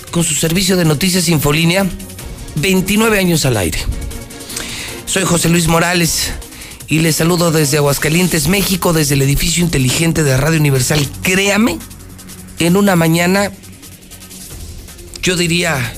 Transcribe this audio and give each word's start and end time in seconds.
con 0.09 0.23
su 0.23 0.33
servicio 0.33 0.77
de 0.77 0.85
noticias 0.85 1.29
Infolínea, 1.29 1.85
29 2.55 3.19
años 3.19 3.45
al 3.45 3.57
aire. 3.57 3.77
Soy 5.05 5.25
José 5.25 5.49
Luis 5.49 5.67
Morales 5.67 6.31
y 6.87 6.97
les 6.99 7.17
saludo 7.17 7.51
desde 7.51 7.77
Aguascalientes, 7.77 8.47
México, 8.47 8.93
desde 8.93 9.13
el 9.13 9.21
edificio 9.21 9.63
inteligente 9.63 10.23
de 10.23 10.37
Radio 10.37 10.59
Universal. 10.59 11.07
Créame, 11.21 11.77
en 12.57 12.77
una 12.77 12.95
mañana, 12.95 13.51
yo 15.23 15.37
diría, 15.37 15.93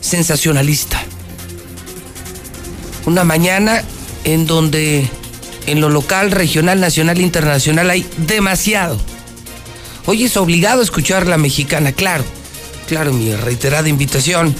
sensacionalista. 0.00 1.02
Una 3.06 3.22
mañana 3.22 3.84
en 4.24 4.46
donde 4.46 5.08
en 5.66 5.80
lo 5.80 5.88
local, 5.88 6.32
regional, 6.32 6.80
nacional, 6.80 7.20
internacional 7.20 7.88
hay 7.88 8.04
demasiado. 8.18 8.98
Hoy 10.04 10.24
es 10.24 10.36
obligado 10.36 10.80
a 10.80 10.84
escuchar 10.84 11.28
la 11.28 11.38
mexicana, 11.38 11.92
claro. 11.92 12.24
Claro, 12.88 13.12
mi 13.12 13.34
reiterada 13.34 13.88
invitación. 13.88 14.54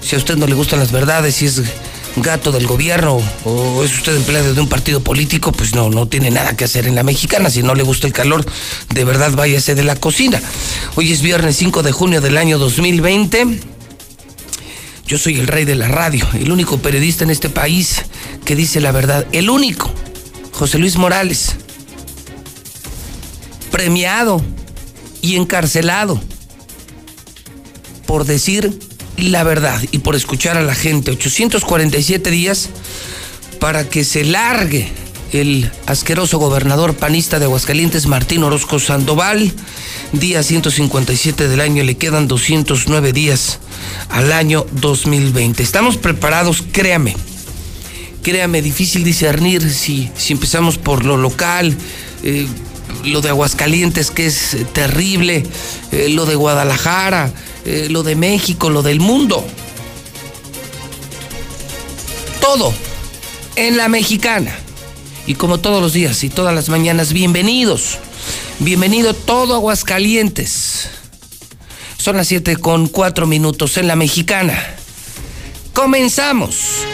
Si 0.00 0.16
a 0.16 0.18
usted 0.18 0.36
no 0.36 0.48
le 0.48 0.54
gustan 0.54 0.80
las 0.80 0.90
verdades, 0.90 1.36
si 1.36 1.46
es 1.46 1.62
gato 2.16 2.52
del 2.52 2.66
gobierno 2.66 3.20
o 3.44 3.84
es 3.84 3.92
usted 3.92 4.16
empleado 4.16 4.54
de 4.54 4.60
un 4.60 4.68
partido 4.68 5.00
político, 5.00 5.52
pues 5.52 5.74
no, 5.74 5.90
no 5.90 6.06
tiene 6.06 6.30
nada 6.30 6.56
que 6.56 6.64
hacer 6.64 6.86
en 6.86 6.94
la 6.94 7.02
mexicana. 7.02 7.50
Si 7.50 7.62
no 7.62 7.74
le 7.74 7.82
gusta 7.82 8.06
el 8.06 8.12
calor, 8.12 8.44
de 8.92 9.04
verdad 9.04 9.32
váyase 9.32 9.74
de 9.74 9.84
la 9.84 9.96
cocina. 9.96 10.40
Hoy 10.94 11.12
es 11.12 11.22
viernes 11.22 11.56
5 11.56 11.82
de 11.82 11.92
junio 11.92 12.20
del 12.20 12.36
año 12.36 12.58
2020. 12.58 13.60
Yo 15.06 15.18
soy 15.18 15.38
el 15.38 15.46
rey 15.46 15.64
de 15.64 15.74
la 15.74 15.88
radio, 15.88 16.26
el 16.34 16.50
único 16.50 16.78
periodista 16.78 17.24
en 17.24 17.30
este 17.30 17.50
país 17.50 18.02
que 18.44 18.56
dice 18.56 18.80
la 18.80 18.92
verdad. 18.92 19.26
El 19.32 19.50
único, 19.50 19.90
José 20.52 20.78
Luis 20.78 20.96
Morales, 20.96 21.56
premiado 23.70 24.40
y 25.20 25.36
encarcelado 25.36 26.20
por 28.06 28.24
decir 28.24 28.78
la 29.16 29.44
verdad 29.44 29.80
y 29.92 29.98
por 29.98 30.16
escuchar 30.16 30.56
a 30.56 30.62
la 30.62 30.74
gente. 30.74 31.10
847 31.10 32.30
días 32.30 32.70
para 33.60 33.88
que 33.88 34.04
se 34.04 34.24
largue 34.24 34.92
el 35.32 35.70
asqueroso 35.86 36.38
gobernador 36.38 36.94
panista 36.94 37.38
de 37.38 37.46
Aguascalientes, 37.46 38.06
Martín 38.06 38.44
Orozco 38.44 38.78
Sandoval. 38.78 39.52
Día 40.12 40.42
157 40.42 41.48
del 41.48 41.60
año, 41.60 41.82
le 41.82 41.96
quedan 41.96 42.28
209 42.28 43.12
días 43.12 43.58
al 44.10 44.32
año 44.32 44.64
2020. 44.72 45.62
Estamos 45.62 45.96
preparados, 45.96 46.62
créame. 46.70 47.16
Créame, 48.22 48.62
difícil 48.62 49.02
discernir 49.02 49.68
si, 49.70 50.08
si 50.16 50.32
empezamos 50.32 50.78
por 50.78 51.04
lo 51.04 51.16
local, 51.16 51.76
eh, 52.22 52.46
lo 53.04 53.20
de 53.20 53.28
Aguascalientes 53.28 54.10
que 54.10 54.26
es 54.26 54.56
terrible, 54.72 55.44
eh, 55.92 56.08
lo 56.10 56.26
de 56.26 56.36
Guadalajara, 56.36 57.32
eh, 57.64 57.88
lo 57.90 58.02
de 58.02 58.16
México, 58.16 58.70
lo 58.70 58.82
del 58.82 59.00
mundo. 59.00 59.44
Todo 62.40 62.72
en 63.56 63.76
la 63.76 63.88
mexicana. 63.88 64.54
Y 65.26 65.34
como 65.34 65.58
todos 65.58 65.80
los 65.80 65.92
días 65.92 66.22
y 66.24 66.28
todas 66.28 66.54
las 66.54 66.68
mañanas, 66.68 67.12
bienvenidos. 67.12 67.98
Bienvenido 68.58 69.14
todo 69.14 69.54
Aguascalientes. 69.54 70.88
Son 71.96 72.16
las 72.16 72.28
7 72.28 72.56
con 72.56 72.88
4 72.88 73.26
minutos 73.26 73.78
en 73.78 73.88
la 73.88 73.96
mexicana. 73.96 74.76
Comenzamos. 75.72 76.84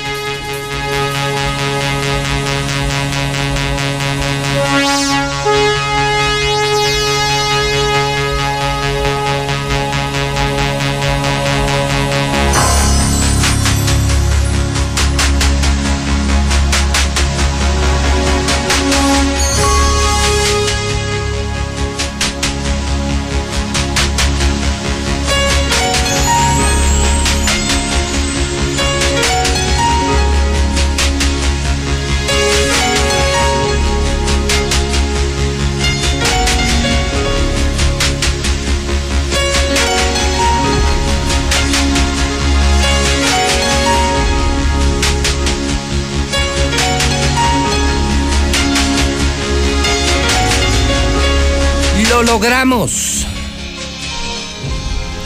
Logramos. 52.22 53.26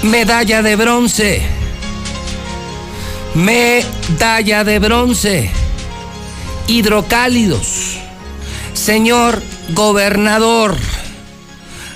Medalla 0.03 0.63
de 0.63 0.77
bronce. 0.77 1.43
Medalla 3.35 4.65
de 4.65 4.79
bronce. 4.79 5.51
Hidrocálidos. 6.67 7.99
Señor 8.75 9.43
gobernador, 9.71 10.77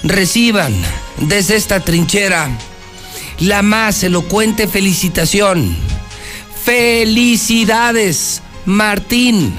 reciban 0.02 0.74
desde 1.18 1.56
esta 1.56 1.80
trinchera 1.80 2.48
la 3.40 3.62
más 3.62 4.02
elocuente 4.02 4.66
felicitación. 4.66 5.76
Felicidades, 6.64 8.42
Martín. 8.64 9.54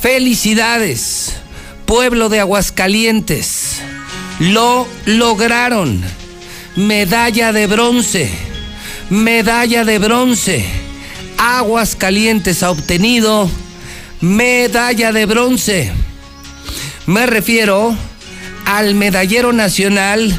Felicidades, 0.00 1.34
pueblo 1.84 2.28
de 2.28 2.40
Aguascalientes. 2.40 3.59
Lo 4.40 4.88
lograron. 5.04 6.02
Medalla 6.74 7.52
de 7.52 7.66
bronce. 7.66 8.30
Medalla 9.10 9.84
de 9.84 9.98
bronce. 9.98 10.64
Aguas 11.36 11.94
Calientes 11.94 12.62
ha 12.62 12.70
obtenido 12.70 13.50
medalla 14.22 15.12
de 15.12 15.26
bronce. 15.26 15.92
Me 17.04 17.26
refiero 17.26 17.94
al 18.64 18.94
medallero 18.94 19.52
nacional 19.52 20.34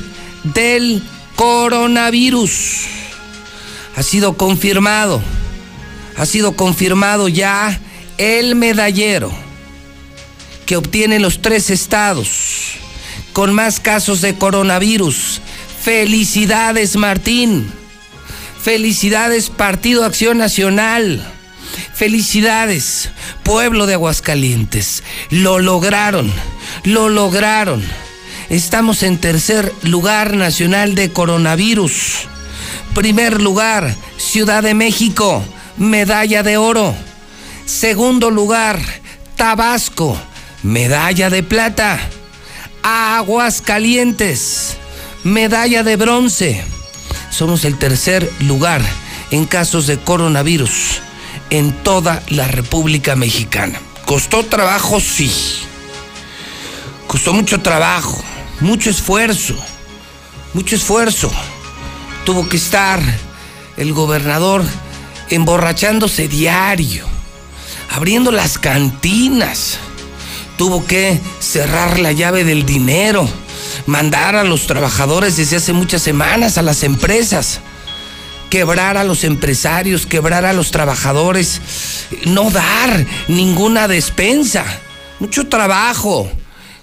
del 0.46 1.04
coronavirus. 1.36 2.86
Ha 3.96 4.02
sido 4.02 4.34
confirmado. 4.36 5.22
Ha 6.18 6.26
sido 6.26 6.54
confirmado 6.54 7.28
ya 7.28 7.80
el 8.18 8.56
medallero 8.56 9.32
que 10.66 10.76
obtiene 10.76 11.20
los 11.20 11.44
tres 11.44 11.70
estados 11.70 12.82
con 13.34 13.54
más 13.54 13.80
casos 13.80 14.22
de 14.22 14.36
coronavirus. 14.36 15.42
Felicidades 15.84 16.96
Martín. 16.96 17.72
Felicidades 18.62 19.50
Partido 19.50 20.06
Acción 20.06 20.38
Nacional. 20.38 21.26
Felicidades, 21.94 23.10
pueblo 23.44 23.86
de 23.86 23.94
Aguascalientes. 23.94 25.04
Lo 25.30 25.60
lograron, 25.60 26.32
lo 26.84 27.10
lograron. 27.10 27.84
Estamos 28.50 29.04
en 29.04 29.18
tercer 29.18 29.74
lugar 29.84 30.36
nacional 30.36 30.96
de 30.96 31.12
coronavirus. 31.12 32.28
Primer 32.94 33.42
lugar, 33.42 33.96
Ciudad 34.18 34.64
de 34.64 34.74
México, 34.74 35.44
medalla 35.78 36.44
de 36.44 36.58
oro. 36.58 36.94
Segundo 37.66 38.30
lugar, 38.30 38.80
Tabasco, 39.36 40.20
medalla 40.64 41.30
de 41.30 41.44
plata. 41.44 42.00
Aguascalientes, 42.84 44.78
medalla 45.24 45.84
de 45.84 45.96
bronce. 45.96 46.64
Somos 47.30 47.64
el 47.66 47.78
tercer 47.78 48.32
lugar 48.40 48.82
en 49.30 49.46
casos 49.46 49.88
de 49.88 50.00
coronavirus 50.00 51.02
en 51.52 51.72
toda 51.84 52.24
la 52.30 52.48
República 52.48 53.16
Mexicana. 53.16 53.80
¿Costó 54.06 54.44
trabajo? 54.44 55.00
Sí. 55.00 55.32
Costó 57.08 57.34
mucho 57.34 57.62
trabajo, 57.62 58.24
mucho 58.62 58.90
esfuerzo, 58.90 59.56
mucho 60.54 60.76
esfuerzo. 60.76 61.32
Tuvo 62.26 62.50
que 62.50 62.58
estar 62.58 63.00
el 63.78 63.94
gobernador 63.94 64.64
emborrachándose 65.30 66.28
diario, 66.28 67.06
abriendo 67.92 68.32
las 68.32 68.58
cantinas. 68.58 69.78
Tuvo 70.62 70.86
que 70.86 71.20
cerrar 71.40 71.98
la 71.98 72.12
llave 72.12 72.44
del 72.44 72.68
dinero, 72.68 73.28
mandar 73.88 74.36
a 74.36 74.44
los 74.44 74.68
trabajadores 74.68 75.36
desde 75.36 75.56
hace 75.56 75.74
muchas 75.74 76.04
semanas 76.04 76.60
a 76.60 76.62
las 76.62 76.84
empresas, 76.84 77.62
quebrar 78.52 78.96
a 78.96 79.04
los 79.04 79.24
empresarios, 79.24 80.06
quebrar 80.06 80.46
a 80.46 80.54
los 80.54 80.70
trabajadores, 80.70 81.62
no 82.26 82.52
dar 82.52 83.08
ninguna 83.28 83.88
despensa. 83.88 84.64
Mucho 85.20 85.48
trabajo. 85.48 86.32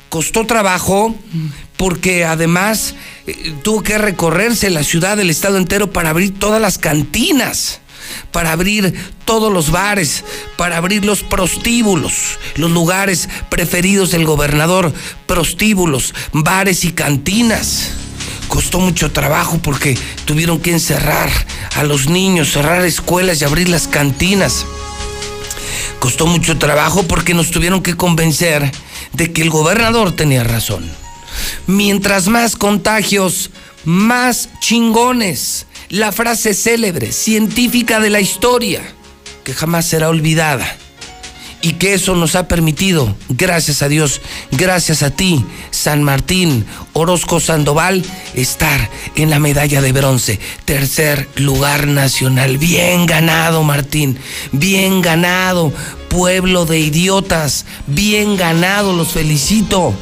Costó 0.08 0.44
trabajo 0.44 1.14
porque 1.76 2.24
además 2.24 2.96
eh, 3.28 3.54
tuvo 3.62 3.84
que 3.84 3.96
recorrerse 3.96 4.70
la 4.70 4.82
ciudad, 4.82 5.20
el 5.20 5.30
estado 5.30 5.56
entero 5.56 5.92
para 5.92 6.10
abrir 6.10 6.36
todas 6.36 6.60
las 6.60 6.78
cantinas 6.78 7.80
para 8.32 8.52
abrir 8.52 8.94
todos 9.24 9.52
los 9.52 9.70
bares, 9.70 10.24
para 10.56 10.76
abrir 10.76 11.04
los 11.04 11.22
prostíbulos, 11.22 12.38
los 12.56 12.70
lugares 12.70 13.28
preferidos 13.48 14.10
del 14.10 14.24
gobernador, 14.24 14.92
prostíbulos, 15.26 16.14
bares 16.32 16.84
y 16.84 16.92
cantinas. 16.92 17.90
Costó 18.48 18.80
mucho 18.80 19.12
trabajo 19.12 19.58
porque 19.62 19.98
tuvieron 20.24 20.58
que 20.60 20.72
encerrar 20.72 21.30
a 21.76 21.84
los 21.84 22.08
niños, 22.08 22.52
cerrar 22.52 22.84
escuelas 22.84 23.40
y 23.40 23.44
abrir 23.44 23.68
las 23.68 23.86
cantinas. 23.88 24.64
Costó 26.00 26.26
mucho 26.26 26.58
trabajo 26.58 27.02
porque 27.02 27.34
nos 27.34 27.50
tuvieron 27.50 27.82
que 27.82 27.96
convencer 27.96 28.70
de 29.12 29.32
que 29.32 29.42
el 29.42 29.50
gobernador 29.50 30.12
tenía 30.12 30.44
razón. 30.44 30.90
Mientras 31.66 32.28
más 32.28 32.56
contagios, 32.56 33.50
más 33.84 34.48
chingones 34.60 35.66
la 35.88 36.12
frase 36.12 36.54
célebre, 36.54 37.12
científica 37.12 38.00
de 38.00 38.10
la 38.10 38.20
historia, 38.20 38.82
que 39.44 39.54
jamás 39.54 39.86
será 39.86 40.08
olvidada. 40.08 40.76
Y 41.60 41.72
que 41.72 41.94
eso 41.94 42.14
nos 42.14 42.36
ha 42.36 42.46
permitido, 42.46 43.16
gracias 43.28 43.82
a 43.82 43.88
Dios, 43.88 44.20
gracias 44.52 45.02
a 45.02 45.10
ti, 45.10 45.44
San 45.72 46.04
Martín, 46.04 46.64
Orozco 46.92 47.40
Sandoval, 47.40 48.04
estar 48.34 48.88
en 49.16 49.28
la 49.28 49.40
medalla 49.40 49.80
de 49.80 49.90
bronce. 49.90 50.38
Tercer 50.64 51.28
lugar 51.34 51.88
nacional. 51.88 52.58
Bien 52.58 53.06
ganado, 53.06 53.64
Martín. 53.64 54.18
Bien 54.52 55.02
ganado. 55.02 55.72
Pueblo 56.08 56.64
de 56.64 56.78
idiotas. 56.78 57.66
Bien 57.88 58.36
ganado, 58.36 58.92
los 58.92 59.08
felicito. 59.08 59.94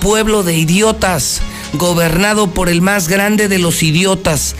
Pueblo 0.00 0.42
de 0.42 0.56
idiotas. 0.56 1.42
Gobernado 1.74 2.50
por 2.50 2.68
el 2.68 2.82
más 2.82 3.08
grande 3.08 3.48
de 3.48 3.58
los 3.58 3.82
idiotas, 3.82 4.54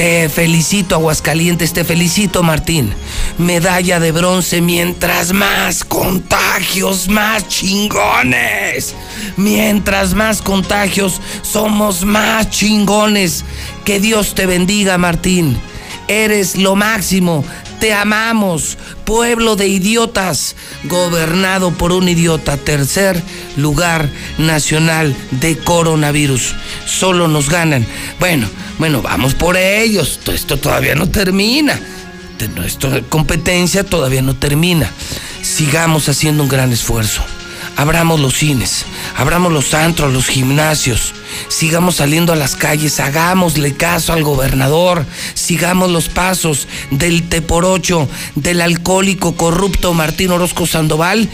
te 0.00 0.30
felicito, 0.30 0.94
Aguascalientes, 0.94 1.74
te 1.74 1.84
felicito, 1.84 2.42
Martín. 2.42 2.94
Medalla 3.36 4.00
de 4.00 4.12
bronce, 4.12 4.62
mientras 4.62 5.34
más 5.34 5.84
contagios, 5.84 7.10
más 7.10 7.46
chingones. 7.46 8.94
Mientras 9.36 10.14
más 10.14 10.40
contagios, 10.40 11.20
somos 11.42 12.06
más 12.06 12.48
chingones. 12.48 13.44
Que 13.84 14.00
Dios 14.00 14.34
te 14.34 14.46
bendiga, 14.46 14.96
Martín. 14.96 15.60
Eres 16.08 16.56
lo 16.56 16.76
máximo. 16.76 17.44
Te 17.80 17.94
amamos, 17.94 18.76
pueblo 19.06 19.56
de 19.56 19.66
idiotas, 19.66 20.54
gobernado 20.84 21.70
por 21.70 21.92
un 21.92 22.10
idiota. 22.10 22.58
Tercer 22.58 23.20
lugar 23.56 24.10
nacional 24.36 25.16
de 25.30 25.56
coronavirus. 25.56 26.54
Solo 26.84 27.26
nos 27.26 27.48
ganan. 27.48 27.86
Bueno, 28.18 28.48
bueno, 28.78 29.00
vamos 29.00 29.34
por 29.34 29.56
ellos. 29.56 30.20
Esto 30.26 30.58
todavía 30.58 30.94
no 30.94 31.08
termina. 31.08 31.80
Nuestra 32.54 33.00
competencia 33.00 33.82
todavía 33.82 34.20
no 34.20 34.36
termina. 34.36 34.90
Sigamos 35.40 36.08
haciendo 36.10 36.42
un 36.42 36.50
gran 36.50 36.72
esfuerzo 36.72 37.24
abramos 37.80 38.20
los 38.20 38.34
cines, 38.34 38.84
abramos 39.16 39.50
los 39.50 39.72
antros, 39.72 40.12
los 40.12 40.26
gimnasios, 40.26 41.14
sigamos 41.48 41.96
saliendo 41.96 42.34
a 42.34 42.36
las 42.36 42.54
calles, 42.54 43.00
hagámosle 43.00 43.74
caso 43.74 44.12
al 44.12 44.22
gobernador, 44.22 45.06
sigamos 45.32 45.90
los 45.90 46.10
pasos 46.10 46.68
del 46.90 47.26
teporocho, 47.30 48.06
del 48.34 48.60
alcohólico 48.60 49.34
corrupto 49.34 49.94
Martín 49.94 50.30
Orozco 50.30 50.66
Sandoval 50.66 51.30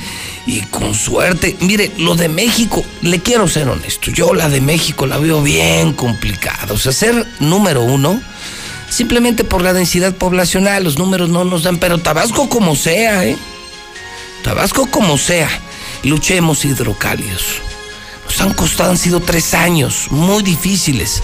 y 0.47 0.61
con 0.61 0.95
suerte, 0.95 1.57
mire, 1.63 1.91
lo 1.99 2.15
de 2.15 2.29
México, 2.29 2.85
le 3.03 3.19
quiero 3.19 3.49
ser 3.49 3.69
honesto, 3.69 4.13
yo 4.13 4.33
la 4.33 4.49
de 4.49 4.61
México 4.61 5.09
la 5.09 5.19
veo 5.19 5.43
bien 5.43 5.95
complicada, 5.95 6.73
o 6.73 6.79
sea, 6.79 6.93
ser 6.93 7.27
número 7.41 7.83
uno 7.83 8.21
simplemente 8.89 9.43
por 9.43 9.63
la 9.63 9.73
densidad 9.73 10.15
poblacional, 10.15 10.85
los 10.85 10.97
números 10.97 11.29
no 11.29 11.45
nos 11.45 11.65
dan, 11.65 11.79
pero 11.79 11.99
Tabasco 11.99 12.49
como 12.49 12.77
sea, 12.77 13.25
¿eh? 13.25 13.37
Tabasco 14.45 14.87
como 14.87 15.19
sea 15.19 15.51
luchemos 16.03 16.65
hidrocálidos. 16.65 17.61
Nos 18.25 18.41
han 18.41 18.53
costado, 18.55 18.91
han 18.91 18.99
sido 18.99 19.21
tres 19.21 19.55
años 19.55 20.09
muy 20.11 20.43
difíciles 20.43 21.23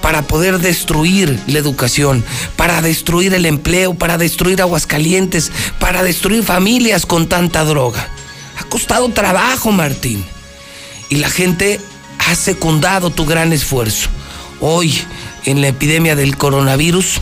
para 0.00 0.22
poder 0.22 0.58
destruir 0.58 1.40
la 1.46 1.58
educación, 1.58 2.22
para 2.56 2.82
destruir 2.82 3.32
el 3.32 3.46
empleo, 3.46 3.94
para 3.94 4.18
destruir 4.18 4.60
Aguascalientes, 4.60 5.50
para 5.80 6.02
destruir 6.02 6.42
familias 6.44 7.06
con 7.06 7.26
tanta 7.26 7.64
droga. 7.64 8.06
Ha 8.58 8.64
costado 8.64 9.08
trabajo, 9.08 9.72
Martín. 9.72 10.22
Y 11.08 11.16
la 11.16 11.30
gente 11.30 11.80
ha 12.18 12.34
secundado 12.34 13.10
tu 13.10 13.24
gran 13.24 13.52
esfuerzo. 13.52 14.08
Hoy, 14.60 15.00
en 15.44 15.60
la 15.60 15.68
epidemia 15.68 16.16
del 16.16 16.36
coronavirus, 16.36 17.20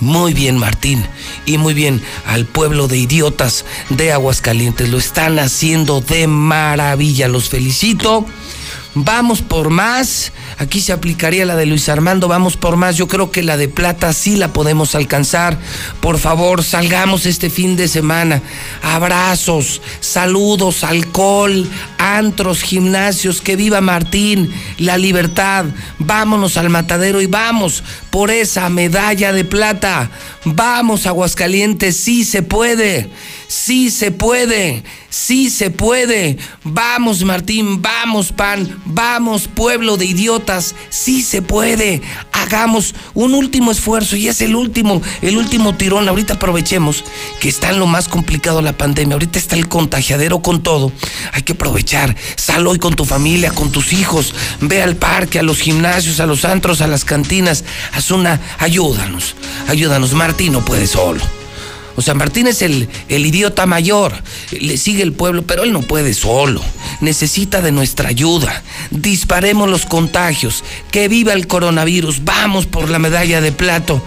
muy 0.00 0.34
bien, 0.34 0.58
Martín. 0.58 1.04
Y 1.46 1.58
muy 1.58 1.74
bien 1.74 2.02
al 2.26 2.46
pueblo 2.46 2.88
de 2.88 2.98
idiotas 2.98 3.64
de 3.88 4.12
Aguascalientes. 4.12 4.88
Lo 4.88 4.98
están 4.98 5.38
haciendo 5.38 6.00
de 6.00 6.26
maravilla. 6.26 7.28
Los 7.28 7.48
felicito. 7.48 8.26
Vamos 8.94 9.40
por 9.40 9.70
más. 9.70 10.32
Aquí 10.58 10.80
se 10.82 10.92
aplicaría 10.92 11.46
la 11.46 11.56
de 11.56 11.64
Luis 11.64 11.88
Armando. 11.88 12.28
Vamos 12.28 12.58
por 12.58 12.76
más. 12.76 12.96
Yo 12.96 13.08
creo 13.08 13.30
que 13.30 13.42
la 13.42 13.56
de 13.56 13.68
plata 13.68 14.12
sí 14.12 14.36
la 14.36 14.52
podemos 14.52 14.94
alcanzar. 14.94 15.58
Por 16.00 16.18
favor, 16.18 16.62
salgamos 16.62 17.24
este 17.24 17.48
fin 17.48 17.74
de 17.74 17.88
semana. 17.88 18.42
Abrazos, 18.82 19.80
saludos, 20.00 20.84
alcohol, 20.84 21.66
antros, 21.96 22.60
gimnasios. 22.62 23.40
Que 23.40 23.56
viva 23.56 23.80
Martín, 23.80 24.52
la 24.76 24.98
libertad. 24.98 25.64
Vámonos 25.98 26.58
al 26.58 26.68
matadero 26.68 27.22
y 27.22 27.26
vamos 27.26 27.82
por 28.10 28.30
esa 28.30 28.68
medalla 28.68 29.32
de 29.32 29.46
plata. 29.46 30.10
Vamos, 30.44 31.06
Aguascalientes. 31.06 31.96
Sí 31.96 32.24
se 32.24 32.42
puede. 32.42 33.10
Sí 33.52 33.90
se 33.90 34.10
puede. 34.10 34.82
Sí 35.10 35.50
se 35.50 35.68
puede. 35.68 36.38
Vamos, 36.64 37.22
Martín, 37.22 37.82
vamos, 37.82 38.32
PAN, 38.32 38.80
vamos, 38.86 39.46
pueblo 39.46 39.98
de 39.98 40.06
idiotas. 40.06 40.74
Sí 40.88 41.20
se 41.20 41.42
puede. 41.42 42.00
Hagamos 42.32 42.94
un 43.12 43.34
último 43.34 43.70
esfuerzo 43.70 44.16
y 44.16 44.28
es 44.28 44.40
el 44.40 44.56
último, 44.56 45.02
el 45.20 45.36
último 45.36 45.74
tirón. 45.74 46.08
Ahorita 46.08 46.34
aprovechemos 46.34 47.04
que 47.40 47.50
está 47.50 47.68
en 47.68 47.78
lo 47.78 47.86
más 47.86 48.08
complicado 48.08 48.62
la 48.62 48.72
pandemia. 48.72 49.16
Ahorita 49.16 49.38
está 49.38 49.54
el 49.54 49.68
contagiadero 49.68 50.40
con 50.40 50.62
todo. 50.62 50.90
Hay 51.34 51.42
que 51.42 51.52
aprovechar. 51.52 52.16
Sal 52.36 52.66
hoy 52.66 52.78
con 52.78 52.94
tu 52.94 53.04
familia, 53.04 53.50
con 53.50 53.70
tus 53.70 53.92
hijos. 53.92 54.34
Ve 54.62 54.82
al 54.82 54.96
parque, 54.96 55.38
a 55.38 55.42
los 55.42 55.58
gimnasios, 55.58 56.20
a 56.20 56.26
los 56.26 56.46
antros, 56.46 56.80
a 56.80 56.86
las 56.86 57.04
cantinas. 57.04 57.64
Haz 57.92 58.12
una. 58.12 58.40
Ayúdanos. 58.58 59.36
Ayúdanos. 59.68 60.14
Martín 60.14 60.54
no 60.54 60.64
puede 60.64 60.86
solo. 60.86 61.41
O 61.96 62.02
sea, 62.02 62.14
Martín 62.14 62.46
es 62.46 62.62
el, 62.62 62.88
el, 63.08 63.26
idiota 63.26 63.66
mayor, 63.66 64.12
le 64.50 64.76
sigue 64.76 65.02
el 65.02 65.12
pueblo, 65.12 65.42
pero 65.42 65.64
él 65.64 65.72
no 65.72 65.82
puede 65.82 66.14
solo, 66.14 66.62
necesita 67.00 67.60
de 67.60 67.72
nuestra 67.72 68.08
ayuda. 68.08 68.62
Disparemos 68.90 69.68
los 69.68 69.86
contagios, 69.86 70.64
que 70.90 71.08
viva 71.08 71.32
el 71.32 71.46
coronavirus, 71.46 72.24
vamos 72.24 72.66
por 72.66 72.88
la 72.88 72.98
medalla 72.98 73.40
de 73.40 73.52
plato. 73.52 74.02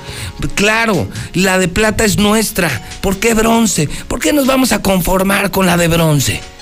Claro, 0.56 1.08
la 1.34 1.58
de 1.60 1.68
plata 1.68 2.06
es 2.06 2.18
nuestra, 2.18 2.88
¿por 3.01 3.18
qué 3.18 3.34
bronce? 3.34 3.88
¿Por 4.08 4.20
qué 4.20 4.34
nos 4.34 4.48
vamos 4.48 4.72
a 4.72 4.82
conformar 4.82 5.51
con 5.51 5.65
la 5.65 5.77
de 5.77 5.88
bronce? 5.88 6.55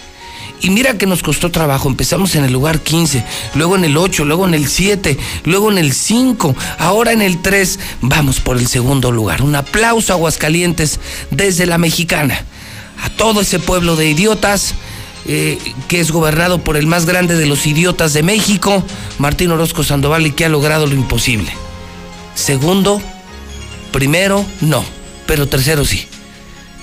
Y 0.63 0.69
mira 0.69 0.97
que 0.97 1.05
nos 1.05 1.21
costó 1.21 1.51
trabajo. 1.51 1.89
Empezamos 1.89 2.35
en 2.35 2.45
el 2.45 2.53
lugar 2.53 2.79
15, 2.79 3.25
luego 3.55 3.75
en 3.75 3.83
el 3.83 3.97
8, 3.97 4.23
luego 4.23 4.47
en 4.47 4.53
el 4.53 4.69
7, 4.69 5.17
luego 5.43 5.69
en 5.69 5.77
el 5.77 5.91
5, 5.91 6.55
ahora 6.79 7.11
en 7.11 7.21
el 7.21 7.41
3. 7.41 7.79
Vamos 7.99 8.39
por 8.39 8.57
el 8.57 8.67
segundo 8.67 9.11
lugar. 9.11 9.41
Un 9.41 9.55
aplauso 9.55 10.13
a 10.13 10.15
Aguascalientes 10.15 11.01
desde 11.31 11.65
la 11.65 11.77
mexicana. 11.77 12.45
A 13.03 13.09
todo 13.09 13.41
ese 13.41 13.59
pueblo 13.59 13.97
de 13.97 14.09
idiotas. 14.09 14.73
Eh, 15.25 15.57
que 15.87 16.01
es 16.01 16.11
gobernado 16.11 16.65
por 16.65 16.75
el 16.75 16.85
más 16.85 17.05
grande 17.05 17.37
de 17.37 17.45
los 17.45 17.65
idiotas 17.65 18.11
de 18.11 18.23
México, 18.23 18.83
Martín 19.19 19.51
Orozco 19.51 19.81
Sandoval, 19.81 20.27
y 20.27 20.31
que 20.31 20.43
ha 20.43 20.49
logrado 20.49 20.85
lo 20.85 20.95
imposible. 20.95 21.49
Segundo, 22.35 23.01
primero, 23.93 24.45
no, 24.59 24.83
pero 25.25 25.47
tercero 25.47 25.85
sí 25.85 26.09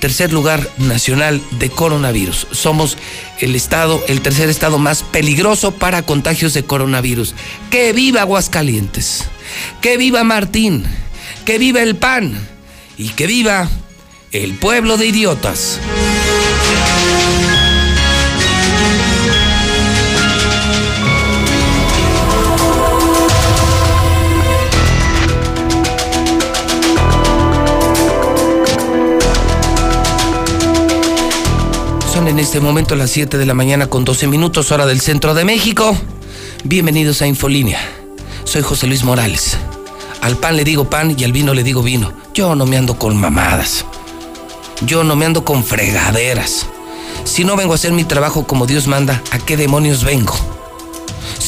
tercer 0.01 0.33
lugar 0.33 0.69
nacional 0.79 1.41
de 1.53 1.71
coronavirus. 1.71 2.49
Somos 2.51 2.99
el 3.39 3.55
estado, 3.55 4.03
el 4.09 4.23
tercer 4.23 4.49
estado 4.49 4.79
más 4.79 5.03
peligroso 5.03 5.73
para 5.73 6.03
contagios 6.03 6.55
de 6.55 6.65
coronavirus. 6.65 7.35
Que 7.71 7.93
viva 7.93 8.23
Aguascalientes, 8.23 9.25
que 9.81 9.97
viva 9.97 10.25
Martín, 10.25 10.85
que 11.45 11.59
viva 11.59 11.83
el 11.83 11.97
PAN 11.97 12.35
y 12.97 13.11
que 13.11 13.27
viva 13.27 13.69
el 14.33 14.55
pueblo 14.55 14.97
de 14.97 15.07
idiotas. 15.07 15.79
Este 32.41 32.59
momento 32.59 32.97
las 32.97 33.11
7 33.11 33.37
de 33.37 33.45
la 33.45 33.53
mañana 33.53 33.89
con 33.89 34.03
12 34.03 34.27
minutos 34.27 34.73
hora 34.73 34.87
del 34.87 35.03
centro 35.03 35.35
de 35.35 35.45
México. 35.45 35.95
Bienvenidos 36.65 37.21
a 37.21 37.27
Infolínea. 37.27 37.79
Soy 38.45 38.63
José 38.63 38.87
Luis 38.87 39.05
Morales. 39.05 39.59
Al 40.23 40.39
pan 40.39 40.57
le 40.57 40.65
digo 40.65 40.89
pan 40.89 41.15
y 41.19 41.25
al 41.25 41.33
vino 41.33 41.53
le 41.53 41.63
digo 41.63 41.83
vino. 41.83 42.15
Yo 42.33 42.55
no 42.55 42.65
me 42.65 42.79
ando 42.79 42.99
con 42.99 43.15
mamadas. 43.15 43.85
Yo 44.81 45.05
no 45.05 45.17
me 45.17 45.27
ando 45.27 45.45
con 45.45 45.63
fregaderas. 45.63 46.67
Si 47.25 47.45
no 47.45 47.57
vengo 47.57 47.73
a 47.73 47.75
hacer 47.75 47.93
mi 47.93 48.05
trabajo 48.05 48.47
como 48.47 48.67
Dios 48.67 48.87
manda, 48.87 49.23
¿a 49.33 49.39
qué 49.39 49.59
demonios 49.59 50.03
vengo? 50.03 50.35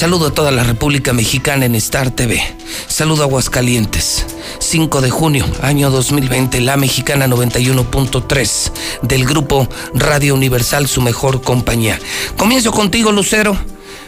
Saludo 0.03 0.27
a 0.27 0.35
toda 0.35 0.51
la 0.51 0.65
República 0.65 1.13
Mexicana 1.13 1.65
en 1.65 1.77
Star 1.77 2.11
TV. 2.11 2.43
Saludo 2.89 3.23
a 3.23 3.27
Aguascalientes. 3.27 4.27
5 4.59 5.01
de 5.01 5.11
junio, 5.11 5.47
año 5.63 5.93
2020, 5.93 6.61
la 6.61 6.77
mexicana 6.77 7.29
91.3 7.29 8.73
del 9.03 9.25
grupo 9.25 9.69
Radio 9.95 10.35
Universal, 10.35 10.89
su 10.89 11.03
mejor 11.03 11.41
compañía. 11.43 12.01
Comienzo 12.37 12.73
contigo, 12.73 13.13
Lucero. 13.13 13.57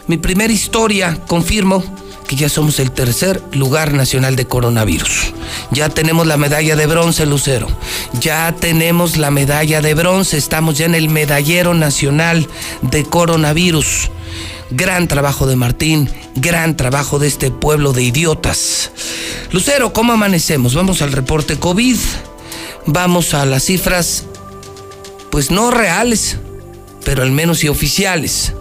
Mi 0.08 0.16
primera 0.16 0.52
historia, 0.52 1.16
confirmo 1.28 1.84
que 2.26 2.34
ya 2.34 2.48
somos 2.48 2.80
el 2.80 2.90
tercer 2.90 3.40
lugar 3.52 3.92
nacional 3.92 4.34
de 4.34 4.46
coronavirus. 4.46 5.32
Ya 5.70 5.90
tenemos 5.90 6.26
la 6.26 6.36
medalla 6.36 6.74
de 6.74 6.86
bronce, 6.88 7.24
Lucero. 7.24 7.68
Ya 8.20 8.52
tenemos 8.58 9.16
la 9.16 9.30
medalla 9.30 9.80
de 9.80 9.94
bronce. 9.94 10.38
Estamos 10.38 10.76
ya 10.76 10.86
en 10.86 10.96
el 10.96 11.08
medallero 11.08 11.72
nacional 11.72 12.48
de 12.82 13.04
coronavirus. 13.04 14.10
Gran 14.70 15.08
trabajo 15.08 15.46
de 15.46 15.56
Martín, 15.56 16.08
gran 16.34 16.76
trabajo 16.76 17.18
de 17.18 17.28
este 17.28 17.50
pueblo 17.50 17.92
de 17.92 18.02
idiotas. 18.02 18.92
Lucero, 19.52 19.92
¿cómo 19.92 20.12
amanecemos? 20.12 20.74
Vamos 20.74 21.02
al 21.02 21.12
reporte 21.12 21.58
COVID, 21.58 21.96
vamos 22.86 23.34
a 23.34 23.44
las 23.44 23.64
cifras, 23.64 24.26
pues 25.30 25.50
no 25.50 25.70
reales, 25.70 26.38
pero 27.04 27.22
al 27.22 27.30
menos 27.30 27.64
y 27.64 27.68
oficiales. 27.68 28.54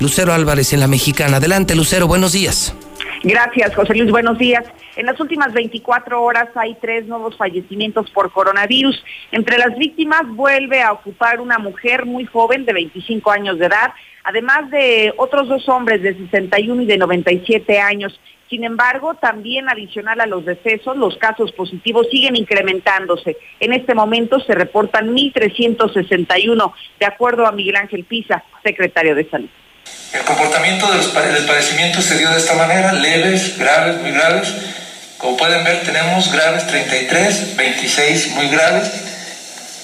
Lucero 0.00 0.32
Álvarez 0.32 0.72
en 0.72 0.80
la 0.80 0.88
Mexicana. 0.88 1.36
Adelante, 1.36 1.74
Lucero, 1.74 2.06
buenos 2.06 2.32
días. 2.32 2.74
Gracias, 3.22 3.74
José 3.74 3.94
Luis. 3.94 4.10
Buenos 4.10 4.36
días. 4.36 4.64
En 4.96 5.06
las 5.06 5.18
últimas 5.18 5.52
24 5.52 6.22
horas 6.22 6.48
hay 6.54 6.76
tres 6.80 7.06
nuevos 7.06 7.36
fallecimientos 7.36 8.10
por 8.10 8.30
coronavirus. 8.30 9.02
Entre 9.32 9.56
las 9.56 9.76
víctimas 9.78 10.22
vuelve 10.28 10.82
a 10.82 10.92
ocupar 10.92 11.40
una 11.40 11.58
mujer 11.58 12.04
muy 12.04 12.26
joven 12.26 12.64
de 12.64 12.74
25 12.74 13.30
años 13.30 13.58
de 13.58 13.66
edad 13.66 13.92
además 14.24 14.70
de 14.70 15.12
otros 15.16 15.48
dos 15.48 15.68
hombres 15.68 16.02
de 16.02 16.14
61 16.14 16.82
y 16.82 16.86
de 16.86 16.98
97 16.98 17.78
años. 17.78 18.18
Sin 18.50 18.64
embargo, 18.64 19.14
también 19.14 19.68
adicional 19.68 20.20
a 20.20 20.26
los 20.26 20.44
decesos, 20.44 20.96
los 20.96 21.16
casos 21.16 21.52
positivos 21.52 22.08
siguen 22.10 22.36
incrementándose. 22.36 23.36
En 23.60 23.72
este 23.72 23.94
momento 23.94 24.40
se 24.40 24.54
reportan 24.54 25.14
1.361, 25.14 26.72
de 27.00 27.06
acuerdo 27.06 27.46
a 27.46 27.52
Miguel 27.52 27.76
Ángel 27.76 28.04
Pisa, 28.04 28.44
secretario 28.62 29.14
de 29.14 29.28
Salud. 29.28 29.48
El 30.12 30.22
comportamiento 30.24 30.86
del 30.90 31.46
padecimiento 31.46 32.00
se 32.00 32.18
dio 32.18 32.30
de 32.30 32.38
esta 32.38 32.54
manera, 32.54 32.92
leves, 32.92 33.58
graves, 33.58 34.00
muy 34.00 34.12
graves. 34.12 34.54
Como 35.18 35.36
pueden 35.36 35.64
ver, 35.64 35.82
tenemos 35.82 36.32
graves 36.32 36.66
33, 36.66 37.56
26 37.56 38.34
muy 38.36 38.48
graves 38.48 39.14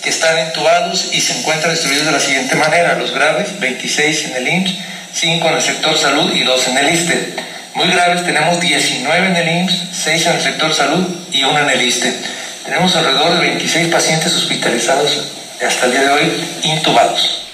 que 0.02 0.10
están 0.10 0.38
entubados 0.38 1.10
y 1.12 1.20
se 1.20 1.38
encuentran 1.38 1.72
distribuidos 1.72 2.06
de 2.06 2.12
la 2.12 2.20
siguiente 2.20 2.56
manera. 2.56 2.94
Los 2.96 3.12
graves, 3.12 3.58
26 3.60 4.24
en 4.26 4.36
el 4.36 4.48
IMSS, 4.48 4.78
5 5.12 5.48
en 5.48 5.54
el 5.54 5.62
sector 5.62 5.98
salud 5.98 6.32
y 6.32 6.42
2 6.42 6.68
en 6.68 6.78
el 6.78 6.94
ISTE. 6.94 7.34
Muy 7.74 7.88
graves 7.88 8.24
tenemos 8.24 8.60
19 8.60 9.26
en 9.26 9.36
el 9.36 9.48
IMSS, 9.48 9.88
6 9.92 10.26
en 10.26 10.32
el 10.36 10.42
sector 10.42 10.74
salud 10.74 11.06
y 11.32 11.44
1 11.44 11.58
en 11.58 11.70
el 11.70 11.82
ISTE. 11.82 12.12
Tenemos 12.64 12.94
alrededor 12.96 13.34
de 13.34 13.40
26 13.40 13.88
pacientes 13.88 14.34
hospitalizados 14.34 15.28
hasta 15.66 15.86
el 15.86 15.92
día 15.92 16.02
de 16.02 16.10
hoy 16.10 16.44
intubados. 16.62 17.49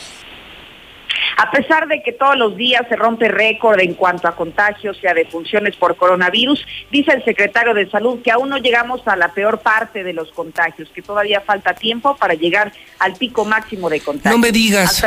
A 1.37 1.51
pesar 1.51 1.87
de 1.87 2.03
que 2.03 2.13
todos 2.13 2.37
los 2.37 2.57
días 2.57 2.83
se 2.89 2.97
rompe 2.97 3.29
récord 3.29 3.79
en 3.81 3.93
cuanto 3.93 4.27
a 4.27 4.35
contagios 4.35 4.97
y 5.03 5.07
a 5.07 5.13
defunciones 5.13 5.77
por 5.77 5.97
coronavirus, 5.97 6.65
dice 6.91 7.13
el 7.13 7.23
secretario 7.25 7.75
de 7.75 7.91
Salud 7.91 8.23
que 8.23 8.31
aún 8.31 8.49
no 8.49 8.57
llegamos 8.57 9.07
a 9.07 9.17
la 9.17 9.33
peor 9.33 9.59
parte 9.59 10.03
de 10.03 10.15
los 10.15 10.31
contagios, 10.33 10.89
que 10.95 11.03
todavía 11.03 11.43
falta 11.43 11.75
tiempo 11.75 12.17
para 12.17 12.33
llegar 12.33 12.73
al 12.99 13.13
pico 13.15 13.45
máximo 13.45 13.91
de 13.91 14.01
contagios. 14.01 14.35
No 14.35 14.39
me 14.39 14.51
digas, 14.51 15.05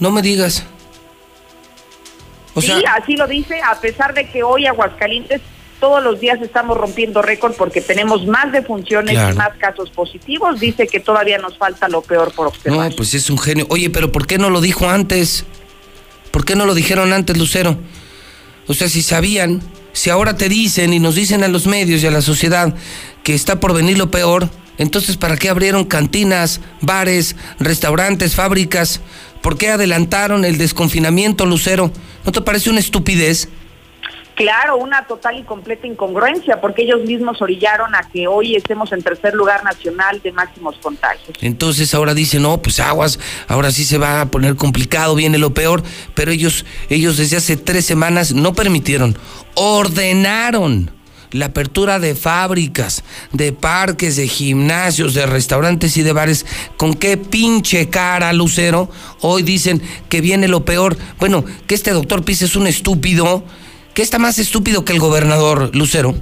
no 0.00 0.10
me 0.10 0.20
digas. 0.20 0.66
sí, 2.60 2.82
así 2.90 3.16
lo 3.16 3.28
dice, 3.28 3.60
a 3.62 3.80
pesar 3.80 4.14
de 4.14 4.28
que 4.28 4.42
hoy 4.42 4.66
Aguascalientes 4.66 5.40
todos 5.78 6.02
los 6.02 6.18
días 6.18 6.40
estamos 6.42 6.76
rompiendo 6.76 7.22
récord 7.22 7.54
porque 7.54 7.80
tenemos 7.80 8.26
más 8.26 8.50
defunciones 8.50 9.14
y 9.14 9.36
más 9.36 9.56
casos 9.58 9.90
positivos. 9.90 10.58
Dice 10.58 10.88
que 10.88 10.98
todavía 10.98 11.38
nos 11.38 11.56
falta 11.56 11.88
lo 11.88 12.02
peor 12.02 12.32
por 12.32 12.48
observar. 12.48 12.90
No, 12.90 12.96
pues 12.96 13.14
es 13.14 13.30
un 13.30 13.38
genio. 13.38 13.64
Oye, 13.70 13.88
pero 13.90 14.10
¿por 14.10 14.26
qué 14.26 14.38
no 14.38 14.50
lo 14.50 14.60
dijo 14.60 14.88
antes? 14.88 15.44
¿Por 16.30 16.44
qué 16.44 16.54
no 16.54 16.66
lo 16.66 16.74
dijeron 16.74 17.12
antes, 17.12 17.36
Lucero? 17.36 17.78
O 18.66 18.74
sea, 18.74 18.88
si 18.88 19.02
sabían, 19.02 19.62
si 19.92 20.10
ahora 20.10 20.36
te 20.36 20.48
dicen 20.48 20.92
y 20.92 20.98
nos 20.98 21.14
dicen 21.14 21.42
a 21.42 21.48
los 21.48 21.66
medios 21.66 22.02
y 22.02 22.06
a 22.06 22.10
la 22.10 22.22
sociedad 22.22 22.74
que 23.24 23.34
está 23.34 23.60
por 23.60 23.74
venir 23.74 23.98
lo 23.98 24.10
peor, 24.10 24.50
entonces 24.76 25.16
¿para 25.16 25.36
qué 25.36 25.48
abrieron 25.48 25.84
cantinas, 25.84 26.60
bares, 26.80 27.34
restaurantes, 27.58 28.34
fábricas? 28.34 29.00
¿Por 29.42 29.56
qué 29.58 29.70
adelantaron 29.70 30.44
el 30.44 30.58
desconfinamiento, 30.58 31.46
Lucero? 31.46 31.92
¿No 32.24 32.32
te 32.32 32.40
parece 32.42 32.70
una 32.70 32.80
estupidez? 32.80 33.48
Claro, 34.38 34.76
una 34.76 35.04
total 35.04 35.36
y 35.36 35.42
completa 35.42 35.88
incongruencia, 35.88 36.60
porque 36.60 36.82
ellos 36.82 37.00
mismos 37.00 37.42
orillaron 37.42 37.92
a 37.96 38.08
que 38.08 38.28
hoy 38.28 38.54
estemos 38.54 38.92
en 38.92 39.02
tercer 39.02 39.34
lugar 39.34 39.64
nacional 39.64 40.20
de 40.22 40.30
máximos 40.30 40.76
contagios. 40.80 41.36
Entonces 41.40 41.92
ahora 41.92 42.14
dicen, 42.14 42.42
no, 42.42 42.62
pues 42.62 42.78
aguas, 42.78 43.18
ahora 43.48 43.72
sí 43.72 43.84
se 43.84 43.98
va 43.98 44.20
a 44.20 44.26
poner 44.26 44.54
complicado, 44.54 45.16
viene 45.16 45.38
lo 45.38 45.54
peor, 45.54 45.82
pero 46.14 46.30
ellos, 46.30 46.64
ellos 46.88 47.16
desde 47.16 47.36
hace 47.36 47.56
tres 47.56 47.84
semanas 47.84 48.32
no 48.32 48.54
permitieron, 48.54 49.18
ordenaron 49.54 50.92
la 51.32 51.46
apertura 51.46 51.98
de 51.98 52.14
fábricas, 52.14 53.02
de 53.32 53.52
parques, 53.52 54.14
de 54.14 54.28
gimnasios, 54.28 55.14
de 55.14 55.26
restaurantes 55.26 55.96
y 55.96 56.04
de 56.04 56.12
bares. 56.12 56.46
¿Con 56.76 56.94
qué 56.94 57.16
pinche 57.16 57.90
cara, 57.90 58.32
Lucero? 58.32 58.88
Hoy 59.20 59.42
dicen 59.42 59.82
que 60.08 60.20
viene 60.20 60.46
lo 60.46 60.64
peor. 60.64 60.96
Bueno, 61.18 61.44
que 61.66 61.74
este 61.74 61.90
doctor 61.90 62.24
Pise 62.24 62.44
es 62.44 62.54
un 62.54 62.68
estúpido 62.68 63.44
¿Qué 63.98 64.02
está 64.02 64.20
más 64.20 64.38
estúpido 64.38 64.84
que 64.84 64.92
el 64.92 65.00
gobernador 65.00 65.74
Lucero? 65.74 66.14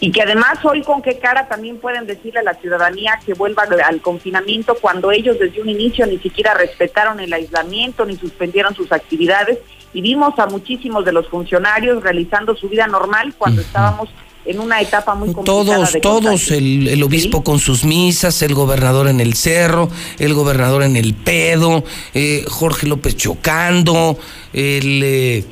Y 0.00 0.12
que 0.12 0.20
además 0.20 0.62
hoy 0.64 0.82
con 0.82 1.00
qué 1.00 1.18
cara 1.18 1.48
también 1.48 1.78
pueden 1.78 2.06
decirle 2.06 2.40
a 2.40 2.42
la 2.42 2.52
ciudadanía 2.56 3.18
que 3.24 3.32
vuelva 3.32 3.62
al 3.86 4.02
confinamiento 4.02 4.76
cuando 4.78 5.10
ellos 5.10 5.38
desde 5.38 5.62
un 5.62 5.70
inicio 5.70 6.04
ni 6.04 6.18
siquiera 6.18 6.52
respetaron 6.52 7.20
el 7.20 7.32
aislamiento 7.32 8.04
ni 8.04 8.18
suspendieron 8.18 8.74
sus 8.74 8.92
actividades 8.92 9.60
y 9.94 10.02
vimos 10.02 10.38
a 10.38 10.44
muchísimos 10.44 11.06
de 11.06 11.12
los 11.12 11.26
funcionarios 11.28 12.02
realizando 12.02 12.54
su 12.54 12.68
vida 12.68 12.86
normal 12.86 13.32
cuando 13.38 13.62
estábamos 13.62 14.10
en 14.44 14.60
una 14.60 14.82
etapa 14.82 15.14
muy 15.14 15.32
complicada. 15.32 15.88
Todos, 15.88 16.00
todos, 16.02 16.50
el, 16.50 17.02
obispo 17.02 17.42
con 17.42 17.60
sus 17.60 17.86
misas, 17.86 18.42
el 18.42 18.54
gobernador 18.54 19.08
en 19.08 19.20
el 19.20 19.32
cerro, 19.32 19.88
el 20.18 20.34
gobernador 20.34 20.82
en 20.82 20.96
el 20.96 21.14
pedo, 21.14 21.82
eh, 22.12 22.44
Jorge 22.46 22.86
López 22.86 23.16
chocando, 23.16 24.18
el... 24.52 25.02
Eh, 25.02 25.44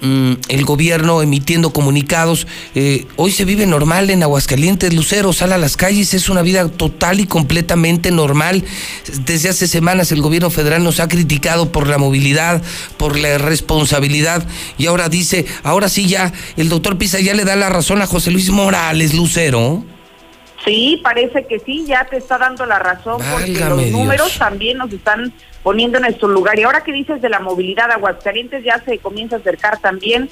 Mm, 0.00 0.34
el 0.48 0.64
gobierno 0.64 1.22
emitiendo 1.22 1.72
comunicados. 1.72 2.46
Eh, 2.74 3.06
hoy 3.16 3.32
se 3.32 3.44
vive 3.44 3.66
normal 3.66 4.10
en 4.10 4.22
Aguascalientes, 4.22 4.94
Lucero, 4.94 5.32
sale 5.32 5.54
a 5.54 5.58
las 5.58 5.76
calles, 5.76 6.14
es 6.14 6.28
una 6.28 6.42
vida 6.42 6.68
total 6.68 7.20
y 7.20 7.26
completamente 7.26 8.10
normal. 8.10 8.64
Desde 9.24 9.48
hace 9.48 9.66
semanas 9.66 10.12
el 10.12 10.22
gobierno 10.22 10.50
federal 10.50 10.84
nos 10.84 11.00
ha 11.00 11.08
criticado 11.08 11.72
por 11.72 11.88
la 11.88 11.98
movilidad, 11.98 12.62
por 12.96 13.18
la 13.18 13.38
responsabilidad, 13.38 14.46
y 14.76 14.86
ahora 14.86 15.08
dice, 15.08 15.46
ahora 15.62 15.88
sí 15.88 16.06
ya, 16.06 16.32
el 16.56 16.68
doctor 16.68 16.98
Pisa 16.98 17.20
ya 17.20 17.34
le 17.34 17.44
da 17.44 17.56
la 17.56 17.68
razón 17.68 18.02
a 18.02 18.06
José 18.06 18.30
Luis 18.30 18.50
Morales, 18.50 19.14
Lucero. 19.14 19.84
Sí, 20.64 21.00
parece 21.02 21.46
que 21.46 21.60
sí, 21.60 21.84
ya 21.86 22.04
te 22.04 22.18
está 22.18 22.36
dando 22.36 22.66
la 22.66 22.78
razón, 22.78 23.22
porque 23.32 23.58
los 23.58 23.86
números 23.90 24.36
también 24.38 24.78
nos 24.78 24.92
están 24.92 25.32
poniendo 25.62 25.98
en 25.98 26.02
nuestro 26.02 26.28
lugar. 26.28 26.58
Y 26.58 26.64
ahora 26.64 26.82
que 26.82 26.92
dices 26.92 27.20
de 27.20 27.28
la 27.28 27.40
movilidad, 27.40 27.90
Aguascalientes 27.90 28.64
ya 28.64 28.82
se 28.84 28.98
comienza 28.98 29.36
a 29.36 29.38
acercar 29.38 29.80
también 29.80 30.28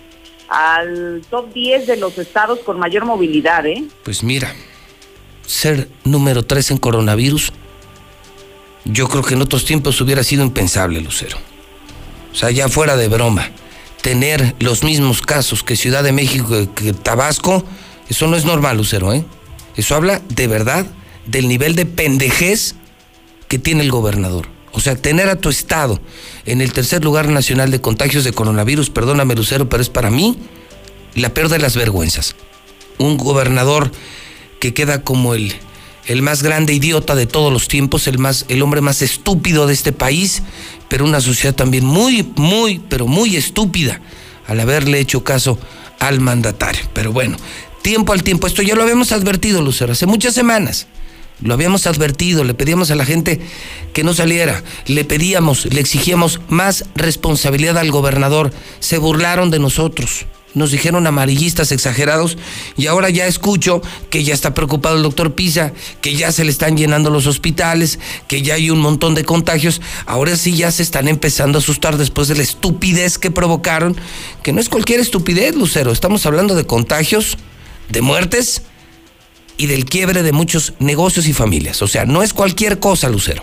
al 0.49 1.23
top 1.29 1.53
10 1.53 1.87
de 1.87 1.97
los 1.97 2.17
estados 2.19 2.61
con 2.61 2.79
mayor 2.79 3.05
movilidad, 3.05 3.67
¿eh? 3.67 3.85
Pues 4.05 4.23
mira, 4.23 4.55
ser 5.47 5.89
número 6.05 6.45
3 6.45 6.73
en 6.73 6.79
coronavirus, 6.79 7.53
yo 8.85 9.09
creo 9.09 9.23
que 9.23 9.35
en 9.35 9.43
otros 9.43 9.65
tiempos 9.65 10.01
hubiera 10.01 10.23
sido 10.23 10.45
impensable, 10.45 11.01
Lucero. 11.01 11.39
O 12.33 12.35
sea, 12.35 12.51
ya 12.51 12.69
fuera 12.69 12.97
de 12.97 13.09
broma, 13.09 13.51
tener 14.03 14.55
los 14.61 14.85
mismos 14.85 15.23
casos 15.23 15.65
que 15.65 15.75
Ciudad 15.75 16.05
de 16.05 16.13
México, 16.13 16.49
que 16.75 16.93
Tabasco, 16.93 17.65
eso 18.09 18.27
no 18.29 18.37
es 18.37 18.45
normal, 18.45 18.77
Lucero, 18.77 19.13
¿eh? 19.13 19.25
Eso 19.77 19.95
habla 19.95 20.23
de 20.29 20.47
verdad 20.47 20.87
del 21.27 21.49
nivel 21.49 21.75
de 21.75 21.87
pendejez 21.87 22.77
que 23.49 23.59
tiene 23.59 23.83
el 23.83 23.91
gobernador. 23.91 24.56
O 24.77 24.81
sea, 24.81 24.95
tener 24.95 25.31
a 25.31 25.37
tu 25.37 25.49
estado 25.49 25.99
en 26.45 26.61
el 26.61 26.75
tercer 26.75 27.03
lugar 27.03 27.31
nacional 27.31 27.71
de 27.71 27.81
contagios 27.81 28.25
de 28.25 28.33
coronavirus, 28.33 28.91
perdóname 28.91 29.35
Lucero, 29.35 29.71
pero 29.71 29.83
es 29.83 29.89
para 29.89 30.11
mí 30.11 30.37
la 31.15 31.33
peor 31.33 31.49
de 31.49 31.59
las 31.59 31.77
vergüenzas. 31.77 32.37
Un 32.99 33.17
gobernador 33.17 33.91
que 34.61 34.75
queda 34.75 35.03
como 35.03 35.33
el, 35.33 35.55
el 36.05 36.21
más 36.21 36.43
grande 36.43 36.75
idiota 36.75 37.15
de 37.15 37.25
todos 37.25 37.51
los 37.51 37.69
tiempos, 37.69 38.07
el, 38.07 38.19
más, 38.19 38.45
el 38.49 38.61
hombre 38.61 38.83
más 38.83 39.01
estúpido 39.01 39.67
de 39.67 39.73
este 39.73 39.93
país, 39.93 40.43
pero 40.91 41.07
una 41.07 41.23
sociedad 41.23 41.55
también 41.55 41.87
muy, 41.87 42.31
muy, 42.37 42.79
pero 42.91 43.07
muy 43.07 43.35
estúpida 43.35 44.03
al 44.47 44.61
haberle 44.61 45.01
hecho 45.01 45.25
caso 45.25 45.59
al 46.01 46.21
mandatario. 46.21 46.83
Pero 46.93 47.13
bueno, 47.13 47.39
tiempo 47.81 48.13
al 48.13 48.23
tiempo. 48.23 48.47
Esto 48.47 48.61
ya 48.61 48.75
lo 48.75 48.83
habíamos 48.83 49.11
advertido, 49.13 49.63
Lucero, 49.63 49.93
hace 49.93 50.05
muchas 50.05 50.35
semanas. 50.35 50.87
Lo 51.43 51.53
habíamos 51.53 51.87
advertido, 51.87 52.45
le 52.45 52.55
pedíamos 52.55 52.91
a 52.91 52.95
la 52.95 53.05
gente 53.05 53.41
que 53.93 54.03
no 54.03 54.15
saliera, 54.15 54.63
le 54.87 55.05
pedíamos, 55.05 55.67
le 55.67 55.81
exigíamos 55.81 56.41
más 56.49 56.85
responsabilidad 56.95 57.77
al 57.77 57.91
gobernador. 57.91 58.53
Se 58.81 58.97
burlaron 58.97 59.51
de 59.51 59.59
nosotros, 59.59 60.25
nos 60.55 60.71
dijeron 60.71 61.07
amarillistas 61.07 61.73
exagerados 61.73 62.39
y 62.79 62.87
ahora 62.87 63.11
ya 63.11 63.27
escucho 63.27 63.83
que 64.09 64.25
ya 64.25 64.33
está 64.33 64.55
preocupado 64.55 64.97
el 64.97 65.03
doctor 65.03 65.35
Pisa, 65.35 65.75
que 66.01 66.17
ya 66.17 66.33
se 66.33 66.45
le 66.45 66.51
están 66.51 66.79
llenando 66.79 67.11
los 67.11 67.27
hospitales, 67.27 67.99
que 68.29 68.41
ya 68.41 68.55
hay 68.55 68.71
un 68.71 68.79
montón 68.79 69.15
de 69.15 69.25
contagios. 69.25 69.83
Ahora 70.07 70.37
sí 70.37 70.57
ya 70.57 70.71
se 70.71 70.83
están 70.83 71.07
empezando 71.07 71.59
a 71.59 71.61
asustar 71.61 71.99
después 71.99 72.29
de 72.29 72.37
la 72.37 72.43
estupidez 72.43 73.19
que 73.19 73.31
provocaron, 73.31 73.95
que 74.43 74.55
no 74.55 74.61
es 74.63 74.71
cualquier 74.71 75.01
estupidez, 75.01 75.55
Lucero, 75.55 75.93
estamos 75.93 76.25
hablando 76.25 76.55
de 76.55 76.65
contagios 76.65 77.37
de 77.91 78.01
muertes 78.01 78.63
y 79.57 79.67
del 79.67 79.85
quiebre 79.85 80.23
de 80.23 80.33
muchos 80.33 80.75
negocios 80.79 81.27
y 81.27 81.33
familias. 81.33 81.83
O 81.83 81.87
sea, 81.87 82.05
no 82.05 82.23
es 82.23 82.33
cualquier 82.33 82.79
cosa, 82.79 83.09
Lucero. 83.09 83.43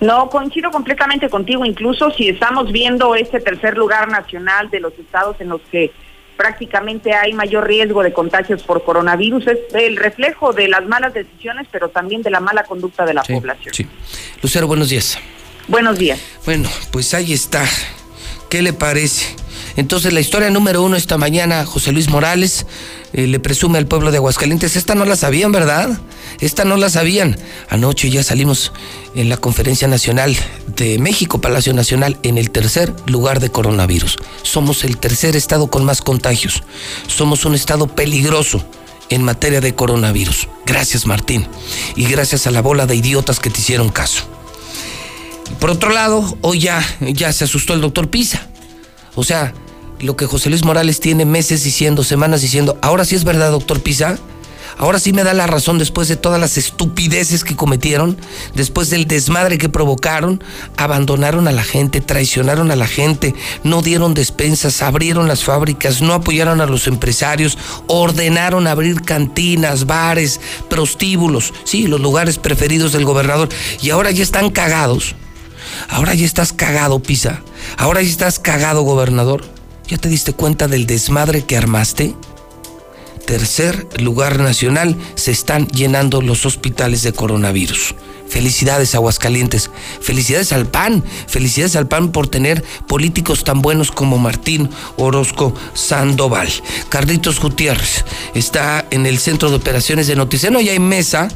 No, 0.00 0.30
coincido 0.30 0.70
completamente 0.70 1.28
contigo, 1.28 1.64
incluso 1.64 2.10
si 2.10 2.28
estamos 2.28 2.72
viendo 2.72 3.14
este 3.14 3.38
tercer 3.38 3.76
lugar 3.76 4.08
nacional 4.08 4.70
de 4.70 4.80
los 4.80 4.98
estados 4.98 5.36
en 5.40 5.50
los 5.50 5.60
que 5.70 5.92
prácticamente 6.38 7.12
hay 7.12 7.34
mayor 7.34 7.66
riesgo 7.66 8.02
de 8.02 8.14
contagios 8.14 8.62
por 8.62 8.82
coronavirus, 8.82 9.46
es 9.46 9.58
el 9.74 9.98
reflejo 9.98 10.54
de 10.54 10.68
las 10.68 10.86
malas 10.86 11.12
decisiones, 11.12 11.66
pero 11.70 11.90
también 11.90 12.22
de 12.22 12.30
la 12.30 12.40
mala 12.40 12.62
conducta 12.64 13.04
de 13.04 13.12
la 13.12 13.22
población. 13.22 13.74
Sí. 13.74 13.86
Lucero, 14.42 14.66
buenos 14.66 14.88
días. 14.88 15.18
Buenos 15.68 15.98
días. 15.98 16.18
Bueno, 16.46 16.70
pues 16.92 17.12
ahí 17.12 17.34
está. 17.34 17.62
¿Qué 18.48 18.62
le 18.62 18.72
parece? 18.72 19.36
Entonces, 19.76 20.12
la 20.12 20.20
historia 20.20 20.50
número 20.50 20.82
uno 20.82 20.96
esta 20.96 21.18
mañana, 21.18 21.64
José 21.64 21.92
Luis 21.92 22.08
Morales 22.08 22.66
eh, 23.12 23.26
le 23.26 23.40
presume 23.40 23.78
al 23.78 23.86
pueblo 23.86 24.10
de 24.10 24.18
Aguascalientes. 24.18 24.76
Esta 24.76 24.94
no 24.94 25.04
la 25.04 25.16
sabían, 25.16 25.52
¿verdad? 25.52 25.98
Esta 26.40 26.64
no 26.64 26.76
la 26.76 26.90
sabían. 26.90 27.36
Anoche 27.68 28.10
ya 28.10 28.22
salimos 28.22 28.72
en 29.14 29.28
la 29.28 29.36
Conferencia 29.36 29.88
Nacional 29.88 30.36
de 30.76 30.98
México, 30.98 31.40
Palacio 31.40 31.72
Nacional, 31.72 32.18
en 32.22 32.38
el 32.38 32.50
tercer 32.50 32.92
lugar 33.06 33.40
de 33.40 33.50
coronavirus. 33.50 34.18
Somos 34.42 34.84
el 34.84 34.96
tercer 34.98 35.36
estado 35.36 35.70
con 35.70 35.84
más 35.84 36.02
contagios. 36.02 36.62
Somos 37.06 37.44
un 37.44 37.54
estado 37.54 37.86
peligroso 37.86 38.64
en 39.08 39.24
materia 39.24 39.60
de 39.60 39.74
coronavirus. 39.74 40.48
Gracias, 40.66 41.06
Martín. 41.06 41.46
Y 41.96 42.06
gracias 42.06 42.46
a 42.46 42.50
la 42.50 42.62
bola 42.62 42.86
de 42.86 42.96
idiotas 42.96 43.40
que 43.40 43.50
te 43.50 43.60
hicieron 43.60 43.90
caso. 43.90 44.22
Por 45.58 45.70
otro 45.70 45.90
lado, 45.90 46.38
hoy 46.42 46.60
ya, 46.60 46.82
ya 47.00 47.32
se 47.32 47.44
asustó 47.44 47.74
el 47.74 47.80
doctor 47.80 48.08
Pisa. 48.08 48.46
O 49.14 49.24
sea, 49.24 49.54
lo 50.00 50.16
que 50.16 50.26
José 50.26 50.50
Luis 50.50 50.64
Morales 50.64 51.00
tiene 51.00 51.24
meses 51.24 51.62
diciendo, 51.64 52.04
semanas 52.04 52.40
diciendo, 52.40 52.78
ahora 52.82 53.04
sí 53.04 53.16
es 53.16 53.24
verdad, 53.24 53.50
doctor 53.50 53.80
Pisa. 53.80 54.18
Ahora 54.78 54.98
sí 54.98 55.12
me 55.12 55.24
da 55.24 55.34
la 55.34 55.46
razón 55.46 55.78
después 55.78 56.08
de 56.08 56.16
todas 56.16 56.40
las 56.40 56.56
estupideces 56.56 57.44
que 57.44 57.56
cometieron, 57.56 58.16
después 58.54 58.88
del 58.88 59.06
desmadre 59.06 59.58
que 59.58 59.68
provocaron, 59.68 60.42
abandonaron 60.78 61.48
a 61.48 61.52
la 61.52 61.64
gente, 61.64 62.00
traicionaron 62.00 62.70
a 62.70 62.76
la 62.76 62.86
gente, 62.86 63.34
no 63.62 63.82
dieron 63.82 64.14
despensas, 64.14 64.80
abrieron 64.80 65.28
las 65.28 65.44
fábricas, 65.44 66.00
no 66.00 66.14
apoyaron 66.14 66.62
a 66.62 66.66
los 66.66 66.86
empresarios, 66.86 67.58
ordenaron 67.88 68.66
abrir 68.66 69.02
cantinas, 69.02 69.84
bares, 69.84 70.40
prostíbulos, 70.70 71.52
sí, 71.64 71.86
los 71.86 72.00
lugares 72.00 72.38
preferidos 72.38 72.92
del 72.92 73.04
gobernador, 73.04 73.50
y 73.82 73.90
ahora 73.90 74.12
ya 74.12 74.22
están 74.22 74.50
cagados. 74.50 75.14
Ahora 75.88 76.14
ya 76.14 76.26
estás 76.26 76.52
cagado, 76.52 77.00
Pisa. 77.00 77.42
Ahora 77.76 78.02
ya 78.02 78.10
estás 78.10 78.38
cagado, 78.38 78.82
gobernador. 78.82 79.44
¿Ya 79.88 79.98
te 79.98 80.08
diste 80.08 80.32
cuenta 80.32 80.68
del 80.68 80.86
desmadre 80.86 81.44
que 81.44 81.56
armaste? 81.56 82.14
Tercer 83.26 83.86
lugar 84.00 84.38
nacional, 84.40 84.96
se 85.14 85.30
están 85.30 85.66
llenando 85.68 86.22
los 86.22 86.46
hospitales 86.46 87.02
de 87.02 87.12
coronavirus. 87.12 87.94
Felicidades 88.28 88.94
Aguascalientes, 88.94 89.70
felicidades 90.00 90.52
al 90.52 90.66
PAN, 90.66 91.04
felicidades 91.26 91.74
al 91.74 91.88
PAN 91.88 92.12
por 92.12 92.28
tener 92.28 92.62
políticos 92.86 93.42
tan 93.42 93.62
buenos 93.62 93.90
como 93.90 94.18
Martín 94.18 94.70
Orozco 94.96 95.54
Sandoval. 95.74 96.48
Carlitos 96.88 97.40
Gutiérrez 97.40 98.04
está 98.34 98.86
en 98.90 99.06
el 99.06 99.18
centro 99.18 99.50
de 99.50 99.56
operaciones 99.56 100.06
de 100.06 100.14
Noticeno 100.14 100.60
y 100.60 100.68
hay 100.68 100.78
mesa 100.78 101.28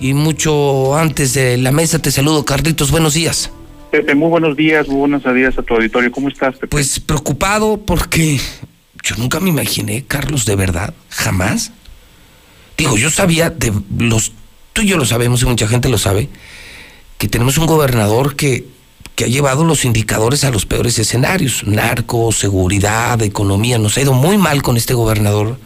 y 0.00 0.14
mucho 0.14 0.96
antes 0.96 1.34
de 1.34 1.58
la 1.58 1.72
mesa 1.72 1.98
te 1.98 2.10
saludo 2.10 2.46
Carlitos, 2.46 2.90
buenos 2.90 3.12
días. 3.12 3.50
Pepe, 3.90 4.14
muy 4.14 4.28
buenos 4.28 4.56
días, 4.56 4.86
muy 4.86 4.98
buenos 4.98 5.22
días 5.34 5.58
a 5.58 5.62
tu 5.62 5.74
auditorio. 5.74 6.12
¿Cómo 6.12 6.28
estás, 6.28 6.54
Pepe? 6.54 6.68
Pues 6.68 7.00
preocupado 7.00 7.76
porque 7.78 8.40
yo 9.02 9.16
nunca 9.16 9.40
me 9.40 9.50
imaginé, 9.50 10.04
Carlos, 10.04 10.44
de 10.44 10.54
verdad, 10.54 10.94
jamás. 11.08 11.72
Digo, 12.78 12.96
yo 12.96 13.10
sabía 13.10 13.50
de 13.50 13.72
los, 13.98 14.32
tú 14.72 14.82
y 14.82 14.86
yo 14.86 14.96
lo 14.96 15.04
sabemos 15.04 15.42
y 15.42 15.46
mucha 15.46 15.66
gente 15.66 15.88
lo 15.88 15.98
sabe, 15.98 16.28
que 17.18 17.28
tenemos 17.28 17.58
un 17.58 17.66
gobernador 17.66 18.36
que, 18.36 18.64
que 19.16 19.24
ha 19.24 19.28
llevado 19.28 19.64
los 19.64 19.84
indicadores 19.84 20.44
a 20.44 20.50
los 20.50 20.66
peores 20.66 20.98
escenarios, 20.98 21.64
narco, 21.66 22.30
seguridad, 22.30 23.20
economía, 23.22 23.78
nos 23.78 23.96
ha 23.96 24.02
ido 24.02 24.12
muy 24.12 24.38
mal 24.38 24.62
con 24.62 24.76
este 24.76 24.94
gobernador, 24.94 25.58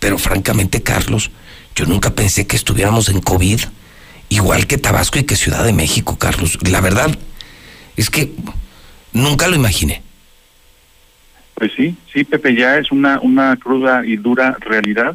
pero 0.00 0.18
francamente, 0.18 0.82
Carlos, 0.82 1.30
yo 1.76 1.86
nunca 1.86 2.10
pensé 2.10 2.46
que 2.46 2.56
estuviéramos 2.56 3.08
en 3.08 3.20
COVID, 3.20 3.60
igual 4.30 4.66
que 4.66 4.78
Tabasco 4.78 5.20
y 5.20 5.24
que 5.24 5.36
Ciudad 5.36 5.64
de 5.64 5.72
México, 5.72 6.18
Carlos. 6.18 6.58
La 6.68 6.80
verdad, 6.80 7.16
es 7.96 8.10
que 8.10 8.32
nunca 9.12 9.48
lo 9.48 9.56
imaginé. 9.56 10.02
Pues 11.54 11.72
sí, 11.76 11.94
sí, 12.12 12.24
Pepe, 12.24 12.54
ya 12.54 12.78
es 12.78 12.90
una, 12.90 13.20
una 13.20 13.56
cruda 13.56 14.04
y 14.04 14.16
dura 14.16 14.56
realidad. 14.60 15.14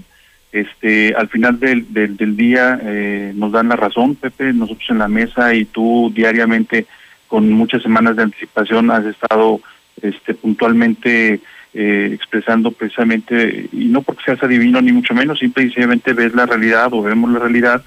Este, 0.52 1.14
al 1.14 1.28
final 1.28 1.60
del, 1.60 1.86
del, 1.94 2.38
día 2.38 2.80
eh, 2.82 3.34
nos 3.36 3.52
dan 3.52 3.68
la 3.68 3.76
razón, 3.76 4.16
Pepe, 4.16 4.54
nosotros 4.54 4.90
en 4.90 5.00
la 5.00 5.08
mesa 5.08 5.54
y 5.54 5.66
tú 5.66 6.12
diariamente 6.16 6.86
con 7.28 7.52
muchas 7.52 7.84
semanas 7.84 8.16
de 8.16 8.24
anticipación 8.24 8.90
has 8.90 9.06
estado 9.06 9.60
este, 10.02 10.34
puntualmente 10.34 11.42
eh, 11.74 12.10
expresando 12.14 12.72
precisamente, 12.72 13.70
y 13.72 13.86
no 13.86 14.02
porque 14.02 14.24
seas 14.24 14.42
adivino 14.42 14.82
ni 14.82 14.92
mucho 14.92 15.14
menos, 15.14 15.40
simplemente 15.40 16.14
ves 16.14 16.34
la 16.34 16.46
realidad 16.46 16.94
o 16.94 17.02
vemos 17.02 17.30
la 17.32 17.40
realidad 17.40 17.84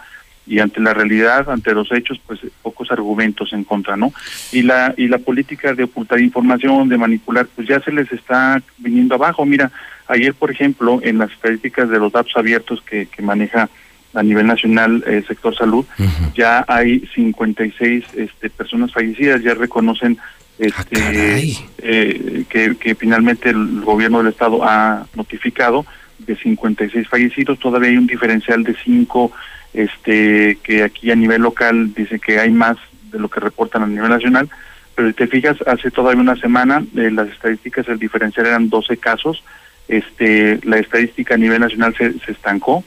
y 0.51 0.59
ante 0.59 0.81
la 0.81 0.93
realidad, 0.93 1.49
ante 1.49 1.73
los 1.73 1.91
hechos, 1.93 2.21
pues 2.27 2.41
pocos 2.63 2.91
argumentos 2.91 3.53
en 3.53 3.65
contra, 3.65 3.97
¿no? 3.97 4.13
Y 4.53 4.63
la 4.63 4.93
y 4.97 5.09
la 5.09 5.19
política 5.19 5.73
de 5.75 5.85
ocultar 5.85 6.21
información, 6.21 6.89
de 6.89 6.99
manipular, 6.99 7.47
pues 7.55 7.69
ya 7.69 7.81
se 7.81 7.93
les 7.93 8.11
está 8.13 8.61
viniendo 8.79 9.15
abajo. 9.15 9.47
Mira, 9.47 9.71
Ayer, 10.11 10.35
por 10.35 10.51
ejemplo, 10.51 10.99
en 11.05 11.19
las 11.19 11.31
estadísticas 11.31 11.89
de 11.89 12.01
los 12.01 12.11
datos 12.11 12.33
abiertos 12.35 12.83
que, 12.83 13.07
que 13.07 13.23
maneja 13.23 13.71
a 14.13 14.25
nivel 14.25 14.45
nacional 14.45 15.05
el 15.07 15.25
sector 15.25 15.57
salud, 15.57 15.87
ya 16.35 16.65
hay 16.67 17.09
56 17.15 18.05
este, 18.17 18.51
personas 18.51 18.93
fallecidas, 18.93 19.41
ya 19.41 19.55
reconocen 19.55 20.19
este, 20.59 21.01
Ah, 21.01 21.65
eh, 21.79 22.45
que, 22.49 22.77
que 22.77 22.95
finalmente 22.97 23.51
el 23.51 23.83
gobierno 23.83 24.19
del 24.19 24.33
estado 24.33 24.65
ha 24.65 25.07
notificado 25.15 25.87
de 26.19 26.35
56 26.35 27.09
fallecidos, 27.09 27.61
todavía 27.61 27.91
hay 27.91 27.97
un 27.97 28.09
diferencial 28.09 28.65
de 28.65 28.75
5 28.85 29.31
este 29.73 30.59
que 30.63 30.83
aquí 30.83 31.11
a 31.11 31.17
nivel 31.17 31.43
local 31.43 31.95
dice 31.95 32.19
que 32.19 32.41
hay 32.41 32.51
más 32.51 32.77
de 33.13 33.19
lo 33.19 33.29
que 33.29 33.41
reportan 33.41 33.83
a 33.83 33.87
nivel 33.87 34.11
nacional, 34.11 34.49
pero 34.95 35.09
si 35.09 35.15
te 35.15 35.27
fijas, 35.27 35.57
hace 35.67 35.91
todavía 35.91 36.21
una 36.21 36.37
semana 36.37 36.85
eh, 36.97 37.11
las 37.11 37.29
estadísticas, 37.29 37.89
el 37.89 37.99
diferencial 37.99 38.47
eran 38.47 38.69
12 38.69 38.97
casos, 38.99 39.43
este 39.89 40.61
la 40.65 40.79
estadística 40.79 41.35
a 41.35 41.39
nivel 41.39 41.61
nacional 41.61 41.95
se, 41.97 42.13
se 42.21 42.33
estancó, 42.33 42.85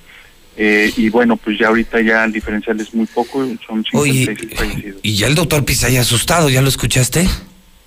eh, 0.55 0.91
y 0.97 1.09
bueno, 1.09 1.35
pues 1.37 1.57
ya 1.57 1.69
ahorita 1.69 1.99
ya 2.01 2.23
el 2.25 2.31
diferencial 2.31 2.79
es 2.79 2.93
muy 2.93 3.07
poco, 3.07 3.45
son 3.65 3.83
56 3.83 3.93
Oye, 3.93 4.55
fallecidos. 4.55 4.99
y 5.01 5.15
ya 5.15 5.27
el 5.27 5.35
doctor 5.35 5.65
Pizaya 5.65 6.01
asustado, 6.01 6.49
¿ya 6.49 6.61
lo 6.61 6.67
escuchaste? 6.67 7.27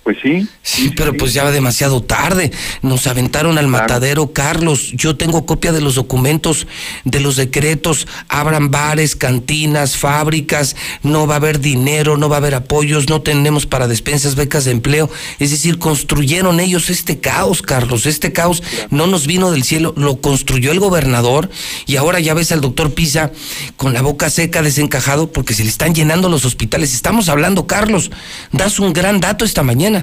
Pues 0.07 0.19
sí. 0.23 0.47
Sí, 0.61 0.93
pero 0.95 1.13
pues 1.17 1.33
ya 1.33 1.43
va 1.43 1.51
demasiado 1.51 2.01
tarde. 2.01 2.53
Nos 2.81 3.07
aventaron 3.07 3.57
al 3.57 3.67
matadero, 3.67 4.31
Carlos. 4.31 4.93
Yo 4.93 5.17
tengo 5.17 5.45
copia 5.45 5.73
de 5.73 5.81
los 5.81 5.95
documentos, 5.95 6.65
de 7.03 7.19
los 7.19 7.35
decretos. 7.35 8.07
Abran 8.29 8.71
bares, 8.71 9.17
cantinas, 9.17 9.97
fábricas. 9.97 10.77
No 11.03 11.27
va 11.27 11.33
a 11.33 11.37
haber 11.39 11.59
dinero, 11.59 12.15
no 12.15 12.29
va 12.29 12.37
a 12.37 12.39
haber 12.39 12.55
apoyos, 12.55 13.09
no 13.09 13.21
tenemos 13.21 13.65
para 13.65 13.89
despensas, 13.89 14.35
becas 14.35 14.63
de 14.63 14.71
empleo. 14.71 15.09
Es 15.39 15.51
decir, 15.51 15.77
construyeron 15.77 16.61
ellos 16.61 16.89
este 16.89 17.19
caos, 17.19 17.61
Carlos. 17.61 18.05
Este 18.05 18.31
caos 18.31 18.63
no 18.89 19.07
nos 19.07 19.27
vino 19.27 19.51
del 19.51 19.65
cielo, 19.65 19.93
lo 19.97 20.21
construyó 20.21 20.71
el 20.71 20.79
gobernador. 20.79 21.49
Y 21.85 21.97
ahora 21.97 22.21
ya 22.21 22.33
ves 22.33 22.53
al 22.53 22.61
doctor 22.61 22.93
Pisa 22.93 23.33
con 23.75 23.93
la 23.93 24.01
boca 24.01 24.29
seca, 24.29 24.61
desencajado, 24.61 25.33
porque 25.33 25.53
se 25.53 25.65
le 25.65 25.69
están 25.69 25.93
llenando 25.93 26.29
los 26.29 26.45
hospitales. 26.45 26.93
Estamos 26.93 27.27
hablando, 27.27 27.67
Carlos. 27.67 28.09
Das 28.53 28.79
un 28.79 28.93
gran 28.93 29.19
dato 29.19 29.43
esta 29.43 29.63
mañana. 29.63 29.96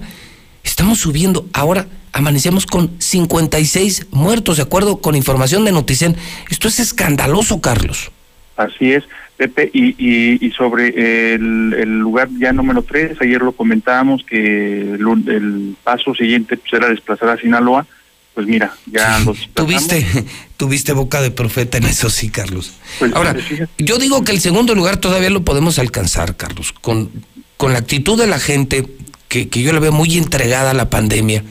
Estamos 0.62 0.98
subiendo. 0.98 1.46
Ahora 1.52 1.86
amanecemos 2.12 2.66
con 2.66 2.90
56 2.98 4.06
muertos, 4.12 4.56
de 4.56 4.62
acuerdo 4.62 4.98
con 4.98 5.14
información 5.14 5.64
de 5.64 5.72
Noticen. 5.72 6.16
Esto 6.50 6.68
es 6.68 6.80
escandaloso, 6.80 7.60
Carlos. 7.60 8.10
Así 8.56 8.92
es, 8.92 9.02
Pepe, 9.36 9.68
y, 9.72 9.96
y, 9.98 10.46
y 10.46 10.50
sobre 10.52 11.34
el, 11.34 11.74
el, 11.76 11.98
lugar 11.98 12.28
ya 12.38 12.52
número 12.52 12.82
3, 12.82 13.20
ayer 13.20 13.42
lo 13.42 13.50
comentábamos 13.50 14.22
que 14.24 14.92
el, 14.92 15.04
el 15.26 15.76
paso 15.82 16.14
siguiente 16.14 16.56
pues, 16.56 16.72
era 16.72 16.88
desplazar 16.88 17.30
a 17.30 17.36
Sinaloa, 17.36 17.84
pues 18.32 18.46
mira, 18.46 18.72
ya 18.86 19.18
sí, 19.18 19.24
lo 19.24 19.34
tuviste, 19.54 20.06
tuviste 20.56 20.92
boca 20.92 21.20
de 21.20 21.32
profeta 21.32 21.78
en 21.78 21.84
eso, 21.84 22.10
sí, 22.10 22.30
Carlos. 22.30 22.74
Pues, 23.00 23.12
Ahora, 23.12 23.34
yo 23.78 23.98
digo 23.98 24.22
que 24.22 24.30
el 24.30 24.40
segundo 24.40 24.76
lugar 24.76 24.98
todavía 24.98 25.30
lo 25.30 25.44
podemos 25.44 25.80
alcanzar, 25.80 26.36
Carlos, 26.36 26.72
con, 26.72 27.10
con 27.56 27.72
la 27.72 27.80
actitud 27.80 28.16
de 28.16 28.28
la 28.28 28.38
gente, 28.38 28.86
que, 29.34 29.48
que 29.48 29.62
yo 29.62 29.72
la 29.72 29.80
veo 29.80 29.90
muy 29.90 30.16
entregada 30.16 30.70
a 30.70 30.74
la 30.74 30.90
pandemia, 30.90 31.42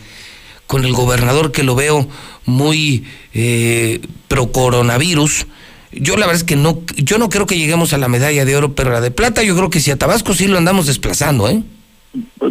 con 0.67 0.85
el 0.85 0.93
gobernador 0.93 1.51
que 1.51 1.63
lo 1.63 1.75
veo 1.75 2.07
muy 2.45 3.03
eh, 3.33 3.99
pro 4.29 4.53
coronavirus. 4.53 5.47
Yo 5.91 6.13
la 6.15 6.25
verdad 6.25 6.37
es 6.37 6.43
que 6.45 6.55
no, 6.55 6.81
yo 6.95 7.17
no 7.17 7.27
creo 7.27 7.45
que 7.45 7.57
lleguemos 7.57 7.91
a 7.91 7.97
la 7.97 8.07
medalla 8.07 8.45
de 8.45 8.55
oro, 8.55 8.73
pero 8.73 8.91
la 8.91 9.01
de 9.01 9.11
plata 9.11 9.43
yo 9.43 9.53
creo 9.57 9.69
que 9.69 9.81
si 9.81 9.91
a 9.91 9.97
Tabasco 9.97 10.33
sí 10.33 10.47
lo 10.47 10.57
andamos 10.57 10.87
desplazando, 10.87 11.49
¿eh? 11.49 11.61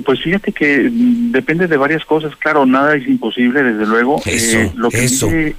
Pues 0.05 0.21
fíjate 0.23 0.53
que 0.53 0.91
depende 0.93 1.67
de 1.67 1.77
varias 1.79 2.05
cosas, 2.05 2.37
claro, 2.37 2.67
nada 2.67 2.95
es 2.95 3.09
imposible, 3.09 3.63
desde 3.63 3.87
luego. 3.87 4.21
Eso, 4.27 4.59
eh, 4.59 4.73
lo 4.77 4.91
que 4.91 5.05
eso. 5.05 5.31
Mide, 5.31 5.57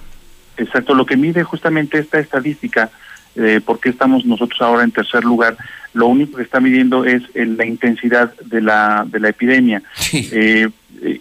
exacto, 0.58 0.94
lo 0.94 1.08
que 1.08 1.18
mide 1.18 1.44
justamente 1.44 1.98
esta 1.98 2.20
estadística, 2.20 2.92
eh, 3.36 3.62
porque 3.66 3.90
estamos 3.90 4.26
nosotros 4.26 4.62
ahora 4.62 4.84
en 4.84 4.92
tercer 4.92 5.24
lugar, 5.24 5.58
lo 5.94 6.08
único 6.08 6.38
que 6.38 6.44
está 6.44 6.60
midiendo 6.60 7.06
es 7.06 7.24
el, 7.34 7.58
la 7.58 7.66
intensidad 7.66 8.34
de 8.46 8.62
la, 8.62 9.06
de 9.08 9.20
la 9.20 9.30
epidemia. 9.30 9.82
Sí. 9.94 10.30
Eh, 10.32 10.70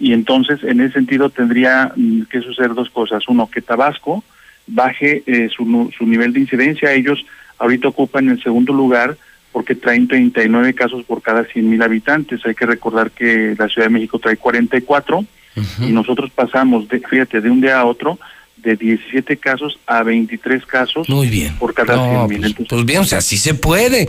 y 0.00 0.12
entonces, 0.12 0.62
en 0.62 0.80
ese 0.80 0.94
sentido, 0.94 1.30
tendría 1.30 1.92
mm, 1.96 2.22
que 2.22 2.40
suceder 2.40 2.74
dos 2.74 2.90
cosas. 2.90 3.26
Uno, 3.28 3.50
que 3.50 3.62
Tabasco 3.62 4.22
baje 4.66 5.22
eh, 5.26 5.48
su, 5.54 5.90
su 5.96 6.06
nivel 6.06 6.32
de 6.32 6.40
incidencia. 6.40 6.92
Ellos 6.92 7.24
ahorita 7.58 7.88
ocupan 7.88 8.28
el 8.28 8.42
segundo 8.42 8.72
lugar 8.72 9.16
porque 9.50 9.74
traen 9.74 10.08
39 10.08 10.74
casos 10.74 11.04
por 11.04 11.20
cada 11.20 11.44
100 11.44 11.68
mil 11.68 11.82
habitantes. 11.82 12.44
Hay 12.46 12.54
que 12.54 12.66
recordar 12.66 13.10
que 13.10 13.54
la 13.58 13.68
Ciudad 13.68 13.88
de 13.88 13.94
México 13.94 14.18
trae 14.18 14.36
44 14.36 15.18
uh 15.18 15.24
-huh. 15.56 15.88
y 15.88 15.92
nosotros 15.92 16.30
pasamos, 16.30 16.88
de, 16.88 17.00
fíjate, 17.00 17.40
de 17.40 17.50
un 17.50 17.60
día 17.60 17.78
a 17.78 17.84
otro 17.84 18.18
de 18.62 18.76
17 18.76 19.36
casos 19.38 19.78
a 19.86 20.02
23 20.02 20.64
casos 20.66 21.08
Muy 21.08 21.28
bien. 21.28 21.56
por 21.58 21.74
cada 21.74 21.96
no, 21.96 22.28
100 22.28 22.40
mil. 22.40 22.54
Pues, 22.54 22.68
pues, 22.68 22.84
bien, 22.84 23.00
o 23.00 23.04
sea, 23.04 23.20
sí 23.20 23.36
se 23.36 23.54
puede. 23.54 24.08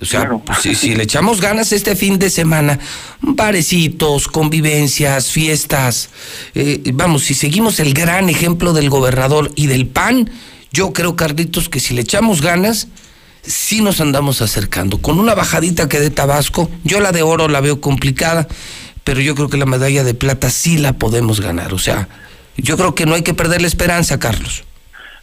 O 0.00 0.04
sea, 0.04 0.20
claro. 0.20 0.42
pues, 0.44 0.58
si, 0.60 0.74
si, 0.74 0.94
le 0.96 1.02
echamos 1.02 1.40
ganas 1.40 1.72
este 1.72 1.94
fin 1.96 2.18
de 2.18 2.30
semana, 2.30 2.78
barecitos, 3.20 4.28
convivencias, 4.28 5.30
fiestas, 5.30 6.10
eh, 6.54 6.80
vamos, 6.94 7.24
si 7.24 7.34
seguimos 7.34 7.78
el 7.80 7.92
gran 7.92 8.28
ejemplo 8.28 8.72
del 8.72 8.88
gobernador 8.88 9.52
y 9.54 9.66
del 9.66 9.86
PAN, 9.86 10.30
yo 10.72 10.92
creo, 10.92 11.16
Carlitos, 11.16 11.68
que 11.68 11.80
si 11.80 11.94
le 11.94 12.02
echamos 12.02 12.40
ganas, 12.40 12.88
sí 13.42 13.82
nos 13.82 14.00
andamos 14.00 14.40
acercando. 14.40 14.98
Con 14.98 15.18
una 15.18 15.34
bajadita 15.34 15.88
que 15.88 16.00
de 16.00 16.10
Tabasco, 16.10 16.70
yo 16.84 17.00
la 17.00 17.12
de 17.12 17.22
oro 17.22 17.48
la 17.48 17.60
veo 17.60 17.80
complicada, 17.80 18.48
pero 19.04 19.20
yo 19.20 19.34
creo 19.34 19.48
que 19.48 19.56
la 19.56 19.66
medalla 19.66 20.04
de 20.04 20.14
plata 20.14 20.48
sí 20.48 20.78
la 20.78 20.94
podemos 20.94 21.40
ganar. 21.40 21.74
O 21.74 21.78
sea, 21.78 22.08
yo 22.56 22.76
creo 22.76 22.94
que 22.94 23.06
no 23.06 23.14
hay 23.14 23.22
que 23.22 23.34
perder 23.34 23.60
la 23.60 23.66
esperanza, 23.66 24.18
Carlos. 24.18 24.64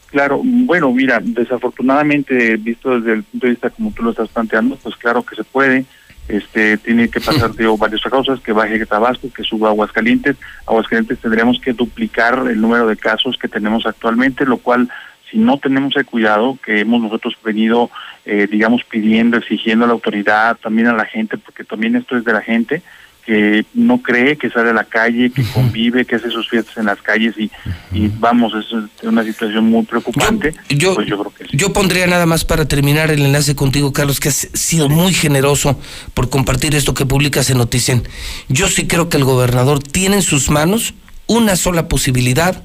Claro, 0.07 0.41
bueno, 0.43 0.91
mira, 0.91 1.19
desafortunadamente, 1.21 2.55
visto 2.57 2.99
desde 2.99 3.13
el 3.13 3.23
punto 3.23 3.45
de 3.45 3.51
vista 3.51 3.69
como 3.69 3.91
tú 3.91 4.03
lo 4.03 4.11
estás 4.11 4.29
planteando, 4.29 4.77
pues 4.77 4.95
claro 4.95 5.23
que 5.23 5.35
se 5.35 5.43
puede. 5.43 5.85
Este, 6.27 6.77
tiene 6.77 7.07
que 7.09 7.21
pasar 7.21 7.53
de 7.53 7.67
varias 7.77 8.01
causas, 8.01 8.41
que 8.41 8.51
baje 8.51 8.85
Tabasco, 8.85 9.29
que 9.33 9.43
suba 9.43 9.69
Aguascalientes. 9.69 10.35
Aguascalientes 10.65 11.19
tendríamos 11.19 11.59
que 11.59 11.73
duplicar 11.73 12.45
el 12.49 12.59
número 12.59 12.87
de 12.87 12.97
casos 12.97 13.37
que 13.37 13.47
tenemos 13.47 13.85
actualmente, 13.85 14.45
lo 14.45 14.57
cual 14.57 14.89
si 15.29 15.37
no 15.37 15.57
tenemos 15.57 15.95
el 15.95 16.05
cuidado 16.05 16.57
que 16.63 16.81
hemos 16.81 17.01
nosotros 17.01 17.35
venido, 17.43 17.89
eh, 18.25 18.47
digamos, 18.49 18.83
pidiendo, 18.83 19.37
exigiendo 19.37 19.85
a 19.85 19.87
la 19.87 19.93
autoridad, 19.93 20.57
también 20.57 20.87
a 20.87 20.93
la 20.93 21.05
gente, 21.05 21.37
porque 21.37 21.63
también 21.63 21.95
esto 21.95 22.17
es 22.17 22.23
de 22.23 22.33
la 22.33 22.41
gente, 22.41 22.81
que 23.27 23.65
no 23.73 24.01
cree, 24.01 24.37
que 24.37 24.49
sale 24.49 24.69
a 24.69 24.73
la 24.73 24.85
calle, 24.85 25.29
que 25.31 25.43
convive, 25.43 26.05
que 26.05 26.15
hace 26.15 26.31
sus 26.31 26.49
fiestas 26.49 26.77
en 26.77 26.85
las 26.85 27.01
calles 27.01 27.35
y, 27.37 27.51
y 27.91 28.07
vamos, 28.07 28.53
es 28.55 29.03
una 29.03 29.21
situación 29.25 29.65
muy 29.65 29.83
preocupante. 29.83 30.55
Yo, 30.69 30.95
pues 30.95 31.07
yo, 31.07 31.19
creo 31.19 31.33
que 31.33 31.43
sí. 31.43 31.57
yo 31.57 31.73
pondría 31.73 32.07
nada 32.07 32.25
más 32.25 32.45
para 32.45 32.65
terminar 32.69 33.11
el 33.11 33.21
enlace 33.21 33.53
contigo, 33.53 33.91
Carlos, 33.91 34.21
que 34.21 34.29
has 34.29 34.47
sido 34.53 34.87
muy 34.87 35.13
generoso 35.13 35.77
por 36.13 36.29
compartir 36.29 36.73
esto 36.73 36.93
que 36.93 37.05
publicas 37.05 37.49
en 37.49 37.57
Noticen. 37.57 38.07
Yo 38.47 38.69
sí 38.69 38.87
creo 38.87 39.09
que 39.09 39.17
el 39.17 39.25
gobernador 39.25 39.83
tiene 39.83 40.15
en 40.15 40.21
sus 40.21 40.49
manos 40.49 40.93
una 41.27 41.57
sola 41.57 41.89
posibilidad 41.89 42.63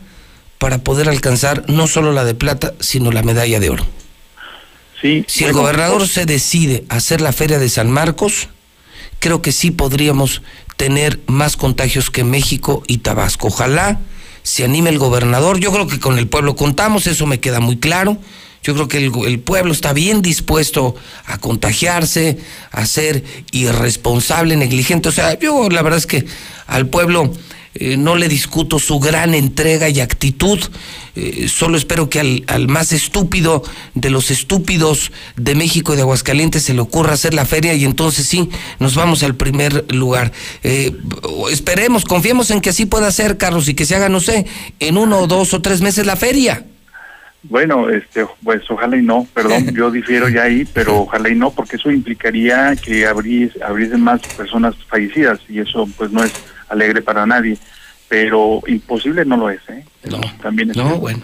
para 0.58 0.78
poder 0.78 1.08
alcanzar 1.08 1.64
no 1.68 1.88
solo 1.88 2.12
la 2.12 2.24
de 2.24 2.36
plata, 2.36 2.74
sino 2.78 3.10
la 3.10 3.24
medalla 3.24 3.58
de 3.58 3.68
oro. 3.68 3.84
Sí, 5.00 5.24
si 5.26 5.42
bueno, 5.42 5.58
el 5.58 5.62
gobernador 5.64 5.98
pues... 5.98 6.12
se 6.12 6.24
decide 6.24 6.84
a 6.88 6.98
hacer 6.98 7.20
la 7.20 7.32
feria 7.32 7.58
de 7.58 7.68
San 7.68 7.90
Marcos, 7.90 8.48
creo 9.18 9.42
que 9.42 9.52
sí 9.52 9.70
podríamos 9.70 10.42
tener 10.76 11.20
más 11.26 11.56
contagios 11.56 12.10
que 12.10 12.24
México 12.24 12.82
y 12.86 12.98
Tabasco. 12.98 13.48
Ojalá 13.48 14.00
se 14.42 14.64
anime 14.64 14.90
el 14.90 14.98
gobernador. 14.98 15.60
Yo 15.60 15.72
creo 15.72 15.86
que 15.86 16.00
con 16.00 16.18
el 16.18 16.28
pueblo 16.28 16.56
contamos, 16.56 17.06
eso 17.06 17.26
me 17.26 17.40
queda 17.40 17.60
muy 17.60 17.78
claro. 17.78 18.18
Yo 18.62 18.74
creo 18.74 18.86
que 18.86 18.98
el, 18.98 19.40
pueblo 19.40 19.72
está 19.72 19.92
bien 19.92 20.22
dispuesto 20.22 20.94
a 21.26 21.38
contagiarse, 21.38 22.38
a 22.70 22.86
ser 22.86 23.24
irresponsable, 23.50 24.56
negligente. 24.56 25.08
O 25.08 25.12
sea, 25.12 25.36
yo 25.38 25.68
la 25.68 25.82
verdad 25.82 25.98
es 25.98 26.06
que 26.06 26.24
al 26.68 26.86
pueblo 26.86 27.32
eh, 27.74 27.96
no 27.96 28.16
le 28.16 28.28
discuto 28.28 28.78
su 28.78 28.98
gran 29.00 29.34
entrega 29.34 29.88
y 29.88 30.00
actitud, 30.00 30.60
eh, 31.16 31.46
solo 31.48 31.76
espero 31.76 32.10
que 32.10 32.20
al, 32.20 32.44
al, 32.46 32.68
más 32.68 32.92
estúpido 32.92 33.62
de 33.94 34.10
los 34.10 34.30
estúpidos 34.30 35.10
de 35.36 35.54
México 35.54 35.92
y 35.92 35.96
de 35.96 36.02
Aguascalientes 36.02 36.62
se 36.62 36.74
le 36.74 36.80
ocurra 36.80 37.14
hacer 37.14 37.34
la 37.34 37.46
feria 37.46 37.74
y 37.74 37.84
entonces 37.84 38.26
sí, 38.26 38.50
nos 38.78 38.94
vamos 38.94 39.22
al 39.22 39.34
primer 39.36 39.86
lugar. 39.94 40.32
Eh, 40.62 40.92
esperemos, 41.50 42.04
confiemos 42.04 42.50
en 42.50 42.60
que 42.60 42.70
así 42.70 42.86
pueda 42.86 43.10
ser, 43.10 43.38
Carlos, 43.38 43.68
y 43.68 43.74
que 43.74 43.86
se 43.86 43.94
haga, 43.94 44.08
no 44.08 44.20
sé, 44.20 44.46
en 44.78 44.98
uno 44.98 45.20
o 45.20 45.26
dos 45.26 45.54
o 45.54 45.62
tres 45.62 45.80
meses 45.80 46.06
la 46.06 46.16
feria. 46.16 46.64
Bueno, 47.44 47.88
este, 47.88 48.24
pues 48.44 48.62
ojalá 48.70 48.96
y 48.96 49.02
no, 49.02 49.26
perdón, 49.34 49.74
yo 49.74 49.90
difiero 49.90 50.28
ya 50.28 50.42
ahí, 50.42 50.66
pero 50.72 51.00
ojalá 51.00 51.28
y 51.28 51.34
no, 51.34 51.50
porque 51.50 51.76
eso 51.76 51.90
implicaría 51.90 52.76
que 52.76 53.06
abriese, 53.06 53.62
abriesen 53.64 54.00
más 54.00 54.20
personas 54.36 54.76
fallecidas 54.86 55.40
y 55.48 55.58
eso 55.58 55.88
pues 55.96 56.12
no 56.12 56.22
es 56.22 56.32
alegre 56.72 57.02
para 57.02 57.26
nadie, 57.26 57.58
pero 58.08 58.60
imposible 58.66 59.24
no 59.24 59.36
lo 59.36 59.50
es, 59.50 59.60
¿eh? 59.68 59.84
No, 60.10 60.20
también 60.42 60.70
es 60.70 60.76
no, 60.76 60.96
bueno. 60.96 61.22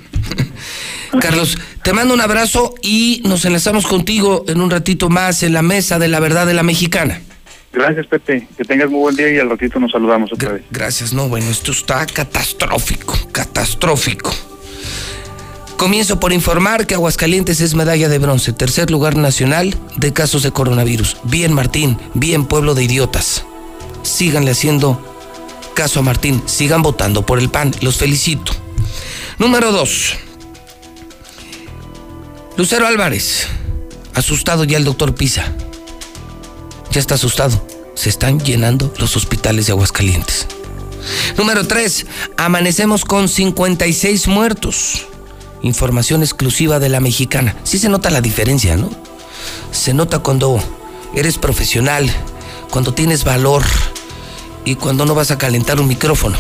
Carlos, 1.21 1.59
te 1.83 1.93
mando 1.93 2.15
un 2.15 2.21
abrazo 2.21 2.75
y 2.83 3.23
nos 3.25 3.45
enlazamos 3.45 3.87
contigo 3.87 4.45
en 4.47 4.61
un 4.61 4.71
ratito 4.71 5.09
más 5.09 5.43
en 5.43 5.55
la 5.55 5.63
mesa 5.63 5.99
de 5.99 6.09
la 6.09 6.21
verdad 6.21 6.47
de 6.47 6.55
la 6.55 6.63
mexicana. 6.63 7.21
Gracias, 7.73 8.07
Pepe. 8.07 8.47
Que 8.57 8.65
tengas 8.65 8.91
muy 8.91 9.01
buen 9.01 9.17
día 9.17 9.31
y 9.33 9.39
al 9.39 9.51
ratito 9.51 9.79
nos 9.79 9.93
saludamos 9.93 10.33
otra 10.33 10.53
vez. 10.53 10.63
Gracias, 10.71 11.13
no, 11.13 11.29
bueno, 11.29 11.51
esto 11.51 11.73
está 11.73 12.07
catastrófico, 12.07 13.15
catastrófico. 13.33 14.33
Comienzo 15.77 16.19
por 16.19 16.33
informar 16.33 16.87
que 16.87 16.95
Aguascalientes 16.95 17.61
es 17.61 17.75
medalla 17.75 18.09
de 18.09 18.19
bronce, 18.19 18.53
tercer 18.53 18.91
lugar 18.91 19.17
nacional 19.17 19.75
de 19.97 20.13
casos 20.13 20.43
de 20.43 20.51
coronavirus. 20.51 21.19
Bien 21.25 21.53
Martín, 21.53 21.99
bien 22.15 22.47
pueblo 22.47 22.75
de 22.75 22.85
idiotas. 22.85 23.45
Síganle 24.03 24.51
haciendo 24.51 25.18
caso 25.79 26.01
a 26.01 26.03
Martín, 26.03 26.43
sigan 26.47 26.83
votando 26.83 27.25
por 27.25 27.39
el 27.39 27.51
PAN, 27.51 27.73
los 27.83 27.99
felicito. 27.99 28.51
Número 29.39 29.71
dos. 29.71 30.15
Lucero 32.57 32.85
Álvarez, 32.85 33.47
asustado 34.13 34.65
ya 34.65 34.77
el 34.77 34.83
doctor 34.83 35.15
Pisa. 35.15 35.55
Ya 36.91 36.99
está 36.99 37.15
asustado. 37.15 37.65
Se 37.95 38.09
están 38.09 38.41
llenando 38.41 38.93
los 38.99 39.17
hospitales 39.17 39.67
de 39.67 39.73
Aguascalientes. 39.73 40.49
Número 41.37 41.65
3. 41.65 42.07
Amanecemos 42.37 43.05
con 43.05 43.29
56 43.29 44.27
muertos. 44.27 45.07
Información 45.63 46.25
exclusiva 46.25 46.81
de 46.81 46.89
la 46.89 46.99
mexicana. 46.99 47.55
Sí 47.63 47.79
se 47.79 47.89
nota 47.89 48.11
la 48.11 48.21
diferencia, 48.21 48.77
¿no? 48.77 48.91
Se 49.71 49.95
nota 49.95 50.19
cuando 50.19 50.61
eres 51.15 51.39
profesional, 51.39 52.11
cuando 52.69 52.95
tienes 52.95 53.23
valor 53.23 53.63
y 54.69 54.75
cuando 54.75 55.07
no 55.07 55.15
vas 55.15 55.31
a 55.31 55.39
calentar 55.39 55.81
un 55.81 55.89
micrófono. 55.89 56.37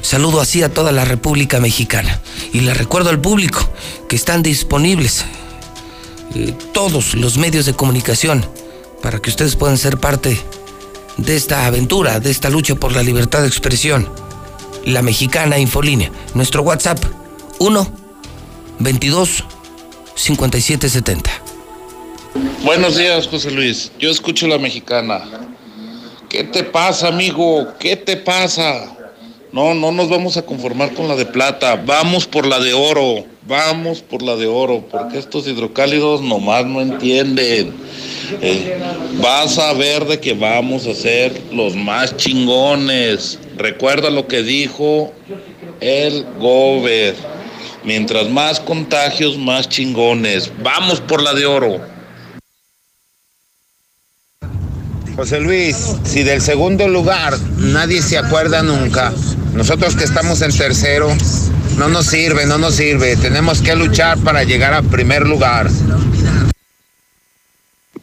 Saludo 0.00 0.40
así 0.40 0.62
a 0.62 0.72
toda 0.72 0.92
la 0.92 1.04
República 1.04 1.60
Mexicana. 1.60 2.22
Y 2.54 2.60
le 2.60 2.72
recuerdo 2.72 3.10
al 3.10 3.20
público 3.20 3.68
que 4.08 4.16
están 4.16 4.42
disponibles 4.42 5.26
eh, 6.34 6.54
todos 6.72 7.14
los 7.14 7.36
medios 7.36 7.66
de 7.66 7.74
comunicación 7.74 8.46
para 9.02 9.18
que 9.18 9.28
ustedes 9.28 9.56
puedan 9.56 9.76
ser 9.76 9.98
parte 9.98 10.40
de 11.18 11.36
esta 11.36 11.66
aventura, 11.66 12.18
de 12.18 12.30
esta 12.30 12.48
lucha 12.48 12.76
por 12.76 12.92
la 12.92 13.02
libertad 13.02 13.42
de 13.42 13.48
expresión. 13.48 14.08
La 14.86 15.02
Mexicana 15.02 15.58
Infolínea. 15.58 16.10
Nuestro 16.32 16.62
WhatsApp 16.62 16.98
1 17.58 17.92
22 18.78 19.44
57 20.14 20.88
70. 20.88 21.30
Buenos 22.64 22.96
días, 22.96 23.28
José 23.28 23.50
Luis. 23.50 23.92
Yo 23.98 24.10
escucho 24.10 24.46
la 24.46 24.56
Mexicana. 24.56 25.22
¿Qué 26.28 26.42
te 26.42 26.64
pasa, 26.64 27.08
amigo? 27.08 27.68
¿Qué 27.78 27.96
te 27.96 28.16
pasa? 28.16 28.92
No, 29.52 29.74
no 29.74 29.92
nos 29.92 30.08
vamos 30.08 30.36
a 30.36 30.42
conformar 30.42 30.92
con 30.92 31.06
la 31.06 31.14
de 31.14 31.24
plata. 31.24 31.76
Vamos 31.76 32.26
por 32.26 32.46
la 32.46 32.58
de 32.58 32.74
oro. 32.74 33.24
Vamos 33.46 34.00
por 34.02 34.22
la 34.22 34.34
de 34.34 34.46
oro. 34.46 34.84
Porque 34.90 35.18
estos 35.18 35.46
hidrocálidos 35.46 36.20
nomás 36.20 36.66
no 36.66 36.80
entienden. 36.80 37.72
Eh, 38.42 38.76
vas 39.20 39.56
a 39.58 39.72
ver 39.74 40.04
de 40.04 40.18
que 40.18 40.34
vamos 40.34 40.86
a 40.86 40.94
ser 40.94 41.40
los 41.52 41.76
más 41.76 42.16
chingones. 42.16 43.38
Recuerda 43.56 44.10
lo 44.10 44.26
que 44.26 44.42
dijo 44.42 45.12
el 45.80 46.26
Gober. 46.40 47.14
Mientras 47.84 48.28
más 48.28 48.58
contagios, 48.58 49.38
más 49.38 49.68
chingones. 49.68 50.50
Vamos 50.60 51.00
por 51.00 51.22
la 51.22 51.34
de 51.34 51.46
oro. 51.46 51.95
José 55.16 55.40
Luis, 55.40 55.96
si 56.04 56.22
del 56.22 56.42
segundo 56.42 56.88
lugar 56.88 57.32
nadie 57.58 58.02
se 58.02 58.18
acuerda 58.18 58.62
nunca, 58.62 59.14
nosotros 59.54 59.96
que 59.96 60.04
estamos 60.04 60.42
en 60.42 60.54
tercero, 60.54 61.08
no 61.78 61.88
nos 61.88 62.04
sirve, 62.06 62.44
no 62.44 62.58
nos 62.58 62.74
sirve. 62.74 63.16
Tenemos 63.16 63.62
que 63.62 63.74
luchar 63.74 64.18
para 64.18 64.44
llegar 64.44 64.74
al 64.74 64.84
primer 64.84 65.26
lugar. 65.26 65.68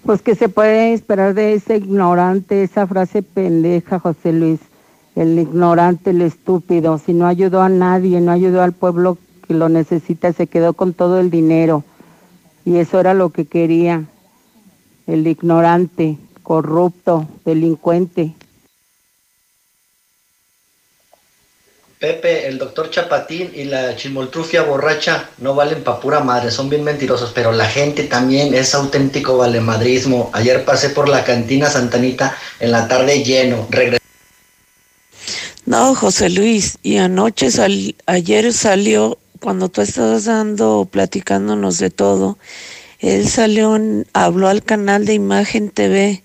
Pues 0.03 0.23
que 0.23 0.33
se 0.33 0.49
puede 0.49 0.93
esperar 0.93 1.35
de 1.35 1.53
ese 1.53 1.77
ignorante, 1.77 2.63
esa 2.63 2.87
frase 2.87 3.21
pendeja, 3.21 3.99
José 3.99 4.33
Luis. 4.33 4.59
El 5.15 5.37
ignorante, 5.37 6.09
el 6.09 6.23
estúpido. 6.23 6.99
Si 7.03 7.13
no 7.13 7.27
ayudó 7.27 7.61
a 7.61 7.69
nadie, 7.69 8.19
no 8.19 8.31
ayudó 8.31 8.63
al 8.63 8.73
pueblo 8.73 9.19
que 9.47 9.53
lo 9.53 9.69
necesita, 9.69 10.33
se 10.33 10.47
quedó 10.47 10.73
con 10.73 10.93
todo 10.93 11.19
el 11.19 11.29
dinero. 11.29 11.83
Y 12.65 12.77
eso 12.77 12.99
era 12.99 13.13
lo 13.13 13.29
que 13.29 13.45
quería. 13.45 14.03
El 15.05 15.27
ignorante, 15.27 16.17
corrupto, 16.43 17.27
delincuente. 17.45 18.33
Pepe, 22.03 22.47
el 22.47 22.57
doctor 22.57 22.89
Chapatín 22.89 23.53
y 23.55 23.63
la 23.63 23.95
chimoltrufia 23.95 24.63
borracha 24.63 25.29
no 25.37 25.55
valen 25.55 25.85
pa' 25.85 26.01
pura 26.01 26.19
madre, 26.19 26.51
son 26.51 26.69
bien 26.69 26.83
mentirosos, 26.83 27.31
pero 27.33 27.53
la 27.53 27.65
gente 27.65 28.03
también 28.03 28.53
es 28.53 28.75
auténtico 28.75 29.37
valemadrismo. 29.37 30.29
Ayer 30.33 30.65
pasé 30.65 30.89
por 30.89 31.07
la 31.07 31.23
cantina 31.23 31.69
Santanita 31.69 32.35
en 32.59 32.71
la 32.73 32.89
tarde 32.89 33.23
lleno. 33.23 33.69
no, 35.65 35.95
José 35.95 36.29
Luis, 36.29 36.77
y 36.83 36.97
anoche, 36.97 37.49
sal, 37.49 37.95
ayer 38.05 38.51
salió, 38.51 39.17
cuando 39.39 39.69
tú 39.69 39.79
estabas 39.79 40.25
dando, 40.25 40.85
platicándonos 40.91 41.79
de 41.79 41.89
todo, 41.89 42.37
él 42.99 43.29
salió, 43.29 43.79
habló 44.11 44.49
al 44.49 44.61
canal 44.61 45.05
de 45.05 45.13
Imagen 45.13 45.69
TV 45.69 46.21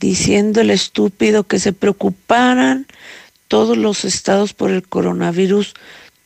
diciendo 0.00 0.60
el 0.60 0.70
estúpido 0.70 1.44
que 1.44 1.58
se 1.58 1.72
preocuparan 1.72 2.86
todos 3.48 3.76
los 3.76 4.04
estados 4.04 4.52
por 4.52 4.70
el 4.70 4.86
coronavirus, 4.86 5.74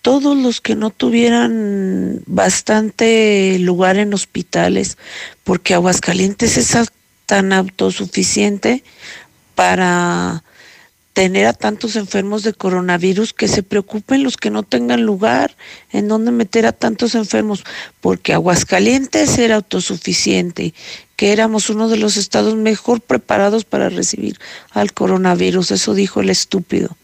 todos 0.03 0.37
los 0.37 0.61
que 0.61 0.75
no 0.75 0.91
tuvieran 0.91 2.23
bastante 2.27 3.57
lugar 3.61 3.97
en 3.97 4.13
hospitales, 4.13 4.99
porque 5.45 5.75
Aguascalientes 5.75 6.57
es 6.57 6.91
tan 7.27 7.53
autosuficiente 7.53 8.83
para 9.55 10.43
tener 11.13 11.47
a 11.47 11.53
tantos 11.53 11.97
enfermos 11.97 12.43
de 12.43 12.55
coronavirus 12.55 13.33
que 13.33 13.49
se 13.49 13.63
preocupen 13.63 14.23
los 14.23 14.37
que 14.37 14.51
no 14.51 14.63
tengan 14.63 15.05
lugar 15.05 15.55
en 15.91 16.09
donde 16.09 16.31
meter 16.31 16.67
a 16.67 16.73
tantos 16.73 17.15
enfermos, 17.15 17.65
porque 18.01 18.33
Aguascalientes 18.33 19.39
era 19.39 19.57
autosuficiente, 19.57 20.75
que 21.17 21.33
éramos 21.33 21.71
uno 21.71 21.89
de 21.89 21.99
los 21.99 22.17
estados 22.17 22.57
mejor 22.57 23.01
preparados 23.01 23.65
para 23.65 23.89
recibir 23.89 24.39
al 24.71 24.93
coronavirus, 24.93 25.73
eso 25.73 25.95
dijo 25.95 26.21
el 26.21 26.31
estúpido. 26.31 26.97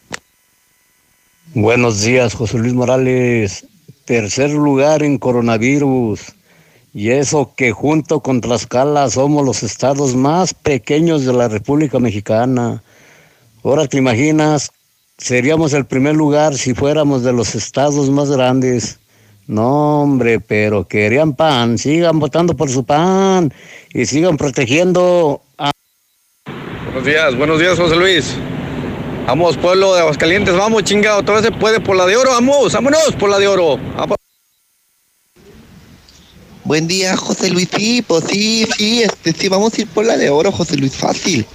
Buenos 1.54 2.02
días, 2.02 2.34
José 2.34 2.58
Luis 2.58 2.74
Morales. 2.74 3.66
Tercer 4.04 4.50
lugar 4.50 5.02
en 5.02 5.18
coronavirus. 5.18 6.20
Y 6.92 7.10
eso 7.10 7.52
que 7.56 7.72
junto 7.72 8.20
con 8.20 8.40
Tlaxcala 8.40 9.08
somos 9.08 9.44
los 9.44 9.62
estados 9.62 10.14
más 10.14 10.52
pequeños 10.52 11.24
de 11.24 11.32
la 11.32 11.48
República 11.48 11.98
Mexicana. 11.98 12.82
Ahora 13.68 13.86
te 13.86 13.98
imaginas, 13.98 14.70
seríamos 15.18 15.74
el 15.74 15.84
primer 15.84 16.16
lugar 16.16 16.56
si 16.56 16.72
fuéramos 16.72 17.22
de 17.22 17.34
los 17.34 17.54
estados 17.54 18.08
más 18.08 18.30
grandes. 18.30 18.98
No, 19.46 20.00
hombre, 20.00 20.40
pero 20.40 20.88
querían 20.88 21.34
pan. 21.34 21.76
Sigan 21.76 22.18
votando 22.18 22.56
por 22.56 22.70
su 22.70 22.84
pan 22.84 23.52
y 23.92 24.06
sigan 24.06 24.38
protegiendo 24.38 25.42
a... 25.58 25.70
Buenos 26.86 27.04
días, 27.04 27.36
buenos 27.36 27.60
días, 27.60 27.78
José 27.78 27.96
Luis. 27.96 28.36
Vamos, 29.26 29.58
pueblo 29.58 29.94
de 29.94 30.00
Aguascalientes, 30.00 30.56
vamos, 30.56 30.84
chingado, 30.84 31.20
otra 31.20 31.34
vez 31.34 31.44
se 31.44 31.52
puede 31.52 31.78
por 31.78 31.94
la 31.94 32.06
de 32.06 32.16
oro, 32.16 32.30
vamos, 32.30 32.72
vámonos 32.72 33.14
por 33.18 33.28
la 33.28 33.38
de 33.38 33.48
oro. 33.48 33.78
Buen 36.64 36.88
día, 36.88 37.18
José 37.18 37.50
Luis, 37.50 37.68
sí, 37.76 38.00
pues 38.00 38.24
sí, 38.30 38.66
sí, 38.78 39.02
este, 39.02 39.34
sí, 39.34 39.50
vamos 39.50 39.74
a 39.74 39.82
ir 39.82 39.88
por 39.88 40.06
la 40.06 40.16
de 40.16 40.30
oro, 40.30 40.50
José 40.52 40.78
Luis, 40.78 40.96
fácil. 40.96 41.46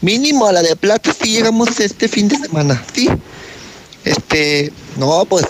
Mínimo 0.00 0.46
a 0.46 0.52
la 0.52 0.62
de 0.62 0.76
plata 0.76 1.12
si 1.12 1.32
llegamos 1.32 1.80
este 1.80 2.08
fin 2.08 2.28
de 2.28 2.36
semana, 2.36 2.84
sí. 2.94 3.08
Este, 4.04 4.72
no, 4.96 5.24
pues, 5.24 5.46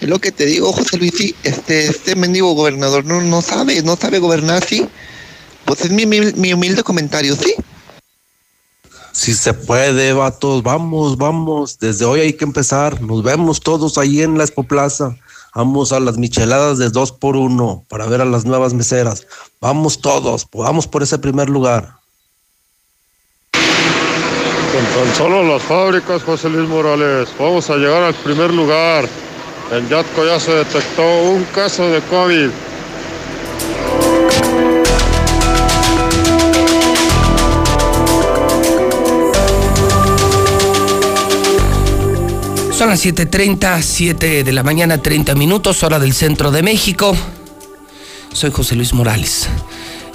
es 0.00 0.08
lo 0.08 0.18
que 0.20 0.32
te 0.32 0.46
digo, 0.46 0.72
José 0.72 0.98
Luis, 0.98 1.12
sí, 1.16 1.34
este, 1.44 1.86
este 1.86 2.16
mendigo 2.16 2.54
gobernador 2.54 3.04
no, 3.04 3.20
no 3.20 3.40
sabe, 3.40 3.82
no 3.82 3.96
sabe 3.96 4.18
gobernar, 4.18 4.64
sí. 4.64 4.88
Pues 5.64 5.84
es 5.84 5.90
mi, 5.90 6.06
mi 6.06 6.52
humilde 6.52 6.82
comentario, 6.82 7.36
sí. 7.36 7.54
Si 9.12 9.34
se 9.34 9.52
puede, 9.52 10.14
vatos, 10.14 10.62
vamos, 10.62 11.18
vamos. 11.18 11.78
Desde 11.78 12.06
hoy 12.06 12.20
hay 12.20 12.32
que 12.32 12.44
empezar. 12.44 13.00
Nos 13.02 13.22
vemos 13.22 13.60
todos 13.60 13.98
ahí 13.98 14.22
en 14.22 14.38
la 14.38 14.44
Expo 14.44 14.64
Plaza. 14.64 15.16
Vamos 15.54 15.92
a 15.92 16.00
las 16.00 16.16
micheladas 16.16 16.78
de 16.78 16.88
dos 16.88 17.12
por 17.12 17.36
uno 17.36 17.84
para 17.88 18.06
ver 18.06 18.22
a 18.22 18.24
las 18.24 18.46
nuevas 18.46 18.72
meseras. 18.72 19.26
Vamos 19.60 20.00
todos, 20.00 20.48
vamos 20.50 20.88
por 20.88 21.02
ese 21.02 21.18
primer 21.18 21.50
lugar. 21.50 22.01
Con 24.72 24.84
tan 24.86 25.14
solo 25.14 25.42
las 25.42 25.62
fábricas, 25.62 26.22
José 26.22 26.48
Luis 26.48 26.66
Morales, 26.66 27.28
vamos 27.38 27.68
a 27.68 27.76
llegar 27.76 28.04
al 28.04 28.14
primer 28.14 28.54
lugar. 28.54 29.06
En 29.70 29.86
Yatco 29.86 30.24
ya 30.24 30.40
se 30.40 30.50
detectó 30.52 31.02
un 31.24 31.44
caso 31.54 31.90
de 31.90 32.00
COVID. 32.00 32.48
Son 42.70 42.88
las 42.88 43.04
7.30, 43.04 43.82
7 43.82 44.42
de 44.42 44.52
la 44.52 44.62
mañana, 44.62 44.96
30 44.96 45.34
minutos, 45.34 45.82
hora 45.82 45.98
del 45.98 46.14
centro 46.14 46.50
de 46.50 46.62
México. 46.62 47.14
Soy 48.32 48.50
José 48.50 48.74
Luis 48.74 48.94
Morales, 48.94 49.50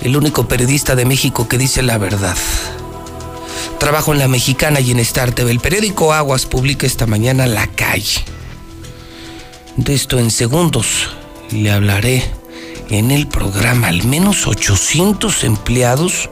el 0.02 0.18
único 0.18 0.48
periodista 0.48 0.96
de 0.96 1.06
México 1.06 1.48
que 1.48 1.60
dice 1.60 1.84
la 1.84 2.00
verdad. 2.00 2.36
Trabajo 3.80 4.12
en 4.12 4.20
La 4.20 4.28
Mexicana 4.28 4.80
y 4.80 4.92
en 4.92 5.00
Star 5.00 5.32
TV. 5.32 5.52
El 5.52 5.60
periódico 5.60 6.12
Aguas 6.12 6.46
publica 6.46 6.88
esta 6.88 7.06
mañana 7.06 7.46
La 7.46 7.68
Calle. 7.68 8.24
De 9.76 9.94
esto 9.94 10.18
en 10.18 10.32
segundos, 10.32 11.10
le 11.52 11.72
hablaré 11.72 12.24
en 12.90 13.12
el 13.12 13.28
programa. 13.28 13.88
Al 13.90 14.04
menos 14.04 14.48
800 14.48 15.44
empleados 15.44 16.30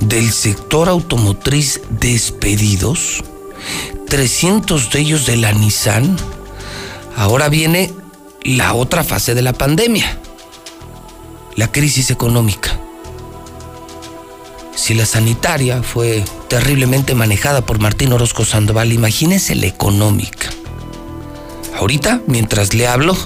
del 0.00 0.30
sector 0.32 0.88
automotriz 0.88 1.80
despedidos, 1.88 3.24
300 4.08 4.90
de 4.90 5.00
ellos 5.00 5.26
de 5.26 5.38
la 5.38 5.52
Nissan. 5.52 6.16
Ahora 7.16 7.48
viene 7.48 7.90
la 8.42 8.74
otra 8.74 9.02
fase 9.02 9.34
de 9.34 9.42
la 9.42 9.54
pandemia, 9.54 10.18
la 11.56 11.72
crisis 11.72 12.10
económica. 12.10 12.71
Si 14.82 14.94
la 14.94 15.06
sanitaria 15.06 15.80
fue 15.80 16.24
terriblemente 16.48 17.14
manejada 17.14 17.64
por 17.64 17.78
Martín 17.78 18.12
Orozco 18.12 18.44
Sandoval, 18.44 18.92
imagínese 18.92 19.54
la 19.54 19.66
económica. 19.66 20.50
Ahorita, 21.78 22.20
mientras 22.26 22.74
le 22.74 22.88
hablo, 22.88 23.16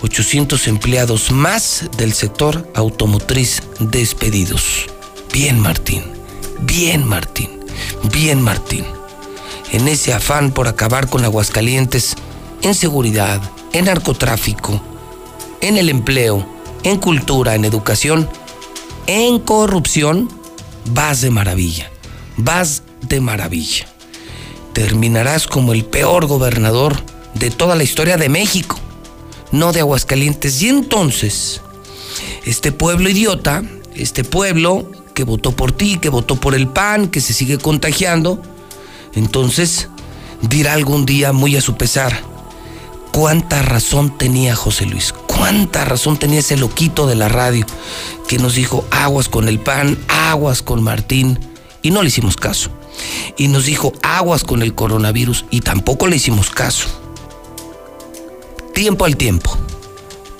800 0.00 0.66
empleados 0.68 1.30
más 1.32 1.84
del 1.98 2.14
sector 2.14 2.66
automotriz 2.74 3.62
despedidos. 3.78 4.86
Bien, 5.34 5.60
Martín. 5.60 6.02
Bien, 6.62 7.06
Martín. 7.06 7.50
Bien, 8.10 8.40
Martín. 8.40 8.86
En 9.70 9.86
ese 9.86 10.14
afán 10.14 10.50
por 10.50 10.66
acabar 10.66 11.10
con 11.10 11.26
Aguascalientes, 11.26 12.16
en 12.62 12.74
seguridad, 12.74 13.38
en 13.74 13.84
narcotráfico, 13.84 14.80
en 15.60 15.76
el 15.76 15.90
empleo, 15.90 16.48
en 16.84 16.96
cultura, 16.96 17.54
en 17.54 17.66
educación, 17.66 18.26
en 19.06 19.40
corrupción, 19.40 20.30
vas 20.86 21.20
de 21.20 21.30
maravilla. 21.30 21.90
Vas 22.36 22.82
de 23.02 23.20
maravilla. 23.20 23.86
Terminarás 24.72 25.46
como 25.46 25.72
el 25.72 25.84
peor 25.84 26.26
gobernador 26.26 26.96
de 27.34 27.50
toda 27.50 27.76
la 27.76 27.84
historia 27.84 28.16
de 28.16 28.28
México 28.28 28.78
no 29.54 29.72
de 29.72 29.80
Aguascalientes. 29.80 30.60
Y 30.62 30.68
entonces, 30.68 31.60
este 32.44 32.72
pueblo 32.72 33.08
idiota, 33.08 33.62
este 33.94 34.24
pueblo 34.24 34.90
que 35.14 35.24
votó 35.24 35.52
por 35.52 35.72
ti, 35.72 35.98
que 35.98 36.08
votó 36.08 36.36
por 36.36 36.54
el 36.54 36.66
PAN, 36.68 37.08
que 37.08 37.20
se 37.20 37.32
sigue 37.32 37.58
contagiando, 37.58 38.42
entonces 39.14 39.88
dirá 40.42 40.72
algún 40.72 41.06
día 41.06 41.32
muy 41.32 41.56
a 41.56 41.60
su 41.60 41.76
pesar, 41.76 42.20
cuánta 43.12 43.62
razón 43.62 44.18
tenía 44.18 44.56
José 44.56 44.86
Luis, 44.86 45.14
cuánta 45.44 45.84
razón 45.84 46.16
tenía 46.16 46.38
ese 46.38 46.56
loquito 46.56 47.06
de 47.06 47.16
la 47.16 47.28
radio 47.28 47.66
que 48.28 48.38
nos 48.38 48.54
dijo 48.54 48.82
aguas 48.90 49.28
con 49.28 49.46
el 49.46 49.58
PAN, 49.58 49.98
aguas 50.08 50.62
con 50.62 50.82
Martín, 50.82 51.38
y 51.82 51.90
no 51.90 52.00
le 52.00 52.08
hicimos 52.08 52.38
caso. 52.38 52.70
Y 53.36 53.48
nos 53.48 53.66
dijo 53.66 53.92
aguas 54.02 54.42
con 54.42 54.62
el 54.62 54.74
coronavirus 54.74 55.44
y 55.50 55.60
tampoco 55.60 56.06
le 56.06 56.16
hicimos 56.16 56.48
caso. 56.48 56.88
Tiempo 58.72 59.04
al 59.04 59.18
tiempo. 59.18 59.54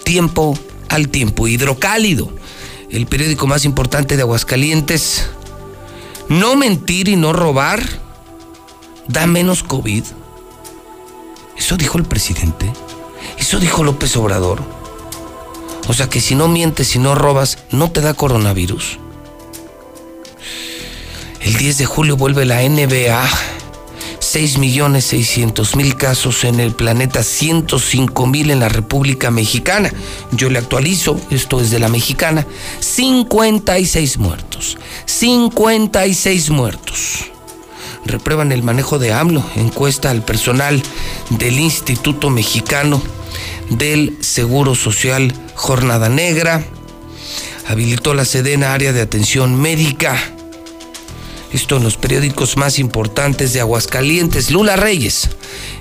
Tiempo 0.04 0.58
al 0.88 1.10
tiempo. 1.10 1.48
Hidrocálido, 1.48 2.30
el 2.88 3.06
periódico 3.06 3.46
más 3.46 3.66
importante 3.66 4.16
de 4.16 4.22
Aguascalientes. 4.22 5.28
No 6.30 6.56
mentir 6.56 7.08
y 7.08 7.16
no 7.16 7.34
robar 7.34 7.86
da 9.06 9.26
menos 9.26 9.62
COVID. 9.64 10.04
Eso 11.58 11.76
dijo 11.76 11.98
el 11.98 12.04
presidente. 12.04 12.72
Eso 13.36 13.60
dijo 13.60 13.84
López 13.84 14.16
Obrador. 14.16 14.73
O 15.88 15.92
sea 15.92 16.08
que 16.08 16.20
si 16.20 16.34
no 16.34 16.48
mientes 16.48 16.94
y 16.96 16.98
no 16.98 17.14
robas, 17.14 17.58
no 17.70 17.90
te 17.90 18.00
da 18.00 18.14
coronavirus. 18.14 18.98
El 21.40 21.56
10 21.56 21.78
de 21.78 21.86
julio 21.86 22.16
vuelve 22.16 22.46
la 22.46 22.62
NBA 22.62 23.28
6 24.34 24.58
millones 24.58 25.04
600 25.04 25.76
mil 25.76 25.96
casos 25.96 26.42
en 26.42 26.58
el 26.58 26.72
planeta, 26.72 27.22
105 27.22 28.26
mil 28.26 28.50
en 28.50 28.58
la 28.58 28.68
República 28.68 29.30
Mexicana. 29.30 29.92
Yo 30.32 30.50
le 30.50 30.58
actualizo, 30.58 31.20
esto 31.30 31.60
es 31.60 31.70
de 31.70 31.78
la 31.78 31.88
mexicana, 31.88 32.44
56 32.80 34.18
muertos, 34.18 34.76
56 35.04 36.50
muertos. 36.50 37.26
Reprueban 38.04 38.50
el 38.50 38.64
manejo 38.64 38.98
de 38.98 39.12
AMLO, 39.12 39.44
encuesta 39.54 40.10
al 40.10 40.22
personal 40.22 40.82
del 41.30 41.60
Instituto 41.60 42.28
Mexicano 42.28 43.00
del 43.70 44.16
Seguro 44.20 44.74
Social 44.74 45.32
Jornada 45.54 46.08
Negra, 46.08 46.64
habilitó 47.66 48.14
la 48.14 48.24
Sedena 48.24 48.74
área 48.74 48.92
de 48.92 49.00
atención 49.00 49.60
médica 49.60 50.16
esto 51.54 51.76
en 51.76 51.84
los 51.84 51.96
periódicos 51.96 52.56
más 52.56 52.80
importantes 52.80 53.52
de 53.52 53.60
Aguascalientes. 53.60 54.50
Lula 54.50 54.74
Reyes, 54.74 55.30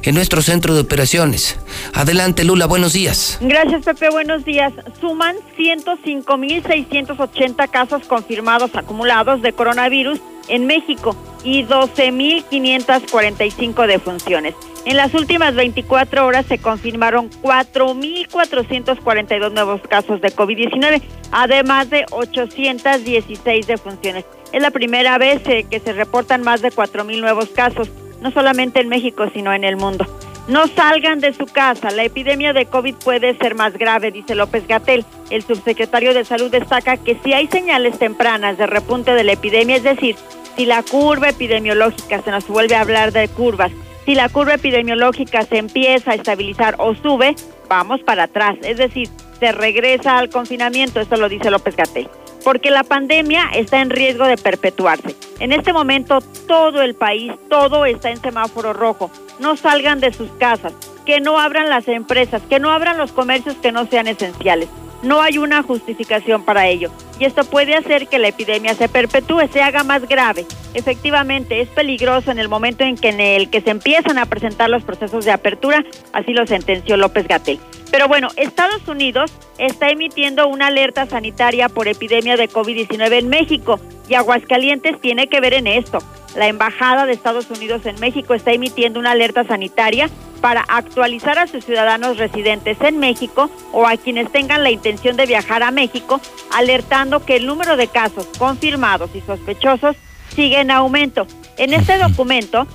en 0.03 0.13
nuestro 0.13 0.43
centro 0.43 0.75
de 0.75 0.81
operaciones. 0.81 1.59
Adelante, 1.93 2.43
Lula, 2.43 2.67
buenos 2.67 2.93
días. 2.93 3.39
Gracias, 3.41 3.83
Pepe, 3.83 4.11
buenos 4.11 4.45
días. 4.45 4.71
Suman 5.01 5.35
105.680 5.57 7.67
casos 7.71 8.03
confirmados 8.07 8.75
acumulados 8.75 9.41
de 9.41 9.53
coronavirus 9.53 10.19
en 10.47 10.67
México 10.67 11.15
y 11.43 11.63
12.545 11.63 13.87
defunciones. 13.87 14.53
En 14.85 14.97
las 14.97 15.13
últimas 15.13 15.55
24 15.55 16.25
horas 16.25 16.45
se 16.45 16.57
confirmaron 16.57 17.29
4.442 17.41 19.53
nuevos 19.53 19.79
casos 19.87 20.19
de 20.19 20.35
COVID-19, 20.35 21.01
además 21.31 21.89
de 21.89 22.05
816 22.11 23.65
defunciones. 23.65 24.25
Es 24.51 24.61
la 24.61 24.71
primera 24.71 25.17
vez 25.17 25.41
eh, 25.47 25.65
que 25.69 25.79
se 25.79 25.93
reportan 25.93 26.43
más 26.43 26.61
de 26.61 26.69
4.000 26.69 27.21
nuevos 27.21 27.47
casos, 27.49 27.89
no 28.19 28.31
solamente 28.31 28.81
en 28.81 28.89
México, 28.89 29.27
sino 29.33 29.53
en 29.53 29.63
el 29.63 29.77
mundo. 29.77 30.05
No 30.47 30.67
salgan 30.67 31.21
de 31.21 31.34
su 31.34 31.45
casa, 31.45 31.89
la 31.91 32.03
epidemia 32.03 32.51
de 32.51 32.65
COVID 32.65 32.95
puede 32.95 33.38
ser 33.38 33.56
más 33.56 33.77
grave, 33.77 34.12
dice 34.12 34.36
López 34.36 34.67
Gatel. 34.67 35.06
El 35.29 35.41
subsecretario 35.41 36.13
de 36.13 36.25
Salud 36.25 36.51
destaca 36.51 36.97
que 36.97 37.17
si 37.23 37.32
hay 37.32 37.47
señales 37.47 37.97
tempranas 37.97 38.58
de 38.58 38.67
repunte 38.67 39.13
de 39.13 39.23
la 39.23 39.32
epidemia, 39.34 39.77
es 39.77 39.84
decir, 39.84 40.17
si 40.58 40.65
la 40.65 40.84
curva 40.84 41.29
epidemiológica, 41.29 42.21
se 42.21 42.32
nos 42.32 42.45
vuelve 42.49 42.75
a 42.75 42.82
hablar 42.82 43.13
de 43.13 43.29
curvas, 43.29 43.71
si 44.06 44.15
la 44.15 44.27
curva 44.27 44.56
epidemiológica 44.56 45.43
se 45.43 45.60
empieza 45.60 46.12
a 46.12 46.15
estabilizar 46.15 46.75
o 46.77 46.93
sube, 46.93 47.36
vamos 47.69 48.01
para 48.01 48.23
atrás, 48.23 48.58
es 48.63 48.77
decir, 48.77 49.08
se 49.39 49.53
regresa 49.53 50.17
al 50.17 50.29
confinamiento, 50.29 50.99
esto 50.99 51.15
lo 51.15 51.29
dice 51.29 51.51
López 51.51 51.77
Gatel 51.77 52.10
porque 52.43 52.71
la 52.71 52.84
pandemia 52.84 53.49
está 53.53 53.82
en 53.82 53.89
riesgo 53.89 54.25
de 54.25 54.38
perpetuarse. 54.38 55.15
En 55.39 55.51
este 55.51 55.73
momento 55.73 56.19
todo 56.47 56.82
el 56.82 56.93
país, 56.93 57.32
todo 57.49 57.86
está 57.86 58.10
en 58.10 58.21
semáforo 58.21 58.73
rojo. 58.73 59.10
No 59.39 59.56
salgan 59.56 59.99
de 59.99 60.13
sus 60.13 60.29
casas, 60.34 60.73
que 61.06 61.19
no 61.19 61.39
abran 61.39 61.69
las 61.69 61.88
empresas, 61.88 62.41
que 62.49 62.60
no 62.60 62.71
abran 62.71 62.97
los 62.97 63.12
comercios 63.12 63.56
que 63.56 63.71
no 63.71 63.86
sean 63.86 64.08
esenciales. 64.08 64.69
No 65.01 65.21
hay 65.21 65.38
una 65.38 65.63
justificación 65.63 66.43
para 66.43 66.67
ello. 66.67 66.89
Y 67.19 67.25
esto 67.25 67.43
puede 67.43 67.75
hacer 67.75 68.08
que 68.08 68.19
la 68.19 68.29
epidemia 68.29 68.73
se 68.73 68.88
perpetúe, 68.88 69.49
se 69.51 69.62
haga 69.62 69.84
más 69.84 70.08
grave. 70.08 70.45
Efectivamente, 70.73 71.60
es 71.60 71.67
peligroso 71.69 72.32
en 72.32 72.39
el 72.39 72.47
momento 72.47 72.86
en 72.86 72.95
que, 72.95 73.10
en 73.10 73.19
el 73.19 73.49
que 73.49 73.62
se 73.62 73.71
empiezan 73.71 74.17
a 74.17 74.25
presentar 74.25 74.69
los 74.69 74.84
procesos 74.84 75.25
de 75.25 75.32
apertura, 75.32 75.84
así 76.13 76.32
lo 76.34 76.47
sentenció 76.47 76.95
López 76.95 77.27
Gatel. 77.27 77.60
Pero 77.93 78.08
bueno, 78.08 78.29
Estados 78.38 78.88
Unidos 78.88 79.32
está 79.60 79.91
emitiendo 79.91 80.47
una 80.47 80.65
alerta 80.65 81.06
sanitaria 81.06 81.69
por 81.69 81.88
epidemia 81.88 82.38
de 82.38 82.49
COVID-19 82.49 83.19
en 83.19 83.29
México 83.29 83.79
y 84.10 84.15
Aguascalientes 84.15 84.99
tiene 84.99 85.27
que 85.27 85.39
ver 85.39 85.53
en 85.53 85.67
esto. 85.67 85.99
La 86.36 86.47
Embajada 86.47 87.06
de 87.06 87.13
Estados 87.13 87.51
Unidos 87.51 87.86
en 87.86 87.99
México 87.99 88.34
está 88.34 88.51
emitiendo 88.51 88.99
una 88.99 89.12
alerta 89.12 89.43
sanitaria 89.43 90.10
para 90.41 90.62
actualizar 90.62 91.38
a 91.38 91.45
sus 91.45 91.65
ciudadanos 91.65 92.17
residentes 92.17 92.82
en 92.82 92.97
México 92.97 93.51
o 93.71 93.86
a 93.86 93.95
quienes 93.95 94.32
tengan 94.32 94.63
la 94.63 94.71
intención 94.71 95.15
de 95.15 95.27
viajar 95.27 95.62
a 95.62 95.69
México, 95.69 96.19
alertando 96.51 97.23
que 97.23 97.36
el 97.36 97.45
número 97.45 97.77
de 97.77 97.89
casos 97.89 98.27
confirmados 98.39 99.12
y 99.13 99.21
sospechosos 99.21 99.95
sigue 100.36 100.60
en 100.60 100.71
aumento. 100.71 101.27
En 101.60 101.75
este 101.75 101.99
documento 101.99 102.65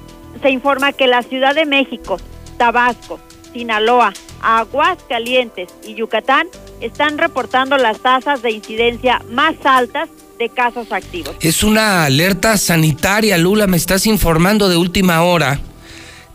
se 0.40 0.50
informa 0.50 0.92
que 0.92 1.08
la 1.08 1.24
Ciudad 1.24 1.56
de 1.56 1.66
México, 1.66 2.18
Tabasco, 2.56 3.18
Sinaloa, 3.52 4.12
Aguascalientes 4.40 5.68
y 5.86 5.94
Yucatán 5.94 6.46
están 6.80 7.18
reportando 7.18 7.76
las 7.76 8.00
tasas 8.00 8.42
de 8.42 8.52
incidencia 8.52 9.22
más 9.30 9.54
altas 9.64 10.08
de 10.38 10.48
casos 10.48 10.92
activos. 10.92 11.34
Es 11.40 11.62
una 11.62 12.04
alerta 12.04 12.56
sanitaria, 12.56 13.36
Lula, 13.38 13.66
me 13.66 13.76
estás 13.76 14.06
informando 14.06 14.68
de 14.68 14.76
última 14.76 15.22
hora 15.22 15.60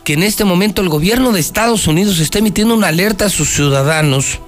que 0.04 0.14
en 0.14 0.24
este 0.24 0.44
momento 0.44 0.82
el 0.82 0.90
gobierno 0.90 1.32
de 1.32 1.40
Estados 1.40 1.88
Unidos 1.88 2.20
está 2.20 2.40
emitiendo 2.40 2.76
una 2.76 2.90
alerta 2.90 3.26
a 3.26 3.30
sus 3.30 3.50
ciudadanos, 3.50 4.40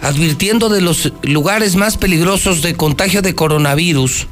advirtiendo 0.00 0.68
de 0.68 0.80
los 0.80 1.12
lugares 1.22 1.76
más 1.76 1.96
peligrosos 1.96 2.60
de 2.62 2.74
contagio 2.74 3.22
de 3.22 3.36
coronavirus, 3.36 4.26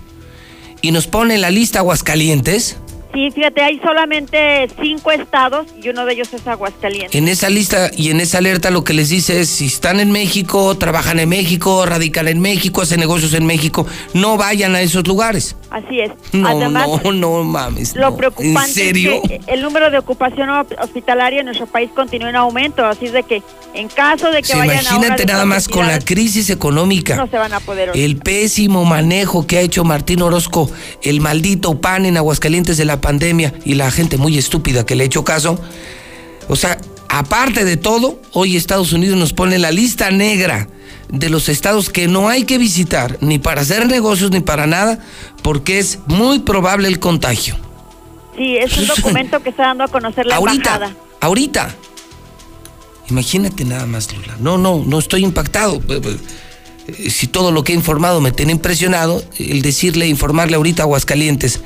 y 0.80 0.90
nos 0.90 1.06
pone 1.06 1.36
en 1.36 1.42
la 1.42 1.50
lista 1.50 1.78
Aguascalientes. 1.78 2.76
Sí, 3.12 3.30
fíjate, 3.30 3.60
hay 3.62 3.78
solamente 3.80 4.68
cinco 4.80 5.10
estados 5.12 5.66
y 5.82 5.88
uno 5.90 6.06
de 6.06 6.14
ellos 6.14 6.32
es 6.32 6.46
Aguascalientes. 6.46 7.14
En 7.14 7.28
esa 7.28 7.50
lista 7.50 7.90
y 7.94 8.10
en 8.10 8.20
esa 8.20 8.38
alerta 8.38 8.70
lo 8.70 8.84
que 8.84 8.94
les 8.94 9.10
dice 9.10 9.40
es, 9.40 9.50
si 9.50 9.66
están 9.66 10.00
en 10.00 10.10
México, 10.10 10.76
trabajan 10.78 11.18
en 11.18 11.28
México, 11.28 11.84
radican 11.84 12.26
en 12.28 12.40
México, 12.40 12.80
hacen 12.82 13.00
negocios 13.00 13.34
en 13.34 13.44
México, 13.44 13.86
no 14.14 14.36
vayan 14.38 14.74
a 14.74 14.80
esos 14.80 15.06
lugares. 15.06 15.56
Así 15.70 16.00
es. 16.00 16.10
No, 16.32 16.48
Además, 16.48 16.88
no, 17.04 17.12
no 17.12 17.44
mames. 17.44 17.94
Lo 17.96 18.10
no. 18.10 18.16
preocupante 18.16 18.60
¿En 18.60 18.74
serio? 18.74 19.20
es 19.24 19.28
que 19.28 19.40
el 19.52 19.60
número 19.62 19.90
de 19.90 19.98
ocupación 19.98 20.48
hospitalaria 20.80 21.40
en 21.40 21.46
nuestro 21.46 21.66
país 21.66 21.90
continúa 21.94 22.30
en 22.30 22.36
aumento, 22.36 22.84
así 22.86 23.06
es 23.06 23.12
de 23.12 23.22
que 23.24 23.42
en 23.74 23.88
caso 23.88 24.30
de 24.30 24.42
que 24.42 24.52
Sí, 24.52 24.58
vayan 24.58 24.82
imagínate 24.84 25.24
de 25.26 25.32
nada 25.32 25.44
más 25.44 25.68
con 25.68 25.86
la 25.86 25.98
crisis 25.98 26.50
económica. 26.50 27.16
no 27.16 27.26
se 27.26 27.36
van 27.36 27.52
a 27.52 27.60
poder. 27.60 27.90
El 27.94 28.16
pésimo 28.16 28.84
manejo 28.84 29.46
que 29.46 29.58
ha 29.58 29.60
hecho 29.60 29.84
Martín 29.84 30.22
Orozco, 30.22 30.70
el 31.02 31.20
maldito 31.20 31.78
pan 31.80 32.06
en 32.06 32.16
Aguascalientes 32.16 32.76
de 32.76 32.84
la 32.86 33.00
pandemia 33.02 33.52
y 33.66 33.74
la 33.74 33.90
gente 33.90 34.16
muy 34.16 34.38
estúpida 34.38 34.86
que 34.86 34.94
le 34.94 35.02
ha 35.02 35.06
hecho 35.06 35.24
caso. 35.24 35.60
O 36.48 36.56
sea, 36.56 36.78
aparte 37.10 37.66
de 37.66 37.76
todo, 37.76 38.18
hoy 38.32 38.56
Estados 38.56 38.94
Unidos 38.94 39.18
nos 39.18 39.34
pone 39.34 39.58
la 39.58 39.70
lista 39.70 40.10
negra 40.10 40.68
de 41.10 41.28
los 41.28 41.50
estados 41.50 41.90
que 41.90 42.08
no 42.08 42.30
hay 42.30 42.44
que 42.44 42.56
visitar, 42.56 43.18
ni 43.20 43.38
para 43.38 43.60
hacer 43.60 43.86
negocios 43.86 44.30
ni 44.30 44.40
para 44.40 44.66
nada, 44.66 44.98
porque 45.42 45.78
es 45.78 45.98
muy 46.06 46.38
probable 46.38 46.88
el 46.88 46.98
contagio. 46.98 47.54
Sí, 48.34 48.56
es 48.56 48.78
un 48.78 48.86
documento 48.96 49.42
que 49.42 49.50
está 49.50 49.64
dando 49.64 49.84
a 49.84 49.88
conocer 49.88 50.24
la 50.24 50.36
ahorita, 50.36 50.76
embajada. 50.76 50.96
ahorita. 51.20 51.74
Imagínate 53.10 53.64
nada 53.66 53.84
más, 53.86 54.10
Lula. 54.14 54.36
No, 54.40 54.56
no, 54.56 54.82
no 54.86 54.98
estoy 54.98 55.22
impactado. 55.24 55.82
Eh, 55.88 56.18
Si 57.10 57.26
todo 57.28 57.52
lo 57.52 57.62
que 57.62 57.72
he 57.72 57.76
informado 57.76 58.20
me 58.20 58.32
tiene 58.32 58.52
impresionado, 58.52 59.22
el 59.38 59.60
decirle, 59.62 60.08
informarle 60.08 60.56
ahorita 60.56 60.82
a 60.82 60.84
Aguascalientes 60.84 61.60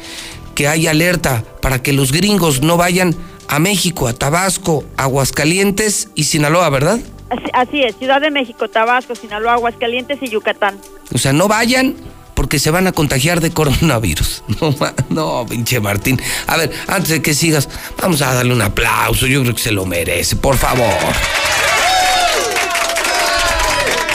que 0.57 0.66
hay 0.66 0.88
alerta 0.88 1.44
para 1.62 1.80
que 1.80 1.92
los 1.92 2.11
gringos 2.11 2.62
no 2.62 2.76
vayan 2.76 3.14
a 3.46 3.61
México, 3.61 4.09
a 4.09 4.12
Tabasco, 4.12 4.84
Aguascalientes 4.96 6.09
y 6.16 6.24
Sinaloa, 6.24 6.68
¿verdad? 6.70 6.98
Así, 7.28 7.44
así 7.52 7.82
es, 7.82 7.96
Ciudad 7.96 8.20
de 8.20 8.32
México, 8.32 8.68
Tabasco, 8.68 9.14
Sinaloa, 9.14 9.52
Aguascalientes 9.52 10.18
y 10.22 10.28
Yucatán. 10.28 10.80
O 11.14 11.18
sea, 11.18 11.32
no 11.32 11.46
vayan 11.46 11.94
porque 12.34 12.59
se 12.59 12.70
van 12.70 12.86
a 12.86 12.92
contagiar 12.92 13.40
de 13.40 13.50
coronavirus. 13.50 14.42
No, 14.61 14.74
no, 15.11 15.46
pinche 15.46 15.80
Martín. 15.80 16.20
A 16.46 16.57
ver, 16.57 16.72
antes 16.88 17.11
de 17.11 17.22
que 17.22 17.34
sigas, 17.34 17.68
vamos 18.00 18.22
a 18.22 18.32
darle 18.32 18.54
un 18.54 18.62
aplauso. 18.62 19.26
Yo 19.26 19.42
creo 19.42 19.54
que 19.54 19.62
se 19.62 19.72
lo 19.72 19.84
merece, 19.84 20.36
por 20.36 20.57
favor. 20.57 20.94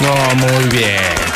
No, 0.01 0.35
muy 0.35 0.65
bien. 0.69 1.30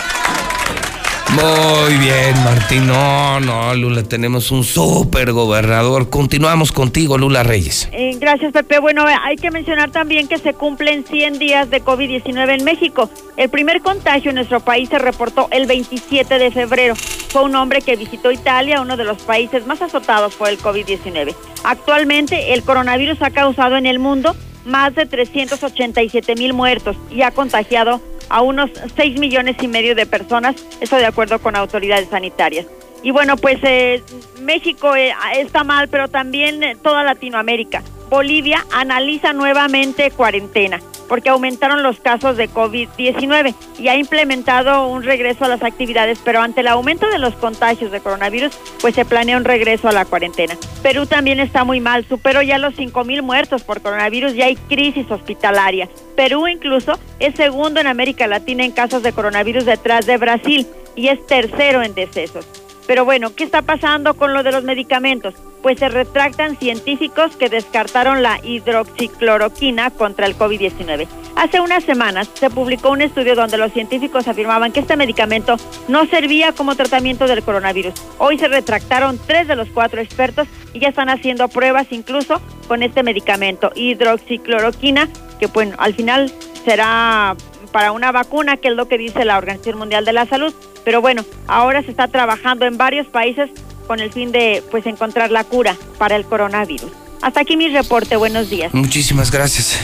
Muy 1.29 1.97
bien, 1.97 2.35
Martín. 2.43 2.87
No, 2.87 3.39
no, 3.39 3.73
Lula, 3.73 4.03
tenemos 4.03 4.51
un 4.51 4.63
súper 4.63 5.31
gobernador. 5.31 6.09
Continuamos 6.09 6.71
contigo, 6.71 7.17
Lula 7.17 7.43
Reyes. 7.43 7.89
Eh, 7.91 8.15
gracias, 8.19 8.53
Pepe. 8.53 8.79
Bueno, 8.79 9.09
eh, 9.09 9.15
hay 9.23 9.35
que 9.35 9.49
mencionar 9.49 9.91
también 9.91 10.27
que 10.27 10.37
se 10.37 10.53
cumplen 10.53 11.03
100 11.03 11.39
días 11.39 11.69
de 11.69 11.83
COVID-19 11.83 12.59
en 12.59 12.63
México. 12.63 13.09
El 13.37 13.49
primer 13.49 13.81
contagio 13.81 14.29
en 14.29 14.35
nuestro 14.35 14.59
país 14.59 14.87
se 14.89 14.99
reportó 14.99 15.47
el 15.51 15.65
27 15.65 16.37
de 16.37 16.51
febrero. 16.51 16.95
Fue 16.95 17.43
un 17.43 17.55
hombre 17.55 17.81
que 17.81 17.95
visitó 17.95 18.31
Italia, 18.31 18.79
uno 18.81 18.95
de 18.95 19.03
los 19.03 19.21
países 19.23 19.65
más 19.65 19.81
azotados 19.81 20.35
por 20.35 20.47
el 20.47 20.59
COVID-19. 20.59 21.35
Actualmente, 21.63 22.53
el 22.53 22.63
coronavirus 22.63 23.21
ha 23.23 23.31
causado 23.31 23.77
en 23.77 23.87
el 23.87 23.99
mundo 23.99 24.35
más 24.65 24.95
de 24.95 25.05
387 25.05 26.35
mil 26.35 26.53
muertos 26.53 26.95
y 27.09 27.23
ha 27.23 27.31
contagiado 27.31 28.01
a 28.29 28.41
unos 28.41 28.71
6 28.95 29.19
millones 29.19 29.57
y 29.61 29.67
medio 29.67 29.95
de 29.95 30.05
personas, 30.05 30.55
eso 30.81 30.97
de 30.97 31.05
acuerdo 31.05 31.39
con 31.39 31.55
autoridades 31.55 32.09
sanitarias. 32.09 32.65
Y 33.05 33.11
bueno, 33.11 33.37
pues 33.37 33.59
eh, 33.61 34.01
México 34.41 34.95
eh, 34.95 35.13
está 35.35 35.63
mal, 35.63 35.89
pero 35.89 36.07
también 36.07 36.63
eh, 36.63 36.75
toda 36.81 37.03
Latinoamérica. 37.03 37.83
Bolivia 38.09 38.65
analiza 38.73 39.31
nuevamente 39.31 40.09
cuarentena 40.09 40.79
porque 41.07 41.29
aumentaron 41.29 41.83
los 41.83 41.99
casos 41.99 42.35
de 42.35 42.49
COVID-19 42.49 43.53
y 43.77 43.89
ha 43.89 43.95
implementado 43.95 44.87
un 44.87 45.03
regreso 45.03 45.45
a 45.45 45.47
las 45.47 45.61
actividades, 45.61 46.17
pero 46.25 46.41
ante 46.41 46.61
el 46.61 46.67
aumento 46.67 47.07
de 47.07 47.19
los 47.19 47.35
contagios 47.35 47.91
de 47.91 47.99
coronavirus, 47.99 48.57
pues 48.81 48.95
se 48.95 49.05
planea 49.05 49.37
un 49.37 49.45
regreso 49.45 49.87
a 49.87 49.91
la 49.91 50.05
cuarentena. 50.05 50.57
Perú 50.81 51.05
también 51.05 51.39
está 51.39 51.63
muy 51.63 51.79
mal, 51.79 52.07
superó 52.09 52.41
ya 52.41 52.57
los 52.57 52.73
5 52.75 53.03
mil 53.03 53.21
muertos 53.21 53.61
por 53.61 53.81
coronavirus 53.83 54.33
y 54.33 54.41
hay 54.41 54.55
crisis 54.55 55.11
hospitalaria. 55.11 55.87
Perú 56.15 56.47
incluso 56.47 56.97
es 57.19 57.35
segundo 57.35 57.79
en 57.79 57.85
América 57.85 58.25
Latina 58.25 58.65
en 58.65 58.71
casos 58.71 59.03
de 59.03 59.13
coronavirus 59.13 59.65
detrás 59.65 60.07
de 60.07 60.17
Brasil 60.17 60.65
y 60.95 61.09
es 61.09 61.23
tercero 61.27 61.83
en 61.83 61.93
decesos. 61.93 62.64
Pero 62.87 63.05
bueno, 63.05 63.35
¿qué 63.35 63.43
está 63.43 63.61
pasando 63.61 64.13
con 64.13 64.33
lo 64.33 64.43
de 64.43 64.51
los 64.51 64.63
medicamentos? 64.63 65.33
Pues 65.63 65.79
se 65.79 65.89
retractan 65.89 66.57
científicos 66.57 67.35
que 67.35 67.49
descartaron 67.49 68.21
la 68.21 68.39
hidroxicloroquina 68.43 69.89
contra 69.89 70.27
el 70.27 70.37
COVID-19. 70.37 71.07
Hace 71.35 71.59
unas 71.59 71.83
semanas 71.83 72.29
se 72.33 72.49
publicó 72.49 72.91
un 72.91 73.01
estudio 73.01 73.35
donde 73.35 73.57
los 73.57 73.73
científicos 73.73 74.27
afirmaban 74.27 74.71
que 74.71 74.79
este 74.79 74.95
medicamento 74.95 75.57
no 75.87 76.05
servía 76.05 76.53
como 76.53 76.75
tratamiento 76.75 77.27
del 77.27 77.43
coronavirus. 77.43 77.93
Hoy 78.19 78.37
se 78.37 78.47
retractaron 78.47 79.19
tres 79.25 79.47
de 79.47 79.55
los 79.55 79.67
cuatro 79.69 79.99
expertos 79.99 80.47
y 80.73 80.79
ya 80.79 80.89
están 80.89 81.09
haciendo 81.09 81.47
pruebas 81.47 81.87
incluso 81.91 82.39
con 82.67 82.83
este 82.83 83.03
medicamento, 83.03 83.71
hidroxicloroquina, 83.75 85.09
que 85.39 85.47
bueno, 85.47 85.75
al 85.79 85.93
final 85.93 86.31
será 86.63 87.35
para 87.75 87.91
una 87.91 88.13
vacuna, 88.13 88.55
que 88.55 88.69
es 88.69 88.73
lo 88.73 88.87
que 88.87 88.97
dice 88.97 89.25
la 89.25 89.37
Organización 89.37 89.77
Mundial 89.77 90.05
de 90.05 90.13
la 90.13 90.25
Salud. 90.25 90.53
Pero 90.85 91.01
bueno, 91.01 91.25
ahora 91.45 91.83
se 91.83 91.91
está 91.91 92.07
trabajando 92.07 92.65
en 92.65 92.77
varios 92.77 93.05
países 93.07 93.49
con 93.85 93.99
el 93.99 94.13
fin 94.13 94.31
de 94.31 94.63
pues 94.71 94.85
encontrar 94.85 95.29
la 95.29 95.43
cura 95.43 95.75
para 95.97 96.15
el 96.15 96.23
coronavirus. 96.23 96.89
Hasta 97.21 97.41
aquí 97.41 97.57
mi 97.57 97.67
reporte, 97.67 98.15
buenos 98.15 98.49
días. 98.49 98.73
Muchísimas 98.73 99.29
gracias. 99.29 99.77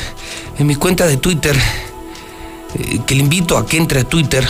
En 0.58 0.68
mi 0.68 0.76
cuenta 0.76 1.06
de 1.06 1.18
Twitter, 1.18 1.54
eh, 2.76 3.00
que 3.06 3.14
le 3.14 3.24
invito 3.24 3.58
a 3.58 3.66
que 3.66 3.76
entre 3.76 4.00
a 4.00 4.04
Twitter, 4.06 4.48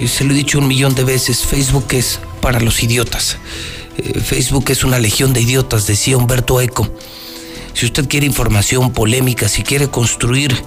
eh, 0.00 0.08
se 0.08 0.24
lo 0.24 0.32
he 0.32 0.34
dicho 0.34 0.58
un 0.58 0.66
millón 0.66 0.96
de 0.96 1.04
veces, 1.04 1.46
Facebook 1.46 1.86
es 1.90 2.18
para 2.40 2.58
los 2.58 2.82
idiotas. 2.82 3.38
Eh, 3.98 4.18
Facebook 4.18 4.64
es 4.66 4.82
una 4.82 4.98
legión 4.98 5.32
de 5.32 5.42
idiotas, 5.42 5.86
decía 5.86 6.16
Humberto 6.16 6.60
Eco. 6.60 6.92
Si 7.72 7.86
usted 7.86 8.08
quiere 8.08 8.26
información 8.26 8.92
polémica, 8.92 9.46
si 9.46 9.62
quiere 9.62 9.86
construir 9.86 10.60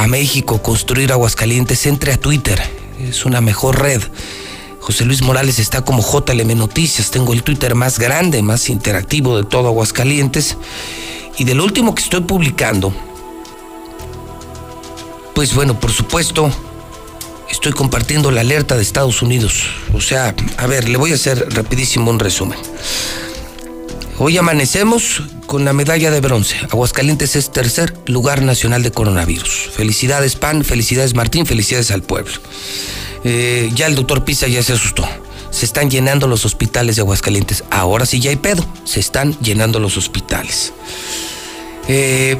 a 0.00 0.06
México, 0.06 0.62
construir 0.62 1.12
Aguascalientes, 1.12 1.84
entre 1.84 2.14
a 2.14 2.16
Twitter. 2.16 2.58
Es 2.98 3.26
una 3.26 3.42
mejor 3.42 3.82
red. 3.82 4.00
José 4.80 5.04
Luis 5.04 5.20
Morales 5.20 5.58
está 5.58 5.82
como 5.82 6.02
JLM 6.02 6.56
Noticias. 6.56 7.10
Tengo 7.10 7.34
el 7.34 7.42
Twitter 7.42 7.74
más 7.74 7.98
grande, 7.98 8.40
más 8.40 8.70
interactivo 8.70 9.36
de 9.36 9.44
todo 9.44 9.68
Aguascalientes. 9.68 10.56
Y 11.36 11.44
del 11.44 11.60
último 11.60 11.94
que 11.94 12.02
estoy 12.02 12.22
publicando, 12.22 12.94
pues 15.34 15.54
bueno, 15.54 15.78
por 15.78 15.92
supuesto, 15.92 16.50
estoy 17.50 17.72
compartiendo 17.72 18.30
la 18.30 18.40
alerta 18.40 18.76
de 18.76 18.82
Estados 18.82 19.20
Unidos. 19.20 19.66
O 19.92 20.00
sea, 20.00 20.34
a 20.56 20.66
ver, 20.66 20.88
le 20.88 20.96
voy 20.96 21.12
a 21.12 21.16
hacer 21.16 21.46
rapidísimo 21.54 22.10
un 22.10 22.20
resumen. 22.20 22.58
Hoy 24.22 24.36
amanecemos 24.36 25.22
con 25.46 25.64
la 25.64 25.72
medalla 25.72 26.10
de 26.10 26.20
bronce. 26.20 26.54
Aguascalientes 26.70 27.36
es 27.36 27.50
tercer 27.52 27.96
lugar 28.04 28.42
nacional 28.42 28.82
de 28.82 28.92
coronavirus. 28.92 29.70
Felicidades 29.72 30.36
PAN, 30.36 30.62
felicidades 30.62 31.14
Martín, 31.14 31.46
felicidades 31.46 31.90
al 31.90 32.02
pueblo. 32.02 32.34
Eh, 33.24 33.70
ya 33.74 33.86
el 33.86 33.94
doctor 33.94 34.26
Pisa 34.26 34.46
ya 34.46 34.62
se 34.62 34.74
asustó. 34.74 35.08
Se 35.50 35.64
están 35.64 35.88
llenando 35.88 36.28
los 36.28 36.44
hospitales 36.44 36.96
de 36.96 37.00
Aguascalientes. 37.00 37.64
Ahora 37.70 38.04
sí 38.04 38.20
ya 38.20 38.28
hay 38.28 38.36
pedo. 38.36 38.62
Se 38.84 39.00
están 39.00 39.34
llenando 39.40 39.80
los 39.80 39.96
hospitales. 39.96 40.74
Eh, 41.88 42.36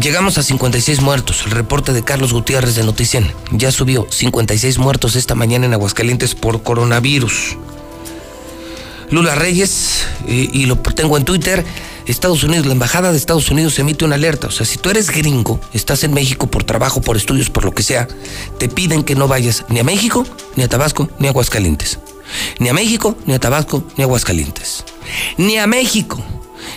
llegamos 0.00 0.38
a 0.38 0.44
56 0.44 1.00
muertos. 1.00 1.42
El 1.44 1.50
reporte 1.50 1.92
de 1.92 2.04
Carlos 2.04 2.32
Gutiérrez 2.32 2.76
de 2.76 2.84
Noticien 2.84 3.32
ya 3.50 3.72
subió 3.72 4.06
56 4.08 4.78
muertos 4.78 5.16
esta 5.16 5.34
mañana 5.34 5.66
en 5.66 5.72
Aguascalientes 5.72 6.36
por 6.36 6.62
coronavirus. 6.62 7.56
Lula 9.10 9.34
Reyes, 9.34 10.04
y 10.26 10.66
lo 10.66 10.76
tengo 10.76 11.16
en 11.16 11.24
Twitter, 11.24 11.64
Estados 12.06 12.44
Unidos, 12.44 12.66
la 12.66 12.72
Embajada 12.72 13.10
de 13.10 13.18
Estados 13.18 13.50
Unidos 13.50 13.78
emite 13.78 14.04
una 14.04 14.14
alerta. 14.14 14.46
O 14.46 14.50
sea, 14.50 14.64
si 14.64 14.78
tú 14.78 14.90
eres 14.90 15.10
gringo, 15.10 15.60
estás 15.72 16.04
en 16.04 16.14
México 16.14 16.46
por 16.46 16.64
trabajo, 16.64 17.00
por 17.00 17.16
estudios, 17.16 17.50
por 17.50 17.64
lo 17.64 17.72
que 17.72 17.82
sea, 17.82 18.06
te 18.58 18.68
piden 18.68 19.02
que 19.02 19.14
no 19.14 19.28
vayas 19.28 19.64
ni 19.68 19.80
a 19.80 19.84
México, 19.84 20.24
ni 20.54 20.62
a 20.62 20.68
Tabasco, 20.68 21.08
ni 21.18 21.26
a 21.26 21.30
Aguascalientes. 21.30 21.98
Ni 22.58 22.68
a 22.68 22.72
México, 22.72 23.16
ni 23.26 23.34
a 23.34 23.40
Tabasco, 23.40 23.84
ni 23.96 24.02
a 24.02 24.06
Aguascalientes. 24.06 24.84
Ni 25.36 25.58
a 25.58 25.66
México, 25.66 26.22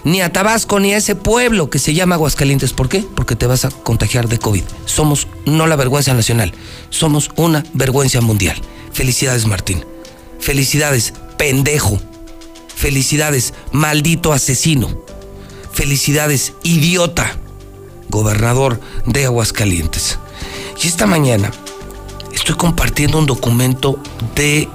ni 0.03 0.21
a 0.21 0.31
Tabasco, 0.31 0.79
ni 0.79 0.93
a 0.93 0.97
ese 0.97 1.15
pueblo 1.15 1.69
que 1.69 1.79
se 1.79 1.93
llama 1.93 2.15
Aguascalientes. 2.15 2.73
¿Por 2.73 2.89
qué? 2.89 3.05
Porque 3.15 3.35
te 3.35 3.47
vas 3.47 3.65
a 3.65 3.69
contagiar 3.69 4.27
de 4.27 4.39
COVID. 4.39 4.63
Somos 4.85 5.27
no 5.45 5.67
la 5.67 5.75
vergüenza 5.75 6.13
nacional, 6.13 6.53
somos 6.89 7.29
una 7.35 7.63
vergüenza 7.73 8.21
mundial. 8.21 8.59
Felicidades, 8.93 9.45
Martín. 9.45 9.85
Felicidades, 10.39 11.13
pendejo. 11.37 11.99
Felicidades, 12.79 13.53
maldito 13.73 14.31
asesino. 14.31 14.87
Felicidades, 15.73 16.53
idiota, 16.63 17.35
gobernador 18.07 18.79
de 19.05 19.25
Aguascalientes. 19.25 20.17
Y 20.81 20.87
esta 20.87 21.05
mañana 21.05 21.51
estoy 22.31 22.55
compartiendo 22.55 23.17
un 23.17 23.25
documento 23.25 24.01
de 24.33 24.69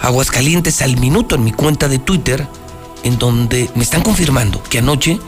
Aguascalientes 0.00 0.80
al 0.80 0.96
minuto 0.98 1.34
en 1.34 1.42
mi 1.42 1.50
cuenta 1.50 1.88
de 1.88 1.98
Twitter, 1.98 2.46
en 3.02 3.18
donde 3.18 3.68
me 3.74 3.82
están 3.82 4.02
confirmando 4.02 4.62
que 4.62 4.78
anoche 4.78 5.18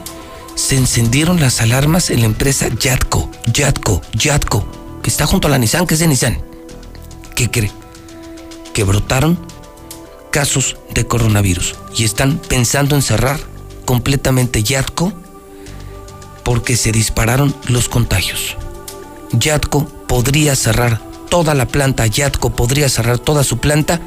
se 0.54 0.76
encendieron 0.76 1.40
las 1.40 1.60
alarmas 1.60 2.10
en 2.10 2.20
la 2.20 2.26
empresa 2.26 2.68
Yatco, 2.68 3.28
Yatco, 3.52 4.00
Yatco, 4.12 4.64
que 5.02 5.10
está 5.10 5.26
junto 5.26 5.48
a 5.48 5.50
la 5.50 5.58
Nissan, 5.58 5.88
que 5.88 5.94
es 5.94 6.00
de 6.00 6.06
Nissan. 6.06 6.40
¿Qué 7.34 7.50
cree? 7.50 7.72
Que 8.72 8.84
brotaron 8.84 9.49
casos 10.30 10.76
de 10.94 11.06
coronavirus 11.06 11.74
y 11.96 12.04
están 12.04 12.38
pensando 12.38 12.96
en 12.96 13.02
cerrar 13.02 13.40
completamente 13.84 14.62
Yatco 14.62 15.12
porque 16.44 16.76
se 16.76 16.92
dispararon 16.92 17.54
los 17.68 17.88
contagios. 17.88 18.56
Yatco 19.32 19.86
podría 20.06 20.56
cerrar 20.56 21.00
toda 21.28 21.54
la 21.54 21.66
planta, 21.66 22.06
Yatco 22.06 22.50
podría 22.50 22.88
cerrar 22.88 23.18
toda 23.18 23.44
su 23.44 23.58
planta 23.58 24.00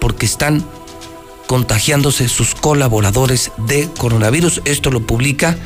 porque 0.00 0.26
están 0.26 0.64
contagiándose 1.46 2.28
sus 2.28 2.54
colaboradores 2.54 3.50
de 3.56 3.88
coronavirus. 3.98 4.62
Esto 4.64 4.90
lo 4.90 5.04
publica 5.04 5.56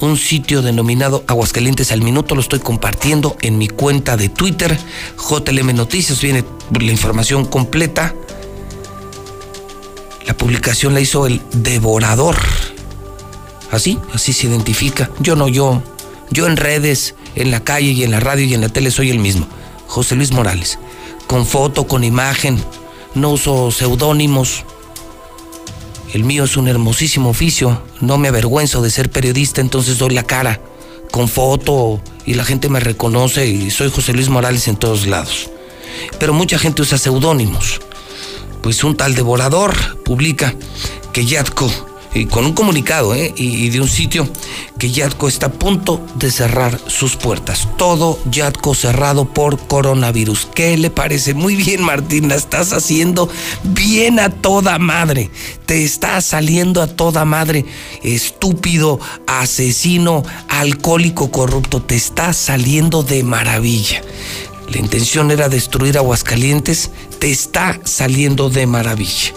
un 0.00 0.16
sitio 0.16 0.60
denominado 0.60 1.24
Aguascalientes 1.26 1.92
al 1.92 2.02
Minuto. 2.02 2.34
Lo 2.34 2.42
estoy 2.42 2.58
compartiendo 2.58 3.36
en 3.40 3.56
mi 3.56 3.68
cuenta 3.68 4.16
de 4.18 4.28
Twitter, 4.28 4.78
JLM 5.16 5.74
Noticias. 5.74 6.20
Viene 6.20 6.44
la 6.78 6.92
información 6.92 7.46
completa. 7.46 8.14
La 10.30 10.36
publicación 10.36 10.94
la 10.94 11.00
hizo 11.00 11.26
el 11.26 11.42
Devorador. 11.52 12.36
Así, 13.72 13.98
así 14.14 14.32
se 14.32 14.46
identifica. 14.46 15.10
Yo 15.18 15.34
no, 15.34 15.48
yo, 15.48 15.82
yo 16.30 16.46
en 16.46 16.56
redes, 16.56 17.16
en 17.34 17.50
la 17.50 17.64
calle 17.64 17.90
y 17.90 18.04
en 18.04 18.12
la 18.12 18.20
radio 18.20 18.44
y 18.44 18.54
en 18.54 18.60
la 18.60 18.68
tele 18.68 18.92
soy 18.92 19.10
el 19.10 19.18
mismo. 19.18 19.48
José 19.88 20.14
Luis 20.14 20.30
Morales. 20.30 20.78
Con 21.26 21.46
foto, 21.46 21.88
con 21.88 22.04
imagen. 22.04 22.62
No 23.16 23.30
uso 23.30 23.72
seudónimos 23.72 24.62
el 26.12 26.22
mío 26.22 26.44
es 26.44 26.56
un 26.56 26.68
hermosísimo 26.68 27.30
oficio, 27.30 27.82
no 28.00 28.16
me 28.16 28.28
avergüenzo 28.28 28.82
de 28.82 28.90
ser 28.90 29.10
periodista, 29.10 29.60
entonces 29.60 29.98
doy 29.98 30.14
la 30.14 30.22
cara 30.22 30.60
con 31.10 31.26
foto 31.28 32.00
y 32.24 32.34
la 32.34 32.44
gente 32.44 32.68
me 32.68 32.78
reconoce 32.78 33.48
y 33.48 33.72
soy 33.72 33.90
José 33.90 34.12
Luis 34.12 34.28
Morales 34.28 34.68
en 34.68 34.76
todos 34.76 35.08
lados. 35.08 35.50
Pero 36.20 36.32
mucha 36.34 36.56
gente 36.56 36.82
usa 36.82 36.98
seudónimos. 36.98 37.80
Pues 38.62 38.84
un 38.84 38.96
tal 38.96 39.14
devorador 39.14 39.74
publica 40.04 40.54
que 41.12 41.24
Yatco 41.24 41.70
y 42.14 42.26
con 42.26 42.44
un 42.44 42.52
comunicado 42.52 43.14
¿eh? 43.14 43.32
y, 43.36 43.68
de 43.70 43.80
un 43.80 43.88
sitio 43.88 44.28
que 44.78 44.90
Yatco 44.90 45.28
está 45.28 45.46
a 45.46 45.52
punto 45.52 46.04
de 46.16 46.30
cerrar 46.30 46.80
sus 46.88 47.16
puertas. 47.16 47.68
Todo 47.76 48.18
Yatco 48.30 48.74
cerrado 48.74 49.26
por 49.26 49.58
coronavirus. 49.58 50.48
¿Qué 50.54 50.76
le 50.76 50.90
parece? 50.90 51.34
Muy 51.34 51.54
bien, 51.54 51.82
Martín, 51.82 52.28
la 52.28 52.34
estás 52.34 52.72
haciendo 52.72 53.28
bien 53.62 54.18
a 54.18 54.30
toda 54.30 54.78
madre. 54.78 55.30
Te 55.66 55.84
está 55.84 56.20
saliendo 56.20 56.82
a 56.82 56.88
toda 56.88 57.24
madre. 57.24 57.64
Estúpido, 58.02 58.98
asesino, 59.26 60.24
alcohólico, 60.48 61.30
corrupto. 61.30 61.82
Te 61.82 61.94
está 61.94 62.32
saliendo 62.32 63.02
de 63.02 63.22
maravilla. 63.22 64.02
La 64.70 64.78
intención 64.78 65.30
era 65.30 65.48
destruir 65.48 65.98
Aguascalientes. 65.98 66.90
Te 67.18 67.30
está 67.30 67.80
saliendo 67.84 68.50
de 68.50 68.66
maravilla. 68.66 69.32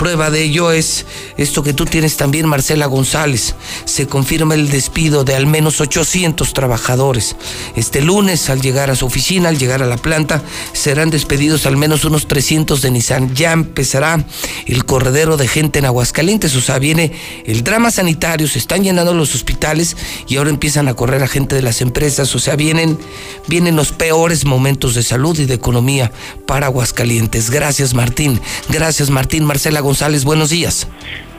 Prueba 0.00 0.30
de 0.30 0.42
ello 0.44 0.72
es 0.72 1.04
esto 1.36 1.62
que 1.62 1.74
tú 1.74 1.84
tienes 1.84 2.16
también, 2.16 2.48
Marcela 2.48 2.86
González. 2.86 3.54
Se 3.84 4.06
confirma 4.06 4.54
el 4.54 4.70
despido 4.70 5.24
de 5.24 5.34
al 5.34 5.44
menos 5.44 5.78
800 5.78 6.54
trabajadores. 6.54 7.36
Este 7.76 8.00
lunes, 8.00 8.48
al 8.48 8.62
llegar 8.62 8.90
a 8.90 8.96
su 8.96 9.04
oficina, 9.04 9.50
al 9.50 9.58
llegar 9.58 9.82
a 9.82 9.86
la 9.86 9.98
planta, 9.98 10.42
serán 10.72 11.10
despedidos 11.10 11.66
al 11.66 11.76
menos 11.76 12.06
unos 12.06 12.28
300 12.28 12.80
de 12.80 12.90
Nissan. 12.90 13.34
Ya 13.34 13.52
empezará 13.52 14.24
el 14.64 14.86
corredero 14.86 15.36
de 15.36 15.46
gente 15.46 15.80
en 15.80 15.84
Aguascalientes. 15.84 16.56
O 16.56 16.62
sea, 16.62 16.78
viene 16.78 17.12
el 17.44 17.62
drama 17.62 17.90
sanitario, 17.90 18.48
se 18.48 18.58
están 18.58 18.82
llenando 18.82 19.12
los 19.12 19.34
hospitales 19.34 19.98
y 20.26 20.36
ahora 20.36 20.48
empiezan 20.48 20.88
a 20.88 20.94
correr 20.94 21.22
a 21.22 21.28
gente 21.28 21.56
de 21.56 21.62
las 21.62 21.82
empresas. 21.82 22.34
O 22.34 22.38
sea, 22.38 22.56
vienen, 22.56 22.98
vienen 23.48 23.76
los 23.76 23.92
peores 23.92 24.46
momentos 24.46 24.94
de 24.94 25.02
salud 25.02 25.38
y 25.38 25.44
de 25.44 25.52
economía 25.52 26.10
para 26.46 26.68
Aguascalientes. 26.68 27.50
Gracias, 27.50 27.92
Martín. 27.92 28.40
Gracias, 28.70 29.10
Martín. 29.10 29.44
Marcela 29.44 29.80
González 29.80 29.89
González, 29.90 30.22
buenos 30.22 30.50
días. 30.50 30.86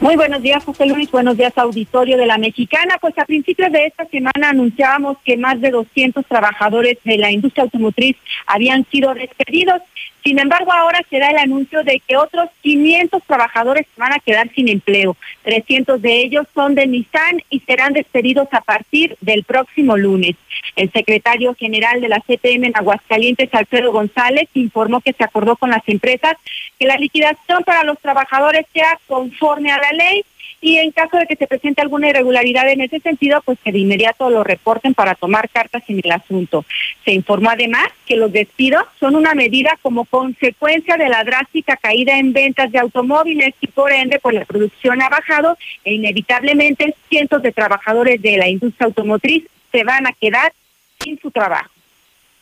Muy 0.01 0.15
buenos 0.15 0.41
días, 0.41 0.63
José 0.63 0.87
Luis. 0.87 1.11
Buenos 1.11 1.37
días, 1.37 1.55
auditorio 1.55 2.17
de 2.17 2.25
la 2.25 2.39
Mexicana. 2.39 2.97
Pues 2.99 3.15
a 3.19 3.25
principios 3.25 3.71
de 3.71 3.85
esta 3.85 4.03
semana 4.05 4.49
anunciábamos 4.49 5.17
que 5.23 5.37
más 5.37 5.61
de 5.61 5.69
200 5.69 6.25
trabajadores 6.25 6.97
de 7.03 7.19
la 7.19 7.29
industria 7.29 7.65
automotriz 7.65 8.17
habían 8.47 8.83
sido 8.89 9.13
despedidos. 9.13 9.79
Sin 10.23 10.39
embargo, 10.39 10.71
ahora 10.71 11.01
se 11.07 11.19
da 11.19 11.29
el 11.29 11.37
anuncio 11.37 11.83
de 11.83 11.99
que 11.99 12.17
otros 12.17 12.49
500 12.61 13.21
trabajadores 13.23 13.85
van 13.95 14.13
a 14.13 14.19
quedar 14.19 14.49
sin 14.55 14.69
empleo. 14.69 15.15
300 15.43 16.01
de 16.01 16.21
ellos 16.21 16.47
son 16.53 16.73
de 16.73 16.87
Nissan 16.87 17.43
y 17.51 17.59
serán 17.59 17.93
despedidos 17.93 18.47
a 18.51 18.61
partir 18.61 19.17
del 19.21 19.43
próximo 19.43 19.97
lunes. 19.97 20.35
El 20.75 20.91
secretario 20.91 21.53
general 21.55 22.01
de 22.01 22.09
la 22.09 22.21
CTM 22.21 22.65
en 22.65 22.75
Aguascalientes, 22.75 23.53
Alfredo 23.53 23.91
González, 23.91 24.47
informó 24.53 25.01
que 25.01 25.13
se 25.13 25.23
acordó 25.23 25.55
con 25.57 25.69
las 25.71 25.87
empresas 25.87 26.35
que 26.79 26.85
la 26.85 26.97
liquidación 26.97 27.63
para 27.63 27.83
los 27.83 27.99
trabajadores 27.99 28.65
sea 28.73 28.99
conforme 29.07 29.71
a 29.71 29.77
la 29.77 29.90
ley 29.93 30.23
y 30.61 30.77
en 30.77 30.91
caso 30.91 31.17
de 31.17 31.25
que 31.25 31.35
se 31.35 31.47
presente 31.47 31.81
alguna 31.81 32.09
irregularidad 32.09 32.69
en 32.69 32.81
ese 32.81 32.99
sentido, 32.99 33.41
pues 33.43 33.57
que 33.63 33.71
de 33.71 33.79
inmediato 33.79 34.29
lo 34.29 34.43
reporten 34.43 34.93
para 34.93 35.15
tomar 35.15 35.49
cartas 35.49 35.83
en 35.87 35.99
el 36.03 36.11
asunto. 36.11 36.65
Se 37.03 37.11
informó 37.11 37.49
además 37.49 37.87
que 38.05 38.15
los 38.15 38.31
despidos 38.31 38.83
son 38.99 39.15
una 39.15 39.33
medida 39.33 39.77
como 39.81 40.05
consecuencia 40.05 40.97
de 40.97 41.09
la 41.09 41.23
drástica 41.23 41.77
caída 41.77 42.17
en 42.19 42.31
ventas 42.31 42.71
de 42.71 42.77
automóviles 42.77 43.55
y 43.59 43.67
por 43.67 43.91
ende 43.91 44.19
pues 44.19 44.35
la 44.35 44.45
producción 44.45 45.01
ha 45.01 45.09
bajado 45.09 45.57
e 45.83 45.95
inevitablemente 45.95 46.95
cientos 47.09 47.41
de 47.41 47.51
trabajadores 47.51 48.21
de 48.21 48.37
la 48.37 48.47
industria 48.47 48.85
automotriz 48.85 49.45
se 49.71 49.83
van 49.83 50.05
a 50.05 50.13
quedar 50.13 50.53
sin 50.99 51.19
su 51.19 51.31
trabajo. 51.31 51.71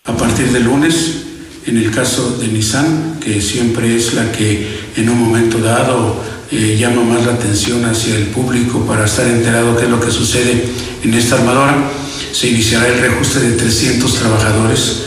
A 0.03 0.13
partir 0.13 0.47
del 0.47 0.63
lunes, 0.63 1.38
en 1.65 1.77
el 1.77 1.91
caso 1.91 2.37
de 2.39 2.47
Nissan, 2.47 3.19
que 3.19 3.41
siempre 3.41 3.95
es 3.95 4.13
la 4.13 4.31
que 4.31 4.67
en 4.95 5.09
un 5.09 5.19
momento 5.19 5.59
dado 5.59 6.21
eh, 6.51 6.77
llama 6.79 7.03
más 7.03 7.25
la 7.25 7.33
atención 7.33 7.85
hacia 7.85 8.15
el 8.15 8.27
público 8.27 8.85
para 8.85 9.05
estar 9.05 9.27
enterado 9.27 9.77
qué 9.77 9.85
es 9.85 9.89
lo 9.89 9.99
que 9.99 10.11
sucede 10.11 10.65
en 11.03 11.13
esta 11.13 11.35
armadora. 11.35 11.89
Se 12.31 12.47
iniciará 12.49 12.87
el 12.87 12.99
reajuste 12.99 13.39
de 13.41 13.51
300 13.57 14.13
trabajadores 14.15 15.03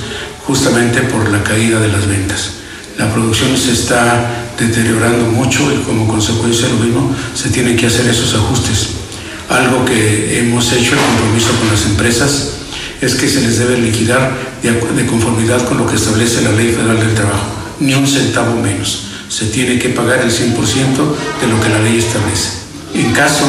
justamente 0.47 1.01
por 1.03 1.29
la 1.31 1.43
caída 1.43 1.81
de 1.81 1.89
las 1.89 2.07
ventas. 2.07 2.53
La 2.99 3.13
producción 3.13 3.57
se 3.57 3.73
está 3.73 4.53
deteriorando 4.59 5.25
mucho 5.27 5.73
y 5.73 5.83
como 5.83 6.07
consecuencia 6.07 6.69
de 6.69 6.75
lo 6.75 6.81
mismo 6.81 7.17
se 7.35 7.49
tienen 7.51 7.77
que 7.77 7.87
hacer 7.87 8.07
esos 8.07 8.35
ajustes. 8.35 8.89
Algo 9.49 9.85
que 9.85 10.39
hemos 10.39 10.73
hecho 10.73 10.93
el 10.93 11.01
compromiso 11.01 11.49
con 11.59 11.69
las 11.69 11.87
empresas 11.87 12.62
es 13.03 13.15
que 13.17 13.29
se 13.29 13.43
les 13.43 13.59
debe 13.59 13.77
liquidar 13.77 14.33
de 14.63 15.07
conformidad 15.07 15.63
con 15.69 15.77
lo 15.77 15.87
que 15.87 15.97
establece 15.97 16.41
la 16.41 16.53
Ley 16.53 16.73
Federal 16.73 16.99
del 16.99 17.15
Trabajo, 17.15 17.47
ni 17.81 17.93
un 17.95 18.07
centavo 18.07 18.57
menos 18.57 19.13
se 19.33 19.47
tiene 19.47 19.79
que 19.79 19.89
pagar 19.89 20.21
el 20.21 20.31
100% 20.31 20.55
de 21.41 21.47
lo 21.47 21.59
que 21.59 21.71
la 21.71 21.81
ley 21.81 21.97
establece. 21.97 22.51
En 22.93 23.13
caso 23.15 23.47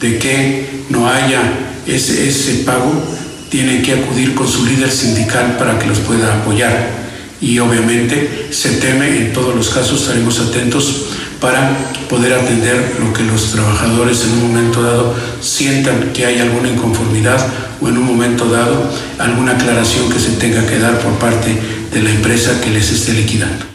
de 0.00 0.16
que 0.16 0.84
no 0.90 1.08
haya 1.08 1.42
ese, 1.88 2.28
ese 2.28 2.62
pago, 2.62 3.02
tienen 3.50 3.82
que 3.82 3.94
acudir 3.94 4.36
con 4.36 4.46
su 4.46 4.64
líder 4.64 4.92
sindical 4.92 5.56
para 5.58 5.76
que 5.76 5.88
los 5.88 5.98
pueda 5.98 6.32
apoyar. 6.32 7.02
Y 7.40 7.58
obviamente 7.58 8.46
se 8.52 8.76
teme, 8.76 9.08
en 9.18 9.32
todos 9.32 9.56
los 9.56 9.70
casos 9.70 10.02
estaremos 10.02 10.38
atentos 10.38 11.06
para 11.42 11.76
poder 12.08 12.32
atender 12.34 13.00
lo 13.00 13.12
que 13.12 13.24
los 13.24 13.52
trabajadores 13.52 14.24
en 14.24 14.32
un 14.34 14.52
momento 14.52 14.80
dado 14.80 15.14
sientan 15.40 16.12
que 16.12 16.24
hay 16.24 16.38
alguna 16.38 16.68
inconformidad 16.68 17.36
o 17.80 17.88
en 17.88 17.98
un 17.98 18.04
momento 18.04 18.46
dado 18.46 18.88
alguna 19.18 19.52
aclaración 19.52 20.08
que 20.08 20.20
se 20.20 20.38
tenga 20.38 20.64
que 20.64 20.78
dar 20.78 21.00
por 21.00 21.18
parte 21.18 21.50
de 21.92 22.00
la 22.00 22.10
empresa 22.10 22.60
que 22.62 22.70
les 22.70 22.92
esté 22.92 23.12
liquidando. 23.12 23.66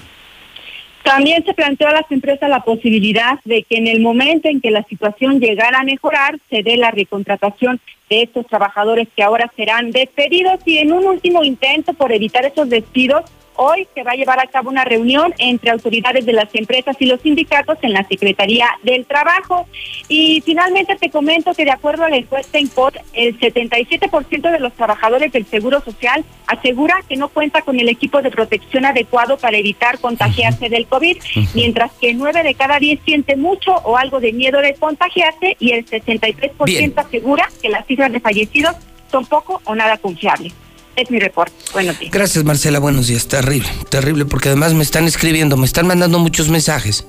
También 1.03 1.43
se 1.45 1.53
planteó 1.53 1.89
a 1.89 1.93
las 1.93 2.09
empresas 2.09 2.49
la 2.49 2.61
posibilidad 2.61 3.39
de 3.43 3.63
que 3.63 3.77
en 3.77 3.87
el 3.87 3.99
momento 3.99 4.47
en 4.47 4.61
que 4.61 4.71
la 4.71 4.83
situación 4.83 5.39
llegara 5.39 5.79
a 5.79 5.83
mejorar, 5.83 6.39
se 6.49 6.63
dé 6.63 6.77
la 6.77 6.91
recontratación 6.91 7.81
de 8.09 8.23
estos 8.23 8.47
trabajadores 8.47 9.09
que 9.13 9.23
ahora 9.23 9.51
serán 9.57 9.91
despedidos 9.91 10.59
y 10.65 10.77
en 10.77 10.93
un 10.93 11.05
último 11.05 11.43
intento 11.43 11.93
por 11.93 12.13
evitar 12.13 12.45
esos 12.45 12.69
despidos, 12.69 13.23
Hoy 13.59 13.87
se 13.95 14.03
va 14.03 14.11
a 14.11 14.15
llevar 14.15 14.39
a 14.39 14.45
cabo 14.45 14.69
una 14.69 14.85
reunión 14.85 15.33
entre 15.39 15.71
autoridades 15.71 16.27
de 16.27 16.33
las 16.33 16.53
empresas 16.53 16.95
y 16.99 17.07
los 17.07 17.19
sindicatos 17.21 17.79
en 17.81 17.91
la 17.91 18.07
Secretaría 18.07 18.67
del 18.83 19.07
Trabajo. 19.07 19.67
Y 20.07 20.41
finalmente 20.45 20.95
te 20.95 21.09
comento 21.09 21.55
que 21.55 21.65
de 21.65 21.71
acuerdo 21.71 22.03
a 22.03 22.09
la 22.09 22.17
encuesta 22.17 22.59
INPOT, 22.59 22.97
el 23.13 23.39
77% 23.39 24.51
de 24.51 24.59
los 24.59 24.73
trabajadores 24.73 25.31
del 25.31 25.47
Seguro 25.47 25.81
Social 25.81 26.23
asegura 26.45 26.97
que 27.09 27.17
no 27.17 27.29
cuenta 27.29 27.63
con 27.63 27.79
el 27.79 27.89
equipo 27.89 28.21
de 28.21 28.29
protección 28.29 28.85
adecuado 28.85 29.37
para 29.37 29.57
evitar 29.57 29.97
contagiarse 29.97 30.69
del 30.69 30.85
COVID, 30.85 31.17
mientras 31.55 31.91
que 31.93 32.13
9 32.13 32.43
de 32.43 32.53
cada 32.53 32.77
10 32.77 32.99
siente 33.03 33.35
mucho 33.35 33.73
o 33.83 33.97
algo 33.97 34.19
de 34.19 34.33
miedo 34.33 34.61
de 34.61 34.75
contagiarse 34.75 35.57
y 35.59 35.71
el 35.71 35.83
63% 35.83 36.93
asegura 36.95 37.49
que 37.59 37.69
las 37.69 37.87
cifras 37.87 38.11
de 38.11 38.19
fallecidos 38.19 38.75
son 39.11 39.25
poco 39.25 39.61
o 39.65 39.73
nada 39.73 39.97
confiables. 39.97 40.53
Es 40.97 41.11
mi 41.11 41.19
reporte. 41.19 41.53
Buenos 41.73 41.99
días. 41.99 42.11
Gracias, 42.11 42.43
Marcela. 42.43 42.79
Buenos 42.79 43.05
días. 43.05 43.27
Terrible, 43.27 43.69
terrible, 43.89 44.25
porque 44.25 44.49
además 44.49 44.73
me 44.73 44.81
están 44.81 45.05
escribiendo, 45.05 45.55
me 45.55 45.67
están 45.67 45.85
mandando 45.85 46.17
muchos 46.17 46.49
mensajes. 46.49 47.05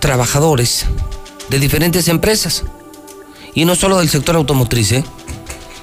Trabajadores 0.00 0.86
de 1.50 1.58
diferentes 1.58 2.08
empresas. 2.08 2.64
Y 3.52 3.66
no 3.66 3.76
solo 3.76 3.98
del 3.98 4.08
sector 4.08 4.36
automotriz, 4.36 4.90
¿eh? 4.92 5.04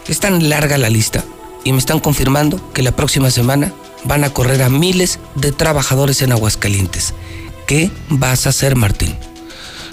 Es 0.07 0.19
tan 0.19 0.49
larga 0.49 0.79
la 0.79 0.89
lista. 0.89 1.23
Y 1.63 1.73
me 1.73 1.77
están 1.77 1.99
confirmando 1.99 2.59
que 2.73 2.81
la 2.81 2.95
próxima 2.95 3.29
semana 3.29 3.71
van 4.03 4.23
a 4.23 4.31
correr 4.31 4.63
a 4.63 4.69
miles 4.69 5.19
de 5.35 5.51
trabajadores 5.51 6.23
en 6.23 6.31
Aguascalientes. 6.31 7.13
¿Qué 7.67 7.91
vas 8.09 8.47
a 8.47 8.49
hacer, 8.49 8.75
Martín? 8.75 9.15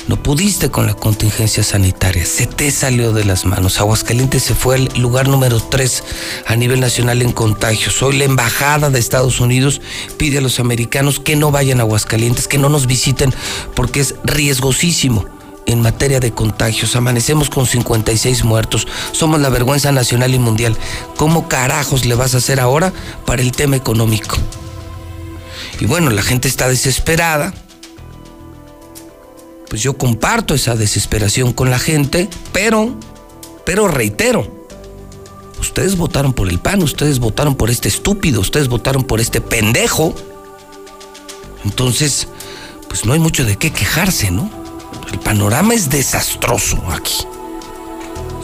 No 0.09 0.17
pudiste 0.17 0.71
con 0.71 0.87
la 0.87 0.95
contingencia 0.95 1.63
sanitaria, 1.63 2.25
se 2.25 2.47
te 2.47 2.71
salió 2.71 3.13
de 3.13 3.27
las 3.27 3.45
manos. 3.45 3.79
Aguascalientes 3.79 4.43
se 4.43 4.55
fue 4.55 4.77
al 4.77 4.89
lugar 4.97 5.29
número 5.29 5.61
3 5.61 6.03
a 6.47 6.57
nivel 6.57 6.81
nacional 6.81 7.21
en 7.21 7.33
contagios. 7.33 8.03
Hoy 8.03 8.17
la 8.17 8.25
embajada 8.25 8.89
de 8.89 8.99
Estados 8.99 9.39
Unidos 9.39 9.83
pide 10.17 10.39
a 10.39 10.41
los 10.41 10.61
americanos 10.61 11.21
que 11.21 11.37
no 11.37 11.51
vayan 11.51 11.81
a 11.81 11.83
Aguascalientes, 11.83 12.49
que 12.49 12.57
no 12.57 12.71
nos 12.71 12.87
visiten, 12.87 13.35
porque 13.75 14.01
es 14.01 14.15
riesgosísimo 14.25 15.27
en 15.67 15.83
materia 15.83 16.21
de 16.21 16.33
contagios. 16.33 16.97
Amanecemos 16.97 17.51
con 17.51 17.67
56 17.67 18.45
muertos. 18.45 18.89
Somos 19.13 19.41
la 19.41 19.51
vergüenza 19.51 19.93
nacional 19.93 20.35
y 20.35 20.39
mundial. 20.39 20.75
¿Cómo 21.19 21.49
carajos 21.49 22.07
le 22.07 22.15
vas 22.15 22.35
a 22.35 22.39
hacer 22.39 22.61
ahora 22.61 22.95
para 23.27 23.43
el 23.43 23.53
tema 23.53 23.77
económico? 23.77 24.39
Y 25.81 25.85
bueno, 25.85 26.09
la 26.09 26.23
gente 26.23 26.49
está 26.49 26.67
desesperada 26.67 27.53
pues 29.69 29.83
yo 29.83 29.97
comparto 29.97 30.55
esa 30.55 30.77
desesperación 30.77 31.53
con 31.53 31.71
la 31.71 31.79
gente, 31.79 32.29
pero, 32.53 32.95
pero 33.65 33.89
reitero, 33.89 34.47
ustedes 35.61 35.97
votaron 35.97 36.33
por 36.33 36.49
el 36.49 36.59
PAN, 36.59 36.83
ustedes 36.83 37.19
votaron 37.19 37.55
por 37.55 37.71
este 37.71 37.89
estúpido, 37.89 38.41
ustedes 38.41 38.69
votaron 38.69 39.05
por 39.05 39.21
este 39.21 39.41
pendejo. 39.41 40.15
Entonces, 41.65 42.29
pues 42.89 43.05
no 43.05 43.13
hay 43.13 43.19
mucho 43.19 43.45
de 43.45 43.57
qué 43.57 43.71
quejarse, 43.71 44.31
¿no? 44.31 44.51
El 45.13 45.19
panorama 45.19 45.75
es 45.75 45.91
desastroso 45.91 46.83
aquí. 46.91 47.15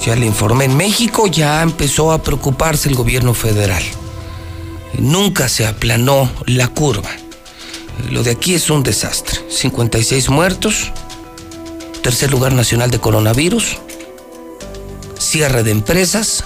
Ya 0.05 0.17
le 0.17 0.27
informé, 0.27 0.67
en 0.67 0.77
México 0.77 1.27
ya 1.27 1.63
empezó 1.63 2.13
a 2.13 2.23
preocuparse 2.23 2.89
el 2.91 2.95
gobierno 2.95 3.33
federal. 3.33 3.83
Nunca 4.99 5.49
se 5.49 5.67
aplanó 5.67 6.31
la 6.47 6.69
curva. 6.69 7.11
Lo 8.11 8.23
de 8.23 8.33
aquí 8.33 8.55
es 8.55 8.69
un 8.71 8.83
desastre. 8.83 9.41
56 9.49 10.29
muertos, 10.29 10.93
tercer 12.05 12.31
lugar 12.31 12.53
nacional 12.53 12.91
de 12.91 12.99
coronavirus, 12.99 13.79
cierre 15.19 15.63
de 15.63 15.71
empresas, 15.71 16.45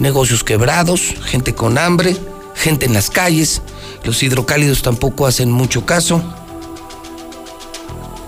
negocios 0.00 0.42
quebrados, 0.42 1.14
gente 1.26 1.54
con 1.54 1.78
hambre, 1.78 2.16
gente 2.56 2.86
en 2.86 2.92
las 2.92 3.08
calles, 3.08 3.62
los 4.02 4.20
hidrocálidos 4.24 4.82
tampoco 4.82 5.28
hacen 5.28 5.52
mucho 5.52 5.86
caso. 5.86 6.24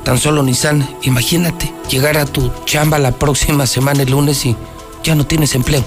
Tan 0.05 0.19
solo 0.19 0.45
Nissan, 0.45 0.89
imagínate 1.03 1.75
llegar 1.91 2.17
a 2.17 2.27
tu 2.27 2.53
chamba 2.65 3.01
la 3.01 3.11
próxima 3.11 3.67
semana 3.67 4.05
el 4.05 4.13
lunes 4.13 4.47
y 4.47 4.55
ya 5.03 5.17
no 5.17 5.27
tienes 5.27 5.57
empleo. 5.57 5.83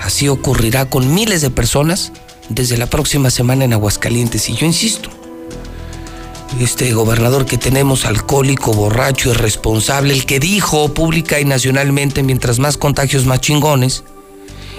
Así 0.00 0.28
ocurrirá 0.28 0.90
con 0.90 1.14
miles 1.14 1.42
de 1.42 1.50
personas 1.50 2.10
desde 2.48 2.76
la 2.76 2.86
próxima 2.86 3.30
semana 3.30 3.64
en 3.64 3.72
Aguascalientes. 3.72 4.48
Y 4.48 4.56
yo 4.56 4.66
insisto, 4.66 5.10
este 6.60 6.92
gobernador 6.92 7.46
que 7.46 7.58
tenemos, 7.58 8.04
alcohólico, 8.04 8.72
borracho, 8.72 9.30
irresponsable, 9.30 10.12
el 10.12 10.26
que 10.26 10.40
dijo 10.40 10.92
pública 10.92 11.38
y 11.40 11.44
nacionalmente, 11.44 12.22
mientras 12.22 12.58
más 12.58 12.76
contagios, 12.76 13.26
más 13.26 13.40
chingones, 13.40 14.02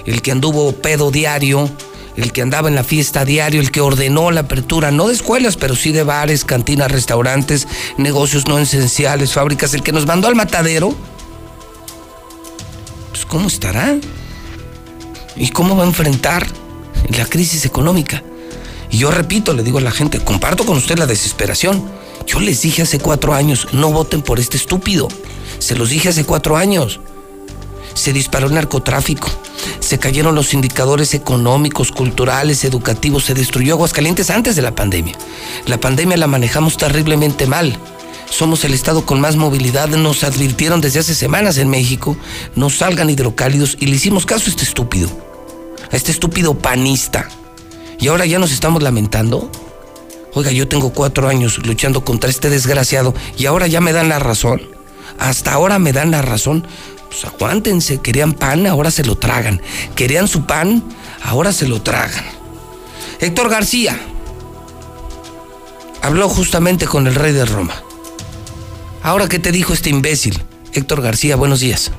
el 0.05 0.21
que 0.21 0.31
anduvo 0.31 0.73
pedo 0.73 1.11
diario, 1.11 1.69
el 2.17 2.33
que 2.33 2.41
andaba 2.41 2.67
en 2.67 2.75
la 2.75 2.83
fiesta 2.83 3.23
diario, 3.23 3.61
el 3.61 3.71
que 3.71 3.81
ordenó 3.81 4.31
la 4.31 4.41
apertura, 4.41 4.91
no 4.91 5.07
de 5.07 5.13
escuelas, 5.13 5.55
pero 5.55 5.75
sí 5.75 5.91
de 5.91 6.03
bares, 6.03 6.43
cantinas, 6.43 6.91
restaurantes, 6.91 7.67
negocios 7.97 8.47
no 8.47 8.59
esenciales, 8.59 9.33
fábricas, 9.33 9.73
el 9.73 9.83
que 9.83 9.93
nos 9.93 10.05
mandó 10.05 10.27
al 10.27 10.35
matadero, 10.35 10.93
pues 13.11 13.25
¿cómo 13.25 13.47
estará? 13.47 13.95
¿Y 15.37 15.49
cómo 15.49 15.77
va 15.77 15.83
a 15.83 15.87
enfrentar 15.87 16.47
la 17.15 17.25
crisis 17.25 17.65
económica? 17.65 18.23
Y 18.91 18.97
yo 18.97 19.11
repito, 19.11 19.53
le 19.53 19.63
digo 19.63 19.77
a 19.77 19.81
la 19.81 19.91
gente, 19.91 20.19
comparto 20.19 20.65
con 20.65 20.77
usted 20.77 20.97
la 20.97 21.05
desesperación. 21.05 21.83
Yo 22.25 22.39
les 22.39 22.61
dije 22.61 22.81
hace 22.81 22.99
cuatro 22.99 23.33
años, 23.33 23.67
no 23.71 23.91
voten 23.91 24.21
por 24.21 24.39
este 24.39 24.57
estúpido. 24.57 25.07
Se 25.59 25.75
los 25.75 25.89
dije 25.89 26.09
hace 26.09 26.25
cuatro 26.25 26.57
años. 26.57 26.99
Se 27.93 28.13
disparó 28.13 28.47
el 28.47 28.53
narcotráfico, 28.53 29.29
se 29.79 29.97
cayeron 29.99 30.35
los 30.35 30.53
indicadores 30.53 31.13
económicos, 31.13 31.91
culturales, 31.91 32.63
educativos, 32.63 33.25
se 33.25 33.33
destruyó 33.33 33.73
Aguascalientes 33.73 34.29
antes 34.29 34.55
de 34.55 34.61
la 34.61 34.73
pandemia. 34.73 35.15
La 35.65 35.79
pandemia 35.79 36.15
la 36.15 36.27
manejamos 36.27 36.77
terriblemente 36.77 37.45
mal. 37.45 37.77
Somos 38.29 38.63
el 38.63 38.73
estado 38.73 39.05
con 39.05 39.19
más 39.19 39.35
movilidad, 39.35 39.89
nos 39.89 40.23
advirtieron 40.23 40.81
desde 40.81 40.99
hace 40.99 41.15
semanas 41.15 41.57
en 41.57 41.67
México, 41.67 42.15
no 42.55 42.69
salgan 42.69 43.09
hidrocálidos 43.09 43.75
y 43.79 43.87
le 43.87 43.95
hicimos 43.95 44.25
caso 44.25 44.45
a 44.45 44.49
este 44.49 44.63
estúpido, 44.63 45.09
a 45.91 45.95
este 45.95 46.11
estúpido 46.11 46.53
panista 46.53 47.27
y 47.99 48.07
ahora 48.07 48.25
ya 48.25 48.39
nos 48.39 48.51
estamos 48.51 48.81
lamentando. 48.81 49.51
Oiga, 50.33 50.51
yo 50.51 50.67
tengo 50.67 50.93
cuatro 50.93 51.27
años 51.27 51.57
luchando 51.65 52.05
contra 52.05 52.29
este 52.29 52.49
desgraciado 52.49 53.13
y 53.37 53.45
ahora 53.45 53.67
ya 53.67 53.81
me 53.81 53.93
dan 53.93 54.09
la 54.09 54.19
razón. 54.19 54.61
Hasta 55.17 55.53
ahora 55.53 55.79
me 55.79 55.91
dan 55.91 56.11
la 56.11 56.21
razón. 56.21 56.65
Pues 57.09 57.25
aguántense, 57.25 57.99
querían 57.99 58.33
pan, 58.33 58.67
ahora 58.67 58.91
se 58.91 59.03
lo 59.03 59.17
tragan. 59.17 59.61
Querían 59.95 60.27
su 60.27 60.45
pan, 60.45 60.83
ahora 61.23 61.51
se 61.51 61.67
lo 61.67 61.81
tragan. 61.81 62.23
Héctor 63.19 63.49
García 63.49 63.99
habló 66.01 66.29
justamente 66.29 66.85
con 66.85 67.07
el 67.07 67.15
rey 67.15 67.33
de 67.33 67.45
Roma. 67.45 67.73
Ahora, 69.01 69.27
¿qué 69.27 69.39
te 69.39 69.51
dijo 69.51 69.73
este 69.73 69.89
imbécil? 69.89 70.41
Héctor 70.73 71.01
García, 71.01 71.35
buenos 71.35 71.59
días. 71.59 71.91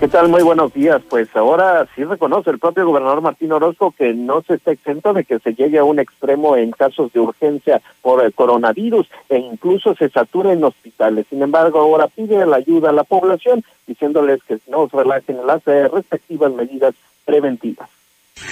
¿Qué 0.00 0.06
tal? 0.06 0.28
Muy 0.28 0.42
buenos 0.44 0.72
días. 0.72 1.02
Pues 1.10 1.28
ahora 1.34 1.88
sí 1.96 2.04
reconoce 2.04 2.50
el 2.50 2.60
propio 2.60 2.86
gobernador 2.86 3.20
Martín 3.20 3.50
Orozco 3.50 3.90
que 3.90 4.14
no 4.14 4.42
se 4.46 4.54
está 4.54 4.70
exento 4.70 5.12
de 5.12 5.24
que 5.24 5.40
se 5.40 5.54
llegue 5.54 5.78
a 5.78 5.84
un 5.84 5.98
extremo 5.98 6.56
en 6.56 6.70
casos 6.70 7.12
de 7.12 7.18
urgencia 7.18 7.82
por 8.00 8.24
el 8.24 8.32
coronavirus 8.32 9.08
e 9.28 9.38
incluso 9.38 9.96
se 9.96 10.08
sature 10.08 10.52
en 10.52 10.62
hospitales. 10.62 11.26
Sin 11.28 11.42
embargo, 11.42 11.80
ahora 11.80 12.06
pide 12.06 12.46
la 12.46 12.58
ayuda 12.58 12.90
a 12.90 12.92
la 12.92 13.02
población 13.02 13.64
diciéndoles 13.88 14.40
que 14.44 14.58
no 14.68 14.86
relajen 14.86 15.44
las 15.44 15.66
eh, 15.66 15.88
respectivas 15.88 16.52
medidas 16.52 16.94
preventivas. 17.24 17.90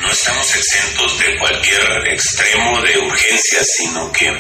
No 0.03 0.11
estamos 0.11 0.57
exentos 0.57 1.17
de 1.21 1.39
cualquier 1.39 2.09
extremo 2.13 2.81
de 2.81 3.07
urgencia, 3.07 3.61
sino 3.63 4.11
que 4.11 4.33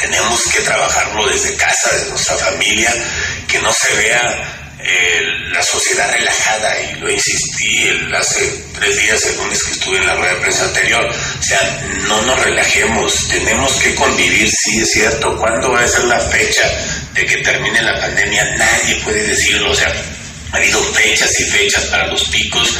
tenemos 0.00 0.42
que 0.50 0.62
trabajarlo 0.62 1.26
desde 1.26 1.54
casa, 1.58 1.90
desde 1.92 2.08
nuestra 2.08 2.36
familia, 2.36 2.90
que 3.46 3.58
no 3.58 3.70
se 3.72 3.94
vea 3.98 4.69
eh, 4.84 5.22
la 5.52 5.62
sociedad 5.62 6.10
relajada, 6.12 6.74
y 6.80 7.00
lo 7.00 7.10
insistí 7.10 7.88
el, 7.88 8.14
hace 8.14 8.64
tres 8.78 8.96
días, 8.98 9.24
el 9.26 9.36
lunes 9.36 9.62
que 9.64 9.72
estuve 9.72 9.98
en 9.98 10.06
la 10.06 10.14
rueda 10.16 10.34
de 10.34 10.40
prensa 10.40 10.64
anterior, 10.64 11.06
o 11.06 11.42
sea, 11.42 11.86
no 12.08 12.22
nos 12.22 12.44
relajemos, 12.44 13.28
tenemos 13.28 13.72
que 13.82 13.94
convivir, 13.94 14.50
sí 14.50 14.80
es 14.80 14.92
cierto, 14.92 15.36
¿cuándo 15.36 15.72
va 15.72 15.80
a 15.80 15.88
ser 15.88 16.04
la 16.04 16.18
fecha 16.18 16.62
de 17.14 17.26
que 17.26 17.38
termine 17.38 17.82
la 17.82 17.98
pandemia? 17.98 18.44
Nadie 18.56 18.96
puede 19.04 19.26
decirlo, 19.26 19.70
o 19.70 19.74
sea, 19.74 19.92
ha 20.52 20.56
habido 20.56 20.82
fechas 20.82 21.38
y 21.40 21.44
fechas 21.44 21.84
para 21.86 22.06
los 22.06 22.24
picos, 22.28 22.76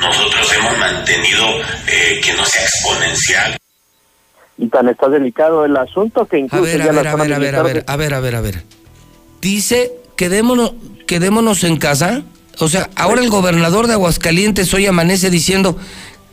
nosotros 0.00 0.52
hemos 0.54 0.78
mantenido 0.78 1.60
eh, 1.86 2.20
que 2.22 2.32
no 2.34 2.44
sea 2.44 2.62
exponencial. 2.62 3.56
Y 4.58 4.68
tan 4.68 4.88
está 4.88 5.08
delicado 5.08 5.64
el 5.64 5.76
asunto 5.76 6.26
que 6.26 6.38
incluso 6.38 6.64
a 6.64 6.66
ver, 6.66 6.82
a 6.82 6.92
ver, 6.92 7.08
a 7.08 7.14
ver, 7.14 7.32
a 7.32 7.38
ver, 7.38 7.54
a 7.56 7.62
ver, 7.62 7.84
a 7.86 7.96
ver, 7.96 8.14
a 8.14 8.20
ver, 8.20 8.36
a 8.36 8.40
ver. 8.40 8.62
Dice, 9.40 9.92
quedémonos, 10.16 10.72
quedémonos 11.06 11.64
en 11.64 11.76
casa. 11.76 12.22
O 12.58 12.68
sea, 12.68 12.90
ahora 12.96 13.22
el 13.22 13.30
gobernador 13.30 13.86
de 13.86 13.94
Aguascalientes 13.94 14.72
hoy 14.74 14.86
amanece 14.86 15.30
diciendo, 15.30 15.78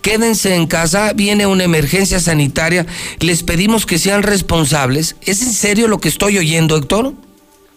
quédense 0.01 0.55
en 0.55 0.67
casa, 0.67 1.13
viene 1.13 1.47
una 1.47 1.63
emergencia 1.63 2.19
sanitaria, 2.19 2.85
les 3.19 3.43
pedimos 3.43 3.85
que 3.85 3.97
sean 3.97 4.23
responsables. 4.23 5.15
¿Es 5.21 5.41
en 5.41 5.53
serio 5.53 5.87
lo 5.87 5.99
que 5.99 6.09
estoy 6.09 6.37
oyendo, 6.37 6.77
Héctor? 6.77 7.13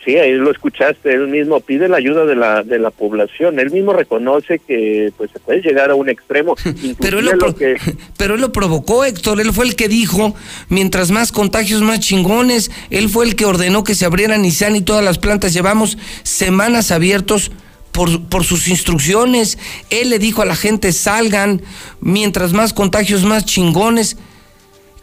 Sí, 0.06 0.16
ahí 0.18 0.34
lo 0.34 0.52
escuchaste, 0.52 1.12
él 1.12 1.26
mismo 1.26 1.58
pide 1.58 1.88
la 1.88 1.96
ayuda 1.96 2.26
de 2.26 2.36
la 2.36 2.62
de 2.62 2.78
la 2.78 2.92
población, 2.92 3.58
él 3.58 3.72
mismo 3.72 3.92
reconoce 3.92 4.60
que 4.60 5.12
pues 5.16 5.32
se 5.32 5.40
puede 5.40 5.60
llegar 5.62 5.90
a 5.90 5.96
un 5.96 6.08
extremo. 6.08 6.54
pero, 7.00 7.18
él 7.18 7.24
lo, 7.24 7.54
pero 8.16 8.36
él 8.36 8.40
lo 8.40 8.52
provocó, 8.52 9.04
Héctor, 9.04 9.40
él 9.40 9.52
fue 9.52 9.64
el 9.64 9.74
que 9.74 9.88
dijo, 9.88 10.36
mientras 10.68 11.10
más 11.10 11.32
contagios, 11.32 11.82
más 11.82 11.98
chingones, 11.98 12.70
él 12.90 13.08
fue 13.08 13.24
el 13.24 13.34
que 13.34 13.46
ordenó 13.46 13.82
que 13.82 13.96
se 13.96 14.04
abrieran 14.04 14.42
Nissan 14.42 14.76
y 14.76 14.80
todas 14.80 15.04
las 15.04 15.18
plantas, 15.18 15.52
llevamos 15.52 15.98
semanas 16.22 16.92
abiertos 16.92 17.50
por, 17.90 18.28
por 18.28 18.44
sus 18.44 18.68
instrucciones, 18.68 19.58
él 19.90 20.10
le 20.10 20.20
dijo 20.20 20.40
a 20.40 20.46
la 20.46 20.54
gente, 20.54 20.92
salgan, 20.92 21.62
mientras 22.00 22.52
más 22.52 22.72
contagios, 22.72 23.24
más 23.24 23.44
chingones. 23.44 24.18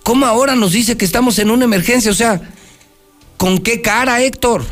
¿Cómo 0.04 0.26
ahora 0.28 0.56
nos 0.56 0.72
dice 0.72 0.96
que 0.96 1.04
estamos 1.04 1.40
en 1.40 1.52
una 1.52 1.66
emergencia? 1.66 2.10
O 2.10 2.14
sea, 2.14 2.40
¿con 3.36 3.58
qué 3.58 3.82
cara, 3.82 4.22
Héctor? 4.22 4.64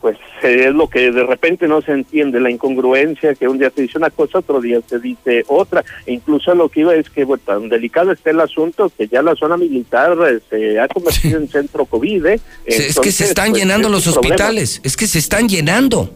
Pues 0.00 0.16
es 0.42 0.74
lo 0.74 0.88
que 0.88 1.12
de 1.12 1.24
repente 1.24 1.68
no 1.68 1.82
se 1.82 1.92
entiende, 1.92 2.40
la 2.40 2.50
incongruencia, 2.50 3.34
que 3.34 3.48
un 3.48 3.58
día 3.58 3.70
se 3.74 3.82
dice 3.82 3.98
una 3.98 4.10
cosa, 4.10 4.38
otro 4.38 4.60
día 4.60 4.80
se 4.86 4.98
dice 4.98 5.44
otra. 5.48 5.84
E 6.06 6.12
incluso 6.12 6.54
lo 6.54 6.68
que 6.68 6.80
iba 6.80 6.94
es 6.94 7.10
que 7.10 7.24
bueno, 7.24 7.42
tan 7.44 7.68
delicado 7.68 8.12
está 8.12 8.30
el 8.30 8.40
asunto 8.40 8.90
que 8.96 9.08
ya 9.08 9.22
la 9.22 9.34
zona 9.34 9.56
militar 9.56 10.16
eh, 10.28 10.40
se 10.48 10.80
ha 10.80 10.88
convertido 10.88 11.38
en 11.38 11.48
centro 11.48 11.84
COVID. 11.84 12.26
¿eh? 12.26 12.40
es 12.64 12.98
que 12.98 13.12
se 13.12 13.24
están 13.24 13.50
pues, 13.50 13.60
llenando 13.62 13.88
los 13.88 14.06
hospitales, 14.06 14.80
es 14.82 14.96
que 14.96 15.06
se 15.06 15.18
están 15.18 15.48
llenando. 15.48 16.12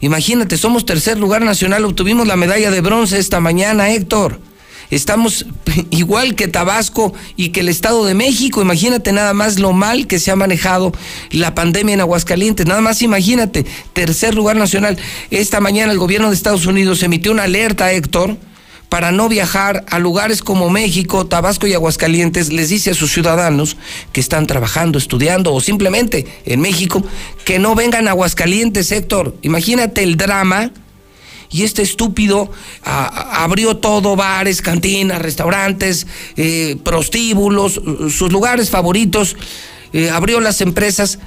Imagínate, 0.00 0.56
somos 0.56 0.86
tercer 0.86 1.18
lugar 1.18 1.42
nacional, 1.42 1.84
obtuvimos 1.84 2.26
la 2.26 2.36
medalla 2.36 2.70
de 2.70 2.80
bronce 2.80 3.18
esta 3.18 3.40
mañana, 3.40 3.92
Héctor. 3.92 4.38
Estamos 4.90 5.46
igual 5.90 6.34
que 6.34 6.48
Tabasco 6.48 7.12
y 7.36 7.50
que 7.50 7.60
el 7.60 7.68
Estado 7.68 8.04
de 8.04 8.14
México. 8.14 8.60
Imagínate 8.62 9.12
nada 9.12 9.34
más 9.34 9.58
lo 9.58 9.72
mal 9.72 10.06
que 10.06 10.18
se 10.18 10.30
ha 10.30 10.36
manejado 10.36 10.92
la 11.30 11.54
pandemia 11.54 11.94
en 11.94 12.00
Aguascalientes. 12.00 12.66
Nada 12.66 12.80
más 12.80 13.02
imagínate, 13.02 13.64
tercer 13.92 14.34
lugar 14.34 14.56
nacional. 14.56 14.98
Esta 15.30 15.60
mañana 15.60 15.92
el 15.92 15.98
gobierno 15.98 16.28
de 16.28 16.34
Estados 16.34 16.66
Unidos 16.66 17.02
emitió 17.02 17.32
una 17.32 17.44
alerta, 17.44 17.92
Héctor, 17.92 18.36
para 18.90 19.12
no 19.12 19.28
viajar 19.28 19.84
a 19.88 20.00
lugares 20.00 20.42
como 20.42 20.68
México, 20.68 21.24
Tabasco 21.24 21.68
y 21.68 21.74
Aguascalientes, 21.74 22.52
les 22.52 22.70
dice 22.70 22.90
a 22.90 22.94
sus 22.94 23.12
ciudadanos 23.12 23.76
que 24.12 24.20
están 24.20 24.48
trabajando, 24.48 24.98
estudiando 24.98 25.54
o 25.54 25.60
simplemente 25.60 26.26
en 26.44 26.60
México, 26.60 27.02
que 27.44 27.60
no 27.60 27.76
vengan 27.76 28.08
a 28.08 28.10
Aguascalientes, 28.10 28.90
Héctor. 28.90 29.36
Imagínate 29.42 30.02
el 30.02 30.16
drama. 30.16 30.72
Y 31.50 31.64
este 31.64 31.82
estúpido 31.82 32.50
abrió 32.82 33.76
todo, 33.76 34.14
bares, 34.14 34.62
cantinas, 34.62 35.20
restaurantes, 35.20 36.06
eh, 36.36 36.76
prostíbulos, 36.84 37.80
sus 38.10 38.30
lugares 38.30 38.70
favoritos, 38.70 39.36
eh, 39.92 40.10
abrió 40.10 40.40
las 40.40 40.60
empresas, 40.60 41.18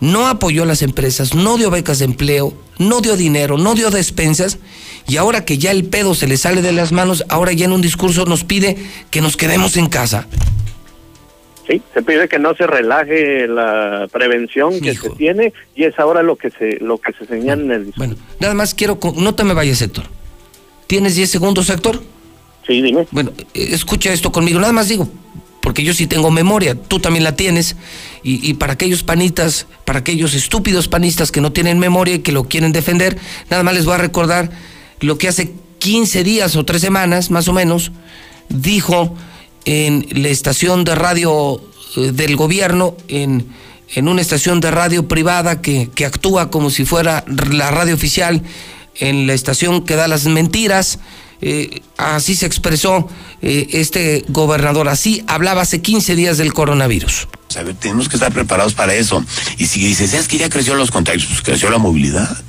no 0.00 0.28
apoyó 0.28 0.64
las 0.64 0.82
empresas, 0.82 1.34
no 1.34 1.58
dio 1.58 1.70
becas 1.70 1.98
de 1.98 2.06
empleo, 2.06 2.54
no 2.78 3.00
dio 3.00 3.16
dinero, 3.16 3.58
no 3.58 3.74
dio 3.74 3.90
despensas 3.90 4.58
y 5.08 5.18
ahora 5.18 5.44
que 5.44 5.58
ya 5.58 5.70
el 5.70 5.84
pedo 5.84 6.14
se 6.14 6.26
le 6.26 6.36
sale 6.36 6.62
de 6.62 6.72
las 6.72 6.92
manos, 6.92 7.24
ahora 7.28 7.52
ya 7.52 7.66
en 7.66 7.72
un 7.72 7.82
discurso 7.82 8.24
nos 8.24 8.44
pide 8.44 8.76
que 9.10 9.20
nos 9.20 9.36
quedemos 9.36 9.76
en 9.76 9.88
casa. 9.88 10.26
Sí, 11.66 11.82
se 11.92 12.02
pide 12.02 12.28
que 12.28 12.38
no 12.38 12.54
se 12.54 12.66
relaje 12.66 13.48
la 13.48 14.08
prevención 14.12 14.80
que 14.80 14.94
se 14.94 15.10
tiene 15.10 15.52
y 15.74 15.84
es 15.84 15.98
ahora 15.98 16.22
lo 16.22 16.36
que 16.36 16.50
se 16.50 16.78
lo 16.80 16.98
que 16.98 17.12
se 17.12 17.26
señala 17.26 17.62
en 17.62 17.72
el 17.72 17.86
discurso. 17.86 17.98
Bueno, 17.98 18.16
nada 18.38 18.54
más 18.54 18.72
quiero, 18.72 18.98
no 19.16 19.34
te 19.34 19.42
me 19.42 19.52
vayas, 19.52 19.82
Héctor. 19.82 20.04
¿Tienes 20.86 21.16
10 21.16 21.28
segundos, 21.28 21.68
Héctor? 21.68 22.00
Sí, 22.66 22.82
dime. 22.82 23.06
Bueno, 23.10 23.32
eh, 23.36 23.68
escucha 23.72 24.12
esto 24.12 24.30
conmigo, 24.30 24.60
nada 24.60 24.72
más 24.72 24.88
digo, 24.88 25.08
porque 25.60 25.82
yo 25.82 25.92
sí 25.92 26.06
tengo 26.06 26.30
memoria, 26.30 26.76
tú 26.76 27.00
también 27.00 27.24
la 27.24 27.34
tienes, 27.34 27.76
y, 28.22 28.48
y, 28.48 28.54
para 28.54 28.74
aquellos 28.74 29.02
panitas, 29.02 29.66
para 29.84 30.00
aquellos 30.00 30.34
estúpidos 30.34 30.86
panistas 30.86 31.32
que 31.32 31.40
no 31.40 31.52
tienen 31.52 31.80
memoria 31.80 32.14
y 32.14 32.18
que 32.20 32.30
lo 32.30 32.44
quieren 32.44 32.70
defender, 32.70 33.18
nada 33.50 33.64
más 33.64 33.74
les 33.74 33.84
voy 33.84 33.94
a 33.94 33.98
recordar 33.98 34.50
lo 35.00 35.18
que 35.18 35.26
hace 35.26 35.52
15 35.78 36.22
días 36.22 36.54
o 36.54 36.64
tres 36.64 36.80
semanas, 36.80 37.30
más 37.30 37.48
o 37.48 37.52
menos, 37.52 37.90
dijo 38.48 39.16
en 39.66 40.06
la 40.12 40.28
estación 40.28 40.84
de 40.84 40.94
radio 40.94 41.60
eh, 41.96 42.12
del 42.12 42.36
gobierno, 42.36 42.96
en, 43.08 43.46
en 43.94 44.08
una 44.08 44.22
estación 44.22 44.60
de 44.60 44.70
radio 44.70 45.06
privada 45.06 45.60
que, 45.60 45.90
que, 45.94 46.06
actúa 46.06 46.50
como 46.50 46.70
si 46.70 46.86
fuera 46.86 47.24
la 47.26 47.70
radio 47.70 47.94
oficial, 47.94 48.42
en 48.94 49.26
la 49.26 49.34
estación 49.34 49.84
que 49.84 49.96
da 49.96 50.08
las 50.08 50.24
mentiras. 50.24 50.98
Eh, 51.42 51.82
así 51.98 52.34
se 52.34 52.46
expresó 52.46 53.08
eh, 53.42 53.66
este 53.72 54.24
gobernador, 54.28 54.88
así 54.88 55.22
hablaba 55.26 55.62
hace 55.62 55.82
15 55.82 56.14
días 56.14 56.38
del 56.38 56.54
coronavirus. 56.54 57.28
A 57.56 57.62
ver, 57.62 57.74
tenemos 57.74 58.08
que 58.08 58.16
estar 58.16 58.32
preparados 58.32 58.72
para 58.72 58.94
eso. 58.94 59.22
Y 59.58 59.66
si 59.66 59.80
dices, 59.80 60.14
es 60.14 60.28
que 60.28 60.38
ya 60.38 60.48
creció 60.48 60.74
los 60.74 60.90
contagios, 60.90 61.26
pues 61.26 61.42
creció 61.42 61.70
la 61.70 61.78
movilidad 61.78 62.42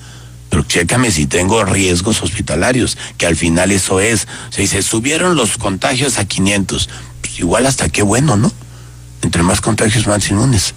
pero 0.49 0.63
chécame 0.63 1.11
si 1.11 1.25
tengo 1.25 1.63
riesgos 1.65 2.21
hospitalarios, 2.21 2.97
que 3.17 3.25
al 3.25 3.35
final 3.35 3.71
eso 3.71 3.99
es. 3.99 4.27
O 4.49 4.51
sea, 4.51 4.67
se 4.67 4.81
subieron 4.81 5.35
los 5.35 5.57
contagios 5.57 6.17
a 6.19 6.25
500, 6.25 6.89
pues 7.21 7.39
igual 7.39 7.65
hasta 7.65 7.89
qué 7.89 8.01
bueno, 8.03 8.37
¿no? 8.37 8.51
Entre 9.21 9.43
más 9.43 9.61
contagios, 9.61 10.07
más 10.07 10.29
inmunes. 10.29 10.73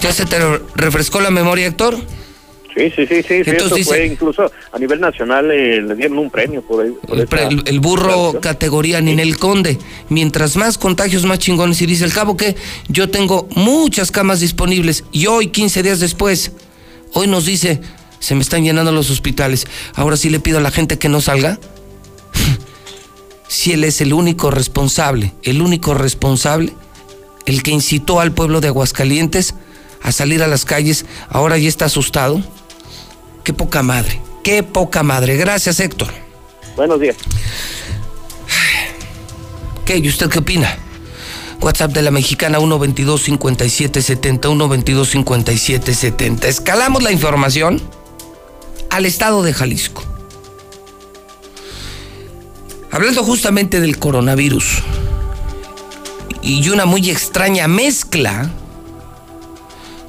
¿Ya 0.00 0.12
se 0.12 0.24
te 0.24 0.38
refrescó 0.74 1.20
la 1.20 1.30
memoria, 1.30 1.66
Héctor? 1.66 1.98
Sí, 2.74 2.90
sí, 2.94 3.06
sí, 3.06 3.22
sí. 3.22 3.42
Entonces, 3.46 3.80
eso 3.80 3.90
fue 3.90 4.06
incluso 4.06 4.50
a 4.72 4.78
nivel 4.78 5.00
nacional 5.00 5.50
eh, 5.50 5.82
le 5.82 5.94
dieron 5.96 6.18
un 6.18 6.30
premio 6.30 6.62
por, 6.62 6.94
por 7.00 7.18
el, 7.18 7.62
el, 7.66 7.80
burro 7.80 8.40
categoría 8.40 9.00
Ninel 9.00 9.36
Conde. 9.38 9.78
Mientras 10.08 10.56
más 10.56 10.78
contagios, 10.78 11.24
más 11.24 11.40
chingones. 11.40 11.82
Y 11.82 11.86
dice 11.86 12.04
el 12.04 12.12
cabo 12.12 12.36
que 12.36 12.56
yo 12.88 13.10
tengo 13.10 13.48
muchas 13.56 14.10
camas 14.10 14.40
disponibles. 14.40 15.04
Y 15.12 15.26
hoy, 15.26 15.48
15 15.48 15.82
días 15.82 16.00
después, 16.00 16.52
hoy 17.12 17.26
nos 17.26 17.44
dice, 17.44 17.80
se 18.20 18.34
me 18.34 18.42
están 18.42 18.62
llenando 18.62 18.92
los 18.92 19.10
hospitales. 19.10 19.66
Ahora 19.94 20.16
sí 20.16 20.30
le 20.30 20.38
pido 20.38 20.58
a 20.58 20.60
la 20.60 20.70
gente 20.70 20.98
que 20.98 21.08
no 21.08 21.20
salga. 21.20 21.58
si 23.48 23.72
él 23.72 23.82
es 23.82 24.00
el 24.00 24.12
único 24.12 24.50
responsable, 24.52 25.34
el 25.42 25.60
único 25.60 25.94
responsable, 25.94 26.74
el 27.46 27.62
que 27.64 27.72
incitó 27.72 28.20
al 28.20 28.32
pueblo 28.32 28.60
de 28.60 28.68
Aguascalientes 28.68 29.54
a 30.02 30.12
salir 30.12 30.42
a 30.42 30.46
las 30.46 30.64
calles, 30.64 31.06
ahora 31.30 31.58
ya 31.58 31.68
está 31.68 31.86
asustado. 31.86 32.42
Qué 33.42 33.52
poca 33.52 33.82
madre, 33.82 34.20
qué 34.44 34.62
poca 34.62 35.02
madre. 35.02 35.36
Gracias, 35.36 35.80
Héctor. 35.80 36.08
Buenos 36.76 37.00
días. 37.00 37.16
¿Qué? 39.86 39.96
¿Y 39.96 40.08
usted 40.08 40.28
qué 40.28 40.38
opina? 40.38 40.78
WhatsApp 41.60 41.92
de 41.92 42.02
la 42.02 42.10
mexicana 42.10 42.58
122 42.58 43.22
5770 43.22 44.48
122 44.48 45.08
5770. 45.08 46.48
Escalamos 46.48 47.02
la 47.02 47.12
información 47.12 47.82
al 48.90 49.06
estado 49.06 49.42
de 49.42 49.54
Jalisco. 49.54 50.04
Hablando 52.90 53.22
justamente 53.22 53.80
del 53.80 53.98
coronavirus 53.98 54.82
y 56.42 56.68
una 56.68 56.86
muy 56.86 57.08
extraña 57.08 57.68
mezcla 57.68 58.50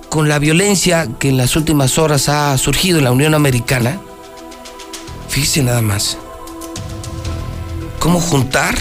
con 0.10 0.28
la 0.28 0.40
violencia 0.40 1.08
que 1.20 1.30
en 1.30 1.38
las 1.38 1.56
últimas 1.56 1.98
horas 1.98 2.28
ha 2.28 2.58
surgido 2.58 2.98
en 2.98 3.06
la 3.06 3.12
Unión 3.12 3.34
Americana, 3.34 4.02
fíjese 5.30 5.64
nada 5.64 5.82
más, 5.82 6.18
cómo 8.00 8.20
juntar 8.20 8.76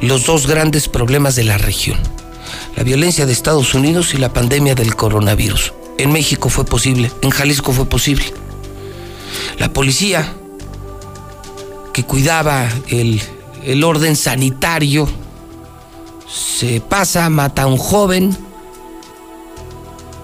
los 0.00 0.24
dos 0.24 0.46
grandes 0.46 0.88
problemas 0.88 1.34
de 1.34 1.44
la 1.44 1.58
región, 1.58 1.98
la 2.76 2.84
violencia 2.84 3.26
de 3.26 3.32
Estados 3.32 3.74
Unidos 3.74 4.14
y 4.14 4.18
la 4.18 4.32
pandemia 4.32 4.74
del 4.74 4.94
coronavirus. 4.94 5.74
En 5.98 6.12
México 6.12 6.48
fue 6.48 6.64
posible, 6.64 7.10
en 7.20 7.30
Jalisco 7.30 7.72
fue 7.72 7.86
posible. 7.86 8.32
La 9.60 9.70
policía 9.70 10.26
que 11.92 12.04
cuidaba 12.04 12.66
el, 12.88 13.20
el 13.62 13.84
orden 13.84 14.16
sanitario 14.16 15.06
se 16.26 16.80
pasa, 16.80 17.28
mata 17.28 17.64
a 17.64 17.66
un 17.66 17.76
joven 17.76 18.34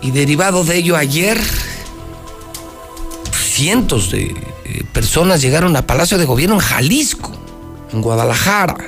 y 0.01 0.11
derivado 0.11 0.64
de 0.64 0.78
ello 0.78 0.97
ayer 0.97 1.39
cientos 3.30 4.11
de 4.11 4.34
personas 4.95 5.43
llegaron 5.43 5.76
a 5.76 5.87
Palacio 5.87 6.16
de 6.16 6.24
Gobierno 6.24 6.55
en 6.55 6.62
Jalisco, 6.62 7.30
en 7.93 8.01
Guadalajara. 8.01 8.78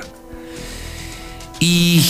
Y 1.59 2.03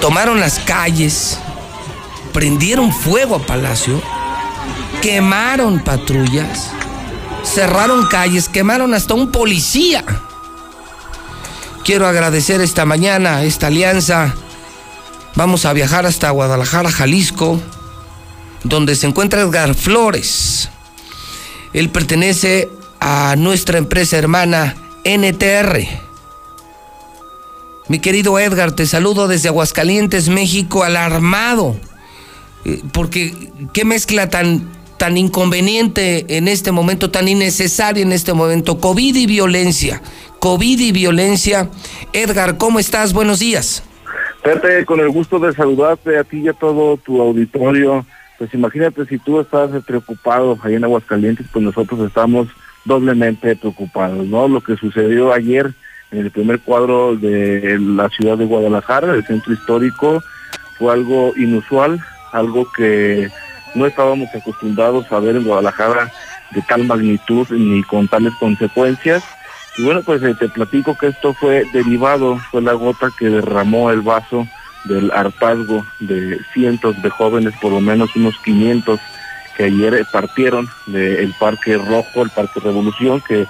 tomaron 0.00 0.38
las 0.38 0.60
calles, 0.60 1.38
prendieron 2.32 2.92
fuego 2.92 3.34
a 3.34 3.38
Palacio 3.40 4.00
quemaron 5.00 5.80
patrullas, 5.80 6.70
cerraron 7.44 8.06
calles, 8.06 8.48
quemaron 8.48 8.94
hasta 8.94 9.14
un 9.14 9.30
policía. 9.30 10.04
Quiero 11.84 12.06
agradecer 12.06 12.60
esta 12.60 12.84
mañana 12.84 13.42
esta 13.44 13.68
alianza. 13.68 14.34
Vamos 15.34 15.64
a 15.64 15.72
viajar 15.72 16.06
hasta 16.06 16.30
Guadalajara, 16.30 16.90
Jalisco, 16.90 17.60
donde 18.64 18.94
se 18.94 19.06
encuentra 19.06 19.40
Edgar 19.40 19.74
Flores. 19.74 20.68
Él 21.72 21.88
pertenece 21.88 22.68
a 23.00 23.34
nuestra 23.36 23.78
empresa 23.78 24.18
hermana 24.18 24.76
NTR. 25.04 25.86
Mi 27.88 27.98
querido 27.98 28.38
Edgar, 28.38 28.72
te 28.72 28.86
saludo 28.86 29.26
desde 29.28 29.48
Aguascalientes, 29.48 30.28
México, 30.28 30.84
alarmado. 30.84 31.76
Eh, 32.64 32.82
porque 32.92 33.50
qué 33.72 33.84
mezcla 33.84 34.28
tan 34.28 34.79
tan 35.00 35.16
inconveniente 35.16 36.36
en 36.36 36.46
este 36.46 36.72
momento, 36.72 37.10
tan 37.10 37.26
innecesaria 37.26 38.02
en 38.02 38.12
este 38.12 38.34
momento. 38.34 38.80
COVID 38.80 39.16
y 39.16 39.24
violencia. 39.24 40.02
COVID 40.40 40.78
y 40.78 40.92
violencia. 40.92 41.70
Edgar, 42.12 42.58
¿cómo 42.58 42.78
estás? 42.78 43.14
Buenos 43.14 43.38
días. 43.38 43.82
Pepe, 44.44 44.84
con 44.84 45.00
el 45.00 45.08
gusto 45.08 45.38
de 45.38 45.54
saludarte 45.54 46.18
a 46.18 46.24
ti 46.24 46.40
y 46.40 46.48
a 46.48 46.52
todo 46.52 46.98
tu 46.98 47.18
auditorio. 47.18 48.04
Pues 48.36 48.52
imagínate 48.52 49.06
si 49.06 49.16
tú 49.16 49.40
estás 49.40 49.70
preocupado 49.86 50.58
ahí 50.62 50.74
en 50.74 50.84
Aguascalientes, 50.84 51.46
pues 51.50 51.64
nosotros 51.64 52.06
estamos 52.06 52.48
doblemente 52.84 53.56
preocupados, 53.56 54.26
¿no? 54.26 54.48
Lo 54.48 54.60
que 54.60 54.76
sucedió 54.76 55.32
ayer 55.32 55.72
en 56.10 56.18
el 56.18 56.30
primer 56.30 56.60
cuadro 56.60 57.16
de 57.16 57.78
la 57.80 58.10
ciudad 58.10 58.36
de 58.36 58.44
Guadalajara, 58.44 59.14
el 59.14 59.24
centro 59.24 59.54
histórico, 59.54 60.22
fue 60.78 60.92
algo 60.92 61.32
inusual, 61.38 62.04
algo 62.32 62.70
que 62.70 63.30
no 63.74 63.86
estábamos 63.86 64.28
acostumbrados 64.34 65.10
a 65.12 65.20
ver 65.20 65.36
en 65.36 65.44
Guadalajara 65.44 66.10
de 66.50 66.62
tal 66.62 66.84
magnitud 66.84 67.46
ni 67.50 67.82
con 67.82 68.08
tales 68.08 68.32
consecuencias. 68.38 69.22
Y 69.78 69.84
bueno, 69.84 70.02
pues 70.02 70.22
eh, 70.22 70.34
te 70.34 70.48
platico 70.48 70.96
que 70.96 71.08
esto 71.08 71.32
fue 71.34 71.64
derivado, 71.72 72.38
fue 72.50 72.62
la 72.62 72.72
gota 72.72 73.10
que 73.16 73.28
derramó 73.28 73.90
el 73.90 74.00
vaso 74.00 74.46
del 74.84 75.10
hartazgo 75.12 75.86
de 76.00 76.40
cientos 76.52 77.00
de 77.02 77.10
jóvenes, 77.10 77.54
por 77.60 77.72
lo 77.72 77.80
menos 77.80 78.14
unos 78.16 78.36
500 78.38 78.98
que 79.56 79.64
ayer 79.64 80.06
partieron 80.10 80.68
del 80.86 81.34
Parque 81.38 81.76
Rojo, 81.76 82.22
el 82.22 82.30
Parque 82.30 82.60
Revolución, 82.60 83.20
que 83.20 83.46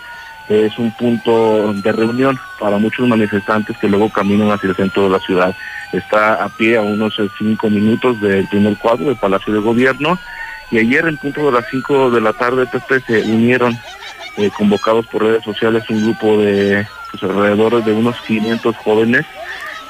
es 0.48 0.76
un 0.78 0.90
punto 0.96 1.72
de 1.72 1.92
reunión 1.92 2.38
para 2.58 2.78
muchos 2.78 3.06
manifestantes 3.06 3.78
que 3.78 3.88
luego 3.88 4.10
caminan 4.10 4.50
hacia 4.50 4.70
el 4.70 4.76
centro 4.76 5.04
de 5.04 5.10
la 5.10 5.20
ciudad. 5.20 5.54
Está 5.92 6.44
a 6.44 6.48
pie 6.48 6.76
a 6.76 6.82
unos 6.82 7.18
eh, 7.18 7.28
cinco 7.38 7.68
minutos 7.68 8.20
del 8.20 8.46
primer 8.48 8.76
cuadro 8.76 9.06
del 9.06 9.16
Palacio 9.16 9.52
de 9.52 9.60
Gobierno 9.60 10.18
y 10.70 10.78
ayer 10.78 11.06
en 11.06 11.16
punto 11.16 11.46
de 11.46 11.52
las 11.52 11.68
cinco 11.70 12.10
de 12.10 12.20
la 12.20 12.32
tarde 12.32 12.66
Pepe 12.66 13.00
se 13.00 13.22
unieron 13.22 13.76
eh, 14.36 14.50
convocados 14.56 15.06
por 15.06 15.22
redes 15.22 15.42
sociales 15.42 15.88
un 15.90 16.04
grupo 16.04 16.38
de 16.38 16.86
pues, 17.10 17.22
alrededor 17.24 17.82
de 17.82 17.92
unos 17.92 18.16
500 18.20 18.76
jóvenes 18.76 19.26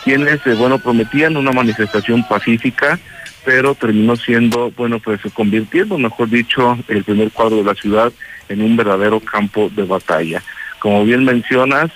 quienes 0.03 0.47
eh, 0.47 0.55
bueno 0.55 0.79
prometían 0.79 1.37
una 1.37 1.53
manifestación 1.53 2.27
pacífica 2.27 2.99
pero 3.45 3.75
terminó 3.75 4.17
siendo 4.17 4.71
bueno 4.71 4.99
pues 5.01 5.21
convirtiendo 5.35 5.99
mejor 5.99 6.31
dicho 6.31 6.79
el 6.89 7.05
primer 7.05 7.31
cuadro 7.31 7.57
de 7.59 7.65
la 7.65 7.75
ciudad 7.75 8.11
en 8.51 8.63
un 8.63 8.77
verdadero 8.77 9.21
campo 9.21 9.71
de 9.75 9.85
batalla. 9.85 10.43
Como 10.79 11.05
bien 11.05 11.25
mencionas, 11.25 11.91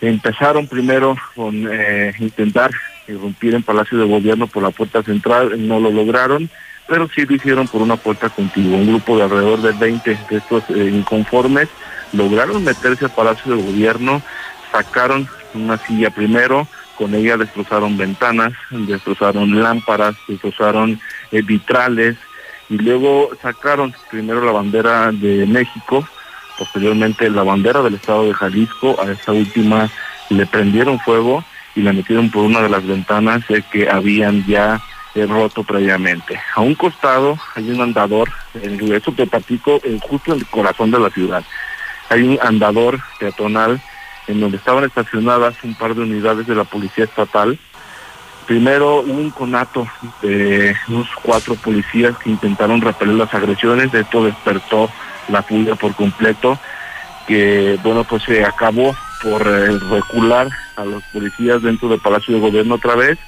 empezaron 0.00 0.66
primero 0.66 1.16
con 1.34 1.68
eh, 1.70 2.12
intentar 2.18 2.70
irrumpir 3.08 3.54
en 3.54 3.62
Palacio 3.62 3.98
de 3.98 4.06
Gobierno 4.06 4.46
por 4.46 4.62
la 4.62 4.70
puerta 4.70 5.02
central, 5.02 5.66
no 5.66 5.80
lo 5.80 5.90
lograron, 5.90 6.50
pero 6.86 7.08
sí 7.14 7.24
lo 7.26 7.34
hicieron 7.34 7.68
por 7.68 7.82
una 7.82 7.96
puerta 7.96 8.28
contigua. 8.28 8.78
Un 8.78 8.88
grupo 8.88 9.16
de 9.16 9.24
alrededor 9.24 9.60
de 9.62 9.72
20 9.72 10.18
de 10.30 10.36
estos 10.36 10.64
eh, 10.70 10.90
inconformes 10.92 11.68
lograron 12.12 12.62
meterse 12.64 13.06
al 13.06 13.14
Palacio 13.14 13.56
de 13.56 13.62
Gobierno, 13.62 14.22
sacaron 14.70 15.28
una 15.54 15.78
silla 15.78 16.10
primero, 16.10 16.66
con 16.96 17.14
ella 17.14 17.36
destrozaron 17.36 17.96
ventanas, 17.96 18.52
destrozaron 18.70 19.62
lámparas, 19.62 20.14
destrozaron 20.28 21.00
eh, 21.32 21.42
vitrales, 21.42 22.16
y 22.68 22.78
luego 22.78 23.30
sacaron 23.42 23.94
primero 24.10 24.44
la 24.44 24.52
bandera 24.52 25.12
de 25.12 25.46
México, 25.46 26.06
posteriormente 26.58 27.30
la 27.30 27.42
bandera 27.42 27.82
del 27.82 27.94
estado 27.94 28.24
de 28.24 28.34
Jalisco, 28.34 28.96
a 29.00 29.10
esa 29.10 29.32
última 29.32 29.88
le 30.30 30.46
prendieron 30.46 30.98
fuego 31.00 31.44
y 31.76 31.82
la 31.82 31.92
metieron 31.92 32.30
por 32.30 32.44
una 32.44 32.62
de 32.62 32.68
las 32.68 32.84
ventanas 32.84 33.44
que 33.70 33.88
habían 33.88 34.44
ya 34.46 34.80
eh, 35.14 35.26
roto 35.26 35.62
previamente. 35.62 36.40
A 36.54 36.62
un 36.62 36.74
costado 36.74 37.38
hay 37.54 37.70
un 37.70 37.80
andador, 37.80 38.28
en 38.54 38.92
eso 38.92 39.12
te 39.12 39.26
platico, 39.26 39.80
justo 40.00 40.32
en 40.32 40.40
el 40.40 40.46
corazón 40.46 40.90
de 40.90 40.98
la 40.98 41.10
ciudad. 41.10 41.44
Hay 42.08 42.22
un 42.22 42.38
andador 42.42 42.98
peatonal 43.20 43.80
en 44.26 44.40
donde 44.40 44.56
estaban 44.56 44.84
estacionadas 44.84 45.54
un 45.62 45.74
par 45.74 45.94
de 45.94 46.02
unidades 46.02 46.46
de 46.46 46.54
la 46.54 46.64
policía 46.64 47.04
estatal 47.04 47.58
Primero 48.46 49.00
un 49.00 49.30
conato 49.30 49.88
de 50.22 50.76
unos 50.86 51.08
cuatro 51.20 51.56
policías 51.56 52.16
que 52.18 52.30
intentaron 52.30 52.80
repeler 52.80 53.16
las 53.16 53.34
agresiones, 53.34 53.92
esto 53.92 54.24
despertó 54.24 54.88
la 55.28 55.42
furia 55.42 55.74
por 55.74 55.96
completo, 55.96 56.56
que 57.26 57.76
bueno 57.82 58.04
pues 58.04 58.22
se 58.22 58.44
acabó 58.44 58.94
por 59.28 59.42
eh, 59.42 59.76
recular 59.90 60.48
a 60.76 60.84
los 60.84 61.02
policías 61.12 61.60
dentro 61.60 61.88
del 61.88 61.98
Palacio 61.98 62.34
de 62.34 62.40
Gobierno 62.40 62.76
otra 62.76 62.94
vez 62.94 63.18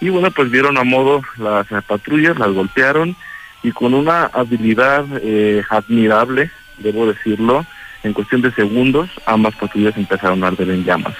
y 0.00 0.08
bueno 0.08 0.30
pues 0.30 0.48
vieron 0.48 0.78
a 0.78 0.84
modo 0.84 1.22
las 1.38 1.66
patrullas, 1.84 2.38
las 2.38 2.52
golpearon 2.52 3.16
y 3.64 3.72
con 3.72 3.94
una 3.94 4.26
habilidad 4.26 5.04
eh, 5.22 5.62
admirable, 5.68 6.50
debo 6.78 7.06
decirlo, 7.06 7.66
en 8.04 8.12
cuestión 8.12 8.42
de 8.42 8.52
segundos 8.52 9.10
ambas 9.26 9.56
patrullas 9.56 9.96
empezaron 9.96 10.44
a 10.44 10.48
arder 10.48 10.70
en 10.70 10.84
llamas. 10.84 11.14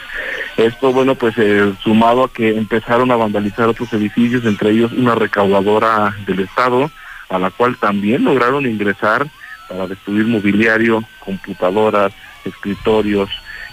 Esto, 0.57 0.93
bueno, 0.93 1.17
pues 1.17 1.35
eh, 1.37 1.73
sumado 1.83 2.25
a 2.25 2.33
que 2.33 2.57
empezaron 2.57 3.11
a 3.11 3.17
vandalizar 3.17 3.69
otros 3.69 3.93
edificios, 3.93 4.45
entre 4.45 4.71
ellos 4.71 4.93
una 4.93 5.15
recaudadora 5.15 6.15
del 6.25 6.41
Estado, 6.41 6.91
a 7.29 7.39
la 7.39 7.51
cual 7.51 7.77
también 7.77 8.25
lograron 8.25 8.65
ingresar 8.65 9.27
para 9.69 9.87
destruir 9.87 10.27
mobiliario, 10.27 11.05
computadoras, 11.19 12.13
escritorios, 12.45 13.29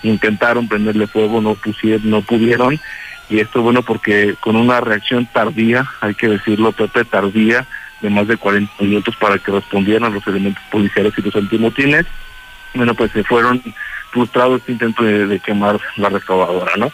intentaron 0.10 0.68
prenderle 0.68 1.08
fuego, 1.08 1.41
no 1.41 1.55
pusieron, 1.55 2.10
no 2.10 2.22
pudieron, 2.22 2.80
y 3.30 3.39
esto 3.39 3.62
bueno 3.62 3.82
porque 3.84 4.36
con 4.39 4.55
una 4.55 4.80
reacción 4.80 5.28
tardía, 5.32 5.86
hay 6.01 6.16
que 6.16 6.28
decirlo, 6.28 6.72
Pepe, 6.72 7.05
tardía, 7.05 7.66
de 8.01 8.10
más 8.10 8.28
de 8.28 8.38
40 8.38 8.72
minutos 8.84 9.16
para 9.16 9.39
que 9.39 9.51
respondieran 9.51 10.14
los 10.14 10.26
elementos 10.28 10.64
policiales 10.72 11.14
y 11.18 11.22
los 11.22 11.36
antimotines, 11.36 12.05
bueno, 12.74 12.93
pues 12.93 13.12
se 13.12 13.24
fueron 13.24 13.62
frustrado 14.12 14.55
este 14.55 14.72
intento 14.72 15.03
de, 15.03 15.39
quemar 15.39 15.80
la 15.97 16.10
recaudadora, 16.10 16.74
¿no? 16.78 16.91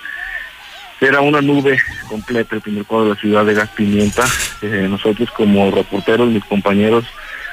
Era 1.01 1.22
una 1.22 1.41
nube 1.41 1.78
completa 2.07 2.55
el 2.55 2.61
primer 2.61 2.86
cuadro 2.86 3.09
de 3.09 3.16
la 3.16 3.20
ciudad 3.20 3.45
de 3.45 3.53
gas 3.53 3.70
pimienta. 3.70 4.24
Eh, 4.61 4.88
nosotros 4.89 5.30
como 5.32 5.70
reporteros, 5.70 6.30
mis 6.30 6.45
compañeros, 6.45 7.03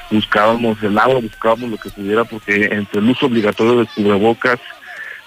buscábamos 0.09 0.81
el 0.81 0.97
agua, 0.97 1.19
buscábamos 1.19 1.69
lo 1.69 1.77
que 1.77 1.89
pudiera, 1.89 2.23
porque 2.23 2.69
entre 2.71 3.01
el 3.01 3.09
uso 3.09 3.25
obligatorio 3.25 3.79
de 3.79 3.87
cubrebocas, 3.87 4.59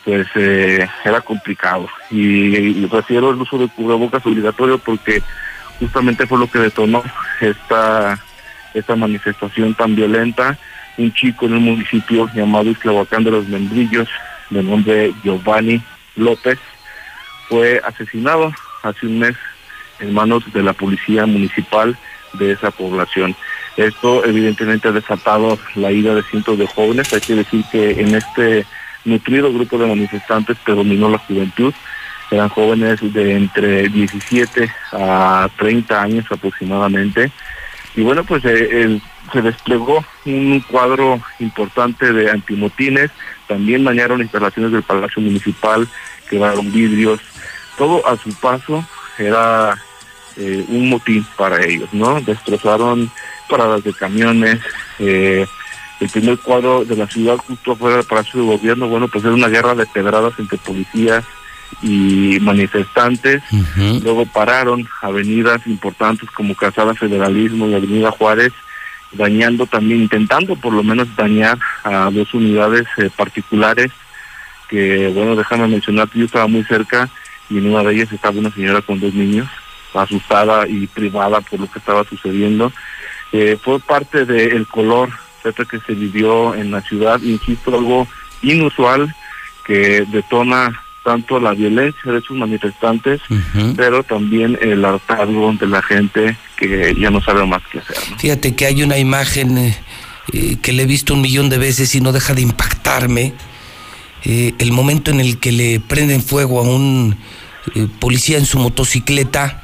pues 0.04 0.26
eh, 0.34 0.86
era 1.04 1.20
complicado. 1.20 1.88
Y, 2.10 2.56
y, 2.56 2.86
refiero 2.86 3.30
el 3.30 3.40
uso 3.40 3.58
de 3.58 3.68
cubrebocas 3.68 4.24
obligatorio 4.26 4.78
porque 4.78 5.22
justamente 5.78 6.26
fue 6.26 6.38
lo 6.38 6.50
que 6.50 6.58
detonó 6.58 7.02
esta, 7.40 8.18
esta 8.74 8.96
manifestación 8.96 9.74
tan 9.74 9.94
violenta. 9.94 10.58
Un 10.96 11.12
chico 11.12 11.46
en 11.46 11.54
un 11.54 11.64
municipio 11.64 12.28
llamado 12.34 12.70
Islavacán 12.70 13.24
de 13.24 13.32
los 13.32 13.48
Membrillos 13.48 14.08
de 14.50 14.62
nombre 14.62 15.12
Giovanni 15.22 15.82
López, 16.16 16.58
fue 17.48 17.80
asesinado 17.84 18.52
hace 18.82 19.06
un 19.06 19.18
mes 19.18 19.36
en 20.00 20.12
manos 20.12 20.44
de 20.52 20.62
la 20.62 20.72
policía 20.72 21.26
municipal 21.26 21.96
de 22.34 22.52
esa 22.52 22.70
población. 22.70 23.34
Esto 23.76 24.24
evidentemente 24.24 24.88
ha 24.88 24.92
desatado 24.92 25.58
la 25.74 25.90
ira 25.90 26.14
de 26.14 26.22
cientos 26.22 26.58
de 26.58 26.66
jóvenes. 26.66 27.12
Hay 27.12 27.20
que 27.20 27.34
decir 27.34 27.64
que 27.70 28.00
en 28.00 28.14
este 28.14 28.64
nutrido 29.04 29.52
grupo 29.52 29.78
de 29.78 29.86
manifestantes 29.86 30.56
predominó 30.64 31.08
la 31.08 31.18
juventud. 31.18 31.72
Eran 32.30 32.48
jóvenes 32.48 33.00
de 33.12 33.36
entre 33.36 33.88
17 33.88 34.70
a 34.92 35.48
30 35.56 36.02
años 36.02 36.24
aproximadamente. 36.30 37.30
Y 37.96 38.02
bueno, 38.02 38.24
pues 38.24 38.42
eh, 38.44 38.98
se 39.32 39.42
desplegó 39.42 40.04
un 40.24 40.60
cuadro 40.60 41.20
importante 41.38 42.12
de 42.12 42.30
antimotines, 42.30 43.10
también 43.46 43.84
dañaron 43.84 44.20
instalaciones 44.20 44.72
del 44.72 44.82
Palacio 44.82 45.22
Municipal, 45.22 45.86
quedaron 46.28 46.72
vidrios, 46.72 47.20
todo 47.76 48.06
a 48.06 48.16
su 48.16 48.32
paso 48.40 48.84
era 49.18 49.76
eh, 50.36 50.64
un 50.68 50.88
motín 50.88 51.24
para 51.36 51.64
ellos, 51.64 51.88
¿no? 51.92 52.20
Destrozaron 52.20 53.10
paradas 53.48 53.84
de 53.84 53.92
camiones, 53.92 54.60
eh, 54.98 55.46
el 56.04 56.10
primer 56.10 56.38
cuadro 56.38 56.84
de 56.84 56.96
la 56.96 57.06
ciudad 57.06 57.38
justo 57.38 57.72
afuera 57.72 57.96
del 57.96 58.06
Palacio 58.06 58.40
de 58.40 58.46
Gobierno, 58.46 58.88
bueno, 58.88 59.08
pues 59.08 59.24
era 59.24 59.32
una 59.32 59.48
guerra 59.48 59.74
de 59.74 59.86
pedradas 59.86 60.34
entre 60.38 60.58
policías 60.58 61.24
y 61.82 62.38
manifestantes, 62.40 63.42
luego 64.02 64.26
pararon 64.26 64.86
avenidas 65.00 65.66
importantes 65.66 66.30
como 66.30 66.54
Casada 66.54 66.94
Federalismo 66.94 67.66
y 67.66 67.74
Avenida 67.74 68.10
Juárez, 68.10 68.52
dañando 69.12 69.66
también, 69.66 70.02
intentando 70.02 70.56
por 70.56 70.72
lo 70.72 70.82
menos 70.82 71.08
dañar 71.16 71.58
a 71.82 72.10
dos 72.12 72.34
unidades 72.34 72.86
eh, 72.98 73.10
particulares 73.16 73.90
que, 74.68 75.08
bueno, 75.14 75.36
déjame 75.36 75.68
mencionar 75.68 76.08
que 76.08 76.18
yo 76.18 76.24
estaba 76.26 76.46
muy 76.46 76.64
cerca 76.64 77.08
y 77.48 77.58
en 77.58 77.70
una 77.70 77.82
de 77.82 77.94
ellas 77.94 78.12
estaba 78.12 78.38
una 78.38 78.50
señora 78.50 78.82
con 78.82 79.00
dos 79.00 79.14
niños, 79.14 79.48
asustada 79.94 80.66
y 80.68 80.86
privada 80.86 81.40
por 81.40 81.60
lo 81.60 81.70
que 81.70 81.78
estaba 81.78 82.04
sucediendo. 82.04 82.72
Eh, 83.32 83.56
fue 83.60 83.80
parte 83.80 84.24
del 84.24 84.66
color 84.66 85.10
que 85.52 85.80
se 85.80 85.94
vivió 85.94 86.54
en 86.54 86.70
la 86.70 86.80
ciudad, 86.80 87.20
insisto, 87.22 87.76
algo 87.76 88.08
inusual 88.42 89.14
que 89.64 90.04
detona 90.10 90.80
tanto 91.04 91.38
la 91.38 91.52
violencia 91.52 92.10
de 92.10 92.18
esos 92.18 92.36
manifestantes, 92.36 93.20
pero 93.76 94.02
también 94.02 94.58
el 94.60 94.84
hartazgo 94.84 95.52
de 95.52 95.66
la 95.66 95.82
gente 95.82 96.36
que 96.56 96.94
ya 96.98 97.10
no 97.10 97.20
sabe 97.20 97.46
más 97.46 97.62
qué 97.70 97.78
hacer. 97.78 97.96
Fíjate 98.18 98.54
que 98.54 98.66
hay 98.66 98.82
una 98.82 98.96
imagen 98.98 99.58
eh, 99.58 99.78
eh, 100.32 100.56
que 100.62 100.72
le 100.72 100.84
he 100.84 100.86
visto 100.86 101.12
un 101.12 101.20
millón 101.20 101.50
de 101.50 101.58
veces 101.58 101.94
y 101.94 102.00
no 102.00 102.12
deja 102.12 102.34
de 102.34 102.40
impactarme. 102.40 103.34
Eh, 104.24 104.54
el 104.58 104.72
momento 104.72 105.10
en 105.10 105.20
el 105.20 105.38
que 105.38 105.52
le 105.52 105.78
prenden 105.78 106.22
fuego 106.22 106.58
a 106.58 106.62
un 106.62 107.16
policía 107.98 108.38
en 108.38 108.46
su 108.46 108.58
motocicleta. 108.58 109.60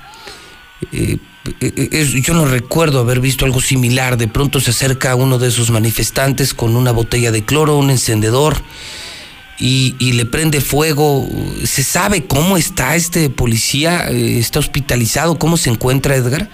Yo 1.59 2.35
no 2.35 2.45
recuerdo 2.47 3.01
haber 3.01 3.21
visto 3.21 3.45
algo 3.45 3.61
similar. 3.61 4.17
De 4.17 4.29
pronto 4.29 4.61
se 4.61 4.71
acerca 4.71 5.15
uno 5.15 5.39
de 5.39 5.49
esos 5.49 5.71
manifestantes 5.71 6.55
con 6.55 6.77
una 6.77 6.93
botella 6.93 7.31
de 7.31 7.45
cloro, 7.45 7.77
un 7.77 7.91
encendedor 7.91 8.57
y, 9.61 10.13
le 10.13 10.27
prende 10.27 10.61
fuego. 10.61 11.29
¿Se 11.65 11.83
sabe 11.83 12.25
cómo 12.25 12.57
está 12.57 12.97
este 12.97 13.31
policía? 13.31 14.11
Eh, 14.11 14.39
¿Está 14.39 14.59
hospitalizado? 14.59 15.39
¿Cómo 15.39 15.57
se 15.57 15.71
encuentra 15.71 16.17
Edgar? 16.17 16.49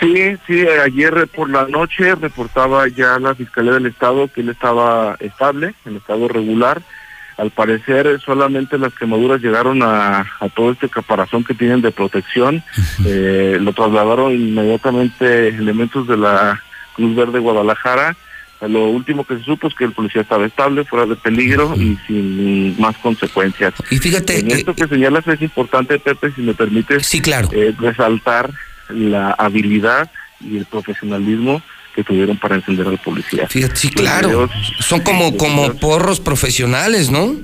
Sí, 0.00 0.36
sí, 0.46 0.66
ayer 0.66 1.28
por 1.34 1.48
la 1.48 1.66
noche 1.66 2.14
reportaba 2.14 2.88
ya 2.88 3.18
la 3.18 3.34
Fiscalía 3.34 3.72
del 3.72 3.86
Estado 3.86 4.28
que 4.28 4.40
él 4.42 4.50
estaba 4.50 5.16
estable, 5.20 5.74
en 5.86 5.96
estado 5.96 6.28
regular. 6.28 6.82
Al 7.36 7.50
parecer 7.50 8.20
solamente 8.24 8.78
las 8.78 8.94
quemaduras 8.94 9.40
llegaron 9.40 9.82
a, 9.82 10.26
todo 10.54 10.70
este 10.70 10.88
caparazón 10.88 11.44
que 11.44 11.54
tienen 11.54 11.82
de 11.82 11.90
protección. 11.90 12.62
Eh, 13.04 13.58
lo 13.60 13.72
trasladaron 13.72 14.32
inmediatamente 14.32 15.48
elementos 15.48 16.06
de 16.06 16.16
la 16.16 16.62
Cruz 16.94 17.16
Verde 17.16 17.40
Guadalajara 17.40 18.16
lo 18.68 18.88
último 18.88 19.24
que 19.24 19.38
se 19.38 19.44
supo 19.44 19.68
es 19.68 19.74
que 19.74 19.84
el 19.84 19.92
policía 19.92 20.22
estaba 20.22 20.46
estable, 20.46 20.84
fuera 20.84 21.06
de 21.06 21.16
peligro 21.16 21.74
y 21.76 21.98
sin 22.06 22.80
más 22.80 22.96
consecuencias. 22.98 23.74
Y 23.90 23.98
fíjate... 23.98 24.40
En 24.40 24.50
esto 24.50 24.74
que 24.74 24.86
señalas 24.86 25.26
es 25.28 25.42
importante, 25.42 25.98
Pepe, 25.98 26.32
si 26.32 26.42
me 26.42 26.54
permites, 26.54 27.06
sí, 27.06 27.20
claro. 27.20 27.48
eh, 27.52 27.74
resaltar 27.78 28.50
la 28.88 29.32
habilidad 29.32 30.10
y 30.40 30.58
el 30.58 30.66
profesionalismo 30.66 31.62
que 31.94 32.02
tuvieron 32.04 32.36
para 32.36 32.56
encender 32.56 32.86
al 32.88 32.98
policía. 32.98 33.46
Fíjate, 33.48 33.76
sí, 33.76 33.88
claro. 33.90 34.28
videos- 34.28 34.50
Son 34.80 35.00
como, 35.00 35.36
como 35.36 35.74
porros 35.74 36.20
profesionales, 36.20 37.10
¿no? 37.10 37.34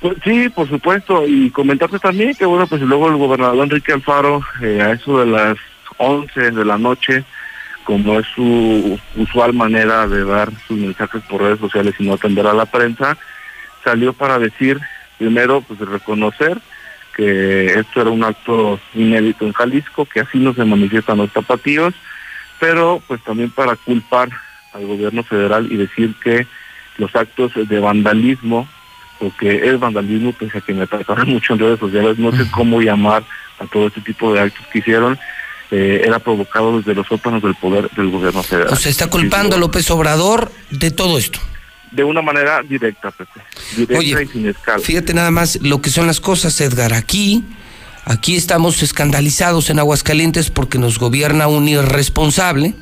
Pues 0.00 0.16
sí, 0.22 0.48
por 0.50 0.68
supuesto, 0.68 1.26
y 1.26 1.50
comentarte 1.50 1.98
también 1.98 2.34
que 2.34 2.46
bueno, 2.46 2.66
pues 2.68 2.80
luego 2.82 3.08
el 3.08 3.16
gobernador 3.16 3.64
Enrique 3.64 3.92
Alfaro, 3.92 4.40
eh, 4.62 4.80
a 4.80 4.92
eso 4.92 5.18
de 5.18 5.26
las 5.26 5.56
11 5.96 6.52
de 6.52 6.64
la 6.64 6.78
noche, 6.78 7.24
como 7.82 8.20
es 8.20 8.26
su 8.34 8.98
usual 9.16 9.54
manera 9.54 10.06
de 10.06 10.24
dar 10.24 10.50
sus 10.68 10.78
mensajes 10.78 11.22
por 11.28 11.42
redes 11.42 11.58
sociales 11.58 11.94
y 11.98 12.04
no 12.04 12.14
atender 12.14 12.46
a 12.46 12.52
la 12.54 12.66
prensa, 12.66 13.16
salió 13.82 14.12
para 14.12 14.38
decir, 14.38 14.78
primero, 15.18 15.62
pues 15.62 15.80
reconocer 15.80 16.58
que 17.16 17.66
esto 17.80 18.00
era 18.02 18.10
un 18.10 18.22
acto 18.22 18.78
inédito 18.94 19.44
en 19.46 19.52
Jalisco, 19.52 20.04
que 20.04 20.20
así 20.20 20.38
no 20.38 20.54
se 20.54 20.64
manifiestan 20.64 21.18
los 21.18 21.32
tapatíos, 21.32 21.92
pero 22.58 23.02
pues 23.06 23.22
también 23.22 23.50
para 23.50 23.76
culpar 23.76 24.30
al 24.72 24.86
gobierno 24.86 25.22
federal 25.22 25.70
y 25.70 25.76
decir 25.76 26.14
que 26.22 26.46
los 26.98 27.14
actos 27.14 27.52
de 27.54 27.80
vandalismo 27.80 28.68
o 29.20 29.32
que 29.36 29.68
es 29.68 29.80
vandalismo, 29.80 30.32
pese 30.32 30.58
a 30.58 30.60
que 30.60 30.74
me 30.74 30.84
atacaron 30.84 31.28
mucho 31.30 31.54
en 31.54 31.60
redes 31.60 31.80
sociales, 31.80 32.18
no 32.18 32.32
sé 32.32 32.48
cómo 32.50 32.80
llamar 32.80 33.24
a 33.58 33.66
todo 33.66 33.88
este 33.88 34.00
tipo 34.00 34.32
de 34.32 34.40
actos 34.40 34.66
que 34.72 34.78
hicieron, 34.78 35.18
eh, 35.70 36.02
era 36.04 36.18
provocado 36.18 36.78
desde 36.78 36.94
los 36.94 37.06
sótanos 37.06 37.42
del 37.42 37.54
poder 37.54 37.90
del 37.90 38.10
gobierno 38.10 38.42
federal. 38.42 38.72
O 38.72 38.76
sea, 38.76 38.90
está 38.90 39.08
culpando 39.08 39.56
a 39.56 39.58
López 39.58 39.90
Obrador 39.90 40.50
de 40.70 40.90
todo 40.90 41.18
esto. 41.18 41.40
De 41.90 42.04
una 42.04 42.22
manera 42.22 42.62
directa, 42.62 43.10
Pepe, 43.10 43.40
directa 43.76 43.98
Oye, 43.98 44.22
y 44.22 44.26
sin 44.26 44.46
escala. 44.46 44.78
Fíjate 44.78 45.14
nada 45.14 45.30
más 45.30 45.58
lo 45.62 45.80
que 45.80 45.90
son 45.90 46.06
las 46.06 46.20
cosas, 46.20 46.58
Edgar. 46.60 46.92
Aquí, 46.92 47.42
aquí 48.08 48.36
estamos 48.36 48.82
escandalizados 48.82 49.68
en 49.68 49.78
Aguascalientes 49.78 50.50
porque 50.50 50.78
nos 50.78 50.98
gobierna 50.98 51.46
un 51.46 51.68
irresponsable, 51.68 52.74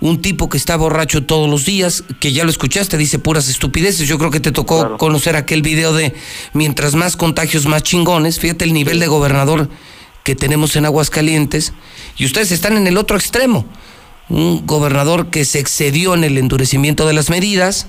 un 0.00 0.20
tipo 0.20 0.50
que 0.50 0.58
está 0.58 0.76
borracho 0.76 1.24
todos 1.24 1.48
los 1.48 1.64
días, 1.64 2.04
que 2.20 2.32
ya 2.32 2.44
lo 2.44 2.50
escuchaste, 2.50 2.98
dice 2.98 3.18
puras 3.18 3.48
estupideces. 3.48 4.06
Yo 4.06 4.18
creo 4.18 4.30
que 4.30 4.40
te 4.40 4.52
tocó 4.52 4.98
conocer 4.98 5.34
aquel 5.34 5.62
video 5.62 5.94
de 5.94 6.14
mientras 6.52 6.94
más 6.94 7.16
contagios, 7.16 7.66
más 7.66 7.82
chingones. 7.84 8.38
Fíjate 8.38 8.64
el 8.64 8.74
nivel 8.74 9.00
de 9.00 9.06
gobernador 9.06 9.70
que 10.24 10.34
tenemos 10.34 10.76
en 10.76 10.84
Aguascalientes. 10.84 11.72
Y 12.18 12.26
ustedes 12.26 12.52
están 12.52 12.76
en 12.76 12.86
el 12.86 12.98
otro 12.98 13.16
extremo. 13.16 13.64
Un 14.28 14.66
gobernador 14.66 15.30
que 15.30 15.44
se 15.44 15.58
excedió 15.58 16.14
en 16.14 16.24
el 16.24 16.36
endurecimiento 16.36 17.06
de 17.06 17.14
las 17.14 17.30
medidas 17.30 17.86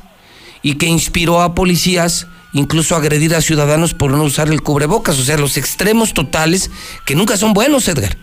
y 0.62 0.76
que 0.76 0.86
inspiró 0.86 1.42
a 1.42 1.56
policías 1.56 2.28
incluso 2.54 2.96
agredir 2.96 3.36
a 3.36 3.42
ciudadanos 3.42 3.94
por 3.94 4.12
no 4.12 4.24
usar 4.24 4.48
el 4.50 4.62
cubrebocas. 4.62 5.20
O 5.20 5.24
sea, 5.24 5.38
los 5.38 5.58
extremos 5.58 6.14
totales 6.14 6.72
que 7.06 7.16
nunca 7.16 7.36
son 7.38 7.54
buenos, 7.54 7.88
Edgar. 7.88 8.16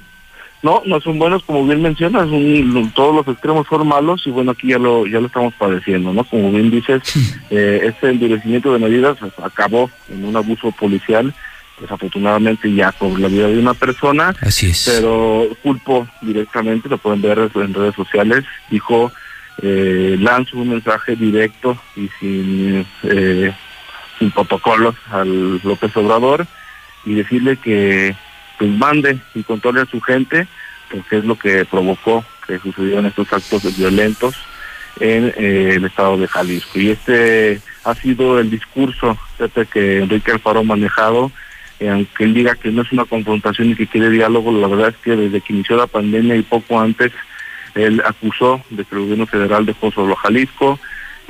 No, 0.62 0.82
no 0.84 1.00
son 1.00 1.18
buenos, 1.18 1.42
como 1.44 1.64
bien 1.66 1.80
mencionas, 1.80 2.26
un- 2.28 2.92
todos 2.94 3.14
los 3.14 3.26
extremos 3.28 3.66
son 3.66 3.86
malos 3.88 4.22
y 4.26 4.30
bueno, 4.30 4.50
aquí 4.52 4.68
ya 4.68 4.78
lo 4.78 5.06
ya 5.06 5.18
lo 5.18 5.26
estamos 5.26 5.54
padeciendo, 5.54 6.12
¿no? 6.12 6.22
Como 6.24 6.52
bien 6.52 6.70
dices, 6.70 7.00
eh, 7.48 7.80
este 7.84 8.10
endurecimiento 8.10 8.70
de 8.72 8.78
medidas 8.78 9.16
pues, 9.18 9.32
acabó 9.42 9.90
en 10.10 10.22
un 10.22 10.36
abuso 10.36 10.70
policial, 10.72 11.34
desafortunadamente 11.80 12.72
ya 12.74 12.92
por 12.92 13.18
la 13.18 13.28
vida 13.28 13.48
de 13.48 13.58
una 13.58 13.72
persona. 13.72 14.34
Así 14.42 14.66
es. 14.68 14.84
Pero 14.94 15.48
culpo 15.62 16.06
directamente, 16.20 16.90
lo 16.90 16.98
pueden 16.98 17.22
ver 17.22 17.50
en 17.54 17.72
redes 17.74 17.94
sociales, 17.94 18.44
dijo, 18.70 19.10
eh, 19.62 20.16
lanzo 20.20 20.58
un 20.58 20.68
mensaje 20.70 21.16
directo 21.16 21.76
y 21.96 22.08
sin, 22.20 22.86
eh, 23.04 23.50
sin 24.20 24.30
protocolos 24.30 24.94
al 25.10 25.60
López 25.64 25.96
Obrador 25.96 26.46
y 27.04 27.14
decirle 27.14 27.56
que 27.56 28.14
pues 28.58 28.70
mande 28.70 29.18
y 29.34 29.42
controle 29.42 29.80
a 29.80 29.86
su 29.86 30.00
gente, 30.00 30.46
porque 30.90 31.18
es 31.18 31.24
lo 31.24 31.36
que 31.36 31.64
provocó 31.64 32.24
que 32.46 32.58
sucedieran 32.58 33.06
estos 33.06 33.32
actos 33.32 33.76
violentos 33.76 34.36
en 35.00 35.32
eh, 35.36 35.74
el 35.76 35.84
estado 35.86 36.18
de 36.18 36.28
Jalisco. 36.28 36.78
Y 36.78 36.90
este 36.90 37.60
ha 37.84 37.94
sido 37.94 38.38
el 38.38 38.50
discurso 38.50 39.16
que 39.72 39.98
Enrique 39.98 40.32
Alfaro 40.32 40.60
ha 40.60 40.64
manejado, 40.64 41.32
eh, 41.78 41.88
aunque 41.88 42.24
él 42.24 42.34
diga 42.34 42.54
que 42.54 42.70
no 42.70 42.82
es 42.82 42.92
una 42.92 43.06
confrontación 43.06 43.70
y 43.70 43.74
que 43.74 43.86
quiere 43.86 44.10
diálogo, 44.10 44.52
la 44.52 44.68
verdad 44.68 44.88
es 44.88 44.96
que 44.96 45.16
desde 45.16 45.40
que 45.40 45.54
inició 45.54 45.76
la 45.76 45.86
pandemia 45.86 46.36
y 46.36 46.42
poco 46.42 46.78
antes, 46.78 47.12
él 47.74 48.02
acusó 48.04 48.62
de 48.68 48.84
que 48.84 48.94
el 48.94 49.02
gobierno 49.02 49.26
federal 49.26 49.64
dejó 49.64 49.90
solo 49.90 50.12
a 50.12 50.16
Jalisco, 50.16 50.78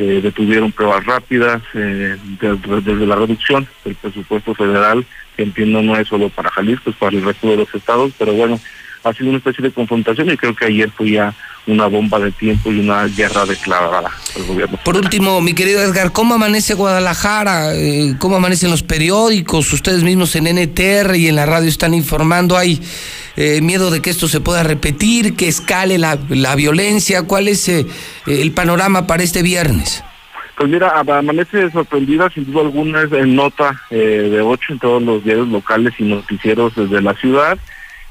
eh, 0.01 0.20
detuvieron 0.22 0.72
pruebas 0.72 1.05
rápidas, 1.05 1.61
eh, 1.74 2.16
de- 2.40 2.80
desde 2.80 3.07
la 3.07 3.16
reducción 3.16 3.68
del 3.84 3.94
presupuesto 3.96 4.55
federal, 4.55 5.05
que 5.36 5.42
entiendo 5.42 5.82
no 5.82 5.94
es 5.96 6.09
solo 6.09 6.30
para 6.30 6.51
Jalisco, 6.51 6.88
es 6.90 6.96
para 6.96 7.16
el 7.16 7.22
resto 7.24 7.48
de 7.51 7.59
los 7.59 7.74
estados, 7.74 8.12
pero 8.18 8.32
bueno, 8.32 8.59
ha 9.05 9.12
sido 9.12 9.28
una 9.30 9.38
especie 9.38 9.62
de 9.62 9.70
confrontación 9.72 10.30
y 10.30 10.36
creo 10.36 10.55
que 10.55 10.66
ayer 10.66 10.90
fue 10.90 11.11
ya 11.12 11.34
una 11.66 11.86
bomba 11.86 12.18
de 12.18 12.32
tiempo 12.32 12.72
y 12.72 12.80
una 12.80 13.05
guerra 13.07 13.44
declarada 13.46 14.11
al 14.36 14.42
gobierno. 14.46 14.78
Por 14.84 14.96
último, 14.96 15.40
mi 15.40 15.53
querido 15.55 15.82
Edgar, 15.82 16.11
¿cómo 16.12 16.34
amanece 16.34 16.74
Guadalajara? 16.74 17.74
Eh, 17.74 18.14
¿Cómo 18.18 18.36
amanecen 18.36 18.70
los 18.70 18.82
periódicos? 18.82 19.72
Ustedes 19.72 20.03
mismos 20.03 20.34
en 20.36 20.44
NTR 20.46 21.14
y 21.16 21.28
en 21.28 21.36
la 21.36 21.46
radio 21.46 21.68
están 21.68 21.94
informando. 21.94 22.57
¿Hay 22.57 22.80
eh, 23.36 23.61
miedo 23.61 23.90
de 23.90 24.01
que 24.01 24.11
esto 24.11 24.26
se 24.26 24.40
pueda 24.40 24.62
repetir, 24.62 25.36
que 25.36 25.48
escale 25.48 25.98
la, 25.98 26.18
la 26.30 26.55
violencia? 26.57 27.22
¿Cuál 27.24 27.48
es 27.48 27.68
eh, 27.68 27.86
el 28.26 28.53
panorama 28.53 29.07
para 29.07 29.22
este 29.22 29.42
viernes? 29.42 30.03
Pues 30.57 30.68
mira, 30.70 30.92
ama- 30.98 31.18
amanece 31.18 31.70
sorprendida 31.70 32.28
sin 32.30 32.44
duda 32.51 32.62
alguna 32.62 33.03
es 33.03 33.12
en 33.12 33.34
nota 33.34 33.80
eh, 33.90 33.96
de 34.30 34.40
ocho 34.42 34.72
en 34.72 34.78
todos 34.78 35.03
los 35.03 35.24
diarios 35.24 35.48
locales 35.48 35.94
y 35.98 36.05
noticieros 36.05 36.74
desde 36.74 37.01
la 37.01 37.14
ciudad 37.14 37.59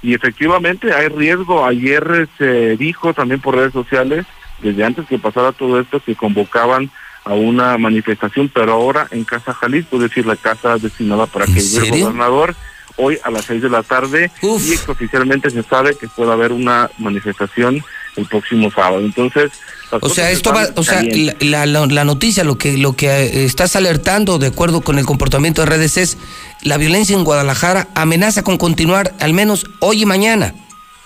y 0.02 0.14
efectivamente 0.14 0.94
hay 0.94 1.10
riesgo. 1.10 1.66
Ayer 1.66 2.28
se 2.38 2.78
dijo 2.78 3.14
también 3.14 3.42
por 3.42 3.56
redes 3.56 3.74
sociales, 3.74 4.26
desde 4.62 4.84
antes 4.84 5.08
que 5.08 5.20
pasara 5.20 5.52
todo 5.52 5.80
esto, 5.80 6.00
que 6.00 6.16
convocaban 6.16 6.90
a 7.26 7.34
una 7.34 7.78
manifestación, 7.78 8.50
pero 8.50 8.74
ahora 8.74 9.08
en 9.12 9.24
Casa 9.24 9.54
Jalisco, 9.54 9.98
es 9.98 10.04
decir, 10.04 10.26
la 10.26 10.36
casa 10.36 10.78
destinada 10.78 11.26
para 11.26 11.46
que 11.46 11.60
llegue 11.60 11.90
el 11.90 12.04
gobernador 12.04 12.56
hoy 12.96 13.18
a 13.24 13.32
las 13.32 13.46
seis 13.46 13.62
de 13.62 13.70
la 13.70 13.84
tarde 13.84 14.32
y 14.42 14.90
oficialmente 14.90 15.50
se 15.50 15.64
sabe 15.64 15.96
que 15.96 16.08
puede 16.08 16.32
haber 16.32 16.52
una 16.52 16.90
manifestación 16.98 17.84
el 18.16 18.26
próximo 18.26 18.70
sábado. 18.72 19.00
Entonces, 19.00 19.52
O 19.92 20.10
sea, 20.10 20.30
esto 20.30 20.54
va, 20.54 20.68
o 20.76 20.84
sea, 20.84 21.02
la- 21.40 21.66
la 21.66 22.04
noticia, 22.04 22.44
lo 22.44 22.58
que, 22.58 22.78
lo 22.78 22.94
que 22.96 23.08
eh, 23.08 23.46
estás 23.46 23.76
alertando, 23.76 24.38
de 24.38 24.48
acuerdo 24.48 24.82
con 24.82 25.00
el 25.00 25.06
comportamiento 25.06 25.62
de 25.64 25.68
redes, 25.68 25.98
es 25.98 26.18
la 26.62 26.78
violencia 26.78 27.16
en 27.16 27.24
Guadalajara 27.24 27.88
amenaza 27.96 28.44
con 28.44 28.58
continuar 28.58 29.14
al 29.20 29.34
menos 29.34 29.66
hoy 29.80 30.04
y 30.04 30.06
mañana. 30.06 30.54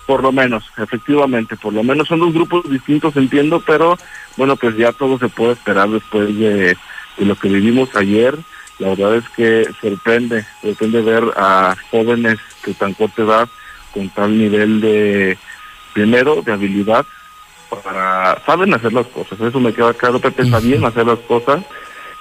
Por 0.05 0.21
lo 0.21 0.33
menos, 0.33 0.65
efectivamente, 0.77 1.55
por 1.55 1.71
lo 1.73 1.81
menos 1.81 2.09
son 2.09 2.19
dos 2.19 2.33
grupos 2.33 2.69
distintos, 2.69 3.15
entiendo, 3.15 3.61
pero 3.65 3.97
bueno, 4.35 4.57
pues 4.57 4.75
ya 4.75 4.91
todo 4.91 5.17
se 5.17 5.29
puede 5.29 5.53
esperar 5.53 5.89
después 5.89 6.27
de, 6.37 6.75
de 7.17 7.25
lo 7.25 7.35
que 7.35 7.47
vivimos 7.47 7.89
ayer. 7.95 8.37
La 8.79 8.89
verdad 8.89 9.15
es 9.15 9.23
que 9.29 9.65
sorprende, 9.79 10.45
sorprende 10.61 11.01
ver 11.01 11.23
a 11.37 11.75
jóvenes 11.89 12.37
de 12.65 12.73
tan 12.73 12.93
corta 12.95 13.21
edad 13.21 13.49
con 13.93 14.09
tal 14.09 14.37
nivel 14.37 14.81
de, 14.81 15.37
primero, 15.93 16.41
de 16.41 16.51
habilidad 16.51 17.05
para, 17.81 18.41
saben 18.45 18.73
hacer 18.73 18.93
las 18.93 19.07
cosas, 19.07 19.39
eso 19.39 19.59
me 19.59 19.73
queda 19.73 19.93
claro, 19.93 20.19
Pepe, 20.19 20.49
sabían 20.49 20.85
hacer 20.85 21.05
las 21.05 21.19
cosas, 21.19 21.63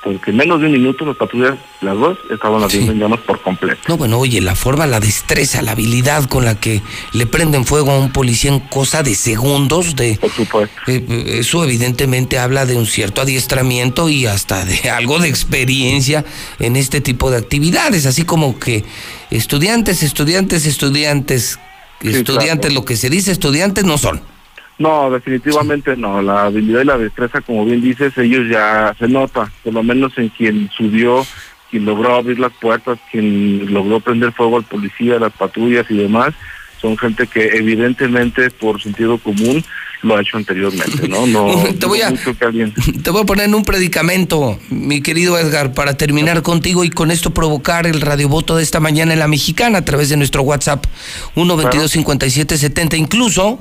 porque 0.03 0.33
en 0.33 0.37
menos 0.37 0.61
de 0.61 0.67
un 0.67 0.73
minuto 0.73 1.05
las 1.05 1.17
patrullas, 1.17 1.57
las 1.81 1.97
dos, 1.97 2.19
estaban 2.29 2.63
ardiendo 2.63 2.93
en 2.93 2.99
llamas 2.99 3.21
por 3.21 3.41
completo. 3.41 3.81
No, 3.87 3.97
bueno, 3.97 4.19
oye, 4.19 4.41
la 4.41 4.57
forma, 4.57 4.87
la 4.87 4.99
destreza, 4.99 5.63
la 5.63 5.73
habilidad 5.73 6.29
con 6.29 6.45
la 6.45 6.57
que 6.57 6.83
le 7.13 7.27
prenden 7.27 7.65
fuego 7.65 7.93
a 7.93 7.99
un 7.99 8.13
policía 8.13 8.51
en 8.51 8.61
cosa 8.61 9.05
de 9.05 9.15
segundos, 9.15 9.95
de, 9.95 10.19
Por 10.21 10.31
supuesto. 10.31 10.75
eh, 10.89 11.39
eso 11.39 11.63
evidentemente 11.63 12.39
habla 12.39 12.67
de 12.67 12.77
un 12.77 12.87
cierto 12.87 13.21
adiestramiento 13.21 14.09
y 14.09 14.27
hasta 14.27 14.65
de 14.65 14.91
algo 14.91 15.21
de 15.21 15.29
experiencia 15.29 16.25
en 16.59 16.75
este 16.75 17.01
tipo 17.01 17.31
de 17.31 17.39
actividades, 17.39 18.05
así 18.05 18.25
como 18.25 18.59
que 18.59 18.85
estudiantes, 19.31 20.03
estudiantes, 20.03 20.67
estudiantes, 20.67 21.61
estudiantes, 22.01 22.71
claro. 22.71 22.75
lo 22.75 22.85
que 22.85 22.97
se 22.97 23.09
dice 23.09 23.31
estudiantes 23.31 23.85
no 23.85 23.99
son. 23.99 24.21
No, 24.79 25.11
definitivamente 25.11 25.97
no. 25.97 26.23
La 26.23 26.45
habilidad 26.47 26.81
y 26.83 26.87
la 26.87 26.99
destreza, 26.99 27.41
como 27.41 27.65
bien 27.65 27.81
dices, 27.81 28.17
ellos 28.19 28.49
ya 28.51 28.95
se 28.99 29.07
nota, 29.09 29.51
por 29.63 29.75
lo 29.75 29.83
menos 29.83 30.13
en 30.17 30.29
quien 30.31 30.69
subió, 30.77 31.25
quien 31.71 31.85
logró 31.85 32.17
abrir 32.17 32.39
las 32.41 32.53
puertas, 32.61 32.99
quien 33.11 33.73
logró 33.73 34.01
prender 34.01 34.33
fuego 34.33 34.57
al 34.57 34.65
policía, 34.65 35.19
las 35.19 35.33
patrullas 35.33 35.87
y 35.91 35.95
demás, 35.97 36.35
son 36.81 36.99
gente 36.99 37.29
que 37.29 37.45
evidentemente 37.57 38.51
por 38.51 38.83
sentido 38.83 39.17
común 39.19 39.65
lo 40.03 40.17
ha 40.17 40.21
hecho 40.21 40.37
anteriormente, 40.37 41.07
¿no? 41.09 41.29
No 41.29 41.47
Te 41.79 41.87
voy 41.87 42.01
a- 42.03 42.13
Te 43.05 43.11
voy 43.11 43.23
a 43.23 43.25
poner 43.25 43.45
en 43.47 43.55
un 43.55 43.65
predicamento, 43.65 44.59
mi 44.69 45.01
querido 45.01 45.39
Edgar, 45.39 45.75
para 45.75 45.97
terminar 45.97 46.43
contigo 46.43 46.83
y 46.83 46.91
con 46.91 47.13
esto 47.13 47.33
provocar 47.33 47.87
el 47.87 48.01
radiovoto 48.01 48.57
de 48.57 48.65
esta 48.65 48.81
mañana 48.81 49.13
en 49.13 49.21
la 49.21 49.29
mexicana 49.29 49.79
a 49.79 49.85
través 49.85 50.09
de 50.09 50.17
nuestro 50.17 50.43
WhatsApp 50.43 50.85
1225770. 51.37 52.99
Incluso, 52.99 53.61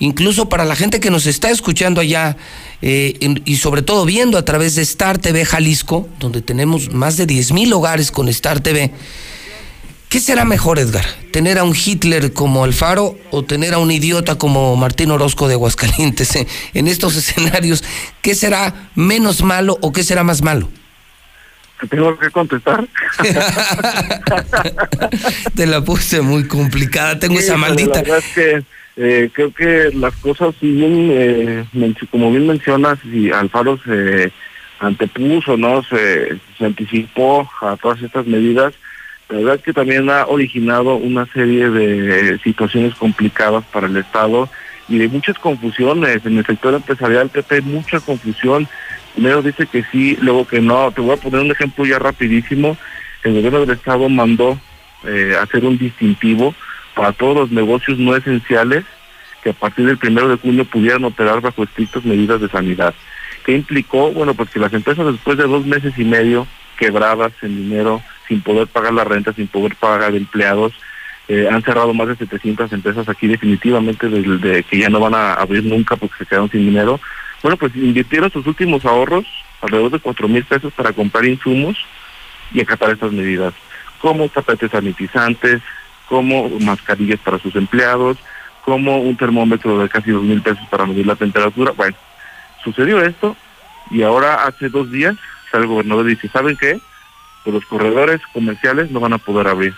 incluso 0.00 0.48
para 0.48 0.64
la 0.64 0.74
gente 0.74 0.98
que 0.98 1.10
nos 1.10 1.26
está 1.26 1.50
escuchando 1.50 2.00
allá 2.00 2.36
eh, 2.82 3.16
y 3.44 3.56
sobre 3.56 3.82
todo 3.82 4.04
viendo 4.04 4.36
a 4.36 4.44
través 4.44 4.74
de 4.74 4.82
Star 4.82 5.18
TV 5.18 5.44
Jalisco, 5.44 6.08
donde 6.18 6.42
tenemos 6.42 6.92
más 6.92 7.16
de 7.16 7.26
10 7.26 7.52
mil 7.52 7.72
hogares 7.72 8.10
con 8.10 8.28
Star 8.28 8.60
TV. 8.60 8.90
¿Qué 10.08 10.18
será 10.18 10.44
mejor, 10.44 10.80
Edgar? 10.80 11.04
¿Tener 11.30 11.58
a 11.58 11.62
un 11.62 11.72
Hitler 11.72 12.32
como 12.32 12.64
Alfaro 12.64 13.16
o 13.30 13.44
tener 13.44 13.74
a 13.74 13.78
un 13.78 13.92
idiota 13.92 14.36
como 14.36 14.74
Martín 14.74 15.12
Orozco 15.12 15.46
de 15.46 15.54
Aguascalientes? 15.54 16.36
En 16.74 16.88
estos 16.88 17.14
escenarios, 17.16 17.84
¿qué 18.20 18.34
será 18.34 18.90
menos 18.96 19.44
malo 19.44 19.78
o 19.82 19.92
qué 19.92 20.02
será 20.02 20.24
más 20.24 20.42
malo? 20.42 20.68
¿Te 21.80 21.86
tengo 21.86 22.18
que 22.18 22.28
contestar? 22.30 22.88
Te 25.54 25.66
la 25.66 25.82
puse 25.82 26.20
muy 26.20 26.48
complicada, 26.48 27.18
tengo 27.18 27.38
esa 27.38 27.56
maldita. 27.56 27.94
La 27.94 28.02
verdad 28.02 28.18
es 28.18 28.34
que 28.34 28.62
eh, 28.96 29.30
creo 29.32 29.52
que 29.52 29.90
las 29.94 30.14
cosas, 30.16 30.54
si 30.60 30.70
bien, 30.70 31.08
eh, 31.12 31.64
como 32.10 32.30
bien 32.30 32.46
mencionas, 32.46 32.98
si 33.02 33.30
Alfaro 33.30 33.78
se 33.84 34.32
antepuso, 34.78 35.56
¿no? 35.56 35.82
Se, 35.82 36.38
se 36.58 36.64
anticipó 36.64 37.48
a 37.60 37.76
todas 37.76 38.02
estas 38.02 38.26
medidas, 38.26 38.74
la 39.30 39.36
verdad 39.36 39.54
es 39.56 39.62
que 39.62 39.72
también 39.72 40.10
ha 40.10 40.26
originado 40.26 40.96
una 40.96 41.24
serie 41.26 41.70
de 41.70 42.38
situaciones 42.40 42.96
complicadas 42.96 43.64
para 43.66 43.86
el 43.86 43.96
Estado 43.96 44.48
y 44.88 44.98
de 44.98 45.06
muchas 45.06 45.38
confusiones. 45.38 46.26
En 46.26 46.36
el 46.36 46.44
sector 46.44 46.74
empresarial, 46.74 47.28
Pepe, 47.28 47.60
mucha 47.60 48.00
confusión. 48.00 48.66
Primero 49.14 49.40
dice 49.40 49.66
que 49.66 49.84
sí, 49.92 50.18
luego 50.20 50.48
que 50.48 50.60
no. 50.60 50.90
Te 50.90 51.00
voy 51.00 51.12
a 51.12 51.16
poner 51.16 51.40
un 51.42 51.52
ejemplo 51.52 51.86
ya 51.86 52.00
rapidísimo. 52.00 52.76
El 53.22 53.34
gobierno 53.34 53.60
del 53.60 53.70
Estado 53.70 54.08
mandó 54.08 54.58
eh, 55.06 55.36
hacer 55.40 55.64
un 55.64 55.78
distintivo 55.78 56.52
para 56.94 57.12
todos 57.12 57.36
los 57.36 57.50
negocios 57.50 57.98
no 57.98 58.16
esenciales 58.16 58.84
que 59.42 59.50
a 59.50 59.54
partir 59.54 59.86
del 59.86 59.98
primero 59.98 60.28
de 60.28 60.36
junio 60.36 60.64
pudieran 60.64 61.04
operar 61.04 61.40
bajo 61.40 61.62
estrictas 61.62 62.04
medidas 62.04 62.40
de 62.40 62.48
sanidad. 62.48 62.94
¿Qué 63.44 63.52
implicó? 63.52 64.12
Bueno, 64.12 64.34
pues 64.34 64.50
que 64.50 64.58
las 64.58 64.72
empresas 64.72 65.06
después 65.06 65.38
de 65.38 65.44
dos 65.46 65.64
meses 65.64 65.94
y 65.96 66.04
medio 66.04 66.46
quebradas 66.78 67.32
en 67.42 67.56
dinero, 67.56 68.02
sin 68.28 68.40
poder 68.40 68.66
pagar 68.66 68.92
la 68.94 69.04
renta, 69.04 69.32
sin 69.32 69.46
poder 69.46 69.76
pagar 69.76 70.14
empleados. 70.14 70.72
Eh, 71.28 71.48
han 71.50 71.62
cerrado 71.62 71.94
más 71.94 72.08
de 72.08 72.16
700 72.16 72.72
empresas 72.72 73.08
aquí 73.08 73.28
definitivamente 73.28 74.08
desde 74.08 74.64
que 74.64 74.78
ya 74.78 74.88
no 74.88 74.98
van 74.98 75.14
a 75.14 75.34
abrir 75.34 75.62
nunca 75.64 75.96
porque 75.96 76.16
se 76.18 76.26
quedaron 76.26 76.50
sin 76.50 76.60
dinero. 76.60 77.00
Bueno, 77.42 77.56
pues 77.56 77.74
invirtieron 77.76 78.30
sus 78.30 78.46
últimos 78.46 78.84
ahorros, 78.84 79.24
alrededor 79.60 79.92
de 79.92 80.00
4 80.00 80.28
mil 80.28 80.44
pesos 80.44 80.72
para 80.72 80.92
comprar 80.92 81.24
insumos 81.24 81.76
y 82.52 82.60
acatar 82.60 82.90
estas 82.90 83.12
medidas, 83.12 83.54
como 84.00 84.28
tapetes 84.28 84.72
sanitizantes, 84.72 85.60
como 86.10 86.50
mascarillas 86.58 87.20
para 87.20 87.38
sus 87.38 87.54
empleados, 87.54 88.18
como 88.64 88.98
un 88.98 89.16
termómetro 89.16 89.78
de 89.78 89.88
casi 89.88 90.10
2 90.10 90.24
mil 90.24 90.42
pesos 90.42 90.66
para 90.68 90.84
medir 90.84 91.06
la 91.06 91.14
temperatura. 91.14 91.70
Bueno, 91.70 91.96
sucedió 92.64 93.00
esto 93.00 93.36
y 93.92 94.02
ahora 94.02 94.44
hace 94.44 94.68
dos 94.68 94.90
días 94.90 95.14
el 95.52 95.66
gobernador 95.66 96.06
dice, 96.06 96.28
¿saben 96.28 96.56
qué? 96.56 96.80
Pues 97.44 97.54
los 97.54 97.64
corredores 97.64 98.20
comerciales 98.32 98.90
no 98.90 98.98
van 98.98 99.12
a 99.12 99.18
poder 99.18 99.46
abrir. 99.46 99.74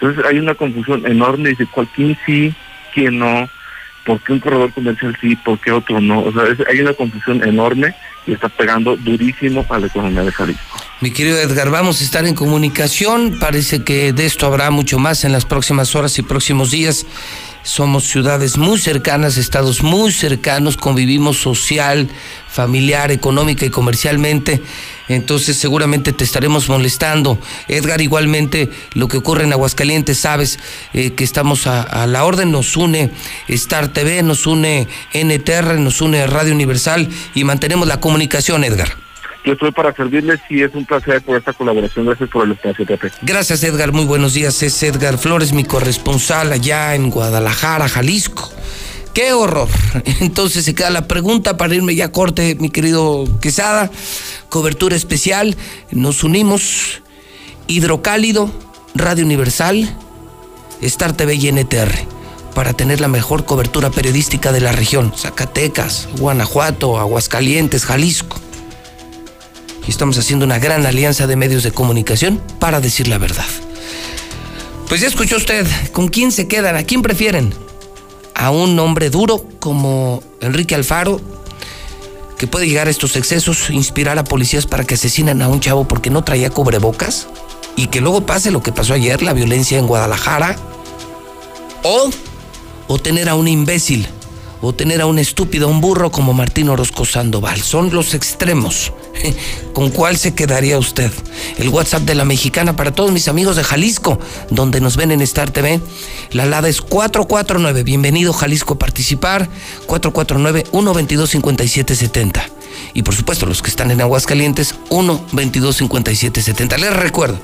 Entonces 0.00 0.24
hay 0.26 0.40
una 0.40 0.56
confusión 0.56 1.06
enorme, 1.06 1.50
dice, 1.50 1.68
¿quién 1.94 2.18
sí, 2.26 2.52
quién 2.92 3.20
no? 3.20 3.48
¿Por 4.04 4.20
qué 4.22 4.32
un 4.32 4.40
corredor 4.40 4.72
comercial 4.72 5.16
sí, 5.20 5.36
por 5.36 5.58
qué 5.60 5.72
otro 5.72 6.00
no? 6.00 6.22
O 6.22 6.32
sea, 6.32 6.42
hay 6.68 6.80
una 6.80 6.92
confusión 6.92 7.42
enorme 7.46 7.94
y 8.26 8.32
está 8.32 8.48
pegando 8.48 8.96
durísimo 8.96 9.64
a 9.68 9.78
la 9.78 9.86
economía 9.86 10.22
de 10.22 10.32
Jalisco. 10.32 10.62
Mi 11.00 11.10
querido 11.10 11.38
Edgar, 11.38 11.70
vamos 11.70 12.00
a 12.00 12.04
estar 12.04 12.24
en 12.26 12.34
comunicación. 12.34 13.38
Parece 13.40 13.82
que 13.82 14.12
de 14.12 14.26
esto 14.26 14.46
habrá 14.46 14.70
mucho 14.70 14.98
más 14.98 15.24
en 15.24 15.32
las 15.32 15.44
próximas 15.44 15.94
horas 15.96 16.18
y 16.18 16.22
próximos 16.22 16.70
días. 16.70 17.06
Somos 17.64 18.04
ciudades 18.04 18.56
muy 18.56 18.78
cercanas, 18.78 19.36
estados 19.36 19.82
muy 19.82 20.10
cercanos, 20.12 20.76
convivimos 20.76 21.38
social, 21.38 22.08
familiar, 22.48 23.12
económica 23.12 23.64
y 23.64 23.70
comercialmente. 23.70 24.62
Entonces 25.12 25.56
seguramente 25.56 26.12
te 26.12 26.24
estaremos 26.24 26.68
molestando. 26.68 27.38
Edgar, 27.68 28.00
igualmente 28.00 28.68
lo 28.94 29.08
que 29.08 29.18
ocurre 29.18 29.44
en 29.44 29.52
Aguascalientes, 29.52 30.18
sabes 30.18 30.58
eh, 30.92 31.12
que 31.12 31.24
estamos 31.24 31.66
a, 31.66 31.82
a, 31.82 32.06
la 32.06 32.24
orden, 32.24 32.50
nos 32.50 32.76
une 32.76 33.10
Star 33.48 33.88
TV, 33.88 34.22
nos 34.22 34.46
une 34.46 34.88
NTR, 35.14 35.78
nos 35.78 36.00
une 36.00 36.26
Radio 36.26 36.54
Universal 36.54 37.08
y 37.34 37.44
mantenemos 37.44 37.86
la 37.88 38.00
comunicación, 38.00 38.64
Edgar. 38.64 39.02
Yo 39.44 39.54
estoy 39.54 39.72
para 39.72 39.92
servirles 39.92 40.40
y 40.48 40.62
es 40.62 40.72
un 40.74 40.86
placer 40.86 41.20
por 41.22 41.36
esta 41.36 41.52
colaboración. 41.52 42.06
Gracias 42.06 42.30
por 42.30 42.46
el 42.46 42.52
espacio, 42.52 42.86
Pepe. 42.86 43.10
Gracias, 43.22 43.64
Edgar. 43.64 43.92
Muy 43.92 44.04
buenos 44.04 44.34
días. 44.34 44.62
Es 44.62 44.80
Edgar 44.82 45.18
Flores, 45.18 45.52
mi 45.52 45.64
corresponsal 45.64 46.52
allá 46.52 46.94
en 46.94 47.10
Guadalajara, 47.10 47.88
Jalisco. 47.88 48.52
¡Qué 49.14 49.32
horror! 49.32 49.68
Entonces 50.20 50.64
se 50.64 50.74
queda 50.74 50.90
la 50.90 51.06
pregunta 51.06 51.56
para 51.56 51.74
irme 51.74 51.94
ya 51.94 52.06
a 52.06 52.12
corte, 52.12 52.56
mi 52.58 52.70
querido 52.70 53.24
Quesada. 53.40 53.90
Cobertura 54.48 54.96
especial. 54.96 55.56
Nos 55.90 56.24
unimos. 56.24 57.02
Hidrocálido, 57.68 58.50
Radio 58.94 59.24
Universal, 59.24 59.96
Star 60.80 61.16
TV 61.16 61.34
y 61.36 61.52
NTR 61.52 61.92
para 62.54 62.74
tener 62.74 63.00
la 63.00 63.08
mejor 63.08 63.44
cobertura 63.44 63.90
periodística 63.90 64.52
de 64.52 64.60
la 64.60 64.72
región. 64.72 65.12
Zacatecas, 65.16 66.08
Guanajuato, 66.18 66.98
Aguascalientes, 66.98 67.84
Jalisco. 67.84 68.38
Y 69.86 69.90
estamos 69.90 70.18
haciendo 70.18 70.44
una 70.44 70.58
gran 70.58 70.86
alianza 70.86 71.26
de 71.26 71.36
medios 71.36 71.62
de 71.62 71.72
comunicación 71.72 72.40
para 72.58 72.80
decir 72.80 73.08
la 73.08 73.18
verdad. 73.18 73.46
Pues 74.88 75.00
ya 75.00 75.08
escuchó 75.08 75.36
usted, 75.36 75.66
¿con 75.92 76.08
quién 76.08 76.30
se 76.30 76.46
quedan? 76.46 76.76
¿A 76.76 76.84
quién 76.84 77.02
prefieren? 77.02 77.54
¿A 78.42 78.50
un 78.50 78.76
hombre 78.80 79.08
duro 79.08 79.46
como 79.60 80.20
Enrique 80.40 80.74
Alfaro, 80.74 81.20
que 82.36 82.48
puede 82.48 82.66
llegar 82.66 82.88
a 82.88 82.90
estos 82.90 83.14
excesos, 83.14 83.70
inspirar 83.70 84.18
a 84.18 84.24
policías 84.24 84.66
para 84.66 84.82
que 84.82 84.94
asesinen 84.94 85.42
a 85.42 85.48
un 85.48 85.60
chavo 85.60 85.86
porque 85.86 86.10
no 86.10 86.24
traía 86.24 86.50
cubrebocas? 86.50 87.28
Y 87.76 87.86
que 87.86 88.00
luego 88.00 88.26
pase 88.26 88.50
lo 88.50 88.60
que 88.60 88.72
pasó 88.72 88.94
ayer, 88.94 89.22
la 89.22 89.32
violencia 89.32 89.78
en 89.78 89.86
Guadalajara. 89.86 90.56
O, 91.84 92.10
o 92.88 92.98
tener 92.98 93.28
a 93.28 93.36
un 93.36 93.46
imbécil 93.46 94.08
o 94.60 94.72
tener 94.72 95.00
a 95.00 95.06
un 95.06 95.20
estúpido, 95.20 95.68
un 95.68 95.80
burro 95.80 96.10
como 96.10 96.32
Martín 96.32 96.68
Orozco 96.68 97.04
Sandoval. 97.04 97.60
Son 97.62 97.94
los 97.94 98.12
extremos. 98.12 98.92
¿Con 99.72 99.90
cuál 99.90 100.16
se 100.16 100.34
quedaría 100.34 100.78
usted? 100.78 101.10
El 101.58 101.68
WhatsApp 101.68 102.02
de 102.02 102.14
la 102.14 102.24
mexicana 102.24 102.76
para 102.76 102.92
todos 102.92 103.10
mis 103.12 103.28
amigos 103.28 103.56
de 103.56 103.64
Jalisco, 103.64 104.18
donde 104.50 104.80
nos 104.80 104.96
ven 104.96 105.12
en 105.12 105.20
Star 105.22 105.50
TV. 105.50 105.80
La 106.30 106.44
alada 106.44 106.68
es 106.68 106.80
449. 106.80 107.82
Bienvenido 107.84 108.32
Jalisco 108.32 108.74
a 108.74 108.78
participar. 108.78 109.48
449-122-5770. 109.86 112.42
Y 112.94 113.02
por 113.02 113.14
supuesto, 113.14 113.44
los 113.46 113.62
que 113.62 113.70
están 113.70 113.90
en 113.90 114.00
Aguascalientes, 114.00 114.76
122-5770. 114.90 116.78
Les 116.78 116.94
recuerdo, 116.94 117.38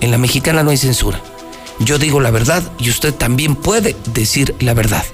en 0.00 0.10
la 0.10 0.18
mexicana 0.18 0.62
no 0.62 0.70
hay 0.70 0.76
censura. 0.76 1.20
Yo 1.78 1.98
digo 1.98 2.20
la 2.20 2.30
verdad 2.30 2.62
y 2.78 2.88
usted 2.88 3.14
también 3.14 3.54
puede 3.54 3.96
decir 4.12 4.54
la 4.60 4.74
verdad. 4.74 5.04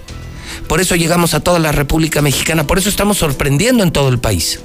Por 0.68 0.80
eso 0.80 0.94
llegamos 0.94 1.34
a 1.34 1.40
toda 1.40 1.58
la 1.58 1.72
República 1.72 2.22
Mexicana, 2.22 2.66
por 2.66 2.78
eso 2.78 2.88
estamos 2.88 3.18
sorprendiendo 3.18 3.82
en 3.82 3.90
todo 3.90 4.08
el 4.08 4.20
país. 4.20 4.60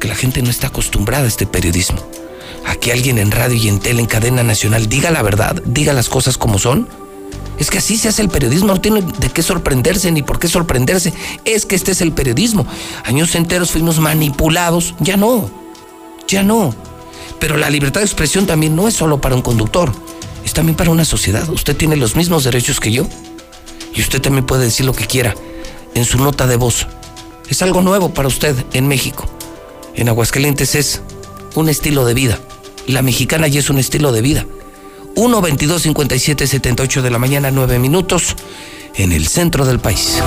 Porque 0.00 0.08
la 0.08 0.16
gente 0.16 0.40
no 0.40 0.48
está 0.48 0.68
acostumbrada 0.68 1.24
a 1.24 1.28
este 1.28 1.44
periodismo. 1.44 1.98
A 2.64 2.74
que 2.74 2.90
alguien 2.90 3.18
en 3.18 3.30
radio 3.30 3.58
y 3.58 3.68
en 3.68 3.80
tele, 3.80 4.00
en 4.00 4.06
cadena 4.06 4.42
nacional, 4.42 4.88
diga 4.88 5.10
la 5.10 5.20
verdad, 5.20 5.62
diga 5.66 5.92
las 5.92 6.08
cosas 6.08 6.38
como 6.38 6.58
son. 6.58 6.88
Es 7.58 7.68
que 7.68 7.76
así 7.76 7.98
se 7.98 8.08
hace 8.08 8.22
el 8.22 8.30
periodismo, 8.30 8.68
no 8.68 8.80
tiene 8.80 9.02
de 9.02 9.28
qué 9.28 9.42
sorprenderse 9.42 10.10
ni 10.10 10.22
por 10.22 10.38
qué 10.38 10.48
sorprenderse. 10.48 11.12
Es 11.44 11.66
que 11.66 11.74
este 11.74 11.92
es 11.92 12.00
el 12.00 12.12
periodismo. 12.12 12.66
Años 13.04 13.34
enteros 13.34 13.72
fuimos 13.72 14.00
manipulados, 14.00 14.94
ya 15.00 15.18
no, 15.18 15.50
ya 16.26 16.42
no. 16.42 16.74
Pero 17.38 17.58
la 17.58 17.68
libertad 17.68 18.00
de 18.00 18.06
expresión 18.06 18.46
también 18.46 18.74
no 18.74 18.88
es 18.88 18.94
solo 18.94 19.20
para 19.20 19.34
un 19.34 19.42
conductor, 19.42 19.92
es 20.46 20.54
también 20.54 20.76
para 20.76 20.88
una 20.88 21.04
sociedad. 21.04 21.46
Usted 21.50 21.76
tiene 21.76 21.96
los 21.96 22.16
mismos 22.16 22.42
derechos 22.42 22.80
que 22.80 22.90
yo 22.90 23.06
y 23.94 24.00
usted 24.00 24.22
también 24.22 24.46
puede 24.46 24.64
decir 24.64 24.86
lo 24.86 24.94
que 24.94 25.06
quiera 25.06 25.34
en 25.94 26.06
su 26.06 26.16
nota 26.16 26.46
de 26.46 26.56
voz. 26.56 26.86
Es 27.50 27.60
algo 27.60 27.82
nuevo 27.82 28.14
para 28.14 28.28
usted 28.28 28.56
en 28.72 28.88
México. 28.88 29.28
En 30.00 30.08
Aguascalientes 30.08 30.74
es 30.76 31.02
un 31.56 31.68
estilo 31.68 32.06
de 32.06 32.14
vida. 32.14 32.38
La 32.86 33.02
mexicana 33.02 33.48
ya 33.48 33.60
es 33.60 33.68
un 33.68 33.78
estilo 33.78 34.12
de 34.12 34.22
vida. 34.22 34.46
1 35.14 35.40
22 35.42 35.82
57 35.82 36.46
78 36.46 37.02
de 37.02 37.10
la 37.10 37.18
mañana, 37.18 37.50
9 37.50 37.78
minutos, 37.78 38.34
en 38.94 39.12
el 39.12 39.28
centro 39.28 39.66
del 39.66 39.78
país. 39.78 40.22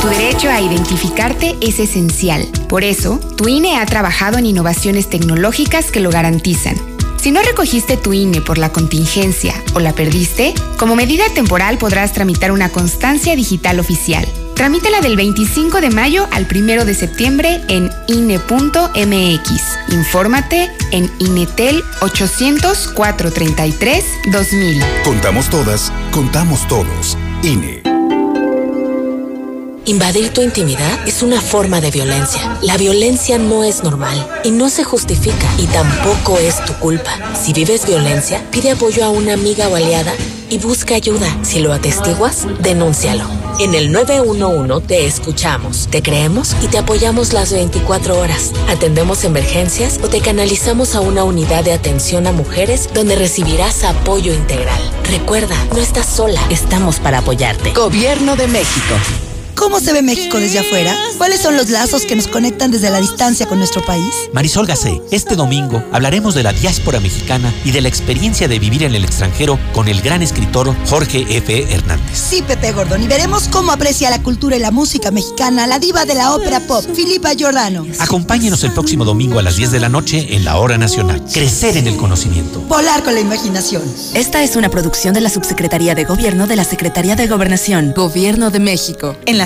Tu 0.00 0.06
derecho 0.06 0.48
a 0.48 0.60
identificarte 0.60 1.56
es 1.60 1.80
esencial. 1.80 2.46
Por 2.68 2.84
eso, 2.84 3.18
tu 3.36 3.48
INE 3.48 3.76
ha 3.76 3.86
trabajado 3.86 4.38
en 4.38 4.46
innovaciones 4.46 5.10
tecnológicas 5.10 5.90
que 5.90 5.98
lo 5.98 6.10
garantizan. 6.10 6.76
Si 7.20 7.32
no 7.32 7.42
recogiste 7.42 7.96
tu 7.96 8.12
INE 8.12 8.40
por 8.40 8.56
la 8.56 8.70
contingencia 8.70 9.52
o 9.74 9.80
la 9.80 9.92
perdiste, 9.92 10.54
como 10.78 10.94
medida 10.94 11.24
temporal 11.34 11.76
podrás 11.76 12.12
tramitar 12.12 12.52
una 12.52 12.68
constancia 12.68 13.34
digital 13.34 13.80
oficial. 13.80 14.28
Tramítela 14.56 15.02
del 15.02 15.16
25 15.16 15.82
de 15.82 15.90
mayo 15.90 16.26
al 16.32 16.48
1 16.50 16.86
de 16.86 16.94
septiembre 16.94 17.60
en 17.68 17.90
INE.mx. 18.06 19.50
Infórmate 19.92 20.70
en 20.92 21.12
INETEL 21.18 21.84
800 22.00 22.88
433 22.94 24.04
2000. 24.32 24.82
Contamos 25.04 25.50
todas, 25.50 25.92
contamos 26.10 26.66
todos. 26.68 27.18
INE. 27.42 27.82
Invadir 29.84 30.30
tu 30.30 30.40
intimidad 30.40 31.06
es 31.06 31.22
una 31.22 31.42
forma 31.42 31.82
de 31.82 31.90
violencia. 31.90 32.58
La 32.62 32.78
violencia 32.78 33.36
no 33.36 33.62
es 33.62 33.84
normal 33.84 34.26
y 34.42 34.52
no 34.52 34.70
se 34.70 34.84
justifica 34.84 35.46
y 35.58 35.66
tampoco 35.66 36.38
es 36.38 36.64
tu 36.64 36.72
culpa. 36.78 37.12
Si 37.36 37.52
vives 37.52 37.86
violencia, 37.86 38.42
pide 38.50 38.70
apoyo 38.70 39.04
a 39.04 39.10
una 39.10 39.34
amiga 39.34 39.68
o 39.68 39.76
aliada 39.76 40.14
y 40.50 40.58
busca 40.58 40.94
ayuda. 40.94 41.26
Si 41.42 41.60
lo 41.60 41.72
atestiguas, 41.72 42.46
denúncialo. 42.60 43.24
En 43.58 43.74
el 43.74 43.90
911 43.90 44.86
te 44.86 45.06
escuchamos, 45.06 45.88
te 45.90 46.02
creemos 46.02 46.54
y 46.62 46.68
te 46.68 46.78
apoyamos 46.78 47.32
las 47.32 47.52
24 47.52 48.18
horas. 48.18 48.52
Atendemos 48.68 49.24
emergencias 49.24 49.98
o 50.02 50.08
te 50.08 50.20
canalizamos 50.20 50.94
a 50.94 51.00
una 51.00 51.24
unidad 51.24 51.64
de 51.64 51.72
atención 51.72 52.26
a 52.26 52.32
mujeres 52.32 52.90
donde 52.92 53.16
recibirás 53.16 53.84
apoyo 53.84 54.34
integral. 54.34 54.80
Recuerda, 55.10 55.56
no 55.72 55.78
estás 55.78 56.06
sola, 56.06 56.40
estamos 56.50 57.00
para 57.00 57.18
apoyarte. 57.18 57.72
Gobierno 57.72 58.36
de 58.36 58.46
México. 58.48 59.25
¿Cómo 59.56 59.80
se 59.80 59.92
ve 59.94 60.02
México 60.02 60.38
desde 60.38 60.58
afuera? 60.58 60.94
¿Cuáles 61.16 61.40
son 61.40 61.56
los 61.56 61.70
lazos 61.70 62.04
que 62.04 62.14
nos 62.14 62.28
conectan 62.28 62.70
desde 62.70 62.90
la 62.90 63.00
distancia 63.00 63.46
con 63.46 63.58
nuestro 63.58 63.82
país? 63.84 64.12
Marisol 64.34 64.66
Gacé, 64.66 65.00
este 65.10 65.34
domingo 65.34 65.82
hablaremos 65.92 66.34
de 66.34 66.42
la 66.42 66.52
diáspora 66.52 67.00
mexicana 67.00 67.52
y 67.64 67.70
de 67.70 67.80
la 67.80 67.88
experiencia 67.88 68.48
de 68.48 68.58
vivir 68.58 68.82
en 68.82 68.94
el 68.94 69.02
extranjero 69.04 69.58
con 69.72 69.88
el 69.88 70.02
gran 70.02 70.22
escritor 70.22 70.76
Jorge 70.86 71.24
F. 71.38 71.72
Hernández. 71.72 72.18
Sí, 72.18 72.42
Pepe 72.46 72.72
Gordon, 72.72 73.02
y 73.02 73.08
veremos 73.08 73.48
cómo 73.48 73.72
aprecia 73.72 74.10
la 74.10 74.22
cultura 74.22 74.56
y 74.56 74.60
la 74.60 74.70
música 74.70 75.10
mexicana 75.10 75.66
la 75.66 75.78
diva 75.78 76.04
de 76.04 76.14
la 76.14 76.34
ópera 76.34 76.60
pop, 76.60 76.84
Filipa 76.94 77.32
Giordano. 77.32 77.86
Acompáñenos 77.98 78.62
el 78.62 78.72
próximo 78.72 79.06
domingo 79.06 79.38
a 79.38 79.42
las 79.42 79.56
10 79.56 79.70
de 79.70 79.80
la 79.80 79.88
noche 79.88 80.36
en 80.36 80.44
la 80.44 80.58
Hora 80.58 80.76
Nacional. 80.76 81.24
Crecer 81.32 81.78
en 81.78 81.86
el 81.86 81.96
conocimiento. 81.96 82.60
Volar 82.60 83.02
con 83.02 83.14
la 83.14 83.20
imaginación. 83.20 83.82
Esta 84.12 84.42
es 84.42 84.54
una 84.54 84.68
producción 84.68 85.14
de 85.14 85.22
la 85.22 85.30
Subsecretaría 85.30 85.94
de 85.94 86.04
Gobierno 86.04 86.46
de 86.46 86.56
la 86.56 86.64
Secretaría 86.64 87.16
de 87.16 87.26
Gobernación. 87.26 87.94
Gobierno 87.96 88.50
de 88.50 88.60
México. 88.60 89.16
En 89.24 89.38
la 89.38 89.45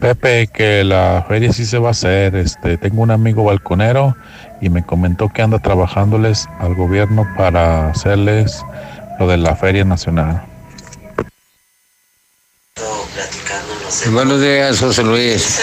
Pepe, 0.00 0.46
que 0.46 0.84
la 0.84 1.24
feria 1.26 1.52
sí 1.52 1.64
se 1.64 1.78
va 1.78 1.88
a 1.88 1.90
hacer. 1.90 2.36
Este, 2.36 2.76
tengo 2.78 3.02
un 3.02 3.10
amigo 3.10 3.44
balconero 3.44 4.16
y 4.60 4.68
me 4.68 4.84
comentó 4.84 5.28
que 5.28 5.42
anda 5.42 5.58
trabajándoles 5.58 6.46
al 6.60 6.74
gobierno 6.74 7.26
para 7.36 7.90
hacerles 7.90 8.64
lo 9.18 9.26
de 9.26 9.38
la 9.38 9.56
feria 9.56 9.84
nacional. 9.84 10.42
Buenos 14.12 14.40
días, 14.40 14.78
José 14.78 15.02
Luis. 15.02 15.60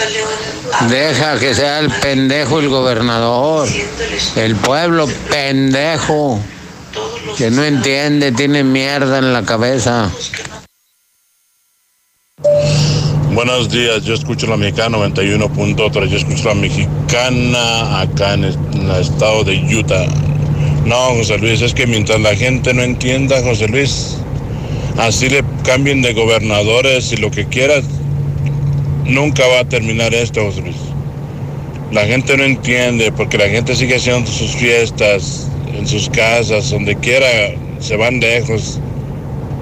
Deja 0.90 1.38
que 1.38 1.54
sea 1.54 1.78
el 1.78 1.90
pendejo 1.90 2.58
el 2.58 2.68
gobernador. 2.68 3.66
El 4.36 4.56
pueblo 4.56 5.08
pendejo. 5.30 6.38
Que 7.38 7.50
no 7.50 7.64
entiende, 7.64 8.32
tiene 8.32 8.64
mierda 8.64 9.18
en 9.18 9.32
la 9.32 9.42
cabeza. 9.42 10.10
Buenos 13.36 13.68
días, 13.68 14.02
yo 14.02 14.14
escucho 14.14 14.46
la 14.46 14.56
mexicana 14.56 14.96
91.3, 14.96 16.06
yo 16.06 16.16
escucho 16.16 16.48
la 16.48 16.54
mexicana 16.54 18.00
acá 18.00 18.32
en 18.32 18.44
el, 18.44 18.56
estado 18.98 19.44
de 19.44 19.58
Utah. 19.76 20.06
No, 20.86 20.96
José 21.16 21.36
Luis, 21.36 21.60
es 21.60 21.74
que 21.74 21.86
mientras 21.86 22.18
la 22.18 22.34
gente 22.34 22.72
no 22.72 22.82
entienda, 22.82 23.42
José 23.42 23.68
Luis, 23.68 24.16
así 24.96 25.28
le 25.28 25.44
cambien 25.64 26.00
de 26.00 26.14
gobernadores 26.14 27.12
y 27.12 27.18
lo 27.18 27.30
que 27.30 27.44
quieras, 27.44 27.84
nunca 29.04 29.46
va 29.48 29.60
a 29.60 29.64
terminar 29.68 30.14
esto, 30.14 30.42
José 30.42 30.62
Luis. 30.62 30.76
La 31.92 32.06
gente 32.06 32.38
no 32.38 32.44
entiende 32.44 33.12
porque 33.12 33.36
la 33.36 33.50
gente 33.50 33.76
sigue 33.76 33.96
haciendo 33.96 34.30
sus 34.30 34.56
fiestas 34.56 35.46
en 35.76 35.86
sus 35.86 36.08
casas, 36.08 36.70
donde 36.70 36.96
quiera, 36.96 37.28
se 37.80 37.96
van 37.96 38.18
lejos 38.18 38.80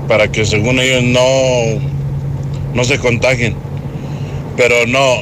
para 0.06 0.30
que 0.30 0.44
según 0.44 0.78
ellos 0.78 1.02
no, 1.02 1.93
no 2.74 2.84
se 2.84 2.98
contagien. 2.98 3.56
Pero 4.56 4.86
no, 4.86 5.20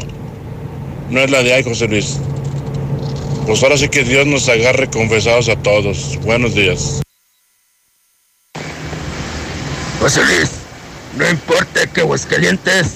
no 1.10 1.20
es 1.20 1.30
la 1.30 1.42
de 1.42 1.54
ahí, 1.54 1.62
José 1.62 1.86
Luis. 1.86 2.18
Pues 3.46 3.62
ahora 3.62 3.76
sí 3.76 3.88
que 3.88 4.04
Dios 4.04 4.26
nos 4.26 4.48
agarre 4.48 4.88
confesados 4.88 5.48
a 5.48 5.56
todos. 5.56 6.18
Buenos 6.22 6.54
días. 6.54 7.02
José 10.00 10.24
Luis, 10.24 10.50
no 11.16 11.28
importa 11.28 11.86
que 11.86 12.00
Aguascalientes 12.00 12.94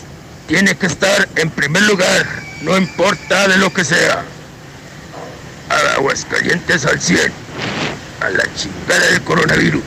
tiene 0.49 0.75
que 0.77 0.87
estar 0.87 1.29
en 1.37 1.51
primer 1.51 1.83
lugar, 1.83 2.27
no 2.63 2.77
importa 2.77 3.49
de 3.49 3.59
lo 3.59 3.73
que 3.73 3.85
sea. 3.85 4.25
A 5.69 5.95
Aguascalientes 5.95 6.85
al 6.85 7.01
100, 7.01 7.33
a 8.21 8.31
la 8.31 8.55
chingada 8.55 9.07
del 9.11 9.23
coronavirus. 9.23 9.85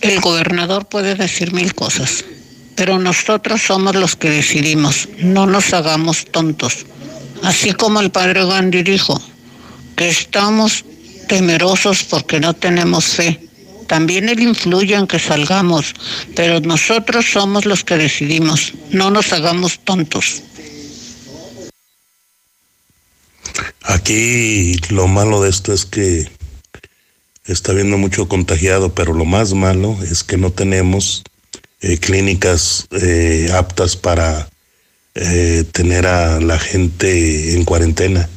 El 0.00 0.20
gobernador 0.20 0.86
puede 0.86 1.14
decir 1.14 1.52
mil 1.52 1.74
cosas, 1.74 2.24
pero 2.76 2.98
nosotros 2.98 3.62
somos 3.62 3.96
los 3.96 4.14
que 4.14 4.30
decidimos, 4.30 5.08
no 5.18 5.46
nos 5.46 5.72
hagamos 5.72 6.26
tontos. 6.26 6.86
Así 7.42 7.72
como 7.72 8.00
el 8.00 8.10
padre 8.10 8.44
Gandhi 8.44 8.82
dijo, 8.82 9.20
que 9.96 10.08
estamos 10.08 10.84
temerosos 11.26 12.04
porque 12.04 12.38
no 12.38 12.54
tenemos 12.54 13.06
fe. 13.06 13.40
También 13.86 14.28
él 14.28 14.40
influye 14.40 14.94
en 14.94 15.06
que 15.06 15.18
salgamos, 15.18 15.94
pero 16.34 16.60
nosotros 16.60 17.24
somos 17.32 17.64
los 17.66 17.82
que 17.84 17.96
decidimos, 17.96 18.74
no 18.90 19.10
nos 19.10 19.32
hagamos 19.32 19.78
tontos. 19.80 20.42
Aquí 23.82 24.76
lo 24.90 25.06
malo 25.06 25.40
de 25.40 25.50
esto 25.50 25.72
es 25.72 25.86
que 25.86 26.28
está 27.44 27.72
habiendo 27.72 27.96
mucho 27.96 28.28
contagiado, 28.28 28.92
pero 28.92 29.14
lo 29.14 29.24
más 29.24 29.54
malo 29.54 29.96
es 30.02 30.24
que 30.24 30.36
no 30.36 30.50
tenemos 30.50 31.22
eh, 31.80 31.98
clínicas 31.98 32.86
eh, 32.90 33.50
aptas 33.52 33.96
para 33.96 34.48
eh, 35.14 35.64
tener 35.72 36.06
a 36.06 36.40
la 36.40 36.58
gente 36.58 37.54
en 37.54 37.64
cuarentena. 37.64 38.28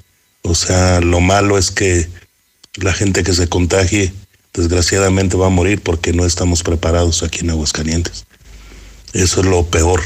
O 0.41 0.55
sea, 0.55 1.01
lo 1.01 1.19
malo 1.19 1.57
es 1.57 1.71
que 1.71 2.07
la 2.75 2.93
gente 2.93 3.23
que 3.23 3.33
se 3.33 3.47
contagie, 3.47 4.13
desgraciadamente 4.53 5.37
va 5.37 5.47
a 5.47 5.51
morir 5.51 5.81
porque 5.81 6.13
no 6.13 6.25
estamos 6.25 6.63
preparados 6.63 7.23
aquí 7.23 7.39
en 7.41 7.51
Aguascalientes. 7.51 8.25
Eso 9.13 9.41
es 9.41 9.45
lo 9.45 9.65
peor. 9.65 10.01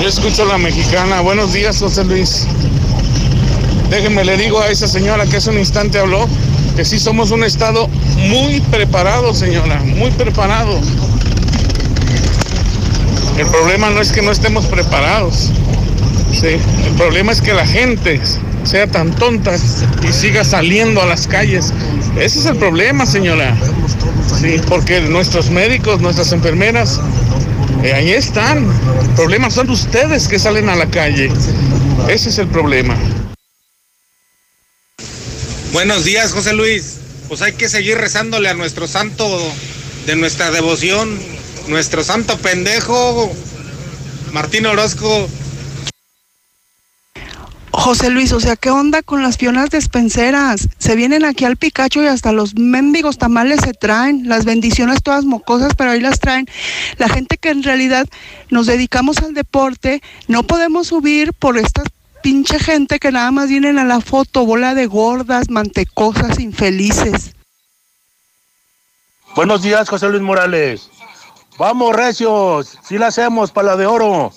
Yo 0.00 0.08
escucho 0.08 0.44
la 0.44 0.58
mexicana. 0.58 1.20
Buenos 1.20 1.52
días, 1.52 1.78
José 1.78 2.04
Luis. 2.04 2.46
Déjeme 3.90 4.24
le 4.24 4.36
digo 4.36 4.60
a 4.60 4.68
esa 4.68 4.88
señora 4.88 5.26
que 5.26 5.36
hace 5.36 5.50
un 5.50 5.58
instante 5.58 5.98
habló 5.98 6.28
que 6.76 6.84
sí 6.84 6.98
somos 6.98 7.30
un 7.30 7.44
estado 7.44 7.88
muy 8.28 8.60
preparado, 8.60 9.34
señora, 9.34 9.80
muy 9.80 10.10
preparado. 10.10 10.80
El 13.38 13.46
problema 13.46 13.90
no 13.90 14.00
es 14.00 14.12
que 14.12 14.22
no 14.22 14.30
estemos 14.30 14.66
preparados. 14.66 15.50
Sí, 16.32 16.56
el 16.86 16.92
problema 16.96 17.32
es 17.32 17.40
que 17.40 17.52
la 17.52 17.66
gente 17.66 18.20
sea 18.64 18.86
tan 18.86 19.10
tonta 19.12 19.54
y 20.08 20.12
siga 20.12 20.44
saliendo 20.44 21.02
a 21.02 21.06
las 21.06 21.26
calles. 21.26 21.72
Ese 22.18 22.40
es 22.40 22.46
el 22.46 22.56
problema, 22.56 23.06
señora. 23.06 23.56
Sí, 24.40 24.60
porque 24.68 25.00
nuestros 25.00 25.50
médicos, 25.50 26.00
nuestras 26.00 26.32
enfermeras, 26.32 27.00
eh, 27.82 27.92
ahí 27.92 28.12
están. 28.12 28.66
El 29.02 29.10
problema 29.14 29.50
son 29.50 29.70
ustedes 29.70 30.28
que 30.28 30.38
salen 30.38 30.68
a 30.68 30.76
la 30.76 30.86
calle. 30.86 31.30
Ese 32.08 32.30
es 32.30 32.38
el 32.38 32.46
problema. 32.48 32.94
Buenos 35.72 36.04
días, 36.04 36.32
José 36.32 36.52
Luis. 36.52 36.98
Pues 37.28 37.40
hay 37.40 37.54
que 37.54 37.66
seguir 37.66 37.96
rezándole 37.96 38.50
a 38.50 38.54
nuestro 38.54 38.86
santo 38.86 39.26
de 40.04 40.16
nuestra 40.16 40.50
devoción, 40.50 41.18
nuestro 41.66 42.04
santo 42.04 42.36
pendejo, 42.36 43.32
Martín 44.32 44.66
Orozco. 44.66 45.28
José 47.70 48.10
Luis, 48.10 48.32
o 48.32 48.40
sea, 48.40 48.54
¿qué 48.56 48.68
onda 48.68 49.02
con 49.02 49.22
las 49.22 49.38
pionas 49.38 49.70
despenseras? 49.70 50.68
Se 50.76 50.94
vienen 50.94 51.24
aquí 51.24 51.46
al 51.46 51.56
Picacho 51.56 52.02
y 52.02 52.06
hasta 52.06 52.32
los 52.32 52.54
mendigos 52.54 53.16
tamales 53.16 53.60
se 53.64 53.72
traen, 53.72 54.28
las 54.28 54.44
bendiciones 54.44 55.02
todas 55.02 55.24
mocosas, 55.24 55.72
pero 55.74 55.90
ahí 55.90 56.00
las 56.00 56.20
traen. 56.20 56.46
La 56.98 57.08
gente 57.08 57.38
que 57.38 57.48
en 57.48 57.62
realidad 57.62 58.06
nos 58.50 58.66
dedicamos 58.66 59.18
al 59.18 59.32
deporte, 59.32 60.02
no 60.28 60.42
podemos 60.42 60.88
subir 60.88 61.32
por 61.32 61.56
esta 61.56 61.82
pinche 62.22 62.58
gente 62.58 62.98
que 62.98 63.10
nada 63.10 63.30
más 63.30 63.48
vienen 63.48 63.78
a 63.78 63.84
la 63.84 64.00
foto, 64.00 64.46
bola 64.46 64.74
de 64.74 64.86
gordas, 64.86 65.50
mantecosas, 65.50 66.38
infelices. 66.38 67.34
Buenos 69.34 69.62
días, 69.62 69.88
José 69.88 70.08
Luis 70.08 70.22
Morales. 70.22 70.88
Vamos, 71.58 71.94
recios, 71.94 72.78
si 72.82 72.96
la 72.96 73.08
hacemos 73.08 73.50
para 73.50 73.68
la 73.68 73.76
de 73.76 73.86
oro. 73.86 74.32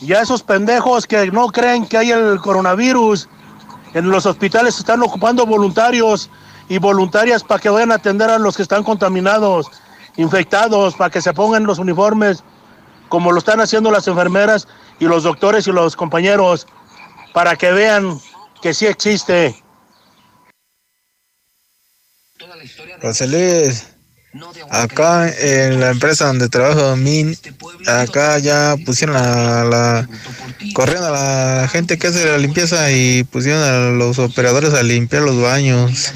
Y 0.00 0.12
a 0.14 0.20
esos 0.20 0.42
pendejos 0.42 1.06
que 1.06 1.30
no 1.30 1.46
creen 1.48 1.86
que 1.86 1.96
hay 1.96 2.10
el 2.10 2.40
coronavirus, 2.40 3.28
en 3.94 4.10
los 4.10 4.26
hospitales 4.26 4.78
están 4.78 5.02
ocupando 5.02 5.46
voluntarios 5.46 6.28
y 6.68 6.78
voluntarias 6.78 7.44
para 7.44 7.60
que 7.60 7.68
vayan 7.68 7.92
a 7.92 7.96
atender 7.96 8.30
a 8.30 8.38
los 8.38 8.56
que 8.56 8.62
están 8.62 8.82
contaminados, 8.82 9.70
infectados, 10.16 10.94
para 10.94 11.10
que 11.10 11.22
se 11.22 11.32
pongan 11.32 11.64
los 11.64 11.78
uniformes, 11.78 12.42
como 13.08 13.30
lo 13.30 13.38
están 13.38 13.60
haciendo 13.60 13.90
las 13.90 14.08
enfermeras 14.08 14.66
y 14.98 15.04
los 15.04 15.22
doctores 15.22 15.66
y 15.66 15.72
los 15.72 15.94
compañeros, 15.94 16.66
para 17.32 17.56
que 17.56 17.72
vean 17.72 18.20
que 18.60 18.74
sí 18.74 18.86
existe. 18.86 19.54
José 23.00 23.26
Luis, 23.26 23.88
acá 24.70 25.28
en 25.28 25.80
la 25.80 25.90
empresa 25.90 26.26
donde 26.26 26.48
trabajo, 26.48 26.96
Min, 26.96 27.36
acá 27.86 28.38
ya 28.38 28.76
pusieron 28.84 29.16
a 29.16 29.64
la, 29.64 30.08
corrieron 30.74 31.04
a 31.04 31.10
la 31.10 31.68
gente 31.68 31.98
que 31.98 32.08
hace 32.08 32.24
la 32.26 32.38
limpieza 32.38 32.90
y 32.92 33.24
pusieron 33.24 33.62
a 33.62 33.90
los 33.90 34.18
operadores 34.18 34.74
a 34.74 34.82
limpiar 34.82 35.22
los 35.22 35.40
baños. 35.40 36.12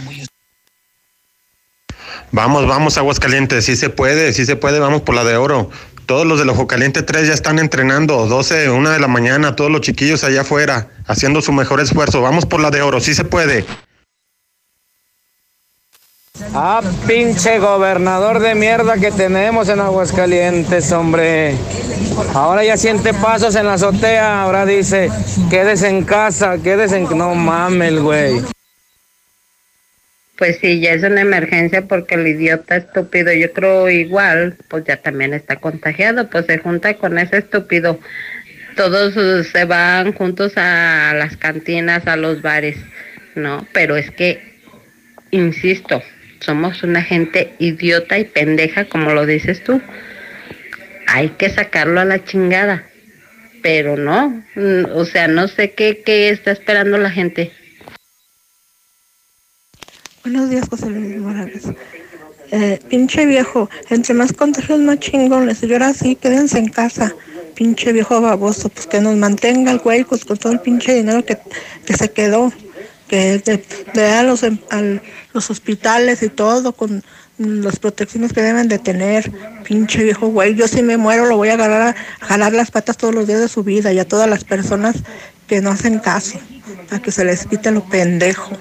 Vamos, 2.32 2.66
vamos, 2.66 2.98
Aguascalientes, 2.98 3.64
sí 3.64 3.76
se 3.76 3.88
puede, 3.88 4.32
sí 4.32 4.46
se 4.46 4.56
puede, 4.56 4.78
vamos 4.78 5.02
por 5.02 5.14
la 5.14 5.24
de 5.24 5.36
oro. 5.36 5.70
Todos 6.06 6.24
los 6.24 6.38
del 6.38 6.48
Ojo 6.50 6.68
Caliente 6.68 7.02
3 7.02 7.26
ya 7.26 7.34
están 7.34 7.58
entrenando, 7.58 8.26
12, 8.26 8.70
1 8.70 8.90
de 8.90 9.00
la 9.00 9.08
mañana, 9.08 9.56
todos 9.56 9.72
los 9.72 9.80
chiquillos 9.80 10.22
allá 10.22 10.42
afuera, 10.42 10.88
haciendo 11.06 11.42
su 11.42 11.52
mejor 11.52 11.80
esfuerzo. 11.80 12.22
Vamos 12.22 12.46
por 12.46 12.60
la 12.60 12.70
de 12.70 12.80
oro, 12.80 13.00
sí 13.00 13.12
se 13.12 13.24
puede. 13.24 13.64
Ah, 16.54 16.80
pinche 17.08 17.58
gobernador 17.58 18.38
de 18.38 18.54
mierda 18.54 18.98
que 18.98 19.10
tenemos 19.10 19.68
en 19.68 19.80
Aguascalientes, 19.80 20.92
hombre. 20.92 21.56
Ahora 22.34 22.62
ya 22.62 22.76
siente 22.76 23.12
pasos 23.12 23.56
en 23.56 23.66
la 23.66 23.74
azotea, 23.74 24.42
ahora 24.42 24.64
dice, 24.64 25.10
quédese 25.50 25.88
en 25.88 26.04
casa, 26.04 26.58
quédese 26.58 26.98
en... 26.98 27.18
No 27.18 27.34
mames, 27.34 27.98
güey. 27.98 28.42
Pues 30.36 30.58
sí, 30.60 30.80
ya 30.80 30.92
es 30.92 31.02
una 31.02 31.22
emergencia 31.22 31.86
porque 31.86 32.14
el 32.14 32.26
idiota 32.26 32.76
estúpido, 32.76 33.32
yo 33.32 33.52
creo 33.52 33.88
igual, 33.88 34.56
pues 34.68 34.84
ya 34.84 34.98
también 34.98 35.32
está 35.32 35.56
contagiado, 35.56 36.28
pues 36.28 36.44
se 36.44 36.58
junta 36.58 36.94
con 36.94 37.18
ese 37.18 37.38
estúpido. 37.38 37.98
Todos 38.76 39.14
se 39.46 39.64
van 39.64 40.12
juntos 40.12 40.52
a 40.56 41.14
las 41.14 41.38
cantinas, 41.38 42.06
a 42.06 42.16
los 42.16 42.42
bares, 42.42 42.76
¿no? 43.34 43.66
Pero 43.72 43.96
es 43.96 44.10
que, 44.10 44.60
insisto, 45.30 46.02
somos 46.40 46.82
una 46.82 47.02
gente 47.02 47.54
idiota 47.58 48.18
y 48.18 48.24
pendeja, 48.24 48.84
como 48.84 49.14
lo 49.14 49.24
dices 49.24 49.64
tú. 49.64 49.80
Hay 51.06 51.30
que 51.30 51.48
sacarlo 51.48 52.00
a 52.00 52.04
la 52.04 52.22
chingada. 52.22 52.84
Pero 53.62 53.96
no, 53.96 54.44
o 54.92 55.04
sea, 55.06 55.28
no 55.28 55.48
sé 55.48 55.72
qué, 55.72 56.02
qué 56.04 56.28
está 56.28 56.52
esperando 56.52 56.98
la 56.98 57.10
gente. 57.10 57.52
Buenos 60.26 60.50
días, 60.50 60.68
José 60.68 60.86
Luis 60.90 61.18
Morales. 61.20 61.62
Eh, 62.50 62.80
pinche 62.88 63.26
viejo, 63.26 63.70
entre 63.90 64.12
más 64.12 64.32
contagios 64.32 64.80
más 64.80 64.98
chingones. 64.98 65.62
Y 65.62 65.72
ahora 65.72 65.94
sí, 65.94 66.16
quédense 66.16 66.58
en 66.58 66.68
casa. 66.68 67.14
Pinche 67.54 67.92
viejo 67.92 68.20
baboso, 68.20 68.68
pues 68.68 68.88
que 68.88 69.00
nos 69.00 69.14
mantenga 69.14 69.70
el 69.70 69.78
güey 69.78 70.02
pues, 70.02 70.24
con 70.24 70.36
todo 70.36 70.52
el 70.52 70.58
pinche 70.58 70.94
dinero 70.94 71.24
que, 71.24 71.38
que 71.84 71.96
se 71.96 72.10
quedó. 72.10 72.52
Que 73.06 73.38
de 73.94 74.04
a 74.04 74.24
los, 74.24 74.42
em- 74.42 74.58
al- 74.68 75.00
los 75.32 75.48
hospitales 75.48 76.24
y 76.24 76.28
todo 76.28 76.72
con 76.72 77.04
las 77.38 77.78
protecciones 77.78 78.32
que 78.32 78.42
deben 78.42 78.66
de 78.66 78.80
tener. 78.80 79.30
Pinche 79.62 80.02
viejo 80.02 80.26
güey, 80.26 80.56
yo 80.56 80.66
si 80.66 80.82
me 80.82 80.96
muero 80.96 81.26
lo 81.26 81.36
voy 81.36 81.50
a 81.50 81.54
agarrar 81.54 81.94
a 81.94 82.26
jalar 82.26 82.52
las 82.52 82.72
patas 82.72 82.96
todos 82.96 83.14
los 83.14 83.28
días 83.28 83.38
de 83.38 83.46
su 83.46 83.62
vida 83.62 83.92
y 83.92 84.00
a 84.00 84.08
todas 84.08 84.28
las 84.28 84.42
personas 84.42 84.96
que 85.46 85.60
no 85.60 85.70
hacen 85.70 86.00
caso. 86.00 86.40
Para 86.90 87.00
que 87.00 87.12
se 87.12 87.24
les 87.24 87.46
quite 87.46 87.70
lo 87.70 87.84
pendejo. 87.84 88.58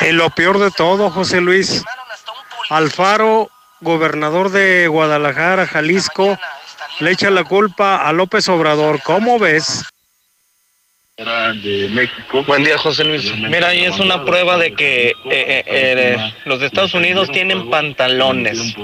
Y 0.00 0.12
lo 0.12 0.30
peor 0.30 0.58
de 0.58 0.70
todo, 0.70 1.10
José 1.10 1.40
Luis, 1.40 1.82
Alfaro, 2.68 3.50
gobernador 3.80 4.50
de 4.50 4.88
Guadalajara, 4.88 5.66
Jalisco, 5.66 6.38
le 7.00 7.10
echa 7.10 7.30
la 7.30 7.44
culpa 7.44 7.96
a 7.96 8.12
López 8.12 8.48
Obrador. 8.48 9.00
¿Cómo 9.02 9.38
ves? 9.38 9.84
De 11.24 11.88
México. 11.88 12.44
Buen 12.46 12.64
día, 12.64 12.76
José 12.76 13.04
Luis. 13.04 13.32
Mira, 13.38 13.68
ahí 13.68 13.84
es 13.84 13.98
una 13.98 14.24
prueba 14.24 14.58
de 14.58 14.72
que 14.74 15.08
eh, 15.08 15.14
eh, 15.30 15.64
eh, 15.66 16.16
los 16.44 16.60
de 16.60 16.66
Estados 16.66 16.92
Unidos 16.94 17.30
tienen 17.32 17.70
pantalones. 17.70 18.74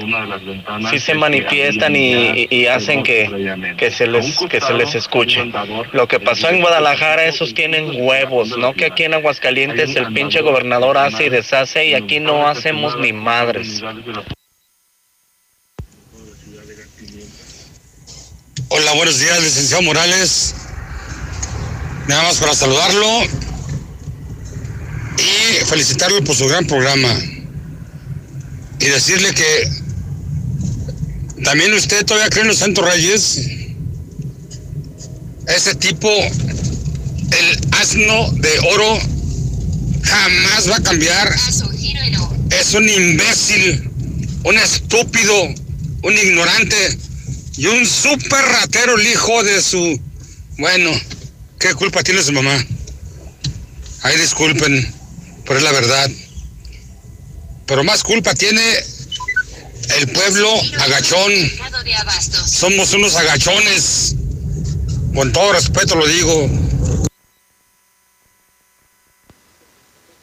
Sí 0.90 0.98
se 1.00 1.14
manifiestan 1.14 1.94
y, 1.96 2.12
y- 2.14 2.48
y 2.50 2.66
hacen 2.66 3.02
que, 3.02 3.74
que, 3.76 3.90
se 3.90 4.06
les, 4.06 4.36
que 4.48 4.60
se 4.60 4.72
les 4.74 4.94
escuche. 4.94 5.52
Lo 5.92 6.08
que 6.08 6.18
pasó 6.20 6.48
en 6.48 6.60
Guadalajara, 6.60 7.26
esos 7.26 7.52
tienen 7.54 7.90
huevos, 7.94 8.56
¿no? 8.56 8.72
Que 8.72 8.86
aquí 8.86 9.04
en 9.04 9.14
Aguascalientes 9.14 9.94
el 9.96 10.12
pinche 10.12 10.40
gobernador 10.40 10.96
hace 10.98 11.26
y 11.26 11.28
deshace 11.28 11.86
y 11.86 11.94
aquí 11.94 12.20
no 12.20 12.48
hacemos 12.48 12.96
ni 12.98 13.12
madres. 13.12 13.82
Hola, 18.72 18.92
buenos 18.94 19.18
días, 19.18 19.42
licenciado 19.42 19.82
Morales. 19.82 20.54
Nada 22.11 22.24
más 22.24 22.39
para 22.39 22.57
saludarlo 22.57 23.07
y 25.16 25.65
felicitarlo 25.65 26.24
por 26.24 26.35
su 26.35 26.49
gran 26.49 26.66
programa. 26.66 27.16
Y 28.81 28.87
decirle 28.87 29.32
que 29.32 29.70
también 31.45 31.73
usted 31.73 32.05
todavía 32.05 32.28
cree 32.28 32.43
en 32.43 32.49
los 32.49 32.59
Santos 32.59 32.85
Reyes. 32.85 33.49
Ese 35.47 35.77
tipo, 35.77 36.11
el 36.11 37.61
asno 37.81 38.32
de 38.32 38.59
oro, 38.73 38.99
jamás 40.03 40.69
va 40.69 40.78
a 40.78 40.82
cambiar. 40.82 41.32
Es 42.59 42.74
un 42.74 42.89
imbécil, 42.89 43.89
un 44.43 44.59
estúpido, 44.59 45.45
un 46.03 46.19
ignorante 46.19 46.99
y 47.57 47.66
un 47.66 47.87
súper 47.87 48.45
ratero 48.47 48.97
el 48.99 49.07
hijo 49.07 49.45
de 49.45 49.62
su... 49.62 50.01
Bueno, 50.59 50.91
¿qué 51.61 51.74
culpa 51.74 52.03
tiene 52.03 52.23
su 52.23 52.32
mamá? 52.32 52.57
Ay, 54.03 54.16
disculpen, 54.16 54.93
pero 55.45 55.59
es 55.59 55.62
la 55.62 55.73
verdad. 55.73 56.11
Pero 57.66 57.85
más 57.85 58.03
culpa 58.03 58.35
tiene 58.35 58.62
el 59.99 60.09
pueblo 60.09 60.51
agachón. 60.81 61.32
Somos 62.47 62.93
unos 62.95 63.15
agachones. 63.15 64.16
Con 65.15 65.32
todo 65.32 65.53
respeto 65.53 65.95
lo 65.97 66.07
digo. 66.07 66.51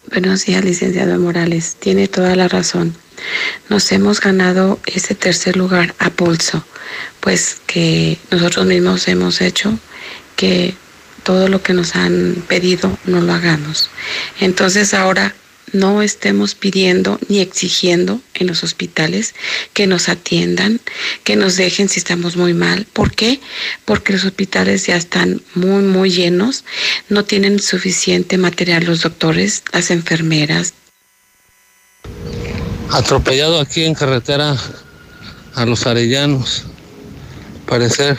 Buenos 0.10 0.46
días, 0.46 0.66
licenciado 0.66 1.20
Morales. 1.20 1.78
Tiene 1.80 2.08
toda 2.08 2.36
la 2.36 2.48
razón. 2.48 2.98
nos 3.70 3.92
hemos 3.92 4.20
ganado 4.22 4.80
ese 4.86 5.14
tercer 5.14 5.56
lugar 5.56 5.94
a 6.00 6.10
pulso, 6.10 6.66
pues 7.20 7.58
que 7.68 8.18
nosotros 8.32 8.66
mismos 8.66 9.08
hemos 9.08 9.42
hecho 9.42 9.78
que 10.36 10.76
todo 11.28 11.50
lo 11.50 11.62
que 11.62 11.74
nos 11.74 11.94
han 11.98 12.42
pedido 12.48 12.98
no 13.04 13.20
lo 13.20 13.34
hagamos. 13.34 13.90
Entonces 14.40 14.94
ahora 14.94 15.36
no 15.74 16.02
estemos 16.02 16.56
pidiendo 16.56 17.20
ni 17.28 17.42
exigiendo 17.42 18.22
en 18.34 18.48
los 18.48 18.64
hospitales 18.64 19.36
que 19.74 19.88
nos 19.88 20.08
atiendan, 20.08 20.80
que 21.26 21.36
nos 21.36 21.58
dejen 21.58 21.90
si 21.90 22.00
estamos 22.00 22.38
muy 22.38 22.54
mal. 22.54 22.88
¿Por 22.94 23.14
qué? 23.14 23.42
Porque 23.84 24.14
los 24.14 24.24
hospitales 24.24 24.88
ya 24.88 24.96
están 24.96 25.42
muy, 25.54 25.84
muy 25.84 26.12
llenos, 26.12 26.64
no 27.10 27.26
tienen 27.26 27.60
suficiente 27.60 28.38
material 28.38 28.86
los 28.86 29.02
doctores, 29.02 29.64
las 29.74 29.92
enfermeras. 29.92 30.76
Atropellado 32.90 33.60
aquí 33.60 33.84
en 33.84 33.96
carretera 33.96 34.56
a 35.56 35.66
los 35.66 35.86
arellanos. 35.88 36.64
Parecer 37.66 38.18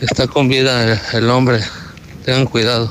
está 0.00 0.26
con 0.26 0.48
vida 0.48 0.98
el 1.12 1.28
hombre. 1.28 1.60
Tengan 2.28 2.44
cuidado. 2.44 2.90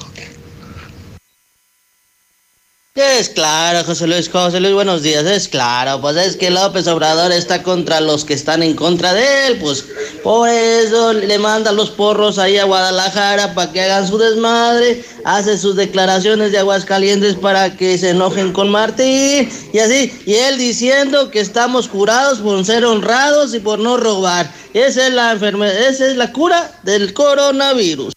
Es 2.96 3.30
claro, 3.30 3.84
José 3.86 4.08
Luis, 4.08 4.28
José 4.28 4.60
Luis, 4.60 4.74
buenos 4.74 5.04
días. 5.04 5.24
Es 5.26 5.48
claro, 5.48 6.02
pues 6.02 6.18
es 6.18 6.36
que 6.36 6.50
López 6.50 6.88
Obrador 6.88 7.32
está 7.32 7.62
contra 7.62 8.02
los 8.02 8.26
que 8.26 8.34
están 8.34 8.64
en 8.64 8.74
contra 8.74 9.14
de 9.14 9.46
él, 9.46 9.60
pues 9.60 9.86
por 10.24 10.50
eso 10.50 11.14
le 11.14 11.38
manda 11.38 11.72
los 11.72 11.92
porros 11.92 12.40
ahí 12.40 12.58
a 12.58 12.64
Guadalajara 12.64 13.54
para 13.54 13.72
que 13.72 13.82
hagan 13.82 14.08
su 14.08 14.18
desmadre, 14.18 15.06
hace 15.24 15.60
sus 15.60 15.76
declaraciones 15.76 16.52
de 16.52 16.58
Aguascalientes 16.58 17.36
para 17.36 17.78
que 17.78 17.96
se 18.00 18.10
enojen 18.10 18.52
con 18.54 18.72
Martín 18.72 19.48
y 19.72 19.78
así, 19.78 20.12
y 20.26 20.34
él 20.34 20.58
diciendo 20.58 21.30
que 21.30 21.42
estamos 21.42 21.88
curados 21.88 22.40
por 22.40 22.66
ser 22.66 22.84
honrados 22.86 23.54
y 23.54 23.60
por 23.60 23.78
no 23.78 23.98
robar. 23.98 24.52
Esa 24.74 25.06
es 25.06 25.14
la 25.14 25.34
enfermedad, 25.34 25.80
esa 25.80 26.08
es 26.08 26.18
la 26.18 26.32
cura 26.32 26.72
del 26.82 27.14
coronavirus. 27.14 28.17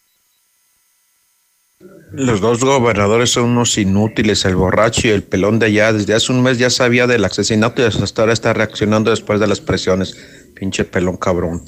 Los 2.12 2.40
dos 2.40 2.58
gobernadores 2.64 3.30
son 3.30 3.44
unos 3.44 3.78
inútiles, 3.78 4.44
el 4.44 4.56
borracho 4.56 5.06
y 5.06 5.10
el 5.10 5.22
pelón 5.22 5.60
de 5.60 5.66
allá. 5.66 5.92
Desde 5.92 6.14
hace 6.14 6.32
un 6.32 6.42
mes 6.42 6.58
ya 6.58 6.68
sabía 6.68 7.06
del 7.06 7.24
asesinato 7.24 7.82
y 7.82 7.84
hasta 7.84 8.22
ahora 8.22 8.32
está 8.32 8.52
reaccionando 8.52 9.10
después 9.10 9.38
de 9.38 9.46
las 9.46 9.60
presiones. 9.60 10.16
Pinche 10.54 10.84
pelón 10.84 11.16
cabrón. 11.16 11.64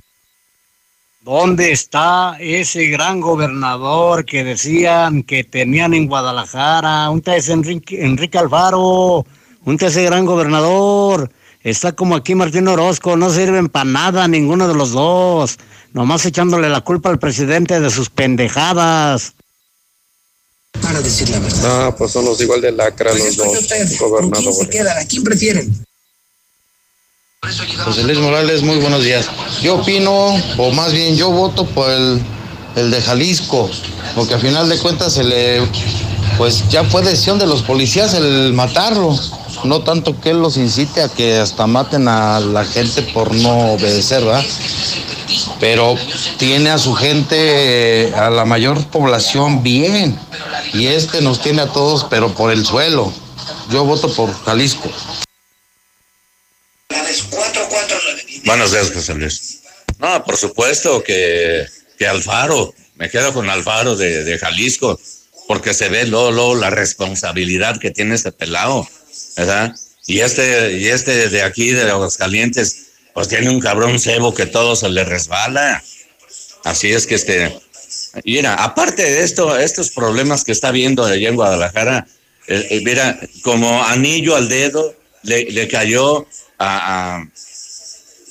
¿Dónde 1.20 1.70
está 1.70 2.36
ese 2.40 2.86
gran 2.86 3.20
gobernador 3.20 4.24
que 4.24 4.42
decían 4.42 5.22
que 5.22 5.44
tenían 5.44 5.94
en 5.94 6.08
Guadalajara? 6.08 7.08
Un 7.10 7.22
es 7.26 7.48
Enrique, 7.48 8.04
Enrique 8.04 8.38
Alfaro, 8.38 9.24
un 9.64 9.76
ese 9.78 10.02
gran 10.02 10.26
gobernador. 10.26 11.30
Está 11.60 11.92
como 11.92 12.16
aquí 12.16 12.34
Martín 12.34 12.66
Orozco, 12.66 13.16
no 13.16 13.30
sirven 13.30 13.68
para 13.68 13.84
nada 13.84 14.26
ninguno 14.26 14.66
de 14.66 14.74
los 14.74 14.90
dos. 14.90 15.58
Nomás 15.92 16.26
echándole 16.26 16.68
la 16.68 16.80
culpa 16.80 17.10
al 17.10 17.20
presidente 17.20 17.78
de 17.78 17.90
sus 17.90 18.10
pendejadas 18.10 19.36
para 20.80 21.00
decir 21.00 21.28
la 21.30 21.38
verdad. 21.38 21.86
Ah, 21.86 21.94
pues 21.96 22.12
son 22.12 22.24
los 22.24 22.40
igual 22.40 22.60
de 22.60 22.72
lacra 22.72 23.10
pues 23.10 23.36
los 23.36 23.36
dos 23.36 23.98
gobernadores. 23.98 24.56
¿Quién 24.56 24.66
se 24.66 24.68
quedan? 24.70 24.98
¿A 24.98 25.04
quién 25.04 25.22
prefieren? 25.22 25.84
José 27.84 28.04
Luis 28.04 28.18
Morales, 28.18 28.62
muy 28.62 28.76
buenos 28.76 29.02
días. 29.02 29.26
Yo 29.62 29.76
opino, 29.76 30.28
o 30.58 30.70
más 30.70 30.92
bien 30.92 31.16
yo 31.16 31.30
voto 31.30 31.66
por 31.66 31.90
el, 31.90 32.22
el 32.76 32.90
de 32.90 33.02
Jalisco, 33.02 33.68
porque 34.14 34.34
al 34.34 34.40
final 34.40 34.68
de 34.68 34.78
cuentas 34.78 35.12
se 35.14 35.24
le, 35.24 35.60
pues 36.36 36.68
ya 36.68 36.84
fue 36.84 37.02
decisión 37.02 37.38
de 37.38 37.46
los 37.46 37.62
policías 37.62 38.14
el 38.14 38.52
matarlo. 38.52 39.18
No 39.64 39.82
tanto 39.82 40.20
que 40.20 40.30
él 40.30 40.40
los 40.40 40.56
incite 40.56 41.02
a 41.02 41.08
que 41.08 41.36
hasta 41.36 41.66
maten 41.66 42.08
a 42.08 42.40
la 42.40 42.64
gente 42.64 43.02
por 43.02 43.32
no 43.34 43.72
obedecer, 43.72 44.24
¿verdad? 44.24 44.44
Pero 45.60 45.96
tiene 46.38 46.70
a 46.70 46.78
su 46.78 46.94
gente, 46.94 48.12
a 48.16 48.30
la 48.30 48.44
mayor 48.44 48.84
población 48.88 49.62
bien. 49.62 50.18
Y 50.72 50.86
este 50.86 51.20
nos 51.20 51.40
tiene 51.40 51.62
a 51.62 51.66
todos, 51.68 52.04
pero 52.10 52.34
por 52.34 52.50
el 52.50 52.66
suelo. 52.66 53.12
Yo 53.70 53.84
voto 53.84 54.12
por 54.12 54.32
Jalisco. 54.44 54.90
Buenos 58.44 58.72
días, 58.72 58.90
José 58.92 59.14
Luis. 59.14 59.60
No, 59.98 60.24
por 60.24 60.36
supuesto 60.36 61.02
que, 61.02 61.64
que 61.96 62.06
Alfaro, 62.06 62.74
me 62.96 63.08
quedo 63.08 63.32
con 63.32 63.48
Alfaro 63.48 63.94
de, 63.94 64.24
de 64.24 64.38
Jalisco, 64.38 64.98
porque 65.52 65.74
se 65.74 65.90
ve 65.90 66.06
luego, 66.06 66.54
la 66.54 66.70
responsabilidad 66.70 67.78
que 67.78 67.90
tiene 67.90 68.14
este 68.14 68.32
pelado, 68.32 68.88
¿verdad? 69.36 69.76
Y 70.06 70.20
este, 70.20 70.78
y 70.78 70.88
este 70.88 71.28
de 71.28 71.42
aquí, 71.42 71.72
de 71.72 71.90
Aguascalientes, 71.90 72.86
pues 73.12 73.28
tiene 73.28 73.50
un 73.50 73.60
cabrón 73.60 74.00
cebo 74.00 74.32
que 74.32 74.46
todo 74.46 74.76
se 74.76 74.88
le 74.88 75.04
resbala. 75.04 75.84
Así 76.64 76.90
es 76.90 77.06
que 77.06 77.16
este, 77.16 77.54
mira, 78.24 78.54
aparte 78.54 79.02
de 79.02 79.22
esto, 79.22 79.58
estos 79.58 79.90
problemas 79.90 80.42
que 80.42 80.52
está 80.52 80.70
viendo 80.70 81.04
allá 81.04 81.28
en 81.28 81.36
Guadalajara, 81.36 82.06
eh, 82.48 82.68
eh, 82.70 82.80
mira, 82.82 83.20
como 83.42 83.84
anillo 83.84 84.36
al 84.36 84.48
dedo 84.48 84.96
le, 85.22 85.50
le 85.50 85.68
cayó 85.68 86.26
a, 86.58 87.26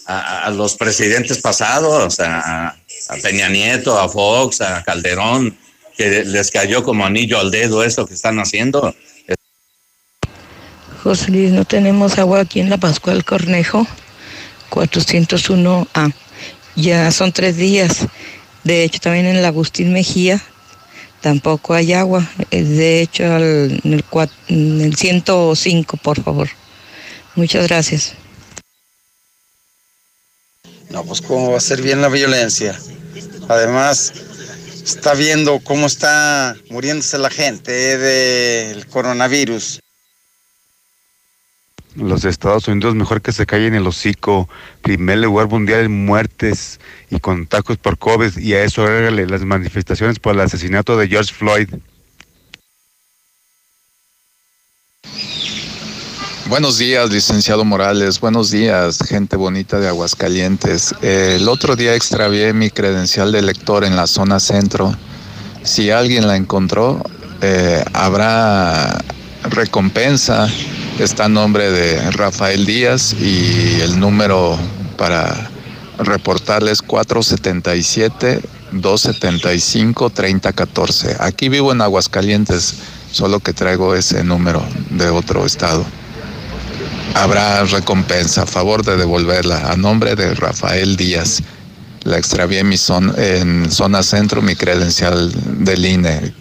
a, 0.07 0.45
a, 0.45 0.49
los 0.49 0.76
presidentes 0.76 1.38
pasados, 1.38 2.19
a 2.19 2.76
Peña 3.22 3.48
Nieto, 3.48 3.99
a 3.99 4.10
Fox, 4.10 4.61
a 4.61 4.81
Calderón, 4.84 5.61
que 6.02 6.26
les 6.26 6.49
cayó 6.49 6.84
como 6.84 7.06
anillo 7.06 7.40
al 7.40 7.52
dedo 7.52 7.84
esto 7.84 8.07
que 8.07 8.15
están 8.15 8.40
haciendo. 8.40 8.95
José 11.03 11.30
Luis, 11.30 11.52
no 11.52 11.64
tenemos 11.64 12.18
agua 12.18 12.41
aquí 12.41 12.60
en 12.60 12.72
la 12.72 12.78
Pascual 12.78 13.23
Cornejo, 13.23 13.86
401A. 14.72 16.14
Ya 16.76 17.11
son 17.11 17.32
tres 17.32 17.57
días. 17.57 18.07
De 18.64 18.84
hecho, 18.84 18.99
también 18.99 19.28
en 19.28 19.36
el 19.36 19.45
Agustín 19.45 19.94
Mejía 19.94 20.41
tampoco 21.22 21.76
hay 21.76 21.94
agua. 21.94 22.28
De 22.49 23.02
hecho, 23.02 23.23
al, 23.32 23.80
en, 23.84 23.94
el, 23.94 24.03
en 24.48 24.82
el 24.82 24.95
105, 24.95 25.98
por 25.98 26.23
favor. 26.23 26.49
Muchas 27.36 27.68
gracias. 27.68 28.14
No, 30.90 31.03
pues 31.03 31.22
cómo 31.22 31.52
va 31.52 31.57
a 31.57 31.61
ser 31.61 31.82
bien 31.82 32.02
la 32.02 32.10
violencia. 32.10 32.80
Además, 33.48 34.14
está 34.84 35.14
viendo 35.14 35.60
cómo 35.60 35.88
está 35.88 36.56
muriéndose 36.70 37.18
la 37.18 37.30
gente 37.30 37.72
del 37.72 38.86
coronavirus. 38.88 39.80
Los 41.95 42.24
Estados 42.24 42.68
Unidos 42.70 42.95
mejor 42.95 43.22
que 43.22 43.34
se 43.34 43.45
callen 43.45 43.76
el 43.76 43.86
hocico. 43.86 44.48
Primer 44.82 45.18
lugar 45.20 45.49
mundial 45.49 45.82
en 45.82 46.06
muertes 46.06 46.80
y 47.10 47.20
contagios 47.20 47.78
por 47.78 47.98
COVID. 47.98 48.38
Y 48.38 48.53
a 48.53 48.64
eso 48.64 48.84
agrégale 48.84 49.28
las 49.28 49.44
manifestaciones 49.44 50.18
por 50.18 50.34
el 50.34 50.41
asesinato 50.41 50.98
de 50.98 51.10
George 51.10 51.34
Floyd. 51.34 51.70
Buenos 56.52 56.78
días, 56.78 57.10
licenciado 57.10 57.64
Morales. 57.64 58.19
Buenos 58.19 58.52
días, 58.52 58.99
gente 59.07 59.38
bonita 59.38 59.80
de 59.80 59.88
Aguascalientes. 59.88 60.94
El 61.02 61.48
otro 61.48 61.78
día 61.78 61.95
extravié 61.95 62.52
mi 62.52 62.69
credencial 62.69 63.32
de 63.32 63.41
lector 63.41 63.86
en 63.86 63.95
la 63.95 64.06
zona 64.06 64.38
centro. 64.41 64.94
Si 65.64 65.91
alguien 65.91 66.28
la 66.28 66.36
encontró, 66.36 67.02
eh, 67.40 67.82
habrá 67.94 69.02
recompensa. 69.44 70.49
Está 70.99 71.23
a 71.23 71.30
nombre 71.30 71.72
de 71.72 72.11
Rafael 72.11 72.65
Díaz 72.65 73.14
y 73.14 73.80
el 73.80 73.98
número 73.98 74.60
para 74.98 75.49
reportarles 75.99 76.82
477 76.82 78.41
275 78.73 80.10
3014. 80.10 81.15
Aquí 81.18 81.48
vivo 81.48 81.72
en 81.72 81.80
Aguascalientes, 81.80 82.73
solo 83.10 83.40
que 83.40 83.53
traigo 83.53 83.95
ese 83.95 84.26
número 84.26 84.61
de 84.90 85.07
otro 85.07 85.45
estado 85.45 85.86
habrá 87.16 87.64
recompensa 87.66 88.44
a 88.44 88.46
favor 88.46 88.84
de 88.84 88.98
devolverla 88.98 89.72
a 89.72 89.76
nombre 89.76 90.16
de 90.16 90.34
Rafael 90.36 90.96
Díaz. 90.96 91.42
La 92.04 92.18
extravié 92.18 92.64
mi 92.64 92.78
zona, 92.78 93.14
en 93.18 93.72
zona 93.72 94.04
centro, 94.04 94.42
mi 94.42 94.56
credencial 94.56 95.32
del 95.64 95.86
INE. 95.86 96.34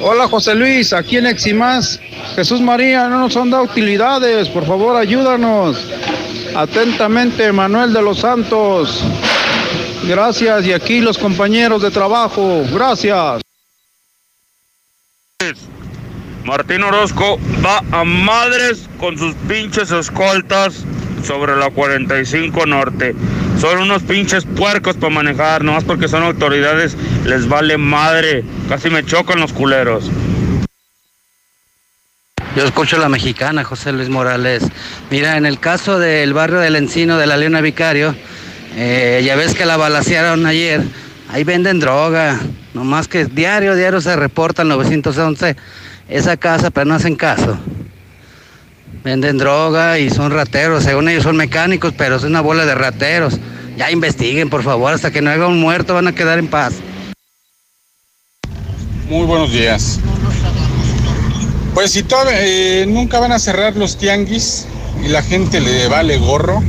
Hola 0.00 0.28
José 0.28 0.54
Luis, 0.54 0.92
aquí 0.92 1.16
en 1.16 1.26
Eximás. 1.26 1.98
Jesús 2.34 2.60
María, 2.60 3.08
no 3.08 3.20
nos 3.20 3.36
han 3.36 3.50
dado 3.50 3.64
utilidades, 3.64 4.48
por 4.48 4.66
favor 4.66 4.96
ayúdanos. 4.96 5.78
Atentamente, 6.54 7.50
Manuel 7.52 7.92
de 7.92 8.02
los 8.02 8.18
Santos. 8.18 9.00
Gracias 10.06 10.66
y 10.66 10.72
aquí 10.72 11.00
los 11.00 11.18
compañeros 11.18 11.82
de 11.82 11.90
trabajo. 11.90 12.64
Gracias. 12.72 13.40
Martín 16.46 16.84
Orozco 16.84 17.40
va 17.64 17.82
a 17.90 18.04
madres 18.04 18.88
con 19.00 19.18
sus 19.18 19.34
pinches 19.48 19.90
escoltas 19.90 20.84
sobre 21.24 21.56
la 21.56 21.70
45 21.70 22.66
Norte. 22.66 23.16
Son 23.60 23.80
unos 23.80 24.04
pinches 24.04 24.44
puercos 24.44 24.94
para 24.94 25.12
manejar, 25.12 25.64
nomás 25.64 25.82
porque 25.82 26.06
son 26.06 26.22
autoridades, 26.22 26.96
les 27.24 27.48
vale 27.48 27.76
madre. 27.78 28.44
Casi 28.68 28.90
me 28.90 29.04
chocan 29.04 29.40
los 29.40 29.52
culeros. 29.52 30.08
Yo 32.54 32.62
escucho 32.64 32.96
la 32.96 33.08
mexicana, 33.08 33.64
José 33.64 33.90
Luis 33.90 34.08
Morales. 34.08 34.62
Mira, 35.10 35.36
en 35.36 35.46
el 35.46 35.58
caso 35.58 35.98
del 35.98 36.32
barrio 36.32 36.60
del 36.60 36.76
Encino 36.76 37.18
de 37.18 37.26
la 37.26 37.36
Leona 37.36 37.60
Vicario, 37.60 38.14
eh, 38.76 39.20
ya 39.26 39.34
ves 39.34 39.56
que 39.56 39.66
la 39.66 39.76
balacearon 39.76 40.46
ayer. 40.46 40.80
Ahí 41.32 41.42
venden 41.42 41.80
droga. 41.80 42.38
Nomás 42.72 43.08
que 43.08 43.24
diario, 43.24 43.74
diario 43.74 44.00
se 44.00 44.14
reporta 44.14 44.62
el 44.62 44.68
911 44.68 45.56
esa 46.08 46.36
casa, 46.36 46.70
pero 46.70 46.86
no 46.86 46.94
hacen 46.94 47.16
caso. 47.16 47.58
Venden 49.04 49.38
droga 49.38 49.98
y 49.98 50.10
son 50.10 50.32
rateros. 50.32 50.84
Según 50.84 51.08
ellos 51.08 51.22
son 51.22 51.36
mecánicos, 51.36 51.92
pero 51.96 52.16
es 52.16 52.24
una 52.24 52.40
bola 52.40 52.66
de 52.66 52.74
rateros. 52.74 53.38
Ya 53.76 53.90
investiguen, 53.90 54.48
por 54.48 54.62
favor, 54.62 54.92
hasta 54.92 55.10
que 55.10 55.20
no 55.22 55.30
haga 55.30 55.46
un 55.46 55.60
muerto 55.60 55.94
van 55.94 56.08
a 56.08 56.14
quedar 56.14 56.38
en 56.38 56.48
paz. 56.48 56.74
Muy 59.08 59.26
buenos 59.26 59.52
días. 59.52 60.00
Pues 61.74 61.92
si 61.92 62.02
todo, 62.02 62.24
eh, 62.32 62.86
nunca 62.88 63.20
van 63.20 63.32
a 63.32 63.38
cerrar 63.38 63.76
los 63.76 63.98
tianguis 63.98 64.66
y 65.04 65.08
la 65.08 65.22
gente 65.22 65.60
le 65.60 65.88
vale 65.88 66.16
gorro. 66.18 66.62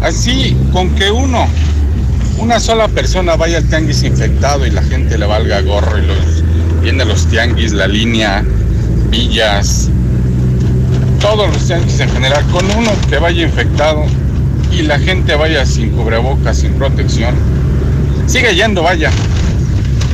Así, 0.00 0.56
con 0.72 0.94
que 0.94 1.10
uno, 1.10 1.48
una 2.38 2.60
sola 2.60 2.86
persona 2.88 3.34
vaya 3.34 3.58
al 3.58 3.68
tianguis 3.68 4.04
infectado 4.04 4.64
y 4.64 4.70
la 4.70 4.82
gente 4.82 5.18
le 5.18 5.26
valga 5.26 5.60
gorro 5.62 5.98
y 5.98 6.06
los 6.06 6.45
viene 6.86 7.04
los 7.04 7.26
tianguis, 7.26 7.72
la 7.72 7.88
línea, 7.88 8.44
villas, 9.10 9.88
todos 11.20 11.52
los 11.52 11.66
tianguis 11.66 11.98
en 11.98 12.08
general, 12.10 12.46
con 12.52 12.64
uno 12.76 12.92
que 13.08 13.18
vaya 13.18 13.42
infectado 13.42 14.04
y 14.70 14.82
la 14.82 14.96
gente 14.96 15.34
vaya 15.34 15.66
sin 15.66 15.90
cubrebocas, 15.90 16.58
sin 16.58 16.74
protección, 16.74 17.34
sigue 18.28 18.54
yendo, 18.54 18.84
vaya. 18.84 19.10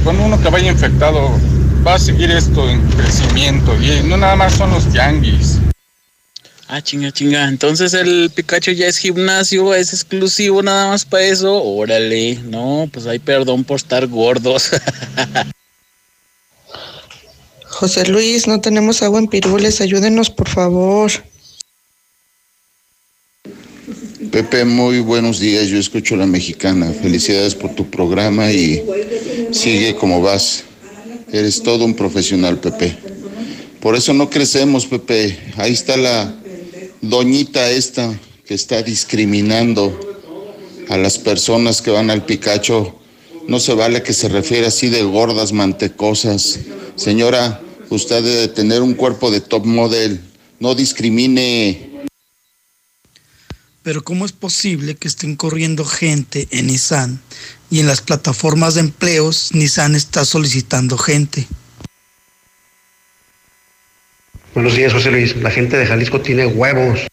Con 0.03 0.19
uno 0.19 0.41
que 0.41 0.49
vaya 0.49 0.73
infectado 0.73 1.39
va 1.87 1.97
a 1.97 1.99
seguir 1.99 2.31
esto 2.31 2.67
en 2.71 2.81
crecimiento 2.93 3.77
y 3.79 4.09
no 4.09 4.17
nada 4.17 4.35
más 4.35 4.55
son 4.55 4.71
los 4.71 4.91
tianguis. 4.91 5.59
Ah, 6.69 6.81
chinga, 6.81 7.13
chinga. 7.13 7.49
Entonces 7.49 7.93
el 7.93 8.31
Pikachu 8.35 8.71
ya 8.71 8.87
es 8.87 8.97
gimnasio, 8.97 9.75
es 9.75 9.93
exclusivo 9.93 10.63
nada 10.63 10.89
más 10.89 11.05
para 11.05 11.25
eso. 11.25 11.63
Órale, 11.63 12.39
no, 12.45 12.89
pues 12.91 13.07
hay 13.07 13.19
perdón 13.19 13.63
por 13.63 13.77
estar 13.77 14.07
gordos. 14.07 14.71
José 17.83 18.07
Luis, 18.07 18.47
no 18.47 18.61
tenemos 18.61 19.03
agua 19.03 19.19
en 19.19 19.27
pirules, 19.27 19.81
ayúdenos 19.81 20.31
por 20.31 20.49
favor. 20.49 21.11
Pepe, 24.31 24.65
muy 24.65 25.01
buenos 25.01 25.41
días, 25.41 25.67
yo 25.67 25.79
escucho 25.79 26.15
la 26.15 26.27
mexicana. 26.27 26.93
Felicidades 26.93 27.57
por 27.57 27.75
tu 27.75 27.91
programa 27.91 28.53
y 28.53 28.85
sigue 29.51 29.97
como 29.97 30.23
vas. 30.23 30.63
Eres 31.33 31.61
todo 31.65 31.85
un 31.85 31.95
profesional, 31.95 32.61
Pepe. 32.61 32.97
Por 33.81 33.97
eso 33.97 34.15
no 34.15 34.31
crecemos, 34.31 34.87
Pepe. 34.87 35.37
Ahí 35.57 35.73
está 35.73 35.97
la 35.97 36.33
doñita 37.01 37.69
esta 37.69 38.17
que 38.47 38.55
está 38.55 38.81
discriminando 38.85 39.99
a 40.89 40.97
las 40.97 41.19
personas 41.19 41.83
que 41.83 41.91
van 41.91 42.11
al 42.11 42.25
Picacho. 42.25 42.97
No 43.49 43.59
se 43.59 43.75
vale 43.75 44.05
que 44.05 44.13
se 44.13 44.29
refiere 44.29 44.69
así 44.69 44.89
de 44.89 45.03
gordas, 45.03 45.53
mantecosas. 45.53 46.61
Señora, 46.95 47.61
usted 47.95 48.23
debe 48.23 48.49
tener 48.49 48.83
un 48.83 48.95
cuerpo 48.95 49.31
de 49.31 49.41
top 49.41 49.65
model. 49.65 50.21
No 50.59 50.75
discrimine. 50.75 51.91
Pero 53.83 54.05
¿cómo 54.05 54.25
es 54.25 54.33
posible 54.33 54.95
que 54.95 55.09
estén 55.09 55.35
corriendo 55.35 55.85
gente 55.85 56.47
en 56.51 56.69
Nissan 56.69 57.21
y 57.71 57.81
en 57.81 57.87
las 57.87 58.01
plataformas 58.01 58.75
de 58.75 58.81
empleos 58.81 59.51
Nissan 59.55 59.97
está 59.97 60.25
solicitando 60.25 60.97
gente? 60.97 61.49
Buenos 64.55 64.77
días, 64.77 64.93
José 64.93 65.11
Luis. 65.11 65.35
La 65.37 65.51
gente 65.51 65.77
de 65.77 65.87
Jalisco 65.87 66.21
tiene 66.21 66.47
huevos. 66.47 67.07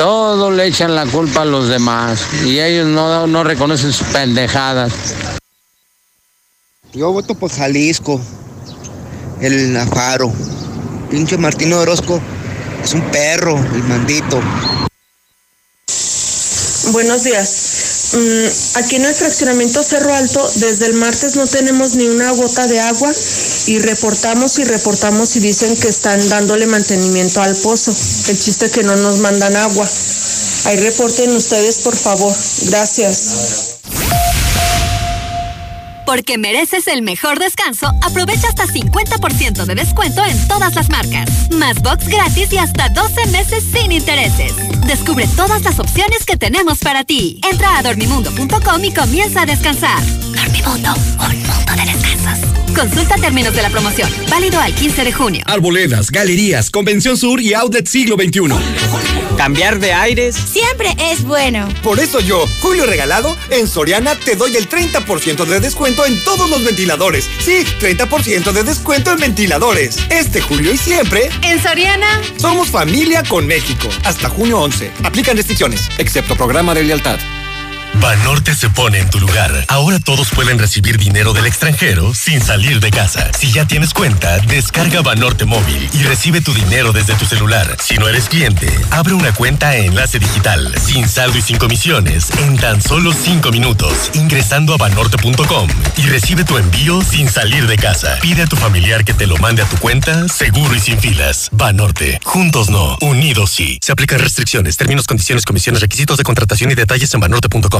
Todo 0.00 0.50
le 0.50 0.66
echan 0.66 0.94
la 0.94 1.04
culpa 1.04 1.42
a 1.42 1.44
los 1.44 1.68
demás 1.68 2.20
y 2.46 2.58
ellos 2.58 2.86
no, 2.86 3.26
no 3.26 3.44
reconocen 3.44 3.92
sus 3.92 4.06
pendejadas. 4.06 4.94
Yo 6.94 7.12
voto 7.12 7.34
por 7.34 7.52
Jalisco, 7.52 8.18
el 9.42 9.76
Afaro. 9.76 10.32
Pinche 11.10 11.36
Martín 11.36 11.74
Orozco 11.74 12.18
es 12.82 12.94
un 12.94 13.02
perro, 13.10 13.58
el 13.58 13.82
mandito. 13.82 14.40
Buenos 16.92 17.24
días. 17.24 18.14
Mm, 18.14 18.78
aquí 18.78 18.96
en 18.96 19.04
el 19.04 19.14
fraccionamiento 19.14 19.82
Cerro 19.82 20.14
Alto, 20.14 20.50
desde 20.54 20.86
el 20.86 20.94
martes 20.94 21.36
no 21.36 21.46
tenemos 21.46 21.94
ni 21.94 22.08
una 22.08 22.30
gota 22.30 22.66
de 22.66 22.80
agua 22.80 23.12
y 23.66 23.78
reportamos 23.78 24.58
y 24.58 24.64
reportamos 24.64 25.36
y 25.36 25.40
dicen 25.40 25.76
que 25.76 25.88
están 25.88 26.28
dándole 26.28 26.66
mantenimiento 26.66 27.40
al 27.42 27.56
pozo. 27.56 27.94
El 28.28 28.38
chiste 28.38 28.66
es 28.66 28.72
que 28.72 28.82
no 28.82 28.96
nos 28.96 29.18
mandan 29.18 29.56
agua. 29.56 29.88
Ahí 30.64 30.76
reporten 30.78 31.34
ustedes, 31.34 31.78
por 31.78 31.96
favor. 31.96 32.34
Gracias. 32.62 33.78
Porque 36.10 36.38
mereces 36.38 36.88
el 36.88 37.02
mejor 37.02 37.38
descanso, 37.38 37.86
aprovecha 38.02 38.48
hasta 38.48 38.66
50% 38.66 39.64
de 39.64 39.74
descuento 39.76 40.24
en 40.24 40.48
todas 40.48 40.74
las 40.74 40.88
marcas. 40.88 41.30
Más 41.52 41.80
box 41.82 42.08
gratis 42.08 42.52
y 42.52 42.58
hasta 42.58 42.88
12 42.88 43.26
meses 43.26 43.62
sin 43.72 43.92
intereses. 43.92 44.52
Descubre 44.86 45.28
todas 45.36 45.62
las 45.62 45.78
opciones 45.78 46.24
que 46.26 46.36
tenemos 46.36 46.80
para 46.80 47.04
ti. 47.04 47.40
Entra 47.48 47.78
a 47.78 47.82
dormimundo.com 47.82 48.84
y 48.84 48.92
comienza 48.92 49.42
a 49.42 49.46
descansar. 49.46 50.04
Dormimundo, 50.34 50.94
un 50.94 51.36
mundo 51.38 51.74
de. 51.76 51.79
Consulta 52.74 53.16
términos 53.16 53.54
de 53.54 53.62
la 53.62 53.70
promoción. 53.70 54.08
Válido 54.30 54.60
al 54.60 54.74
15 54.74 55.04
de 55.04 55.12
junio. 55.12 55.42
Arboledas, 55.46 56.10
galerías, 56.10 56.70
Convención 56.70 57.16
Sur 57.16 57.40
y 57.40 57.54
Outlet 57.54 57.86
Siglo 57.86 58.16
XXI. 58.16 58.40
Cambiar 59.36 59.80
de 59.80 59.92
aires. 59.92 60.36
Siempre 60.36 60.94
es 60.98 61.24
bueno. 61.24 61.68
Por 61.82 61.98
eso 61.98 62.20
yo, 62.20 62.46
Julio 62.60 62.86
Regalado, 62.86 63.36
en 63.50 63.66
Soriana 63.66 64.14
te 64.14 64.36
doy 64.36 64.56
el 64.56 64.68
30% 64.68 65.44
de 65.46 65.60
descuento 65.60 66.04
en 66.04 66.22
todos 66.24 66.50
los 66.50 66.62
ventiladores. 66.62 67.28
Sí, 67.38 67.64
30% 67.80 68.52
de 68.52 68.62
descuento 68.62 69.12
en 69.12 69.18
ventiladores. 69.18 69.98
Este 70.10 70.40
julio 70.40 70.72
y 70.72 70.76
siempre. 70.76 71.30
En 71.42 71.62
Soriana. 71.62 72.20
Somos 72.36 72.68
familia 72.68 73.22
con 73.22 73.46
México. 73.46 73.88
Hasta 74.04 74.28
junio 74.28 74.60
11. 74.60 74.90
Aplican 75.04 75.36
restricciones, 75.36 75.88
excepto 75.98 76.36
programa 76.36 76.74
de 76.74 76.84
lealtad. 76.84 77.18
Banorte 77.94 78.54
se 78.54 78.70
pone 78.70 78.98
en 78.98 79.10
tu 79.10 79.18
lugar. 79.18 79.64
Ahora 79.68 79.98
todos 79.98 80.30
pueden 80.30 80.58
recibir 80.58 80.96
dinero 80.96 81.32
del 81.32 81.46
extranjero 81.46 82.14
sin 82.14 82.40
salir 82.40 82.80
de 82.80 82.90
casa. 82.90 83.30
Si 83.38 83.52
ya 83.52 83.66
tienes 83.66 83.92
cuenta, 83.92 84.38
descarga 84.38 85.02
Banorte 85.02 85.44
móvil 85.44 85.88
y 85.92 86.02
recibe 86.04 86.40
tu 86.40 86.54
dinero 86.54 86.92
desde 86.92 87.14
tu 87.14 87.24
celular. 87.24 87.76
Si 87.82 87.96
no 87.96 88.08
eres 88.08 88.28
cliente, 88.28 88.70
abre 88.90 89.14
una 89.14 89.34
cuenta 89.34 89.76
en 89.76 89.86
Enlace 89.86 90.18
Digital, 90.18 90.72
sin 90.80 91.08
saldo 91.08 91.38
y 91.38 91.42
sin 91.42 91.58
comisiones, 91.58 92.30
en 92.38 92.56
tan 92.56 92.80
solo 92.80 93.12
5 93.12 93.50
minutos, 93.50 94.10
ingresando 94.14 94.74
a 94.74 94.76
banorte.com 94.76 95.68
y 95.96 96.02
recibe 96.06 96.44
tu 96.44 96.56
envío 96.56 97.02
sin 97.02 97.28
salir 97.28 97.66
de 97.66 97.76
casa. 97.76 98.18
Pide 98.22 98.42
a 98.42 98.46
tu 98.46 98.56
familiar 98.56 99.04
que 99.04 99.14
te 99.14 99.26
lo 99.26 99.36
mande 99.38 99.62
a 99.62 99.66
tu 99.66 99.76
cuenta, 99.76 100.28
seguro 100.28 100.74
y 100.74 100.80
sin 100.80 100.98
filas. 100.98 101.48
Banorte, 101.52 102.20
juntos 102.24 102.70
no, 102.70 102.96
unidos 103.00 103.50
sí. 103.50 103.78
Se 103.82 103.92
aplican 103.92 104.20
restricciones, 104.20 104.76
términos, 104.76 105.06
condiciones, 105.06 105.44
comisiones, 105.44 105.82
requisitos 105.82 106.16
de 106.16 106.24
contratación 106.24 106.70
y 106.70 106.74
detalles 106.74 107.12
en 107.14 107.20
banorte.com. 107.20 107.79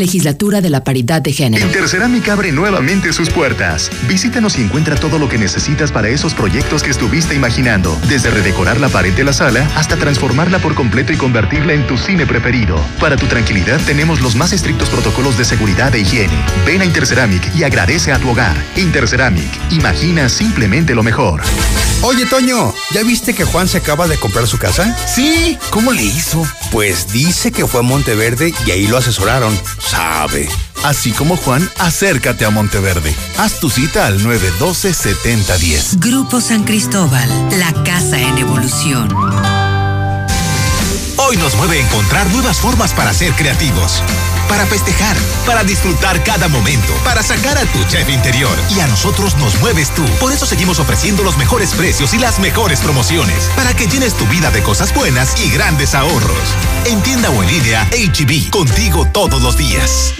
Legislatura 0.00 0.60
de 0.60 0.70
la 0.70 0.82
Paridad 0.82 1.22
de 1.22 1.32
Género. 1.32 1.64
Intercerámica 1.64 2.32
abre 2.32 2.50
nuevamente 2.50 3.12
sus 3.12 3.30
puertas. 3.30 3.90
Visítanos 4.08 4.58
y 4.58 4.62
encuentra 4.62 4.96
todo 4.96 5.18
lo 5.18 5.28
que 5.28 5.38
necesitas 5.38 5.92
para 5.92 6.08
esos 6.08 6.34
proyectos 6.34 6.82
que 6.82 6.90
estuviste 6.90 7.36
imaginando. 7.36 7.96
Desde 8.08 8.30
redecorar 8.30 8.80
la 8.80 8.88
pared 8.88 9.12
de 9.14 9.22
la 9.22 9.32
sala 9.32 9.70
hasta 9.76 9.96
transformarla 9.96 10.58
por 10.58 10.74
completo 10.74 11.12
y 11.12 11.16
convertirla 11.16 11.74
en 11.74 11.86
tu 11.86 11.96
cine 11.96 12.26
preferido. 12.26 12.76
Para 12.98 13.16
tu 13.16 13.26
tranquilidad 13.26 13.80
tenemos 13.86 14.20
los 14.20 14.34
más 14.34 14.52
estrictos 14.52 14.88
protocolos 14.90 15.38
de 15.38 15.44
seguridad 15.44 15.94
e 15.94 16.00
higiene. 16.00 16.34
Ven 16.66 16.80
a 16.80 16.84
Interceramic 16.84 17.54
y 17.54 17.62
agradece 17.62 18.12
a 18.12 18.18
tu 18.18 18.30
hogar. 18.30 18.56
Interceramic. 18.76 19.50
Imagina 19.70 20.28
simplemente 20.28 20.94
lo 20.94 21.02
mejor. 21.02 21.42
Oye, 22.02 22.24
Toño, 22.24 22.72
¿ya 22.92 23.02
viste 23.02 23.34
que 23.34 23.44
Juan 23.44 23.68
se 23.68 23.76
acaba 23.76 24.08
de 24.08 24.16
comprar 24.16 24.46
su 24.46 24.56
casa? 24.56 24.96
Sí, 25.06 25.58
¿cómo 25.68 25.92
le 25.92 26.02
hizo? 26.02 26.42
Pues 26.72 27.12
dice 27.12 27.52
que 27.52 27.66
fue 27.66 27.80
a 27.80 27.82
Monteverde 27.82 28.54
y 28.66 28.70
ahí 28.70 28.86
lo 28.86 28.96
asesoraron. 28.96 29.54
Sabe. 29.90 30.48
Así 30.84 31.10
como 31.10 31.36
Juan, 31.36 31.68
acércate 31.78 32.44
a 32.44 32.50
Monteverde. 32.50 33.12
Haz 33.38 33.58
tu 33.58 33.68
cita 33.68 34.06
al 34.06 34.20
912-7010. 34.20 35.98
Grupo 35.98 36.40
San 36.40 36.62
Cristóbal, 36.62 37.28
la 37.58 37.72
casa 37.82 38.20
en 38.20 38.38
evolución. 38.38 39.12
Hoy 41.16 41.36
nos 41.38 41.56
mueve 41.56 41.80
encontrar 41.80 42.30
nuevas 42.30 42.60
formas 42.60 42.92
para 42.92 43.12
ser 43.12 43.32
creativos, 43.32 44.00
para 44.50 44.66
festejar, 44.66 45.16
para 45.46 45.62
disfrutar 45.62 46.22
cada 46.24 46.48
momento, 46.48 46.92
para 47.04 47.22
sacar 47.22 47.56
a 47.56 47.64
tu 47.66 47.84
chef 47.84 48.10
interior. 48.10 48.58
Y 48.76 48.80
a 48.80 48.88
nosotros 48.88 49.36
nos 49.36 49.58
mueves 49.60 49.94
tú. 49.94 50.04
Por 50.18 50.32
eso 50.32 50.44
seguimos 50.44 50.80
ofreciendo 50.80 51.22
los 51.22 51.38
mejores 51.38 51.72
precios 51.72 52.12
y 52.14 52.18
las 52.18 52.40
mejores 52.40 52.80
promociones, 52.80 53.48
para 53.54 53.74
que 53.74 53.86
llenes 53.86 54.14
tu 54.14 54.26
vida 54.26 54.50
de 54.50 54.62
cosas 54.62 54.92
buenas 54.92 55.40
y 55.40 55.50
grandes 55.50 55.94
ahorros. 55.94 56.56
En 56.84 57.00
tienda 57.00 57.30
o 57.30 57.42
en 57.44 57.48
línea, 57.48 57.88
HB, 57.92 58.50
contigo 58.50 59.06
todos 59.06 59.40
los 59.40 59.56
días. 59.56 60.19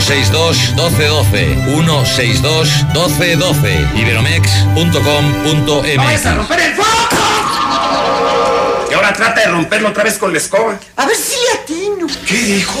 162 0.00 0.74
1212 0.74 1.56
162 1.66 2.68
1212 2.94 3.88
iberomex.com.mx 3.94 5.96
¡Vais 5.96 6.26
a 6.26 6.34
romper 6.34 6.60
el 6.60 6.74
foco! 6.74 6.88
Y 8.90 8.94
ahora 8.94 9.12
trata 9.12 9.40
de 9.40 9.46
romperlo 9.46 9.90
otra 9.90 10.02
vez 10.02 10.18
con 10.18 10.32
la 10.32 10.38
escoba. 10.38 10.76
A 10.96 11.06
ver 11.06 11.14
si 11.16 11.36
le 11.36 11.50
atino. 11.60 12.08
¿Qué 12.26 12.36
dijo? 12.36 12.80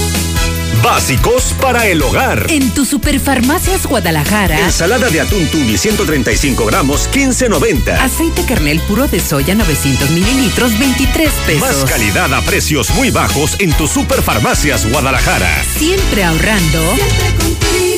Básicos 0.83 1.53
para 1.61 1.85
el 1.87 2.01
hogar. 2.01 2.47
En 2.49 2.71
tu 2.71 2.85
Superfarmacias 2.85 3.85
Guadalajara. 3.85 4.59
Ensalada 4.59 5.09
de 5.09 5.21
atún 5.21 5.45
tuni 5.47 5.77
135 5.77 6.65
gramos, 6.65 7.07
15.90. 7.11 7.99
Aceite 7.99 8.43
kernel 8.45 8.79
puro 8.81 9.07
de 9.07 9.19
soya 9.19 9.53
900 9.53 10.09
mililitros, 10.09 10.77
23 10.79 11.31
pesos. 11.45 11.61
Más 11.61 11.85
calidad 11.85 12.33
a 12.33 12.41
precios 12.41 12.89
muy 12.91 13.11
bajos 13.11 13.55
en 13.59 13.71
tu 13.73 13.87
Superfarmacias 13.87 14.89
Guadalajara. 14.89 15.63
Siempre 15.77 16.23
ahorrando. 16.23 16.95
Siempre 16.95 17.45
contigo. 17.45 17.90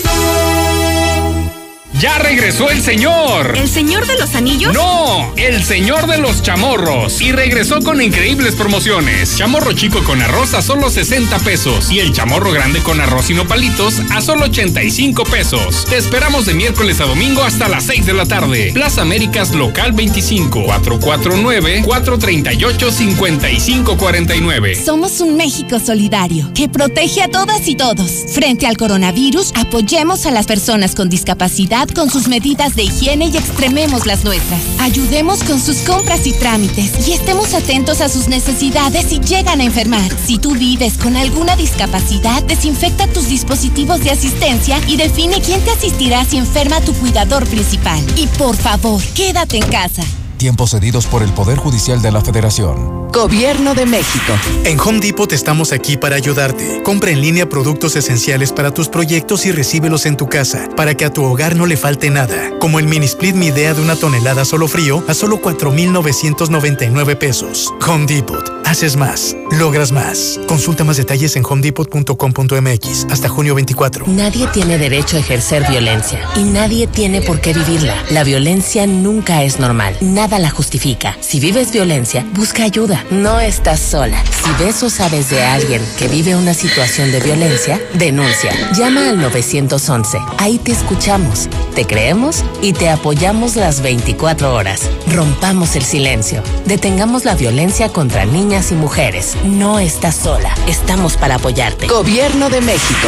¡Ya 1.99 2.17
regresó 2.17 2.71
el 2.71 2.81
señor! 2.81 3.55
¿El 3.55 3.69
señor 3.69 4.07
de 4.07 4.17
los 4.17 4.33
anillos? 4.33 4.73
¡No! 4.73 5.31
El 5.37 5.63
señor 5.63 6.07
de 6.07 6.17
los 6.17 6.41
chamorros. 6.41 7.21
Y 7.21 7.31
regresó 7.31 7.79
con 7.81 8.01
increíbles 8.01 8.55
promociones. 8.55 9.37
Chamorro 9.37 9.73
chico 9.73 10.03
con 10.03 10.19
arroz 10.21 10.55
a 10.55 10.63
solo 10.63 10.89
60 10.89 11.37
pesos. 11.39 11.91
Y 11.91 11.99
el 11.99 12.11
chamorro 12.11 12.51
grande 12.51 12.79
con 12.79 12.99
arroz 12.99 13.29
y 13.29 13.35
nopalitos 13.35 14.01
a 14.09 14.21
solo 14.21 14.45
85 14.45 15.23
pesos. 15.25 15.85
Te 15.85 15.97
esperamos 15.97 16.47
de 16.47 16.55
miércoles 16.55 16.99
a 16.99 17.05
domingo 17.05 17.43
hasta 17.43 17.69
las 17.69 17.83
6 17.85 18.07
de 18.07 18.13
la 18.13 18.25
tarde. 18.25 18.71
Plaza 18.73 19.03
Américas 19.03 19.53
Local 19.53 19.93
25 19.93 20.63
449 20.65 21.83
438 21.85 22.91
5549. 22.91 24.83
Somos 24.83 25.21
un 25.21 25.37
México 25.37 25.79
solidario 25.79 26.51
que 26.55 26.67
protege 26.67 27.21
a 27.21 27.27
todas 27.27 27.67
y 27.67 27.75
todos. 27.75 28.25
Frente 28.33 28.65
al 28.65 28.77
coronavirus, 28.77 29.53
apoyemos 29.55 30.25
a 30.25 30.31
las 30.31 30.47
personas 30.47 30.95
con 30.95 31.09
discapacidad 31.09 31.82
con 31.91 32.09
sus 32.09 32.27
medidas 32.27 32.75
de 32.75 32.83
higiene 32.83 33.25
y 33.25 33.37
extrememos 33.37 34.05
las 34.05 34.23
nuestras. 34.23 34.61
Ayudemos 34.79 35.43
con 35.43 35.59
sus 35.59 35.77
compras 35.79 36.25
y 36.25 36.33
trámites 36.33 37.07
y 37.07 37.13
estemos 37.13 37.53
atentos 37.53 37.99
a 38.01 38.09
sus 38.09 38.27
necesidades 38.27 39.05
si 39.07 39.19
llegan 39.19 39.59
a 39.59 39.63
enfermar. 39.63 40.09
Si 40.25 40.37
tú 40.37 40.51
vives 40.51 40.97
con 40.97 41.17
alguna 41.17 41.55
discapacidad, 41.55 42.41
desinfecta 42.43 43.07
tus 43.07 43.27
dispositivos 43.27 44.01
de 44.03 44.11
asistencia 44.11 44.79
y 44.87 44.97
define 44.97 45.41
quién 45.41 45.61
te 45.61 45.71
asistirá 45.71 46.23
si 46.25 46.37
enferma 46.37 46.79
tu 46.81 46.93
cuidador 46.93 47.45
principal. 47.47 48.01
Y 48.15 48.27
por 48.27 48.55
favor, 48.55 49.01
quédate 49.13 49.57
en 49.57 49.67
casa. 49.67 50.03
Tiempos 50.37 50.71
cedidos 50.71 51.05
por 51.05 51.23
el 51.23 51.31
Poder 51.31 51.57
Judicial 51.57 52.01
de 52.01 52.11
la 52.11 52.21
Federación. 52.21 53.03
Gobierno 53.13 53.75
de 53.75 53.85
México. 53.85 54.33
En 54.65 54.79
Home 54.79 54.99
Depot 54.99 55.31
estamos 55.31 55.71
aquí 55.71 55.97
para 55.97 56.15
ayudarte. 56.15 56.81
Compra 56.83 57.11
en 57.11 57.21
línea 57.21 57.47
productos 57.47 57.95
esenciales 57.95 58.51
para 58.51 58.71
tus 58.71 58.89
proyectos 58.89 59.45
y 59.45 59.51
recíbelos 59.51 60.07
en 60.07 60.17
tu 60.17 60.27
casa, 60.27 60.67
para 60.75 60.95
que 60.95 61.05
a 61.05 61.13
tu 61.13 61.23
hogar 61.23 61.55
no 61.55 61.67
le 61.67 61.77
falte 61.77 62.09
nada. 62.09 62.57
Como 62.59 62.79
el 62.79 62.87
mini 62.87 63.05
split 63.05 63.35
Mi 63.35 63.47
Idea 63.47 63.75
de 63.75 63.81
una 63.81 63.95
tonelada 63.95 64.45
solo 64.45 64.67
frío 64.67 65.03
a 65.07 65.13
solo 65.13 65.39
4,999 65.39 67.15
pesos. 67.15 67.71
Home 67.87 68.07
Depot. 68.07 68.51
Haces 68.65 68.95
más. 68.95 69.35
Logras 69.51 69.91
más. 69.91 70.39
Consulta 70.47 70.83
más 70.83 70.97
detalles 70.97 71.35
en 71.35 71.43
homedepot.com.mx 71.47 73.05
hasta 73.11 73.29
junio 73.29 73.53
24. 73.53 74.07
Nadie 74.07 74.47
tiene 74.47 74.79
derecho 74.79 75.17
a 75.17 75.19
ejercer 75.19 75.67
violencia 75.69 76.27
y 76.35 76.43
nadie 76.43 76.87
tiene 76.87 77.21
por 77.21 77.39
qué 77.41 77.53
vivirla. 77.53 78.03
La 78.09 78.23
violencia 78.23 78.87
nunca 78.87 79.43
es 79.43 79.59
normal. 79.59 79.95
Nada 80.01 80.32
la 80.39 80.49
justifica. 80.49 81.17
Si 81.19 81.39
vives 81.39 81.71
violencia, 81.71 82.25
busca 82.33 82.63
ayuda. 82.63 83.03
No 83.11 83.39
estás 83.39 83.79
sola. 83.79 84.23
Si 84.43 84.63
ves 84.63 84.81
o 84.83 84.89
sabes 84.89 85.29
de 85.29 85.43
alguien 85.43 85.81
que 85.97 86.07
vive 86.07 86.35
una 86.35 86.53
situación 86.53 87.11
de 87.11 87.19
violencia, 87.19 87.81
denuncia. 87.93 88.51
Llama 88.73 89.09
al 89.09 89.21
911. 89.21 90.17
Ahí 90.37 90.57
te 90.57 90.71
escuchamos, 90.71 91.49
te 91.75 91.85
creemos 91.85 92.43
y 92.61 92.73
te 92.73 92.89
apoyamos 92.89 93.55
las 93.55 93.81
24 93.81 94.53
horas. 94.53 94.89
Rompamos 95.07 95.75
el 95.75 95.83
silencio. 95.83 96.43
Detengamos 96.65 97.25
la 97.25 97.35
violencia 97.35 97.89
contra 97.89 98.25
niñas 98.25 98.71
y 98.71 98.75
mujeres. 98.75 99.35
No 99.45 99.79
estás 99.79 100.15
sola. 100.15 100.53
Estamos 100.67 101.17
para 101.17 101.35
apoyarte. 101.35 101.87
Gobierno 101.87 102.49
de 102.49 102.61
México. 102.61 103.07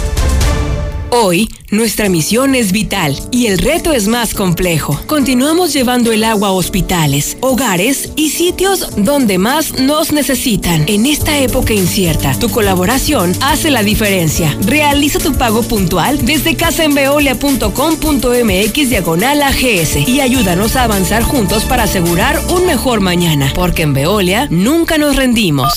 Hoy, 1.13 1.49
nuestra 1.71 2.07
misión 2.07 2.55
es 2.55 2.71
vital 2.71 3.19
y 3.31 3.47
el 3.47 3.57
reto 3.57 3.91
es 3.91 4.07
más 4.07 4.33
complejo. 4.33 4.97
Continuamos 5.07 5.73
llevando 5.73 6.13
el 6.13 6.23
agua 6.23 6.47
a 6.47 6.53
hospitales, 6.53 7.35
hogares 7.41 8.13
y 8.15 8.29
sitios 8.29 8.87
donde 8.95 9.37
más 9.37 9.77
nos 9.77 10.13
necesitan. 10.13 10.85
En 10.87 11.05
esta 11.05 11.37
época 11.37 11.73
incierta, 11.73 12.33
tu 12.39 12.49
colaboración 12.49 13.33
hace 13.41 13.71
la 13.71 13.83
diferencia. 13.83 14.57
Realiza 14.65 15.19
tu 15.19 15.33
pago 15.33 15.63
puntual 15.63 16.25
desde 16.25 16.55
casaenveolia.com.mx 16.55 18.89
diagonal 18.89 19.41
AGS 19.41 20.07
y 20.07 20.21
ayúdanos 20.21 20.77
a 20.77 20.85
avanzar 20.85 21.23
juntos 21.23 21.65
para 21.65 21.83
asegurar 21.83 22.39
un 22.51 22.65
mejor 22.65 23.01
mañana, 23.01 23.51
porque 23.53 23.81
en 23.81 23.93
Veolia 23.93 24.47
nunca 24.49 24.97
nos 24.97 25.17
rendimos. 25.17 25.73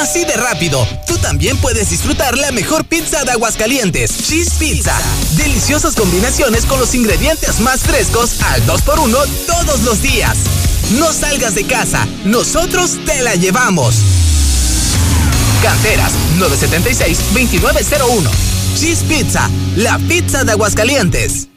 Así 0.00 0.24
de 0.24 0.34
rápido, 0.34 0.86
tú 1.06 1.16
también 1.18 1.56
puedes 1.58 1.90
disfrutar 1.90 2.36
la 2.36 2.52
mejor 2.52 2.84
pizza 2.84 3.24
de 3.24 3.32
Aguascalientes, 3.32 4.10
Cheese 4.26 4.52
Pizza. 4.58 4.94
Deliciosas 5.36 5.94
combinaciones 5.94 6.66
con 6.66 6.78
los 6.78 6.94
ingredientes 6.94 7.60
más 7.60 7.80
frescos 7.80 8.42
al 8.42 8.64
2x1 8.66 9.26
todos 9.46 9.82
los 9.82 10.02
días. 10.02 10.36
No 10.98 11.12
salgas 11.12 11.54
de 11.54 11.64
casa, 11.64 12.06
nosotros 12.24 12.98
te 13.06 13.22
la 13.22 13.34
llevamos. 13.36 13.96
Canteras 15.62 16.12
976-2901. 16.38 18.30
Cheese 18.76 19.04
Pizza, 19.04 19.48
la 19.76 19.98
pizza 20.00 20.44
de 20.44 20.52
Aguascalientes. 20.52 21.48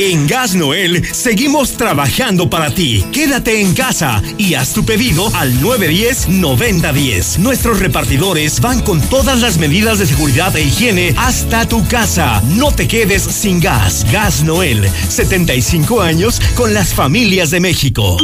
En 0.00 0.28
Gas 0.28 0.54
Noel 0.54 1.04
seguimos 1.12 1.72
trabajando 1.72 2.48
para 2.48 2.72
ti. 2.72 3.04
Quédate 3.12 3.60
en 3.60 3.74
casa 3.74 4.22
y 4.36 4.54
haz 4.54 4.72
tu 4.72 4.84
pedido 4.84 5.28
al 5.34 5.52
910-9010. 5.60 7.38
Nuestros 7.38 7.80
repartidores 7.80 8.60
van 8.60 8.80
con 8.82 9.00
todas 9.00 9.40
las 9.40 9.58
medidas 9.58 9.98
de 9.98 10.06
seguridad 10.06 10.54
e 10.56 10.62
higiene 10.62 11.14
hasta 11.16 11.66
tu 11.66 11.84
casa. 11.88 12.40
No 12.50 12.70
te 12.70 12.86
quedes 12.86 13.24
sin 13.24 13.58
gas. 13.58 14.06
Gas 14.12 14.44
Noel, 14.44 14.88
75 15.08 16.00
años 16.00 16.40
con 16.54 16.72
las 16.72 16.94
familias 16.94 17.50
de 17.50 17.58
México. 17.58 18.18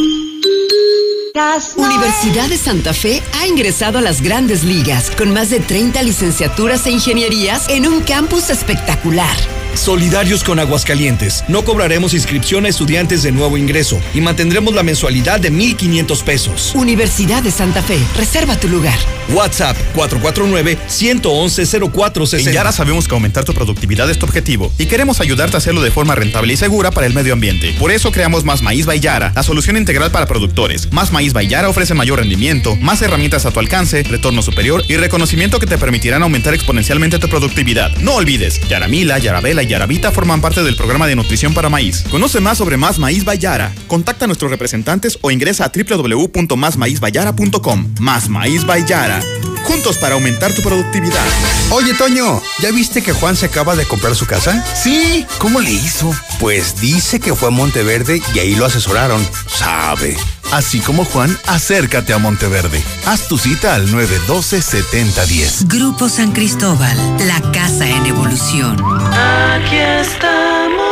Universidad 1.76 2.48
de 2.48 2.56
Santa 2.56 2.94
Fe 2.94 3.20
ha 3.32 3.48
ingresado 3.48 3.98
a 3.98 4.00
las 4.00 4.22
grandes 4.22 4.62
ligas 4.62 5.10
con 5.10 5.32
más 5.32 5.50
de 5.50 5.58
30 5.58 6.00
licenciaturas 6.04 6.86
e 6.86 6.92
ingenierías 6.92 7.68
en 7.68 7.88
un 7.88 8.02
campus 8.02 8.50
espectacular. 8.50 9.63
Solidarios 9.74 10.44
con 10.44 10.60
Aguascalientes. 10.60 11.44
No 11.48 11.64
cobraremos 11.64 12.14
inscripción 12.14 12.64
a 12.64 12.68
estudiantes 12.68 13.22
de 13.22 13.32
nuevo 13.32 13.58
ingreso 13.58 14.00
y 14.14 14.20
mantendremos 14.20 14.72
la 14.74 14.84
mensualidad 14.84 15.40
de 15.40 15.50
1,500 15.50 16.22
pesos. 16.22 16.72
Universidad 16.74 17.42
de 17.42 17.50
Santa 17.50 17.82
Fe. 17.82 17.98
Reserva 18.16 18.56
tu 18.56 18.68
lugar. 18.68 18.96
WhatsApp 19.30 19.76
449-111-0460. 19.96 22.46
En 22.46 22.52
Yara 22.52 22.70
sabemos 22.72 23.08
que 23.08 23.14
aumentar 23.14 23.44
tu 23.44 23.52
productividad 23.52 24.08
es 24.10 24.18
tu 24.18 24.26
objetivo 24.26 24.72
y 24.78 24.86
queremos 24.86 25.20
ayudarte 25.20 25.56
a 25.56 25.58
hacerlo 25.58 25.82
de 25.82 25.90
forma 25.90 26.14
rentable 26.14 26.52
y 26.52 26.56
segura 26.56 26.92
para 26.92 27.08
el 27.08 27.14
medio 27.14 27.32
ambiente. 27.32 27.74
Por 27.78 27.90
eso 27.90 28.12
creamos 28.12 28.44
Más 28.44 28.62
Maíz 28.62 28.86
Bayara, 28.86 29.32
la 29.34 29.42
solución 29.42 29.76
integral 29.76 30.12
para 30.12 30.26
productores. 30.26 30.92
Más 30.92 31.10
Maíz 31.10 31.32
Bayara 31.32 31.68
ofrece 31.68 31.94
mayor 31.94 32.20
rendimiento, 32.20 32.76
más 32.76 33.02
herramientas 33.02 33.44
a 33.46 33.50
tu 33.50 33.58
alcance, 33.60 34.02
retorno 34.04 34.42
superior 34.42 34.84
y 34.88 34.96
reconocimiento 34.96 35.58
que 35.58 35.66
te 35.66 35.78
permitirán 35.78 36.22
aumentar 36.22 36.54
exponencialmente 36.54 37.18
tu 37.18 37.28
productividad. 37.28 37.96
No 37.96 38.14
olvides, 38.14 38.60
Yaramila, 38.68 39.18
Yarabela 39.18 39.63
y 39.64 39.68
Yaravita 39.68 40.12
forman 40.12 40.40
parte 40.40 40.62
del 40.62 40.76
programa 40.76 41.06
de 41.06 41.16
nutrición 41.16 41.54
para 41.54 41.68
maíz. 41.68 42.04
Conoce 42.10 42.40
más 42.40 42.58
sobre 42.58 42.76
Más 42.76 42.98
Maíz 42.98 43.24
Bayara. 43.24 43.72
Contacta 43.86 44.24
a 44.24 44.28
nuestros 44.28 44.50
representantes 44.50 45.18
o 45.22 45.30
ingresa 45.30 45.64
a 45.64 45.72
www.másmaízbayara.com. 45.74 47.94
Más 48.00 48.28
Maíz 48.28 48.64
Bayara. 48.64 49.20
Juntos 49.64 49.96
para 49.96 50.14
aumentar 50.14 50.52
tu 50.52 50.62
productividad. 50.62 51.24
Oye, 51.70 51.94
Toño, 51.94 52.42
¿ya 52.60 52.70
viste 52.70 53.02
que 53.02 53.12
Juan 53.12 53.36
se 53.36 53.46
acaba 53.46 53.74
de 53.76 53.86
comprar 53.86 54.14
su 54.14 54.26
casa? 54.26 54.62
Sí, 54.74 55.24
¿cómo 55.38 55.60
le 55.60 55.70
hizo? 55.70 56.14
Pues 56.38 56.80
dice 56.80 57.18
que 57.18 57.34
fue 57.34 57.48
a 57.48 57.50
Monteverde 57.50 58.20
y 58.34 58.38
ahí 58.38 58.54
lo 58.54 58.66
asesoraron. 58.66 59.26
Sabe. 59.48 60.16
Así 60.54 60.78
como 60.78 61.04
Juan, 61.04 61.36
acércate 61.48 62.12
a 62.12 62.18
Monteverde. 62.18 62.80
Haz 63.06 63.26
tu 63.26 63.38
cita 63.38 63.74
al 63.74 63.88
912-7010. 63.88 65.66
Grupo 65.66 66.08
San 66.08 66.30
Cristóbal, 66.30 66.96
la 67.26 67.40
casa 67.50 67.88
en 67.88 68.06
evolución. 68.06 68.76
Aquí 69.12 69.74
estamos. 69.74 70.84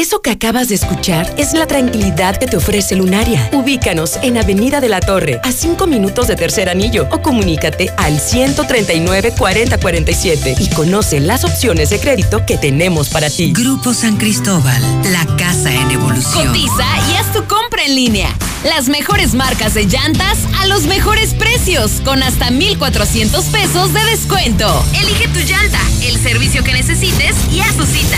Eso 0.00 0.22
que 0.22 0.30
acabas 0.30 0.70
de 0.70 0.76
escuchar 0.76 1.30
es 1.36 1.52
la 1.52 1.66
tranquilidad 1.66 2.38
que 2.38 2.46
te 2.46 2.56
ofrece 2.56 2.96
Lunaria. 2.96 3.50
Ubícanos 3.52 4.18
en 4.22 4.38
Avenida 4.38 4.80
de 4.80 4.88
la 4.88 4.98
Torre, 4.98 5.38
a 5.44 5.52
5 5.52 5.86
minutos 5.86 6.26
de 6.26 6.36
Tercer 6.36 6.70
Anillo, 6.70 7.06
o 7.10 7.20
comunícate 7.20 7.92
al 7.98 8.18
139 8.18 9.34
4047 9.36 10.54
y 10.58 10.70
conoce 10.70 11.20
las 11.20 11.44
opciones 11.44 11.90
de 11.90 12.00
crédito 12.00 12.46
que 12.46 12.56
tenemos 12.56 13.10
para 13.10 13.28
ti. 13.28 13.52
Grupo 13.52 13.92
San 13.92 14.16
Cristóbal, 14.16 14.82
la 15.12 15.26
casa 15.36 15.70
en 15.70 15.90
evolución. 15.90 16.46
Cotiza 16.46 16.86
y 17.12 17.16
haz 17.16 17.30
tu 17.34 17.44
compra 17.46 17.84
en 17.84 17.94
línea. 17.94 18.34
Las 18.64 18.88
mejores 18.88 19.34
marcas 19.34 19.74
de 19.74 19.84
llantas 19.84 20.38
a 20.60 20.66
los 20.66 20.84
mejores 20.84 21.34
precios, 21.34 22.00
con 22.06 22.22
hasta 22.22 22.50
1,400 22.50 23.44
pesos 23.44 23.92
de 23.92 24.02
descuento. 24.06 24.82
Elige 24.98 25.28
tu 25.28 25.40
llanta, 25.40 25.80
el 26.00 26.18
servicio 26.18 26.64
que 26.64 26.72
necesites 26.72 27.36
y 27.52 27.60
haz 27.60 27.76
tu 27.76 27.84
cita. 27.84 28.16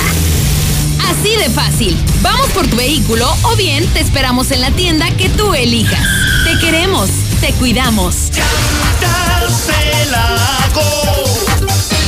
Así 1.13 1.37
de 1.37 1.51
fácil. 1.51 1.97
Vamos 2.23 2.49
por 2.51 2.67
tu 2.67 2.77
vehículo 2.77 3.29
o 3.43 3.55
bien 3.57 3.87
te 3.89 4.01
esperamos 4.01 4.51
en 4.51 4.63
la 4.63 4.71
tienda 4.71 5.11
que 5.17 5.29
tú 5.29 5.53
elijas. 5.53 6.07
Te 6.45 6.59
queremos, 6.59 7.11
te 7.41 7.53
cuidamos. 7.55 8.31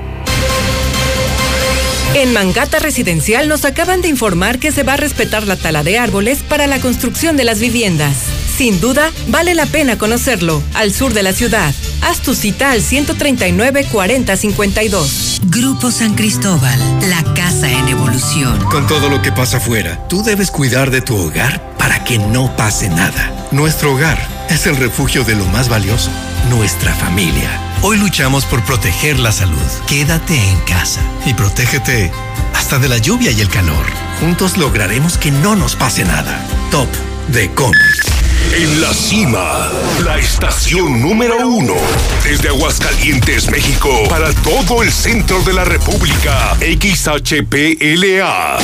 En 2.13 2.33
Mangata 2.33 2.79
Residencial 2.79 3.47
nos 3.47 3.63
acaban 3.63 4.01
de 4.01 4.07
informar 4.07 4.57
que 4.57 4.71
se 4.71 4.81
va 4.81 4.93
a 4.93 4.97
respetar 4.97 5.45
la 5.45 5.55
tala 5.55 5.83
de 5.83 5.99
árboles 5.99 6.39
para 6.39 6.65
la 6.65 6.79
construcción 6.79 7.37
de 7.37 7.43
las 7.43 7.59
viviendas. 7.59 8.15
Sin 8.57 8.81
duda, 8.81 9.11
vale 9.27 9.53
la 9.53 9.67
pena 9.67 9.99
conocerlo, 9.99 10.63
al 10.73 10.91
sur 10.91 11.13
de 11.13 11.21
la 11.21 11.31
ciudad. 11.31 11.71
Haz 12.01 12.21
tu 12.21 12.33
cita 12.33 12.71
al 12.71 12.81
139-4052. 12.81 15.41
Grupo 15.43 15.91
San 15.91 16.15
Cristóbal, 16.15 16.79
la 17.07 17.23
casa 17.35 17.71
en 17.71 17.87
evolución. 17.87 18.57
Con 18.65 18.87
todo 18.87 19.09
lo 19.09 19.21
que 19.21 19.31
pasa 19.31 19.57
afuera, 19.57 20.07
tú 20.07 20.23
debes 20.23 20.49
cuidar 20.49 20.89
de 20.89 21.01
tu 21.01 21.15
hogar 21.15 21.77
para 21.77 22.03
que 22.03 22.17
no 22.17 22.55
pase 22.55 22.89
nada. 22.89 23.47
Nuestro 23.51 23.93
hogar 23.93 24.17
es 24.49 24.65
el 24.65 24.77
refugio 24.77 25.23
de 25.23 25.35
lo 25.35 25.45
más 25.45 25.69
valioso, 25.69 26.09
nuestra 26.49 26.93
familia. 26.95 27.59
Hoy 27.81 27.97
luchamos 27.97 28.45
por 28.45 28.63
proteger 28.63 29.19
la 29.19 29.31
salud. 29.31 29.57
Quédate 29.87 30.35
en 30.35 30.59
casa 30.61 31.01
y 31.25 31.33
protégete 31.33 32.11
hasta 32.53 32.79
de 32.79 32.89
la 32.89 32.97
lluvia 32.97 33.31
y 33.31 33.41
el 33.41 33.49
calor. 33.49 33.85
Juntos 34.19 34.57
lograremos 34.57 35.17
que 35.17 35.31
no 35.31 35.55
nos 35.55 35.75
pase 35.75 36.03
nada. 36.03 36.43
Top 36.71 36.87
de 37.29 37.49
Comex. 37.51 38.17
En 38.53 38.81
la 38.81 38.93
cima, 38.93 39.69
la 40.03 40.17
estación 40.17 41.01
número 41.01 41.47
uno. 41.47 41.75
Desde 42.23 42.49
Aguascalientes, 42.49 43.49
México, 43.51 43.89
para 44.09 44.33
todo 44.33 44.83
el 44.83 44.91
centro 44.91 45.41
de 45.43 45.53
la 45.53 45.65
República. 45.65 46.55
XHPLA. 46.59 48.57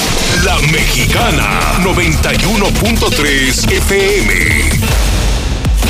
La 0.45 0.59
Mexicana, 0.71 1.83
91.3 1.83 3.71
FM. 3.71 5.02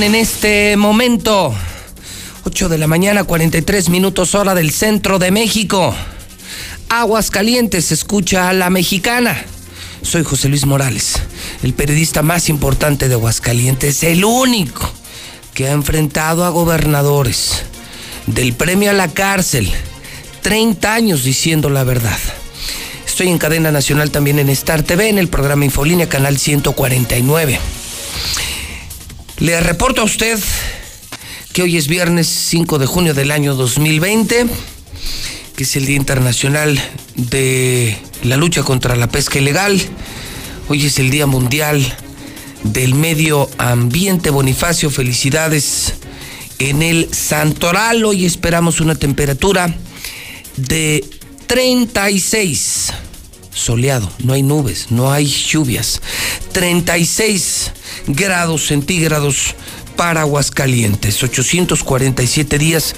En 0.00 0.14
este 0.14 0.76
momento 0.76 1.52
8 2.44 2.68
de 2.68 2.78
la 2.78 2.86
mañana, 2.86 3.24
43 3.24 3.88
minutos 3.88 4.36
hora 4.36 4.54
del 4.54 4.70
centro 4.70 5.18
de 5.18 5.32
México. 5.32 5.92
Aguas 6.88 7.32
Calientes, 7.32 7.90
escucha 7.90 8.48
a 8.48 8.52
la 8.52 8.70
mexicana. 8.70 9.44
Soy 10.02 10.22
José 10.22 10.48
Luis 10.48 10.66
Morales, 10.66 11.20
el 11.64 11.74
periodista 11.74 12.22
más 12.22 12.48
importante 12.48 13.08
de 13.08 13.14
Aguascalientes, 13.14 14.04
el 14.04 14.24
único 14.24 14.88
que 15.52 15.66
ha 15.66 15.72
enfrentado 15.72 16.44
a 16.44 16.50
gobernadores 16.50 17.64
del 18.26 18.52
premio 18.52 18.90
a 18.90 18.94
la 18.94 19.08
cárcel, 19.08 19.68
30 20.42 20.94
años 20.94 21.24
diciendo 21.24 21.70
la 21.70 21.82
verdad. 21.82 22.18
Estoy 23.04 23.28
en 23.28 23.38
cadena 23.38 23.72
nacional 23.72 24.12
también 24.12 24.38
en 24.38 24.48
Star 24.50 24.84
TV, 24.84 25.08
en 25.08 25.18
el 25.18 25.28
programa 25.28 25.64
Infolínea, 25.64 26.08
canal 26.08 26.38
149. 26.38 27.58
Le 29.40 29.60
reporto 29.60 30.00
a 30.00 30.04
usted 30.04 30.36
que 31.52 31.62
hoy 31.62 31.76
es 31.76 31.86
viernes 31.86 32.26
5 32.26 32.78
de 32.80 32.86
junio 32.86 33.14
del 33.14 33.30
año 33.30 33.54
2020, 33.54 34.46
que 35.54 35.62
es 35.62 35.76
el 35.76 35.86
Día 35.86 35.94
Internacional 35.94 36.80
de 37.14 37.96
la 38.24 38.36
Lucha 38.36 38.64
contra 38.64 38.96
la 38.96 39.06
Pesca 39.06 39.38
Ilegal. 39.38 39.80
Hoy 40.68 40.86
es 40.86 40.98
el 40.98 41.10
Día 41.10 41.28
Mundial 41.28 41.80
del 42.64 42.94
Medio 42.94 43.48
Ambiente. 43.58 44.30
Bonifacio, 44.30 44.90
felicidades 44.90 45.94
en 46.58 46.82
el 46.82 47.08
Santoral. 47.14 48.04
Hoy 48.04 48.26
esperamos 48.26 48.80
una 48.80 48.96
temperatura 48.96 49.72
de 50.56 51.04
36. 51.46 52.92
Soleado, 53.58 54.10
no 54.22 54.32
hay 54.32 54.42
nubes, 54.42 54.90
no 54.90 55.10
hay 55.10 55.26
lluvias. 55.26 56.00
36 56.52 57.72
grados 58.06 58.66
centígrados 58.66 59.54
para 59.96 60.20
Aguascalientes. 60.20 61.22
847 61.22 62.56
días 62.56 62.94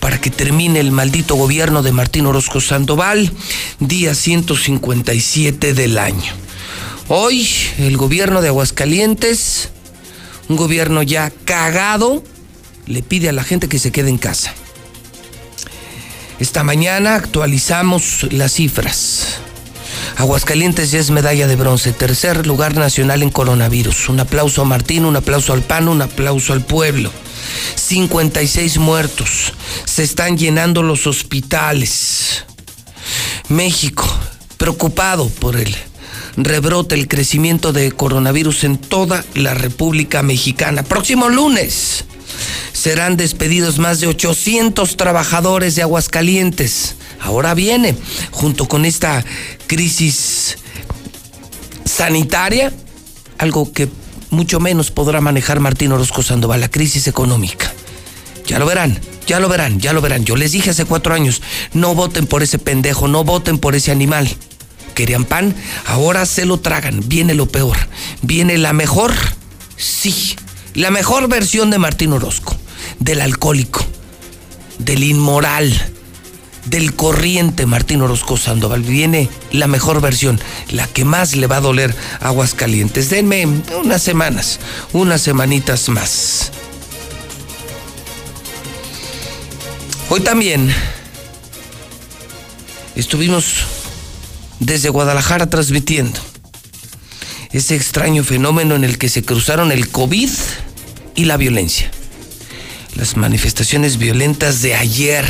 para 0.00 0.18
que 0.18 0.30
termine 0.30 0.80
el 0.80 0.90
maldito 0.90 1.34
gobierno 1.34 1.82
de 1.82 1.92
Martín 1.92 2.26
Orozco 2.26 2.62
Sandoval. 2.62 3.30
Día 3.78 4.14
157 4.14 5.74
del 5.74 5.98
año. 5.98 6.32
Hoy 7.08 7.46
el 7.78 7.96
gobierno 7.98 8.40
de 8.40 8.48
Aguascalientes, 8.48 9.68
un 10.48 10.56
gobierno 10.56 11.02
ya 11.02 11.30
cagado, 11.44 12.24
le 12.86 13.02
pide 13.02 13.28
a 13.28 13.32
la 13.32 13.44
gente 13.44 13.68
que 13.68 13.78
se 13.78 13.92
quede 13.92 14.08
en 14.08 14.18
casa. 14.18 14.54
Esta 16.38 16.64
mañana 16.64 17.16
actualizamos 17.16 18.32
las 18.32 18.54
cifras. 18.54 19.40
Aguascalientes 20.16 20.90
ya 20.90 20.98
es 20.98 21.10
medalla 21.10 21.46
de 21.46 21.56
bronce, 21.56 21.92
tercer 21.92 22.46
lugar 22.46 22.76
nacional 22.76 23.22
en 23.22 23.30
coronavirus. 23.30 24.08
Un 24.08 24.20
aplauso 24.20 24.62
a 24.62 24.64
Martín, 24.64 25.04
un 25.04 25.16
aplauso 25.16 25.52
al 25.52 25.62
PAN, 25.62 25.88
un 25.88 26.02
aplauso 26.02 26.52
al 26.52 26.64
pueblo. 26.64 27.10
56 27.76 28.78
muertos. 28.78 29.52
Se 29.84 30.02
están 30.02 30.36
llenando 30.36 30.82
los 30.82 31.06
hospitales. 31.06 32.44
México, 33.48 34.06
preocupado 34.56 35.28
por 35.28 35.56
el 35.56 35.74
rebrote, 36.36 36.94
el 36.94 37.08
crecimiento 37.08 37.72
de 37.72 37.92
coronavirus 37.92 38.64
en 38.64 38.78
toda 38.78 39.24
la 39.34 39.54
República 39.54 40.22
Mexicana. 40.22 40.82
Próximo 40.82 41.28
lunes 41.28 42.04
serán 42.72 43.16
despedidos 43.16 43.78
más 43.78 44.00
de 44.00 44.06
800 44.06 44.96
trabajadores 44.96 45.74
de 45.74 45.82
Aguascalientes. 45.82 46.94
Ahora 47.20 47.54
viene, 47.54 47.94
junto 48.30 48.66
con 48.66 48.84
esta 48.84 49.24
crisis 49.66 50.58
sanitaria, 51.84 52.72
algo 53.38 53.72
que 53.72 53.88
mucho 54.30 54.60
menos 54.60 54.90
podrá 54.90 55.20
manejar 55.20 55.60
Martín 55.60 55.92
Orozco 55.92 56.22
Sandoval, 56.22 56.60
la 56.60 56.70
crisis 56.70 57.06
económica. 57.06 57.72
Ya 58.46 58.58
lo 58.58 58.66
verán, 58.66 58.98
ya 59.26 59.38
lo 59.40 59.48
verán, 59.48 59.78
ya 59.80 59.92
lo 59.92 60.00
verán. 60.00 60.24
Yo 60.24 60.36
les 60.36 60.52
dije 60.52 60.70
hace 60.70 60.84
cuatro 60.84 61.14
años, 61.14 61.42
no 61.72 61.94
voten 61.94 62.26
por 62.26 62.42
ese 62.42 62.58
pendejo, 62.58 63.08
no 63.08 63.24
voten 63.24 63.58
por 63.58 63.74
ese 63.74 63.90
animal. 63.90 64.28
Querían 64.94 65.24
pan, 65.24 65.54
ahora 65.86 66.26
se 66.26 66.46
lo 66.46 66.58
tragan. 66.58 67.00
Viene 67.06 67.34
lo 67.34 67.46
peor. 67.46 67.76
Viene 68.22 68.58
la 68.58 68.72
mejor, 68.72 69.12
sí, 69.76 70.36
la 70.74 70.90
mejor 70.90 71.28
versión 71.28 71.70
de 71.70 71.78
Martín 71.78 72.12
Orozco 72.12 72.56
del 72.98 73.20
alcohólico, 73.20 73.84
del 74.78 75.02
inmoral, 75.02 75.89
del 76.70 76.94
corriente 76.94 77.66
Martín 77.66 78.00
Orozco 78.00 78.36
Sandoval. 78.36 78.82
Viene 78.82 79.28
la 79.52 79.66
mejor 79.66 80.00
versión, 80.00 80.40
la 80.70 80.86
que 80.86 81.04
más 81.04 81.36
le 81.36 81.46
va 81.46 81.56
a 81.56 81.60
doler 81.60 81.94
a 82.20 82.28
Aguascalientes. 82.28 83.10
Denme 83.10 83.46
unas 83.82 84.02
semanas, 84.02 84.60
unas 84.92 85.20
semanitas 85.20 85.88
más. 85.88 86.52
Hoy 90.08 90.20
también 90.20 90.72
estuvimos 92.96 93.64
desde 94.60 94.88
Guadalajara 94.88 95.50
transmitiendo 95.50 96.20
ese 97.52 97.74
extraño 97.74 98.24
fenómeno 98.24 98.76
en 98.76 98.84
el 98.84 98.96
que 98.96 99.08
se 99.08 99.22
cruzaron 99.22 99.72
el 99.72 99.88
COVID 99.88 100.30
y 101.16 101.24
la 101.24 101.36
violencia 101.36 101.90
las 102.96 103.16
manifestaciones 103.16 103.98
violentas 103.98 104.62
de 104.62 104.74
ayer 104.74 105.24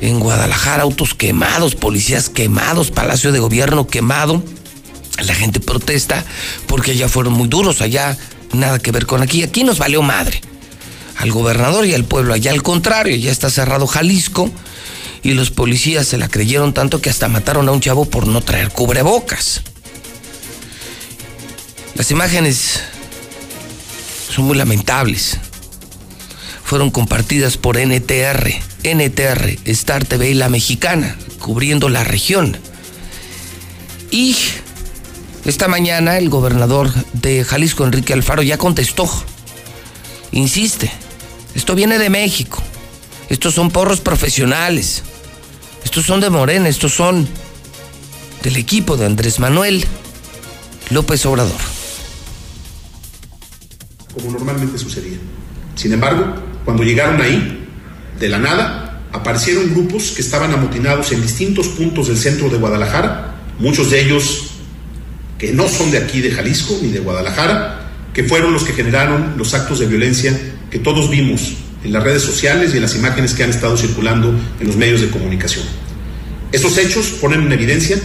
en 0.00 0.18
Guadalajara, 0.18 0.82
autos 0.82 1.14
quemados, 1.14 1.74
policías 1.74 2.28
quemados, 2.28 2.90
Palacio 2.90 3.32
de 3.32 3.38
Gobierno 3.38 3.86
quemado. 3.86 4.42
La 5.24 5.34
gente 5.34 5.60
protesta 5.60 6.24
porque 6.66 6.92
allá 6.92 7.08
fueron 7.08 7.34
muy 7.34 7.48
duros, 7.48 7.82
allá 7.82 8.16
nada 8.52 8.78
que 8.78 8.92
ver 8.92 9.06
con 9.06 9.22
aquí. 9.22 9.42
Aquí 9.42 9.64
nos 9.64 9.78
valió 9.78 10.02
madre. 10.02 10.40
Al 11.16 11.30
gobernador 11.32 11.84
y 11.84 11.92
al 11.92 12.04
pueblo, 12.04 12.32
allá 12.32 12.50
al 12.50 12.62
contrario, 12.62 13.14
ya 13.16 13.30
está 13.30 13.50
cerrado 13.50 13.86
Jalisco 13.86 14.50
y 15.22 15.34
los 15.34 15.50
policías 15.50 16.06
se 16.06 16.16
la 16.16 16.28
creyeron 16.28 16.72
tanto 16.72 17.02
que 17.02 17.10
hasta 17.10 17.28
mataron 17.28 17.68
a 17.68 17.72
un 17.72 17.80
chavo 17.80 18.06
por 18.06 18.26
no 18.26 18.40
traer 18.40 18.70
cubrebocas. 18.70 19.60
Las 21.94 22.10
imágenes 22.10 22.80
son 24.34 24.46
muy 24.46 24.56
lamentables 24.56 25.38
fueron 26.70 26.92
compartidas 26.92 27.56
por 27.56 27.78
NTR, 27.78 28.48
NTR, 28.84 29.58
Star 29.64 30.04
TV 30.04 30.30
y 30.30 30.34
La 30.34 30.48
Mexicana, 30.48 31.16
cubriendo 31.40 31.88
la 31.88 32.04
región. 32.04 32.56
Y 34.12 34.36
esta 35.44 35.66
mañana 35.66 36.16
el 36.16 36.28
gobernador 36.28 36.92
de 37.12 37.42
Jalisco, 37.42 37.84
Enrique 37.84 38.12
Alfaro, 38.12 38.44
ya 38.44 38.56
contestó. 38.56 39.10
Insiste, 40.30 40.92
esto 41.56 41.74
viene 41.74 41.98
de 41.98 42.08
México. 42.08 42.62
Estos 43.28 43.54
son 43.54 43.72
porros 43.72 44.00
profesionales. 44.00 45.02
Estos 45.82 46.06
son 46.06 46.20
de 46.20 46.30
Morena, 46.30 46.68
estos 46.68 46.94
son 46.94 47.26
del 48.44 48.56
equipo 48.56 48.96
de 48.96 49.06
Andrés 49.06 49.40
Manuel 49.40 49.84
López 50.90 51.26
Obrador. 51.26 51.60
Como 54.14 54.30
normalmente 54.30 54.78
sucedía. 54.78 55.18
Sin 55.74 55.92
embargo, 55.92 56.49
cuando 56.64 56.82
llegaron 56.82 57.20
ahí, 57.20 57.66
de 58.18 58.28
la 58.28 58.38
nada, 58.38 59.00
aparecieron 59.12 59.70
grupos 59.74 60.12
que 60.12 60.22
estaban 60.22 60.52
amotinados 60.52 61.12
en 61.12 61.22
distintos 61.22 61.68
puntos 61.68 62.08
del 62.08 62.16
centro 62.16 62.48
de 62.48 62.58
Guadalajara, 62.58 63.34
muchos 63.58 63.90
de 63.90 64.00
ellos 64.00 64.50
que 65.38 65.52
no 65.52 65.68
son 65.68 65.90
de 65.90 65.98
aquí, 65.98 66.20
de 66.20 66.30
Jalisco, 66.30 66.78
ni 66.82 66.88
de 66.88 67.00
Guadalajara, 67.00 67.90
que 68.12 68.24
fueron 68.24 68.52
los 68.52 68.64
que 68.64 68.72
generaron 68.72 69.34
los 69.36 69.54
actos 69.54 69.78
de 69.78 69.86
violencia 69.86 70.38
que 70.70 70.78
todos 70.78 71.10
vimos 71.10 71.54
en 71.82 71.92
las 71.92 72.02
redes 72.02 72.22
sociales 72.22 72.72
y 72.72 72.76
en 72.76 72.82
las 72.82 72.94
imágenes 72.94 73.32
que 73.32 73.42
han 73.42 73.50
estado 73.50 73.76
circulando 73.76 74.34
en 74.60 74.66
los 74.66 74.76
medios 74.76 75.00
de 75.00 75.08
comunicación. 75.08 75.64
Estos 76.52 76.76
hechos 76.78 77.06
ponen 77.20 77.42
en 77.42 77.52
evidencia 77.52 77.98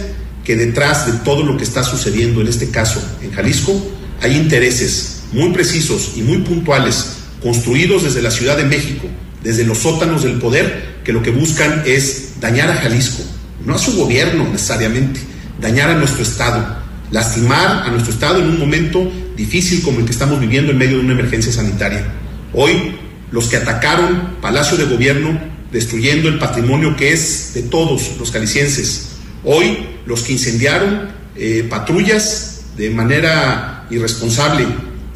que 0.44 0.56
detrás 0.56 1.06
de 1.06 1.18
todo 1.24 1.42
lo 1.42 1.56
que 1.56 1.64
está 1.64 1.82
sucediendo 1.82 2.40
en 2.40 2.46
este 2.46 2.70
caso 2.70 3.02
en 3.20 3.32
Jalisco 3.32 3.84
hay 4.22 4.36
intereses 4.36 5.24
muy 5.32 5.50
precisos 5.52 6.12
y 6.16 6.22
muy 6.22 6.38
puntuales 6.38 7.16
construidos 7.42 8.04
desde 8.04 8.22
la 8.22 8.30
Ciudad 8.30 8.56
de 8.56 8.64
México, 8.64 9.06
desde 9.42 9.64
los 9.64 9.78
sótanos 9.78 10.22
del 10.22 10.38
poder, 10.38 10.96
que 11.04 11.12
lo 11.12 11.22
que 11.22 11.30
buscan 11.30 11.82
es 11.86 12.40
dañar 12.40 12.68
a 12.70 12.74
Jalisco, 12.74 13.22
no 13.64 13.74
a 13.74 13.78
su 13.78 13.96
gobierno 13.96 14.48
necesariamente, 14.50 15.20
dañar 15.60 15.90
a 15.90 15.94
nuestro 15.94 16.22
Estado, 16.22 16.78
lastimar 17.10 17.84
a 17.86 17.90
nuestro 17.90 18.12
Estado 18.12 18.40
en 18.40 18.48
un 18.48 18.58
momento 18.58 19.10
difícil 19.36 19.82
como 19.82 20.00
el 20.00 20.04
que 20.04 20.12
estamos 20.12 20.40
viviendo 20.40 20.72
en 20.72 20.78
medio 20.78 20.98
de 20.98 21.04
una 21.04 21.12
emergencia 21.12 21.52
sanitaria. 21.52 22.06
Hoy, 22.52 22.96
los 23.30 23.48
que 23.48 23.56
atacaron 23.56 24.36
Palacio 24.40 24.76
de 24.76 24.84
Gobierno, 24.84 25.38
destruyendo 25.72 26.28
el 26.28 26.38
patrimonio 26.38 26.96
que 26.96 27.12
es 27.12 27.52
de 27.54 27.62
todos 27.62 28.16
los 28.18 28.30
calicienses. 28.30 29.10
Hoy, 29.44 29.86
los 30.06 30.22
que 30.22 30.32
incendiaron 30.32 31.08
eh, 31.36 31.66
patrullas 31.68 32.62
de 32.76 32.90
manera 32.90 33.86
irresponsable, 33.90 34.66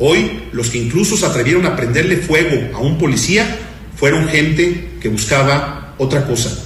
Hoy 0.03 0.45
los 0.53 0.71
que 0.71 0.79
incluso 0.79 1.15
se 1.15 1.27
atrevieron 1.27 1.67
a 1.67 1.77
prenderle 1.77 2.17
fuego 2.17 2.75
a 2.75 2.81
un 2.81 2.97
policía 2.97 3.59
fueron 3.97 4.29
gente 4.29 4.93
que 4.99 5.11
buscaba 5.11 5.95
otra 5.99 6.27
cosa. 6.27 6.57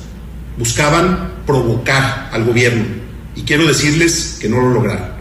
Buscaban 0.57 1.33
provocar 1.45 2.31
al 2.33 2.45
gobierno. 2.45 2.85
Y 3.35 3.43
quiero 3.43 3.67
decirles 3.67 4.39
que 4.41 4.49
no 4.49 4.61
lo 4.61 4.71
lograron. 4.71 5.15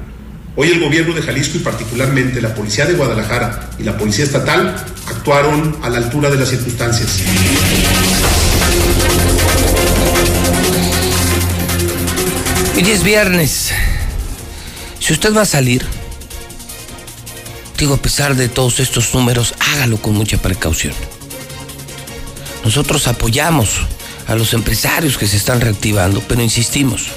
Hoy 0.55 0.67
el 0.67 0.79
gobierno 0.79 1.15
de 1.15 1.23
Jalisco 1.23 1.57
y 1.57 1.61
particularmente 1.61 2.39
la 2.39 2.53
policía 2.53 2.85
de 2.85 2.93
Guadalajara 2.93 3.71
y 3.79 3.83
la 3.83 3.97
policía 3.97 4.25
estatal 4.25 4.75
actuaron 5.07 5.75
a 5.81 5.89
la 5.89 5.97
altura 5.97 6.29
de 6.29 6.37
las 6.37 6.49
circunstancias. 6.49 7.23
Hoy 12.75 12.91
es 12.91 13.03
viernes. 13.03 13.71
Si 14.99 15.13
usted 15.13 15.35
va 15.35 15.41
a 15.41 15.45
salir, 15.45 15.83
A 17.83 17.97
pesar 17.97 18.35
de 18.35 18.47
todos 18.47 18.79
estos 18.79 19.13
números, 19.13 19.55
hágalo 19.59 20.01
con 20.01 20.13
mucha 20.13 20.37
precaución. 20.37 20.93
Nosotros 22.63 23.07
apoyamos 23.07 23.81
a 24.25 24.35
los 24.35 24.53
empresarios 24.53 25.17
que 25.17 25.27
se 25.27 25.35
están 25.35 25.59
reactivando, 25.59 26.23
pero 26.27 26.41
insistimos, 26.41 27.07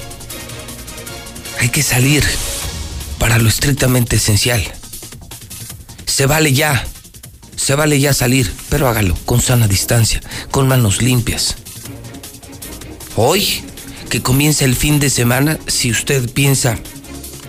Hay 1.59 1.69
que 1.69 1.81
salir 1.81 2.23
para 3.17 3.37
lo 3.39 3.47
estrictamente 3.47 4.17
esencial. 4.17 4.61
Se 6.05 6.25
vale 6.25 6.51
ya, 6.51 6.85
se 7.55 7.73
vale 7.73 7.99
ya 7.99 8.13
salir, 8.13 8.53
pero 8.69 8.89
hágalo 8.89 9.15
con 9.25 9.41
sana 9.41 9.67
distancia, 9.67 10.21
con 10.51 10.67
manos 10.67 11.01
limpias. 11.01 11.55
Hoy, 13.15 13.63
que 14.09 14.21
comienza 14.21 14.65
el 14.65 14.75
fin 14.75 14.99
de 14.99 15.09
semana, 15.09 15.57
si 15.67 15.91
usted 15.91 16.29
piensa, 16.29 16.77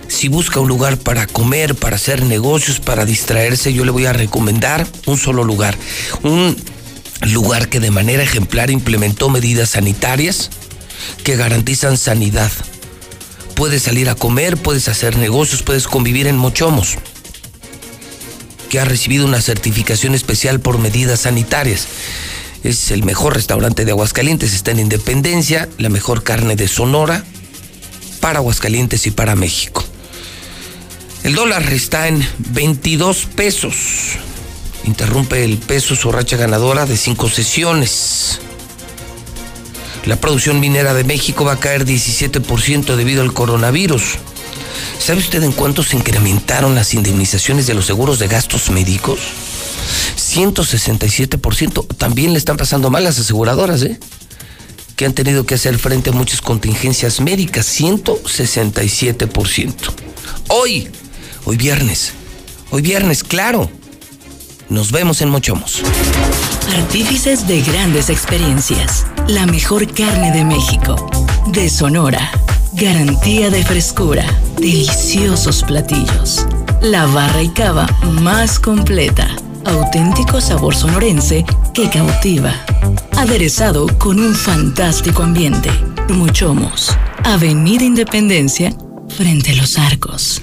si 0.08 0.28
busca 0.28 0.60
un 0.60 0.68
lugar 0.68 0.96
para 0.96 1.26
comer, 1.26 1.74
para 1.74 1.96
hacer 1.96 2.24
negocios, 2.24 2.80
para 2.80 3.04
distraerse, 3.04 3.72
yo 3.72 3.84
le 3.84 3.90
voy 3.90 4.06
a 4.06 4.12
recomendar 4.12 4.86
un 5.06 5.18
solo 5.18 5.44
lugar. 5.44 5.76
Un 6.22 6.56
lugar 7.22 7.68
que 7.68 7.80
de 7.80 7.90
manera 7.90 8.22
ejemplar 8.22 8.70
implementó 8.70 9.28
medidas 9.28 9.70
sanitarias 9.70 10.50
que 11.24 11.36
garantizan 11.36 11.96
sanidad. 11.98 12.50
Puedes 13.54 13.82
salir 13.82 14.08
a 14.08 14.14
comer, 14.14 14.56
puedes 14.56 14.88
hacer 14.88 15.16
negocios, 15.16 15.62
puedes 15.62 15.86
convivir 15.86 16.26
en 16.26 16.36
Mochomos, 16.36 16.96
que 18.68 18.80
ha 18.80 18.84
recibido 18.84 19.26
una 19.26 19.40
certificación 19.40 20.14
especial 20.14 20.60
por 20.60 20.78
medidas 20.78 21.20
sanitarias. 21.20 21.86
Es 22.64 22.90
el 22.90 23.04
mejor 23.04 23.34
restaurante 23.34 23.84
de 23.84 23.92
Aguascalientes, 23.92 24.54
está 24.54 24.70
en 24.70 24.80
Independencia, 24.80 25.68
la 25.78 25.88
mejor 25.88 26.22
carne 26.22 26.56
de 26.56 26.68
Sonora 26.68 27.24
para 28.20 28.38
Aguascalientes 28.38 29.06
y 29.06 29.10
para 29.10 29.36
México. 29.36 29.87
El 31.24 31.34
dólar 31.34 31.72
está 31.72 32.08
en 32.08 32.26
22 32.50 33.26
pesos. 33.34 33.74
Interrumpe 34.84 35.44
el 35.44 35.58
peso 35.58 35.96
su 35.96 36.12
racha 36.12 36.36
ganadora 36.36 36.86
de 36.86 36.96
cinco 36.96 37.28
sesiones. 37.28 38.40
La 40.06 40.16
producción 40.16 40.60
minera 40.60 40.94
de 40.94 41.04
México 41.04 41.44
va 41.44 41.52
a 41.52 41.60
caer 41.60 41.84
17% 41.84 42.96
debido 42.96 43.22
al 43.22 43.34
coronavirus. 43.34 44.14
¿Sabe 44.98 45.18
usted 45.18 45.42
en 45.42 45.52
cuánto 45.52 45.82
se 45.82 45.96
incrementaron 45.96 46.74
las 46.74 46.94
indemnizaciones 46.94 47.66
de 47.66 47.74
los 47.74 47.84
seguros 47.86 48.18
de 48.18 48.28
gastos 48.28 48.70
médicos? 48.70 49.18
167%. 50.16 51.86
También 51.96 52.32
le 52.32 52.38
están 52.38 52.56
pasando 52.56 52.88
mal 52.90 53.04
las 53.04 53.18
aseguradoras, 53.18 53.82
¿eh? 53.82 53.98
Que 54.96 55.04
han 55.04 55.12
tenido 55.14 55.44
que 55.44 55.56
hacer 55.56 55.78
frente 55.78 56.10
a 56.10 56.12
muchas 56.12 56.40
contingencias 56.40 57.20
médicas. 57.20 57.66
167%. 57.78 59.74
Hoy, 60.48 60.90
hoy 61.44 61.56
viernes. 61.56 62.12
Hoy 62.70 62.82
viernes, 62.82 63.24
claro. 63.24 63.70
Nos 64.68 64.92
vemos 64.92 65.22
en 65.22 65.30
Mochomos. 65.30 65.82
Artífices 66.76 67.46
de 67.46 67.62
grandes 67.62 68.10
experiencias. 68.10 69.06
La 69.26 69.46
mejor 69.46 69.92
carne 69.92 70.32
de 70.32 70.44
México. 70.44 71.10
De 71.46 71.70
Sonora. 71.70 72.30
Garantía 72.74 73.50
de 73.50 73.64
frescura. 73.64 74.24
Deliciosos 74.58 75.62
platillos. 75.62 76.46
La 76.82 77.06
barra 77.06 77.42
y 77.42 77.48
cava 77.48 77.86
más 78.20 78.58
completa. 78.58 79.28
Auténtico 79.64 80.40
sabor 80.40 80.74
sonorense 80.76 81.44
que 81.74 81.88
cautiva. 81.90 82.54
Aderezado 83.16 83.86
con 83.98 84.20
un 84.20 84.34
fantástico 84.34 85.22
ambiente. 85.22 85.70
Mochomos. 86.10 86.96
Avenida 87.24 87.84
Independencia, 87.84 88.72
frente 89.08 89.52
a 89.52 89.56
los 89.56 89.76
arcos. 89.76 90.40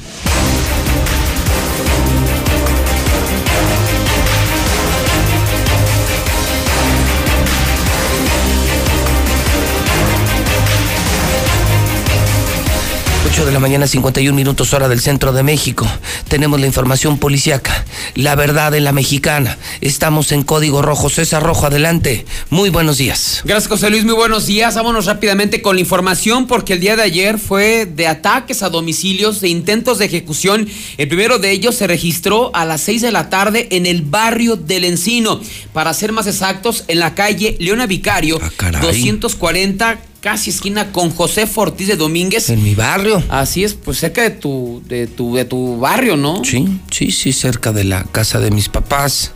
8 13.25 13.43
de 13.43 13.51
la 13.51 13.59
mañana, 13.59 13.87
51 13.87 14.35
minutos 14.35 14.71
hora 14.73 14.87
del 14.87 14.99
centro 14.99 15.33
de 15.33 15.41
México. 15.41 15.87
Tenemos 16.27 16.59
la 16.59 16.67
información 16.67 17.17
policíaca, 17.17 17.83
la 18.13 18.35
verdad 18.35 18.75
en 18.75 18.83
la 18.83 18.91
mexicana. 18.91 19.57
Estamos 19.81 20.31
en 20.31 20.43
código 20.43 20.83
rojo. 20.83 21.09
César 21.09 21.41
Rojo, 21.41 21.65
adelante. 21.65 22.23
Muy 22.51 22.69
buenos 22.69 22.99
días. 22.99 23.41
Gracias, 23.43 23.67
José 23.67 23.89
Luis. 23.89 24.05
Muy 24.05 24.13
buenos 24.13 24.45
días. 24.45 24.75
Vámonos 24.75 25.05
rápidamente 25.05 25.63
con 25.63 25.75
la 25.75 25.81
información 25.81 26.45
porque 26.45 26.73
el 26.73 26.79
día 26.79 26.95
de 26.95 27.01
ayer 27.01 27.39
fue 27.39 27.87
de 27.87 28.07
ataques 28.07 28.61
a 28.61 28.69
domicilios, 28.69 29.41
de 29.41 29.49
intentos 29.49 29.97
de 29.97 30.05
ejecución. 30.05 30.69
El 30.97 31.07
primero 31.07 31.39
de 31.39 31.49
ellos 31.49 31.73
se 31.75 31.87
registró 31.87 32.51
a 32.55 32.63
las 32.63 32.81
6 32.81 33.01
de 33.01 33.11
la 33.11 33.31
tarde 33.31 33.67
en 33.71 33.87
el 33.87 34.03
barrio 34.03 34.55
del 34.55 34.83
Encino. 34.83 35.41
Para 35.73 35.95
ser 35.95 36.11
más 36.11 36.27
exactos, 36.27 36.83
en 36.87 36.99
la 36.99 37.15
calle 37.15 37.57
Leona 37.59 37.87
Vicario, 37.87 38.39
240 38.81 39.99
casi 40.25 40.49
esquina 40.49 40.91
con 40.91 41.11
José 41.11 41.47
Ortiz 41.53 41.87
de 41.87 41.97
Domínguez. 41.97 42.49
En 42.49 42.63
mi 42.63 42.73
barrio. 42.73 43.21
Así 43.29 43.63
es, 43.63 43.75
pues 43.75 43.99
cerca 43.99 44.23
de 44.23 44.31
tu, 44.31 44.81
de 44.87 45.05
tu, 45.05 45.35
de 45.35 45.45
tu 45.45 45.77
barrio, 45.77 46.17
¿no? 46.17 46.43
Sí, 46.43 46.79
sí, 46.89 47.11
sí, 47.11 47.31
cerca 47.31 47.71
de 47.71 47.83
la 47.83 48.05
casa 48.05 48.39
de 48.39 48.49
mis 48.49 48.67
papás. 48.67 49.33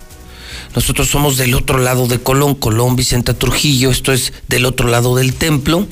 Nosotros 0.73 1.07
somos 1.07 1.37
del 1.37 1.53
otro 1.53 1.77
lado 1.77 2.07
de 2.07 2.17
Colón, 2.19 2.55
Colón 2.55 2.95
Vicente 2.95 3.35
Trujillo, 3.35 3.91
esto 3.91 4.13
es 4.13 4.33
del 4.47 4.65
otro 4.65 4.89
lado 4.89 5.15
del 5.15 5.35
templo. 5.35 5.85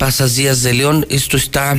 Pasas 0.00 0.34
Díaz 0.34 0.64
de 0.64 0.74
León, 0.74 1.06
esto 1.10 1.36
está 1.36 1.76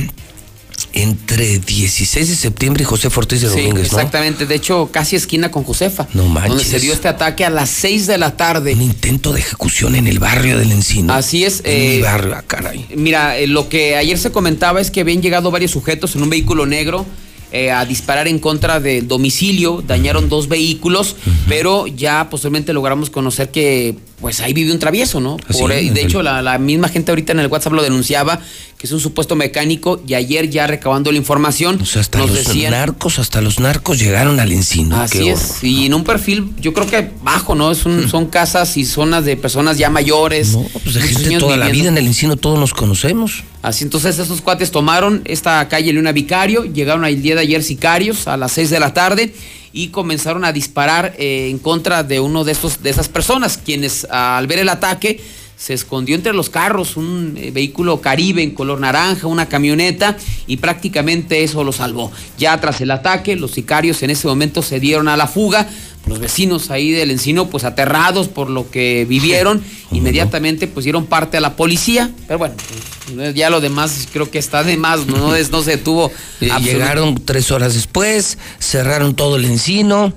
entre 0.96 1.58
16 1.58 2.28
de 2.28 2.34
septiembre 2.34 2.82
y 2.82 2.86
José 2.86 3.08
Ortiz 3.14 3.42
de 3.42 3.48
Sí, 3.48 3.56
Domínguez, 3.56 3.92
¿no? 3.92 3.98
exactamente. 3.98 4.46
De 4.46 4.54
hecho, 4.54 4.88
casi 4.90 5.14
esquina 5.14 5.50
con 5.50 5.62
Josefa. 5.62 6.08
No 6.14 6.26
manches. 6.26 6.48
Donde 6.48 6.64
se 6.64 6.80
dio 6.80 6.92
este 6.92 7.06
ataque 7.08 7.44
a 7.44 7.50
las 7.50 7.68
6 7.68 8.06
de 8.06 8.18
la 8.18 8.36
tarde. 8.36 8.72
Un 8.72 8.82
intento 8.82 9.32
de 9.32 9.40
ejecución 9.40 9.94
en 9.94 10.06
el 10.06 10.18
barrio 10.18 10.58
del 10.58 10.72
Encino. 10.72 11.12
Así 11.12 11.44
es. 11.44 11.60
En 11.64 11.78
mi 11.80 11.96
eh, 11.96 12.02
barrio, 12.02 12.34
ah, 12.34 12.44
caray. 12.46 12.86
Mira, 12.96 13.38
eh, 13.38 13.46
lo 13.46 13.68
que 13.68 13.96
ayer 13.96 14.18
se 14.18 14.32
comentaba 14.32 14.80
es 14.80 14.90
que 14.90 15.02
habían 15.02 15.20
llegado 15.20 15.50
varios 15.50 15.70
sujetos 15.70 16.16
en 16.16 16.22
un 16.22 16.30
vehículo 16.30 16.64
negro 16.64 17.06
eh, 17.52 17.70
a 17.70 17.84
disparar 17.84 18.26
en 18.26 18.40
contra 18.40 18.80
del 18.80 19.06
domicilio, 19.06 19.82
dañaron 19.86 20.28
dos 20.28 20.48
vehículos, 20.48 21.14
pero 21.48 21.86
ya 21.86 22.28
posteriormente 22.28 22.72
logramos 22.72 23.08
conocer 23.08 23.50
que 23.50 23.94
pues 24.20 24.40
ahí 24.40 24.52
vive 24.54 24.72
un 24.72 24.78
travieso, 24.78 25.20
¿no? 25.20 25.36
Por, 25.36 25.72
es, 25.72 25.92
de 25.92 26.00
hecho, 26.02 26.22
la, 26.22 26.40
la 26.40 26.58
misma 26.58 26.88
gente 26.88 27.10
ahorita 27.12 27.32
en 27.32 27.40
el 27.40 27.48
WhatsApp 27.48 27.74
lo 27.74 27.82
denunciaba, 27.82 28.40
que 28.78 28.86
es 28.86 28.92
un 28.92 29.00
supuesto 29.00 29.36
mecánico, 29.36 30.00
y 30.06 30.14
ayer 30.14 30.48
ya 30.48 30.66
recabando 30.66 31.12
la 31.12 31.18
información, 31.18 31.78
Hasta 31.82 32.18
nos 32.18 32.30
los 32.30 32.44
decían... 32.46 32.70
narcos, 32.72 33.18
hasta 33.18 33.40
los 33.42 33.60
narcos 33.60 33.98
llegaron 33.98 34.40
al 34.40 34.52
Encino. 34.52 35.00
Así 35.00 35.18
Qué 35.18 35.30
es, 35.32 35.62
y 35.62 35.86
en 35.86 35.94
un 35.94 36.02
perfil, 36.04 36.50
yo 36.60 36.72
creo 36.72 36.86
que 36.86 37.10
bajo, 37.22 37.54
¿no? 37.54 37.70
Es 37.70 37.84
un- 37.84 38.08
son 38.08 38.26
casas 38.26 38.76
y 38.78 38.86
zonas 38.86 39.24
de 39.26 39.36
personas 39.36 39.76
ya 39.76 39.90
mayores. 39.90 40.48
No, 40.52 40.66
pues 40.82 40.94
de 40.94 41.02
gente 41.02 41.38
toda 41.38 41.56
la 41.58 41.68
vida 41.68 41.88
en 41.88 41.98
el 41.98 42.06
Encino 42.06 42.36
todos 42.36 42.58
nos 42.58 42.72
conocemos. 42.72 43.44
Así 43.62 43.84
entonces 43.84 44.18
esos 44.18 44.40
cuates 44.40 44.70
tomaron 44.70 45.22
esta 45.26 45.66
calle 45.68 45.92
Luna 45.92 46.12
Vicario, 46.12 46.64
llegaron 46.64 47.04
el 47.04 47.20
día 47.20 47.34
de 47.34 47.42
ayer 47.42 47.62
sicarios 47.62 48.28
a 48.28 48.36
las 48.36 48.52
6 48.52 48.70
de 48.70 48.80
la 48.80 48.94
tarde 48.94 49.34
y 49.76 49.88
comenzaron 49.88 50.46
a 50.46 50.52
disparar 50.52 51.14
eh, 51.18 51.48
en 51.50 51.58
contra 51.58 52.02
de 52.02 52.18
uno 52.18 52.44
de 52.44 52.52
estos 52.52 52.82
de 52.82 52.88
esas 52.88 53.10
personas, 53.10 53.58
quienes 53.62 54.06
al 54.06 54.46
ver 54.46 54.60
el 54.60 54.70
ataque 54.70 55.20
se 55.56 55.72
escondió 55.72 56.14
entre 56.14 56.34
los 56.34 56.50
carros 56.50 56.96
un 56.96 57.34
eh, 57.36 57.50
vehículo 57.50 58.00
Caribe 58.02 58.42
en 58.42 58.50
color 58.50 58.78
naranja, 58.78 59.26
una 59.26 59.48
camioneta 59.48 60.16
y 60.46 60.58
prácticamente 60.58 61.42
eso 61.42 61.64
lo 61.64 61.72
salvó. 61.72 62.12
Ya 62.36 62.60
tras 62.60 62.80
el 62.82 62.90
ataque, 62.90 63.36
los 63.36 63.52
sicarios 63.52 64.02
en 64.02 64.10
ese 64.10 64.28
momento 64.28 64.62
se 64.62 64.80
dieron 64.80 65.08
a 65.08 65.16
la 65.16 65.26
fuga. 65.26 65.68
Los 66.06 66.20
vecinos 66.20 66.70
ahí 66.70 66.92
del 66.92 67.10
encino, 67.10 67.48
pues 67.48 67.64
aterrados 67.64 68.28
por 68.28 68.48
lo 68.48 68.70
que 68.70 69.04
vivieron, 69.08 69.62
inmediatamente 69.90 70.68
pues 70.68 70.84
dieron 70.84 71.06
parte 71.06 71.38
a 71.38 71.40
la 71.40 71.56
policía. 71.56 72.10
Pero 72.28 72.38
bueno, 72.38 72.54
ya 73.34 73.48
lo 73.50 73.60
demás 73.60 74.06
creo 74.12 74.30
que 74.30 74.38
está 74.38 74.62
de 74.62 74.76
más, 74.76 75.06
no, 75.06 75.34
es, 75.34 75.50
no 75.50 75.62
se 75.62 75.72
detuvo. 75.72 76.12
Eh, 76.42 76.50
Llegaron 76.62 77.16
tres 77.24 77.50
horas 77.50 77.74
después, 77.74 78.38
cerraron 78.60 79.16
todo 79.16 79.36
el 79.36 79.46
encino, 79.46 80.12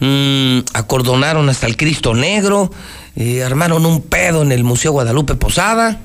mm, 0.00 0.58
acordonaron 0.74 1.48
hasta 1.48 1.66
el 1.66 1.76
Cristo 1.76 2.12
Negro, 2.12 2.70
eh, 3.16 3.42
armaron 3.42 3.86
un 3.86 4.02
pedo 4.02 4.42
en 4.42 4.52
el 4.52 4.64
Museo 4.64 4.92
Guadalupe 4.92 5.34
Posada, 5.34 6.00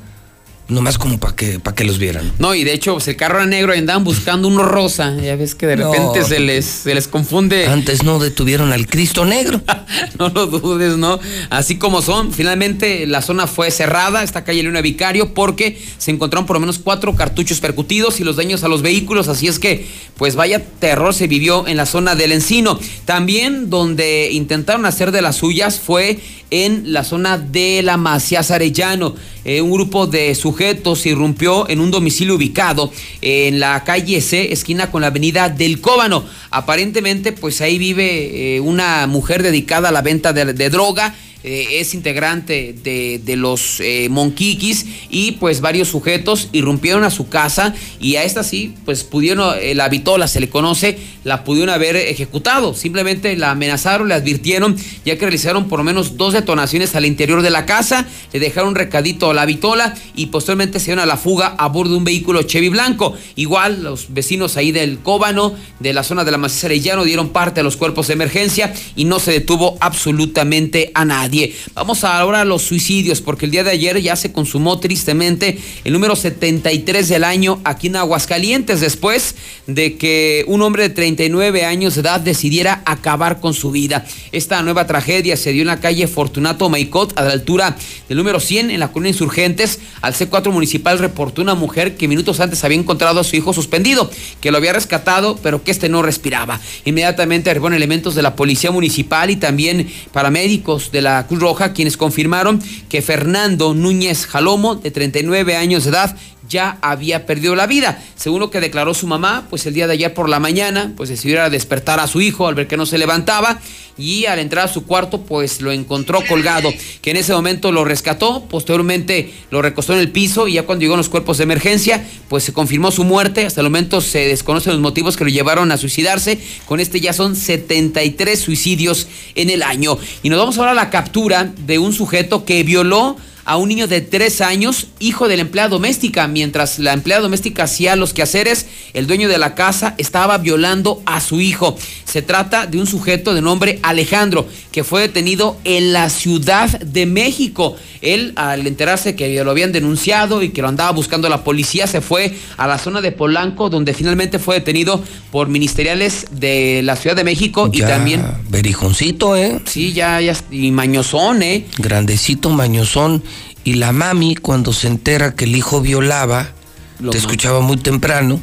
nomás 0.67 0.97
como 0.97 1.19
para 1.19 1.35
que, 1.35 1.59
para 1.59 1.75
que 1.75 1.83
los 1.83 1.99
vieran. 1.99 2.31
No, 2.39 2.55
y 2.55 2.63
de 2.63 2.73
hecho, 2.73 2.93
pues 2.93 3.07
el 3.07 3.15
carro 3.15 3.37
era 3.37 3.45
negro 3.45 3.75
y 3.75 3.77
andaban 3.77 4.03
buscando 4.03 4.47
uno 4.47 4.63
rosa. 4.63 5.15
Ya 5.21 5.35
ves 5.35 5.53
que 5.53 5.67
de 5.67 5.75
No. 5.75 5.91
repente 5.93 6.23
se, 6.23 6.39
les, 6.39 6.65
se 6.65 6.95
les 6.95 7.07
confunde. 7.07 7.67
Antes 7.67 8.01
no 8.01 8.17
detuvieron 8.17 8.73
al 8.73 8.87
Cristo 8.87 9.25
Negro. 9.25 9.61
no 10.17 10.29
lo 10.29 10.47
dudes, 10.47 10.97
¿no? 10.97 11.19
Así 11.51 11.77
como 11.77 12.01
son, 12.01 12.33
finalmente 12.33 13.05
la 13.05 13.21
zona 13.21 13.45
fue 13.45 13.69
cerrada, 13.69 14.23
esta 14.23 14.43
calle 14.43 14.63
Luna 14.63 14.81
Vicario, 14.81 15.35
porque 15.35 15.79
se 15.99 16.09
encontraron 16.09 16.47
por 16.47 16.55
lo 16.55 16.61
menos 16.61 16.79
cuatro 16.79 17.15
cartuchos 17.15 17.59
percutidos 17.59 18.19
y 18.19 18.23
los 18.23 18.35
daños 18.35 18.63
a 18.63 18.67
los 18.67 18.81
vehículos, 18.81 19.27
así 19.27 19.47
es 19.47 19.59
que, 19.59 19.87
pues 20.17 20.33
vaya 20.35 20.63
terror 20.79 21.13
se 21.13 21.27
vivió 21.27 21.67
en 21.67 21.77
la 21.77 21.85
zona 21.85 22.15
del 22.15 22.31
Encino. 22.31 22.79
También 23.05 23.69
donde 23.69 24.29
intentaron 24.31 24.87
hacer 24.87 25.11
de 25.11 25.21
las 25.21 25.35
suyas 25.35 25.79
fue 25.79 26.19
en 26.63 26.93
la 26.93 27.03
zona 27.03 27.37
de 27.37 27.81
la 27.83 27.97
Macías 27.97 28.49
Arellano. 28.49 29.15
Eh, 29.43 29.61
un 29.61 29.71
grupo 29.71 30.07
de 30.07 30.33
sujetos 30.35 31.05
irrumpió 31.05 31.69
en 31.69 31.81
un 31.81 31.91
domicilio 31.91 32.35
ubicado 32.35 32.91
en 33.21 33.59
la 33.59 33.83
calle 33.83 34.21
C, 34.21 34.53
esquina 34.53 34.89
con 34.89 35.01
la 35.01 35.07
avenida 35.07 35.49
del 35.49 35.81
Cóbano. 35.81 36.23
Aparentemente, 36.51 37.33
pues 37.33 37.59
ahí 37.59 37.77
vive 37.77 38.55
eh, 38.55 38.59
una 38.61 39.05
mujer 39.07 39.43
dedicada 39.43 39.89
a 39.89 39.91
la 39.91 40.01
venta 40.01 40.31
de, 40.31 40.53
de 40.53 40.69
droga. 40.69 41.13
Eh, 41.47 41.79
es 41.79 41.93
integrante 41.93 42.73
de, 42.83 43.21
de 43.23 43.35
los 43.35 43.79
eh, 43.79 44.07
Monquiquis 44.09 44.87
y 45.11 45.33
pues 45.33 45.61
varios 45.61 45.89
sujetos 45.89 46.49
irrumpieron 46.53 47.03
a 47.03 47.11
su 47.11 47.29
casa 47.29 47.75
y 47.99 48.15
a 48.15 48.23
esta 48.23 48.43
sí, 48.43 48.73
pues 48.83 49.03
pudieron, 49.03 49.55
eh, 49.61 49.75
la 49.75 49.87
vitola 49.87 50.27
se 50.27 50.39
le 50.39 50.49
conoce, 50.49 50.97
la 51.23 51.43
pudieron 51.43 51.69
haber 51.69 51.97
ejecutado. 51.97 52.73
Simplemente 52.73 53.37
la 53.37 53.51
amenazaron, 53.51 54.07
le 54.07 54.15
advirtieron, 54.15 54.75
ya 55.05 55.19
que 55.19 55.21
realizaron 55.21 55.67
por 55.67 55.77
lo 55.77 55.83
menos 55.83 56.17
dos 56.17 56.33
detonaciones 56.33 56.95
al 56.95 57.05
interior 57.05 57.43
de 57.43 57.51
la 57.51 57.67
casa, 57.67 58.07
le 58.33 58.39
dejaron 58.39 58.69
un 58.69 58.75
recadito 58.75 59.29
a 59.29 59.35
la 59.35 59.45
vitola 59.45 59.93
y 60.15 60.27
posteriormente 60.27 60.79
se 60.79 60.85
dieron 60.87 61.03
a 61.03 61.05
la 61.05 61.17
fuga 61.17 61.55
a 61.59 61.67
bordo 61.67 61.91
de 61.91 61.97
un 61.99 62.05
vehículo 62.05 62.41
Chevy 62.41 62.69
blanco. 62.69 63.13
Igual 63.35 63.83
los 63.83 64.11
vecinos 64.15 64.57
ahí 64.57 64.71
del 64.71 64.97
Cóbano, 64.97 65.53
de 65.79 65.93
la 65.93 66.01
zona 66.01 66.23
de 66.23 66.31
la 66.31 66.39
Maciza 66.39 66.65
Arellano, 66.65 67.03
dieron 67.03 67.29
parte 67.29 67.59
a 67.59 67.63
los 67.63 67.77
cuerpos 67.77 68.07
de 68.07 68.13
emergencia 68.13 68.73
y 68.95 69.05
no 69.05 69.19
se 69.19 69.31
detuvo 69.31 69.77
absolutamente 69.79 70.91
a 70.95 71.05
nadie. 71.05 71.34
Vamos 71.73 72.03
ahora 72.03 72.41
a 72.41 72.45
los 72.45 72.63
suicidios, 72.63 73.21
porque 73.21 73.45
el 73.45 73.51
día 73.51 73.63
de 73.63 73.71
ayer 73.71 74.01
ya 74.01 74.15
se 74.15 74.31
consumó 74.31 74.79
tristemente 74.79 75.57
el 75.83 75.93
número 75.93 76.15
73 76.15 77.09
del 77.09 77.23
año 77.23 77.59
aquí 77.63 77.87
en 77.87 77.97
Aguascalientes, 77.97 78.81
después 78.81 79.35
de 79.67 79.97
que 79.97 80.43
un 80.47 80.61
hombre 80.61 80.83
de 80.83 80.89
39 80.89 81.65
años 81.65 81.95
de 81.95 82.01
edad 82.01 82.19
decidiera 82.19 82.81
acabar 82.85 83.39
con 83.39 83.53
su 83.53 83.71
vida. 83.71 84.05
Esta 84.31 84.61
nueva 84.61 84.87
tragedia 84.87 85.37
se 85.37 85.51
dio 85.51 85.61
en 85.61 85.67
la 85.67 85.79
calle 85.79 86.07
Fortunato 86.07 86.69
Maicot, 86.69 87.17
a 87.17 87.23
la 87.23 87.31
altura 87.31 87.75
del 88.07 88.17
número 88.17 88.39
100 88.39 88.71
en 88.71 88.79
la 88.79 88.91
colonia 88.91 89.11
Insurgentes. 89.11 89.79
Al 90.01 90.13
C4 90.13 90.51
municipal 90.51 90.99
reportó 90.99 91.41
una 91.41 91.55
mujer 91.55 91.95
que 91.95 92.07
minutos 92.07 92.39
antes 92.39 92.63
había 92.63 92.77
encontrado 92.77 93.19
a 93.19 93.23
su 93.23 93.35
hijo 93.35 93.53
suspendido, 93.53 94.09
que 94.41 94.51
lo 94.51 94.57
había 94.57 94.73
rescatado, 94.73 95.37
pero 95.41 95.63
que 95.63 95.71
este 95.71 95.89
no 95.89 96.01
respiraba. 96.01 96.59
Inmediatamente 96.85 97.49
arribaron 97.49 97.73
elementos 97.73 98.15
de 98.15 98.21
la 98.21 98.35
policía 98.35 98.71
municipal 98.71 99.29
y 99.29 99.35
también 99.35 99.89
paramédicos 100.11 100.91
de 100.91 101.01
la 101.01 101.24
Cruz 101.27 101.39
Roja, 101.39 101.73
quienes 101.73 101.97
confirmaron 101.97 102.61
que 102.89 103.01
Fernando 103.01 103.73
Núñez 103.73 104.25
Jalomo, 104.25 104.75
de 104.75 104.91
39 104.91 105.55
años 105.55 105.83
de 105.83 105.89
edad, 105.91 106.17
ya 106.49 106.77
había 106.81 107.25
perdido 107.25 107.55
la 107.55 107.67
vida. 107.67 108.01
Según 108.15 108.39
lo 108.39 108.49
que 108.49 108.59
declaró 108.59 108.93
su 108.93 109.07
mamá, 109.07 109.47
pues 109.49 109.65
el 109.65 109.73
día 109.73 109.87
de 109.87 109.93
ayer 109.93 110.13
por 110.13 110.29
la 110.29 110.39
mañana, 110.39 110.93
pues 110.95 111.09
decidió 111.09 111.35
ir 111.35 111.39
a 111.41 111.49
despertar 111.49 111.99
a 111.99 112.07
su 112.07 112.21
hijo 112.21 112.47
al 112.47 112.55
ver 112.55 112.67
que 112.67 112.77
no 112.77 112.85
se 112.85 112.97
levantaba 112.97 113.59
y 113.97 114.25
al 114.25 114.39
entrar 114.39 114.65
a 114.65 114.73
su 114.73 114.85
cuarto, 114.85 115.21
pues 115.21 115.61
lo 115.61 115.71
encontró 115.71 116.19
colgado, 116.27 116.73
que 117.01 117.11
en 117.11 117.17
ese 117.17 117.33
momento 117.33 117.71
lo 117.71 117.85
rescató, 117.85 118.45
posteriormente 118.49 119.33
lo 119.51 119.61
recostó 119.61 119.93
en 119.93 119.99
el 119.99 120.11
piso 120.11 120.47
y 120.47 120.53
ya 120.53 120.63
cuando 120.63 120.83
llegó 120.83 120.97
los 120.97 121.09
cuerpos 121.09 121.37
de 121.37 121.43
emergencia, 121.43 122.05
pues 122.27 122.43
se 122.43 122.53
confirmó 122.53 122.91
su 122.91 123.03
muerte. 123.03 123.45
Hasta 123.45 123.61
el 123.61 123.67
momento 123.67 124.01
se 124.01 124.27
desconocen 124.27 124.73
los 124.73 124.81
motivos 124.81 125.15
que 125.15 125.23
lo 125.23 125.29
llevaron 125.29 125.71
a 125.71 125.77
suicidarse. 125.77 126.39
Con 126.65 126.79
este 126.79 126.99
ya 126.99 127.13
son 127.13 127.35
73 127.35 128.39
suicidios 128.39 129.07
en 129.35 129.49
el 129.49 129.63
año. 129.63 129.97
Y 130.23 130.29
nos 130.29 130.39
vamos 130.39 130.57
ahora 130.57 130.71
a 130.71 130.75
la 130.75 130.89
captura 130.89 131.53
de 131.65 131.79
un 131.79 131.93
sujeto 131.93 132.43
que 132.43 132.63
violó 132.63 133.15
a 133.45 133.57
un 133.57 133.69
niño 133.69 133.87
de 133.87 134.01
tres 134.01 134.41
años, 134.41 134.87
hijo 134.99 135.27
de 135.27 135.37
la 135.37 135.43
empleada 135.43 135.69
doméstica. 135.69 136.27
Mientras 136.27 136.79
la 136.79 136.93
empleada 136.93 137.21
doméstica 137.21 137.63
hacía 137.63 137.95
los 137.95 138.13
quehaceres, 138.13 138.65
el 138.93 139.07
dueño 139.07 139.29
de 139.29 139.37
la 139.37 139.55
casa 139.55 139.93
estaba 139.97 140.37
violando 140.39 141.01
a 141.05 141.21
su 141.21 141.39
hijo. 141.39 141.77
Se 142.05 142.21
trata 142.21 142.65
de 142.65 142.79
un 142.79 142.87
sujeto 142.87 143.33
de 143.33 143.41
nombre 143.41 143.79
Alejandro, 143.83 144.47
que 144.71 144.83
fue 144.83 145.01
detenido 145.01 145.57
en 145.63 145.93
la 145.93 146.09
Ciudad 146.09 146.79
de 146.79 147.05
México. 147.05 147.75
Él, 148.01 148.33
al 148.35 148.67
enterarse 148.67 149.15
que 149.15 149.43
lo 149.43 149.51
habían 149.51 149.71
denunciado 149.71 150.43
y 150.43 150.49
que 150.49 150.61
lo 150.61 150.67
andaba 150.67 150.91
buscando 150.91 151.29
la 151.29 151.43
policía, 151.43 151.87
se 151.87 152.01
fue 152.01 152.35
a 152.57 152.67
la 152.67 152.77
zona 152.77 153.01
de 153.01 153.11
Polanco, 153.11 153.69
donde 153.69 153.93
finalmente 153.93 154.39
fue 154.39 154.55
detenido 154.55 155.03
por 155.31 155.47
ministeriales 155.49 156.27
de 156.31 156.81
la 156.83 156.95
Ciudad 156.95 157.15
de 157.15 157.23
México 157.23 157.69
y 157.71 157.81
también. 157.81 158.23
Berijoncito, 158.49 159.35
¿eh? 159.35 159.59
Sí, 159.65 159.93
ya, 159.93 160.19
ya, 160.21 160.35
y 160.51 160.71
mañozón, 160.71 161.43
¿eh? 161.43 161.65
Grandecito, 161.77 162.49
mañozón. 162.49 163.23
Y 163.65 163.73
la 163.73 163.91
mami, 163.91 164.35
cuando 164.35 164.71
se 164.71 164.87
entera 164.87 165.35
que 165.35 165.43
el 165.43 165.55
hijo 165.55 165.81
violaba, 165.81 166.51
Lo 166.99 167.11
te 167.11 167.17
escuchaba 167.17 167.59
muy 167.59 167.77
temprano. 167.77 168.39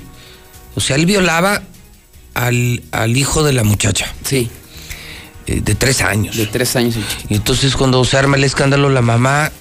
O 0.74 0.80
sea, 0.80 0.96
él 0.96 1.06
violaba 1.06 1.62
al, 2.34 2.82
al 2.90 3.16
hijo 3.16 3.42
de 3.42 3.54
la 3.54 3.62
muchacha. 3.64 4.12
Sí. 4.24 4.50
Eh, 5.46 5.60
de 5.60 5.74
tres 5.74 6.02
años. 6.02 6.36
De 6.36 6.46
tres 6.46 6.76
años. 6.76 6.96
Y 7.28 7.34
entonces 7.34 7.76
cuando 7.76 8.04
se 8.04 8.16
arma 8.16 8.36
el 8.36 8.44
escándalo, 8.44 8.90
la 8.90 9.00
mamá 9.00 9.52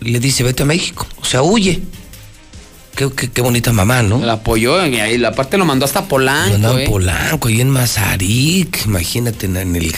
le 0.00 0.20
dice, 0.20 0.42
vete 0.44 0.62
a 0.62 0.66
México. 0.66 1.06
O 1.20 1.24
sea, 1.24 1.42
huye. 1.42 1.82
Qué, 3.00 3.10
qué- 3.16 3.30
qué 3.30 3.40
bonita 3.40 3.72
mamá, 3.72 4.02
¿no? 4.02 4.18
La 4.18 4.34
apoyó 4.34 4.84
y 4.86 5.00
ahí 5.00 5.16
la 5.16 5.32
parte 5.32 5.56
lo 5.56 5.64
mandó 5.64 5.86
hasta 5.86 6.04
Polanco. 6.04 6.50
Lo 6.50 6.54
andaba 6.56 6.74
en 6.74 6.86
¿eh? 6.86 6.90
Polanco, 6.90 7.48
ahí 7.48 7.62
en 7.62 7.70
Mazarik, 7.70 8.82
imagínate, 8.84 9.46
en- 9.46 9.74
el 9.74 9.94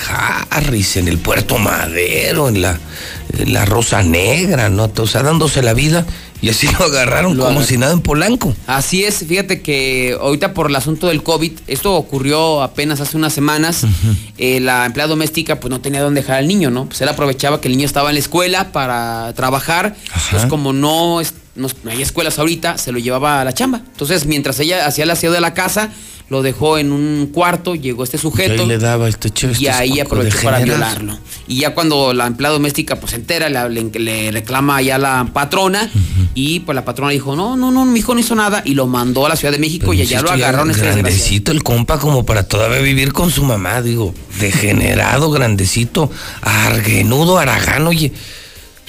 Harris, 0.51 0.97
en 0.99 1.09
el 1.09 1.19
Puerto 1.19 1.59
Madero, 1.59 2.49
en 2.49 2.63
la, 2.63 2.79
en 3.37 3.53
la 3.53 3.65
Rosa 3.65 4.05
Negra, 4.05 4.69
¿no? 4.69 4.89
O 4.97 5.07
sea, 5.09 5.25
dándose 5.25 5.63
la 5.63 5.75
vida 5.75 6.07
y 6.41 6.49
así 6.51 6.69
lo 6.79 6.85
agarraron 6.85 7.37
Lo 7.37 7.45
como 7.47 7.63
si 7.65 7.77
nada 7.77 7.93
en 7.93 8.03
Polanco. 8.03 8.55
Así 8.69 9.03
es, 9.05 9.25
fíjate 9.27 9.63
que 9.63 10.17
ahorita 10.21 10.55
por 10.55 10.71
el 10.71 10.77
asunto 10.77 11.09
del 11.09 11.25
COVID, 11.25 11.53
esto 11.67 11.95
ocurrió 11.95 12.63
apenas 12.63 13.01
hace 13.01 13.17
unas 13.17 13.33
semanas, 13.33 13.85
eh, 14.39 14.61
la 14.61 14.87
empleada 14.87 15.09
doméstica 15.11 15.59
pues 15.59 15.71
no 15.73 15.81
tenía 15.81 16.03
dónde 16.03 16.21
dejar 16.21 16.37
al 16.37 16.47
niño, 16.47 16.71
¿no? 16.71 16.85
Pues 16.87 17.01
él 17.01 17.09
aprovechaba 17.09 17.61
que 17.61 17.67
el 17.67 17.75
niño 17.77 17.87
estaba 17.87 18.11
en 18.11 18.15
la 18.15 18.21
escuela 18.21 18.71
para 18.71 19.33
trabajar, 19.35 19.97
pues 20.31 20.47
como 20.47 20.73
no, 20.73 21.21
es- 21.21 21.35
no, 21.55 21.69
no 21.85 21.91
hay 21.91 22.03
escuelas 22.03 22.39
ahorita, 22.39 22.79
se 22.79 22.93
lo 22.93 22.99
llevaba 22.99 23.41
a 23.41 23.45
la 23.45 23.53
chamba. 23.53 23.83
Entonces, 23.93 24.27
mientras 24.27 24.59
ella 24.61 24.87
hacía 24.87 25.05
el 25.05 25.11
aseo 25.11 25.33
de 25.33 25.41
la 25.41 25.55
casa, 25.55 25.91
lo 26.29 26.41
dejó 26.41 26.79
en 26.79 26.93
un 26.93 27.27
cuarto, 27.27 27.75
llegó 27.75 28.05
este 28.05 28.17
Y 28.17 28.21
sujeto. 28.21 28.63
ahí 28.63 28.67
le 28.69 28.79
daba 28.79 29.07
este 29.07 29.29
che, 29.29 29.51
y 29.59 29.67
ahí 29.67 30.01
aprovechó 30.01 30.39
para 30.43 30.61
violarlo. 30.61 31.19
Y 31.47 31.57
ya 31.59 31.75
cuando 31.75 32.15
la 32.15 32.27
empleada 32.27 32.55
doméstica 32.55 32.97
pues 32.99 33.11
se 33.11 33.17
entera, 33.17 33.51
le, 33.51 33.69
le- 33.69 33.99
le 34.01 34.31
reclama 34.31 34.81
ya 34.81 34.97
la 34.97 35.29
patrona 35.35 35.91
y 36.35 36.61
pues 36.61 36.75
la 36.75 36.87
patrona 36.87 37.11
dijo, 37.13 37.37
no, 37.37 37.57
no, 37.59 37.71
no, 37.71 37.85
mi 37.85 37.99
hijo 37.99 38.15
no 38.15 38.21
hizo 38.21 38.35
nada 38.35 38.63
y 38.65 38.73
lo 38.75 38.87
mandó 38.87 39.27
a 39.27 39.29
la 39.29 39.37
Ciudad 39.37 39.53
de 39.53 39.59
México 39.59 39.93
y 39.93 40.01
allá 40.01 40.23
lo 40.23 40.31
agarraron 40.31 40.71
este 40.71 40.85
grandecito 40.87 41.53
el 41.53 41.63
compa 41.63 41.99
como 41.99 42.25
para 42.25 42.45
todavía 42.49 42.79
vivir 42.79 43.13
con 43.13 43.31
su 43.31 43.45
mamá, 43.45 43.83
digo, 43.83 44.15
degenerado, 44.41 45.31
grandecito, 45.31 46.11
arguenudo, 46.41 47.39
aragán, 47.39 47.87
oye, 47.87 48.13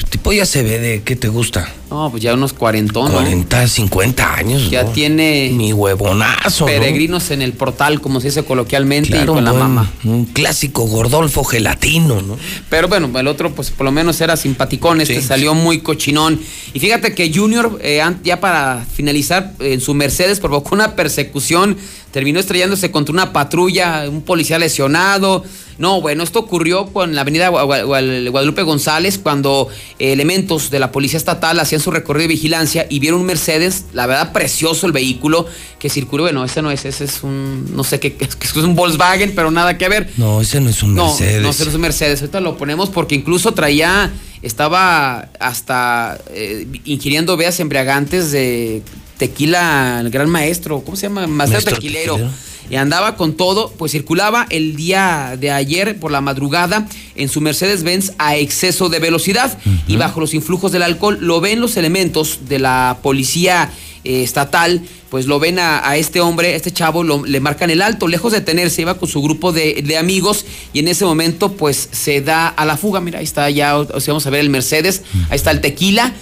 tipo 0.10 0.32
ya 0.32 0.46
se 0.46 0.64
ve 0.64 0.80
de 0.80 1.04
qué 1.04 1.16
te 1.16 1.28
gusta. 1.28 1.72
No, 1.90 2.10
pues 2.10 2.24
ya 2.24 2.34
unos 2.34 2.54
cuarentón, 2.54 3.12
¿no? 3.12 3.20
40, 3.20 3.68
50 3.68 4.34
años. 4.34 4.70
Ya 4.72 4.84
¿no? 4.84 4.90
tiene 4.90 5.52
Mi 5.54 5.74
huevonazo. 5.74 6.66
¿no? 6.66 6.72
peregrinos 6.72 7.30
en 7.32 7.42
el 7.42 7.54
portal, 7.54 8.02
como 8.02 8.20
se 8.20 8.28
dice 8.28 8.44
coloquialmente, 8.44 9.22
y 9.22 9.26
con 9.26 9.44
la 9.46 9.54
mamá. 9.54 9.92
Un 10.04 10.26
clásico 10.26 10.86
gordolfo 10.86 11.44
gelatino, 11.44 12.22
¿no? 12.22 12.38
Pero 12.70 12.88
bueno, 12.88 13.12
el 13.20 13.28
otro, 13.28 13.54
pues 13.54 13.70
por 13.70 13.86
lo 13.86 13.92
menos 13.92 14.20
era 14.22 14.36
simpaticón, 14.38 15.02
este 15.02 15.22
salió 15.22 15.54
muy 15.54 15.80
cochinón. 15.80 16.40
Y 16.74 16.80
fíjate 16.80 17.14
que 17.14 17.32
Junior, 17.34 17.80
eh, 17.82 18.02
ya 18.24 18.40
para 18.40 18.86
finalizar, 18.92 19.54
en 19.60 19.80
su 19.80 19.94
Mercedes 19.94 20.40
provocó 20.40 20.74
una 20.74 20.96
persecución, 20.96 21.78
terminó 22.14 22.40
estrellándose 22.40 22.92
contra 22.92 23.12
una 23.12 23.34
patrulla, 23.34 24.06
un 24.08 24.22
policía 24.22 24.58
lesionado. 24.60 25.44
No, 25.80 26.00
bueno, 26.02 26.22
esto 26.24 26.38
ocurrió 26.38 26.86
con 26.94 27.16
la 27.16 27.22
avenida 27.22 27.50
Gua- 27.50 27.66
Gua- 27.66 27.84
Gua- 27.84 28.30
Guadalupe 28.30 28.62
González, 28.62 29.18
cuando 29.18 29.70
eh, 29.98 30.14
elementos 30.14 30.70
de 30.70 30.78
la 30.78 30.92
policía 30.92 31.18
estatal 31.18 31.60
hacían 31.60 31.82
su 31.82 31.90
recorrido 31.90 32.28
de 32.28 32.34
vigilancia 32.36 32.86
y 32.92 33.00
vieron 33.00 33.22
un 33.22 33.26
Mercedes, 33.26 33.86
la 33.94 34.06
verdad 34.06 34.32
precioso 34.32 34.86
el 34.86 34.92
vehículo 34.92 35.48
que 35.80 35.90
circuló. 35.90 36.24
Bueno, 36.24 36.46
ese 36.46 36.62
no 36.62 36.70
es, 36.70 36.86
ese 36.86 37.06
es 37.06 37.24
un, 37.24 37.76
no 37.76 37.84
sé 37.84 38.00
qué, 38.00 38.16
es, 38.42 38.56
un 38.56 38.76
Volkswagen, 38.76 39.34
pero 39.34 39.50
nada 39.50 39.76
que 39.80 39.90
ver. 39.90 40.12
No, 40.18 40.40
ese 40.42 40.62
no 40.62 40.70
es 40.70 40.84
un 40.84 40.94
No, 40.94 41.08
Mercedes. 41.08 41.42
no, 41.42 41.50
ese 41.50 41.64
no 41.64 41.70
es 41.72 41.76
un 41.76 41.82
Mercedes. 41.82 42.22
Ahorita 42.22 42.40
lo 42.40 42.56
ponemos 42.56 42.92
porque 42.92 43.16
incluso 43.16 43.54
traía, 43.56 44.12
estaba 44.44 45.30
hasta 45.40 46.20
eh, 46.30 46.68
ingiriendo 46.86 47.36
veas 47.36 47.60
embriagantes 47.60 48.32
de 48.32 48.84
tequila, 49.18 50.00
el 50.02 50.10
gran 50.10 50.30
maestro, 50.30 50.82
¿cómo 50.82 50.98
se 50.98 51.04
llama? 51.04 51.28
Maestro, 51.28 51.54
Maestro 51.56 51.76
tequilero. 51.76 52.14
tequilero. 52.16 52.34
Y 52.70 52.76
andaba 52.78 53.18
con 53.18 53.34
todo, 53.36 53.72
pues 53.78 53.92
circulaba 53.92 54.48
el 54.50 54.76
día 54.78 55.36
de 55.40 55.52
ayer 55.52 56.00
por 56.00 56.12
la 56.12 56.22
madrugada 56.22 56.88
en 57.16 57.28
su 57.28 57.42
Mercedes-Benz 57.42 58.14
a 58.18 58.38
exceso 58.38 58.88
de 58.88 59.00
velocidad 59.00 59.58
y 59.86 59.98
bajo 59.98 60.22
los 60.22 60.34
influjos 60.34 60.72
del 60.72 60.82
alcohol. 60.84 61.18
Lo 61.20 61.42
ven 61.42 61.60
los 61.60 61.76
elementos 61.76 62.40
de 62.48 62.60
la 62.60 63.00
policía 63.04 63.70
eh, 64.06 64.24
estatal, 64.24 64.82
pues 65.10 65.28
lo 65.28 65.40
ven 65.40 65.60
a, 65.60 65.88
a 65.88 65.98
este 65.98 66.22
hombre, 66.22 66.54
a 66.54 66.56
este 66.56 66.72
chavo, 66.72 67.04
lo- 67.04 67.26
le 67.26 67.40
marcan 67.42 67.70
el 67.70 67.82
alto, 67.82 68.08
lejos 68.08 68.32
de 68.32 68.40
detenerse, 68.40 68.82
iba 68.82 68.98
con 68.98 69.10
su 69.10 69.22
grupo 69.22 69.52
de, 69.52 69.84
de 69.86 69.98
amigos 69.98 70.46
y 70.72 70.80
en 70.80 70.88
ese 70.88 71.04
momento 71.04 71.52
pues 71.54 71.90
se 71.92 72.22
da 72.22 72.48
a 72.48 72.66
la 72.66 72.78
fuga. 72.78 73.02
Mira, 73.02 73.20
ahí 73.20 73.26
está 73.26 73.50
ya, 73.50 73.78
o 73.78 74.00
sea, 74.00 74.14
vamos 74.14 74.26
a 74.26 74.30
ver 74.30 74.40
el 74.40 74.50
Mercedes, 74.50 75.02
ahí 75.30 75.36
está 75.36 75.52
el 75.52 75.60
tequila 75.60 76.14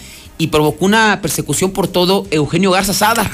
y 0.41 0.47
provocó 0.47 0.85
una 0.85 1.21
persecución 1.21 1.69
por 1.69 1.87
todo 1.87 2.25
Eugenio 2.31 2.71
Garza 2.71 2.95
Sada. 2.95 3.29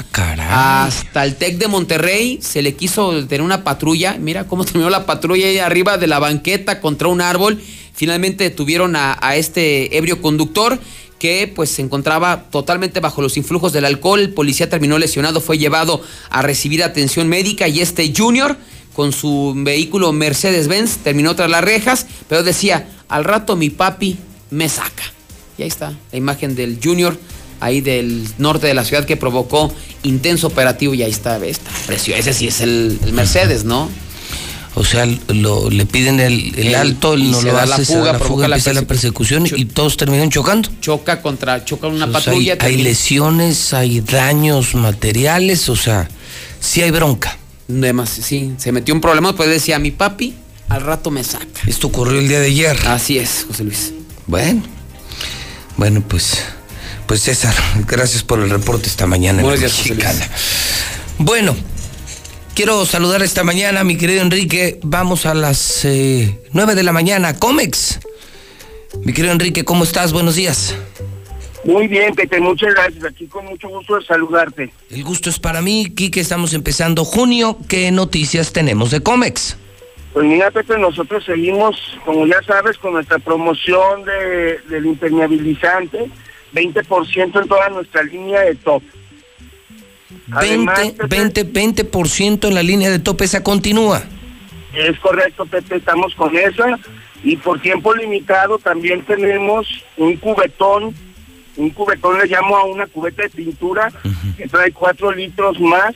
Hasta 0.86 1.24
el 1.24 1.36
TEC 1.36 1.56
de 1.56 1.66
Monterrey 1.66 2.38
se 2.42 2.60
le 2.60 2.74
quiso 2.74 3.26
tener 3.26 3.40
una 3.40 3.64
patrulla. 3.64 4.18
Mira 4.20 4.44
cómo 4.46 4.62
terminó 4.66 4.90
la 4.90 5.06
patrulla 5.06 5.46
ahí 5.46 5.58
arriba 5.58 5.96
de 5.96 6.06
la 6.06 6.18
banqueta 6.18 6.82
contra 6.82 7.08
un 7.08 7.22
árbol. 7.22 7.62
Finalmente 7.94 8.44
detuvieron 8.44 8.94
a, 8.94 9.16
a 9.22 9.36
este 9.36 9.96
ebrio 9.96 10.20
conductor 10.20 10.78
que 11.18 11.50
pues 11.56 11.70
se 11.70 11.80
encontraba 11.80 12.44
totalmente 12.50 13.00
bajo 13.00 13.22
los 13.22 13.38
influjos 13.38 13.72
del 13.72 13.86
alcohol. 13.86 14.20
El 14.20 14.34
policía 14.34 14.68
terminó 14.68 14.98
lesionado, 14.98 15.40
fue 15.40 15.56
llevado 15.56 16.02
a 16.28 16.42
recibir 16.42 16.84
atención 16.84 17.26
médica 17.26 17.68
y 17.68 17.80
este 17.80 18.12
Junior 18.14 18.58
con 18.92 19.14
su 19.14 19.54
vehículo 19.56 20.12
Mercedes-Benz 20.12 20.98
terminó 20.98 21.34
tras 21.34 21.48
las 21.48 21.64
rejas, 21.64 22.06
pero 22.28 22.42
decía, 22.42 22.86
al 23.08 23.24
rato 23.24 23.56
mi 23.56 23.70
papi 23.70 24.18
me 24.50 24.68
saca. 24.68 25.17
Y 25.58 25.62
ahí 25.62 25.68
está, 25.68 25.92
la 26.12 26.18
imagen 26.18 26.54
del 26.54 26.78
Junior, 26.82 27.18
ahí 27.60 27.80
del 27.80 28.26
norte 28.38 28.66
de 28.68 28.74
la 28.74 28.84
ciudad 28.84 29.04
que 29.04 29.16
provocó 29.16 29.72
intenso 30.04 30.46
operativo 30.46 30.94
y 30.94 31.02
ahí 31.02 31.10
está, 31.10 31.44
está 31.44 31.70
precioso. 31.86 32.18
Ese 32.20 32.32
sí 32.32 32.46
es 32.48 32.60
el, 32.60 32.98
el 33.04 33.12
Mercedes, 33.12 33.64
¿no? 33.64 33.90
O 34.74 34.84
sea, 34.84 35.06
lo, 35.28 35.68
le 35.70 35.86
piden 35.86 36.20
el, 36.20 36.54
el 36.56 36.68
El- 36.68 36.74
alto, 36.76 37.16
y 37.18 37.22
él 37.22 37.30
no 37.32 37.42
lo 37.42 37.52
da 37.52 37.62
hace, 37.64 37.70
la 37.70 37.76
se 37.78 37.92
da 37.94 37.98
fuga, 37.98 38.12
la 38.12 38.18
fuga, 38.20 38.48
la 38.48 38.56
empieza 38.56 38.80
la 38.80 38.86
persecución 38.86 39.44
y 39.56 39.64
todos 39.64 39.96
terminan 39.96 40.30
chocando. 40.30 40.68
Choca 40.80 41.20
contra, 41.20 41.64
choca 41.64 41.88
una 41.88 42.04
O 42.04 42.08
sea, 42.10 42.20
patrulla. 42.20 42.56
hay, 42.60 42.76
hay 42.76 42.82
lesiones, 42.82 43.74
hay 43.74 44.00
daños 44.02 44.76
materiales, 44.76 45.68
o 45.68 45.74
sea, 45.74 46.08
sí 46.60 46.82
hay 46.82 46.92
bronca. 46.92 47.36
Demas- 47.66 48.08
sí, 48.22 48.52
se 48.58 48.70
metió 48.70 48.94
un 48.94 49.00
problema, 49.00 49.34
pues 49.34 49.48
decía, 49.50 49.80
mi 49.80 49.90
papi 49.90 50.34
al 50.68 50.82
rato 50.82 51.10
me 51.10 51.24
saca. 51.24 51.46
Esto 51.66 51.88
ocurrió 51.88 52.20
el 52.20 52.28
día 52.28 52.38
de 52.38 52.46
ayer. 52.46 52.78
Así 52.86 53.18
es, 53.18 53.46
José 53.48 53.64
Luis. 53.64 53.92
Bueno, 54.28 54.62
bueno, 55.78 56.02
pues, 56.06 56.44
pues 57.06 57.22
César, 57.22 57.54
gracias 57.86 58.22
por 58.22 58.40
el 58.40 58.50
reporte 58.50 58.88
esta 58.88 59.06
mañana. 59.06 59.38
en 59.38 59.44
Buenos 59.44 59.62
La 59.62 59.68
días. 59.68 59.78
Mexicana. 59.88 60.28
Bueno, 61.18 61.56
quiero 62.54 62.84
saludar 62.84 63.22
esta 63.22 63.44
mañana 63.44 63.80
a 63.80 63.84
mi 63.84 63.96
querido 63.96 64.20
Enrique. 64.20 64.78
Vamos 64.82 65.24
a 65.24 65.34
las 65.34 65.84
eh, 65.84 66.38
9 66.52 66.74
de 66.74 66.82
la 66.82 66.92
mañana, 66.92 67.34
Comex. 67.38 68.00
Mi 69.04 69.12
querido 69.12 69.32
Enrique, 69.32 69.64
¿cómo 69.64 69.84
estás? 69.84 70.12
Buenos 70.12 70.34
días. 70.34 70.74
Muy 71.64 71.86
bien, 71.86 72.14
Pepe, 72.14 72.40
muchas 72.40 72.74
gracias. 72.74 73.04
Aquí 73.04 73.26
con 73.26 73.44
mucho 73.46 73.68
gusto 73.68 73.96
de 73.98 74.04
saludarte. 74.04 74.72
El 74.90 75.04
gusto 75.04 75.30
es 75.30 75.38
para 75.38 75.60
mí, 75.62 75.92
Quique, 75.94 76.20
estamos 76.20 76.54
empezando 76.54 77.04
junio. 77.04 77.58
¿Qué 77.68 77.90
noticias 77.90 78.52
tenemos 78.52 78.90
de 78.90 79.00
Comex? 79.00 79.56
Pues 80.12 80.26
mira, 80.26 80.50
Pepe, 80.50 80.78
nosotros 80.78 81.24
seguimos, 81.24 81.98
como 82.04 82.26
ya 82.26 82.42
sabes, 82.42 82.78
con 82.78 82.94
nuestra 82.94 83.18
promoción 83.18 84.04
de, 84.04 84.58
del 84.68 84.86
impermeabilizante, 84.86 86.10
20% 86.54 87.42
en 87.42 87.48
toda 87.48 87.68
nuestra 87.68 88.02
línea 88.02 88.40
de 88.40 88.54
top. 88.54 88.82
20, 90.28 91.06
20, 91.06 91.52
20% 91.52 92.48
en 92.48 92.54
la 92.54 92.62
línea 92.62 92.90
de 92.90 92.98
tope, 92.98 93.24
esa 93.24 93.42
continúa. 93.42 94.02
Es 94.74 94.98
correcto, 95.00 95.46
Pepe, 95.46 95.76
estamos 95.76 96.14
con 96.14 96.36
esa. 96.36 96.78
Y 97.22 97.36
por 97.36 97.60
tiempo 97.60 97.94
limitado 97.94 98.58
también 98.58 99.02
tenemos 99.04 99.66
un 99.96 100.16
cubetón, 100.16 100.94
un 101.56 101.70
cubetón 101.70 102.18
le 102.18 102.26
llamo 102.26 102.56
a 102.56 102.64
una 102.64 102.86
cubeta 102.86 103.22
de 103.22 103.30
pintura 103.30 103.92
que 104.36 104.46
trae 104.46 104.72
4 104.72 105.12
litros 105.12 105.58
más 105.60 105.94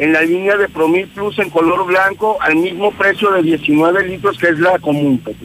en 0.00 0.14
la 0.14 0.22
línea 0.22 0.56
de 0.56 0.66
Promil 0.66 1.06
Plus 1.08 1.38
en 1.38 1.50
color 1.50 1.84
blanco 1.84 2.38
al 2.40 2.56
mismo 2.56 2.90
precio 2.90 3.30
de 3.32 3.42
19 3.42 4.08
litros 4.08 4.38
que 4.38 4.48
es 4.48 4.58
la 4.58 4.78
común, 4.78 5.18
Pepe. 5.18 5.44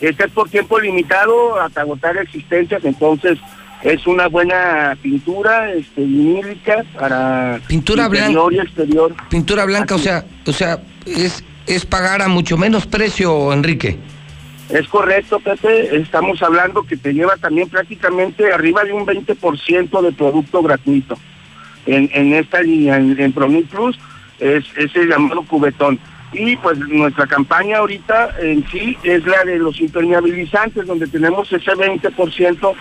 Este 0.00 0.24
es 0.24 0.30
por 0.30 0.48
tiempo 0.48 0.80
limitado 0.80 1.60
hasta 1.60 1.82
agotar 1.82 2.16
existencias, 2.16 2.82
entonces 2.82 3.38
es 3.82 4.06
una 4.06 4.28
buena 4.28 4.96
pintura 5.02 5.70
este, 5.70 6.00
vinílica 6.00 6.82
para 6.98 7.60
Pintura 7.66 8.06
interior 8.06 8.50
blanca. 8.50 8.54
y 8.54 8.66
exterior. 8.66 9.14
Pintura 9.28 9.66
blanca, 9.66 9.94
o 9.96 9.98
sea, 9.98 10.24
o 10.46 10.52
sea, 10.52 10.78
es, 11.04 11.44
es 11.66 11.84
pagar 11.84 12.22
a 12.22 12.28
mucho 12.28 12.56
menos 12.56 12.86
precio, 12.86 13.52
Enrique. 13.52 13.98
Es 14.70 14.88
correcto, 14.88 15.40
Pepe. 15.40 15.94
Estamos 15.94 16.42
hablando 16.42 16.84
que 16.84 16.96
te 16.96 17.12
lleva 17.12 17.36
también 17.36 17.68
prácticamente 17.68 18.50
arriba 18.50 18.82
de 18.82 18.94
un 18.94 19.04
20% 19.04 20.00
de 20.00 20.12
producto 20.12 20.62
gratuito 20.62 21.18
en, 21.86 22.32
esta 22.34 22.62
línea, 22.62 22.96
en, 22.96 23.18
en 23.20 23.32
Promil 23.32 23.64
Plus, 23.64 23.98
es, 24.40 24.64
es 24.76 24.94
el 24.96 25.08
llamado 25.08 25.42
cubetón. 25.42 25.98
Y 26.32 26.56
pues 26.56 26.76
nuestra 26.78 27.26
campaña 27.28 27.78
ahorita 27.78 28.34
en 28.40 28.66
sí 28.68 28.96
es 29.04 29.24
la 29.24 29.44
de 29.44 29.56
los 29.58 29.80
impermeabilizantes, 29.80 30.84
donde 30.86 31.06
tenemos 31.06 31.52
ese 31.52 31.70
20%, 31.72 32.72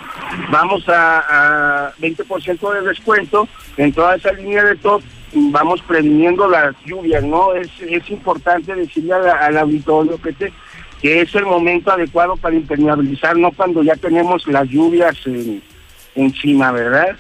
vamos 0.51 0.89
a, 0.89 1.87
a 1.89 1.93
20% 2.01 2.73
de 2.73 2.81
descuento 2.87 3.47
en 3.77 3.93
toda 3.93 4.15
esa 4.15 4.31
línea 4.33 4.63
de 4.63 4.75
top, 4.77 5.03
vamos 5.35 5.81
previniendo 5.83 6.47
las 6.49 6.73
lluvias, 6.85 7.23
¿no? 7.23 7.53
Es, 7.53 7.69
es 7.81 8.09
importante 8.09 8.73
decirle 8.73 9.13
a 9.13 9.19
la- 9.19 9.33
al 9.45 9.57
auditorio 9.59 10.19
que, 10.19 10.33
te- 10.33 10.53
que 11.01 11.21
es 11.21 11.35
el 11.35 11.45
momento 11.45 11.91
adecuado 11.91 12.35
para 12.37 12.55
impermeabilizar, 12.55 13.37
no 13.37 13.51
cuando 13.51 13.83
ya 13.83 13.95
tenemos 13.95 14.47
las 14.47 14.67
lluvias 14.67 15.15
en- 15.27 15.61
encima, 16.15 16.71
¿verdad? 16.71 17.15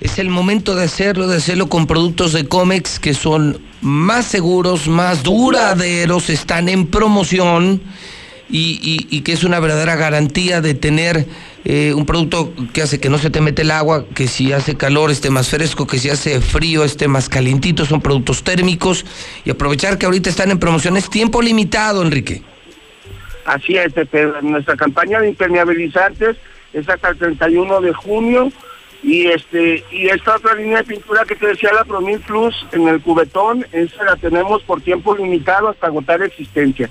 Es 0.00 0.18
el 0.18 0.28
momento 0.28 0.76
de 0.76 0.84
hacerlo, 0.84 1.26
de 1.26 1.38
hacerlo 1.38 1.68
con 1.68 1.86
productos 1.86 2.32
de 2.32 2.46
Comex 2.46 3.00
que 3.00 3.14
son 3.14 3.60
más 3.80 4.26
seguros, 4.26 4.86
más 4.86 5.22
duraderos, 5.22 6.30
están 6.30 6.68
en 6.68 6.86
promoción 6.86 7.82
y, 8.50 9.20
que 9.22 9.32
es 9.32 9.44
una 9.44 9.60
verdadera 9.60 9.96
garantía 9.96 10.60
de 10.60 10.74
tener 10.74 11.26
eh, 11.64 11.92
un 11.94 12.06
producto 12.06 12.54
que 12.72 12.82
hace 12.82 12.98
que 12.98 13.10
no 13.10 13.18
se 13.18 13.30
te 13.30 13.40
mete 13.40 13.62
el 13.62 13.70
agua, 13.70 14.06
que 14.14 14.26
si 14.26 14.52
hace 14.52 14.76
calor 14.76 15.10
esté 15.10 15.30
más 15.30 15.50
fresco, 15.50 15.86
que 15.86 15.98
si 15.98 16.08
hace 16.08 16.40
frío 16.40 16.84
esté 16.84 17.08
más 17.08 17.28
calientito, 17.28 17.84
son 17.84 18.00
productos 18.00 18.42
térmicos 18.42 19.04
y 19.44 19.50
aprovechar 19.50 19.98
que 19.98 20.06
ahorita 20.06 20.30
están 20.30 20.50
en 20.50 20.58
promoción 20.58 20.96
es 20.96 21.10
tiempo 21.10 21.42
limitado, 21.42 22.02
Enrique. 22.02 22.42
Así 23.44 23.76
es, 23.76 23.92
Pepe. 23.92 24.28
Nuestra 24.42 24.76
campaña 24.76 25.20
de 25.20 25.30
impermeabilizantes 25.30 26.36
es 26.72 26.88
hasta 26.88 27.08
el 27.08 27.18
31 27.18 27.80
de 27.80 27.92
junio 27.92 28.52
y 29.02 29.26
este 29.28 29.84
y 29.90 30.08
esta 30.08 30.36
otra 30.36 30.54
línea 30.54 30.78
de 30.78 30.84
pintura 30.84 31.24
que 31.24 31.36
te 31.36 31.46
decía 31.46 31.72
la 31.72 31.84
Promil 31.84 32.20
Plus 32.20 32.54
en 32.72 32.88
el 32.88 33.00
cubetón, 33.00 33.66
esa 33.72 34.04
la 34.04 34.16
tenemos 34.16 34.62
por 34.62 34.80
tiempo 34.80 35.16
limitado 35.16 35.68
hasta 35.68 35.86
agotar 35.86 36.22
existencia. 36.22 36.90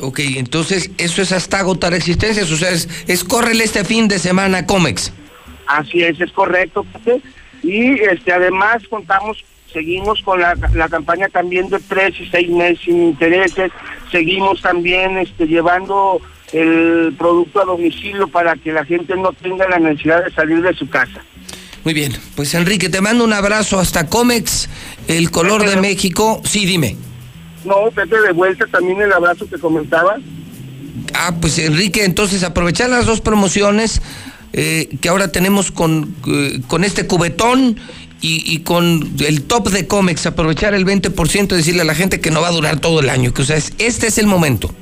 Ok, 0.00 0.20
entonces 0.36 0.90
eso 0.98 1.22
es 1.22 1.32
hasta 1.32 1.60
agotar 1.60 1.94
existencias, 1.94 2.50
o 2.50 2.56
sea, 2.56 2.70
es, 2.70 2.88
es 3.06 3.24
córrele 3.24 3.64
este 3.64 3.84
fin 3.84 4.08
de 4.08 4.18
semana 4.18 4.66
Comex. 4.66 5.12
Así 5.66 6.02
es, 6.02 6.20
es 6.20 6.32
correcto. 6.32 6.84
Y 7.62 8.00
este 8.00 8.32
además 8.32 8.82
contamos, 8.88 9.44
seguimos 9.72 10.20
con 10.22 10.40
la, 10.40 10.54
la 10.74 10.88
campaña 10.88 11.28
también 11.28 11.70
de 11.70 11.78
tres 11.80 12.20
y 12.20 12.26
seis 12.26 12.50
meses 12.50 12.80
sin 12.84 13.02
intereses, 13.02 13.70
seguimos 14.10 14.60
también 14.60 15.16
este 15.18 15.46
llevando 15.46 16.20
el 16.54 17.14
producto 17.18 17.60
a 17.60 17.64
domicilio 17.64 18.28
para 18.28 18.54
que 18.56 18.72
la 18.72 18.84
gente 18.84 19.14
no 19.16 19.32
tenga 19.32 19.68
la 19.68 19.78
necesidad 19.78 20.24
de 20.24 20.30
salir 20.32 20.62
de 20.62 20.72
su 20.74 20.88
casa. 20.88 21.20
Muy 21.82 21.92
bien, 21.94 22.12
pues 22.36 22.54
Enrique, 22.54 22.88
te 22.88 23.00
mando 23.00 23.24
un 23.24 23.32
abrazo 23.32 23.78
hasta 23.78 24.06
Comex, 24.06 24.68
el 25.08 25.30
color 25.30 25.68
de 25.68 25.76
México. 25.76 26.40
Sí, 26.44 26.64
dime. 26.64 26.96
No, 27.64 27.90
Pepe, 27.94 28.20
de 28.20 28.32
vuelta 28.32 28.66
también 28.66 29.00
el 29.02 29.12
abrazo 29.12 29.46
que 29.48 29.58
comentaba. 29.58 30.16
Ah, 31.12 31.34
pues 31.40 31.58
Enrique, 31.58 32.04
entonces 32.04 32.42
aprovechar 32.44 32.88
las 32.88 33.04
dos 33.06 33.20
promociones 33.20 34.00
eh, 34.52 34.88
que 35.00 35.08
ahora 35.08 35.32
tenemos 35.32 35.70
con, 35.72 36.14
eh, 36.26 36.60
con 36.68 36.84
este 36.84 37.06
cubetón 37.06 37.76
y, 38.20 38.42
y 38.54 38.60
con 38.60 39.12
el 39.18 39.42
top 39.42 39.70
de 39.70 39.86
Comex, 39.86 40.24
aprovechar 40.26 40.72
el 40.74 40.86
20% 40.86 41.52
y 41.52 41.56
decirle 41.56 41.82
a 41.82 41.84
la 41.84 41.94
gente 41.94 42.20
que 42.20 42.30
no 42.30 42.40
va 42.40 42.48
a 42.48 42.52
durar 42.52 42.80
todo 42.80 43.00
el 43.00 43.10
año, 43.10 43.34
que 43.34 43.42
o 43.42 43.44
sea, 43.44 43.56
es- 43.56 43.72
este 43.78 44.06
es 44.06 44.16
el 44.18 44.26
momento. 44.26 44.72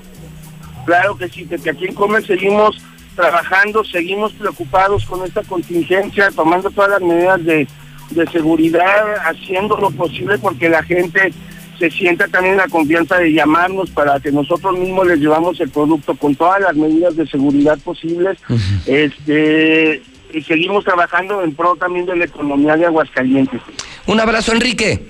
Claro 0.85 1.17
que 1.17 1.29
sí, 1.29 1.47
que 1.47 1.71
aquí 1.71 1.87
en 1.87 1.95
Comer 1.95 2.27
seguimos 2.27 2.77
trabajando, 3.15 3.85
seguimos 3.85 4.33
preocupados 4.33 5.05
con 5.05 5.25
esta 5.25 5.43
contingencia, 5.43 6.31
tomando 6.35 6.71
todas 6.71 6.91
las 6.91 7.03
medidas 7.03 7.45
de, 7.45 7.69
de 8.11 8.27
seguridad, 8.29 9.17
haciendo 9.27 9.77
lo 9.77 9.91
posible 9.91 10.39
porque 10.39 10.69
la 10.69 10.83
gente 10.83 11.33
se 11.79 11.91
sienta 11.91 12.29
también 12.29 12.57
la 12.57 12.69
confianza 12.69 13.19
de 13.19 13.33
llamarnos 13.33 13.91
para 13.91 14.21
que 14.21 14.31
nosotros 14.31 14.79
mismos 14.79 15.07
les 15.07 15.19
llevamos 15.19 15.61
el 15.61 15.69
producto 15.69 16.15
con 16.15 16.35
todas 16.35 16.61
las 16.61 16.77
medidas 16.77 17.17
de 17.17 17.27
seguridad 17.27 17.79
posibles. 17.79 18.39
Este 18.87 20.03
y 20.33 20.43
seguimos 20.43 20.85
trabajando 20.85 21.43
en 21.43 21.55
pro 21.55 21.77
también 21.77 22.07
de 22.07 22.17
la 22.17 22.25
economía 22.25 22.77
de 22.77 22.87
Aguascalientes. 22.87 23.61
Un 24.07 24.21
abrazo, 24.21 24.53
Enrique. 24.53 25.07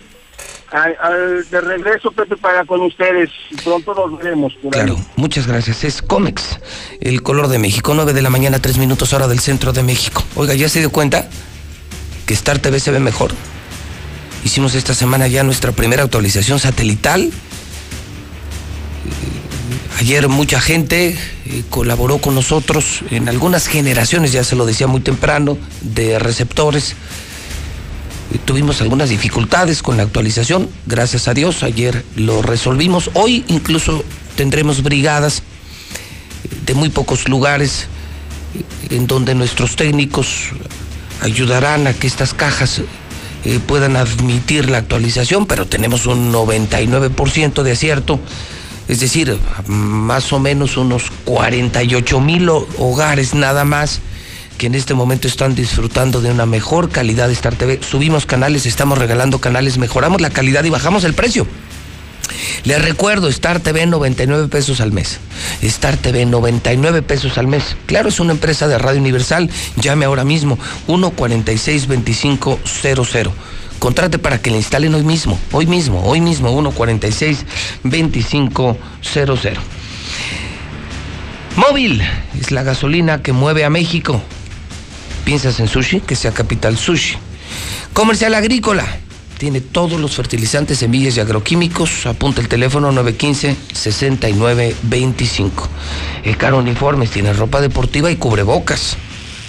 Al- 0.73 1.49
de 1.51 1.61
regreso, 1.61 2.11
Pepe, 2.12 2.36
para 2.36 2.65
con 2.65 2.81
ustedes. 2.81 3.28
Pronto 3.62 3.94
nos 3.94 4.19
veremos. 4.19 4.55
Claro, 4.70 4.97
muchas 5.16 5.47
gracias. 5.47 5.85
Es 5.85 6.01
Comex, 6.03 6.43
el 7.01 7.23
color 7.23 7.49
de 7.49 7.59
México, 7.59 7.93
9 7.94 8.12
de 8.15 8.23
la 8.23 8.31
mañana, 8.31 8.59
3 8.59 8.78
minutos 8.78 9.12
hora 9.12 9.28
del 9.28 9.40
centro 9.40 9.73
de 9.73 9.82
México. 9.82 10.24
Oiga, 10.35 10.55
¿ya 10.55 10.69
se 10.69 10.78
dio 10.81 10.90
cuenta 10.90 11.28
que 12.27 12.35
Star 12.35 12.59
TV 12.59 12.81
se 12.81 12.90
ve 12.90 13.01
mejor? 13.01 13.32
Hicimos 14.44 14.74
esta 14.74 14.94
semana 14.94 15.28
ya 15.28 15.43
nuestra 15.44 15.73
primera 15.73 16.03
actualización 16.05 16.59
satelital. 16.59 17.23
Eh, 17.23 17.31
Ayer 20.01 20.27
mucha 20.28 20.61
gente 20.61 21.11
eh, 21.47 21.62
colaboró 21.70 22.19
con 22.19 22.35
nosotros 22.35 23.03
en 23.11 23.28
algunas 23.28 23.69
generaciones, 23.69 24.32
ya 24.32 24.43
se 24.43 24.57
lo 24.57 24.66
decía 24.66 24.86
muy 24.89 25.01
temprano, 25.01 25.59
de 25.82 26.19
receptores. 26.19 26.97
Tuvimos 28.38 28.80
algunas 28.80 29.10
dificultades 29.10 29.82
con 29.82 29.96
la 29.96 30.04
actualización, 30.04 30.68
gracias 30.86 31.28
a 31.28 31.34
Dios, 31.34 31.62
ayer 31.62 32.04
lo 32.16 32.42
resolvimos. 32.42 33.10
Hoy 33.14 33.44
incluso 33.48 34.04
tendremos 34.36 34.82
brigadas 34.82 35.42
de 36.64 36.74
muy 36.74 36.88
pocos 36.88 37.28
lugares 37.28 37.86
en 38.90 39.06
donde 39.06 39.34
nuestros 39.34 39.76
técnicos 39.76 40.50
ayudarán 41.20 41.86
a 41.86 41.92
que 41.94 42.06
estas 42.06 42.34
cajas 42.34 42.82
eh, 43.44 43.60
puedan 43.66 43.96
admitir 43.96 44.70
la 44.70 44.78
actualización, 44.78 45.46
pero 45.46 45.66
tenemos 45.66 46.06
un 46.06 46.32
99% 46.32 47.62
de 47.62 47.72
acierto. 47.72 48.20
Es 48.88 49.00
decir, 49.00 49.38
más 49.66 50.32
o 50.32 50.38
menos 50.38 50.76
unos 50.76 51.04
48 51.24 52.20
mil 52.20 52.48
hogares 52.48 53.34
nada 53.34 53.64
más 53.64 54.00
que 54.62 54.68
en 54.68 54.76
este 54.76 54.94
momento 54.94 55.26
están 55.26 55.56
disfrutando 55.56 56.20
de 56.20 56.30
una 56.30 56.47
mejor 56.47 56.89
calidad 56.89 57.26
de 57.26 57.32
Star 57.32 57.56
TV. 57.56 57.80
Subimos 57.82 58.26
canales, 58.26 58.64
estamos 58.64 58.97
regalando 58.97 59.40
canales, 59.40 59.76
mejoramos 59.76 60.20
la 60.20 60.30
calidad 60.30 60.62
y 60.62 60.70
bajamos 60.70 61.02
el 61.02 61.14
precio. 61.14 61.48
Les 62.62 62.80
recuerdo, 62.80 63.26
Star 63.26 63.59
TV 63.59 63.86
99 63.86 64.47
pesos 64.47 64.80
al 64.80 64.93
mes. 64.93 65.18
Star 65.62 65.97
TV 65.97 66.26
99 66.26 67.02
pesos 67.02 67.39
al 67.39 67.48
mes. 67.48 67.74
Claro, 67.86 68.09
es 68.09 68.20
una 68.20 68.34
empresa 68.34 68.68
de 68.68 68.78
Radio 68.78 69.01
Universal. 69.01 69.51
Llame 69.78 70.05
ahora 70.05 70.22
mismo 70.22 70.56
146-2500. 70.86 73.32
Contrate 73.80 74.20
para 74.20 74.40
que 74.40 74.52
le 74.52 74.59
instalen 74.59 74.94
hoy 74.94 75.02
mismo, 75.02 75.40
hoy 75.51 75.66
mismo, 75.66 76.05
hoy 76.05 76.20
mismo, 76.20 76.52
146-2500. 77.82 79.56
Móvil 81.56 82.01
es 82.40 82.52
la 82.52 82.62
gasolina 82.62 83.22
que 83.22 83.32
mueve 83.32 83.64
a 83.64 83.70
México. 83.70 84.22
¿Piensas 85.24 85.61
en 85.61 85.69
sushi? 85.69 86.01
Que 86.01 86.16
sea 86.16 86.32
Capital 86.32 86.77
Sushi. 86.77 87.16
Comercial 87.93 88.35
Agrícola. 88.35 88.85
Tiene 89.39 89.61
todos 89.61 90.01
los 90.01 90.15
fertilizantes, 90.15 90.78
semillas 90.78 91.16
y 91.16 91.20
agroquímicos. 91.20 92.07
Apunta 92.07 92.40
el 92.40 92.49
teléfono 92.49 92.93
915-6925. 92.93 95.51
El 96.24 96.36
Caro 96.36 96.59
Uniformes 96.59 97.11
tiene 97.11 97.32
ropa 97.32 97.61
deportiva 97.61 98.11
y 98.11 98.16
cubrebocas. 98.16 98.97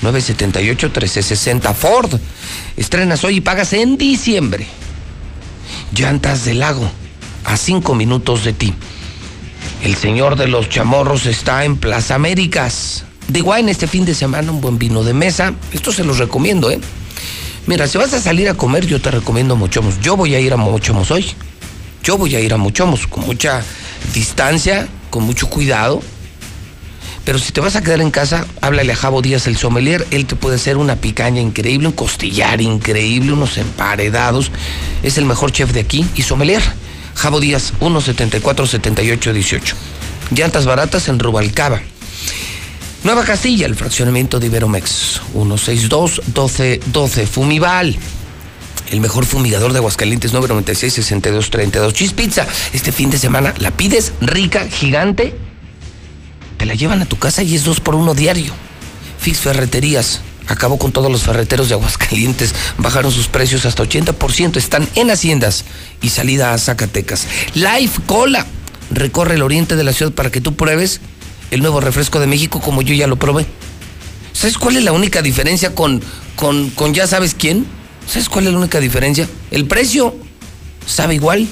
978-1360 0.01 1.73
Ford. 1.73 2.19
Estrenas 2.75 3.23
hoy 3.23 3.37
y 3.37 3.41
pagas 3.41 3.73
en 3.73 3.97
diciembre. 3.97 4.67
Llantas 5.95 6.45
del 6.45 6.59
lago. 6.59 6.89
A 7.45 7.57
cinco 7.57 7.93
minutos 7.93 8.43
de 8.43 8.53
ti. 8.53 8.73
El 9.83 9.95
señor 9.95 10.37
de 10.37 10.47
los 10.47 10.69
chamorros 10.69 11.25
está 11.25 11.65
en 11.65 11.77
Plaza 11.77 12.15
Américas. 12.15 13.05
De 13.33 13.39
en 13.39 13.67
este 13.67 13.87
fin 13.87 14.05
de 14.05 14.13
semana 14.13 14.51
un 14.51 14.61
buen 14.61 14.77
vino 14.77 15.03
de 15.03 15.15
mesa. 15.15 15.55
Esto 15.71 15.91
se 15.91 16.03
los 16.03 16.19
recomiendo, 16.19 16.69
¿eh? 16.69 16.79
Mira, 17.65 17.87
si 17.87 17.97
vas 17.97 18.13
a 18.13 18.21
salir 18.21 18.47
a 18.47 18.53
comer, 18.53 18.85
yo 18.85 19.01
te 19.01 19.09
recomiendo 19.09 19.55
Mochomos. 19.55 19.99
Yo 20.01 20.15
voy 20.15 20.35
a 20.35 20.39
ir 20.39 20.53
a 20.53 20.57
Mochomos 20.57 21.09
hoy. 21.09 21.25
Yo 22.03 22.19
voy 22.19 22.35
a 22.35 22.39
ir 22.39 22.53
a 22.53 22.57
Mochomos 22.57 23.07
con 23.07 23.25
mucha 23.25 23.63
distancia, 24.13 24.87
con 25.09 25.23
mucho 25.23 25.49
cuidado. 25.49 26.03
Pero 27.25 27.39
si 27.39 27.51
te 27.51 27.59
vas 27.59 27.75
a 27.75 27.81
quedar 27.81 28.01
en 28.01 28.11
casa, 28.11 28.45
háblale 28.61 28.93
a 28.93 28.95
Javo 28.95 29.23
Díaz, 29.23 29.47
el 29.47 29.57
sommelier. 29.57 30.05
Él 30.11 30.27
te 30.27 30.35
puede 30.35 30.57
hacer 30.57 30.77
una 30.77 30.97
picaña 30.97 31.41
increíble, 31.41 31.87
un 31.87 31.93
costillar 31.93 32.61
increíble, 32.61 33.33
unos 33.33 33.57
emparedados. 33.57 34.51
Es 35.01 35.17
el 35.17 35.25
mejor 35.25 35.51
chef 35.51 35.71
de 35.71 35.79
aquí 35.79 36.05
y 36.13 36.21
sommelier. 36.21 36.61
Javo 37.15 37.39
Díaz, 37.39 37.73
174-7818. 37.79 39.73
Llantas 40.35 40.67
baratas 40.67 41.07
en 41.07 41.17
Rubalcaba. 41.17 41.81
Nueva 43.03 43.25
Castilla, 43.25 43.65
el 43.65 43.75
fraccionamiento 43.75 44.39
de 44.39 44.47
Iberomex, 44.47 45.19
162-1212. 45.35 47.27
Fumival, 47.27 47.97
el 48.91 49.01
mejor 49.01 49.25
fumigador 49.25 49.73
de 49.73 49.79
Aguascalientes, 49.79 50.33
996-6232. 50.33 51.91
Cheese 51.91 52.13
Pizza, 52.13 52.47
este 52.71 52.93
fin 52.93 53.09
de 53.09 53.17
semana 53.17 53.53
la 53.57 53.71
pides 53.71 54.13
rica, 54.21 54.69
gigante, 54.69 55.35
te 56.57 56.65
la 56.65 56.75
llevan 56.75 57.01
a 57.01 57.05
tu 57.05 57.19
casa 57.19 57.43
y 57.43 57.55
es 57.55 57.65
dos 57.65 57.81
por 57.81 57.95
uno 57.95 58.13
diario. 58.13 58.53
Fix 59.19 59.39
Ferreterías, 59.39 60.21
acabó 60.47 60.79
con 60.79 60.93
todos 60.93 61.11
los 61.11 61.23
ferreteros 61.23 61.67
de 61.67 61.73
Aguascalientes, 61.73 62.55
bajaron 62.77 63.11
sus 63.11 63.27
precios 63.27 63.65
hasta 63.65 63.83
80%, 63.83 64.55
están 64.55 64.87
en 64.95 65.11
Haciendas 65.11 65.65
y 66.01 66.07
salida 66.07 66.53
a 66.53 66.57
Zacatecas. 66.57 67.27
Life 67.53 68.01
Cola, 68.05 68.45
recorre 68.91 69.35
el 69.35 69.41
oriente 69.41 69.75
de 69.75 69.83
la 69.83 69.91
ciudad 69.91 70.13
para 70.13 70.31
que 70.31 70.39
tú 70.39 70.55
pruebes 70.55 71.01
el 71.53 71.61
nuevo 71.61 71.79
refresco 71.79 72.19
de 72.19 72.25
México 72.25 72.59
como 72.59 72.81
yo 72.81 72.95
ya 72.95 73.05
lo 73.05 73.17
probé. 73.17 73.45
¿Sabes 74.33 74.57
cuál 74.57 74.75
es 74.75 74.83
la 74.83 74.91
única 74.91 75.21
diferencia 75.21 75.75
con, 75.75 76.01
con, 76.35 76.71
con 76.71 76.93
ya 76.95 77.05
sabes 77.05 77.35
quién? 77.35 77.67
¿Sabes 78.07 78.27
cuál 78.27 78.47
es 78.47 78.53
la 78.53 78.59
única 78.59 78.79
diferencia? 78.79 79.29
El 79.51 79.67
precio 79.67 80.15
sabe 80.87 81.13
igual. 81.15 81.47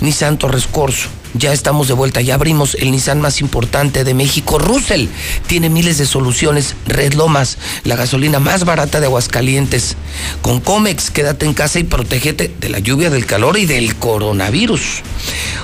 Nissan 0.00 0.38
Torres 0.38 0.66
Corso. 0.66 1.10
Ya 1.34 1.52
estamos 1.52 1.88
de 1.88 1.94
vuelta, 1.94 2.22
ya 2.22 2.34
abrimos 2.34 2.76
el 2.76 2.90
Nissan 2.90 3.20
más 3.20 3.42
importante 3.42 4.04
de 4.04 4.14
México, 4.14 4.58
Russell. 4.58 5.08
Tiene 5.46 5.68
miles 5.68 5.98
de 5.98 6.06
soluciones. 6.06 6.74
Red 6.86 7.12
Lomas, 7.12 7.58
la 7.84 7.96
gasolina 7.96 8.38
más 8.38 8.64
barata 8.64 9.00
de 9.00 9.06
Aguascalientes. 9.06 9.96
Con 10.40 10.60
Comex, 10.60 11.10
quédate 11.10 11.44
en 11.44 11.52
casa 11.52 11.78
y 11.78 11.84
protégete 11.84 12.54
de 12.58 12.70
la 12.70 12.78
lluvia, 12.78 13.10
del 13.10 13.26
calor 13.26 13.58
y 13.58 13.66
del 13.66 13.96
coronavirus. 13.96 15.02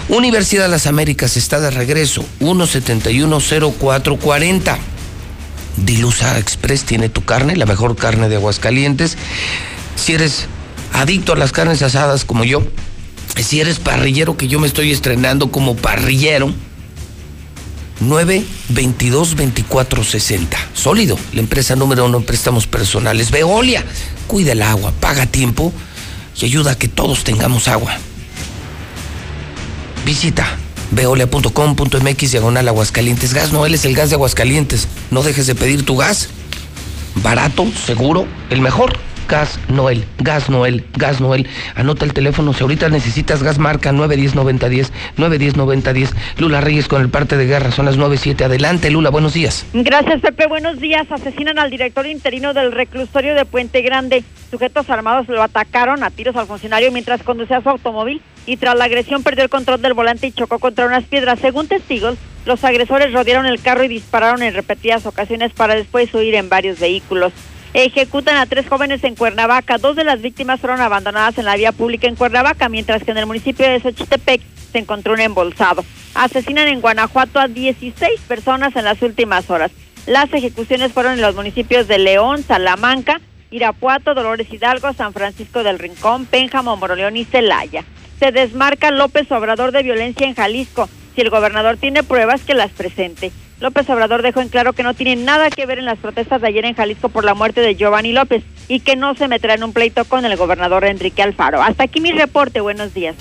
Universidad 0.08 0.64
de 0.64 0.70
las 0.70 0.86
Américas 0.86 1.38
está 1.38 1.58
de 1.60 1.70
regreso, 1.70 2.22
1710440. 2.40 4.76
Dilusa 5.76 6.38
Express 6.38 6.84
tiene 6.84 7.08
tu 7.08 7.24
carne, 7.24 7.56
la 7.56 7.64
mejor 7.64 7.96
carne 7.96 8.28
de 8.28 8.36
Aguascalientes. 8.36 9.16
Si 9.96 10.12
eres 10.12 10.44
adicto 10.92 11.32
a 11.32 11.36
las 11.36 11.52
carnes 11.52 11.80
asadas 11.80 12.26
como 12.26 12.44
yo, 12.44 12.62
si 13.40 13.60
eres 13.60 13.78
parrillero, 13.78 14.36
que 14.36 14.48
yo 14.48 14.58
me 14.60 14.66
estoy 14.66 14.90
estrenando 14.90 15.50
como 15.50 15.76
parrillero, 15.76 16.52
922 18.00 19.36
2460 19.36 20.58
Sólido, 20.74 21.16
la 21.32 21.40
empresa 21.40 21.76
número 21.76 22.04
uno 22.04 22.18
en 22.18 22.24
préstamos 22.24 22.66
personales. 22.66 23.30
Veolia, 23.30 23.84
cuida 24.26 24.52
el 24.52 24.62
agua, 24.62 24.92
paga 25.00 25.26
tiempo 25.26 25.72
y 26.40 26.44
ayuda 26.44 26.72
a 26.72 26.78
que 26.78 26.88
todos 26.88 27.24
tengamos 27.24 27.68
agua. 27.68 27.96
Visita 30.04 30.58
veolia.com.mx 30.90 32.30
diagonal 32.30 32.68
Aguascalientes. 32.68 33.34
Gas 33.34 33.52
Noel 33.52 33.74
es 33.74 33.84
el 33.84 33.94
gas 33.94 34.10
de 34.10 34.16
Aguascalientes. 34.16 34.88
No 35.10 35.22
dejes 35.22 35.46
de 35.46 35.54
pedir 35.54 35.84
tu 35.84 35.96
gas. 35.96 36.28
Barato, 37.16 37.66
seguro, 37.86 38.26
el 38.50 38.60
mejor. 38.60 38.98
Gas 39.28 39.58
Noel, 39.68 40.04
Gas 40.18 40.50
Noel, 40.50 40.84
Gas 40.94 41.20
Noel. 41.20 41.46
Anota 41.74 42.04
el 42.04 42.12
teléfono 42.12 42.52
si 42.52 42.62
ahorita 42.62 42.88
necesitas 42.88 43.42
gas 43.42 43.58
marca 43.58 43.92
910-9010, 43.92 44.90
910-9010. 45.16 46.10
Lula 46.38 46.60
Reyes 46.60 46.88
con 46.88 47.00
el 47.00 47.08
parte 47.08 47.36
de 47.36 47.46
guerra, 47.46 47.70
son 47.70 47.86
las 47.86 47.96
97. 47.96 48.44
Adelante, 48.44 48.90
Lula, 48.90 49.10
buenos 49.10 49.34
días. 49.34 49.66
Gracias, 49.72 50.20
Pepe, 50.20 50.46
buenos 50.46 50.80
días. 50.80 51.10
Asesinan 51.10 51.58
al 51.58 51.70
director 51.70 52.06
interino 52.06 52.54
del 52.54 52.72
reclusorio 52.72 53.34
de 53.34 53.44
Puente 53.44 53.82
Grande. 53.82 54.24
Sujetos 54.50 54.90
armados 54.90 55.28
lo 55.28 55.42
atacaron 55.42 56.04
a 56.04 56.10
tiros 56.10 56.36
al 56.36 56.46
funcionario 56.46 56.92
mientras 56.92 57.22
conducía 57.22 57.62
su 57.62 57.70
automóvil 57.70 58.20
y 58.46 58.56
tras 58.56 58.76
la 58.76 58.84
agresión 58.84 59.22
perdió 59.22 59.44
el 59.44 59.50
control 59.50 59.80
del 59.80 59.94
volante 59.94 60.26
y 60.26 60.32
chocó 60.32 60.58
contra 60.58 60.86
unas 60.86 61.04
piedras. 61.04 61.38
Según 61.40 61.68
testigos, 61.68 62.16
los 62.44 62.64
agresores 62.64 63.12
rodearon 63.12 63.46
el 63.46 63.62
carro 63.62 63.84
y 63.84 63.88
dispararon 63.88 64.42
en 64.42 64.54
repetidas 64.54 65.06
ocasiones 65.06 65.52
para 65.52 65.74
después 65.74 66.12
huir 66.12 66.34
en 66.34 66.48
varios 66.48 66.80
vehículos. 66.80 67.32
Ejecutan 67.74 68.36
a 68.36 68.44
tres 68.44 68.68
jóvenes 68.68 69.02
en 69.02 69.14
Cuernavaca. 69.14 69.78
Dos 69.78 69.96
de 69.96 70.04
las 70.04 70.20
víctimas 70.20 70.60
fueron 70.60 70.82
abandonadas 70.82 71.38
en 71.38 71.46
la 71.46 71.56
vía 71.56 71.72
pública 71.72 72.06
en 72.06 72.16
Cuernavaca, 72.16 72.68
mientras 72.68 73.02
que 73.02 73.12
en 73.12 73.16
el 73.16 73.26
municipio 73.26 73.66
de 73.66 73.80
Xochitepec 73.80 74.42
se 74.72 74.78
encontró 74.78 75.14
un 75.14 75.20
embolsado. 75.20 75.82
Asesinan 76.14 76.68
en 76.68 76.82
Guanajuato 76.82 77.40
a 77.40 77.48
16 77.48 78.20
personas 78.28 78.76
en 78.76 78.84
las 78.84 79.00
últimas 79.00 79.48
horas. 79.48 79.70
Las 80.06 80.32
ejecuciones 80.34 80.92
fueron 80.92 81.14
en 81.14 81.22
los 81.22 81.34
municipios 81.34 81.88
de 81.88 81.98
León, 81.98 82.42
Salamanca, 82.42 83.22
Irapuato, 83.50 84.14
Dolores 84.14 84.52
Hidalgo, 84.52 84.92
San 84.92 85.14
Francisco 85.14 85.62
del 85.62 85.78
Rincón, 85.78 86.26
Pénjamo, 86.26 86.76
Moroleón 86.76 87.16
y 87.16 87.24
Celaya. 87.24 87.84
Se 88.18 88.32
desmarca 88.32 88.90
López 88.90 89.32
Obrador 89.32 89.72
de 89.72 89.82
violencia 89.82 90.26
en 90.26 90.34
Jalisco. 90.34 90.90
Si 91.14 91.22
el 91.22 91.30
gobernador 91.30 91.78
tiene 91.78 92.02
pruebas, 92.02 92.42
que 92.42 92.54
las 92.54 92.70
presente. 92.70 93.32
López 93.62 93.88
Obrador 93.90 94.22
dejó 94.22 94.40
en 94.40 94.48
claro 94.48 94.72
que 94.72 94.82
no 94.82 94.92
tiene 94.92 95.14
nada 95.14 95.48
que 95.48 95.66
ver 95.66 95.78
en 95.78 95.84
las 95.84 95.98
protestas 95.98 96.40
de 96.40 96.48
ayer 96.48 96.64
en 96.64 96.74
Jalisco 96.74 97.08
por 97.08 97.24
la 97.24 97.34
muerte 97.34 97.60
de 97.60 97.76
Giovanni 97.76 98.12
López 98.12 98.42
y 98.66 98.80
que 98.80 98.96
no 98.96 99.14
se 99.14 99.28
meterá 99.28 99.54
en 99.54 99.62
un 99.62 99.72
pleito 99.72 100.04
con 100.04 100.24
el 100.24 100.36
gobernador 100.36 100.84
Enrique 100.84 101.22
Alfaro. 101.22 101.62
Hasta 101.62 101.84
aquí 101.84 102.00
mi 102.00 102.10
reporte. 102.10 102.60
Buenos 102.60 102.92
días. 102.92 103.14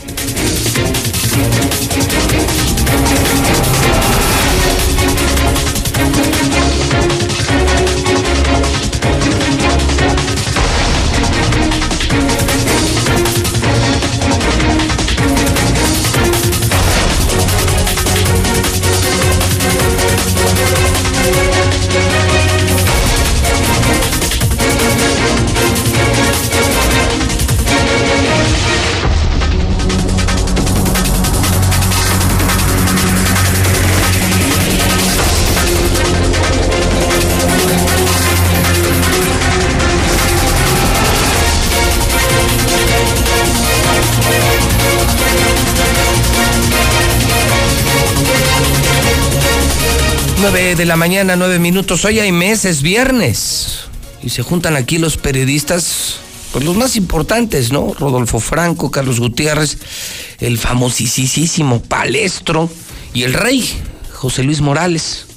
De 50.82 50.88
la 50.88 50.96
mañana, 50.96 51.36
9 51.36 51.60
minutos. 51.60 52.06
Hoy 52.06 52.18
hay 52.18 52.32
meses, 52.32 52.82
viernes. 52.82 53.82
Y 54.24 54.30
se 54.30 54.42
juntan 54.42 54.76
aquí 54.76 54.98
los 54.98 55.16
periodistas, 55.16 56.16
pues 56.52 56.66
los 56.66 56.76
más 56.76 56.96
importantes, 56.96 57.72
¿no? 57.72 57.94
Rodolfo 57.94 58.40
Franco, 58.40 58.90
Carlos 58.90 59.20
Gutiérrez, 59.20 59.78
el 60.40 60.58
famosísimo 60.58 61.84
Palestro 61.84 62.68
y 63.14 63.22
el 63.22 63.36
rey, 63.36 63.70
José 64.12 64.42
Luis 64.42 64.62
Morales. 64.62 65.28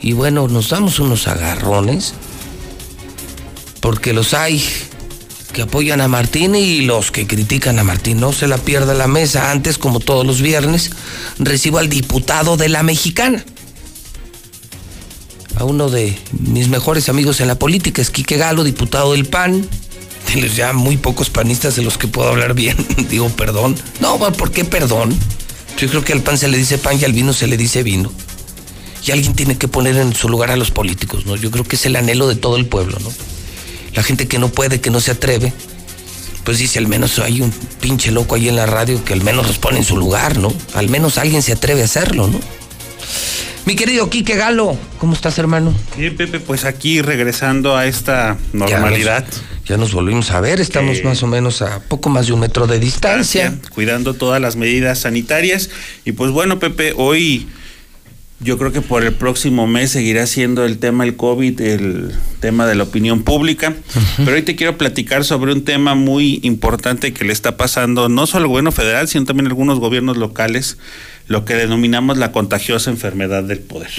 Y 0.00 0.14
bueno, 0.14 0.48
nos 0.48 0.70
damos 0.70 0.98
unos 0.98 1.28
agarrones, 1.28 2.12
porque 3.78 4.12
los 4.12 4.34
hay 4.34 4.60
que 5.52 5.62
apoyan 5.62 6.00
a 6.00 6.08
Martín 6.08 6.56
y 6.56 6.80
los 6.80 7.12
que 7.12 7.28
critican 7.28 7.78
a 7.78 7.84
Martín. 7.84 8.18
No 8.18 8.32
se 8.32 8.48
la 8.48 8.58
pierda 8.58 8.94
la 8.94 9.06
mesa. 9.06 9.52
Antes, 9.52 9.78
como 9.78 10.00
todos 10.00 10.26
los 10.26 10.42
viernes, 10.42 10.90
recibo 11.38 11.78
al 11.78 11.88
diputado 11.88 12.56
de 12.56 12.68
la 12.68 12.82
mexicana 12.82 13.44
a 15.58 15.64
uno 15.64 15.90
de 15.90 16.16
mis 16.38 16.68
mejores 16.68 17.08
amigos 17.08 17.40
en 17.40 17.48
la 17.48 17.58
política, 17.58 18.00
es 18.00 18.10
Quique 18.10 18.36
Galo, 18.36 18.62
diputado 18.64 19.12
del 19.12 19.26
PAN. 19.26 19.68
De 20.32 20.42
los 20.42 20.56
ya 20.56 20.74
muy 20.74 20.98
pocos 20.98 21.30
panistas 21.30 21.74
de 21.76 21.82
los 21.82 21.96
que 21.96 22.06
puedo 22.06 22.28
hablar 22.28 22.52
bien, 22.52 22.76
digo 23.08 23.30
perdón. 23.30 23.76
No, 24.00 24.18
¿por 24.18 24.50
qué 24.50 24.62
perdón? 24.62 25.18
Yo 25.78 25.88
creo 25.88 26.04
que 26.04 26.12
al 26.12 26.20
pan 26.20 26.36
se 26.36 26.48
le 26.48 26.58
dice 26.58 26.76
pan 26.76 26.98
y 27.00 27.04
al 27.06 27.14
vino 27.14 27.32
se 27.32 27.46
le 27.46 27.56
dice 27.56 27.82
vino. 27.82 28.12
Y 29.06 29.12
alguien 29.12 29.32
tiene 29.32 29.56
que 29.56 29.68
poner 29.68 29.96
en 29.96 30.14
su 30.14 30.28
lugar 30.28 30.50
a 30.50 30.56
los 30.56 30.70
políticos, 30.70 31.24
¿no? 31.24 31.34
Yo 31.36 31.50
creo 31.50 31.64
que 31.64 31.76
es 31.76 31.86
el 31.86 31.96
anhelo 31.96 32.28
de 32.28 32.36
todo 32.36 32.58
el 32.58 32.66
pueblo, 32.66 32.98
¿no? 33.02 33.10
La 33.94 34.02
gente 34.02 34.28
que 34.28 34.38
no 34.38 34.50
puede, 34.50 34.82
que 34.82 34.90
no 34.90 35.00
se 35.00 35.12
atreve, 35.12 35.54
pues 36.44 36.58
dice, 36.58 36.78
al 36.78 36.88
menos 36.88 37.18
hay 37.20 37.40
un 37.40 37.50
pinche 37.80 38.10
loco 38.10 38.34
ahí 38.34 38.50
en 38.50 38.56
la 38.56 38.66
radio 38.66 39.02
que 39.02 39.14
al 39.14 39.22
menos 39.22 39.46
los 39.46 39.56
pone 39.56 39.78
en 39.78 39.84
su 39.84 39.96
lugar, 39.96 40.36
¿no? 40.36 40.52
Al 40.74 40.90
menos 40.90 41.16
alguien 41.16 41.40
se 41.40 41.52
atreve 41.52 41.80
a 41.80 41.86
hacerlo, 41.86 42.26
¿no? 42.26 42.38
Mi 43.66 43.76
querido 43.76 44.08
Quique 44.08 44.34
Galo, 44.34 44.76
¿cómo 44.98 45.12
estás, 45.12 45.38
hermano? 45.38 45.74
Bien, 45.96 46.16
Pepe, 46.16 46.40
pues 46.40 46.64
aquí 46.64 47.02
regresando 47.02 47.76
a 47.76 47.86
esta 47.86 48.38
normalidad. 48.52 49.24
Ya 49.66 49.76
nos, 49.76 49.92
volvimos 49.92 50.30
a 50.30 50.40
ver, 50.40 50.60
estamos 50.60 50.98
Eh, 50.98 51.04
más 51.04 51.22
o 51.22 51.26
menos 51.26 51.60
a 51.60 51.80
poco 51.80 52.08
más 52.08 52.26
de 52.26 52.32
un 52.32 52.40
metro 52.40 52.66
de 52.66 52.78
distancia. 52.78 53.54
cuidando 53.74 54.14
todas 54.14 54.40
las 54.40 54.56
medidas 54.56 55.00
sanitarias. 55.00 55.68
Y 56.06 56.12
pues 56.12 56.30
bueno, 56.30 56.58
Pepe, 56.58 56.94
hoy 56.96 57.46
yo 58.40 58.56
creo 58.56 58.70
que 58.72 58.80
por 58.80 59.02
el 59.04 59.12
próximo 59.14 59.66
mes 59.66 59.90
seguirá 59.90 60.26
siendo 60.26 60.64
el 60.64 60.78
tema 60.78 61.04
del 61.04 61.16
COVID, 61.16 61.60
el 61.60 62.12
tema 62.40 62.66
de 62.66 62.74
la 62.76 62.84
opinión 62.84 63.22
pública. 63.24 63.74
Pero 64.16 64.32
hoy 64.32 64.42
te 64.42 64.54
quiero 64.54 64.78
platicar 64.78 65.24
sobre 65.24 65.52
un 65.52 65.64
tema 65.64 65.94
muy 65.96 66.38
importante 66.44 67.12
que 67.12 67.24
le 67.24 67.32
está 67.32 67.56
pasando 67.56 68.08
no 68.08 68.26
solo 68.26 68.44
al 68.44 68.48
gobierno 68.48 68.72
federal, 68.72 69.08
sino 69.08 69.24
también 69.24 69.46
a 69.46 69.50
algunos 69.50 69.80
gobiernos 69.80 70.16
locales, 70.16 70.78
lo 71.26 71.44
que 71.44 71.54
denominamos 71.54 72.16
la 72.16 72.30
contagiosa 72.30 72.90
enfermedad 72.90 73.42
del 73.42 73.58
poder. 73.58 73.90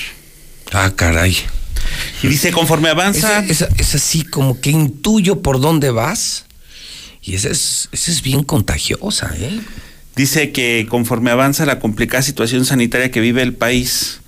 Ah, 0.71 0.91
caray. 0.95 1.35
Y 2.23 2.27
dice, 2.27 2.51
conforme 2.51 2.89
avanza... 2.89 3.39
Es, 3.45 3.61
es- 3.61 3.69
es 3.77 3.95
así 3.95 4.23
como 4.23 4.61
que 4.61 4.69
intuyo 4.69 5.41
por 5.41 5.59
dónde 5.59 5.91
vas. 5.91 6.45
Y 7.21 7.35
esa 7.35 7.49
es, 7.49 7.89
esa 7.91 8.11
es 8.11 8.21
bien 8.21 8.43
contagiosa, 8.43 9.33
¿eh? 9.37 9.59
Dice 10.15 10.51
que 10.51 10.85
conforme 10.89 11.31
avanza 11.31 11.65
la 11.65 11.79
complicada 11.79 12.23
situación 12.23 12.65
sanitaria 12.65 13.11
que 13.11 13.19
vive 13.21 13.41
el 13.41 13.53
país 13.53 14.19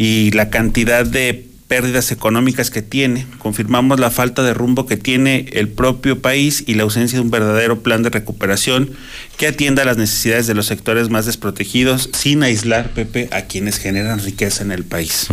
y 0.00 0.30
la 0.30 0.48
cantidad 0.48 1.04
de 1.04 1.44
pérdidas 1.68 2.10
económicas 2.10 2.70
que 2.70 2.80
tiene, 2.80 3.26
confirmamos 3.38 4.00
la 4.00 4.10
falta 4.10 4.42
de 4.42 4.54
rumbo 4.54 4.86
que 4.86 4.96
tiene 4.96 5.44
el 5.52 5.68
propio 5.68 6.22
país 6.22 6.64
y 6.66 6.72
la 6.72 6.84
ausencia 6.84 7.18
de 7.18 7.22
un 7.22 7.30
verdadero 7.30 7.82
plan 7.82 8.02
de 8.02 8.08
recuperación 8.08 8.92
que 9.36 9.48
atienda 9.48 9.84
las 9.84 9.98
necesidades 9.98 10.46
de 10.46 10.54
los 10.54 10.64
sectores 10.64 11.10
más 11.10 11.26
desprotegidos 11.26 12.08
sin 12.14 12.42
aislar, 12.42 12.92
Pepe, 12.94 13.28
a 13.30 13.42
quienes 13.42 13.76
generan 13.76 14.20
riqueza 14.20 14.62
en 14.62 14.72
el 14.72 14.84
país. 14.84 15.28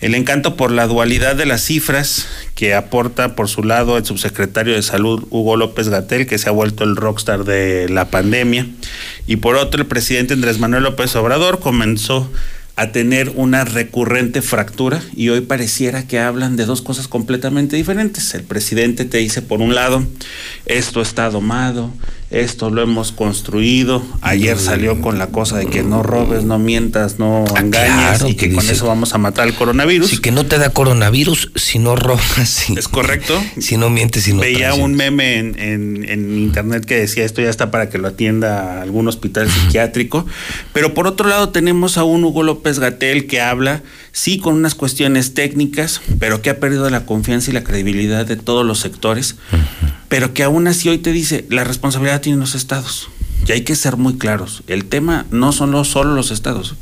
El 0.00 0.14
encanto 0.14 0.54
por 0.54 0.70
la 0.70 0.86
dualidad 0.86 1.34
de 1.34 1.46
las 1.46 1.64
cifras 1.64 2.28
que 2.54 2.74
aporta 2.74 3.34
por 3.34 3.48
su 3.48 3.64
lado 3.64 3.98
el 3.98 4.04
subsecretario 4.04 4.74
de 4.74 4.82
Salud 4.82 5.26
Hugo 5.30 5.56
López 5.56 5.88
Gatel, 5.88 6.28
que 6.28 6.38
se 6.38 6.48
ha 6.48 6.52
vuelto 6.52 6.84
el 6.84 6.94
rockstar 6.94 7.42
de 7.42 7.88
la 7.88 8.04
pandemia, 8.04 8.68
y 9.26 9.36
por 9.36 9.56
otro 9.56 9.80
el 9.80 9.88
presidente 9.88 10.34
Andrés 10.34 10.60
Manuel 10.60 10.84
López 10.84 11.16
Obrador 11.16 11.58
comenzó 11.58 12.30
a 12.76 12.90
tener 12.90 13.30
una 13.36 13.64
recurrente 13.64 14.42
fractura 14.42 15.00
y 15.14 15.28
hoy 15.28 15.42
pareciera 15.42 16.06
que 16.08 16.18
hablan 16.18 16.56
de 16.56 16.64
dos 16.64 16.82
cosas 16.82 17.06
completamente 17.06 17.76
diferentes. 17.76 18.34
El 18.34 18.42
presidente 18.42 19.04
te 19.04 19.18
dice, 19.18 19.42
por 19.42 19.60
un 19.60 19.74
lado, 19.74 20.04
esto 20.66 21.00
está 21.00 21.30
domado, 21.30 21.92
esto 22.40 22.70
lo 22.70 22.82
hemos 22.82 23.12
construido. 23.12 24.02
Ayer 24.20 24.58
salió 24.58 25.00
con 25.00 25.18
la 25.18 25.28
cosa 25.28 25.56
de 25.58 25.66
que 25.66 25.82
no 25.82 26.02
robes, 26.02 26.44
no 26.44 26.58
mientas, 26.58 27.18
no 27.18 27.44
engañes 27.56 27.90
Ah, 27.94 28.14
claro, 28.16 28.28
y 28.28 28.34
que 28.34 28.48
que 28.48 28.54
con 28.56 28.68
eso 28.68 28.86
vamos 28.86 29.14
a 29.14 29.18
matar 29.18 29.46
el 29.46 29.54
coronavirus. 29.54 30.10
Sí, 30.10 30.18
que 30.18 30.30
no 30.32 30.44
te 30.46 30.58
da 30.58 30.70
coronavirus 30.70 31.52
si 31.54 31.78
no 31.78 31.96
robas. 31.96 32.70
Es 32.76 32.88
correcto. 32.88 33.40
Si 33.58 33.76
no 33.76 33.90
mientes, 33.90 34.24
si 34.24 34.32
no 34.32 34.40
Veía 34.40 34.74
un 34.74 34.94
meme 34.94 35.38
en, 35.38 35.58
en- 35.58 36.04
en 36.08 36.38
internet 36.38 36.84
que 36.84 36.96
decía 36.96 37.24
esto 37.24 37.40
ya 37.42 37.50
está 37.50 37.70
para 37.70 37.88
que 37.88 37.98
lo 37.98 38.08
atienda 38.08 38.82
algún 38.82 39.08
hospital 39.08 39.48
psiquiátrico. 39.50 40.26
Pero 40.72 40.92
por 40.94 41.06
otro 41.06 41.28
lado 41.28 41.50
tenemos 41.50 41.98
a 41.98 42.04
un 42.04 42.24
Hugo 42.24 42.42
López 42.42 42.78
Gatel 42.78 43.26
que 43.26 43.40
habla, 43.40 43.82
sí, 44.12 44.38
con 44.38 44.54
unas 44.54 44.74
cuestiones 44.74 45.34
técnicas, 45.34 46.00
pero 46.18 46.42
que 46.42 46.50
ha 46.50 46.58
perdido 46.60 46.88
la 46.90 47.06
confianza 47.06 47.50
y 47.50 47.54
la 47.54 47.64
credibilidad 47.64 48.26
de 48.26 48.36
todos 48.36 48.64
los 48.66 48.80
sectores, 48.80 49.36
pero 50.14 50.32
que 50.32 50.44
aún 50.44 50.68
así 50.68 50.88
hoy 50.88 50.98
te 50.98 51.10
dice, 51.10 51.44
la 51.50 51.64
responsabilidad 51.64 52.20
tiene 52.20 52.38
los 52.38 52.54
estados. 52.54 53.08
Y 53.48 53.50
hay 53.50 53.62
que 53.62 53.74
ser 53.74 53.96
muy 53.96 54.16
claros. 54.16 54.62
El 54.68 54.84
tema 54.84 55.26
no 55.32 55.50
son 55.50 55.72
los- 55.72 55.88
solo 55.88 56.14
los 56.14 56.30
estados. 56.30 56.76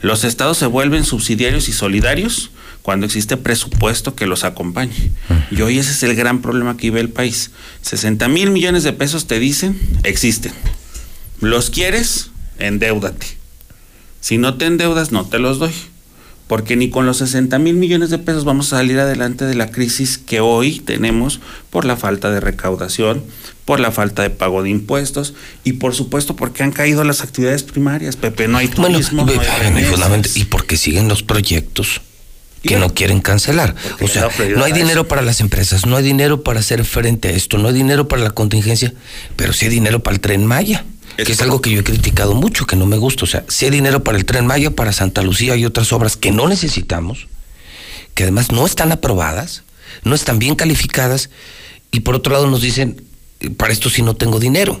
Los 0.00 0.24
estados 0.24 0.58
se 0.58 0.66
vuelven 0.66 1.04
subsidiarios 1.04 1.68
y 1.68 1.72
solidarios 1.72 2.50
cuando 2.82 3.06
existe 3.06 3.36
presupuesto 3.36 4.16
que 4.16 4.26
los 4.26 4.42
acompañe. 4.42 5.12
Y 5.52 5.62
hoy 5.62 5.78
ese 5.78 5.92
es 5.92 6.02
el 6.02 6.16
gran 6.16 6.42
problema 6.42 6.76
que 6.76 6.88
vive 6.90 6.98
el 6.98 7.08
país. 7.10 7.52
60 7.82 8.26
mil 8.26 8.50
millones 8.50 8.82
de 8.82 8.92
pesos 8.92 9.28
te 9.28 9.38
dicen, 9.38 9.78
existen. 10.02 10.52
Los 11.40 11.70
quieres, 11.70 12.30
endeudate. 12.58 13.28
Si 14.20 14.38
no 14.38 14.54
te 14.56 14.66
endeudas, 14.66 15.12
no 15.12 15.24
te 15.24 15.38
los 15.38 15.60
doy. 15.60 15.70
Porque 16.52 16.76
ni 16.76 16.90
con 16.90 17.06
los 17.06 17.16
60 17.16 17.58
mil 17.58 17.76
millones 17.76 18.10
de 18.10 18.18
pesos 18.18 18.44
vamos 18.44 18.74
a 18.74 18.76
salir 18.76 18.98
adelante 19.00 19.46
de 19.46 19.54
la 19.54 19.70
crisis 19.70 20.18
que 20.18 20.40
hoy 20.40 20.80
tenemos 20.80 21.40
por 21.70 21.86
la 21.86 21.96
falta 21.96 22.30
de 22.30 22.40
recaudación, 22.40 23.24
por 23.64 23.80
la 23.80 23.90
falta 23.90 24.20
de 24.20 24.28
pago 24.28 24.62
de 24.62 24.68
impuestos 24.68 25.32
y 25.64 25.72
por 25.72 25.94
supuesto 25.94 26.36
porque 26.36 26.62
han 26.62 26.70
caído 26.70 27.04
las 27.04 27.22
actividades 27.22 27.62
primarias. 27.62 28.16
Pepe, 28.16 28.48
no 28.48 28.58
hay 28.58 28.66
Bueno, 28.66 28.96
turismo, 28.96 29.24
ve- 29.24 29.36
no 29.36 29.40
hay 29.40 29.84
bueno, 29.86 30.22
y 30.34 30.44
porque 30.44 30.76
siguen 30.76 31.08
los 31.08 31.22
proyectos 31.22 32.02
que 32.62 32.76
no 32.76 32.92
quieren 32.92 33.22
cancelar. 33.22 33.74
O 34.02 34.06
sea, 34.06 34.28
no 34.54 34.64
hay 34.64 34.72
dinero 34.74 35.08
para 35.08 35.22
las 35.22 35.40
empresas, 35.40 35.86
no 35.86 35.96
hay 35.96 36.04
dinero 36.04 36.42
para 36.42 36.60
hacer 36.60 36.84
frente 36.84 37.28
a 37.28 37.30
esto, 37.30 37.56
no 37.56 37.68
hay 37.68 37.74
dinero 37.74 38.08
para 38.08 38.20
la 38.20 38.32
contingencia, 38.32 38.92
pero 39.36 39.54
sí 39.54 39.64
hay 39.64 39.70
dinero 39.70 40.02
para 40.02 40.16
el 40.16 40.20
tren 40.20 40.44
Maya. 40.44 40.84
Que 41.16 41.32
es 41.32 41.42
algo 41.42 41.60
que 41.60 41.70
yo 41.70 41.80
he 41.80 41.84
criticado 41.84 42.34
mucho, 42.34 42.66
que 42.66 42.76
no 42.76 42.86
me 42.86 42.96
gusta. 42.96 43.24
O 43.24 43.26
sea, 43.26 43.44
sí 43.48 43.64
hay 43.66 43.70
dinero 43.70 44.02
para 44.04 44.18
el 44.18 44.24
tren 44.24 44.46
Maya, 44.46 44.70
para 44.70 44.92
Santa 44.92 45.22
Lucía 45.22 45.56
y 45.56 45.64
otras 45.64 45.92
obras 45.92 46.16
que 46.16 46.30
no 46.30 46.48
necesitamos, 46.48 47.28
que 48.14 48.24
además 48.24 48.52
no 48.52 48.66
están 48.66 48.92
aprobadas, 48.92 49.62
no 50.04 50.14
están 50.14 50.38
bien 50.38 50.54
calificadas, 50.54 51.30
y 51.90 52.00
por 52.00 52.14
otro 52.14 52.32
lado 52.32 52.46
nos 52.48 52.62
dicen, 52.62 53.02
"Eh, 53.40 53.50
para 53.50 53.72
esto 53.72 53.90
sí 53.90 54.02
no 54.02 54.14
tengo 54.14 54.40
dinero. 54.40 54.80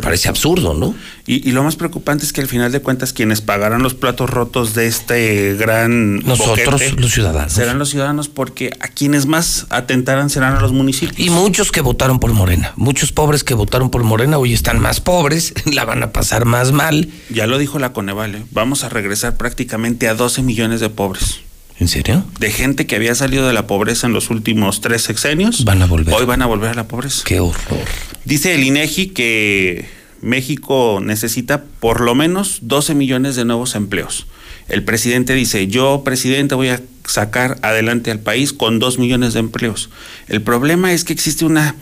Parece 0.00 0.28
absurdo, 0.28 0.74
¿no? 0.74 0.94
Y, 1.26 1.48
y 1.48 1.52
lo 1.52 1.62
más 1.62 1.76
preocupante 1.76 2.24
es 2.24 2.32
que 2.32 2.40
al 2.40 2.48
final 2.48 2.72
de 2.72 2.80
cuentas 2.80 3.12
quienes 3.12 3.40
pagarán 3.40 3.82
los 3.82 3.94
platos 3.94 4.30
rotos 4.30 4.74
de 4.74 4.86
este 4.86 5.54
gran 5.54 6.20
Nosotros, 6.20 6.80
boquete 6.80 7.00
los 7.00 7.12
ciudadanos. 7.12 7.52
serán 7.52 7.78
los 7.78 7.90
ciudadanos 7.90 8.28
porque 8.28 8.70
a 8.80 8.88
quienes 8.88 9.26
más 9.26 9.66
atentarán 9.70 10.30
serán 10.30 10.56
a 10.56 10.60
los 10.60 10.72
municipios. 10.72 11.18
Y 11.18 11.30
muchos 11.30 11.72
que 11.72 11.80
votaron 11.80 12.20
por 12.20 12.32
Morena, 12.32 12.72
muchos 12.76 13.12
pobres 13.12 13.44
que 13.44 13.54
votaron 13.54 13.90
por 13.90 14.02
Morena 14.04 14.38
hoy 14.38 14.52
están 14.52 14.80
más 14.80 15.00
pobres, 15.00 15.54
la 15.72 15.84
van 15.84 16.02
a 16.02 16.12
pasar 16.12 16.44
más 16.44 16.72
mal. 16.72 17.08
Ya 17.30 17.46
lo 17.46 17.58
dijo 17.58 17.78
la 17.78 17.92
Coneval, 17.92 18.34
¿eh? 18.34 18.44
vamos 18.50 18.84
a 18.84 18.88
regresar 18.88 19.36
prácticamente 19.36 20.08
a 20.08 20.14
12 20.14 20.42
millones 20.42 20.80
de 20.80 20.90
pobres. 20.90 21.40
¿En 21.78 21.88
serio? 21.88 22.24
De 22.38 22.50
gente 22.50 22.86
que 22.86 22.96
había 22.96 23.14
salido 23.14 23.46
de 23.46 23.52
la 23.52 23.66
pobreza 23.66 24.06
en 24.06 24.12
los 24.12 24.30
últimos 24.30 24.80
tres 24.80 25.02
sexenios. 25.02 25.64
Van 25.64 25.82
a 25.82 25.86
volver. 25.86 26.14
Hoy 26.14 26.24
van 26.24 26.42
a 26.42 26.46
volver 26.46 26.70
a 26.70 26.74
la 26.74 26.86
pobreza. 26.86 27.22
Qué 27.24 27.40
horror. 27.40 27.84
Dice 28.24 28.54
el 28.54 28.62
INEGI 28.62 29.08
que 29.08 29.88
México 30.20 31.00
necesita 31.02 31.64
por 31.80 32.00
lo 32.00 32.14
menos 32.14 32.60
12 32.62 32.94
millones 32.94 33.36
de 33.36 33.44
nuevos 33.44 33.74
empleos. 33.74 34.26
El 34.68 34.82
presidente 34.82 35.34
dice, 35.34 35.66
yo 35.66 36.02
presidente 36.04 36.54
voy 36.54 36.68
a 36.68 36.80
sacar 37.06 37.58
adelante 37.62 38.10
al 38.10 38.20
país 38.20 38.52
con 38.52 38.78
2 38.78 38.98
millones 38.98 39.34
de 39.34 39.40
empleos. 39.40 39.90
El 40.26 40.40
problema 40.40 40.92
es 40.92 41.04
que 41.04 41.12
existe 41.12 41.44
una, 41.44 41.74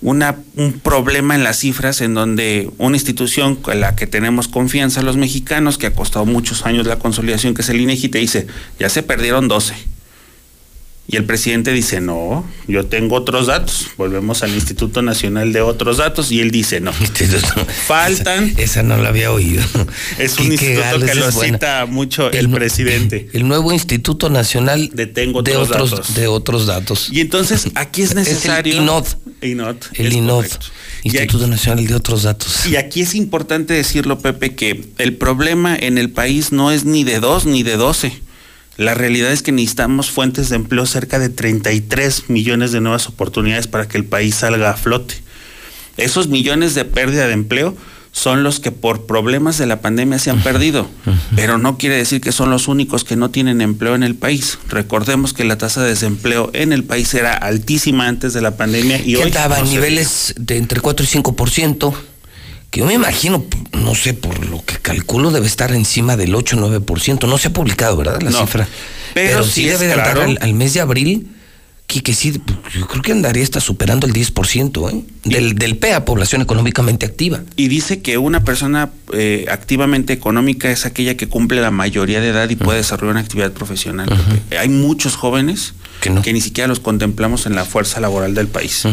una, 0.00 0.36
un 0.56 0.78
problema 0.78 1.34
en 1.34 1.42
las 1.42 1.58
cifras 1.58 2.00
en 2.00 2.14
donde 2.14 2.70
una 2.78 2.96
institución 2.96 3.56
con 3.56 3.80
la 3.80 3.96
que 3.96 4.06
tenemos 4.06 4.48
confianza 4.48 5.02
los 5.02 5.16
mexicanos, 5.16 5.78
que 5.78 5.86
ha 5.86 5.92
costado 5.92 6.24
muchos 6.24 6.64
años 6.66 6.86
la 6.86 6.98
consolidación, 6.98 7.54
que 7.54 7.62
es 7.62 7.68
el 7.68 7.80
INEGI, 7.80 8.08
te 8.08 8.18
dice, 8.18 8.46
ya 8.78 8.88
se 8.88 9.02
perdieron 9.02 9.48
12. 9.48 9.74
Y 11.10 11.16
el 11.16 11.24
presidente 11.24 11.72
dice, 11.72 12.02
no, 12.02 12.44
yo 12.66 12.84
tengo 12.84 13.16
otros 13.16 13.46
datos. 13.46 13.86
Volvemos 13.96 14.42
al 14.42 14.52
Instituto 14.52 15.00
Nacional 15.00 15.54
de 15.54 15.62
Otros 15.62 15.96
Datos 15.96 16.30
y 16.30 16.40
él 16.40 16.50
dice, 16.50 16.80
no. 16.80 16.92
Faltan. 17.86 18.52
Esa, 18.58 18.82
no 18.82 18.98
la 18.98 19.08
había 19.08 19.32
oído. 19.32 19.64
Es 20.18 20.38
un 20.38 20.52
instituto 20.52 21.00
que 21.00 21.14
lo 21.14 21.32
cita 21.32 21.86
mucho 21.86 22.30
el, 22.30 22.50
presidente. 22.50 23.30
El 23.32 23.48
nuevo 23.48 23.72
Instituto 23.72 24.28
Nacional 24.28 24.90
de, 24.92 25.06
tengo 25.06 25.40
de, 25.40 25.56
otros, 25.56 25.92
otros, 25.92 26.14
de 26.14 26.26
otros 26.26 26.66
datos. 26.66 27.08
Y 27.10 27.20
entonces 27.20 27.68
aquí 27.74 28.02
es 28.02 28.14
necesario. 28.14 28.74
el 28.74 28.82
INOD. 28.82 29.06
INOD, 29.40 29.76
el 29.94 30.12
INOD. 30.12 30.44
Instituto 31.04 31.46
Nacional 31.46 31.86
de 31.86 31.94
Otros 31.94 32.24
Datos. 32.24 32.66
Y 32.66 32.76
aquí 32.76 33.00
es 33.00 33.14
importante 33.14 33.72
decirlo, 33.72 34.18
Pepe, 34.18 34.54
que 34.54 34.84
el 34.98 35.16
problema 35.16 35.74
en 35.74 35.96
el 35.96 36.10
país 36.10 36.52
no 36.52 36.70
es 36.70 36.84
ni 36.84 37.02
de 37.04 37.18
dos 37.20 37.46
ni 37.46 37.62
de 37.62 37.76
doce 37.76 38.12
la 38.78 38.94
realidad 38.94 39.32
es 39.32 39.42
que 39.42 39.50
necesitamos 39.50 40.10
fuentes 40.10 40.48
de 40.48 40.56
empleo 40.56 40.86
cerca 40.86 41.18
de 41.18 41.28
33 41.28 42.30
millones 42.30 42.70
de 42.70 42.80
nuevas 42.80 43.08
oportunidades 43.08 43.66
para 43.66 43.88
que 43.88 43.98
el 43.98 44.04
país 44.04 44.36
salga 44.36 44.70
a 44.70 44.76
flote. 44.76 45.16
Esos 45.96 46.28
millones 46.28 46.76
de 46.76 46.84
pérdida 46.84 47.26
de 47.26 47.32
empleo 47.32 47.76
son 48.12 48.44
los 48.44 48.60
que 48.60 48.70
por 48.70 49.04
problemas 49.06 49.58
de 49.58 49.66
la 49.66 49.80
pandemia 49.80 50.20
se 50.20 50.30
han 50.30 50.40
perdido, 50.42 50.88
pero 51.34 51.58
no 51.58 51.76
quiere 51.76 51.96
decir 51.96 52.20
que 52.20 52.30
son 52.30 52.50
los 52.50 52.68
únicos 52.68 53.02
que 53.02 53.16
no 53.16 53.30
tienen 53.30 53.60
empleo 53.60 53.96
en 53.96 54.04
el 54.04 54.14
país. 54.14 54.58
Recordemos 54.68 55.34
que 55.34 55.42
la 55.42 55.58
tasa 55.58 55.82
de 55.82 55.88
desempleo 55.88 56.50
en 56.52 56.72
el 56.72 56.84
país 56.84 57.12
era 57.14 57.34
altísima 57.34 58.06
antes 58.06 58.32
de 58.32 58.42
la 58.42 58.56
pandemia 58.56 59.02
y 59.04 59.16
hoy 59.16 59.26
estaba 59.26 59.58
en 59.58 59.70
niveles 59.70 60.34
de 60.38 60.56
entre 60.56 60.80
4 60.80 61.04
y 61.04 61.18
5% 61.18 61.94
que 62.70 62.80
yo 62.80 62.86
me 62.86 62.94
imagino, 62.94 63.44
no 63.72 63.94
sé, 63.94 64.14
por 64.14 64.44
lo 64.46 64.62
que 64.64 64.76
calculo, 64.76 65.30
debe 65.30 65.46
estar 65.46 65.72
encima 65.72 66.16
del 66.16 66.34
8-9%. 66.34 67.26
No 67.26 67.38
se 67.38 67.48
ha 67.48 67.52
publicado, 67.52 67.96
¿verdad? 67.96 68.20
La 68.20 68.30
cifra. 68.30 68.68
Pero, 69.14 69.42
sí, 69.42 69.64
debe 69.64 69.86
de 69.86 69.94
andar 69.94 70.18
al, 70.18 70.54
mes 70.54 70.74
de 70.74 70.80
abril, 70.80 71.28
que, 71.86 72.12
sí, 72.12 72.38
yo 72.74 72.86
creo 72.86 73.02
que 73.02 73.12
andaría 73.12 73.42
hasta 73.42 73.60
superando 73.60 74.06
el 74.06 74.12
10%, 74.12 74.92
¿eh? 74.92 75.04
Del, 75.24 75.54
del 75.54 75.78
PEA, 75.78 76.04
población 76.04 76.42
económicamente 76.42 77.06
activa. 77.06 77.40
Y 77.56 77.68
dice 77.68 78.02
que 78.02 78.18
una 78.18 78.44
persona 78.44 78.90
eh, 79.14 79.46
activamente 79.50 80.12
económica 80.12 80.70
es 80.70 80.84
aquella 80.84 81.16
que 81.16 81.26
cumple 81.26 81.62
la 81.62 81.70
mayoría 81.70 82.20
de 82.20 82.28
edad 82.28 82.50
y 82.50 82.56
puede 82.56 82.78
desarrollar 82.78 83.12
una 83.12 83.20
actividad 83.20 83.52
profesional. 83.52 84.10
Hay 84.58 84.68
muchos 84.68 85.16
jóvenes 85.16 85.72
que, 86.02 86.14
que, 86.20 86.34
ni 86.34 86.42
siquiera 86.42 86.68
los 86.68 86.80
contemplamos 86.80 87.46
en 87.46 87.54
la 87.54 87.64
fuerza 87.64 87.98
laboral 88.00 88.34
del 88.34 88.48
país. 88.48 88.84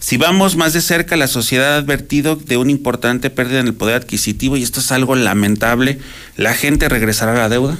Si 0.00 0.16
vamos 0.16 0.56
más 0.56 0.72
de 0.72 0.80
cerca, 0.80 1.16
la 1.16 1.26
sociedad 1.26 1.74
ha 1.74 1.76
advertido 1.78 2.36
de 2.36 2.56
una 2.56 2.70
importante 2.70 3.30
pérdida 3.30 3.60
en 3.60 3.66
el 3.66 3.74
poder 3.74 3.96
adquisitivo 3.96 4.56
y 4.56 4.62
esto 4.62 4.80
es 4.80 4.92
algo 4.92 5.16
lamentable. 5.16 5.98
La 6.36 6.54
gente 6.54 6.88
regresará 6.88 7.32
a 7.32 7.36
la 7.36 7.48
deuda 7.48 7.76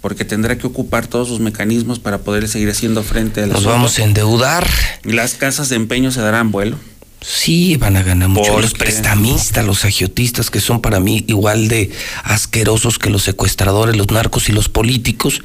porque 0.00 0.24
tendrá 0.24 0.58
que 0.58 0.66
ocupar 0.66 1.06
todos 1.06 1.28
sus 1.28 1.40
mecanismos 1.40 1.98
para 1.98 2.18
poder 2.18 2.48
seguir 2.48 2.70
haciendo 2.70 3.02
frente 3.02 3.42
a 3.42 3.46
Nos 3.46 3.64
vamos 3.64 3.98
a 3.98 4.04
endeudar. 4.04 4.68
Las 5.04 5.34
casas 5.34 5.68
de 5.68 5.76
empeño 5.76 6.10
se 6.10 6.20
darán 6.20 6.50
vuelo. 6.50 6.76
Sí, 7.20 7.76
van 7.76 7.96
a 7.96 8.02
ganar 8.02 8.28
mucho. 8.28 8.60
Los 8.60 8.74
prestamistas, 8.74 9.64
los 9.64 9.84
agiotistas, 9.84 10.50
que 10.50 10.60
son 10.60 10.80
para 10.80 11.00
mí 11.00 11.24
igual 11.26 11.66
de 11.66 11.90
asquerosos 12.22 12.98
que 12.98 13.10
los 13.10 13.24
secuestradores, 13.24 13.96
los 13.96 14.10
narcos 14.10 14.48
y 14.48 14.52
los 14.52 14.68
políticos, 14.68 15.42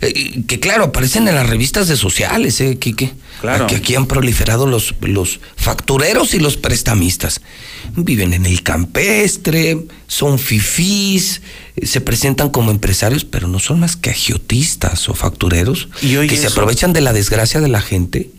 eh, 0.00 0.42
que 0.46 0.60
claro, 0.60 0.84
aparecen 0.84 1.26
en 1.26 1.34
las 1.34 1.48
revistas 1.48 1.88
de 1.88 1.96
sociales, 1.96 2.60
¿eh, 2.60 2.78
Quique? 2.78 3.12
Claro. 3.40 3.66
Que 3.66 3.76
aquí 3.76 3.94
han 3.94 4.06
proliferado 4.06 4.66
los, 4.66 4.94
los 5.00 5.40
factureros 5.56 6.34
y 6.34 6.40
los 6.40 6.56
prestamistas. 6.56 7.40
Viven 7.94 8.32
en 8.32 8.46
el 8.46 8.62
campestre, 8.62 9.86
son 10.06 10.38
fifís, 10.38 11.40
se 11.82 12.00
presentan 12.00 12.50
como 12.50 12.70
empresarios, 12.70 13.24
pero 13.24 13.48
no 13.48 13.58
son 13.58 13.80
más 13.80 13.96
que 13.96 14.10
agiotistas 14.10 15.08
o 15.08 15.14
factureros 15.14 15.88
que 16.00 16.36
se 16.36 16.48
aprovechan 16.48 16.92
de 16.92 17.00
la 17.00 17.12
desgracia 17.12 17.60
de 17.60 17.68
la 17.68 17.80
gente 17.80 18.30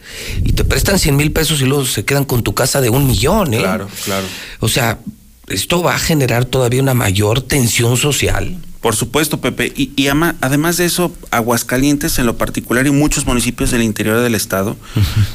y 0.44 0.54
te 0.54 0.64
prestan 0.64 1.00
100 1.00 1.16
mil 1.16 1.32
pesos 1.32 1.62
y 1.62 1.66
luego 1.66 1.86
se 1.86 2.06
quedan 2.06 2.26
con 2.26 2.44
tu 2.44 2.54
casa 2.54 2.82
de 2.82 2.90
un 2.90 3.08
millón. 3.08 3.54
¿eh? 3.54 3.60
Claro, 3.60 3.88
claro. 4.04 4.26
O 4.60 4.68
sea, 4.68 5.00
esto 5.48 5.82
va 5.82 5.96
a 5.96 6.00
generar 6.00 6.46
todavía 6.46 6.82
una 6.82 6.94
mayor 6.94 7.42
tensión 7.42 7.98
social. 7.98 8.58
Por 8.82 8.96
supuesto, 8.96 9.42
Pepe. 9.42 9.74
Y, 9.76 10.08
además 10.08 10.78
de 10.78 10.86
eso, 10.86 11.14
Aguascalientes 11.32 12.18
en 12.18 12.26
lo 12.26 12.38
particular 12.38 12.88
y 12.88 12.92
muchos 12.92 13.26
municipios 13.26 13.72
del 13.72 13.84
interior 13.84 14.22
del 14.22 14.36
estado 14.36 14.78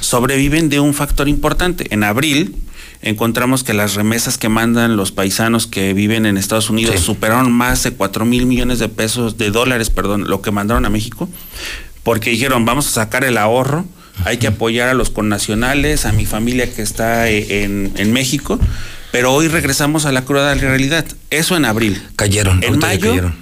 sobreviven 0.01 0.71
de 0.71 0.81
un 0.81 0.95
factor 0.95 1.29
importante. 1.29 1.93
En 1.93 2.05
abril 2.05 2.57
encontramos 3.03 3.63
que 3.63 3.75
las 3.75 3.97
remesas 3.97 4.39
que 4.39 4.49
mandan 4.49 4.97
los 4.97 5.13
paisanos 5.13 5.67
que 5.67 5.93
viven 5.93 6.25
en 6.25 6.39
Estados 6.39 6.71
Unidos 6.71 7.01
superaron 7.01 7.53
más 7.53 7.83
de 7.83 7.93
4 7.93 8.25
mil 8.25 8.47
millones 8.47 8.79
de 8.79 8.89
pesos, 8.89 9.37
de 9.37 9.51
dólares, 9.51 9.91
perdón, 9.91 10.25
lo 10.27 10.41
que 10.41 10.51
mandaron 10.51 10.87
a 10.87 10.91
México, 10.91 11.29
porque 12.03 12.31
dijeron, 12.31 12.65
vamos 12.65 12.89
a 12.89 12.91
sacar 12.93 13.25
el 13.25 13.37
ahorro, 13.37 13.85
hay 14.25 14.39
que 14.39 14.47
apoyar 14.47 14.89
a 14.89 14.95
los 14.95 15.11
connacionales, 15.11 16.07
a 16.07 16.13
mi 16.13 16.25
familia 16.25 16.73
que 16.73 16.81
está 16.81 17.29
eh, 17.29 17.65
en, 17.65 17.93
en 17.97 18.13
México 18.15 18.59
pero 19.15 19.33
hoy 19.33 19.47
regresamos 19.47 20.07
a 20.07 20.11
la 20.11 20.25
cruda 20.25 20.53
realidad. 20.55 21.05
Eso 21.31 21.57
en 21.57 21.67
abril. 21.67 22.03
Cayeron. 22.17 22.65
En 22.65 22.81
mayo, 22.81 23.11
cayeron. 23.11 23.37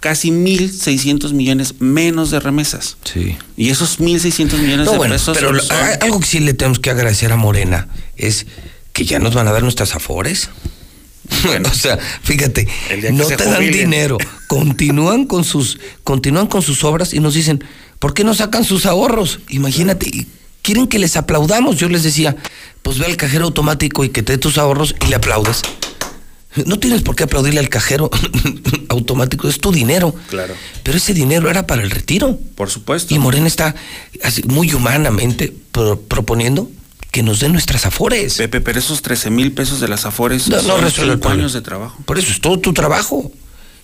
casi 0.00 0.30
1.600 0.30 1.34
millones 1.34 1.74
menos 1.78 2.30
de 2.30 2.40
remesas. 2.40 2.96
Sí. 3.04 3.36
Y 3.54 3.68
esos 3.68 4.00
1.600 4.00 4.56
millones 4.56 4.90
de 4.90 4.98
pesos. 4.98 5.36
Pero 5.36 5.52
algo 6.00 6.20
que 6.20 6.26
sí 6.26 6.40
le 6.40 6.54
tenemos 6.54 6.78
que 6.78 6.88
agradecer 6.88 7.32
a 7.32 7.36
Morena 7.36 7.88
es 8.16 8.46
que 8.94 9.04
ya 9.04 9.18
nos 9.18 9.34
van 9.34 9.46
a 9.46 9.52
dar 9.52 9.62
nuestras 9.62 9.94
afores. 9.94 10.48
Bueno, 11.44 11.68
o 11.70 11.74
sea, 11.74 11.96
fíjate, 12.22 12.66
no 13.12 13.24
te 13.24 13.36
dan 13.36 13.60
dinero, 13.70 14.18
continúan 14.48 15.26
con 15.26 15.44
sus, 15.44 15.78
continúan 16.02 16.48
con 16.48 16.60
sus 16.60 16.82
obras 16.82 17.14
y 17.14 17.20
nos 17.20 17.34
dicen, 17.34 17.62
¿por 18.00 18.14
qué 18.14 18.24
no 18.24 18.34
sacan 18.34 18.64
sus 18.64 18.84
ahorros? 18.84 19.38
Imagínate, 19.48 20.26
quieren 20.70 20.86
que 20.86 21.00
les 21.00 21.16
aplaudamos. 21.16 21.78
Yo 21.78 21.88
les 21.88 22.04
decía, 22.04 22.36
pues 22.82 22.98
ve 22.98 23.06
al 23.06 23.16
cajero 23.16 23.46
automático 23.46 24.04
y 24.04 24.10
que 24.10 24.22
te 24.22 24.34
dé 24.34 24.38
tus 24.38 24.56
ahorros 24.56 24.94
y 25.04 25.08
le 25.08 25.16
aplaudes. 25.16 25.62
No 26.64 26.78
tienes 26.78 27.02
por 27.02 27.16
qué 27.16 27.24
aplaudirle 27.24 27.58
al 27.58 27.68
cajero 27.68 28.08
automático, 28.88 29.48
es 29.48 29.58
tu 29.58 29.72
dinero. 29.72 30.14
Claro. 30.28 30.54
Pero 30.84 30.96
ese 30.96 31.12
dinero 31.12 31.50
era 31.50 31.66
para 31.66 31.82
el 31.82 31.90
retiro. 31.90 32.38
Por 32.54 32.70
supuesto. 32.70 33.12
Y 33.12 33.18
Morena 33.18 33.48
está 33.48 33.74
muy 34.46 34.72
humanamente 34.72 35.52
proponiendo 36.06 36.70
que 37.10 37.24
nos 37.24 37.40
den 37.40 37.50
nuestras 37.52 37.84
afores. 37.84 38.36
Pepe, 38.36 38.60
pero 38.60 38.78
esos 38.78 39.02
13 39.02 39.30
mil 39.30 39.50
pesos 39.50 39.80
de 39.80 39.88
las 39.88 40.06
afores 40.06 40.46
no, 40.46 40.60
son 40.60 41.20
años 41.26 41.52
de 41.52 41.62
trabajo. 41.62 42.00
Por 42.04 42.16
eso 42.16 42.30
es 42.30 42.40
todo 42.40 42.60
tu 42.60 42.72
trabajo. 42.72 43.32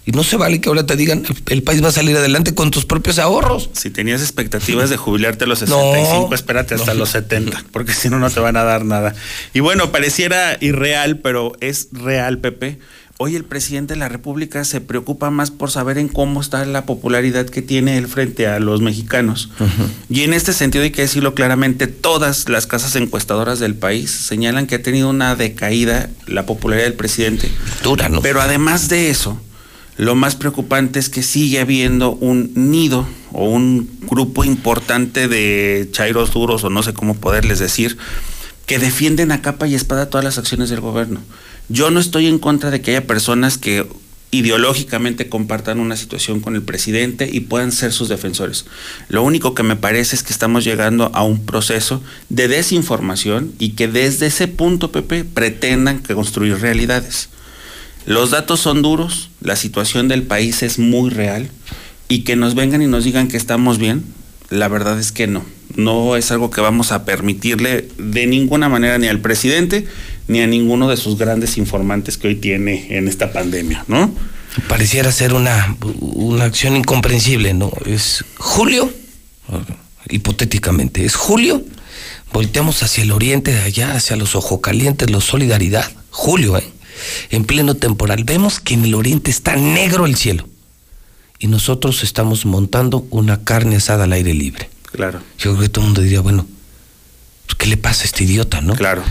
Y 0.06 0.12
no 0.12 0.22
se 0.22 0.36
vale 0.36 0.60
que 0.60 0.68
ahora 0.68 0.86
te 0.86 0.94
digan, 0.94 1.24
el, 1.48 1.64
país 1.64 1.82
va 1.82 1.88
a 1.88 1.92
salir 1.92 2.16
adelante 2.16 2.54
con 2.54 2.70
tus 2.70 2.84
propios 2.84 3.18
ahorros. 3.18 3.70
Si 3.72 3.90
tenías 3.90 4.22
expectativas 4.22 4.88
de 4.88 4.96
jubilarte 4.96 5.44
a 5.44 5.46
los 5.48 5.58
65, 5.60 6.32
espérate 6.32 6.76
hasta 6.76 6.94
los 6.94 7.10
70, 7.10 7.64
porque 7.72 7.92
si 7.92 8.08
no, 8.08 8.20
no 8.20 8.30
te 8.30 8.38
van 8.38 8.56
a 8.56 8.62
dar 8.62 8.84
nada. 8.84 9.16
Y 9.52 9.58
bueno, 9.60 9.90
pareciera 9.90 10.58
irreal, 10.60 11.18
pero 11.18 11.52
es 11.60 11.88
real, 11.90 12.38
Pepe. 12.38 12.78
Hoy 13.18 13.34
el 13.34 13.44
presidente 13.44 13.94
de 13.94 13.98
la 13.98 14.08
República 14.10 14.62
se 14.64 14.80
preocupa 14.80 15.30
más 15.30 15.50
por 15.50 15.70
saber 15.70 15.96
en 15.96 16.06
cómo 16.06 16.40
está 16.40 16.64
la 16.66 16.84
popularidad 16.84 17.46
que 17.46 17.62
tiene 17.62 17.96
él 17.96 18.08
frente 18.08 18.46
a 18.46 18.60
los 18.60 18.82
mexicanos. 18.82 19.48
Y 20.10 20.22
en 20.22 20.34
este 20.34 20.52
sentido 20.52 20.84
hay 20.84 20.90
que 20.90 21.00
decirlo 21.00 21.34
claramente, 21.34 21.86
todas 21.86 22.50
las 22.50 22.66
casas 22.66 22.94
encuestadoras 22.94 23.58
del 23.58 23.74
país 23.74 24.10
señalan 24.10 24.66
que 24.66 24.74
ha 24.74 24.82
tenido 24.82 25.08
una 25.08 25.34
decaída 25.34 26.10
la 26.26 26.44
popularidad 26.44 26.88
del 26.88 26.94
presidente. 26.94 27.50
Dura, 27.82 28.10
¿no? 28.10 28.20
Pero 28.20 28.42
además 28.42 28.88
de 28.90 29.08
eso, 29.08 29.40
lo 29.96 30.14
más 30.14 30.36
preocupante 30.36 30.98
es 30.98 31.08
que 31.08 31.22
sigue 31.22 31.60
habiendo 31.60 32.12
un 32.12 32.52
nido 32.54 33.06
o 33.32 33.48
un 33.48 33.88
grupo 34.02 34.44
importante 34.44 35.28
de 35.28 35.88
chairos 35.90 36.32
duros 36.32 36.64
o 36.64 36.70
no 36.70 36.82
sé 36.82 36.92
cómo 36.92 37.14
poderles 37.14 37.58
decir, 37.58 37.96
que 38.66 38.78
defienden 38.78 39.32
a 39.32 39.42
capa 39.42 39.66
y 39.66 39.74
espada 39.74 40.10
todas 40.10 40.24
las 40.24 40.38
acciones 40.38 40.68
del 40.70 40.80
gobierno. 40.80 41.20
Yo 41.68 41.90
no 41.90 42.00
estoy 42.00 42.26
en 42.26 42.38
contra 42.38 42.70
de 42.70 42.80
que 42.80 42.92
haya 42.92 43.06
personas 43.06 43.58
que 43.58 43.86
ideológicamente 44.32 45.28
compartan 45.28 45.80
una 45.80 45.96
situación 45.96 46.40
con 46.40 46.56
el 46.56 46.62
presidente 46.62 47.28
y 47.32 47.40
puedan 47.40 47.72
ser 47.72 47.92
sus 47.92 48.08
defensores. 48.08 48.66
Lo 49.08 49.22
único 49.22 49.54
que 49.54 49.62
me 49.62 49.76
parece 49.76 50.16
es 50.16 50.22
que 50.22 50.32
estamos 50.32 50.64
llegando 50.64 51.10
a 51.14 51.22
un 51.22 51.46
proceso 51.46 52.02
de 52.28 52.48
desinformación 52.48 53.52
y 53.58 53.70
que 53.70 53.88
desde 53.88 54.26
ese 54.26 54.48
punto, 54.48 54.92
Pepe, 54.92 55.24
pretendan 55.24 56.00
construir 56.00 56.60
realidades. 56.60 57.30
Los 58.06 58.30
datos 58.30 58.60
son 58.60 58.82
duros, 58.82 59.30
la 59.40 59.56
situación 59.56 60.06
del 60.06 60.22
país 60.22 60.62
es 60.62 60.78
muy 60.78 61.10
real 61.10 61.50
y 62.08 62.20
que 62.20 62.36
nos 62.36 62.54
vengan 62.54 62.80
y 62.80 62.86
nos 62.86 63.04
digan 63.04 63.26
que 63.26 63.36
estamos 63.36 63.78
bien, 63.78 64.04
la 64.48 64.68
verdad 64.68 64.98
es 65.00 65.10
que 65.10 65.26
no. 65.26 65.44
No 65.74 66.16
es 66.16 66.30
algo 66.30 66.50
que 66.50 66.60
vamos 66.60 66.92
a 66.92 67.04
permitirle 67.04 67.88
de 67.98 68.26
ninguna 68.26 68.68
manera 68.68 68.96
ni 68.98 69.08
al 69.08 69.20
presidente 69.20 69.86
ni 70.28 70.40
a 70.40 70.46
ninguno 70.46 70.88
de 70.88 70.96
sus 70.96 71.18
grandes 71.18 71.58
informantes 71.58 72.16
que 72.16 72.28
hoy 72.28 72.36
tiene 72.36 72.96
en 72.96 73.08
esta 73.08 73.32
pandemia, 73.32 73.84
¿no? 73.88 74.14
Pareciera 74.68 75.10
ser 75.10 75.34
una, 75.34 75.76
una 75.98 76.44
acción 76.44 76.76
incomprensible, 76.76 77.54
¿no? 77.54 77.72
Es 77.84 78.24
julio, 78.38 78.90
hipotéticamente, 80.08 81.04
es 81.04 81.16
julio, 81.16 81.62
volteamos 82.32 82.84
hacia 82.84 83.02
el 83.02 83.10
oriente 83.10 83.52
de 83.52 83.62
allá, 83.62 83.94
hacia 83.94 84.16
los 84.16 84.36
ojos 84.36 84.60
calientes, 84.60 85.10
los 85.10 85.24
solidaridad, 85.24 85.90
julio, 86.10 86.56
¿eh? 86.56 86.64
En 87.30 87.44
pleno 87.44 87.74
temporal. 87.74 88.24
Vemos 88.24 88.60
que 88.60 88.74
en 88.74 88.84
el 88.84 88.94
oriente 88.94 89.30
está 89.30 89.56
negro 89.56 90.06
el 90.06 90.16
cielo 90.16 90.48
y 91.38 91.48
nosotros 91.48 92.02
estamos 92.02 92.46
montando 92.46 93.06
una 93.10 93.44
carne 93.44 93.76
asada 93.76 94.04
al 94.04 94.12
aire 94.12 94.34
libre. 94.34 94.70
Claro. 94.92 95.20
Yo 95.38 95.52
creo 95.52 95.62
que 95.62 95.68
todo 95.68 95.84
el 95.84 95.88
mundo 95.88 96.00
diría, 96.00 96.20
bueno, 96.20 96.46
pues, 97.46 97.56
¿qué 97.56 97.66
le 97.66 97.76
pasa 97.76 98.02
a 98.02 98.06
este 98.06 98.24
idiota, 98.24 98.60
no? 98.60 98.74
Claro. 98.74 99.02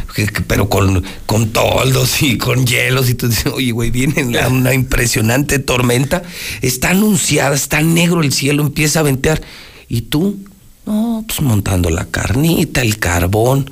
Pero 0.47 0.67
con, 0.67 1.03
con 1.25 1.49
toldos 1.49 2.21
y 2.21 2.37
con 2.37 2.65
hielos 2.65 3.09
y 3.09 3.15
tú 3.15 3.27
dices, 3.27 3.51
oye, 3.53 3.71
güey, 3.71 3.91
viene 3.91 4.25
una 4.47 4.73
impresionante 4.73 5.59
tormenta, 5.59 6.23
está 6.61 6.89
anunciada, 6.89 7.55
está 7.55 7.81
negro 7.81 8.21
el 8.21 8.33
cielo, 8.33 8.63
empieza 8.63 8.99
a 8.99 9.03
ventear. 9.03 9.41
¿Y 9.87 10.01
tú? 10.01 10.37
No, 10.85 11.23
pues 11.27 11.41
montando 11.41 11.89
la 11.89 12.05
carnita, 12.05 12.81
el 12.81 12.97
carbón. 12.97 13.69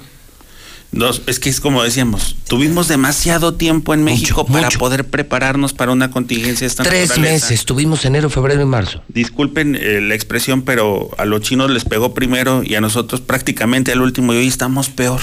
Dos, 0.93 1.23
es 1.25 1.39
que 1.39 1.49
es 1.49 1.59
como 1.59 1.81
decíamos, 1.83 2.35
tuvimos 2.47 2.87
demasiado 2.87 3.55
tiempo 3.55 3.95
en 3.95 4.03
México 4.03 4.45
para 4.45 4.69
poder 4.69 5.05
prepararnos 5.07 5.73
para 5.73 5.91
una 5.91 6.11
contingencia 6.11 6.67
esta 6.67 6.83
Tres 6.83 7.09
naturaleza. 7.09 7.47
meses, 7.47 7.65
tuvimos 7.65 8.05
enero, 8.05 8.29
febrero 8.29 8.61
y 8.61 8.65
marzo. 8.65 9.01
Disculpen 9.07 9.75
eh, 9.75 10.01
la 10.01 10.13
expresión, 10.13 10.61
pero 10.61 11.09
a 11.17 11.25
los 11.25 11.41
chinos 11.41 11.71
les 11.71 11.83
pegó 11.83 12.13
primero 12.13 12.61
y 12.63 12.75
a 12.75 12.81
nosotros 12.81 13.21
prácticamente 13.21 13.91
al 13.91 14.01
último 14.01 14.33
y 14.33 14.37
hoy 14.37 14.47
estamos 14.47 14.89
peor 14.89 15.19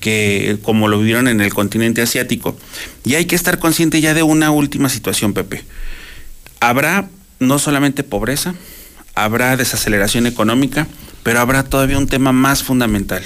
que 0.00 0.58
como 0.62 0.88
lo 0.88 0.98
vivieron 0.98 1.26
en 1.28 1.40
el 1.40 1.54
continente 1.54 2.02
asiático. 2.02 2.56
Y 3.04 3.14
hay 3.14 3.24
que 3.24 3.36
estar 3.36 3.58
consciente 3.58 4.00
ya 4.00 4.12
de 4.12 4.22
una 4.22 4.50
última 4.50 4.88
situación, 4.90 5.32
Pepe. 5.32 5.64
Habrá 6.60 7.08
no 7.38 7.58
solamente 7.58 8.02
pobreza, 8.02 8.54
habrá 9.14 9.56
desaceleración 9.56 10.26
económica, 10.26 10.86
pero 11.22 11.40
habrá 11.40 11.64
todavía 11.64 11.98
un 11.98 12.08
tema 12.08 12.32
más 12.32 12.62
fundamental. 12.62 13.22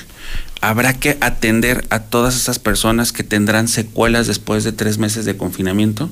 Habrá 0.60 0.94
que 0.94 1.16
atender 1.20 1.84
a 1.90 2.00
todas 2.00 2.36
esas 2.36 2.58
personas 2.58 3.12
que 3.12 3.22
tendrán 3.22 3.68
secuelas 3.68 4.26
después 4.26 4.64
de 4.64 4.72
tres 4.72 4.98
meses 4.98 5.24
de 5.24 5.36
confinamiento, 5.36 6.10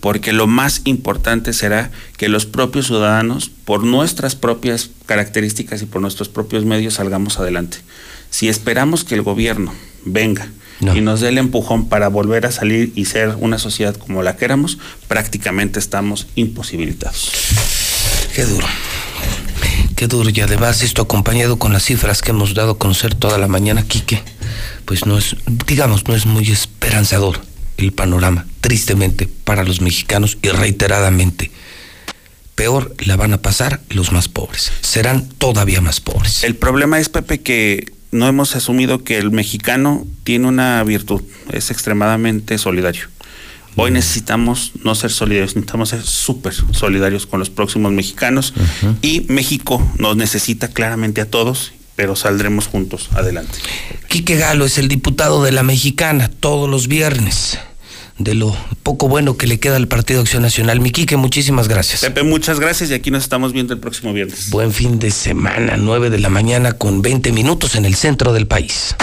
porque 0.00 0.32
lo 0.32 0.46
más 0.46 0.82
importante 0.84 1.52
será 1.52 1.90
que 2.16 2.28
los 2.28 2.46
propios 2.46 2.86
ciudadanos, 2.86 3.50
por 3.64 3.84
nuestras 3.84 4.36
propias 4.36 4.90
características 5.06 5.82
y 5.82 5.86
por 5.86 6.00
nuestros 6.00 6.28
propios 6.28 6.64
medios, 6.64 6.94
salgamos 6.94 7.38
adelante. 7.38 7.78
Si 8.30 8.48
esperamos 8.48 9.04
que 9.04 9.14
el 9.14 9.22
gobierno 9.22 9.74
venga 10.04 10.48
y 10.80 11.00
nos 11.00 11.20
dé 11.20 11.30
el 11.30 11.38
empujón 11.38 11.88
para 11.88 12.08
volver 12.08 12.46
a 12.46 12.52
salir 12.52 12.92
y 12.94 13.06
ser 13.06 13.34
una 13.40 13.58
sociedad 13.58 13.96
como 13.96 14.22
la 14.22 14.36
que 14.36 14.44
éramos, 14.44 14.78
prácticamente 15.08 15.80
estamos 15.80 16.28
imposibilitados. 16.36 17.32
Qué 18.34 18.44
duro. 18.44 18.66
Qué 19.98 20.06
duro. 20.06 20.30
Y 20.32 20.40
además 20.40 20.84
esto 20.84 21.02
acompañado 21.02 21.58
con 21.58 21.72
las 21.72 21.82
cifras 21.82 22.22
que 22.22 22.30
hemos 22.30 22.54
dado 22.54 22.70
a 22.70 22.78
conocer 22.78 23.16
toda 23.16 23.36
la 23.36 23.48
mañana, 23.48 23.82
Quique, 23.82 24.22
pues 24.84 25.06
no 25.06 25.18
es, 25.18 25.34
digamos, 25.66 26.06
no 26.06 26.14
es 26.14 26.24
muy 26.24 26.48
esperanzador 26.52 27.40
el 27.78 27.90
panorama, 27.90 28.46
tristemente, 28.60 29.26
para 29.26 29.64
los 29.64 29.80
mexicanos 29.80 30.38
y 30.40 30.50
reiteradamente. 30.50 31.50
Peor 32.54 32.94
la 33.00 33.16
van 33.16 33.32
a 33.32 33.42
pasar 33.42 33.80
los 33.88 34.12
más 34.12 34.28
pobres. 34.28 34.70
Serán 34.82 35.28
todavía 35.30 35.80
más 35.80 36.00
pobres. 36.00 36.44
El 36.44 36.54
problema 36.54 37.00
es, 37.00 37.08
Pepe, 37.08 37.40
que 37.40 37.92
no 38.12 38.28
hemos 38.28 38.54
asumido 38.54 39.02
que 39.02 39.18
el 39.18 39.32
mexicano 39.32 40.06
tiene 40.22 40.46
una 40.46 40.80
virtud, 40.84 41.22
es 41.50 41.72
extremadamente 41.72 42.56
solidario. 42.58 43.08
Hoy 43.80 43.92
necesitamos 43.92 44.72
no 44.82 44.96
ser 44.96 45.12
solidarios, 45.12 45.54
necesitamos 45.54 45.90
ser 45.90 46.02
súper 46.02 46.52
solidarios 46.72 47.26
con 47.26 47.38
los 47.38 47.48
próximos 47.48 47.92
mexicanos 47.92 48.52
y 49.02 49.24
México 49.28 49.80
nos 49.98 50.16
necesita 50.16 50.66
claramente 50.66 51.20
a 51.20 51.30
todos, 51.30 51.70
pero 51.94 52.16
saldremos 52.16 52.66
juntos 52.66 53.08
adelante. 53.14 53.56
Quique 54.08 54.34
Galo 54.34 54.64
es 54.64 54.78
el 54.78 54.88
diputado 54.88 55.44
de 55.44 55.52
la 55.52 55.62
Mexicana 55.62 56.28
todos 56.28 56.68
los 56.68 56.88
viernes. 56.88 57.56
De 58.18 58.34
lo 58.34 58.56
poco 58.82 59.06
bueno 59.06 59.36
que 59.36 59.46
le 59.46 59.60
queda 59.60 59.76
al 59.76 59.86
Partido 59.86 60.22
Acción 60.22 60.42
Nacional. 60.42 60.80
Mi 60.80 60.90
Quique, 60.90 61.16
muchísimas 61.16 61.68
gracias. 61.68 62.00
Pepe, 62.00 62.24
muchas 62.24 62.58
gracias 62.58 62.90
y 62.90 62.94
aquí 62.94 63.12
nos 63.12 63.22
estamos 63.22 63.52
viendo 63.52 63.74
el 63.74 63.78
próximo 63.78 64.12
viernes. 64.12 64.50
Buen 64.50 64.72
fin 64.72 64.98
de 64.98 65.12
semana, 65.12 65.76
9 65.76 66.10
de 66.10 66.18
la 66.18 66.30
mañana 66.30 66.72
con 66.72 67.00
20 67.00 67.30
minutos 67.30 67.76
en 67.76 67.84
el 67.84 67.94
centro 67.94 68.32
del 68.32 68.48
país. 68.48 68.96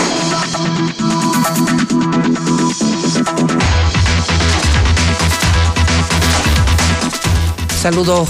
Saludo 7.85 8.27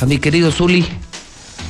a 0.00 0.06
mi 0.06 0.16
querido 0.16 0.50
Zuli. 0.50 0.86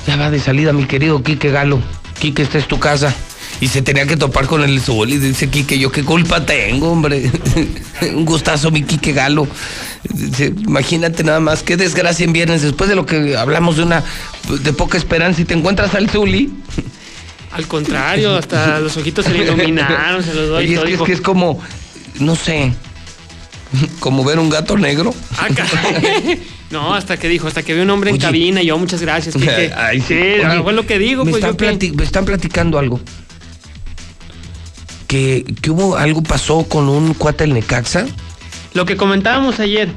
Ya 0.06 0.14
va 0.14 0.30
de 0.30 0.38
salida 0.38 0.72
mi 0.72 0.84
querido 0.84 1.20
Quique 1.20 1.50
Galo. 1.50 1.82
Quique, 2.20 2.42
esta 2.42 2.58
es 2.58 2.68
tu 2.68 2.78
casa. 2.78 3.12
Y 3.60 3.66
se 3.66 3.82
tenía 3.82 4.06
que 4.06 4.16
topar 4.16 4.46
con 4.46 4.62
el 4.62 4.80
Zuli. 4.80 5.18
Dice 5.18 5.50
Quique, 5.50 5.80
yo 5.80 5.90
qué 5.90 6.04
culpa 6.04 6.46
tengo, 6.46 6.92
hombre. 6.92 7.28
Un 8.14 8.24
gustazo, 8.24 8.70
mi 8.70 8.84
Quique 8.84 9.12
Galo. 9.12 9.48
Imagínate 10.64 11.24
nada 11.24 11.40
más, 11.40 11.64
qué 11.64 11.76
desgracia 11.76 12.22
en 12.24 12.32
viernes. 12.32 12.62
Después 12.62 12.88
de 12.88 12.94
lo 12.94 13.04
que 13.04 13.36
hablamos 13.36 13.78
de 13.78 13.82
una 13.82 14.04
de 14.48 14.72
poca 14.72 14.96
esperanza 14.96 15.40
y 15.40 15.44
te 15.44 15.54
encuentras 15.54 15.92
al 15.96 16.08
Zuli. 16.08 16.52
Al 17.50 17.66
contrario, 17.66 18.36
hasta 18.36 18.78
los 18.78 18.96
ojitos 18.96 19.24
se 19.24 19.32
le 19.32 19.42
iluminaron, 19.42 20.22
se 20.22 20.32
los 20.32 20.50
doy 20.50 20.66
Oye, 20.66 20.74
es 20.74 20.78
todo. 20.78 20.86
que, 20.86 20.94
es 20.94 21.02
que 21.02 21.12
es 21.14 21.20
como, 21.20 21.60
no 22.20 22.36
sé, 22.36 22.72
como 23.98 24.22
ver 24.22 24.38
un 24.38 24.50
gato 24.50 24.78
negro. 24.78 25.12
"Ah, 25.36 25.48
caray". 25.52 26.40
No, 26.70 26.94
hasta 26.94 27.16
que 27.16 27.28
dijo, 27.28 27.46
hasta 27.46 27.62
que 27.62 27.74
veo 27.74 27.84
un 27.84 27.90
hombre 27.90 28.10
en 28.10 28.18
cabina 28.18 28.60
y 28.62 28.66
yo, 28.66 28.76
muchas 28.78 29.00
gracias. 29.00 29.36
Ay, 29.76 30.00
sí, 30.00 30.14
Oye, 30.14 30.62
fue 30.62 30.72
lo 30.72 30.84
que 30.86 30.98
digo, 30.98 31.24
me 31.24 31.30
pues 31.30 31.44
están, 31.44 31.78
yo 31.78 31.94
me 31.94 32.04
están 32.04 32.24
platicando 32.24 32.78
algo. 32.78 33.00
Que, 35.06 35.44
que 35.62 35.70
hubo 35.70 35.96
algo 35.96 36.22
pasó 36.22 36.64
con 36.64 36.88
un 36.88 37.14
cuate 37.14 37.44
del 37.44 37.54
Necaxa. 37.54 38.06
Lo 38.74 38.84
que 38.84 38.96
comentábamos 38.96 39.60
ayer 39.60 39.88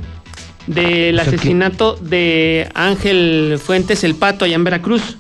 del 0.68 1.16
O 1.20 1.24
sea, 1.24 1.32
que- 1.32 1.36
asesinato 1.38 1.96
de 1.96 2.70
Ángel 2.76 3.60
Fuentes 3.64 4.04
el 4.04 4.14
Pato 4.16 4.46
allá 4.46 4.54
en 4.56 4.64
Veracruz, 4.64 5.18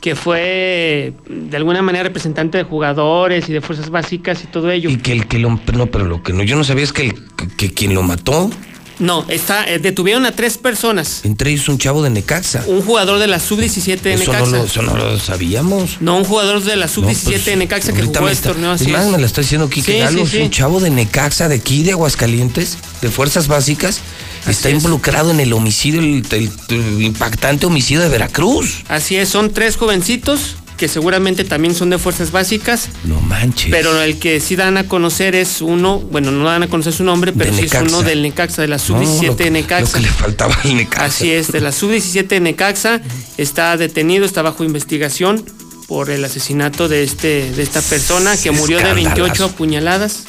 que 0.00 0.16
fue 0.16 1.12
de 1.28 1.56
alguna 1.56 1.80
manera 1.82 2.02
representante 2.02 2.58
de 2.58 2.64
jugadores 2.64 3.48
y 3.48 3.52
de 3.52 3.60
fuerzas 3.60 3.90
básicas 3.90 4.42
y 4.42 4.48
todo 4.48 4.70
ello. 4.72 4.90
Y 4.90 4.96
que 4.96 5.12
el 5.12 5.28
que 5.28 5.38
lo. 5.38 5.60
No, 5.72 5.86
pero 5.86 6.06
lo 6.06 6.22
que 6.24 6.32
no, 6.32 6.42
yo 6.42 6.56
no 6.56 6.64
sabía 6.64 6.82
es 6.82 6.92
que, 6.92 7.02
el, 7.02 7.14
que, 7.36 7.46
que 7.56 7.72
quien 7.72 7.94
lo 7.94 8.02
mató, 8.02 8.50
No, 8.98 9.24
está, 9.28 9.64
eh, 9.68 9.78
detuvieron 9.80 10.24
a 10.24 10.32
tres 10.32 10.56
personas. 10.56 11.20
entre 11.24 11.50
ellos 11.50 11.68
un 11.68 11.78
chavo 11.78 12.02
de 12.02 12.10
Necaxa. 12.10 12.64
Un 12.66 12.82
jugador 12.82 13.18
de 13.18 13.26
la 13.26 13.40
sub-17 13.40 14.00
de 14.00 14.14
Eso 14.14 14.30
Necaxa. 14.32 14.50
no, 14.50 14.56
lo, 14.58 14.64
eso 14.64 14.82
no 14.82 14.96
lo 14.96 15.18
sabíamos. 15.18 15.96
No, 16.00 16.16
un 16.16 16.24
jugador 16.24 16.62
de 16.62 16.76
la 16.76 16.86
sub-17 16.88 17.42
de 17.44 17.56
Necaxa 17.56 17.92
que 17.92 18.02
jugó 18.02 18.28
está- 18.28 18.50
torneo 18.50 18.70
así. 18.72 18.84
es 18.84 18.90
más, 18.92 19.06
es. 19.06 19.10
me 19.12 19.18
la 19.18 19.26
está 19.26 19.40
diciendo 19.40 19.68
Quique 19.68 19.92
Sí, 19.92 19.98
Galo, 19.98 20.18
sí, 20.18 20.22
es 20.24 20.30
sí. 20.30 20.38
un 20.42 20.50
chavo 20.50 20.80
de 20.80 20.90
Necaxa, 20.90 21.48
de 21.48 21.56
aquí, 21.56 21.82
de 21.82 21.92
Aguascalientes, 21.92 22.78
de 23.02 23.10
Fuerzas 23.10 23.48
Básicas. 23.48 24.00
está 24.48 24.68
involucrado 24.70 25.30
en 25.30 25.40
el 25.40 25.52
homicidio, 25.54 26.00
el, 26.00 26.22
el- 26.30 26.50
el 26.68 27.02
impactante 27.02 27.66
homicidio 27.66 28.00
de 28.02 28.08
Veracruz. 28.10 28.84
Así 28.88 29.16
es, 29.16 29.28
son 29.28 29.52
tres 29.52 29.76
jovencitos 29.76 30.56
que 30.76 30.88
seguramente 30.88 31.44
también 31.44 31.74
son 31.74 31.90
de 31.90 31.98
fuerzas 31.98 32.30
básicas, 32.32 32.88
No 33.04 33.20
manches. 33.20 33.70
pero 33.70 34.02
el 34.02 34.18
que 34.18 34.40
sí 34.40 34.56
dan 34.56 34.76
a 34.76 34.88
conocer 34.88 35.34
es 35.36 35.60
uno, 35.60 36.00
bueno, 36.00 36.30
no 36.32 36.44
dan 36.44 36.64
a 36.64 36.68
conocer 36.68 36.92
su 36.92 37.04
nombre, 37.04 37.32
pero 37.32 37.52
sí 37.54 37.66
es 37.66 37.72
uno 37.74 38.02
del 38.02 38.22
Necaxa, 38.22 38.62
de 38.62 38.68
la 38.68 38.76
No, 38.76 38.82
sub-17 38.82 39.26
lo 39.26 39.36
que- 39.36 39.44
de 39.44 39.50
Necaxa. 39.50 39.86
Lo 39.86 39.92
que 39.92 40.00
le 40.00 40.08
faltaba 40.14 40.54
al 40.64 40.76
Necaxa. 40.76 41.04
Así 41.04 41.30
es, 41.30 41.52
de 41.52 41.60
la 41.60 41.70
sub-17 41.72 42.26
de 42.26 42.40
Necaxa 42.40 43.00
está 43.38 43.76
detenido, 43.76 44.24
está 44.24 44.42
bajo 44.42 44.64
investigación 44.64 45.44
por 45.86 46.10
el 46.10 46.24
asesinato 46.24 46.88
de 46.88 47.04
este 47.04 47.52
de 47.52 47.62
esta 47.62 47.80
persona 47.82 48.36
que 48.36 48.50
murió 48.50 48.78
de 48.78 48.84
28 48.84 49.10
Escandalazo. 49.10 49.44
apuñaladas 49.44 50.24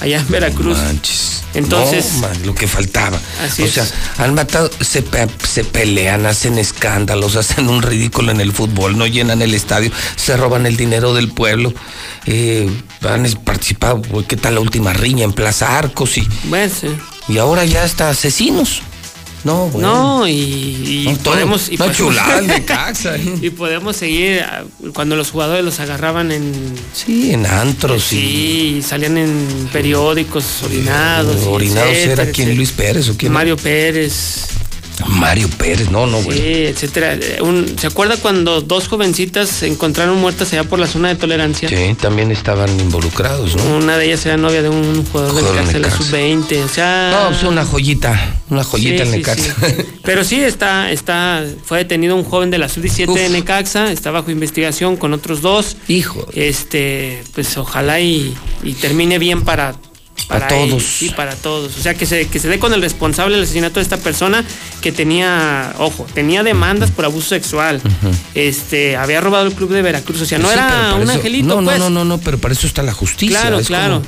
allá 0.00 0.18
en 0.18 0.28
Veracruz. 0.28 0.76
Manches. 0.78 1.32
Entonces, 1.54 2.12
No, 2.14 2.20
man, 2.28 2.36
lo 2.44 2.54
que 2.54 2.68
faltaba. 2.68 3.18
Así 3.42 3.62
o 3.62 3.64
es. 3.64 3.72
sea, 3.72 3.86
han 4.18 4.34
matado, 4.34 4.70
se, 4.80 5.00
pe- 5.00 5.26
se 5.48 5.64
pelean, 5.64 6.26
hacen 6.26 6.58
escándalos, 6.58 7.36
hacen 7.36 7.68
un 7.68 7.80
ridículo 7.82 8.30
en 8.30 8.40
el 8.42 8.52
fútbol, 8.52 8.98
no 8.98 9.06
llenan 9.06 9.40
el 9.40 9.54
estadio, 9.54 9.90
se 10.16 10.36
roban 10.36 10.66
el 10.66 10.76
dinero 10.76 11.14
del 11.14 11.28
pueblo. 11.30 11.72
Eh, 12.26 12.68
han 13.08 13.24
participado, 13.44 14.02
¿qué 14.28 14.36
tal 14.36 14.54
la 14.56 14.60
última 14.60 14.92
riña 14.92 15.24
en 15.24 15.32
Plaza 15.32 15.78
Arcos? 15.78 16.18
Y, 16.18 16.28
bueno, 16.44 16.72
sí. 16.78 16.88
y 17.28 17.38
ahora 17.38 17.64
ya 17.64 17.84
hasta 17.84 18.10
asesinos. 18.10 18.82
No, 19.44 19.68
bueno. 19.68 19.88
No, 20.18 20.28
y, 20.28 20.32
y 20.32 21.04
No, 21.12 21.18
podemos. 21.18 21.68
Y 21.70 21.76
podemos- 21.76 21.96
chulada 21.96 22.38
el 22.38 22.46
Necaxa, 22.48 23.16
¿eh? 23.16 23.34
y 23.42 23.50
podemos 23.50 23.96
seguir 23.96 24.40
ah, 24.42 24.64
cuando 24.92 25.14
los 25.14 25.30
jugadores 25.30 25.64
los 25.64 25.78
agarraban 25.78 26.32
en. 26.32 26.52
Sí, 26.92 27.32
en 27.32 27.46
antros. 27.46 28.02
Sí, 28.02 28.76
y 28.78 28.82
salían 28.82 29.18
en 29.18 29.68
periódicos 29.72 30.44
orinados. 30.64 31.44
Orinados 31.46 31.90
etcétera, 31.90 32.12
era 32.22 32.22
etcétera. 32.30 32.54
Luis 32.54 32.72
Pérez 32.72 33.08
o 33.08 33.16
quién. 33.16 33.32
Mario 33.32 33.56
Pérez. 33.56 34.46
Mario 35.06 35.48
Pérez, 35.58 35.90
no, 35.90 36.06
no, 36.06 36.22
güey. 36.22 36.38
Sí, 36.38 36.44
etcétera. 36.66 37.18
Un- 37.42 37.76
¿Se 37.78 37.86
acuerda 37.86 38.16
cuando 38.16 38.62
dos 38.62 38.88
jovencitas 38.88 39.48
se 39.48 39.66
encontraron 39.66 40.18
muertas 40.18 40.52
allá 40.52 40.64
por 40.64 40.78
la 40.78 40.86
zona 40.86 41.08
de 41.08 41.16
tolerancia? 41.16 41.68
Sí, 41.68 41.94
también 42.00 42.30
estaban 42.32 42.68
involucrados, 42.80 43.54
¿no? 43.56 43.76
Una 43.76 43.98
de 43.98 44.06
ellas 44.06 44.24
era 44.24 44.36
novia 44.36 44.62
de 44.62 44.70
un 44.70 45.04
jugador 45.06 45.32
Jugador 45.32 45.66
de 45.66 45.80
la 45.80 45.88
Necaxa. 45.88 45.96
sub-20. 45.98 46.64
O 46.64 46.68
sea. 46.68 47.10
No, 47.12 47.28
pues 47.28 47.42
una 47.42 47.64
joyita, 47.64 48.36
una 48.48 48.64
joyita 48.64 49.02
Sí, 49.04 49.08
en 49.08 49.12
sí, 49.12 49.18
Necaxa. 49.18 49.54
sí. 49.66 49.74
Pero 50.02 50.24
sí, 50.24 50.40
está, 50.40 50.90
está, 50.90 51.44
fue 51.64 51.78
detenido 51.78 52.16
un 52.16 52.24
joven 52.24 52.50
de 52.50 52.58
la 52.58 52.68
sub-17 52.68 53.12
de 53.14 53.28
Necaxa, 53.28 53.92
está 53.92 54.10
bajo 54.10 54.30
investigación 54.30 54.96
con 54.96 55.12
otros 55.12 55.42
dos. 55.42 55.76
Hijo. 55.88 56.26
Este, 56.32 57.22
pues 57.34 57.56
ojalá 57.58 58.00
y, 58.00 58.34
y 58.62 58.72
termine 58.74 59.18
bien 59.18 59.42
para 59.44 59.74
Para 60.28 60.48
él, 60.60 60.70
todos. 60.70 60.82
sí, 60.82 61.10
para 61.10 61.36
todos. 61.36 61.76
O 61.78 61.80
sea, 61.80 61.94
que 61.94 62.04
se, 62.06 62.26
que 62.28 62.38
se 62.40 62.48
dé 62.48 62.58
con 62.58 62.72
el 62.72 62.82
responsable 62.82 63.34
del 63.36 63.44
asesinato 63.44 63.74
de 63.80 63.82
esta 63.82 63.96
persona 63.96 64.44
que 64.80 64.90
tenía, 64.92 65.72
ojo, 65.78 66.06
tenía 66.14 66.42
demandas 66.42 66.90
por 66.90 67.04
abuso 67.04 67.28
sexual. 67.28 67.80
Este, 68.34 68.96
había 68.96 69.20
robado 69.20 69.46
el 69.46 69.52
club 69.54 69.70
de 69.70 69.82
Veracruz. 69.82 70.20
O 70.22 70.26
sea, 70.26 70.38
no 70.38 70.48
Sí, 70.48 70.54
pero 70.54 70.66
era 70.66 70.76
para 70.82 70.94
un 70.96 71.02
eso- 71.02 71.12
angelito, 71.12 71.46
No, 71.60 71.64
pues. 71.64 71.78
no, 71.78 71.90
no, 71.90 72.04
no, 72.04 72.16
no, 72.16 72.18
pero 72.18 72.38
para 72.38 72.54
eso 72.54 72.66
está 72.66 72.82
la 72.82 72.92
justicia. 72.92 73.40
Claro, 73.40 73.58
es 73.60 73.66
claro. 73.68 73.94
Como, 74.02 74.06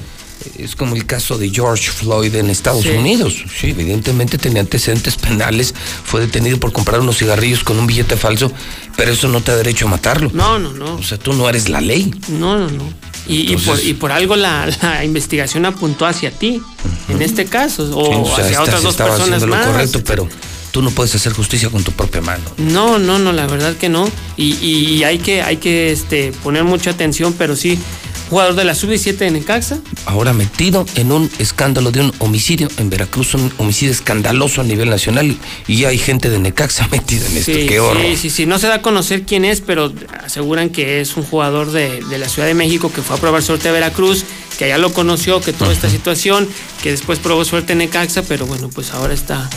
es 0.59 0.75
como 0.77 0.95
el 0.97 1.07
caso 1.07 1.37
de 1.39 1.51
George 1.51 1.91
Floyd 1.91 2.35
en 2.35 2.51
Estados 2.51 2.83
Sí. 2.85 2.91
Unidos. 2.91 3.35
Sí, 3.59 3.71
evidentemente 3.71 4.39
tenía 4.39 4.61
antecedentes 4.61 5.17
penales, 5.17 5.75
fue 6.05 6.21
detenido 6.21 6.59
por 6.59 6.73
comprar 6.73 7.01
unos 7.01 7.19
cigarrillos 7.19 7.65
con 7.65 7.79
un 7.79 7.87
billete 7.87 8.17
falso, 8.17 8.53
pero 8.97 9.13
eso 9.13 9.29
no 9.29 9.41
te 9.41 9.51
da 9.53 9.59
derecho 9.59 9.87
a 9.87 9.91
matarlo. 9.91 10.31
No, 10.33 10.59
no, 10.59 10.73
no. 10.73 10.95
O 10.97 11.03
sea, 11.03 11.19
tú 11.19 11.33
no 11.33 11.49
eres 11.49 11.69
la 11.69 11.81
ley. 11.81 12.13
No, 12.29 12.59
no, 12.59 12.71
no. 12.71 12.85
Y, 13.27 13.53
y 13.53 13.57
por, 13.57 13.79
y 13.85 13.93
por 13.95 14.11
algo 14.13 14.37
la, 14.37 14.67
la 14.83 15.05
investigación 15.05 15.67
apuntó 15.67 16.07
hacia 16.07 16.31
ti, 16.31 16.63
en 17.09 17.21
este 17.21 17.45
caso, 17.45 17.83
o 17.95 18.07
Sí, 18.07 18.13
o 18.15 18.37
sea, 18.37 18.45
hacia 18.47 18.63
otras 18.63 18.83
dos 18.83 18.93
estaba 18.93 19.11
personas 19.11 19.37
haciendo 19.43 19.57
más. 19.57 19.67
lo 19.67 19.73
correcto, 19.73 20.03
pero 20.05 20.29
tú 20.71 20.81
no 20.81 20.91
puedes 20.91 21.15
hacer 21.15 21.33
justicia 21.35 21.69
con 21.69 21.85
tu 21.85 21.93
propia 21.93 22.21
mano. 22.23 22.45
No, 22.57 22.99
no, 22.99 23.19
no, 23.19 23.33
la 23.33 23.47
verdad 23.47 23.75
que 23.77 23.89
no. 23.91 24.09
Y, 24.39 24.55
y 24.65 25.05
hay 25.05 25.19
que, 25.19 25.43
hay 25.43 25.59
que 25.59 25.93
este, 25.93 26.33
poner 26.43 26.65
mucha 26.65 26.91
atención, 26.91 27.35
pero 27.37 27.55
sí, 27.55 27.79
jugador 28.29 28.55
de 28.55 28.65
la 28.65 28.75
sub-17 28.75 29.17
de 29.17 29.31
Necaxa. 29.31 29.79
Ahora 30.07 30.33
metido 30.33 30.87
en 30.95 31.13
un 31.13 31.31
escándalo 31.39 31.91
de 31.91 32.01
un 32.01 32.13
homicidio 32.19 32.69
en 32.79 32.91
Veracruz, 32.91 33.35
un 33.35 33.53
homicidio 33.59 33.93
escandaloso 33.93 34.61
a 34.61 34.65
nivel 34.65 34.91
nacional, 34.91 35.37
y 35.67 35.85
hay 35.85 35.99
gente 35.99 36.31
de 36.31 36.39
Necaxa 36.39 36.89
metida 36.93 37.27
en 37.27 37.37
esto. 37.37 37.53
Sí, 37.53 37.67
Qué 37.67 37.81
horror. 37.81 38.03
sí, 38.03 38.17
sí, 38.17 38.31
sí, 38.31 38.47
no 38.47 38.59
se 38.59 38.67
da 38.69 38.77
a 38.77 38.83
conocer 38.83 39.23
quién 39.23 39.45
es, 39.45 39.61
pero 39.61 39.93
aseguran 40.25 40.71
que 40.71 41.01
es 41.01 41.17
un 41.17 41.25
jugador 41.25 41.73
de, 41.73 42.03
de 42.05 42.19
la 42.19 42.29
Ciudad 42.29 42.49
de 42.49 42.55
México 42.55 42.93
que 42.93 43.03
fue 43.03 43.17
a 43.17 43.21
probar 43.21 43.43
suerte 43.43 43.69
a 43.69 43.73
Veracruz, 43.73 44.25
que 44.59 44.65
allá 44.65 44.79
lo 44.79 44.93
conoció, 44.93 45.41
que 45.41 45.53
toda 45.53 45.73
esta 45.73 45.89
situación, 45.89 46.49
que 46.83 46.91
después 46.91 47.19
probó 47.19 47.45
suerte 47.45 47.73
en 47.73 47.79
Necaxa, 47.79 48.23
pero 48.23 48.47
bueno, 48.47 48.69
pues 48.69 48.91
ahora 48.93 49.15
está, 49.15 49.49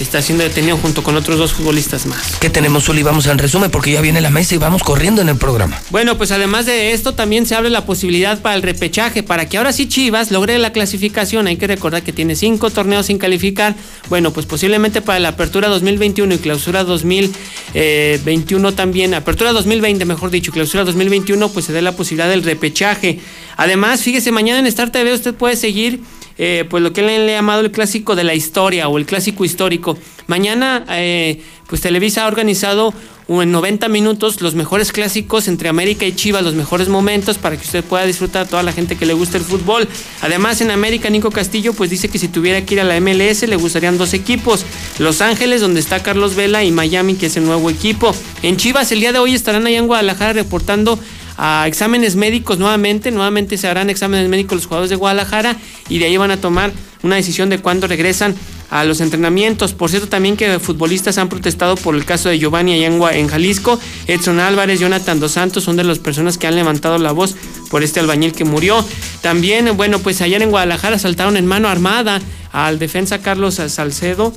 está 0.00 0.22
siendo 0.22 0.44
detenido 0.44 0.76
junto 0.76 1.02
con 1.02 1.16
otros 1.16 1.38
dos 1.38 1.52
futbolistas 1.52 2.06
más. 2.06 2.36
¿Qué 2.40 2.50
tenemos, 2.50 2.88
Uli? 2.88 3.02
Vamos 3.02 3.26
en 3.26 3.38
resumen 3.38 3.70
porque 3.70 3.92
ya 3.92 4.00
viene 4.00 4.20
la 4.20 4.30
mesa 4.30 4.54
y 4.54 4.58
vamos 4.58 4.82
corriendo 4.82 5.22
en 5.22 5.28
el 5.28 5.36
programa. 5.36 5.80
Bueno, 5.90 6.16
pues 6.16 6.30
además 6.32 6.66
de 6.66 6.92
esto 6.92 7.14
también 7.14 7.46
se 7.46 7.54
abre 7.54 7.70
la 7.70 7.84
posibilidad 7.86 8.40
para 8.40 8.54
el 8.54 8.62
repechaje, 8.62 9.22
para 9.22 9.48
que 9.48 9.58
ahora 9.58 9.72
sí 9.72 9.88
Chivas 9.88 10.30
logre 10.30 10.58
la 10.58 10.72
clasificación. 10.72 11.46
Hay 11.46 11.56
que 11.56 11.66
recordar 11.66 12.02
que 12.02 12.12
tiene 12.12 12.36
cinco 12.36 12.70
torneos 12.70 13.06
sin 13.06 13.18
calificar. 13.18 13.74
Bueno, 14.08 14.32
pues 14.32 14.46
posiblemente 14.46 15.02
para 15.02 15.18
la 15.18 15.28
apertura 15.30 15.68
2021 15.68 16.34
y 16.34 16.38
clausura 16.38 16.84
2021 16.84 18.74
también, 18.74 19.14
apertura 19.14 19.52
2020 19.52 20.04
mejor 20.04 20.30
dicho, 20.30 20.52
clausura 20.52 20.84
2021, 20.84 21.48
pues 21.50 21.66
se 21.66 21.72
dé 21.72 21.82
la 21.82 21.92
posibilidad 21.92 22.28
del 22.28 22.42
repechaje. 22.42 23.20
Además, 23.56 24.02
fíjese, 24.02 24.32
mañana 24.32 24.58
en 24.58 24.66
Star 24.66 24.90
TV 24.90 25.14
usted 25.14 25.34
puede 25.34 25.56
seguir 25.56 26.00
eh, 26.38 26.64
pues 26.68 26.82
lo 26.82 26.92
que 26.92 27.02
le 27.02 27.16
han 27.16 27.26
llamado 27.26 27.60
el 27.60 27.70
clásico 27.70 28.14
de 28.14 28.24
la 28.24 28.34
historia 28.34 28.88
o 28.88 28.98
el 28.98 29.06
clásico 29.06 29.44
histórico. 29.44 29.98
Mañana, 30.26 30.84
eh, 30.90 31.42
pues 31.68 31.80
Televisa 31.80 32.24
ha 32.24 32.28
organizado 32.28 32.92
en 33.28 33.50
90 33.50 33.88
minutos 33.88 34.40
los 34.40 34.54
mejores 34.54 34.92
clásicos 34.92 35.48
entre 35.48 35.68
América 35.68 36.06
y 36.06 36.14
Chivas, 36.14 36.44
los 36.44 36.54
mejores 36.54 36.88
momentos 36.88 37.38
para 37.38 37.56
que 37.56 37.64
usted 37.64 37.82
pueda 37.82 38.04
disfrutar 38.04 38.46
a 38.46 38.48
toda 38.48 38.62
la 38.62 38.72
gente 38.72 38.96
que 38.96 39.06
le 39.06 39.14
gusta 39.14 39.36
el 39.36 39.44
fútbol. 39.44 39.88
Además, 40.20 40.60
en 40.60 40.70
América, 40.70 41.10
Nico 41.10 41.30
Castillo, 41.30 41.72
pues 41.72 41.90
dice 41.90 42.08
que 42.08 42.18
si 42.18 42.28
tuviera 42.28 42.64
que 42.64 42.74
ir 42.74 42.80
a 42.80 42.84
la 42.84 43.00
MLS 43.00 43.42
le 43.42 43.56
gustarían 43.56 43.98
dos 43.98 44.14
equipos. 44.14 44.64
Los 44.98 45.20
Ángeles, 45.20 45.60
donde 45.60 45.80
está 45.80 46.02
Carlos 46.02 46.36
Vela, 46.36 46.62
y 46.62 46.70
Miami, 46.70 47.14
que 47.14 47.26
es 47.26 47.36
el 47.36 47.44
nuevo 47.44 47.68
equipo. 47.68 48.14
En 48.42 48.56
Chivas, 48.56 48.92
el 48.92 49.00
día 49.00 49.12
de 49.12 49.18
hoy 49.18 49.34
estarán 49.34 49.66
allá 49.66 49.78
en 49.78 49.86
Guadalajara 49.88 50.32
reportando 50.32 50.98
a 51.36 51.66
exámenes 51.66 52.16
médicos 52.16 52.58
nuevamente. 52.58 53.10
Nuevamente 53.10 53.56
se 53.58 53.68
harán 53.68 53.90
exámenes 53.90 54.28
médicos 54.28 54.56
los 54.56 54.66
jugadores 54.66 54.90
de 54.90 54.96
Guadalajara 54.96 55.56
y 55.88 55.98
de 55.98 56.06
ahí 56.06 56.16
van 56.16 56.30
a 56.30 56.36
tomar 56.38 56.72
una 57.02 57.16
decisión 57.16 57.50
de 57.50 57.58
cuándo 57.58 57.86
regresan 57.86 58.34
a 58.68 58.82
los 58.84 59.00
entrenamientos. 59.00 59.74
Por 59.74 59.90
cierto, 59.90 60.08
también 60.08 60.36
que 60.36 60.58
futbolistas 60.58 61.18
han 61.18 61.28
protestado 61.28 61.76
por 61.76 61.94
el 61.94 62.04
caso 62.04 62.28
de 62.28 62.38
Giovanni 62.38 62.74
allá 62.74 62.86
en, 62.86 62.98
Gua- 62.98 63.14
en 63.14 63.28
Jalisco. 63.28 63.78
Edson 64.08 64.40
Álvarez, 64.40 64.80
Jonathan 64.80 65.20
Dos 65.20 65.32
Santos 65.32 65.62
son 65.62 65.76
de 65.76 65.84
las 65.84 66.00
personas 66.00 66.36
que 66.36 66.48
han 66.48 66.56
levantado 66.56 66.98
la 66.98 67.12
voz 67.12 67.36
por 67.70 67.84
este 67.84 68.00
albañil 68.00 68.32
que 68.32 68.44
murió. 68.44 68.84
También, 69.20 69.76
bueno, 69.76 70.00
pues 70.00 70.20
ayer 70.20 70.42
en 70.42 70.50
Guadalajara 70.50 70.98
saltaron 70.98 71.36
en 71.36 71.46
mano 71.46 71.68
armada 71.68 72.20
al 72.50 72.78
defensa 72.80 73.18
Carlos 73.20 73.54
Salcedo. 73.68 74.32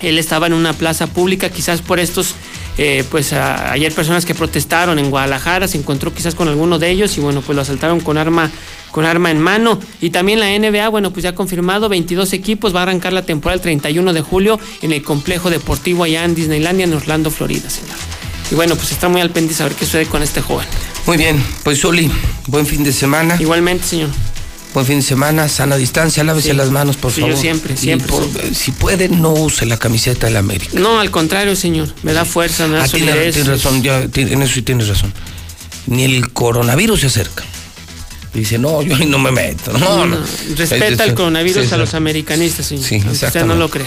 Él 0.00 0.18
estaba 0.18 0.48
en 0.48 0.52
una 0.52 0.72
plaza 0.72 1.06
pública, 1.06 1.48
quizás 1.48 1.80
por 1.80 2.00
estos, 2.00 2.34
eh, 2.78 3.04
pues 3.10 3.32
a- 3.32 3.72
ayer 3.72 3.92
personas 3.92 4.24
que 4.24 4.34
protestaron 4.34 4.98
en 4.98 5.10
Guadalajara, 5.10 5.68
se 5.68 5.78
encontró 5.78 6.12
quizás 6.12 6.34
con 6.34 6.48
alguno 6.48 6.78
de 6.78 6.90
ellos 6.90 7.16
y 7.16 7.20
bueno, 7.20 7.40
pues 7.42 7.54
lo 7.56 7.62
asaltaron 7.62 8.00
con 8.00 8.18
arma, 8.18 8.50
con 8.90 9.04
arma 9.04 9.30
en 9.30 9.38
mano. 9.40 9.78
Y 10.00 10.10
también 10.10 10.40
la 10.40 10.46
NBA, 10.50 10.88
bueno, 10.88 11.12
pues 11.12 11.22
ya 11.24 11.30
ha 11.30 11.34
confirmado 11.34 11.88
22 11.88 12.32
equipos, 12.32 12.74
va 12.74 12.80
a 12.80 12.82
arrancar 12.84 13.12
la 13.12 13.22
temporada 13.22 13.54
el 13.56 13.60
31 13.60 14.12
de 14.12 14.20
julio 14.20 14.58
en 14.82 14.92
el 14.92 15.02
complejo 15.02 15.50
deportivo 15.50 16.04
allá 16.04 16.24
en 16.24 16.34
Disneylandia, 16.34 16.84
en 16.84 16.94
Orlando, 16.94 17.30
Florida, 17.30 17.70
señor. 17.70 17.96
Y 18.50 18.54
bueno, 18.56 18.74
pues 18.76 18.92
está 18.92 19.08
muy 19.08 19.20
al 19.20 19.30
pendiente 19.30 19.62
a 19.62 19.66
ver 19.66 19.74
qué 19.76 19.84
sucede 19.86 20.06
con 20.06 20.22
este 20.22 20.40
joven. 20.42 20.66
Muy 21.06 21.16
bien, 21.16 21.42
pues 21.62 21.82
Uli, 21.84 22.10
buen 22.46 22.66
fin 22.66 22.82
de 22.84 22.92
semana. 22.92 23.36
Igualmente, 23.40 23.84
señor. 23.86 24.10
Buen 24.74 24.84
fin 24.86 24.96
de 24.96 25.02
semana, 25.02 25.48
sana 25.48 25.76
distancia, 25.76 26.24
lávese 26.24 26.50
Sí. 26.50 26.56
las 26.56 26.70
manos, 26.70 26.96
por 26.96 27.12
Sí, 27.12 27.20
yo 27.20 27.28
favor. 27.28 27.40
siempre, 27.40 27.76
siempre, 27.76 28.08
por- 28.08 28.22
siempre. 28.24 28.54
Si 28.54 28.72
puede, 28.72 29.08
no 29.08 29.30
use 29.32 29.66
la 29.66 29.76
camiseta 29.78 30.26
de 30.26 30.32
la 30.32 30.40
América. 30.40 30.72
No, 30.80 30.98
al 30.98 31.10
contrario, 31.12 31.54
señor. 31.54 31.88
Me 32.02 32.12
da 32.12 32.24
fuerza, 32.24 32.66
me 32.66 32.76
da 32.78 32.84
Ah, 32.84 32.88
tiene, 32.88 33.12
solidez. 33.12 33.34
tiene 33.34 33.50
razón, 33.50 33.82
ya, 33.84 34.00
en 34.02 34.42
eso 34.42 34.54
sí 34.54 34.62
tienes 34.62 34.88
razón. 34.88 35.12
Ni 35.86 36.04
el 36.04 36.32
coronavirus 36.32 37.00
se 37.02 37.06
acerca. 37.06 37.44
Dice, 38.32 38.58
no, 38.58 38.82
yo 38.82 38.96
ahí 38.96 39.06
no 39.06 39.18
me 39.20 39.30
meto. 39.30 39.72
No, 39.78 40.06
no. 40.06 40.16
No, 40.16 40.26
Respeta 40.56 41.04
el 41.04 41.14
coronavirus 41.14 41.68
Sí, 41.68 41.72
a 41.74 41.76
los 41.76 41.94
americanistas, 41.94 42.66
señor. 42.66 42.84
Sí, 42.84 42.96
usted 43.08 43.44
no 43.44 43.54
lo 43.54 43.70
crea. 43.70 43.86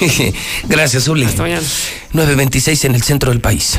Gracias, 0.68 1.06
Uli. 1.08 1.26
Hasta 1.26 1.42
mañana. 1.42 1.60
926 2.14 2.84
en 2.86 2.94
el 2.94 3.02
centro 3.02 3.30
del 3.30 3.42
país. 3.42 3.78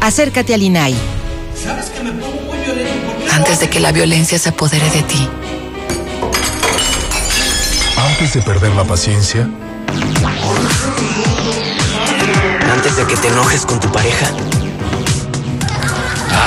Acércate 0.00 0.54
al 0.54 0.62
INAI. 0.62 0.94
Antes 3.32 3.60
de 3.60 3.68
que 3.68 3.80
la 3.80 3.92
violencia 3.92 4.38
se 4.38 4.48
apodere 4.48 4.88
de 4.90 5.02
ti. 5.02 5.28
Antes 7.96 8.34
de 8.34 8.42
perder 8.42 8.74
la 8.74 8.84
paciencia, 8.84 9.48
Antes 12.72 12.96
de 12.96 13.06
que 13.06 13.16
te 13.16 13.28
enojes 13.28 13.66
con 13.66 13.78
tu 13.78 13.92
pareja. 13.92 14.26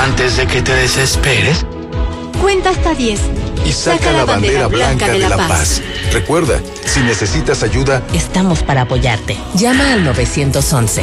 Antes 0.02 0.36
de 0.36 0.46
que 0.46 0.62
te 0.62 0.74
desesperes. 0.74 1.64
Cuenta 2.40 2.70
hasta 2.70 2.94
10. 2.94 3.20
Y 3.64 3.72
saca 3.72 4.10
la 4.12 4.24
bandera 4.24 4.66
blanca 4.66 5.08
de 5.08 5.20
la 5.20 5.36
paz. 5.36 5.80
Recuerda, 6.12 6.60
si 6.84 7.00
necesitas 7.00 7.62
ayuda, 7.62 8.02
Estamos 8.12 8.62
para 8.62 8.82
apoyarte. 8.82 9.36
Llama 9.54 9.92
al 9.92 10.04
911. 10.04 11.02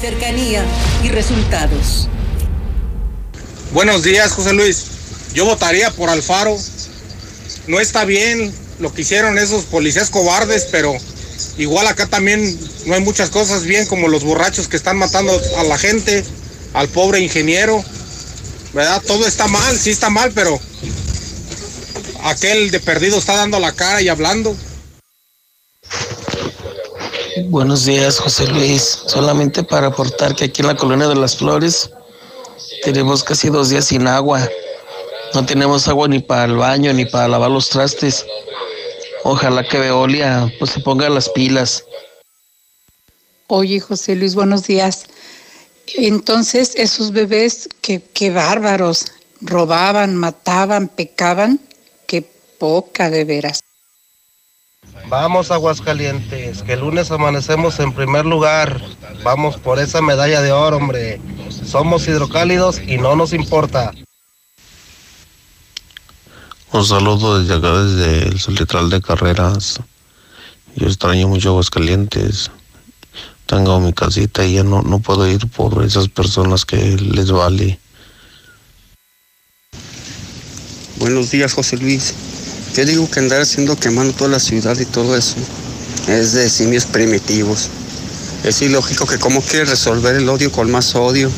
Cercanía 0.00 0.64
y 1.02 1.08
resultados. 1.08 2.08
Buenos 3.72 4.04
días, 4.04 4.30
José 4.30 4.52
Luis. 4.52 4.84
Yo 5.34 5.44
votaría 5.44 5.90
por 5.90 6.08
Alfaro. 6.08 6.56
No 7.66 7.80
está 7.80 8.04
bien 8.04 8.54
lo 8.78 8.94
que 8.94 9.02
hicieron 9.02 9.38
esos 9.38 9.64
policías 9.64 10.10
cobardes, 10.10 10.68
pero 10.70 10.94
igual 11.56 11.88
acá 11.88 12.06
también 12.06 12.58
no 12.86 12.94
hay 12.94 13.00
muchas 13.00 13.30
cosas 13.30 13.64
bien 13.64 13.86
como 13.86 14.06
los 14.06 14.22
borrachos 14.22 14.68
que 14.68 14.76
están 14.76 14.96
matando 14.96 15.32
a 15.56 15.64
la 15.64 15.76
gente, 15.76 16.24
al 16.74 16.88
pobre 16.88 17.18
ingeniero. 17.18 17.84
¿Verdad? 18.72 19.02
Todo 19.04 19.26
está 19.26 19.48
mal, 19.48 19.76
sí 19.76 19.90
está 19.90 20.10
mal, 20.10 20.30
pero 20.32 20.60
aquel 22.22 22.70
de 22.70 22.78
perdido 22.78 23.18
está 23.18 23.34
dando 23.34 23.58
la 23.58 23.72
cara 23.72 24.00
y 24.00 24.08
hablando. 24.08 24.56
Buenos 27.46 27.84
días, 27.84 28.18
José 28.18 28.46
Luis. 28.48 29.02
Solamente 29.06 29.62
para 29.62 29.88
aportar 29.88 30.34
que 30.34 30.44
aquí 30.44 30.62
en 30.62 30.68
la 30.68 30.76
colonia 30.76 31.08
de 31.08 31.14
las 31.14 31.36
Flores 31.36 31.90
tenemos 32.82 33.22
casi 33.22 33.48
dos 33.48 33.70
días 33.70 33.86
sin 33.86 34.06
agua. 34.06 34.48
No 35.34 35.44
tenemos 35.44 35.88
agua 35.88 36.08
ni 36.08 36.20
para 36.20 36.44
el 36.44 36.56
baño 36.56 36.92
ni 36.92 37.04
para 37.04 37.28
lavar 37.28 37.50
los 37.50 37.68
trastes. 37.68 38.24
Ojalá 39.24 39.66
que 39.66 39.78
Veolia 39.78 40.52
pues 40.58 40.72
se 40.72 40.80
ponga 40.80 41.08
las 41.08 41.28
pilas. 41.28 41.84
Oye, 43.46 43.80
José 43.80 44.16
Luis, 44.16 44.34
buenos 44.34 44.66
días. 44.66 45.04
Entonces, 45.94 46.72
esos 46.76 47.12
bebés, 47.12 47.68
qué, 47.80 48.02
qué 48.12 48.30
bárbaros, 48.30 49.06
robaban, 49.40 50.16
mataban, 50.16 50.88
pecaban, 50.88 51.60
qué 52.06 52.22
poca 52.58 53.08
de 53.10 53.24
veras. 53.24 53.60
Vamos 55.08 55.50
Aguascalientes, 55.50 56.62
que 56.62 56.74
el 56.74 56.80
lunes 56.80 57.10
amanecemos 57.10 57.80
en 57.80 57.94
primer 57.94 58.26
lugar. 58.26 58.82
Vamos 59.22 59.56
por 59.56 59.78
esa 59.78 60.02
medalla 60.02 60.42
de 60.42 60.52
oro, 60.52 60.76
hombre. 60.76 61.18
Somos 61.64 62.06
hidrocálidos 62.06 62.78
y 62.86 62.98
no 62.98 63.16
nos 63.16 63.32
importa. 63.32 63.92
Un 66.72 66.84
saludo 66.84 67.40
desde 67.40 67.54
acá, 67.54 67.72
desde 67.82 68.28
el 68.28 68.38
Solitral 68.38 68.90
de 68.90 69.00
Carreras. 69.00 69.80
Yo 70.76 70.86
extraño 70.86 71.28
mucho 71.28 71.50
Aguascalientes. 71.50 72.50
Tengo 73.46 73.80
mi 73.80 73.94
casita 73.94 74.44
y 74.44 74.56
ya 74.56 74.62
no, 74.62 74.82
no 74.82 74.98
puedo 74.98 75.26
ir 75.26 75.48
por 75.48 75.82
esas 75.82 76.08
personas 76.08 76.66
que 76.66 76.76
les 76.76 77.30
vale. 77.30 77.80
Buenos 80.98 81.30
días, 81.30 81.54
José 81.54 81.78
Luis. 81.78 82.14
Yo 82.74 82.84
digo 82.84 83.10
que 83.10 83.18
andar 83.20 83.40
haciendo 83.40 83.76
quemando 83.76 84.12
toda 84.14 84.30
la 84.30 84.40
ciudad 84.40 84.78
y 84.78 84.84
todo 84.84 85.16
eso 85.16 85.36
es 86.08 86.32
de 86.32 86.48
simios 86.48 86.84
primitivos. 86.86 87.68
Es 88.44 88.62
ilógico 88.62 89.06
que 89.06 89.18
cómo 89.18 89.42
quiere 89.42 89.64
resolver 89.64 90.14
el 90.14 90.28
odio 90.28 90.52
con 90.52 90.70
más 90.70 90.94
odio. 90.94 91.30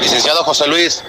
Licenciado 0.00 0.42
José 0.44 0.66
Luis, 0.66 1.02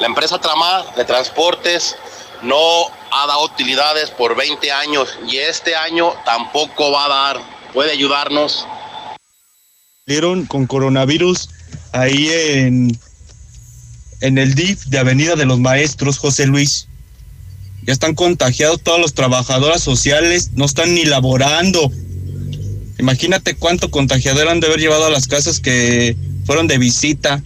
la 0.00 0.06
empresa 0.06 0.40
Trama 0.40 0.84
de 0.96 1.04
Transportes 1.04 1.96
no 2.42 2.86
ha 3.10 3.26
dado 3.26 3.44
utilidades 3.44 4.10
por 4.10 4.36
20 4.36 4.70
años 4.72 5.18
y 5.28 5.38
este 5.38 5.74
año 5.74 6.12
tampoco 6.24 6.90
va 6.92 7.04
a 7.04 7.08
dar. 7.08 7.40
¿Puede 7.72 7.92
ayudarnos? 7.92 8.66
Dieron 10.06 10.46
con 10.46 10.66
coronavirus 10.66 11.48
ahí 11.92 12.28
en, 12.30 12.98
en 14.22 14.38
el 14.38 14.54
DIF 14.54 14.86
de 14.86 14.98
Avenida 14.98 15.34
de 15.34 15.44
los 15.44 15.58
Maestros, 15.58 16.16
José 16.16 16.46
Luis. 16.46 16.88
Ya 17.82 17.92
están 17.92 18.14
contagiados 18.14 18.80
todos 18.80 19.00
los 19.00 19.14
trabajadoras 19.14 19.82
sociales, 19.82 20.52
no 20.54 20.64
están 20.64 20.94
ni 20.94 21.04
laborando. 21.04 21.90
Imagínate 22.98 23.56
cuánto 23.56 23.90
contagiador 23.90 24.48
han 24.48 24.60
de 24.60 24.68
haber 24.68 24.78
llevado 24.78 25.06
a 25.06 25.10
las 25.10 25.26
casas 25.26 25.58
que 25.58 26.16
fueron 26.46 26.68
de 26.68 26.78
visita. 26.78 27.42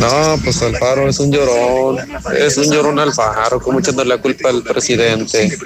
No, 0.00 0.40
pues 0.42 0.60
Alfaro 0.62 1.08
es 1.08 1.20
un 1.20 1.30
llorón, 1.30 1.98
es 2.36 2.56
un 2.56 2.72
llorón 2.72 2.98
Alfaro, 2.98 3.60
como 3.60 3.78
echándole 3.78 4.08
la 4.08 4.20
culpa 4.20 4.48
al 4.48 4.64
presidente. 4.64 5.56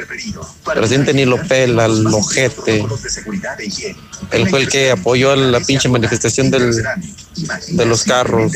Presidente 0.62 1.14
ni 1.14 1.24
lo 1.24 1.42
pela, 1.48 1.86
el 1.86 2.06
ojete. 2.06 2.84
Él 4.30 4.48
fue 4.50 4.60
el 4.60 4.68
que 4.68 4.90
apoyó 4.90 5.32
a 5.32 5.36
la 5.36 5.60
pinche 5.60 5.88
manifestación 5.88 6.50
del, 6.50 6.70
de 7.68 7.86
los 7.86 8.04
carros. 8.04 8.52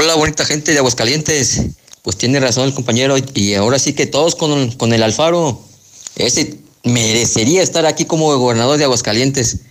Hola, 0.00 0.14
bonita 0.14 0.44
gente 0.44 0.70
de 0.70 0.78
Aguascalientes. 0.78 1.60
Pues 2.02 2.16
tiene 2.16 2.38
razón 2.38 2.68
el 2.68 2.72
compañero, 2.72 3.16
y 3.34 3.54
ahora 3.54 3.80
sí 3.80 3.94
que 3.94 4.06
todos 4.06 4.36
con, 4.36 4.70
con 4.70 4.92
el 4.92 5.02
Alfaro. 5.02 5.60
Ese 6.14 6.56
merecería 6.84 7.64
estar 7.64 7.84
aquí 7.84 8.04
como 8.04 8.38
gobernador 8.38 8.78
de 8.78 8.84
Aguascalientes. 8.84 9.62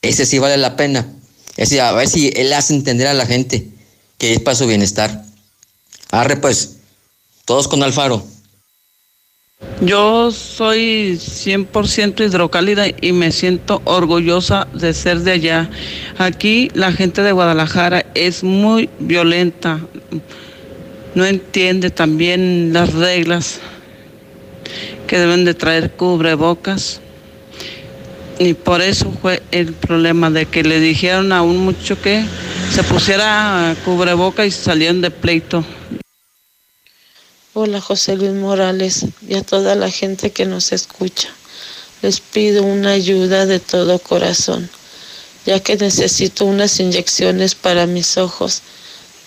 Ese 0.00 0.24
sí 0.24 0.38
vale 0.38 0.56
la 0.56 0.76
pena. 0.76 1.12
Ese, 1.58 1.82
a 1.82 1.92
ver 1.92 2.08
si 2.08 2.32
él 2.34 2.54
hace 2.54 2.72
entender 2.72 3.08
a 3.08 3.12
la 3.12 3.26
gente 3.26 3.68
que 4.16 4.32
es 4.32 4.40
para 4.40 4.56
su 4.56 4.66
bienestar. 4.66 5.22
Arre, 6.10 6.38
pues, 6.38 6.76
todos 7.44 7.68
con 7.68 7.82
Alfaro. 7.82 8.26
Yo 9.80 10.30
soy 10.30 11.18
100% 11.18 12.24
hidrocálida 12.24 12.86
y 13.00 13.12
me 13.12 13.32
siento 13.32 13.82
orgullosa 13.84 14.68
de 14.72 14.94
ser 14.94 15.20
de 15.20 15.32
allá. 15.32 15.68
Aquí 16.16 16.70
la 16.74 16.92
gente 16.92 17.22
de 17.22 17.32
Guadalajara 17.32 18.06
es 18.14 18.44
muy 18.44 18.88
violenta, 19.00 19.80
no 21.14 21.24
entiende 21.24 21.90
también 21.90 22.72
las 22.72 22.94
reglas 22.94 23.60
que 25.06 25.18
deben 25.18 25.44
de 25.44 25.54
traer 25.54 25.90
cubrebocas. 25.92 27.00
Y 28.38 28.54
por 28.54 28.80
eso 28.80 29.12
fue 29.20 29.42
el 29.50 29.72
problema 29.72 30.30
de 30.30 30.46
que 30.46 30.62
le 30.62 30.80
dijeron 30.80 31.32
a 31.32 31.42
un 31.42 31.58
mucho 31.58 32.00
que 32.00 32.24
se 32.70 32.82
pusiera 32.82 33.74
cubreboca 33.84 34.46
y 34.46 34.50
salieron 34.50 35.00
de 35.00 35.10
pleito. 35.10 35.64
Hola 37.56 37.80
José 37.80 38.16
Luis 38.16 38.32
Morales 38.32 39.06
y 39.28 39.36
a 39.36 39.42
toda 39.42 39.76
la 39.76 39.88
gente 39.88 40.32
que 40.32 40.44
nos 40.44 40.72
escucha. 40.72 41.28
Les 42.02 42.18
pido 42.18 42.64
una 42.64 42.90
ayuda 42.90 43.46
de 43.46 43.60
todo 43.60 44.00
corazón, 44.00 44.68
ya 45.46 45.60
que 45.60 45.76
necesito 45.76 46.46
unas 46.46 46.80
inyecciones 46.80 47.54
para 47.54 47.86
mis 47.86 48.16
ojos 48.16 48.62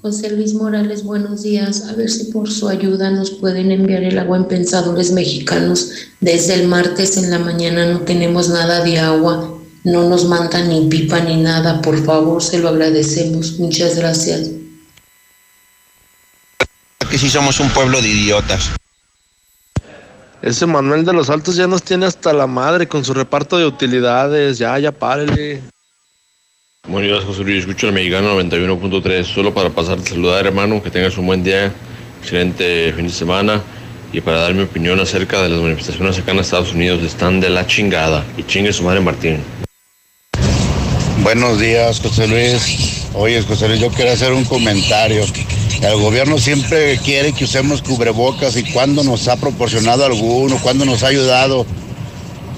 José 0.00 0.30
Luis 0.30 0.54
Morales, 0.54 1.02
buenos 1.02 1.42
días. 1.42 1.88
A 1.88 1.94
ver 1.94 2.08
si 2.08 2.30
por 2.30 2.48
su 2.48 2.68
ayuda 2.68 3.10
nos 3.10 3.32
pueden 3.32 3.72
enviar 3.72 4.04
el 4.04 4.16
agua 4.16 4.36
en 4.36 4.44
Pensadores 4.44 5.10
Mexicanos. 5.10 5.90
Desde 6.20 6.54
el 6.54 6.68
martes 6.68 7.16
en 7.16 7.32
la 7.32 7.40
mañana 7.40 7.84
no 7.92 8.02
tenemos 8.02 8.48
nada 8.48 8.84
de 8.84 9.00
agua. 9.00 9.58
No 9.82 10.08
nos 10.08 10.26
mandan 10.26 10.68
ni 10.68 10.88
pipa 10.88 11.18
ni 11.18 11.42
nada. 11.42 11.82
Por 11.82 12.04
favor, 12.04 12.40
se 12.40 12.60
lo 12.60 12.68
agradecemos. 12.68 13.58
Muchas 13.58 13.96
gracias. 13.96 14.50
Que 17.10 17.18
sí 17.18 17.28
somos 17.28 17.58
un 17.58 17.70
pueblo 17.70 18.00
de 18.00 18.06
idiotas. 18.06 18.70
Ese 20.42 20.64
Manuel 20.64 21.04
de 21.04 21.12
los 21.12 21.28
Altos 21.28 21.56
ya 21.56 21.66
nos 21.66 21.82
tiene 21.82 22.06
hasta 22.06 22.32
la 22.32 22.46
madre 22.46 22.88
con 22.88 23.04
su 23.04 23.12
reparto 23.12 23.58
de 23.58 23.66
utilidades. 23.66 24.56
Ya, 24.56 24.78
ya 24.78 24.90
párele. 24.90 25.60
Buenos 26.88 27.10
días, 27.10 27.24
José 27.24 27.44
Luis. 27.44 27.58
Escucho 27.60 27.88
el 27.88 27.92
mexicano 27.92 28.40
91.3. 28.40 29.24
Solo 29.24 29.52
para 29.52 29.68
pasarte 29.68 30.02
a 30.02 30.14
saludar, 30.14 30.46
hermano. 30.46 30.82
Que 30.82 30.90
tengas 30.90 31.18
un 31.18 31.26
buen 31.26 31.44
día. 31.44 31.70
Excelente 32.22 32.90
fin 32.94 33.06
de 33.06 33.12
semana. 33.12 33.60
Y 34.14 34.22
para 34.22 34.38
dar 34.38 34.54
mi 34.54 34.62
opinión 34.62 34.98
acerca 34.98 35.42
de 35.42 35.50
las 35.50 35.60
manifestaciones 35.60 36.18
acá 36.18 36.32
en 36.32 36.38
Estados 36.38 36.72
Unidos. 36.72 37.02
Están 37.02 37.40
de 37.40 37.50
la 37.50 37.66
chingada. 37.66 38.24
Y 38.38 38.42
chingue 38.44 38.72
su 38.72 38.82
madre 38.82 39.00
Martín. 39.00 39.42
Buenos 41.22 41.60
días, 41.60 42.00
José 42.00 42.26
Luis. 42.26 43.06
Oye, 43.12 43.42
José 43.42 43.68
Luis, 43.68 43.80
yo 43.80 43.90
quiero 43.90 44.12
hacer 44.12 44.32
un 44.32 44.46
comentario. 44.46 45.22
El 45.82 45.96
gobierno 45.96 46.38
siempre 46.38 46.98
quiere 46.98 47.32
que 47.32 47.44
usemos 47.44 47.80
cubrebocas 47.82 48.56
y 48.56 48.64
cuando 48.64 49.02
nos 49.02 49.28
ha 49.28 49.36
proporcionado 49.36 50.04
alguno, 50.04 50.58
cuando 50.62 50.84
nos 50.84 51.02
ha 51.02 51.08
ayudado 51.08 51.64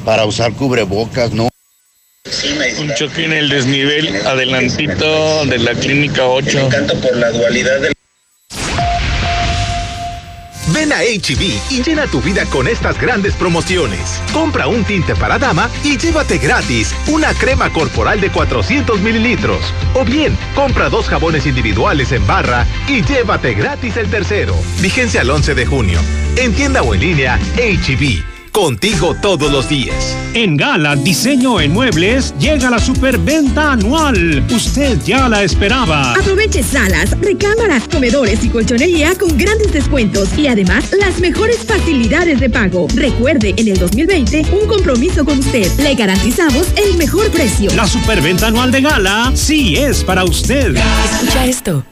para 0.04 0.24
usar 0.24 0.52
cubrebocas, 0.54 1.32
¿no? 1.32 1.48
Un 2.78 2.94
choque 2.94 3.24
en 3.24 3.32
el 3.32 3.48
desnivel 3.48 4.26
adelantito 4.26 5.44
de 5.46 5.58
la 5.58 5.74
clínica 5.74 6.26
8. 6.26 6.58
Me 6.58 6.64
encanta 6.66 6.94
por 6.94 7.16
la 7.16 7.30
dualidad 7.30 7.80
del 7.80 7.92
Ven 10.72 10.92
a 10.92 11.00
HB 11.00 11.70
y 11.70 11.82
llena 11.82 12.06
tu 12.06 12.20
vida 12.20 12.46
con 12.46 12.66
estas 12.66 12.98
grandes 13.00 13.34
promociones. 13.34 14.20
Compra 14.32 14.66
un 14.66 14.84
tinte 14.84 15.14
para 15.14 15.38
dama 15.38 15.70
y 15.84 15.98
llévate 15.98 16.38
gratis 16.38 16.94
una 17.08 17.34
crema 17.34 17.70
corporal 17.72 18.20
de 18.20 18.30
400 18.30 19.00
mililitros. 19.00 19.60
O 19.94 20.04
bien, 20.04 20.36
compra 20.54 20.88
dos 20.88 21.08
jabones 21.08 21.46
individuales 21.46 22.12
en 22.12 22.26
barra 22.26 22.66
y 22.88 23.02
llévate 23.02 23.54
gratis 23.54 23.96
el 23.96 24.08
tercero. 24.08 24.56
Vigencia 24.80 25.20
al 25.20 25.30
11 25.30 25.54
de 25.54 25.66
junio. 25.66 26.00
En 26.36 26.54
tienda 26.54 26.82
o 26.82 26.94
en 26.94 27.00
línea, 27.00 27.38
HB. 27.56 28.31
Contigo 28.52 29.16
todos 29.22 29.50
los 29.50 29.66
días. 29.66 30.14
En 30.34 30.58
Gala 30.58 30.94
Diseño 30.94 31.58
en 31.58 31.72
Muebles 31.72 32.34
llega 32.38 32.68
la 32.68 32.78
superventa 32.78 33.72
anual. 33.72 34.44
Usted 34.50 34.98
ya 35.06 35.26
la 35.30 35.42
esperaba. 35.42 36.12
Aproveche 36.12 36.62
salas, 36.62 37.18
recámaras, 37.18 37.88
comedores 37.88 38.44
y 38.44 38.50
colchonería 38.50 39.14
con 39.14 39.38
grandes 39.38 39.72
descuentos 39.72 40.36
y 40.36 40.48
además 40.48 40.92
las 41.00 41.18
mejores 41.18 41.60
facilidades 41.60 42.40
de 42.40 42.50
pago. 42.50 42.88
Recuerde, 42.94 43.54
en 43.56 43.68
el 43.68 43.78
2020, 43.78 44.44
un 44.60 44.68
compromiso 44.68 45.24
con 45.24 45.38
usted. 45.38 45.66
Le 45.80 45.94
garantizamos 45.94 46.68
el 46.76 46.98
mejor 46.98 47.30
precio. 47.30 47.70
La 47.74 47.86
superventa 47.86 48.48
anual 48.48 48.70
de 48.70 48.82
Gala 48.82 49.32
sí 49.34 49.76
es 49.76 50.04
para 50.04 50.24
usted. 50.24 50.76
Escucha 50.76 51.46
esto. 51.46 51.84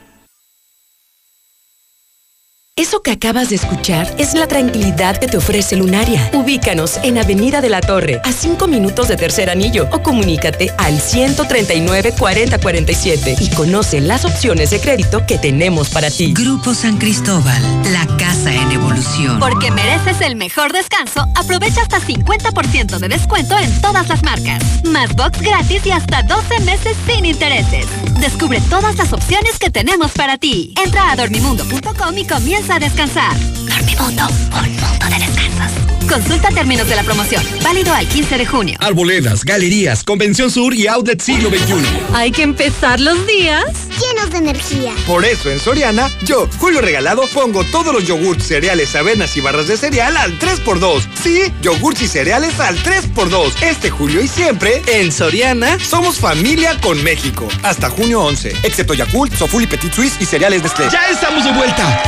Eso 2.77 3.01
que 3.01 3.11
acabas 3.11 3.49
de 3.49 3.55
escuchar 3.57 4.07
es 4.17 4.33
la 4.33 4.47
tranquilidad 4.47 5.17
que 5.17 5.27
te 5.27 5.35
ofrece 5.35 5.75
Lunaria. 5.75 6.31
Ubícanos 6.31 7.01
en 7.03 7.17
Avenida 7.17 7.59
de 7.59 7.67
la 7.67 7.81
Torre, 7.81 8.21
a 8.23 8.31
5 8.31 8.65
minutos 8.65 9.09
de 9.09 9.17
Tercer 9.17 9.49
Anillo, 9.49 9.89
o 9.91 10.01
comunícate 10.01 10.71
al 10.77 11.01
139 11.01 12.13
4047 12.17 13.35
y 13.41 13.49
conoce 13.49 13.99
las 13.99 14.23
opciones 14.23 14.69
de 14.69 14.79
crédito 14.79 15.25
que 15.27 15.37
tenemos 15.37 15.89
para 15.89 16.09
ti. 16.09 16.31
Grupo 16.31 16.73
San 16.73 16.97
Cristóbal, 16.97 17.61
la 17.91 18.07
casa 18.17 18.53
en 18.53 18.71
evolución. 18.71 19.37
Porque 19.41 19.69
mereces 19.69 20.21
el 20.21 20.37
mejor 20.37 20.71
descanso, 20.71 21.27
aprovecha 21.35 21.81
hasta 21.81 21.99
50% 21.99 22.99
de 22.99 23.07
descuento 23.09 23.57
en 23.59 23.81
todas 23.81 24.07
las 24.07 24.23
marcas. 24.23 24.63
Más 24.85 25.13
box 25.17 25.41
gratis 25.41 25.85
y 25.85 25.91
hasta 25.91 26.23
12 26.23 26.61
meses 26.61 26.95
sin 27.05 27.25
intereses. 27.25 27.85
Descubre 28.21 28.61
todas 28.69 28.95
las 28.95 29.11
opciones 29.11 29.59
que 29.59 29.69
tenemos 29.69 30.13
para 30.13 30.37
ti. 30.37 30.73
Entra 30.81 31.11
a 31.11 31.17
dormimundo.com 31.17 32.17
y 32.17 32.25
comienza 32.25 32.60
a 32.69 32.79
descansar. 32.79 33.37
Dormimundo, 33.67 34.27
un 34.27 34.75
mundo 34.75 35.05
de 35.09 35.25
descansos. 35.25 35.91
Consulta 36.07 36.49
términos 36.49 36.87
de 36.87 36.95
la 36.95 37.03
promoción. 37.03 37.43
Válido 37.63 37.93
al 37.93 38.07
15 38.07 38.37
de 38.37 38.45
junio. 38.45 38.77
Arboledas, 38.81 39.45
galerías, 39.45 40.03
Convención 40.03 40.51
Sur 40.51 40.73
y 40.73 40.87
Outlet 40.87 41.21
Siglo 41.21 41.49
XXI. 41.49 41.73
Hay 42.13 42.31
que 42.31 42.43
empezar 42.43 42.99
los 42.99 43.25
días 43.25 43.63
llenos 44.01 44.31
de 44.31 44.37
energía. 44.37 44.93
Por 45.05 45.23
eso 45.25 45.49
en 45.49 45.59
Soriana, 45.59 46.09
yo, 46.23 46.47
Julio 46.57 46.81
Regalado, 46.81 47.23
pongo 47.33 47.63
todos 47.65 47.93
los 47.93 48.05
yogurts, 48.05 48.45
cereales, 48.45 48.95
avenas 48.95 49.35
y 49.37 49.41
barras 49.41 49.67
de 49.67 49.77
cereal 49.77 50.17
al 50.17 50.37
3x2. 50.39 51.03
Sí, 51.21 51.53
yogurts 51.61 52.01
y 52.01 52.07
cereales 52.07 52.59
al 52.59 52.77
3x2. 52.83 53.53
Este 53.61 53.89
julio 53.89 54.21
y 54.21 54.27
siempre, 54.27 54.81
en 54.87 55.11
Soriana, 55.11 55.77
somos 55.79 56.17
familia 56.17 56.79
con 56.81 57.01
México. 57.03 57.47
Hasta 57.63 57.89
junio 57.89 58.21
11. 58.21 58.55
Excepto 58.63 58.93
Yakult, 58.93 59.33
Sofuli 59.35 59.67
Petit 59.67 59.93
Suisse 59.93 60.17
y 60.19 60.25
cereales 60.25 60.63
Nestlé. 60.63 60.89
¡Ya 60.91 61.07
estamos 61.09 61.43
de 61.43 61.51
vuelta! 61.53 62.03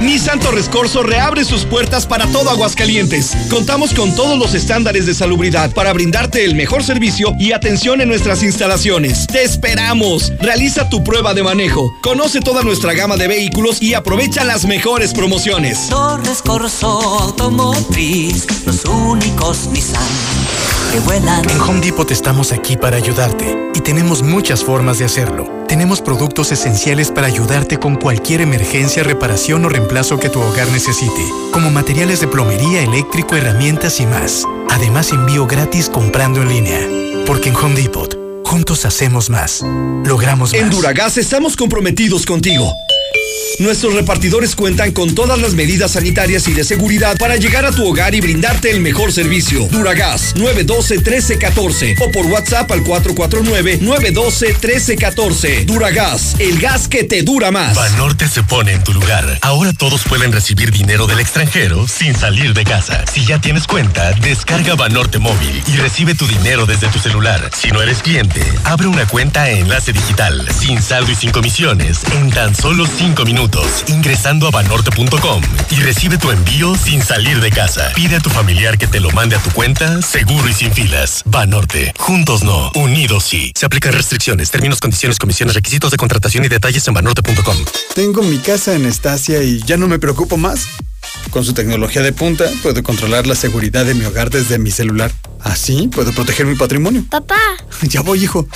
Nissan 0.00 0.38
Torres 0.40 0.68
Corso 0.68 1.02
reabre 1.02 1.44
sus 1.44 1.64
puertas 1.64 2.06
para 2.06 2.26
todo 2.26 2.50
Aguascalientes. 2.50 3.34
Contamos 3.50 3.94
con 3.94 4.14
todos 4.14 4.38
los 4.38 4.54
estándares 4.54 5.06
de 5.06 5.14
salubridad 5.14 5.72
para 5.72 5.92
brindarte 5.92 6.44
el 6.44 6.54
mejor 6.54 6.84
servicio 6.84 7.34
y 7.38 7.52
atención 7.52 8.00
en 8.00 8.08
nuestras 8.08 8.42
instalaciones. 8.42 9.26
¡Te 9.26 9.42
esperamos! 9.42 10.32
Realiza 10.38 10.88
tu 10.90 11.02
prueba 11.02 11.15
de 11.16 11.42
manejo. 11.42 11.94
Conoce 12.02 12.40
toda 12.40 12.62
nuestra 12.62 12.92
gama 12.92 13.16
de 13.16 13.26
vehículos 13.26 13.80
y 13.80 13.94
aprovecha 13.94 14.44
las 14.44 14.66
mejores 14.66 15.14
promociones. 15.14 15.88
Torres 15.88 16.42
Corso 16.42 16.88
Automotriz, 17.20 18.46
los 18.66 18.84
únicos 18.84 19.66
Nissan 19.68 20.02
que 20.92 21.00
vuelan. 21.00 21.48
En 21.48 21.60
Home 21.60 21.80
Depot 21.80 22.10
estamos 22.10 22.52
aquí 22.52 22.76
para 22.76 22.98
ayudarte 22.98 23.70
y 23.74 23.80
tenemos 23.80 24.22
muchas 24.22 24.62
formas 24.62 24.98
de 24.98 25.06
hacerlo. 25.06 25.48
Tenemos 25.66 26.02
productos 26.02 26.52
esenciales 26.52 27.10
para 27.10 27.26
ayudarte 27.26 27.78
con 27.78 27.96
cualquier 27.96 28.42
emergencia, 28.42 29.02
reparación 29.02 29.64
o 29.64 29.68
reemplazo 29.70 30.18
que 30.18 30.28
tu 30.28 30.40
hogar 30.40 30.68
necesite, 30.68 31.22
como 31.50 31.70
materiales 31.70 32.20
de 32.20 32.28
plomería, 32.28 32.82
eléctrico, 32.82 33.36
herramientas 33.36 34.00
y 34.00 34.06
más. 34.06 34.44
Además, 34.68 35.12
envío 35.12 35.46
gratis 35.46 35.88
comprando 35.88 36.42
en 36.42 36.48
línea. 36.50 36.80
Porque 37.26 37.48
en 37.48 37.56
Home 37.56 37.74
Depot, 37.74 38.15
juntos 38.46 38.86
hacemos 38.86 39.28
más. 39.28 39.62
Logramos 40.04 40.52
más. 40.52 40.62
En 40.62 40.70
Duragas 40.70 41.18
estamos 41.18 41.56
comprometidos 41.56 42.24
contigo. 42.24 42.76
Nuestros 43.58 43.94
repartidores 43.94 44.54
cuentan 44.54 44.92
con 44.92 45.14
todas 45.14 45.40
las 45.40 45.54
medidas 45.54 45.92
sanitarias 45.92 46.46
y 46.46 46.52
de 46.52 46.62
seguridad 46.62 47.16
para 47.18 47.36
llegar 47.36 47.64
a 47.64 47.72
tu 47.72 47.88
hogar 47.88 48.14
y 48.14 48.20
brindarte 48.20 48.70
el 48.70 48.80
mejor 48.80 49.12
servicio. 49.12 49.66
Duragas 49.70 50.36
912-1314 50.36 51.96
o 52.00 52.10
por 52.10 52.26
WhatsApp 52.26 52.70
al 52.70 52.84
449-912-1314. 52.84 55.64
Duragas, 55.64 56.36
el 56.38 56.58
gas 56.58 56.88
que 56.88 57.04
te 57.04 57.22
dura 57.22 57.50
más. 57.50 57.74
Banorte 57.74 58.28
se 58.28 58.42
pone 58.42 58.72
en 58.72 58.84
tu 58.84 58.92
lugar. 58.92 59.38
Ahora 59.40 59.72
todos 59.72 60.04
pueden 60.04 60.32
recibir 60.32 60.70
dinero 60.70 61.06
del 61.06 61.20
extranjero 61.20 61.88
sin 61.88 62.14
salir 62.14 62.52
de 62.52 62.64
casa. 62.64 63.06
Si 63.10 63.24
ya 63.24 63.40
tienes 63.40 63.66
cuenta, 63.66 64.12
descarga 64.12 64.74
Banorte 64.74 65.18
móvil 65.18 65.62
y 65.66 65.76
recibe 65.76 66.14
tu 66.14 66.26
dinero 66.26 66.66
desde 66.66 66.88
tu 66.88 66.98
celular. 66.98 67.50
Si 67.56 67.70
no 67.70 67.80
eres 67.80 68.02
cliente, 68.02 68.42
abre 68.64 68.86
una 68.86 69.06
cuenta 69.06 69.48
en 69.50 69.66
enlace 69.66 69.94
digital, 69.94 70.46
sin 70.60 70.82
saldo 70.82 71.10
y 71.10 71.14
sin 71.14 71.30
comisiones, 71.30 72.00
en 72.12 72.28
tan 72.30 72.54
solo 72.54 72.86
5 72.96 73.24
minutos, 73.26 73.84
ingresando 73.88 74.46
a 74.46 74.50
banorte.com 74.50 75.42
y 75.70 75.74
recibe 75.76 76.16
tu 76.16 76.30
envío 76.30 76.74
sin 76.76 77.02
salir 77.02 77.40
de 77.40 77.50
casa. 77.50 77.92
Pide 77.94 78.16
a 78.16 78.20
tu 78.20 78.30
familiar 78.30 78.78
que 78.78 78.86
te 78.86 79.00
lo 79.00 79.10
mande 79.10 79.36
a 79.36 79.38
tu 79.38 79.50
cuenta, 79.50 80.00
seguro 80.00 80.48
y 80.48 80.54
sin 80.54 80.72
filas. 80.72 81.22
Banorte. 81.26 81.92
Juntos 81.98 82.42
no, 82.42 82.70
unidos 82.74 83.24
sí. 83.24 83.52
Se 83.54 83.66
aplican 83.66 83.92
restricciones, 83.92 84.50
términos, 84.50 84.80
condiciones, 84.80 85.18
comisiones, 85.18 85.54
requisitos 85.54 85.90
de 85.90 85.98
contratación 85.98 86.46
y 86.46 86.48
detalles 86.48 86.88
en 86.88 86.94
banorte.com. 86.94 87.56
Tengo 87.94 88.22
mi 88.22 88.38
casa 88.38 88.74
en 88.74 88.86
Estacia 88.86 89.42
y 89.42 89.60
ya 89.62 89.76
no 89.76 89.88
me 89.88 89.98
preocupo 89.98 90.38
más. 90.38 90.66
Con 91.30 91.44
su 91.44 91.52
tecnología 91.52 92.00
de 92.00 92.14
punta, 92.14 92.46
puedo 92.62 92.82
controlar 92.82 93.26
la 93.26 93.34
seguridad 93.34 93.84
de 93.84 93.94
mi 93.94 94.06
hogar 94.06 94.30
desde 94.30 94.58
mi 94.58 94.70
celular. 94.70 95.12
Así 95.40 95.88
puedo 95.88 96.12
proteger 96.12 96.46
mi 96.46 96.56
patrimonio. 96.56 97.04
Papá. 97.10 97.36
Ya 97.82 98.00
voy, 98.00 98.24
hijo. 98.24 98.48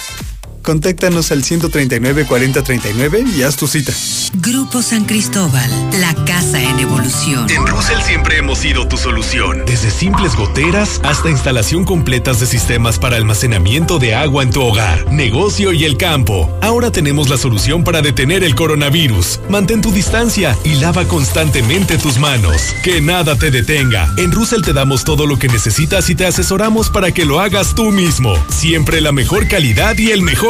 Contáctanos 0.63 1.33
al 1.33 1.43
139 1.43 2.27
40 2.27 2.63
39 2.63 3.25
y 3.37 3.43
haz 3.43 3.57
tu 3.57 3.67
cita. 3.67 3.93
Grupo 4.35 4.83
San 4.83 5.05
Cristóbal, 5.05 5.71
la 6.01 6.15
casa 6.25 6.63
en 6.63 6.79
evolución. 6.79 7.49
En 7.51 7.67
Russell 7.67 8.01
siempre 8.03 8.39
hemos 8.39 8.59
sido 8.59 8.87
tu 8.87 8.97
solución. 8.97 9.65
Desde 9.67 9.91
simples 9.91 10.37
goteras 10.37 11.01
hasta 11.03 11.31
instalación 11.31 11.85
completas 11.85 12.41
de 12.41 12.47
sistemas 12.47 12.99
para 12.99 13.17
almacenamiento 13.17 13.99
de 13.99 14.15
agua 14.15 14.43
en 14.43 14.51
tu 14.51 14.63
hogar, 14.63 15.11
negocio 15.11 15.73
y 15.73 15.85
el 15.85 15.97
campo. 15.97 16.51
Ahora 16.61 16.93
tenemos 16.93 17.29
la 17.29 17.39
solución 17.39 17.83
para 17.83 18.03
detener 18.03 18.45
el 18.45 18.55
coronavirus. 18.55 19.41
Mantén 19.49 19.81
tu 19.81 19.93
distancia 19.93 20.57
y 20.65 20.75
lava 20.75 21.07
constantemente 21.07 21.97
tus 21.97 22.19
manos. 22.19 22.75
Que 22.85 23.01
nada 23.01 23.37
te 23.37 23.51
detenga. 23.51 24.13
En 24.19 24.31
Russell 24.31 24.63
te 24.63 24.73
damos 24.73 25.05
todo 25.05 25.27
lo 25.27 25.39
que 25.39 25.49
necesitas 25.49 26.11
y 26.11 26.15
te 26.15 26.27
asesoramos 26.27 26.91
para 26.91 27.13
que 27.13 27.25
lo 27.25 27.41
hagas 27.41 27.75
tú 27.75 27.91
mismo. 27.91 28.35
Siempre 28.49 29.01
la 29.01 29.13
mejor 29.13 29.49
calidad 29.49 29.97
y 29.99 30.11
el 30.11 30.23
mejor 30.23 30.50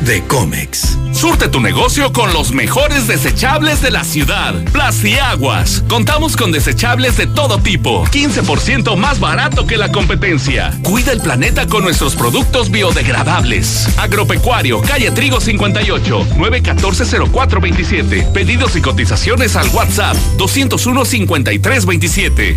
de 0.00 0.22
Comex. 0.24 0.98
Surte 1.12 1.48
tu 1.48 1.60
negocio 1.60 2.12
con 2.12 2.32
los 2.32 2.52
mejores 2.52 3.06
desechables 3.06 3.82
de 3.82 3.90
la 3.90 4.04
ciudad. 4.04 4.54
Plastiaguas. 4.72 5.84
Contamos 5.88 6.36
con 6.36 6.52
desechables 6.52 7.16
de 7.16 7.26
todo 7.26 7.58
tipo. 7.58 8.04
15% 8.06 8.96
más 8.96 9.18
barato 9.20 9.66
que 9.66 9.76
la 9.76 9.92
competencia. 9.92 10.72
Cuida 10.82 11.12
el 11.12 11.20
planeta 11.20 11.66
con 11.66 11.82
nuestros 11.82 12.16
productos 12.16 12.70
biodegradables. 12.70 13.88
Agropecuario, 13.98 14.80
calle 14.82 15.10
Trigo 15.10 15.40
58, 15.40 16.26
914-0427. 16.36 18.32
Pedidos 18.32 18.76
y 18.76 18.80
cotizaciones 18.80 19.56
al 19.56 19.68
WhatsApp 19.68 20.16
201-5327. 20.38 22.56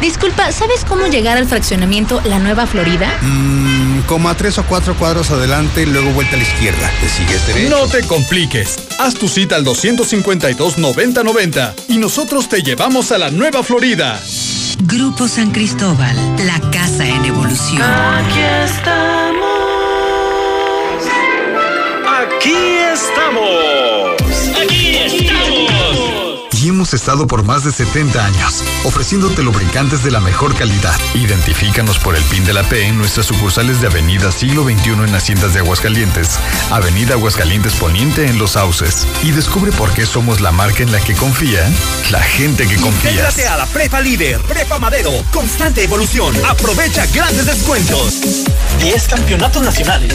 Disculpa, 0.00 0.50
¿sabes 0.52 0.84
cómo 0.84 1.06
llegar 1.06 1.36
al 1.38 1.46
fraccionamiento 1.46 2.20
La 2.24 2.38
Nueva 2.38 2.66
Florida? 2.66 3.08
Mmm, 3.22 4.00
como 4.02 4.28
a 4.28 4.34
tres 4.34 4.58
o 4.58 4.64
cuatro 4.64 4.94
cuadros 4.94 5.30
adelante 5.30 5.82
y 5.82 5.86
luego 5.86 6.10
vuelta 6.10 6.34
a 6.36 6.38
la 6.38 6.44
izquierda. 6.44 6.90
¿Te 7.00 7.08
sigues 7.08 7.46
derecho? 7.46 7.70
No 7.70 7.86
te 7.88 8.02
compliques. 8.06 8.76
Haz 8.98 9.14
tu 9.14 9.28
cita 9.28 9.56
al 9.56 9.64
252-9090 9.64 11.72
y 11.88 11.96
nosotros 11.98 12.48
te 12.48 12.62
llevamos 12.62 13.10
a 13.12 13.18
La 13.18 13.30
Nueva 13.30 13.62
Florida. 13.62 14.20
Grupo 14.80 15.26
San 15.26 15.50
Cristóbal, 15.52 16.14
la 16.44 16.60
casa 16.70 17.08
en 17.08 17.24
evolución. 17.24 17.82
Aquí 17.82 18.40
estamos. 18.64 19.46
Aquí 22.06 22.54
estamos. 22.92 24.16
Aquí 24.62 24.96
estamos. 24.96 25.35
Y 26.62 26.68
hemos 26.68 26.94
estado 26.94 27.26
por 27.26 27.44
más 27.44 27.64
de 27.64 27.72
70 27.72 28.24
años, 28.24 28.64
ofreciéndote 28.84 29.42
lubricantes 29.42 30.02
de 30.02 30.10
la 30.10 30.20
mejor 30.20 30.54
calidad. 30.54 30.94
Identifícanos 31.14 31.98
por 31.98 32.16
el 32.16 32.22
PIN 32.24 32.46
de 32.46 32.54
la 32.54 32.62
P 32.62 32.86
en 32.86 32.96
nuestras 32.96 33.26
sucursales 33.26 33.82
de 33.82 33.88
Avenida 33.88 34.32
Siglo 34.32 34.64
XXI 34.64 34.90
en 34.92 35.14
Haciendas 35.14 35.52
de 35.52 35.60
Aguascalientes, 35.60 36.38
Avenida 36.70 37.12
Aguascalientes 37.14 37.74
Poniente 37.74 38.26
en 38.26 38.38
Los 38.38 38.52
Sauces. 38.52 39.06
Y 39.22 39.32
descubre 39.32 39.70
por 39.72 39.92
qué 39.92 40.06
somos 40.06 40.40
la 40.40 40.50
marca 40.50 40.82
en 40.82 40.92
la 40.92 41.00
que 41.00 41.14
confía 41.14 41.60
la 42.10 42.22
gente 42.22 42.66
que 42.66 42.76
confía. 42.76 43.10
Intégrate 43.10 43.46
a 43.48 43.56
la 43.58 43.66
Prepa 43.66 44.00
Líder, 44.00 44.40
Prepa 44.42 44.78
Madero, 44.78 45.12
constante 45.32 45.84
evolución. 45.84 46.34
Aprovecha 46.48 47.06
grandes 47.06 47.44
descuentos. 47.44 48.20
10 48.80 49.08
campeonatos 49.08 49.62
nacionales. 49.62 50.14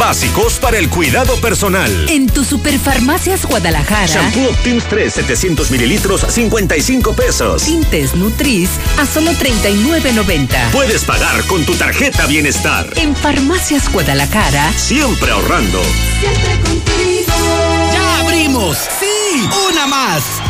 Básicos 0.00 0.58
para 0.58 0.78
el 0.78 0.88
cuidado 0.88 1.36
personal. 1.42 2.08
En 2.08 2.26
tu 2.26 2.42
Superfarmacias 2.42 3.44
Guadalajara. 3.44 4.06
Shampoo 4.06 4.48
Optims 4.48 4.84
3, 4.88 5.12
700 5.12 5.70
mililitros, 5.70 6.24
55 6.26 7.12
pesos. 7.12 7.64
Tintes 7.64 8.14
Nutris 8.14 8.70
a 8.98 9.04
solo 9.04 9.32
39.90. 9.32 10.70
Puedes 10.72 11.04
pagar 11.04 11.44
con 11.46 11.66
tu 11.66 11.74
tarjeta 11.74 12.26
Bienestar. 12.26 12.90
En 12.96 13.14
Farmacias 13.14 13.92
Guadalajara. 13.92 14.72
Siempre 14.72 15.32
ahorrando. 15.32 15.82
Siempre 16.18 16.60
contigo. 16.62 17.90
¡Ya 17.92 18.20
abrimos! 18.20 18.78
¡Sí! 18.98 19.48
¡Una 19.68 19.86
más! 19.86 20.49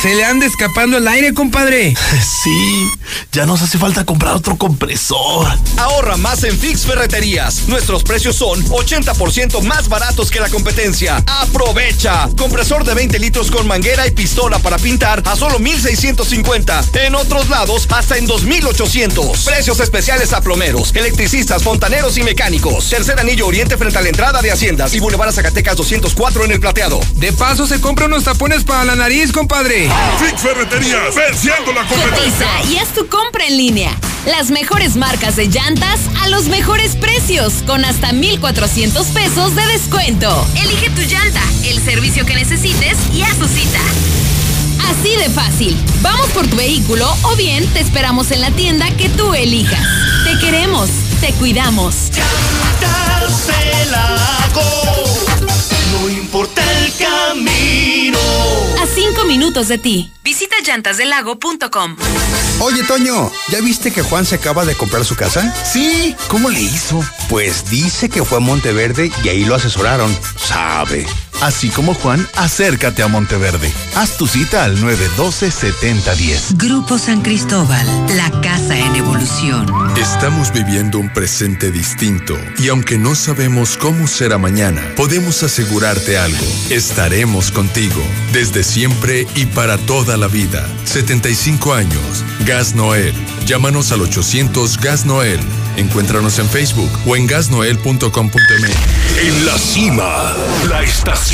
Se 0.00 0.14
le 0.14 0.24
anda 0.24 0.44
escapando 0.44 0.98
el 0.98 1.08
aire, 1.08 1.32
compadre. 1.32 1.94
Sí, 2.44 2.90
ya 3.32 3.46
nos 3.46 3.62
hace 3.62 3.78
falta 3.78 4.04
comprar 4.04 4.34
otro 4.34 4.56
compresor. 4.58 5.46
Ahorra 5.78 6.18
más 6.18 6.44
en 6.44 6.58
Fix 6.58 6.84
Ferreterías. 6.84 7.68
Nuestros 7.68 8.02
precios 8.02 8.36
son 8.36 8.62
80% 8.66 9.62
más 9.62 9.88
baratos 9.88 10.30
que 10.30 10.40
la 10.40 10.50
competencia. 10.50 11.24
¡Aprovecha! 11.26 12.28
Compresor 12.36 12.84
de 12.84 12.92
20 12.92 13.18
litros 13.18 13.50
con 13.50 13.66
manguera 13.66 14.06
y 14.06 14.10
pistola 14.10 14.58
para 14.58 14.76
pintar 14.76 15.22
a 15.24 15.36
solo 15.36 15.58
1,650. 15.58 16.84
En 17.04 17.14
otros 17.14 17.48
lados, 17.48 17.86
hasta 17.90 18.18
en 18.18 18.26
2,800. 18.26 19.42
Precios 19.44 19.80
especiales 19.80 20.34
a 20.34 20.42
plomeros, 20.42 20.94
electricistas, 20.94 21.62
fontaneros 21.62 22.18
y 22.18 22.24
mecánicos. 22.24 22.90
Tercer 22.90 23.18
anillo 23.18 23.46
oriente 23.46 23.78
frente 23.78 23.96
a 23.96 24.02
la 24.02 24.10
entrada 24.10 24.42
de 24.42 24.52
Haciendas 24.52 24.94
y 24.94 25.00
Boulevard 25.00 25.32
Zacatecas 25.32 25.76
204 25.76 26.44
en 26.44 26.52
el 26.52 26.60
plateado. 26.60 27.00
De 27.14 27.32
paso, 27.32 27.66
se 27.66 27.80
compra 27.80 28.04
unos 28.04 28.24
tapones 28.24 28.64
para 28.64 28.84
la 28.84 28.96
nariz, 28.96 29.32
compadre. 29.32 29.83
Fix 30.18 30.40
Ferreterías, 30.40 31.14
venciendo 31.14 31.72
la 31.72 31.84
competencia. 31.86 32.46
y 32.70 32.78
haz 32.78 32.88
tu 32.88 33.06
compra 33.08 33.46
en 33.46 33.56
línea. 33.56 33.90
Las 34.26 34.50
mejores 34.50 34.96
marcas 34.96 35.36
de 35.36 35.48
llantas 35.48 36.00
a 36.22 36.28
los 36.28 36.46
mejores 36.46 36.96
precios, 36.96 37.62
con 37.66 37.84
hasta 37.84 38.12
1,400 38.12 39.06
pesos 39.08 39.54
de 39.54 39.66
descuento. 39.66 40.46
Elige 40.56 40.90
tu 40.90 41.02
llanta, 41.02 41.42
el 41.64 41.82
servicio 41.84 42.24
que 42.24 42.34
necesites 42.34 42.96
y 43.12 43.22
haz 43.22 43.36
tu 43.38 43.46
cita. 43.46 43.80
Así 44.90 45.14
de 45.16 45.28
fácil. 45.30 45.76
Vamos 46.00 46.28
por 46.28 46.46
tu 46.46 46.56
vehículo 46.56 47.06
o 47.22 47.36
bien 47.36 47.66
te 47.68 47.80
esperamos 47.80 48.30
en 48.30 48.40
la 48.40 48.50
tienda 48.50 48.86
que 48.96 49.08
tú 49.10 49.34
elijas. 49.34 49.86
Te 50.24 50.38
queremos, 50.38 50.88
te 51.20 51.32
cuidamos. 51.32 52.10
Minutos 59.54 59.68
de 59.68 59.78
ti. 59.78 60.10
Visita 60.24 60.56
llantasdelago.com. 60.64 61.96
Oye, 62.60 62.82
Toño, 62.82 63.30
¿ya 63.50 63.60
viste 63.60 63.92
que 63.92 64.02
Juan 64.02 64.26
se 64.26 64.34
acaba 64.34 64.64
de 64.64 64.74
comprar 64.74 65.04
su 65.04 65.14
casa? 65.14 65.54
Sí, 65.64 66.16
¿cómo 66.28 66.50
le 66.50 66.60
hizo? 66.60 67.04
Pues 67.28 67.70
dice 67.70 68.08
que 68.08 68.24
fue 68.24 68.38
a 68.38 68.40
Monteverde 68.40 69.12
y 69.22 69.28
ahí 69.28 69.44
lo 69.44 69.54
asesoraron. 69.54 70.16
Sabe. 70.36 71.06
Así 71.44 71.68
como 71.68 71.92
Juan, 71.92 72.26
acércate 72.36 73.02
a 73.02 73.06
Monteverde. 73.06 73.70
Haz 73.96 74.16
tu 74.16 74.26
cita 74.26 74.64
al 74.64 74.78
912-7010. 74.78 76.56
Grupo 76.56 76.96
San 76.96 77.20
Cristóbal, 77.20 77.86
la 78.16 78.30
casa 78.40 78.78
en 78.78 78.96
evolución. 78.96 79.66
Estamos 79.98 80.54
viviendo 80.54 80.98
un 80.98 81.12
presente 81.12 81.70
distinto 81.70 82.34
y 82.56 82.68
aunque 82.68 82.96
no 82.96 83.14
sabemos 83.14 83.76
cómo 83.76 84.06
será 84.06 84.38
mañana, 84.38 84.80
podemos 84.96 85.42
asegurarte 85.42 86.16
algo. 86.16 86.46
Estaremos 86.70 87.50
contigo 87.50 88.02
desde 88.32 88.64
siempre 88.64 89.26
y 89.34 89.44
para 89.44 89.76
toda 89.76 90.16
la 90.16 90.28
vida. 90.28 90.66
75 90.86 91.74
años. 91.74 92.24
Gas 92.46 92.74
Noel. 92.74 93.14
Llámanos 93.44 93.92
al 93.92 94.00
800 94.00 94.78
Gas 94.78 95.04
Noel. 95.04 95.40
Encuéntranos 95.76 96.38
en 96.38 96.48
Facebook 96.48 96.90
o 97.04 97.16
en 97.16 97.26
gasnoel.com.mx. 97.26 98.38
En 99.18 99.46
la 99.46 99.58
cima, 99.58 100.32
la 100.68 100.82
estación 100.82 101.33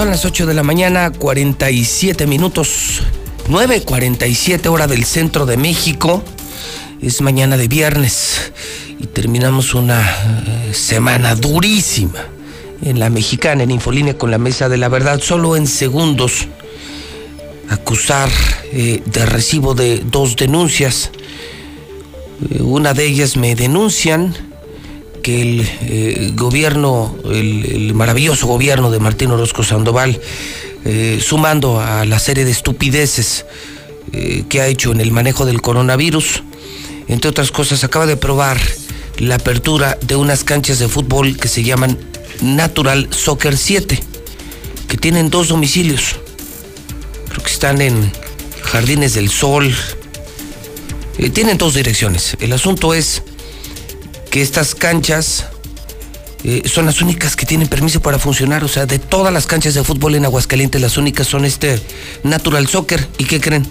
Son 0.00 0.08
las 0.08 0.24
8 0.24 0.46
de 0.46 0.54
la 0.54 0.62
mañana, 0.62 1.12
47 1.12 2.26
minutos, 2.26 3.02
9.47 3.48 4.68
hora 4.68 4.86
del 4.86 5.04
centro 5.04 5.44
de 5.44 5.58
México. 5.58 6.24
Es 7.02 7.20
mañana 7.20 7.58
de 7.58 7.68
viernes 7.68 8.50
y 8.98 9.08
terminamos 9.08 9.74
una 9.74 10.00
eh, 10.00 10.72
semana 10.72 11.34
durísima 11.34 12.24
en 12.80 12.98
la 12.98 13.10
mexicana, 13.10 13.62
en 13.62 13.72
Infolínea 13.72 14.16
con 14.16 14.30
la 14.30 14.38
Mesa 14.38 14.70
de 14.70 14.78
la 14.78 14.88
Verdad. 14.88 15.20
Solo 15.20 15.54
en 15.54 15.66
segundos 15.66 16.48
acusar 17.68 18.30
eh, 18.72 19.02
de 19.04 19.26
recibo 19.26 19.74
de 19.74 19.98
dos 19.98 20.34
denuncias. 20.34 21.10
Eh, 22.48 22.62
una 22.62 22.94
de 22.94 23.04
ellas 23.04 23.36
me 23.36 23.54
denuncian 23.54 24.34
que 25.22 25.42
el 25.42 25.68
eh, 25.82 26.32
gobierno, 26.34 27.16
el, 27.24 27.94
maravilloso 27.94 28.46
gobierno 28.46 28.90
de 28.90 28.98
Martín 28.98 29.30
Orozco 29.30 29.62
Sandoval, 29.62 30.20
eh, 30.84 31.18
sumando 31.22 31.80
a 31.80 32.04
la 32.04 32.18
serie 32.18 32.44
de 32.44 32.50
estupideces 32.50 33.44
eh, 34.12 34.44
que 34.48 34.60
ha 34.60 34.66
hecho 34.66 34.92
en 34.92 35.00
el 35.00 35.12
manejo 35.12 35.44
del 35.46 35.60
coronavirus, 35.60 36.42
entre 37.08 37.30
otras 37.30 37.50
cosas, 37.50 37.84
acaba 37.84 38.06
de 38.06 38.16
probar 38.16 38.60
la 39.18 39.36
apertura 39.36 39.98
de 40.00 40.16
unas 40.16 40.44
canchas 40.44 40.78
de 40.78 40.88
fútbol 40.88 41.36
que 41.36 41.48
se 41.48 41.62
llaman 41.62 41.98
Natural 42.40 43.08
Soccer 43.10 43.56
7, 43.56 44.00
que 44.88 44.96
tienen 44.96 45.30
dos 45.30 45.48
domicilios. 45.48 46.16
Creo 47.28 47.42
que 47.42 47.50
están 47.50 47.80
en 47.80 48.12
Jardines 48.62 49.14
del 49.14 49.28
Sol. 49.28 49.74
Tienen 51.34 51.58
dos 51.58 51.74
direcciones. 51.74 52.36
El 52.40 52.52
asunto 52.52 52.94
es 52.94 53.22
que 54.30 54.40
estas 54.40 54.74
canchas 54.74 55.46
eh, 56.44 56.62
son 56.66 56.86
las 56.86 57.02
únicas 57.02 57.36
que 57.36 57.44
tienen 57.44 57.68
permiso 57.68 58.00
para 58.00 58.18
funcionar. 58.18 58.64
O 58.64 58.68
sea, 58.68 58.86
de 58.86 58.98
todas 58.98 59.32
las 59.32 59.46
canchas 59.46 59.74
de 59.74 59.84
fútbol 59.84 60.14
en 60.14 60.24
Aguascalientes, 60.24 60.80
las 60.80 60.96
únicas 60.96 61.26
son 61.26 61.44
este 61.44 61.80
Natural 62.22 62.66
Soccer. 62.66 63.06
¿Y 63.18 63.24
qué 63.24 63.40
creen? 63.40 63.66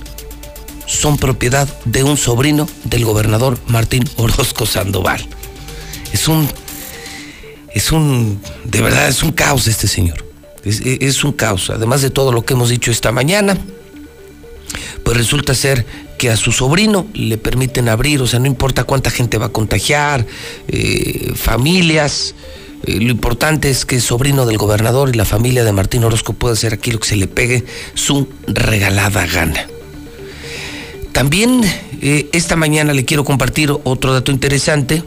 Son 0.85 1.17
propiedad 1.17 1.67
de 1.85 2.03
un 2.03 2.17
sobrino 2.17 2.67
del 2.83 3.05
gobernador 3.05 3.57
Martín 3.67 4.07
Orozco 4.17 4.65
Sandoval. 4.65 5.25
Es 6.11 6.27
un. 6.27 6.47
Es 7.73 7.91
un. 7.91 8.41
De 8.65 8.81
verdad, 8.81 9.07
es 9.07 9.23
un 9.23 9.31
caos 9.31 9.67
este 9.67 9.88
señor. 9.88 10.25
Es, 10.63 10.81
es 10.83 11.23
un 11.23 11.31
caos. 11.31 11.69
Además 11.69 12.01
de 12.01 12.09
todo 12.09 12.31
lo 12.31 12.43
que 12.43 12.53
hemos 12.53 12.69
dicho 12.69 12.91
esta 12.91 13.11
mañana, 13.11 13.57
pues 15.03 15.15
resulta 15.15 15.55
ser 15.55 15.85
que 16.19 16.30
a 16.30 16.35
su 16.35 16.51
sobrino 16.51 17.07
le 17.14 17.38
permiten 17.38 17.88
abrir, 17.88 18.22
o 18.22 18.27
sea, 18.27 18.39
no 18.39 18.45
importa 18.45 18.83
cuánta 18.83 19.09
gente 19.09 19.38
va 19.38 19.48
a 19.48 19.49
contagiar, 19.49 20.27
eh, 20.67 21.31
familias, 21.33 22.35
eh, 22.83 22.99
lo 22.99 23.09
importante 23.09 23.69
es 23.69 23.85
que 23.85 23.95
el 23.95 24.01
sobrino 24.01 24.45
del 24.45 24.57
gobernador 24.57 25.09
y 25.09 25.14
la 25.14 25.23
familia 25.23 25.64
de 25.64 25.72
Martín 25.72 26.03
Orozco 26.03 26.33
pueda 26.33 26.53
hacer 26.53 26.73
aquí 26.73 26.91
lo 26.91 26.99
que 26.99 27.07
se 27.07 27.15
le 27.15 27.27
pegue 27.27 27.64
su 27.93 28.27
regalada 28.48 29.25
gana. 29.27 29.65
También 31.14 31.61
eh, 32.01 32.30
esta 32.33 32.57
mañana 32.57 32.93
le 32.93 33.06
quiero 33.06 33.23
compartir 33.23 33.73
otro 33.85 34.11
dato 34.14 34.33
interesante. 34.33 35.01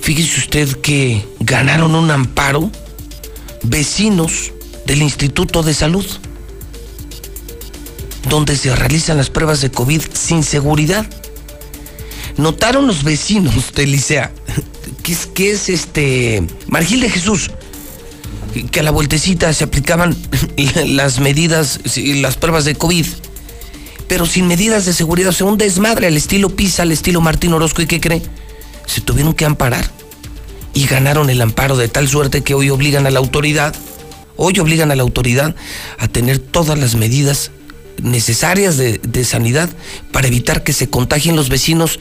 Fíjese 0.00 0.38
usted 0.38 0.68
que 0.82 1.24
ganaron 1.40 1.94
un 1.94 2.10
amparo 2.10 2.70
vecinos 3.62 4.52
del 4.84 5.00
Instituto 5.00 5.62
de 5.62 5.72
Salud 5.72 6.04
donde 8.28 8.56
se 8.56 8.74
realizan 8.74 9.16
las 9.16 9.30
pruebas 9.30 9.60
de 9.60 9.70
COVID 9.70 10.02
sin 10.12 10.42
seguridad. 10.42 11.06
Notaron 12.36 12.86
los 12.86 13.04
vecinos 13.04 13.72
de 13.74 13.86
Licea, 13.86 14.32
que 15.34 15.52
es, 15.52 15.68
este 15.68 16.42
Margil 16.66 17.00
de 17.00 17.10
Jesús, 17.10 17.50
que 18.70 18.80
a 18.80 18.82
la 18.82 18.90
vueltecita 18.90 19.52
se 19.52 19.64
aplicaban 19.64 20.16
las 20.86 21.20
medidas, 21.20 21.80
las 21.96 22.36
pruebas 22.36 22.64
de 22.64 22.74
COVID, 22.74 23.06
pero 24.08 24.26
sin 24.26 24.46
medidas 24.46 24.84
de 24.84 24.92
seguridad, 24.92 25.30
o 25.30 25.32
sea, 25.32 25.46
un 25.46 25.58
desmadre 25.58 26.06
al 26.08 26.16
estilo 26.16 26.50
Pisa, 26.50 26.82
al 26.82 26.92
estilo 26.92 27.20
Martín 27.20 27.52
Orozco, 27.52 27.82
¿y 27.82 27.86
qué 27.86 28.00
cree? 28.00 28.22
Se 28.86 29.00
tuvieron 29.00 29.34
que 29.34 29.44
amparar 29.44 29.88
y 30.74 30.86
ganaron 30.86 31.30
el 31.30 31.40
amparo 31.40 31.76
de 31.76 31.88
tal 31.88 32.08
suerte 32.08 32.42
que 32.42 32.54
hoy 32.54 32.70
obligan 32.70 33.06
a 33.06 33.10
la 33.10 33.20
autoridad, 33.20 33.74
hoy 34.36 34.58
obligan 34.58 34.90
a 34.90 34.96
la 34.96 35.02
autoridad 35.02 35.54
a 35.98 36.08
tener 36.08 36.38
todas 36.38 36.78
las 36.78 36.96
medidas 36.96 37.52
necesarias 38.02 38.76
de, 38.76 38.98
de, 38.98 39.24
sanidad 39.24 39.70
para 40.12 40.26
evitar 40.26 40.62
que 40.62 40.72
se 40.72 40.88
contagien 40.88 41.36
los 41.36 41.48
vecinos. 41.48 42.00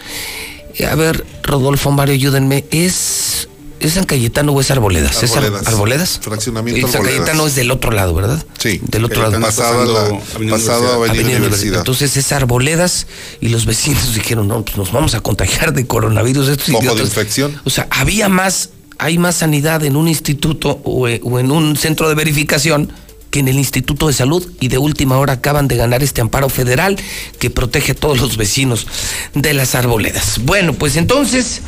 A 0.89 0.95
ver, 0.95 1.25
Rodolfo 1.43 1.91
Mario, 1.91 2.15
ayúdenme. 2.15 2.65
¿Es, 2.71 3.47
¿es 3.79 3.93
San 3.93 4.05
Cayetano 4.05 4.51
o 4.53 4.61
es 4.61 4.71
Arboledas? 4.71 5.23
Arboledas. 5.23 5.61
¿Es 5.61 5.67
Arboledas? 5.67 6.19
Fraccionamiento 6.21 6.87
San 6.87 7.03
Cayetano 7.03 7.45
es 7.45 7.55
del 7.55 7.69
otro 7.69 7.91
lado, 7.91 8.13
¿verdad? 8.13 8.43
Sí. 8.57 8.79
Del 8.83 9.05
otro 9.05 9.21
lado. 9.21 9.39
Pasado 9.39 9.85
la, 9.85 10.19
Avenida, 10.35 10.55
pasado 10.55 10.93
Avenida, 10.93 11.19
Avenida 11.19 11.37
Universidad. 11.37 11.79
Entonces 11.79 12.17
es 12.17 12.31
Arboledas 12.31 13.07
y 13.39 13.49
los 13.49 13.65
vecinos 13.65 14.13
dijeron, 14.15 14.47
no, 14.47 14.63
pues 14.63 14.77
nos 14.77 14.91
vamos 14.91 15.13
a 15.15 15.21
contagiar 15.21 15.73
de 15.73 15.85
coronavirus. 15.85 16.49
Estos 16.49 16.69
Poco 16.69 16.83
idiotas. 16.83 16.99
de 16.99 17.05
infección. 17.05 17.61
O 17.65 17.69
sea, 17.69 17.87
había 17.91 18.29
más, 18.29 18.71
hay 18.97 19.17
más 19.17 19.35
sanidad 19.35 19.83
en 19.83 19.95
un 19.95 20.07
instituto 20.07 20.81
o, 20.83 21.07
o 21.07 21.39
en 21.39 21.51
un 21.51 21.77
centro 21.77 22.09
de 22.09 22.15
verificación 22.15 22.91
que 23.33 23.39
en 23.39 23.47
el 23.47 23.57
Instituto 23.57 24.05
de 24.05 24.13
Salud 24.13 24.47
y 24.59 24.67
de 24.67 24.77
última 24.77 25.17
hora 25.17 25.33
acaban 25.33 25.67
de 25.67 25.75
ganar 25.75 26.03
este 26.03 26.21
amparo 26.21 26.49
federal 26.49 26.97
que 27.39 27.49
protege 27.49 27.93
a 27.93 27.95
todos 27.95 28.21
los 28.21 28.37
vecinos 28.37 28.85
de 29.33 29.55
las 29.55 29.73
arboledas. 29.73 30.39
Bueno, 30.43 30.73
pues 30.73 30.97
entonces, 30.97 31.61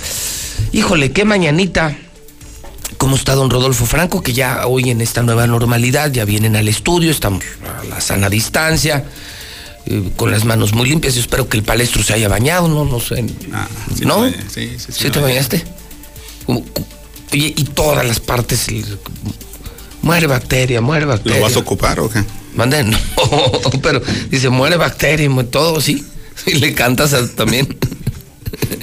híjole, 0.73 1.11
qué 1.11 1.25
mañanita. 1.25 1.97
¿Cómo 2.97 3.15
está 3.15 3.33
don 3.33 3.49
Rodolfo 3.49 3.87
Franco? 3.87 4.21
Que 4.21 4.31
ya 4.31 4.67
hoy 4.67 4.91
en 4.91 5.01
esta 5.01 5.23
nueva 5.23 5.47
normalidad 5.47 6.11
ya 6.11 6.23
vienen 6.23 6.55
al 6.55 6.67
estudio, 6.67 7.09
estamos 7.09 7.43
a 7.81 7.83
la 7.85 7.99
sana 7.99 8.29
distancia, 8.29 9.03
eh, 9.87 10.11
con 10.15 10.29
las 10.29 10.45
manos 10.45 10.71
muy 10.73 10.87
limpias. 10.87 11.15
Yo 11.15 11.21
espero 11.21 11.49
que 11.49 11.57
el 11.57 11.63
palestro 11.63 12.03
se 12.03 12.13
haya 12.13 12.29
bañado, 12.29 12.67
no, 12.67 12.85
no 12.85 12.99
sé. 12.99 13.25
Ah, 13.51 13.67
sí 13.97 14.05
¿No? 14.05 14.19
bañé, 14.19 14.37
sí, 14.53 14.69
sí, 14.77 14.91
sí 14.91 15.03
¿Sí 15.05 15.09
te 15.09 15.19
bañaste? 15.19 15.65
Oye, 16.45 17.55
y 17.57 17.63
todas 17.63 18.05
las 18.05 18.19
partes. 18.19 18.67
Muere 20.05 20.27
bacteria, 20.27 20.81
muere 20.81 21.05
bacteria. 21.05 21.39
¿Lo 21.39 21.45
vas 21.45 21.55
a 21.55 21.59
ocupar 21.59 21.99
o 21.99 22.07
qué? 22.07 22.23
Mande, 22.53 22.83
no, 22.83 22.97
pero 23.81 23.99
dice, 24.29 24.49
muere 24.49 24.77
bacteria 24.77 25.25
y 25.25 25.29
muere 25.29 25.49
todo, 25.49 25.81
sí. 25.81 26.05
Y 26.45 26.53
le 26.59 26.75
cantas 26.75 27.15
también. 27.35 27.75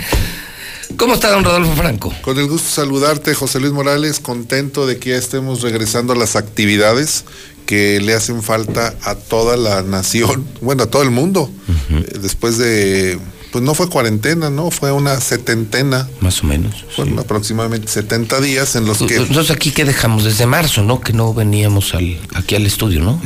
¿Cómo 0.96 1.14
está 1.14 1.30
don 1.30 1.44
Rodolfo 1.44 1.76
Franco? 1.76 2.12
Con 2.22 2.40
el 2.40 2.48
gusto 2.48 2.66
de 2.66 2.74
saludarte, 2.74 3.34
José 3.34 3.60
Luis 3.60 3.72
Morales, 3.72 4.18
contento 4.18 4.84
de 4.84 4.98
que 4.98 5.10
ya 5.10 5.16
estemos 5.16 5.62
regresando 5.62 6.12
a 6.12 6.16
las 6.16 6.34
actividades 6.34 7.24
que 7.66 8.00
le 8.00 8.14
hacen 8.14 8.42
falta 8.42 8.92
a 9.02 9.14
toda 9.14 9.56
la 9.56 9.82
nación, 9.82 10.44
bueno, 10.60 10.82
a 10.82 10.86
todo 10.86 11.04
el 11.04 11.10
mundo. 11.10 11.48
Después 12.20 12.58
de, 12.58 13.16
pues 13.52 13.62
no 13.62 13.74
fue 13.74 13.88
cuarentena, 13.88 14.48
¿no? 14.48 14.70
Fue 14.70 14.90
una 14.90 15.20
setentena. 15.20 16.08
Más 16.20 16.42
o 16.42 16.46
menos. 16.46 16.84
Fueron 16.96 17.18
aproximadamente 17.18 17.86
70 17.86 18.40
días 18.40 18.74
en 18.76 18.86
los 18.86 18.98
que... 18.98 19.16
Entonces 19.16 19.54
aquí 19.54 19.70
que 19.70 19.84
dejamos 19.84 20.24
desde 20.24 20.46
marzo, 20.46 20.82
¿no? 20.82 21.00
Que 21.00 21.12
no 21.12 21.34
veníamos 21.34 21.94
al, 21.94 22.18
aquí 22.34 22.56
al 22.56 22.64
estudio, 22.64 23.00
¿no? 23.00 23.20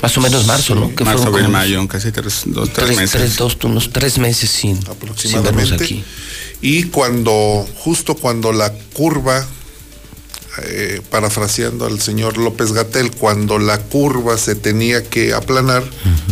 Más 0.00 0.16
o 0.16 0.20
menos 0.22 0.46
marzo, 0.46 0.74
¿no? 0.74 0.94
Que 0.94 1.04
Marzo, 1.04 1.28
abril, 1.28 1.48
mayo, 1.48 1.86
casi 1.86 2.12
tres, 2.12 2.44
dos, 2.46 2.72
tres, 2.72 2.86
tres, 2.86 2.96
meses. 2.96 3.10
tres, 3.12 3.36
dos, 3.36 3.56
unos 3.64 3.90
tres 3.92 4.18
meses 4.18 4.50
sin, 4.50 4.74
sin 4.76 4.82
vernos 4.82 4.96
aproximadamente. 4.96 5.84
aquí. 5.84 6.04
Y 6.62 6.84
cuando, 6.84 7.66
justo 7.76 8.14
cuando 8.14 8.52
la 8.52 8.72
curva, 8.94 9.46
eh, 10.62 11.02
parafraseando 11.10 11.86
al 11.86 12.00
señor 12.00 12.38
López 12.38 12.72
Gatel, 12.72 13.10
cuando 13.10 13.58
la 13.58 13.78
curva 13.78 14.38
se 14.38 14.54
tenía 14.54 15.02
que 15.04 15.34
aplanar, 15.34 15.84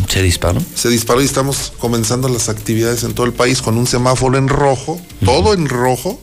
¿Se 0.09 0.23
disparó? 0.23 0.63
se 0.75 0.89
disparó 0.89 1.21
y 1.21 1.25
estamos 1.25 1.73
comenzando 1.79 2.29
las 2.29 2.49
actividades 2.49 3.03
en 3.05 3.15
todo 3.15 3.27
el 3.27 3.33
país 3.33 3.61
con 3.61 3.77
un 3.77 3.87
semáforo 3.87 4.39
en 4.39 4.49
rojo, 4.49 5.01
todo 5.25 5.55
en 5.55 5.69
rojo. 5.69 6.21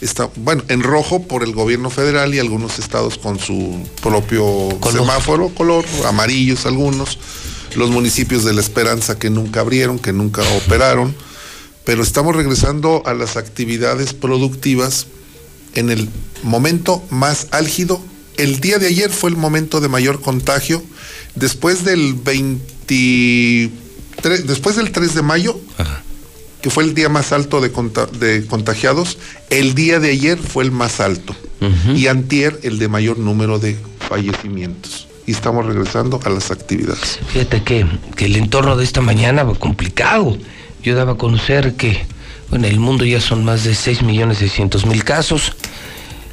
Está, 0.00 0.28
bueno, 0.36 0.62
en 0.68 0.82
rojo 0.82 1.22
por 1.22 1.42
el 1.42 1.54
gobierno 1.54 1.88
federal 1.88 2.34
y 2.34 2.38
algunos 2.38 2.78
estados 2.78 3.16
con 3.16 3.38
su 3.38 3.88
propio 4.02 4.68
semáforo, 4.92 5.48
color, 5.48 5.84
amarillos 6.06 6.66
algunos, 6.66 7.18
los 7.74 7.90
municipios 7.90 8.44
de 8.44 8.52
La 8.52 8.60
Esperanza 8.60 9.18
que 9.18 9.30
nunca 9.30 9.60
abrieron, 9.60 9.98
que 9.98 10.12
nunca 10.12 10.42
operaron, 10.58 11.14
pero 11.84 12.02
estamos 12.02 12.36
regresando 12.36 13.02
a 13.06 13.14
las 13.14 13.36
actividades 13.38 14.12
productivas 14.12 15.06
en 15.74 15.90
el 15.90 16.08
momento 16.42 17.02
más 17.10 17.48
álgido. 17.50 18.00
El 18.36 18.60
día 18.60 18.78
de 18.78 18.88
ayer 18.88 19.10
fue 19.10 19.30
el 19.30 19.36
momento 19.36 19.80
de 19.80 19.88
mayor 19.88 20.20
contagio. 20.20 20.82
Después 21.36 21.84
del 21.84 22.14
23, 22.14 23.70
después 24.46 24.76
del 24.76 24.90
3 24.92 25.14
de 25.14 25.22
mayo, 25.22 25.58
que 26.60 26.70
fue 26.70 26.84
el 26.84 26.94
día 26.94 27.08
más 27.08 27.32
alto 27.32 27.60
de, 27.60 27.70
conta- 27.72 28.06
de 28.06 28.46
contagiados, 28.46 29.18
el 29.50 29.74
día 29.74 30.00
de 30.00 30.10
ayer 30.10 30.38
fue 30.38 30.64
el 30.64 30.70
más 30.72 31.00
alto. 31.00 31.34
Y 31.94 32.08
antier 32.08 32.60
el 32.62 32.78
de 32.78 32.88
mayor 32.88 33.18
número 33.18 33.58
de 33.58 33.78
fallecimientos. 34.08 35.08
Y 35.26 35.30
estamos 35.32 35.64
regresando 35.64 36.20
a 36.24 36.28
las 36.28 36.50
actividades. 36.50 37.18
Fíjate 37.32 37.62
que, 37.62 37.86
que 38.16 38.26
el 38.26 38.36
entorno 38.36 38.76
de 38.76 38.84
esta 38.84 39.00
mañana 39.00 39.46
fue 39.46 39.58
complicado. 39.58 40.36
Yo 40.82 40.94
daba 40.94 41.12
a 41.12 41.16
conocer 41.16 41.74
que 41.76 42.04
en 42.56 42.64
el 42.64 42.78
mundo 42.78 43.04
ya 43.04 43.20
son 43.20 43.44
más 43.44 43.64
de 43.64 43.74
6 43.74 44.02
millones 44.02 44.38
600 44.38 44.86
mil 44.86 45.04
casos. 45.04 45.52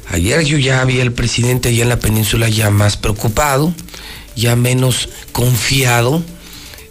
Ayer 0.08 0.44
yo 0.44 0.58
ya 0.58 0.84
vi 0.84 1.00
al 1.00 1.12
presidente 1.12 1.70
allá 1.70 1.82
en 1.82 1.88
la 1.88 1.98
península 1.98 2.48
ya 2.48 2.70
más 2.70 2.96
preocupado, 2.96 3.74
ya 4.36 4.56
menos 4.56 5.08
confiado. 5.32 6.22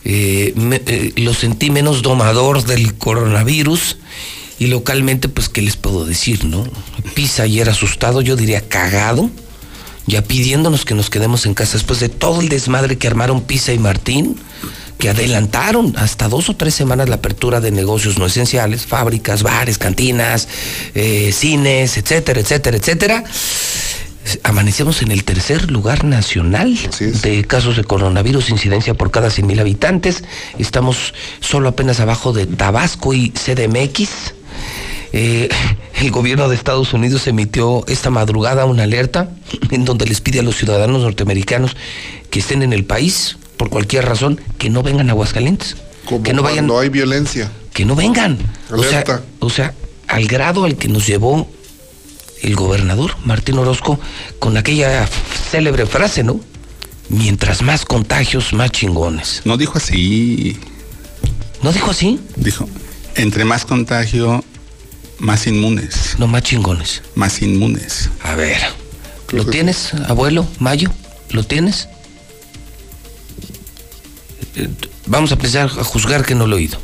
eh, 0.03 0.53
eh, 0.55 1.13
lo 1.17 1.33
sentí 1.33 1.69
menos 1.69 2.01
domador 2.01 2.63
del 2.63 2.95
coronavirus. 2.95 3.97
Y 4.59 4.67
localmente, 4.67 5.27
pues, 5.27 5.49
¿qué 5.49 5.61
les 5.61 5.75
puedo 5.75 6.05
decir, 6.05 6.45
no? 6.45 6.63
Pisa 7.15 7.43
ayer 7.43 7.67
asustado, 7.69 8.21
yo 8.21 8.35
diría 8.35 8.67
cagado 8.67 9.29
ya 10.07 10.21
pidiéndonos 10.23 10.85
que 10.85 10.95
nos 10.95 11.09
quedemos 11.09 11.45
en 11.45 11.53
casa 11.53 11.73
después 11.73 11.99
de 11.99 12.09
todo 12.09 12.41
el 12.41 12.49
desmadre 12.49 12.97
que 12.97 13.07
armaron 13.07 13.41
Pisa 13.41 13.73
y 13.73 13.79
Martín, 13.79 14.37
que 15.01 15.09
adelantaron 15.09 15.95
hasta 15.97 16.29
dos 16.29 16.47
o 16.49 16.55
tres 16.55 16.75
semanas 16.75 17.09
la 17.09 17.15
apertura 17.15 17.59
de 17.59 17.71
negocios 17.71 18.19
no 18.19 18.27
esenciales, 18.27 18.85
fábricas, 18.85 19.41
bares, 19.41 19.79
cantinas, 19.79 20.47
eh, 20.93 21.31
cines, 21.33 21.97
etcétera, 21.97 22.39
etcétera, 22.39 22.77
etcétera. 22.77 23.23
Amanecemos 24.43 25.01
en 25.01 25.11
el 25.11 25.23
tercer 25.23 25.71
lugar 25.71 26.03
nacional 26.03 26.77
de 26.99 27.43
casos 27.45 27.77
de 27.77 27.83
coronavirus, 27.83 28.51
incidencia 28.51 28.93
por 28.93 29.09
cada 29.09 29.31
100 29.31 29.47
mil 29.47 29.59
habitantes. 29.59 30.23
Estamos 30.59 31.15
solo 31.39 31.69
apenas 31.69 31.99
abajo 31.99 32.31
de 32.31 32.45
Tabasco 32.45 33.15
y 33.15 33.31
CDMX. 33.31 34.35
Eh, 35.13 35.49
el 35.95 36.11
gobierno 36.11 36.47
de 36.47 36.55
Estados 36.55 36.93
Unidos 36.93 37.25
emitió 37.25 37.83
esta 37.87 38.11
madrugada 38.11 38.65
una 38.65 38.83
alerta 38.83 39.31
en 39.71 39.83
donde 39.83 40.05
les 40.05 40.21
pide 40.21 40.41
a 40.41 40.43
los 40.43 40.57
ciudadanos 40.57 41.01
norteamericanos 41.01 41.75
que 42.29 42.37
estén 42.37 42.61
en 42.61 42.71
el 42.71 42.85
país 42.85 43.37
por 43.61 43.69
cualquier 43.69 44.05
razón, 44.05 44.41
que 44.57 44.71
no 44.71 44.81
vengan 44.81 45.09
a 45.09 45.11
Aguascalientes. 45.11 45.77
Como 46.05 46.23
que 46.23 46.33
no 46.33 46.41
vayan, 46.41 46.65
cuando 46.65 46.79
hay 46.79 46.89
violencia. 46.89 47.51
que 47.73 47.85
no 47.85 47.95
vengan. 47.95 48.39
O 48.71 48.81
sea, 48.81 49.21
o 49.37 49.51
sea, 49.51 49.75
al 50.07 50.25
grado 50.25 50.63
al 50.63 50.77
que 50.77 50.87
nos 50.87 51.05
llevó 51.05 51.47
el 52.41 52.55
gobernador 52.55 53.11
Martín 53.23 53.59
Orozco 53.59 53.99
con 54.39 54.57
aquella 54.57 55.07
célebre 55.51 55.85
frase, 55.85 56.23
¿no? 56.23 56.39
Mientras 57.09 57.61
más 57.61 57.85
contagios, 57.85 58.51
más 58.51 58.71
chingones. 58.71 59.43
No 59.45 59.57
dijo 59.57 59.77
así. 59.77 60.57
¿No 61.61 61.71
dijo 61.71 61.91
así? 61.91 62.19
Dijo, 62.37 62.67
entre 63.13 63.45
más 63.45 63.63
contagio, 63.63 64.43
más 65.19 65.45
inmunes. 65.45 66.15
No, 66.17 66.25
más 66.25 66.41
chingones. 66.41 67.03
Más 67.13 67.43
inmunes. 67.43 68.09
A 68.23 68.33
ver, 68.33 68.57
¿lo 69.29 69.45
tienes, 69.45 69.93
abuelo, 70.07 70.47
Mayo? 70.57 70.89
¿Lo 71.29 71.43
tienes? 71.43 71.87
Eh, 74.55 74.67
Vamos 75.07 75.31
a 75.31 75.33
empezar 75.33 75.69
a 75.77 75.83
juzgar 75.83 76.25
que 76.25 76.35
no 76.35 76.47
lo 76.47 76.55
he 76.55 76.59
oído. 76.59 76.77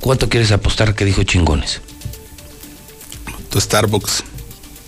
¿Cuánto 0.00 0.28
quieres 0.28 0.50
apostar 0.50 0.94
que 0.94 1.04
dijo 1.04 1.22
chingones? 1.24 1.80
Tu 3.50 3.60
Starbucks. 3.60 4.24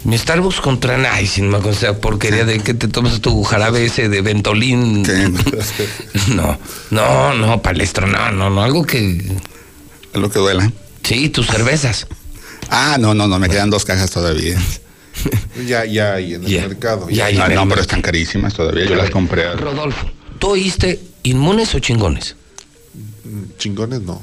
Mi 0.04 0.18
Starbucks 0.18 0.60
contra 0.60 0.98
sin 1.26 1.48
más 1.48 1.60
con 1.60 1.72
esa 1.72 2.00
porquería 2.00 2.44
de 2.44 2.58
que 2.60 2.74
te 2.74 2.88
tomas 2.88 3.20
tu 3.20 3.44
jarabe 3.44 3.84
ese 3.84 4.08
de 4.08 4.20
Ventolín. 4.20 5.04
No, 6.28 6.58
no, 6.90 7.34
no, 7.34 7.62
palestro, 7.62 8.06
no, 8.06 8.30
no, 8.32 8.48
no, 8.50 8.62
algo 8.62 8.84
que. 8.84 9.22
Lo 10.14 10.30
que 10.30 10.38
duela. 10.38 10.70
Sí, 11.02 11.28
tus 11.28 11.46
cervezas. 11.46 12.06
Ah, 12.70 12.96
no, 12.98 13.14
no, 13.14 13.26
no, 13.26 13.38
me 13.38 13.48
quedan 13.48 13.70
dos 13.70 13.84
cajas 13.84 14.10
todavía. 14.10 14.60
Ya, 15.66 15.84
ya 15.84 16.14
hay 16.14 16.34
en 16.34 16.44
el 16.46 16.68
mercado. 16.68 17.08
ya 17.10 17.26
hay 17.26 17.36
Ah, 17.36 17.46
no, 17.48 17.68
pero 17.68 17.82
están 17.82 18.00
carísimas 18.00 18.54
todavía. 18.54 18.86
Yo 18.86 18.96
las 18.96 19.10
compré. 19.10 19.52
Rodolfo, 19.54 20.10
¿tú 20.38 20.52
oíste 20.52 20.98
inmunes 21.22 21.74
o 21.74 21.78
chingones? 21.78 22.36
Chingones 23.58 24.02
no. 24.02 24.20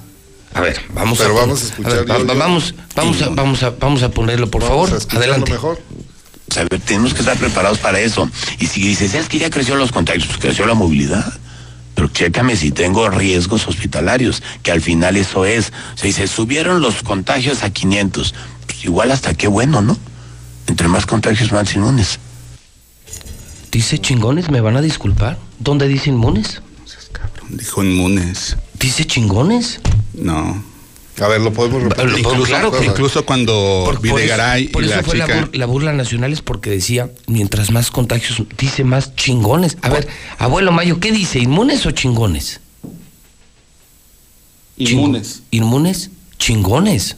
A 0.53 0.61
ver, 0.61 0.80
vamos 0.94 1.18
Pero 1.19 1.38
a 1.38 1.42
vamos 1.42 1.61
a 1.61 1.66
escuchar 1.66 1.94
ver, 1.94 2.06
yo- 2.08 2.14
va- 2.14 2.19
yo- 2.34 2.40
vamos, 2.40 2.74
vamos, 2.95 3.22
a, 3.22 3.30
vamos, 3.30 3.64
a, 3.64 3.69
vamos 3.72 4.03
a 4.03 4.10
ponerlo, 4.10 4.50
por 4.50 4.64
favor. 4.64 4.90
Adelante. 5.11 5.52
mejor. 5.52 5.80
A 6.58 6.64
ver, 6.64 6.82
tenemos 6.82 7.14
que 7.14 7.19
estar 7.19 7.38
preparados 7.38 7.78
para 7.78 8.00
eso. 8.00 8.28
Y 8.60 8.66
si 8.66 8.82
dices, 8.82 9.14
es 9.14 9.28
que 9.30 9.38
ya 9.38 9.50
creció 9.52 9.76
los 9.76 9.92
contagios, 9.92 10.26
pues 10.26 10.40
creció 10.40 10.66
la 10.66 10.74
movilidad. 10.74 11.32
Pero 11.94 12.08
chécame 12.08 12.56
si 12.56 12.72
tengo 12.72 13.10
riesgos 13.10 13.68
hospitalarios, 13.68 14.42
que 14.64 14.72
al 14.72 14.82
final 14.82 15.16
eso 15.18 15.45
es. 15.45 15.72
O 15.94 15.98
sea, 15.98 16.08
dice, 16.08 16.28
subieron 16.28 16.82
los 16.82 17.03
contagios 17.03 17.61
a 17.61 17.69
500. 17.69 18.34
Pues 18.66 18.84
igual 18.86 19.11
hasta 19.11 19.36
qué 19.36 19.48
bueno, 19.48 19.82
¿no? 19.84 19.98
Entre 20.66 20.88
más 20.88 21.06
contagios, 21.06 21.52
más 21.52 21.74
inmunes. 21.76 22.18
Dice 23.72 24.00
chingones, 24.00 24.50
¿me 24.50 24.61
van 24.61 24.78
a 24.78 24.82
disculpar? 24.82 25.38
¿Dónde 25.60 25.88
dice 25.88 26.10
inmunes? 26.10 26.61
Dijo 27.50 27.84
inmunes. 27.84 28.56
¿Dice 28.80 29.06
chingones? 29.06 29.80
No. 30.14 30.64
A 31.22 31.28
ver, 31.28 31.42
lo 31.42 31.52
podemos 31.52 31.84
repetir. 31.84 32.19
Incluso, 32.19 32.44
claro 32.44 32.72
que- 32.72 32.86
incluso 32.86 33.26
cuando 33.26 33.82
Por, 33.86 33.95
por 33.95 34.02
Videgaray 34.03 34.69
por 34.69 34.84
y 34.84 34.86
eso 34.88 34.95
la 34.95 35.03
fue 35.03 35.18
la, 35.18 35.26
chica. 35.26 35.42
bur- 35.48 35.56
la 35.58 35.66
burla 35.66 35.92
nacional 35.94 36.32
es 36.32 36.42
porque 36.42 36.69
decía, 36.69 37.10
mientras 37.28 37.72
más 37.72 37.92
contagios, 37.92 38.42
dice 38.58 38.84
más 38.86 39.16
chingones. 39.16 39.78
A 39.82 39.90
ver, 39.90 40.08
abuelo 40.38 40.72
Mayo, 40.72 41.00
¿qué 41.02 41.11
dice? 41.11 41.40
¿Inmunes 41.40 41.86
o 41.86 41.92
chingones? 41.92 42.61
Inmunes. 44.78 45.42
¿Inmunes? 45.52 46.10
Chingones. 46.38 47.18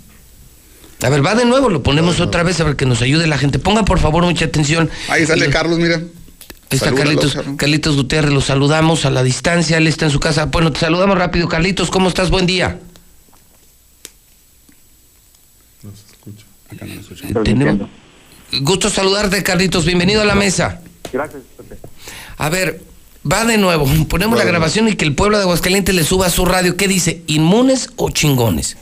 A 1.03 1.09
ver, 1.09 1.23
va 1.25 1.35
de 1.35 1.45
nuevo, 1.45 1.69
lo 1.69 1.83
ponemos 1.83 2.19
otra 2.19 2.41
vez 2.43 2.59
a 2.59 2.63
ver 2.63 2.75
que 2.75 2.85
nos 2.87 3.01
ayude 3.01 3.27
la 3.27 3.37
gente. 3.37 3.59
Pongan 3.59 3.85
por 3.85 3.99
favor 3.99 4.23
mucha 4.23 4.45
atención. 4.45 4.89
Ahí 5.09 5.25
sale 5.27 5.49
Carlos, 5.49 5.77
mira. 5.79 6.01
Ahí 6.71 6.77
está 6.77 6.93
Carlitos. 6.93 7.37
Carlitos 7.57 7.95
Gutiérrez, 7.97 8.31
lo 8.31 8.39
saludamos 8.41 9.05
a 9.05 9.09
la 9.09 9.23
distancia, 9.23 9.77
él 9.77 9.87
está 9.87 10.05
en 10.05 10.11
su 10.11 10.19
casa. 10.19 10.45
Bueno, 10.45 10.71
te 10.71 10.79
saludamos 10.79 11.17
rápido, 11.17 11.47
Carlitos, 11.49 11.89
¿cómo 11.91 12.07
estás? 12.07 12.29
Buen 12.29 12.45
día. 12.45 12.79
Eh, 16.79 17.33
tenemos- 17.43 17.89
Gusto 18.61 18.89
saludarte, 18.89 19.43
Carlitos, 19.43 19.85
bienvenido 19.85 20.21
a 20.21 20.25
la 20.25 20.35
mesa. 20.35 20.81
Gracias, 21.11 21.41
Pepe. 21.57 21.77
A 22.37 22.49
ver, 22.49 22.81
va 23.29 23.45
de 23.45 23.57
nuevo, 23.57 23.85
ponemos 24.09 24.37
la 24.37 24.45
grabación 24.45 24.87
y 24.87 24.95
que 24.95 25.05
el 25.05 25.13
pueblo 25.15 25.37
de 25.37 25.43
Aguascalientes 25.43 25.93
le 25.93 26.03
suba 26.03 26.27
a 26.27 26.29
su 26.29 26.45
radio. 26.45 26.77
¿Qué 26.77 26.87
dice? 26.87 27.21
¿Inmunes 27.27 27.89
o 27.97 28.09
chingones? 28.11 28.77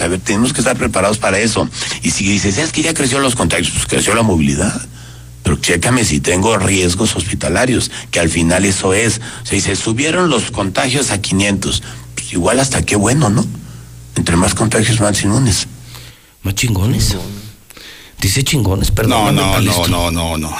A 0.00 0.08
ver, 0.08 0.20
tenemos 0.20 0.52
que 0.52 0.60
estar 0.60 0.76
preparados 0.76 1.18
para 1.18 1.38
eso. 1.38 1.68
Y 2.02 2.10
si 2.10 2.24
dices, 2.28 2.58
es 2.58 2.70
que 2.70 2.82
ya 2.82 2.92
creció 2.94 3.18
los 3.18 3.34
contagios, 3.34 3.70
pues 3.70 3.86
creció 3.86 4.14
la 4.14 4.22
movilidad. 4.22 4.80
Pero 5.46 5.58
chécame 5.60 6.04
si 6.04 6.18
tengo 6.18 6.58
riesgos 6.58 7.14
hospitalarios, 7.14 7.92
que 8.10 8.18
al 8.18 8.28
final 8.28 8.64
eso 8.64 8.94
es. 8.94 9.20
O 9.44 9.46
sea, 9.46 9.54
dice, 9.54 9.76
subieron 9.76 10.28
los 10.28 10.50
contagios 10.50 11.12
a 11.12 11.20
500. 11.22 11.84
Pues 12.16 12.32
igual 12.32 12.58
hasta 12.58 12.82
qué 12.84 12.96
bueno, 12.96 13.30
¿no? 13.30 13.46
Entre 14.16 14.34
más 14.34 14.56
contagios, 14.56 15.00
más 15.00 15.22
inmunes. 15.22 15.68
¿Más 16.42 16.56
chingones? 16.56 17.16
Dice 18.20 18.42
chingones, 18.42 18.90
perdón. 18.90 19.36
No, 19.36 19.60
no, 19.60 19.60
no, 19.60 19.86
no, 19.86 20.10
no, 20.10 20.36
no, 20.36 20.36
no. 20.36 20.56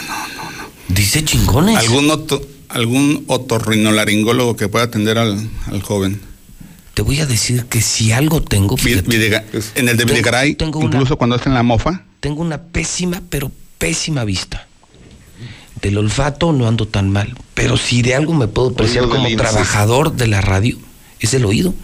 Dice 0.86 1.24
chingones. 1.24 1.76
¿Algún, 1.78 2.08
oto- 2.08 2.47
algún 2.68 3.24
otorrinolaringólogo 3.26 4.55
que 4.55 4.68
pueda 4.68 4.84
atender 4.84 5.18
al, 5.18 5.50
al 5.66 5.82
joven? 5.82 6.20
Te 6.94 7.02
voy 7.02 7.18
a 7.18 7.26
decir 7.26 7.65
que 7.65 7.81
si 7.82 8.12
algo 8.12 8.40
tengo. 8.40 8.76
fíjate, 8.76 9.42
en 9.74 9.89
el 9.89 9.97
de 9.97 10.05
Videgaray, 10.05 10.55
tengo 10.55 10.78
una- 10.78 10.86
incluso 10.86 11.16
cuando 11.16 11.34
está 11.34 11.48
en 11.48 11.55
la 11.56 11.65
mofa, 11.65 12.05
tengo 12.20 12.40
una 12.40 12.62
pésima, 12.62 13.20
pero 13.28 13.50
pésima 13.78 14.23
vista. 14.23 14.68
Del 15.82 15.98
olfato 15.98 16.52
no 16.52 16.66
ando 16.66 16.86
tan 16.88 17.10
mal, 17.10 17.34
pero 17.55 17.76
si 17.76 18.02
de 18.02 18.14
algo 18.14 18.32
me 18.34 18.48
puedo 18.48 18.68
apreciar 18.70 19.08
como 19.08 19.28
trabajador 19.36 20.12
de 20.14 20.26
la 20.26 20.40
radio, 20.40 20.78
es 21.20 21.34
el 21.34 21.44
oído. 21.44 21.74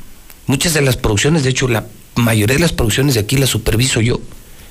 Muchas 0.47 0.75
de 0.75 0.81
las 0.83 0.97
producciones, 0.97 1.43
de 1.45 1.51
hecho, 1.51 1.69
la 1.69 1.87
mayoría 2.17 2.57
de 2.57 2.61
las 2.63 2.73
producciones 2.73 3.15
de 3.15 3.21
aquí 3.21 3.37
las 3.37 3.51
superviso 3.51 4.01
yo. 4.01 4.21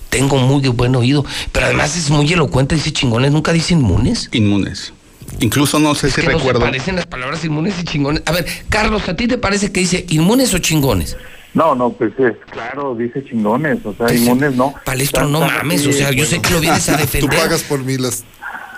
Tengo 0.10 0.38
muy 0.38 0.68
buen 0.68 0.96
oído, 0.96 1.24
pero 1.54 1.68
además 1.68 1.96
es 1.96 2.10
muy 2.10 2.32
elocuente, 2.34 2.76
dice 2.76 2.92
chingones, 2.92 3.32
nunca 3.32 3.54
dice 3.54 3.74
inmunes. 3.74 4.28
inmunes. 4.34 4.92
Incluso 5.40 5.80
no 5.80 5.96
sé 5.96 6.08
Es 6.08 6.16
si 6.16 6.22
que 6.22 6.28
no 6.28 6.34
recuerdo. 6.38 6.60
se 6.60 6.66
parecen 6.66 6.96
las 6.98 7.06
palabras 7.06 7.46
inmunes 7.46 7.76
y 7.80 7.84
chingones. 7.86 8.22
A 8.26 8.32
ver, 8.34 8.46
Carlos, 8.70 9.08
¿a 9.08 9.16
ti 9.16 9.28
te 9.28 9.38
parece 9.38 9.72
que 9.72 9.80
dice 9.80 10.06
inmunes 10.10 10.54
o 10.54 10.58
chingones? 10.60 11.16
No, 11.54 11.76
no, 11.76 11.92
pues 11.92 12.14
es 12.18 12.34
claro, 12.50 12.96
dice 12.96 13.24
chingones, 13.26 13.80
o 13.86 13.94
sea, 13.94 14.14
inmunes 14.16 14.56
no. 14.56 14.74
Palestro, 14.86 15.28
no 15.28 15.42
mames, 15.42 15.86
o 15.86 15.92
sea, 15.92 16.10
yo 16.12 16.24
bueno. 16.24 16.30
sé 16.30 16.42
que 16.42 16.50
lo 16.54 16.60
vienes 16.62 16.88
a 16.90 16.98
defender. 16.98 17.30
Tú 17.30 17.36
pagas 17.36 17.64
por 17.64 17.84
mí 17.84 17.98
las, 17.98 18.24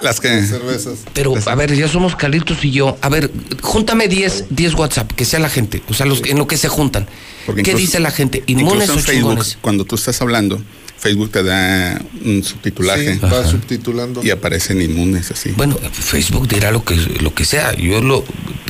las 0.01 0.19
que... 0.19 0.41
cervezas. 0.41 0.99
Pero, 1.13 1.35
a 1.45 1.55
ver, 1.55 1.75
ya 1.75 1.87
somos 1.87 2.15
Carlitos 2.15 2.65
y 2.65 2.71
yo. 2.71 2.97
A 3.01 3.09
ver, 3.09 3.29
júntame 3.61 4.07
10, 4.07 4.45
10 4.49 4.73
WhatsApp, 4.73 5.11
que 5.11 5.23
sea 5.23 5.39
la 5.39 5.49
gente, 5.49 5.83
o 5.87 5.93
sea, 5.93 6.07
los, 6.07 6.23
en 6.25 6.37
lo 6.39 6.47
que 6.47 6.57
se 6.57 6.67
juntan. 6.67 7.07
Porque 7.45 7.61
¿Qué 7.61 7.71
incluso- 7.71 7.85
dice 7.87 7.99
la 7.99 8.09
gente? 8.09 8.43
¿Inmunes 8.47 8.89
o 8.89 8.93
Facebook, 8.93 9.13
chingones? 9.13 9.57
cuando 9.61 9.85
tú 9.85 9.93
estás 9.95 10.19
hablando, 10.21 10.59
Facebook 10.97 11.29
te 11.29 11.43
da 11.43 12.01
un 12.25 12.43
subtitulaje. 12.43 13.15
Sí, 13.15 13.19
va 13.19 13.45
subtitulando. 13.45 14.23
Y 14.23 14.31
aparecen 14.31 14.81
inmunes 14.81 15.29
así. 15.29 15.51
Bueno, 15.51 15.77
Facebook 15.91 16.47
dirá 16.47 16.71
lo 16.71 16.83
que, 16.83 16.95
lo 16.95 17.35
que 17.35 17.45
sea. 17.45 17.75
Yo 17.75 18.01
lo, 18.01 18.23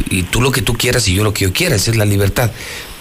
y 0.09 0.23
tú 0.23 0.41
lo 0.41 0.51
que 0.51 0.61
tú 0.61 0.73
quieras 0.73 1.07
y 1.07 1.13
yo 1.13 1.23
lo 1.23 1.33
que 1.33 1.45
yo 1.45 1.53
quiera, 1.53 1.75
esa 1.75 1.91
es 1.91 1.95
la 1.97 2.05
libertad. 2.05 2.51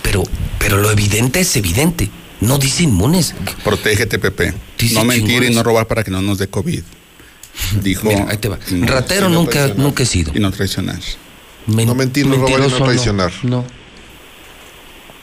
Pero, 0.03 0.25
pero 0.59 0.77
lo 0.79 0.91
evidente 0.91 1.41
es 1.41 1.57
evidente. 1.57 2.11
No 2.41 2.59
dice 2.59 2.83
inmunes. 2.83 3.35
Protégete, 3.65 4.19
Pepe. 4.19 4.53
Dice 4.79 4.95
no 4.95 5.05
mentir 5.05 5.27
chingones. 5.29 5.51
y 5.51 5.55
no 5.55 5.63
robar 5.63 5.87
para 5.87 6.03
que 6.03 6.11
no 6.11 6.21
nos 6.23 6.39
dé 6.39 6.49
COVID. 6.49 6.83
Dijo. 7.83 8.09
Mira, 8.09 8.27
ahí 8.29 8.39
te 8.39 8.49
va. 8.49 8.59
Ratero 8.83 9.29
no 9.29 9.37
nunca, 9.43 9.69
nunca 9.77 10.03
he 10.03 10.07
sido. 10.07 10.33
Y 10.35 10.41
no 10.41 10.51
traicionar. 10.51 10.99
Men- 11.67 11.87
No 11.87 11.95
mentir, 11.95 12.27
no 12.27 12.37
robar 12.37 12.61
y 12.61 12.71
no 12.71 12.85
traicionar. 12.85 13.33
No. 13.45 13.65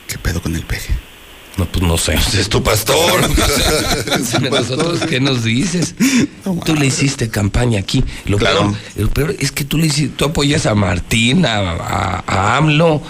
¿Qué 0.08 0.18
pedo 0.18 0.42
con 0.42 0.56
el 0.56 0.64
peje? 0.64 0.94
No, 1.58 1.66
pues 1.66 1.84
no 1.84 1.98
sé, 1.98 2.14
es 2.40 2.48
tu 2.48 2.64
pastor. 2.64 3.30
Nosotros, 4.52 5.02
¿qué 5.10 5.20
nos 5.20 5.44
dices? 5.44 5.96
tú 6.66 6.76
le 6.76 6.86
hiciste 6.86 7.30
campaña 7.30 7.80
aquí. 7.80 8.04
Lo, 8.26 8.38
Claro. 8.38 8.72
peor, 8.72 8.76
lo 8.96 9.10
peor 9.10 9.36
es 9.40 9.52
que 9.52 9.66
tú 9.66 9.78
le 9.78 9.88
hiciste, 9.88 10.14
tú 10.16 10.26
apoyas 10.26 10.66
a 10.66 10.76
Martín, 10.76 11.46
a, 11.46 11.58
a- 11.58 12.24
a 12.26 12.58
AMLO, 12.58 13.02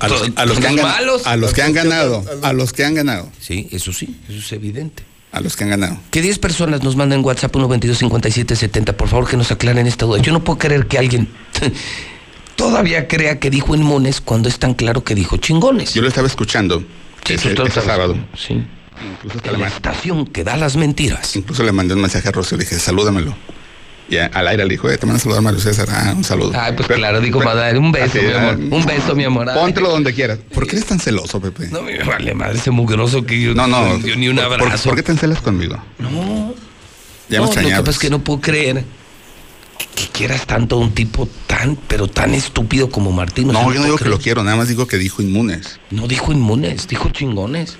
a, 0.00 0.08
los, 0.08 0.22
to- 0.22 0.32
a 0.36 0.44
los 0.46 0.58
que 0.58 0.66
han, 0.66 0.76
gan- 0.76 0.82
malos. 0.82 1.26
a 1.26 1.36
los 1.36 1.52
que 1.52 1.62
han 1.62 1.72
ganado. 1.72 2.24
A 2.42 2.52
los 2.52 2.72
que 2.72 2.84
han 2.84 2.94
ganado. 2.94 3.30
Sí, 3.40 3.68
eso 3.72 3.92
sí, 3.92 4.16
eso 4.28 4.38
es 4.38 4.52
evidente. 4.52 5.02
A 5.32 5.40
los 5.40 5.56
que 5.56 5.64
han 5.64 5.70
ganado. 5.70 5.98
Que 6.10 6.22
10 6.22 6.38
personas 6.38 6.82
nos 6.82 6.96
manden 6.96 7.22
WhatsApp 7.24 7.52
122 7.52 7.98
57 7.98 8.56
70, 8.56 8.96
por 8.96 9.08
favor 9.08 9.28
que 9.28 9.36
nos 9.36 9.50
aclaren 9.50 9.86
esta 9.86 10.06
duda. 10.06 10.20
Yo 10.22 10.32
no 10.32 10.42
puedo 10.42 10.58
creer 10.58 10.86
que 10.86 10.98
alguien 10.98 11.28
todavía 12.56 13.06
crea 13.08 13.38
que 13.38 13.50
dijo 13.50 13.74
inmunes 13.74 14.20
cuando 14.20 14.48
es 14.48 14.58
tan 14.58 14.74
claro 14.74 15.04
que 15.04 15.14
dijo 15.14 15.36
chingones. 15.36 15.94
Yo 15.94 16.02
lo 16.02 16.08
estaba 16.08 16.26
escuchando. 16.26 16.82
Sí, 17.26 17.34
ese, 17.34 17.54
tú 17.54 17.64
ese 17.64 17.82
sábado. 17.82 18.16
Sí. 18.36 18.64
Incluso, 19.12 19.36
hasta 19.38 19.52
la 19.52 19.58
ma- 19.58 19.66
estación 19.68 20.26
que 20.26 20.42
da 20.44 20.56
las 20.56 20.76
mentiras. 20.76 21.36
incluso 21.36 21.62
le 21.62 21.72
mandé 21.72 21.94
un 21.94 22.00
mensaje 22.00 22.28
a 22.28 22.32
Rocío. 22.32 22.56
Le 22.56 22.64
dije, 22.64 22.78
salúdamelo. 22.78 23.36
Y 24.08 24.16
al 24.18 24.46
aire 24.48 24.64
le 24.64 24.70
dijo, 24.70 24.88
eh, 24.88 24.96
te 24.98 25.04
mando 25.06 25.18
a 25.18 25.20
saludar 25.22 25.42
Mario 25.42 25.58
César. 25.60 25.88
Ah, 25.90 26.12
un 26.16 26.22
saludo. 26.22 26.52
Ay, 26.54 26.74
pues 26.76 26.86
Pero- 26.86 26.98
claro, 27.00 27.20
digo, 27.20 27.40
madre, 27.40 27.76
un 27.76 27.90
beso, 27.90 28.18
mi 28.22 28.32
amor. 28.32 28.54
Un 28.56 28.86
beso, 28.86 29.14
mi 29.16 29.24
amor. 29.24 29.48
Póntelo 29.52 29.90
donde 29.90 30.14
quieras. 30.14 30.38
¿Por 30.54 30.66
qué 30.66 30.76
eres 30.76 30.86
tan 30.88 31.00
celoso, 31.00 31.40
Pepe? 31.40 31.68
No 31.72 31.82
me 31.82 31.98
vale 32.04 32.32
madre 32.32 32.58
ese 32.58 32.70
mugroso 32.70 33.26
que 33.26 33.40
yo 33.40 33.54
No, 33.54 33.66
no. 33.66 33.98
yo 33.98 34.14
ni 34.14 34.28
un 34.28 34.36
¿Por- 34.36 34.44
por- 34.46 34.62
abrazo. 34.62 34.90
¿Por, 34.90 34.96
qué 34.96 35.02
te 35.02 35.10
encelas 35.12 35.40
conmigo? 35.40 35.76
No. 35.98 36.54
Ya 37.28 37.40
no, 37.40 37.48
me 37.52 37.62
lo 37.62 37.68
que 37.68 37.74
pasa 37.78 37.90
es 37.90 37.98
que 37.98 38.10
no 38.10 38.20
puedo 38.22 38.40
creer 38.40 38.84
que 39.96 40.06
quieras 40.12 40.46
tanto 40.46 40.76
a 40.76 40.78
un 40.78 40.92
tipo 40.92 41.28
tan, 41.48 41.74
pero 41.88 42.06
tan 42.06 42.32
estúpido 42.34 42.88
como 42.90 43.10
Martín. 43.10 43.50
o 43.50 43.52
sea, 43.52 43.62
No, 43.62 43.72
yo 43.72 43.80
no 43.80 43.84
digo 43.86 43.96
que 43.98 44.08
lo 44.08 44.18
quiero, 44.20 44.44
nada 44.44 44.56
más 44.56 44.68
digo 44.68 44.86
que 44.86 44.98
dijo 44.98 45.20
inmunes. 45.22 45.80
No 45.90 46.06
dijo 46.06 46.30
inmunes, 46.32 46.86
dijo 46.86 47.08
chingones. 47.10 47.76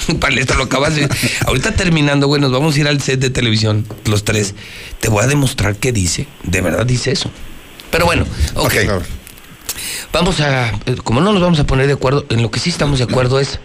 Paleta, 0.20 0.54
lo 0.54 0.64
acabas 0.64 0.96
de. 0.96 1.08
Ahorita 1.46 1.72
terminando, 1.72 2.26
güey, 2.26 2.40
nos 2.40 2.52
vamos 2.52 2.76
a 2.76 2.80
ir 2.80 2.88
al 2.88 3.00
set 3.00 3.20
de 3.20 3.30
televisión, 3.30 3.86
los 4.06 4.24
tres. 4.24 4.54
Te 5.00 5.08
voy 5.08 5.24
a 5.24 5.26
demostrar 5.26 5.76
que 5.76 5.92
dice. 5.92 6.26
De 6.42 6.60
verdad 6.60 6.86
dice 6.86 7.12
eso. 7.12 7.30
Pero 7.90 8.06
bueno, 8.06 8.24
ok. 8.54 8.74
Vamos 10.12 10.40
a. 10.40 10.68
eh, 10.86 10.96
Como 11.02 11.20
no 11.20 11.32
nos 11.32 11.42
vamos 11.42 11.58
a 11.60 11.64
poner 11.64 11.86
de 11.86 11.94
acuerdo, 11.94 12.24
en 12.30 12.42
lo 12.42 12.50
que 12.50 12.60
sí 12.60 12.70
estamos 12.70 12.98
de 12.98 13.04
acuerdo 13.04 13.40
es 13.40 13.60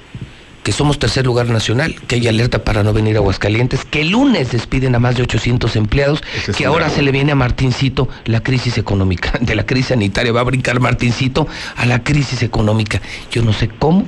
que 0.64 0.72
somos 0.72 0.98
tercer 0.98 1.26
lugar 1.28 1.48
nacional, 1.48 1.96
que 2.08 2.16
hay 2.16 2.28
alerta 2.28 2.64
para 2.64 2.82
no 2.82 2.92
venir 2.92 3.16
a 3.18 3.20
Aguascalientes, 3.20 3.86
que 3.86 4.02
el 4.02 4.10
lunes 4.10 4.52
despiden 4.52 4.96
a 4.96 5.00
más 5.00 5.16
de 5.16 5.22
800 5.22 5.76
empleados, 5.76 6.24
que 6.58 6.66
ahora 6.66 6.90
se 6.90 7.04
le 7.04 7.12
viene 7.12 7.34
a 7.34 7.36
Martincito 7.36 8.10
la 8.26 8.42
crisis 8.42 8.80
económica, 8.80 9.34
de 9.42 9.54
la 9.54 9.66
crisis 9.68 9.90
sanitaria, 9.90 10.32
va 10.32 10.42
a 10.42 10.44
brincar 10.46 10.80
Martincito 10.80 11.48
a 11.76 11.86
la 11.86 12.04
crisis 12.04 12.42
económica. 12.42 13.00
Yo 13.32 13.44
no 13.44 13.54
sé 13.54 13.70
cómo. 13.70 14.08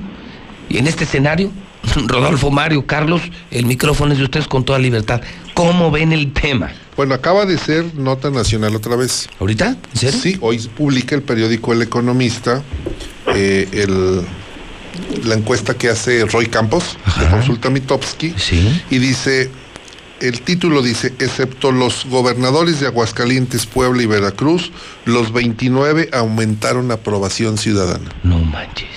Y 0.68 0.78
en 0.78 0.88
este 0.88 1.04
escenario, 1.04 1.52
Rodolfo, 2.06 2.50
Mario, 2.50 2.86
Carlos, 2.86 3.22
el 3.50 3.66
micrófono 3.66 4.12
es 4.12 4.18
de 4.18 4.24
ustedes 4.24 4.48
con 4.48 4.64
toda 4.64 4.78
libertad. 4.78 5.20
¿Cómo 5.54 5.90
ven 5.90 6.12
el 6.12 6.32
tema? 6.32 6.70
Bueno, 6.96 7.14
acaba 7.14 7.46
de 7.46 7.58
ser 7.58 7.94
nota 7.94 8.30
nacional 8.30 8.74
otra 8.74 8.96
vez. 8.96 9.28
¿Ahorita? 9.40 9.76
¿En 9.92 9.98
serio? 9.98 10.20
Sí, 10.20 10.36
hoy 10.40 10.58
publica 10.76 11.14
el 11.14 11.22
periódico 11.22 11.72
El 11.72 11.82
Economista 11.82 12.62
eh, 13.34 13.68
el- 13.72 14.22
la 15.24 15.34
encuesta 15.34 15.74
que 15.74 15.88
hace 15.88 16.24
Roy 16.24 16.46
Campos, 16.46 16.96
de 17.20 17.26
Consulta 17.28 17.70
Mitofsky, 17.70 18.34
y 18.90 18.98
dice, 18.98 19.48
el 20.20 20.40
título 20.40 20.82
dice, 20.82 21.14
excepto 21.20 21.70
los 21.70 22.04
gobernadores 22.06 22.80
de 22.80 22.86
Aguascalientes, 22.88 23.66
Puebla 23.66 24.02
y 24.02 24.06
Veracruz, 24.06 24.72
los 25.04 25.32
29 25.32 26.08
aumentaron 26.12 26.90
aprobación 26.90 27.58
ciudadana. 27.58 28.08
No 28.24 28.38
manches. 28.40 28.88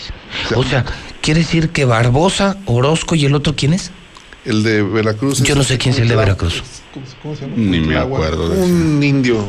O 0.56 0.64
sea, 0.64 0.86
¿quiere 1.22 1.42
decir 1.42 1.70
que 1.70 1.86
Barbosa, 1.86 2.58
Orozco 2.66 3.16
y 3.16 3.26
el 3.26 3.36
otro 3.36 3.56
quién 3.56 3.74
es? 3.74 3.92
El 4.46 4.64
de 4.64 4.82
Veracruz. 4.84 5.42
Yo 5.44 5.56
no 5.56 5.64
sé 5.64 5.78
quién 5.78 5.94
es 5.94 6.00
el 6.02 6.08
de 6.08 6.16
Veracruz. 6.16 6.64
¿Cómo 7.22 7.36
se 7.36 7.42
llama? 7.42 7.54
Ni 7.58 7.80
me 7.80 7.96
acuerdo 7.98 8.50
de 8.50 8.62
Un 8.64 9.04
indio. 9.04 9.46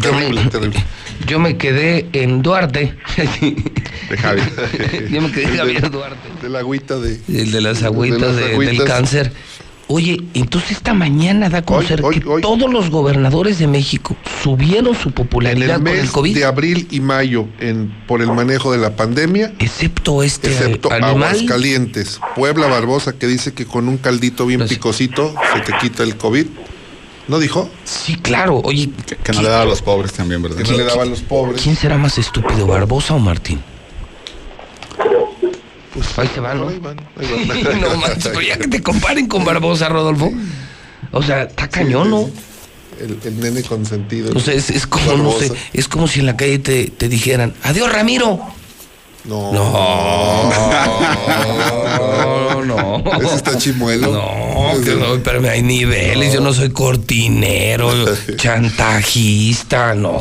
Terrible, 0.00 0.44
terrible. 0.50 0.84
Yo 1.26 1.38
me 1.38 1.56
quedé 1.56 2.06
en 2.12 2.42
Duarte. 2.42 2.94
De 4.10 4.16
Javi. 4.18 4.42
Yo 5.10 5.20
me 5.22 5.32
quedé 5.32 5.44
en 5.44 5.56
Javier 5.56 5.90
Duarte. 5.90 6.28
De 6.42 6.48
la 6.50 6.58
agüita 6.60 6.98
de... 6.98 7.18
El 7.28 7.50
de 7.50 7.60
las 7.62 7.82
agüitas 7.82 8.20
las 8.20 8.36
de- 8.36 8.42
del 8.42 8.52
agüitas. 8.52 8.86
cáncer. 8.86 9.32
Oye, 9.88 10.20
entonces 10.34 10.72
esta 10.72 10.94
mañana 10.94 11.48
da 11.48 11.58
a 11.58 11.62
conocer 11.62 12.02
que 12.02 12.20
todos 12.42 12.72
los 12.72 12.90
gobernadores 12.90 13.58
de 13.60 13.68
México 13.68 14.16
subieron 14.42 14.96
su 14.96 15.08
En 15.10 15.14
popularidad 15.14 15.76
el 15.76 15.82
con 15.82 15.88
el 15.88 16.02
mes 16.02 16.10
COVID, 16.10 16.34
de 16.34 16.44
abril 16.44 16.88
y 16.90 16.98
mayo, 16.98 17.46
en, 17.60 17.94
por 18.08 18.20
el 18.20 18.32
manejo 18.32 18.72
de 18.72 18.78
la 18.78 18.96
pandemia, 18.96 19.52
excepto 19.60 20.24
este 20.24 20.48
excepto 20.50 20.90
animal. 20.92 21.14
Aguascalientes, 21.34 22.20
Puebla 22.34 22.66
Barbosa, 22.66 23.12
que 23.12 23.28
dice 23.28 23.54
que 23.54 23.64
con 23.64 23.88
un 23.88 23.96
caldito 23.98 24.44
bien 24.44 24.60
Pues- 24.60 24.70
picosito 24.70 25.32
se 25.54 25.60
te 25.60 25.78
quita 25.78 26.02
el 26.02 26.16
COVID. 26.16 26.46
¿No 27.28 27.38
dijo? 27.40 27.68
Sí, 27.84 28.16
claro. 28.16 28.60
Oye, 28.64 28.88
Que, 29.04 29.16
que 29.16 29.32
no 29.32 29.42
le 29.42 29.48
daba 29.48 29.62
a 29.62 29.66
los 29.66 29.82
pobres 29.82 30.12
también, 30.12 30.42
¿verdad? 30.42 30.58
Que 30.62 30.70
no 30.70 30.76
le 30.78 30.84
daba 30.84 31.02
a 31.02 31.06
los 31.06 31.20
pobres. 31.22 31.60
¿quién 31.60 31.74
será 31.76 31.98
más 31.98 32.18
estúpido, 32.18 32.66
Barbosa 32.66 33.14
o 33.14 33.18
Martín? 33.18 33.60
Pues 35.96 36.18
ahí 36.18 36.28
se 36.34 36.40
van, 36.40 36.58
¿no? 36.60 36.68
Ahí 36.68 36.78
van, 36.78 36.98
ahí 37.18 37.62
van. 37.64 37.80
no 37.80 37.96
manches, 37.96 38.28
pero 38.28 38.42
ya 38.42 38.58
que 38.58 38.68
te 38.68 38.82
comparen 38.82 39.26
con 39.28 39.44
Barbosa, 39.46 39.88
Rodolfo. 39.88 40.30
O 41.12 41.22
sea, 41.22 41.44
está 41.44 41.68
cañón, 41.68 42.10
¿no? 42.10 42.28
El, 43.00 43.18
el 43.24 43.40
nene 43.40 43.62
consentido. 43.62 44.36
O 44.36 44.40
sea, 44.40 44.52
es, 44.52 44.68
es 44.68 44.86
como, 44.86 45.16
no 45.16 45.32
sé, 45.32 45.50
es 45.72 45.88
como 45.88 46.06
si 46.06 46.20
en 46.20 46.26
la 46.26 46.36
calle 46.36 46.58
te, 46.58 46.86
te 46.90 47.08
dijeran, 47.08 47.54
adiós, 47.62 47.90
Ramiro. 47.90 48.40
No. 49.24 49.52
No, 49.52 50.50
no, 52.64 53.02
no. 53.02 53.22
Ese 53.22 53.36
está 53.36 53.58
chimuelo. 53.58 54.12
No, 54.12 54.80
que 54.84 54.94
no, 54.94 55.14
espérame, 55.14 55.46
hay 55.46 55.62
niveles. 55.62 56.32
Yo 56.32 56.40
no 56.40 56.52
soy 56.54 56.70
cortinero, 56.70 57.90
chantajista, 58.36 59.94
no. 59.94 60.20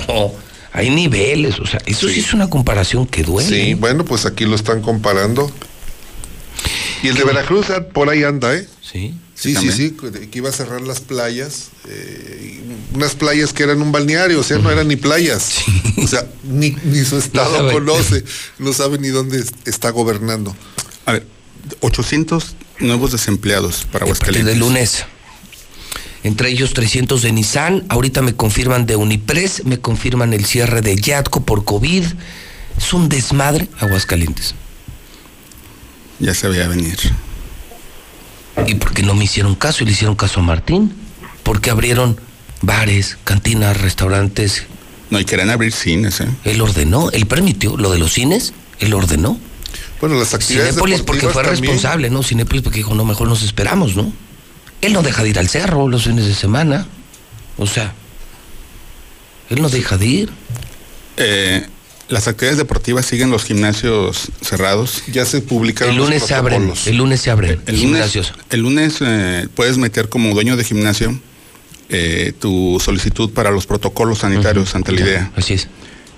Hay 0.78 0.90
niveles, 0.90 1.58
o 1.60 1.66
sea, 1.66 1.80
eso 1.86 2.10
sí, 2.10 2.20
es 2.20 2.34
una 2.34 2.50
comparación 2.50 3.08
que 3.08 3.24
duele. 3.24 3.48
Sí, 3.50 3.74
bueno, 3.76 4.04
pues 4.04 4.26
aquí 4.26 4.45
lo 4.45 4.56
están 4.56 4.82
comparando. 4.82 5.50
Y 7.02 7.08
el 7.08 7.16
de 7.16 7.24
Veracruz 7.24 7.70
ah, 7.70 7.88
por 7.94 8.10
ahí 8.10 8.24
anda, 8.24 8.54
¿eh? 8.56 8.68
Sí. 8.82 9.14
Sí, 9.36 9.54
sí, 9.56 9.70
sí, 9.72 9.95
que 10.32 10.38
iba 10.38 10.50
a 10.50 10.54
cerrar 10.54 10.82
las 10.82 11.02
playas, 11.02 11.68
eh, 11.90 12.62
unas 12.94 13.16
playas 13.16 13.52
que 13.52 13.64
eran 13.64 13.82
un 13.82 13.92
balneario, 13.92 14.40
o 14.40 14.44
sea, 14.44 14.58
no 14.60 14.72
eran 14.72 14.88
ni 14.88 14.95
playas. 14.95 15.60
O 15.98 16.08
sea, 16.08 16.26
ni, 16.44 16.72
ni 16.86 17.04
su 17.04 17.18
estado 17.20 17.56
sabe. 17.58 17.74
conoce, 17.74 18.24
no 18.60 18.72
sabe 18.74 18.98
ni 18.98 19.10
dónde 19.10 19.40
es- 19.40 19.52
está 19.66 19.90
gobernando. 19.90 20.56
A 21.06 21.12
ver, 21.14 21.26
800 21.82 22.56
nuevos 22.80 23.12
desempleados 23.12 23.86
para 23.92 24.06
Aguascalientes. 24.06 24.54
del 24.54 24.60
lunes. 24.60 25.06
Entre 26.26 26.50
ellos 26.50 26.74
300 26.74 27.22
de 27.22 27.32
Nissan, 27.32 27.84
ahorita 27.88 28.24
me 28.24 28.34
confirman 28.34 28.88
de 28.88 28.95
Unipress, 28.95 29.64
me 29.64 29.80
confirman 29.80 30.34
el 30.34 30.44
cierre 30.44 30.82
de 30.82 30.95
Yatco 30.95 31.45
por 31.45 31.66
COVID. 31.66 32.04
Es 32.76 32.94
un 32.94 33.10
desmadre 33.10 33.68
Aguascalientes. 33.78 34.56
Ya 36.18 36.34
se 36.34 36.48
veía 36.48 36.68
venir. 36.68 36.98
¿Y 38.66 38.74
por 38.74 38.92
qué 38.95 39.04
no 39.04 39.14
me 39.14 39.26
hicieron 39.26 39.54
caso 39.54 39.84
y 39.84 39.86
le 39.86 39.92
hicieron 39.92 40.16
caso 40.16 40.40
a 40.40 40.44
Martín? 40.44 40.94
Porque 41.44 41.70
abrieron 41.70 42.20
bares, 42.64 43.20
cantinas, 43.24 43.80
restaurantes. 43.80 44.64
No, 45.12 45.20
y 45.20 45.26
querían 45.26 45.52
abrir 45.52 45.74
cines, 45.74 46.22
¿eh? 46.22 46.28
Él 46.44 46.60
ordenó, 46.60 47.12
él 47.12 47.28
permitió 47.28 47.78
lo 47.78 47.92
de 47.92 48.00
los 48.00 48.14
cines, 48.14 48.56
él 48.80 48.95
ordenó. 48.95 49.38
Bueno, 50.02 50.16
las 50.16 50.34
actividades 50.34 50.72
Cinépolis 50.72 51.04
porque 51.04 51.28
fue 51.28 51.44
también. 51.44 51.62
responsable, 51.62 52.10
¿no? 52.10 52.24
Cinépolis 52.24 52.64
porque 52.64 52.80
dijo, 52.80 52.95
no, 52.95 53.06
mejor 53.06 53.28
nos 53.28 53.44
esperamos, 53.44 53.95
¿no? 53.95 54.12
Él 54.82 54.94
no 54.94 55.02
deja 55.02 55.24
de 55.24 55.30
ir 55.30 55.40
al 55.40 55.50
cerro 55.50 55.88
los 55.88 56.04
fines 56.04 56.26
de 56.26 56.34
semana. 56.34 56.86
O 57.58 57.66
sea, 57.68 57.94
él 59.50 59.62
no 59.62 59.70
deja 59.70 59.98
de 59.98 60.06
ir. 60.06 60.30
Eh, 61.18 61.66
las 62.10 62.28
actividades 62.28 62.58
deportivas 62.58 63.06
siguen 63.06 63.32
los 63.32 63.44
gimnasios 63.44 64.28
cerrados. 64.42 65.04
Ya 65.08 65.26
se 65.26 65.42
publicaron 65.42 65.94
El 65.95 66.02
lunes 66.02 66.24
se 66.24 66.36
abren, 66.36 66.72
el 66.86 66.98
lunes 66.98 67.22
se 67.22 67.32
abren 67.32 67.62
El 67.66 67.76
lunes, 67.76 67.80
gimnasios. 67.80 68.34
el 68.50 68.60
lunes 68.60 68.98
eh, 69.02 69.48
puedes 69.56 69.78
meter 69.78 70.10
como 70.10 70.34
dueño 70.34 70.56
de 70.56 70.64
gimnasio 70.64 71.20
eh, 71.90 72.34
tu 72.40 72.80
solicitud 72.84 73.32
para 73.32 73.52
los 73.52 73.66
protocolos 73.66 74.20
sanitarios 74.20 74.76
ante 74.76 74.92
la 74.92 75.02
idea. 75.02 75.32
Así 75.36 75.54
es. 75.56 75.68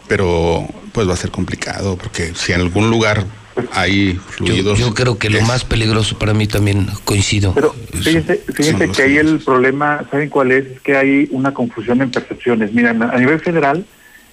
Pero 0.07 0.67
pues 0.93 1.07
va 1.07 1.13
a 1.13 1.17
ser 1.17 1.31
complicado 1.31 1.97
porque 1.97 2.33
si 2.35 2.53
en 2.53 2.61
algún 2.61 2.89
lugar 2.89 3.25
hay 3.73 4.13
Yo, 4.13 4.21
fluidos. 4.21 4.79
yo 4.79 4.93
creo 4.93 5.17
que 5.17 5.29
lo 5.29 5.41
más 5.41 5.65
peligroso 5.65 6.17
para 6.17 6.33
mí 6.33 6.47
también 6.47 6.87
coincido. 7.03 7.53
Pero 7.53 7.73
fíjense, 7.93 8.41
fíjense 8.53 8.89
que 8.91 9.01
ahí 9.03 9.17
el 9.17 9.39
problema, 9.39 10.05
¿saben 10.11 10.29
cuál 10.29 10.51
es? 10.51 10.65
Es 10.65 10.81
que 10.81 10.97
hay 10.97 11.27
una 11.31 11.53
confusión 11.53 12.01
en 12.01 12.11
percepciones. 12.11 12.73
Miren, 12.73 13.01
a 13.03 13.17
nivel 13.17 13.39
federal 13.39 13.85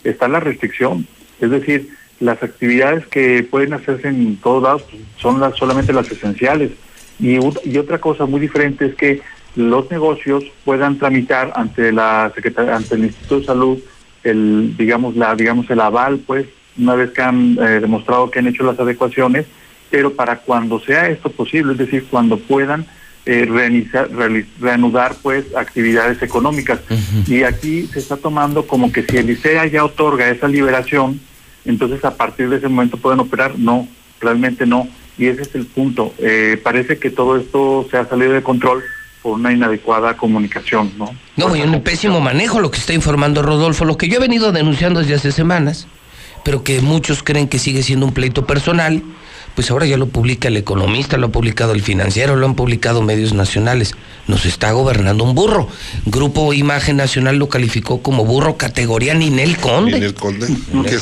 está 0.03 0.28
la 0.28 0.41
restricción, 0.41 1.07
es 1.41 1.51
decir, 1.51 1.91
las 2.20 2.43
actividades 2.43 3.07
que 3.07 3.43
pueden 3.43 3.73
hacerse 3.73 4.09
en 4.09 4.36
todos 4.36 4.62
lados 4.62 4.83
pues, 4.91 5.03
son 5.17 5.41
las 5.41 5.57
solamente 5.57 5.93
las 5.93 6.11
esenciales. 6.11 6.70
Y 7.20 7.39
otra 7.78 7.99
cosa 7.99 8.27
muy 8.27 8.41
diferente 8.41 8.86
es 8.86 8.94
que 8.97 9.20
los 9.55 9.91
negocios 9.91 10.44
puedan 10.65 10.99
tramitar 10.99 11.53
ante 11.55 11.93
la 11.93 12.33
Secretaría, 12.35 12.75
ante 12.77 12.97
el 12.97 13.05
Instituto 13.05 13.41
de 13.41 13.47
Salud 13.47 13.78
el 14.25 14.75
digamos 14.77 15.17
la 15.17 15.35
digamos 15.35 15.69
el 15.70 15.81
aval 15.81 16.19
pues 16.27 16.47
una 16.78 16.94
vez 16.94 17.11
que 17.11 17.23
han 17.23 17.59
eh, 17.61 17.81
demostrado 17.81 18.31
que 18.31 18.39
han 18.41 18.47
hecho 18.49 18.65
las 18.65 18.78
adecuaciones 18.78 19.47
pero 19.91 20.12
para 20.15 20.36
cuando 20.36 20.81
sea 20.81 21.09
esto 21.09 21.31
posible 21.31 21.73
es 21.73 21.78
decir 21.78 22.07
cuando 22.11 22.39
puedan 22.39 22.86
eh, 23.27 23.47
reali- 23.49 24.47
reanudar 24.61 25.15
pues 25.23 25.44
actividades 25.57 26.20
económicas. 26.20 26.81
Y 27.27 27.43
aquí 27.43 27.86
se 27.86 27.99
está 28.01 28.17
tomando 28.19 28.67
como 28.67 28.93
que 28.93 29.03
si 29.03 29.17
el 29.17 29.31
ICEA 29.31 29.67
ya 29.67 29.85
otorga 29.85 30.28
esa 30.28 30.47
liberación 30.49 31.20
entonces 31.65 32.05
a 32.05 32.17
partir 32.17 32.51
de 32.51 32.57
ese 32.57 32.69
momento 32.69 32.97
pueden 32.99 33.20
operar. 33.20 33.59
No 33.59 33.89
realmente 34.20 34.67
no. 34.67 34.86
Y 35.17 35.27
ese 35.28 35.43
es 35.43 35.55
el 35.55 35.65
punto. 35.67 36.12
Eh, 36.19 36.61
parece 36.62 36.99
que 36.99 37.09
todo 37.11 37.36
esto 37.39 37.86
se 37.91 37.97
ha 37.97 38.07
salido 38.07 38.33
de 38.33 38.43
control 38.43 38.83
por 39.23 39.35
una 39.39 39.53
inadecuada 39.53 40.17
comunicación 40.19 40.93
no 40.99 41.11
No, 41.39 41.57
y 41.57 41.62
un 41.62 41.83
pésimo 41.83 42.20
manejo 42.20 42.61
lo 42.61 42.70
que 42.70 42.78
está 42.78 42.93
informando 42.93 43.41
Rodolfo, 43.43 43.86
lo 43.86 43.97
que 43.97 44.09
yo 44.09 44.17
he 44.17 44.20
venido 44.20 44.53
denunciando 44.53 45.01
desde 45.01 45.15
hace 45.15 45.33
semanas, 45.33 45.86
pero 46.45 46.63
que 46.63 46.81
muchos 46.81 47.23
creen 47.23 47.49
que 47.49 47.59
sigue 47.59 47.83
siendo 47.83 48.07
un 48.07 48.13
pleito 48.13 48.47
personal, 48.47 49.03
pues 49.55 49.71
ahora 49.71 49.87
ya 49.87 49.97
lo 49.97 50.07
publica 50.09 50.49
el 50.49 50.57
economista, 50.57 51.17
lo 51.17 51.29
ha 51.29 51.33
publicado 51.33 51.73
el 51.73 51.83
financiero, 51.83 52.35
lo 52.37 52.45
han 52.47 52.55
publicado 52.55 53.03
medios 53.03 53.33
nacionales. 53.35 53.95
Nos 54.27 54.47
está 54.47 54.73
gobernando 54.73 55.23
un 55.25 55.35
burro. 55.35 55.69
Grupo 56.07 56.53
Imagen 56.53 56.97
Nacional 56.97 57.37
lo 57.37 57.49
calificó 57.49 58.03
como 58.03 58.25
burro 58.25 58.57
categoría 58.57 59.15
Ninel 59.15 59.57
Conde. 59.59 59.93
Ninel 59.93 60.15
Conde. 60.15 60.49
Ninel. 60.73 60.99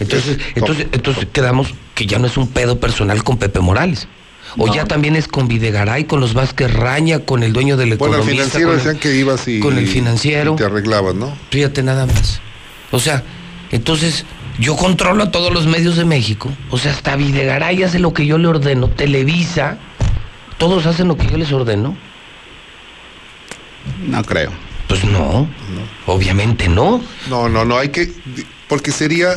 Entonces, 0.00 0.38
entonces, 0.54 0.86
entonces 0.92 1.26
quedamos 1.32 1.74
que 1.94 2.06
ya 2.06 2.18
no 2.18 2.26
es 2.26 2.36
un 2.36 2.48
pedo 2.48 2.80
personal 2.80 3.22
con 3.22 3.36
Pepe 3.38 3.60
Morales. 3.60 4.08
O 4.56 4.66
No. 4.66 4.74
ya 4.74 4.84
también 4.86 5.14
es 5.14 5.28
con 5.28 5.46
Videgaray, 5.46 6.04
con 6.04 6.18
los 6.20 6.32
Vázquez 6.34 6.72
Raña, 6.72 7.20
con 7.20 7.42
el 7.44 7.52
dueño 7.52 7.76
del 7.76 7.96
Bueno, 7.96 8.14
el 8.16 8.20
economista. 8.22 8.44
financiero 8.58 8.68
con 8.68 8.78
el- 8.78 8.84
decían 8.84 8.98
que 9.00 9.14
ibas 9.16 9.46
y. 9.46 9.60
con 9.60 9.78
el 9.78 9.86
financiero. 9.86 10.54
y 10.54 10.56
te 10.56 10.64
arreglabas, 10.64 11.14
¿no? 11.14 11.32
Fíjate 11.50 11.82
nada 11.84 12.06
más. 12.06 12.40
O 12.90 12.98
sea, 12.98 13.22
entonces 13.70 14.24
yo 14.60 14.76
controlo 14.76 15.24
a 15.24 15.30
todos 15.30 15.52
los 15.52 15.66
medios 15.66 15.96
de 15.96 16.04
México. 16.04 16.52
O 16.70 16.78
sea, 16.78 16.92
hasta 16.92 17.16
Videgaray 17.16 17.82
hace 17.82 17.98
lo 17.98 18.12
que 18.12 18.26
yo 18.26 18.36
le 18.38 18.46
ordeno. 18.46 18.88
Televisa, 18.88 19.78
todos 20.58 20.84
hacen 20.86 21.08
lo 21.08 21.16
que 21.16 21.26
yo 21.26 21.38
les 21.38 21.50
ordeno. 21.50 21.96
No 24.06 24.22
creo. 24.22 24.52
Pues 24.86 25.04
no, 25.04 25.48
obviamente 26.06 26.68
no. 26.68 27.02
No, 27.28 27.48
no, 27.48 27.64
no, 27.64 27.78
hay 27.78 27.88
que. 27.88 28.12
Porque 28.68 28.92
sería 28.92 29.30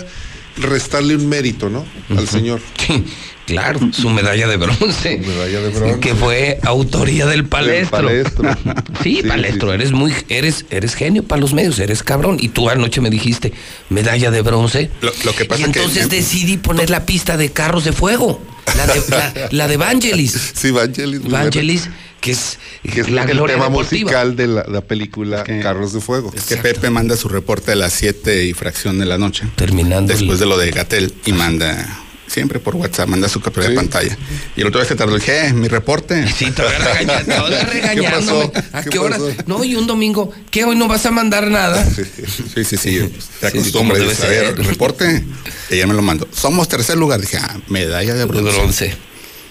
restarle 0.58 1.16
un 1.16 1.30
mérito, 1.30 1.70
¿no? 1.70 1.86
Al 2.18 2.28
señor. 2.28 2.60
Sí, 2.78 3.06
claro, 3.46 3.80
su 3.92 4.10
medalla 4.10 4.48
de 4.48 4.58
bronce. 4.58 5.18
Medalla 5.18 5.62
de 5.62 5.70
bronce. 5.70 6.00
Que 6.00 6.16
fue 6.16 6.60
autoría 6.64 7.26
del 7.26 7.46
palestro. 7.46 7.98
palestro. 8.00 8.58
Sí, 9.04 9.18
Sí, 9.22 9.24
palestro, 9.28 9.70
sí, 9.70 9.76
sí. 9.78 9.82
eres 9.82 9.92
muy, 9.92 10.14
eres, 10.30 10.66
eres 10.70 10.96
genio 10.96 11.24
para 11.24 11.42
los 11.42 11.54
medios, 11.54 11.78
eres 11.80 12.04
cabrón. 12.04 12.38
Y 12.40 12.50
tú 12.50 12.70
anoche 12.70 13.02
me 13.02 13.10
dijiste, 13.10 13.52
medalla 13.90 14.32
de 14.32 14.42
bronce. 14.42 14.90
Lo, 15.02 15.12
lo 15.26 15.36
que 15.36 15.44
Y 15.44 15.48
pasa 15.48 15.60
que 15.60 15.66
entonces 15.66 16.10
decidí 16.10 16.58
poner 16.58 16.90
la 16.90 17.06
pista 17.06 17.36
de 17.38 17.52
carros 17.52 17.84
de 17.84 17.92
fuego. 17.94 18.42
La 18.78 18.88
de, 18.88 19.02
la, 19.10 19.34
la 19.52 19.68
de 19.68 19.78
Vangelis. 19.78 20.54
Sí, 20.56 20.72
Vangelis. 20.72 21.22
Vangelis, 21.30 21.90
que 22.22 22.32
es, 22.32 22.58
Que 22.94 23.02
es 23.02 23.10
la 23.10 23.24
el 23.24 23.32
gloria 23.32 23.56
tema 23.56 23.68
deportiva. 23.68 24.04
musical 24.12 24.36
de 24.38 24.48
la, 24.48 24.66
la 24.70 24.80
película 24.82 25.44
Carros 25.44 25.92
de 25.92 26.00
Fuego. 26.00 26.32
Es 26.34 26.46
que 26.46 26.56
Pepe 26.58 26.90
manda 26.90 27.18
su 27.18 27.28
reporte 27.28 27.74
a 27.74 27.76
las 27.76 27.92
7 27.94 28.46
y 28.46 28.54
fracción 28.54 29.00
de 29.00 29.06
la 29.06 29.18
noche. 29.18 29.46
Terminando. 29.58 30.14
Después 30.14 30.40
de 30.40 30.46
lo 30.46 30.58
de 30.58 30.72
Gatel 30.72 31.14
y 31.26 31.34
manda, 31.34 32.03
siempre 32.34 32.60
por 32.60 32.76
WhatsApp, 32.76 33.08
manda 33.08 33.30
su 33.30 33.40
captura 33.40 33.70
de 33.70 33.76
pantalla. 33.76 34.18
Y 34.56 34.62
el 34.62 34.68
otro 34.68 34.80
día 34.82 34.88
se 34.90 34.96
tardó, 34.96 35.16
dije, 35.16 35.48
"Eh, 35.48 35.54
mi 35.54 35.68
reporte. 35.68 36.26
Sí, 36.38 36.50
todavía 36.52 36.80
regaña- 36.80 37.24
todavía 37.26 37.64
regañándome. 37.74 38.52
¿A 38.74 38.82
qué, 38.84 38.98
hora? 39.00 39.18
No, 39.46 39.64
y 39.64 39.76
un 39.76 39.86
domingo, 39.88 40.32
¿qué 40.52 40.64
hoy 40.66 40.76
no 40.76 40.88
vas 40.88 41.06
a 41.06 41.12
mandar 41.12 41.50
nada? 41.50 41.86
Sí, 42.56 42.64
sí, 42.66 42.78
sí. 42.78 43.00
Te 43.40 43.52
Sí, 43.52 43.58
acostumbras. 43.60 44.02
a 44.02 44.28
ver, 44.28 44.56
ser. 44.56 44.66
reporte. 44.66 45.24
Y 45.70 45.76
ella 45.76 45.88
me 45.88 45.94
lo 45.94 46.02
mandó. 46.02 46.28
Somos 46.32 46.68
tercer 46.68 46.98
lugar. 46.98 47.22
Dije, 47.22 47.38
ah, 47.38 47.58
medalla 47.68 48.14
de 48.14 48.20
De 48.20 48.26
bronce. 48.26 48.52
bronce. 48.58 48.96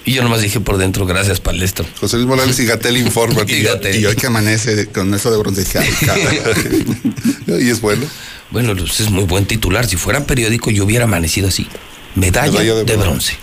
Y 0.05 0.11
yo 0.13 0.21
nomás 0.23 0.41
dije 0.41 0.59
por 0.59 0.77
dentro, 0.77 1.05
gracias, 1.05 1.39
Palestro. 1.39 1.85
José 2.01 2.17
Luis 2.17 2.27
Morales 2.27 2.59
y 2.59 2.65
Gatel 2.65 2.97
informan. 2.97 3.45
Y. 3.47 3.97
Y 3.97 4.05
hoy 4.05 4.15
que 4.17 4.27
amanece 4.27 4.87
con 4.87 5.13
eso 5.13 5.31
de 5.31 5.37
bronce, 5.37 5.63
cabrón. 5.65 7.61
y 7.61 7.69
es 7.69 7.79
bueno. 7.81 8.05
Bueno, 8.51 8.75
pues 8.75 8.99
es 8.99 9.09
muy 9.09 9.23
buen 9.23 9.45
titular. 9.45 9.87
Si 9.87 9.95
fuera 9.95 10.25
periódico, 10.25 10.69
yo 10.71 10.83
hubiera 10.85 11.05
amanecido 11.05 11.47
así. 11.47 11.67
Medalla, 12.15 12.51
Medalla 12.51 12.75
de, 12.75 12.83
de 12.85 12.95
bronce. 12.97 13.35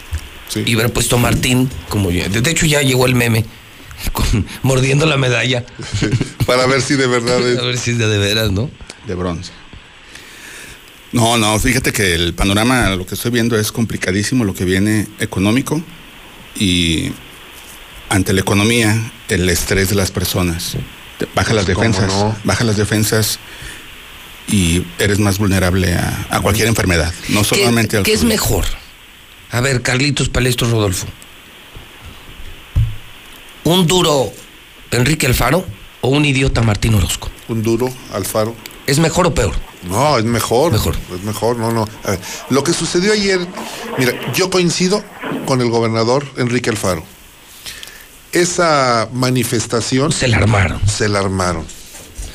Sí. 0.49 0.63
Y 0.67 0.75
hubiera 0.75 0.89
puesto 0.89 1.17
Martín, 1.19 1.71
como 1.89 2.11
yo. 2.11 2.29
De 2.29 2.51
hecho, 2.51 2.67
ya 2.67 2.83
llegó 2.83 3.07
el 3.07 3.15
meme, 3.15 3.45
con- 4.13 4.47
mordiendo 4.63 5.07
la 5.07 5.17
medalla. 5.17 5.65
Para 6.47 6.67
ver 6.67 6.83
si 6.83 6.95
de 6.97 7.07
verdad 7.07 7.41
es. 7.49 7.59
A 7.61 7.63
ver 7.63 7.79
si 7.79 7.93
es 7.93 7.99
de, 7.99 8.09
de 8.09 8.19
veras, 8.19 8.51
¿no? 8.51 8.71
de 9.07 9.15
bronce. 9.15 9.51
No, 11.13 11.37
no, 11.39 11.59
fíjate 11.59 11.93
que 11.93 12.15
el 12.15 12.35
panorama, 12.35 12.91
lo 12.91 13.05
que 13.05 13.15
estoy 13.17 13.33
viendo 13.33 13.59
es 13.59 13.73
complicadísimo, 13.73 14.45
lo 14.45 14.55
que 14.55 14.65
viene 14.65 15.09
económico 15.19 15.83
y 16.55 17.11
ante 18.09 18.33
la 18.33 18.41
economía, 18.43 19.11
el 19.29 19.49
estrés 19.49 19.89
de 19.89 19.97
las 19.97 20.13
personas. 20.13 20.77
Baja 21.35 21.53
las 21.55 21.65
Pues, 21.65 21.75
¿cómo 21.77 21.89
defensas, 21.89 22.13
no? 22.17 22.37
baja 22.45 22.63
las 22.65 22.77
defensas 22.77 23.39
y 24.51 24.85
eres 24.99 25.19
más 25.19 25.39
vulnerable 25.39 25.95
a, 25.95 26.27
a 26.31 26.41
cualquier 26.41 26.69
enfermedad, 26.69 27.13
no 27.29 27.43
¿Qué, 27.43 27.57
solamente 27.57 27.97
al 27.97 28.03
qué 28.03 28.13
es 28.13 28.25
mejor? 28.25 28.65
A 29.51 29.61
ver, 29.61 29.83
Carlitos 29.83 30.29
Palestro 30.29 30.71
Rodolfo. 30.71 31.07
¿Un 33.65 33.87
duro 33.87 34.33
Enrique 34.91 35.27
Alfaro 35.27 35.65
o 36.01 36.09
un 36.09 36.25
idiota 36.25 36.63
Martín 36.63 36.95
Orozco? 36.95 37.31
Un 37.49 37.63
duro, 37.63 37.93
Alfaro. 38.13 38.55
¿Es 38.87 38.99
mejor 38.99 39.27
o 39.27 39.35
peor? 39.35 39.55
No, 39.89 40.19
es 40.19 40.25
mejor. 40.25 40.73
Mejor. 40.73 40.97
Es 41.15 41.23
mejor, 41.25 41.57
no, 41.57 41.73
no. 41.73 41.89
A 42.05 42.11
ver, 42.13 42.21
lo 42.51 42.63
que 42.65 42.73
sucedió 42.73 43.13
ayer, 43.13 43.41
mira, 43.99 44.13
yo 44.33 44.51
coincido 44.51 45.05
con 45.47 45.61
el 45.61 45.71
gobernador 45.71 46.27
Enrique 46.37 46.71
Alfaro. 46.71 47.05
Esa 48.33 49.09
manifestación. 49.13 50.13
Se 50.13 50.29
la 50.29 50.37
armaron. 50.37 50.81
Se 50.87 51.09
la 51.09 51.19
armaron. 51.19 51.67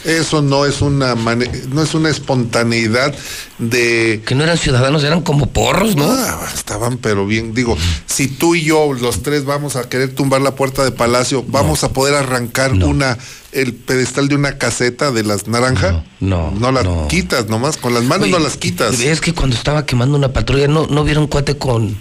Eso 0.06 0.44
no 0.44 0.66
es 0.66 0.82
una 0.82 1.16
no 1.16 1.82
es 1.82 1.94
una 1.96 2.10
espontaneidad 2.10 3.14
de 3.58 4.22
Que 4.26 4.36
no 4.36 4.44
eran 4.44 4.58
ciudadanos, 4.58 5.04
eran 5.04 5.22
como 5.22 5.48
porros, 5.48 5.96
¿no? 5.96 6.06
Ah, 6.08 6.48
estaban 6.54 6.98
pero 6.98 7.26
bien, 7.26 7.56
digo, 7.56 7.76
si 8.06 8.28
tú 8.28 8.54
y 8.54 8.64
yo 8.66 8.94
los 8.94 9.24
tres 9.24 9.46
vamos 9.46 9.76
a 9.76 9.90
querer 9.90 10.14
tumbar 10.14 10.42
la 10.42 10.54
puerta 10.54 10.84
de 10.84 10.92
Palacio, 10.92 11.44
vamos 11.48 11.84
a 11.84 11.90
poder 11.90 12.14
arrancar 12.14 12.74
una 12.74 13.18
el 13.52 13.74
pedestal 13.74 14.28
de 14.28 14.36
una 14.36 14.58
caseta 14.58 15.12
de 15.12 15.24
las 15.24 15.48
naranja. 15.48 16.04
No, 16.20 16.52
no 16.52 16.72
la 16.72 16.84
no. 16.84 17.08
quitas 17.08 17.48
nomás, 17.48 17.78
con 17.78 17.94
las 17.94 18.04
manos 18.04 18.26
Oye, 18.26 18.34
no 18.34 18.40
las 18.40 18.58
quitas. 18.58 19.00
Es 19.00 19.22
que 19.22 19.34
cuando 19.34 19.56
estaba 19.56 19.86
quemando 19.86 20.18
una 20.18 20.34
patrulla, 20.34 20.68
¿no, 20.68 20.88
no 20.88 21.04
vieron 21.04 21.28
cuate 21.28 21.58
con, 21.58 21.98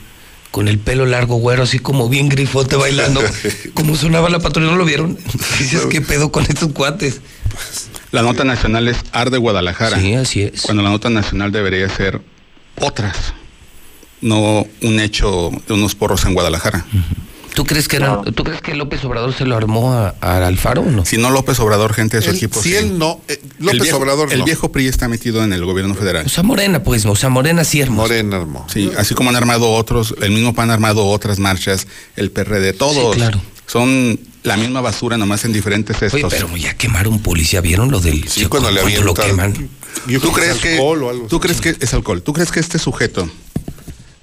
con 0.50 0.68
el 0.68 0.78
pelo 0.78 1.06
largo, 1.06 1.36
güero, 1.36 1.62
así 1.62 1.78
como 1.78 2.08
bien 2.08 2.28
grifote 2.28 2.76
bailando? 2.76 3.22
como 3.74 3.96
sonaba 3.96 4.28
la 4.28 4.40
patrulla, 4.40 4.72
¿no 4.72 4.76
lo 4.76 4.84
vieron? 4.84 5.16
Dices, 5.58 5.86
¿qué 5.86 6.00
pedo 6.00 6.32
con 6.32 6.44
estos 6.44 6.72
cuates? 6.72 7.20
La 8.14 8.22
nota 8.22 8.44
nacional 8.44 8.86
es 8.88 8.96
Arde 9.12 9.38
Guadalajara. 9.38 9.98
Sí, 9.98 10.14
así 10.14 10.42
es. 10.42 10.62
Cuando 10.62 10.82
la 10.82 10.90
nota 10.90 11.10
nacional 11.10 11.50
debería 11.50 11.88
ser 11.88 12.20
otras, 12.80 13.34
no 14.20 14.66
un 14.82 15.00
hecho 15.00 15.50
de 15.66 15.74
unos 15.74 15.94
porros 15.94 16.24
en 16.24 16.34
Guadalajara. 16.34 16.84
¿Tú 17.54 17.64
crees 17.64 17.86
que 17.86 17.96
eran- 17.96 18.24
¿tú 18.34 18.42
crees 18.42 18.60
que 18.60 18.74
López 18.74 19.04
Obrador 19.04 19.32
se 19.32 19.44
lo 19.44 19.56
armó 19.56 19.92
a, 19.92 20.14
a 20.20 20.44
Alfaro 20.46 20.82
o 20.82 20.90
no? 20.90 21.04
Si 21.04 21.18
no 21.18 21.30
López 21.30 21.58
Obrador, 21.60 21.92
gente 21.92 22.16
de 22.16 22.22
su 22.22 22.30
Él- 22.30 22.36
equipo. 22.36 22.60
si 22.62 22.70
sí. 22.70 22.76
él 22.76 22.98
no, 22.98 23.20
eh, 23.28 23.40
el 23.60 23.66
López 23.66 23.82
viejo, 23.82 23.96
Obrador 23.98 24.32
El 24.32 24.38
no. 24.40 24.44
viejo 24.44 24.72
PRI 24.72 24.88
está 24.88 25.06
metido 25.08 25.42
en 25.44 25.52
el 25.52 25.64
gobierno 25.64 25.94
federal. 25.94 26.26
O 26.26 26.28
sea, 26.28 26.42
Morena, 26.42 26.82
pues, 26.82 27.06
o 27.06 27.14
sea, 27.14 27.28
Morena 27.30 27.62
sí 27.64 27.80
hermoso. 27.80 28.02
Morena, 28.08 28.36
hermoso. 28.38 28.66
Sí, 28.72 28.90
así 28.98 29.14
como 29.14 29.30
han 29.30 29.36
armado 29.36 29.70
otros, 29.72 30.14
el 30.20 30.32
mismo 30.32 30.52
PAN 30.54 30.70
ha 30.70 30.74
armado 30.74 31.06
otras 31.06 31.38
marchas, 31.38 31.86
el 32.16 32.30
PRD, 32.32 32.72
todos. 32.72 33.14
Sí, 33.14 33.20
claro. 33.20 33.40
Son 33.66 34.18
la 34.44 34.56
misma 34.56 34.80
basura, 34.80 35.16
nomás 35.18 35.44
en 35.44 35.52
diferentes 35.52 35.96
Oye, 35.96 36.06
estos. 36.16 36.32
pero 36.32 36.56
ya 36.56 36.74
quemaron 36.74 37.18
policía, 37.20 37.60
¿vieron 37.60 37.90
lo 37.90 38.00
del... 38.00 38.28
Sí, 38.28 38.46
cuando 38.46 38.70
le 38.70 38.82
lo 39.00 39.14
queman? 39.14 39.52
Yo 40.06 40.20
¿Tú 40.20 40.32
creo 40.32 40.44
crees 40.44 40.56
es 40.56 40.62
que, 40.62 40.72
alcohol 40.74 41.02
o 41.02 41.10
algo 41.10 41.26
tú 41.28 41.36
así. 41.36 41.42
crees 41.42 41.60
que 41.60 41.76
es 41.84 41.94
alcohol? 41.94 42.22
¿Tú 42.22 42.32
crees 42.32 42.50
que 42.52 42.60
este 42.60 42.78
sujeto 42.78 43.28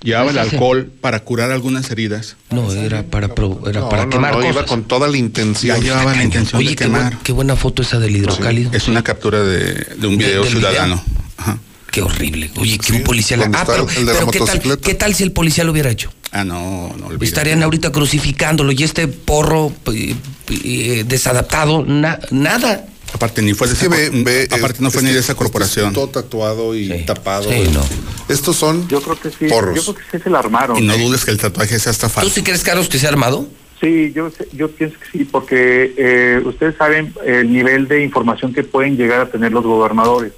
llevaba 0.04 0.32
el 0.32 0.38
alcohol 0.38 0.92
para 1.02 1.22
curar 1.22 1.52
algunas 1.52 1.90
heridas? 1.90 2.36
No, 2.52 2.72
era 2.72 3.04
para, 3.04 3.34
pro- 3.34 3.62
era 3.68 3.82
No, 3.82 3.90
para 3.90 4.04
no, 4.06 4.10
quemar 4.12 4.38
no, 4.38 4.48
iba 4.48 4.66
con 4.66 4.84
toda 4.84 5.08
la 5.08 5.18
intención. 5.18 5.78
Ya 5.78 5.84
llevaba 5.84 6.16
la 6.16 6.24
intención 6.24 6.60
Oye, 6.60 6.70
de 6.72 6.76
qué, 6.76 6.84
quemar. 6.86 7.18
qué 7.24 7.32
buena 7.32 7.56
foto 7.56 7.82
esa 7.82 7.98
del 8.00 8.16
hidrocálido. 8.16 8.72
Es 8.74 8.88
una 8.88 9.04
captura 9.04 9.42
de, 9.42 9.74
de 9.98 10.08
un 10.08 10.18
De- 10.18 10.26
video 10.26 10.44
ciudadano. 10.44 11.04
Ajá. 11.38 11.58
Qué 11.92 12.02
horrible. 12.02 12.52
Oye, 12.58 12.78
que 12.78 12.86
Sí, 12.88 12.94
un 12.94 13.04
policía... 13.04 13.38
la- 13.38 13.46
Ah, 13.46 13.62
está 13.62 13.66
pero, 13.66 13.88
el 13.90 13.96
de 14.06 14.14
la 14.14 14.20
pero 14.20 14.28
¿qué, 14.32 14.40
tal, 14.40 14.48
motocicleta. 14.48 14.82
¿qué 14.88 14.94
tal 14.94 15.16
si 15.16 15.24
el 15.24 15.32
policía 15.32 15.64
lo 15.64 15.72
hubiera 15.72 15.90
hecho? 15.90 16.12
Ah, 16.32 16.44
no, 16.46 16.94
no 16.98 17.08
olvides. 17.08 17.30
Estarían 17.30 17.62
ahorita 17.64 17.92
crucificándolo 17.92 18.72
y 18.72 18.84
este 18.84 19.08
porro 19.08 19.72
eh, 19.94 20.16
eh, 20.64 21.04
desadaptado, 21.06 21.84
na- 21.86 22.20
nada. 22.32 22.86
Aparte, 23.14 23.42
ni 23.42 23.54
fue 23.54 23.68
de 23.68 23.74
esa, 23.74 23.90
ve- 23.90 24.10
ve, 24.14 24.48
aparte 24.50 24.82
no 24.82 24.90
fue 24.90 25.02
ni 25.02 25.10
de 25.10 25.20
esa 25.20 25.34
este 25.34 25.36
corporación. 25.36 25.90
es 25.90 25.94
Todo 25.94 26.08
tatuado 26.08 26.74
y 26.76 26.88
Sí. 26.88 27.04
tapado. 27.06 27.50
Sí, 27.52 27.70
no. 27.74 27.82
Estos 28.30 28.56
son 28.56 28.88
Yo 28.88 29.02
creo 29.02 29.20
que 29.20 29.30
sí. 29.30 29.48
porros. 29.50 29.76
Yo 29.76 29.94
creo 29.94 29.96
que 30.10 30.18
sí 30.18 30.24
se 30.24 30.30
la 30.30 30.40
armaron. 30.40 30.78
Y 30.78 30.82
no 30.84 30.94
¿eh? 30.94 30.98
dudes 31.04 31.26
que 31.26 31.32
el 31.32 31.38
tatuaje 31.38 31.78
sea 31.80 31.92
hasta 31.92 32.08
¿Tú 32.08 32.14
falso. 32.14 32.30
sí 32.34 32.42
crees, 32.44 32.64
Carlos, 32.64 32.88
que 32.88 32.98
se 32.98 33.08
ha 33.08 33.10
armado? 33.10 33.48
Sí, 33.82 34.14
yo, 34.16 34.30
sé- 34.30 34.48
yo 34.54 34.72
pienso 34.72 34.98
que 35.00 35.18
sí, 35.18 35.26
porque 35.26 35.94
eh, 35.98 36.42
ustedes 36.46 36.78
saben 36.78 37.14
el 37.26 37.52
nivel 37.52 37.90
de 37.90 38.04
información 38.06 38.54
que 38.54 38.64
pueden 38.64 38.96
llegar 38.96 39.20
a 39.20 39.30
tener 39.30 39.52
los 39.52 39.66
gobernadores. 39.66 40.32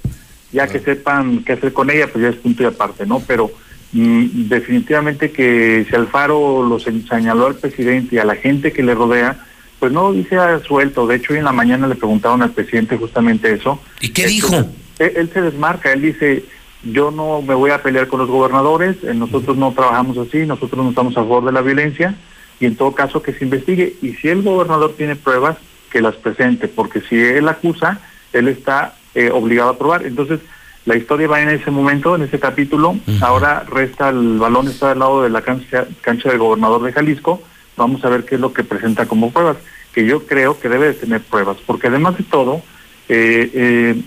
Ya 0.50 0.66
que 0.66 0.80
sepan 0.80 1.44
qué 1.44 1.52
hacer 1.52 1.72
con 1.72 1.90
ella, 1.90 2.10
pues 2.10 2.22
ya 2.22 2.30
es 2.30 2.36
punto 2.36 2.62
y 2.64 2.66
aparte, 2.66 3.06
¿no? 3.06 3.20
Pero 3.20 3.52
definitivamente 3.94 5.30
que 5.30 5.86
si 5.88 5.94
Alfaro 5.96 6.62
lo 6.68 6.78
se- 6.78 7.02
señaló 7.08 7.46
al 7.46 7.54
presidente 7.56 8.16
y 8.16 8.18
a 8.18 8.24
la 8.24 8.34
gente 8.36 8.72
que 8.72 8.82
le 8.82 8.94
rodea, 8.94 9.44
pues 9.78 9.92
no 9.92 10.12
dice 10.12 10.36
suelto. 10.66 11.06
De 11.06 11.16
hecho, 11.16 11.32
hoy 11.32 11.38
en 11.38 11.44
la 11.44 11.52
mañana 11.52 11.86
le 11.86 11.94
preguntaron 11.94 12.42
al 12.42 12.50
presidente 12.52 12.96
justamente 12.96 13.52
eso. 13.52 13.80
¿Y 14.00 14.10
qué 14.10 14.26
dijo? 14.26 14.54
Él, 14.98 15.12
él 15.16 15.30
se 15.32 15.42
desmarca, 15.42 15.92
él 15.92 16.02
dice, 16.02 16.44
yo 16.84 17.10
no 17.10 17.42
me 17.42 17.54
voy 17.54 17.70
a 17.70 17.82
pelear 17.82 18.08
con 18.08 18.20
los 18.20 18.28
gobernadores, 18.28 18.96
eh, 19.04 19.14
nosotros 19.14 19.56
no 19.56 19.72
trabajamos 19.72 20.16
así, 20.18 20.46
nosotros 20.46 20.82
no 20.84 20.90
estamos 20.90 21.12
a 21.14 21.20
favor 21.20 21.44
de 21.44 21.52
la 21.52 21.60
violencia 21.62 22.14
y 22.60 22.66
en 22.66 22.76
todo 22.76 22.92
caso 22.94 23.22
que 23.22 23.32
se 23.32 23.44
investigue. 23.44 23.94
Y 24.02 24.12
si 24.14 24.28
el 24.28 24.42
gobernador 24.42 24.94
tiene 24.96 25.16
pruebas, 25.16 25.56
que 25.90 26.00
las 26.00 26.16
presente, 26.16 26.66
porque 26.66 27.00
si 27.02 27.16
él 27.16 27.46
acusa, 27.48 28.00
él 28.32 28.48
está 28.48 28.96
eh, 29.14 29.30
obligado 29.32 29.70
a 29.70 29.78
probar. 29.78 30.04
Entonces, 30.04 30.40
la 30.86 30.96
historia 30.96 31.28
va 31.28 31.40
en 31.40 31.48
ese 31.48 31.70
momento, 31.70 32.14
en 32.14 32.22
ese 32.22 32.38
capítulo. 32.38 32.96
Ahora 33.20 33.64
resta 33.68 34.10
el 34.10 34.38
balón, 34.38 34.68
está 34.68 34.90
al 34.90 34.98
lado 34.98 35.22
de 35.22 35.30
la 35.30 35.42
cancha, 35.42 35.86
cancha 36.02 36.28
del 36.28 36.38
gobernador 36.38 36.82
de 36.82 36.92
Jalisco. 36.92 37.42
Vamos 37.76 38.04
a 38.04 38.10
ver 38.10 38.24
qué 38.24 38.34
es 38.34 38.40
lo 38.40 38.52
que 38.52 38.64
presenta 38.64 39.06
como 39.06 39.30
pruebas, 39.30 39.56
que 39.92 40.06
yo 40.06 40.26
creo 40.26 40.60
que 40.60 40.68
debe 40.68 40.88
de 40.88 40.94
tener 40.94 41.22
pruebas, 41.22 41.56
porque 41.66 41.88
además 41.88 42.18
de 42.18 42.24
todo, 42.24 42.62
eh, 43.08 43.50
eh, 43.54 44.02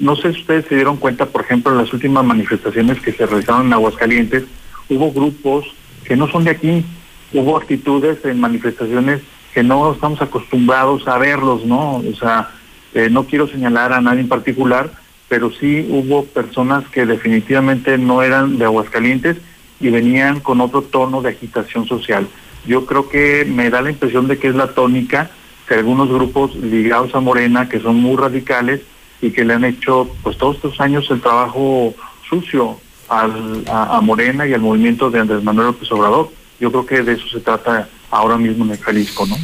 no 0.00 0.16
sé 0.16 0.32
si 0.32 0.40
ustedes 0.40 0.66
se 0.66 0.74
dieron 0.74 0.96
cuenta, 0.96 1.26
por 1.26 1.42
ejemplo, 1.42 1.72
en 1.72 1.78
las 1.78 1.92
últimas 1.92 2.24
manifestaciones 2.24 3.00
que 3.00 3.12
se 3.12 3.26
realizaron 3.26 3.66
en 3.66 3.72
Aguascalientes, 3.74 4.44
hubo 4.88 5.12
grupos 5.12 5.66
que 6.04 6.16
no 6.16 6.26
son 6.28 6.44
de 6.44 6.50
aquí, 6.50 6.84
hubo 7.32 7.56
actitudes 7.56 8.24
en 8.24 8.40
manifestaciones 8.40 9.20
que 9.52 9.62
no 9.62 9.92
estamos 9.92 10.20
acostumbrados 10.20 11.06
a 11.06 11.18
verlos, 11.18 11.64
¿no? 11.64 11.96
O 11.96 12.14
sea, 12.18 12.50
eh, 12.94 13.08
no 13.10 13.24
quiero 13.24 13.46
señalar 13.46 13.92
a 13.92 14.00
nadie 14.00 14.20
en 14.20 14.28
particular, 14.28 14.90
pero 15.34 15.50
sí 15.50 15.84
hubo 15.90 16.24
personas 16.26 16.84
que 16.92 17.04
definitivamente 17.06 17.98
no 17.98 18.22
eran 18.22 18.56
de 18.56 18.66
Aguascalientes 18.66 19.38
y 19.80 19.88
venían 19.90 20.38
con 20.38 20.60
otro 20.60 20.82
tono 20.82 21.22
de 21.22 21.30
agitación 21.30 21.88
social. 21.88 22.28
Yo 22.64 22.86
creo 22.86 23.08
que 23.08 23.44
me 23.44 23.68
da 23.68 23.82
la 23.82 23.90
impresión 23.90 24.28
de 24.28 24.38
que 24.38 24.46
es 24.46 24.54
la 24.54 24.68
tónica 24.74 25.32
que 25.66 25.74
algunos 25.74 26.08
grupos 26.08 26.54
ligados 26.54 27.16
a 27.16 27.20
Morena, 27.20 27.68
que 27.68 27.80
son 27.80 27.96
muy 27.96 28.16
radicales 28.16 28.82
y 29.20 29.32
que 29.32 29.44
le 29.44 29.54
han 29.54 29.64
hecho 29.64 30.08
pues 30.22 30.38
todos 30.38 30.54
estos 30.54 30.80
años 30.80 31.04
el 31.10 31.20
trabajo 31.20 31.92
sucio 32.30 32.78
al, 33.08 33.64
a, 33.68 33.96
a 33.96 34.00
Morena 34.00 34.46
y 34.46 34.52
al 34.54 34.60
movimiento 34.60 35.10
de 35.10 35.18
Andrés 35.18 35.42
Manuel 35.42 35.66
López 35.66 35.90
Obrador. 35.90 36.30
Yo 36.60 36.70
creo 36.70 36.86
que 36.86 37.02
de 37.02 37.14
eso 37.14 37.26
se 37.28 37.40
trata 37.40 37.88
ahora 38.08 38.36
mismo 38.36 38.64
en 38.66 38.70
el 38.70 38.78
Jalisco, 38.78 39.26
¿no? 39.26 39.36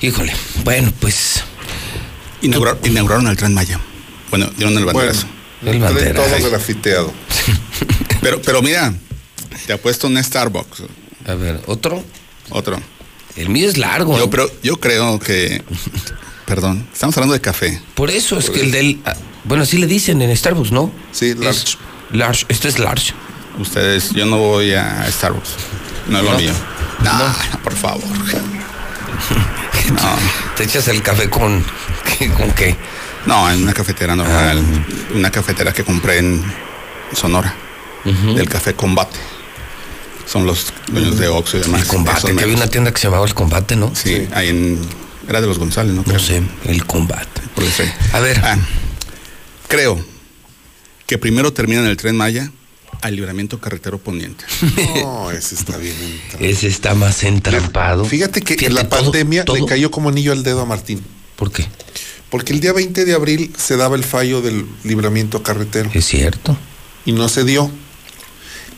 Híjole, 0.00 0.32
bueno, 0.62 0.92
pues 1.00 1.42
Inaugurar- 2.42 2.78
inauguraron 2.84 3.26
el 3.26 3.36
Tren 3.36 3.54
Maya. 3.54 3.80
Bueno, 4.36 4.50
dieron 4.56 4.76
el 4.76 4.84
banderazo. 4.84 5.26
El 5.64 5.78
banderazo. 5.78 6.28
Todo 6.40 6.50
grafiteado. 6.50 7.12
Pero, 8.20 8.42
pero 8.42 8.62
mira, 8.62 8.92
te 9.66 9.72
apuesto 9.74 10.08
un 10.08 10.20
Starbucks. 10.20 10.82
A 11.28 11.34
ver, 11.34 11.60
¿otro? 11.66 12.02
Otro. 12.50 12.80
El 13.36 13.48
mío 13.50 13.68
es 13.68 13.76
largo. 13.76 14.18
Yo, 14.18 14.28
pero, 14.28 14.50
yo 14.62 14.76
creo 14.80 15.20
que. 15.20 15.62
Perdón, 16.46 16.84
estamos 16.92 17.16
hablando 17.16 17.34
de 17.34 17.40
café. 17.40 17.80
Por 17.94 18.10
eso 18.10 18.36
es 18.38 18.50
que 18.50 18.60
el 18.62 18.72
del. 18.72 18.98
ah, 19.04 19.14
Bueno, 19.44 19.62
así 19.62 19.78
le 19.78 19.86
dicen 19.86 20.20
en 20.20 20.36
Starbucks, 20.36 20.72
¿no? 20.72 20.90
Sí, 21.12 21.34
large. 21.34 21.76
large. 22.10 22.44
Este 22.48 22.66
es 22.68 22.80
large. 22.80 23.12
Ustedes, 23.60 24.10
yo 24.14 24.26
no 24.26 24.38
voy 24.38 24.72
a 24.74 25.06
Starbucks. 25.12 25.50
No 26.08 26.18
es 26.18 26.24
lo 26.24 26.32
No. 26.32 26.38
mío. 26.38 26.52
No, 27.04 27.60
por 27.62 27.74
favor. 27.76 28.02
No. 29.90 30.16
Te 30.56 30.64
echas 30.64 30.88
el 30.88 31.02
café 31.02 31.28
con. 31.30 31.62
¿qué- 32.18 32.30
¿Con 32.30 32.50
qué? 32.52 32.74
No, 33.26 33.50
en 33.50 33.62
una 33.62 33.72
cafetera 33.72 34.14
normal. 34.14 34.62
Una 35.14 35.30
cafetera 35.30 35.72
que 35.72 35.84
compré 35.84 36.18
en 36.18 36.42
Sonora. 37.12 37.54
Del 38.04 38.48
café 38.48 38.74
Combate. 38.74 39.18
Son 40.26 40.46
los 40.46 40.72
dueños 40.88 41.18
de 41.18 41.28
Oxxo 41.28 41.58
y 41.58 41.60
demás. 41.60 41.82
El 41.82 41.86
combate, 41.88 42.34
que 42.34 42.42
había 42.44 42.56
una 42.56 42.66
tienda 42.66 42.92
que 42.92 42.98
se 43.00 43.06
llamaba 43.08 43.26
El 43.26 43.34
Combate, 43.34 43.76
¿no? 43.76 43.92
Sí, 43.94 44.26
ahí 44.32 44.48
en. 44.48 44.80
Era 45.28 45.40
de 45.40 45.46
los 45.46 45.58
González, 45.58 45.94
¿no? 45.94 46.02
No 46.06 46.18
sé, 46.18 46.42
El 46.64 46.84
Combate. 46.86 47.40
Por 47.54 47.64
eso. 47.64 47.82
A 48.12 48.20
ver. 48.20 48.40
Ah, 48.44 48.56
creo 49.68 50.02
que 51.06 51.18
primero 51.18 51.52
terminan 51.52 51.84
el 51.86 51.96
tren 51.96 52.16
Maya 52.16 52.50
al 53.02 53.16
libramiento 53.16 53.58
carretero 53.60 53.98
poniente. 53.98 54.44
No, 55.02 55.30
ese 55.30 55.54
está 55.54 55.76
bien. 55.76 55.94
entrado. 55.94 56.44
Ese 56.44 56.66
está 56.68 56.94
más 56.94 57.22
entrampado. 57.22 58.04
Fíjate 58.04 58.40
que 58.42 58.54
Fíjate, 58.56 58.74
la 58.74 58.88
todo- 58.88 59.02
pandemia 59.02 59.44
todo- 59.44 59.56
le 59.56 59.66
cayó 59.66 59.90
como 59.90 60.08
anillo 60.08 60.32
al 60.32 60.42
dedo 60.42 60.60
a 60.62 60.66
Martín. 60.66 61.02
¿Por 61.36 61.52
qué? 61.52 61.66
Porque 62.34 62.52
el 62.52 62.58
día 62.58 62.72
20 62.72 63.04
de 63.04 63.14
abril 63.14 63.52
se 63.56 63.76
daba 63.76 63.94
el 63.94 64.02
fallo 64.02 64.42
del 64.42 64.66
libramiento 64.82 65.44
carretero. 65.44 65.88
Es 65.94 66.04
cierto. 66.04 66.58
Y 67.06 67.12
no 67.12 67.28
se 67.28 67.44
dio. 67.44 67.70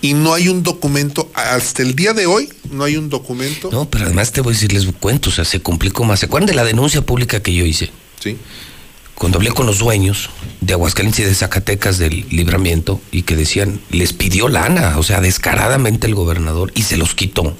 Y 0.02 0.12
no 0.12 0.34
hay 0.34 0.48
un 0.50 0.62
documento, 0.62 1.30
hasta 1.32 1.80
el 1.80 1.94
día 1.96 2.12
de 2.12 2.26
hoy, 2.26 2.50
no 2.70 2.84
hay 2.84 2.98
un 2.98 3.08
documento. 3.08 3.70
No, 3.72 3.88
pero 3.88 4.04
además 4.04 4.30
te 4.30 4.42
voy 4.42 4.50
a 4.50 4.56
decir, 4.56 4.74
les 4.74 4.84
cuento, 5.00 5.30
o 5.30 5.32
sea, 5.32 5.46
se 5.46 5.62
complicó 5.62 6.04
más. 6.04 6.20
¿Se 6.20 6.26
acuerdan 6.26 6.48
de 6.48 6.52
la 6.52 6.64
denuncia 6.64 7.00
pública 7.00 7.40
que 7.40 7.54
yo 7.54 7.64
hice? 7.64 7.88
Sí. 8.22 8.36
Cuando 9.14 9.38
hablé 9.38 9.52
con 9.52 9.64
los 9.64 9.78
dueños 9.78 10.28
de 10.60 10.74
Aguascalientes 10.74 11.20
y 11.20 11.24
de 11.26 11.34
Zacatecas 11.34 11.96
del 11.96 12.26
libramiento 12.28 13.00
y 13.10 13.22
que 13.22 13.36
decían, 13.36 13.80
les 13.88 14.12
pidió 14.12 14.50
lana, 14.50 14.98
o 14.98 15.02
sea, 15.02 15.22
descaradamente 15.22 16.06
el 16.06 16.14
gobernador 16.14 16.72
y 16.74 16.82
se 16.82 16.98
los 16.98 17.14
quitó. 17.14 17.56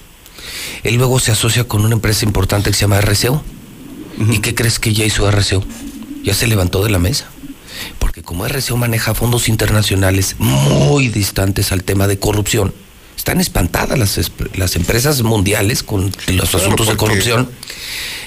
Él 0.82 0.96
luego 0.96 1.20
se 1.20 1.32
asocia 1.32 1.64
con 1.64 1.86
una 1.86 1.94
empresa 1.94 2.26
importante 2.26 2.68
que 2.68 2.76
se 2.76 2.82
llama 2.82 3.00
RCO. 3.00 3.42
¿Y 4.30 4.40
qué 4.40 4.54
crees 4.54 4.78
que 4.78 4.92
ya 4.92 5.04
hizo 5.06 5.30
RCO? 5.30 5.62
Ya 6.26 6.34
se 6.34 6.46
levantó 6.46 6.84
de 6.84 6.90
la 6.90 6.98
mesa. 6.98 7.26
Porque 7.98 8.22
como 8.22 8.46
RCO 8.46 8.76
maneja 8.76 9.14
fondos 9.14 9.48
internacionales 9.48 10.36
muy 10.38 11.08
distantes 11.08 11.72
al 11.72 11.84
tema 11.84 12.06
de 12.06 12.18
corrupción, 12.18 12.74
están 13.16 13.40
espantadas 13.40 13.98
las, 13.98 14.18
las 14.54 14.76
empresas 14.76 15.22
mundiales 15.22 15.82
con 15.82 16.04
los 16.06 16.14
Claro, 16.50 16.58
asuntos 16.58 16.88
de 16.88 16.96
corrupción. 16.96 17.50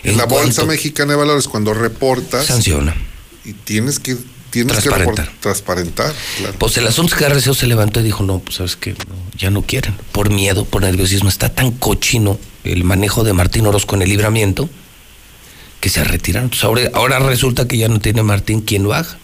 En 0.04 0.18
la 0.18 0.26
Bolsa 0.26 0.66
Mexicana 0.66 1.12
de 1.14 1.18
Valores, 1.18 1.48
cuando 1.48 1.74
reportas. 1.74 2.46
Sanciona. 2.46 2.96
Y 3.44 3.54
tienes 3.54 4.00
que, 4.00 4.16
tienes 4.50 4.78
que 4.78 4.84
Transparentar. 4.84 5.26
report- 5.28 5.40
transparentar. 5.42 6.14
Claro. 6.38 6.56
Pues 6.60 6.78
el 6.78 6.88
asunto 6.88 7.14
es 7.16 7.20
que 7.20 7.26
RCO 7.28 7.54
se 7.54 7.68
levantó 7.68 8.00
y 8.00 8.04
dijo, 8.04 8.24
no, 8.24 8.40
pues 8.40 8.58
sabes 8.58 8.76
que 8.76 8.96
ya 9.38 9.50
no 9.50 9.62
quieren. 9.64 9.96
Por 10.12 10.30
miedo, 10.30 10.64
por 10.66 10.84
nerviosismo. 10.84 11.28
Está 11.30 11.50
tan 11.50 11.72
cochino 11.72 12.40
el 12.64 12.84
manejo 12.84 13.24
de 13.24 13.34
Martín 13.34 13.66
Orozco 13.68 13.96
en 13.96 14.04
el 14.04 14.10
libramiento 14.10 14.70
que 15.80 15.90
se 15.90 16.04
retiraron. 16.04 16.46
Entonces, 16.52 16.66
ahora, 16.66 16.90
ahora 16.94 17.20
resulta 17.20 17.68
que 17.68 17.78
ya 17.78 17.88
no 17.88 18.00
tiene 18.00 18.24
Martín 18.24 18.62
quien 18.62 18.84
lo 18.84 18.94
haga. 18.94 19.18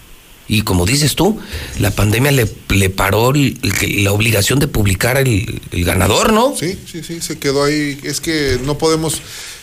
Y 0.48 0.62
como 0.62 0.86
dices 0.86 1.16
tú, 1.16 1.40
la 1.80 1.90
pandemia 1.92 2.32
le, 2.32 2.48
le 2.70 2.90
paró 2.92 3.32
el- 3.32 3.58
el- 3.82 4.04
la 4.04 4.12
obligación 4.12 4.60
de 4.60 4.68
publicar 4.68 5.18
el, 5.18 5.60
el 5.72 5.86
ganador, 5.86 6.32
¿no? 6.32 6.56
Sí, 6.56 6.78
sí, 6.90 7.02
sí, 7.04 7.20
se 7.20 7.40
quedó 7.40 7.64
ahí. 7.64 8.00
Es 8.04 8.22
que 8.22 8.60
no 8.64 8.78
podemos. 8.78 9.20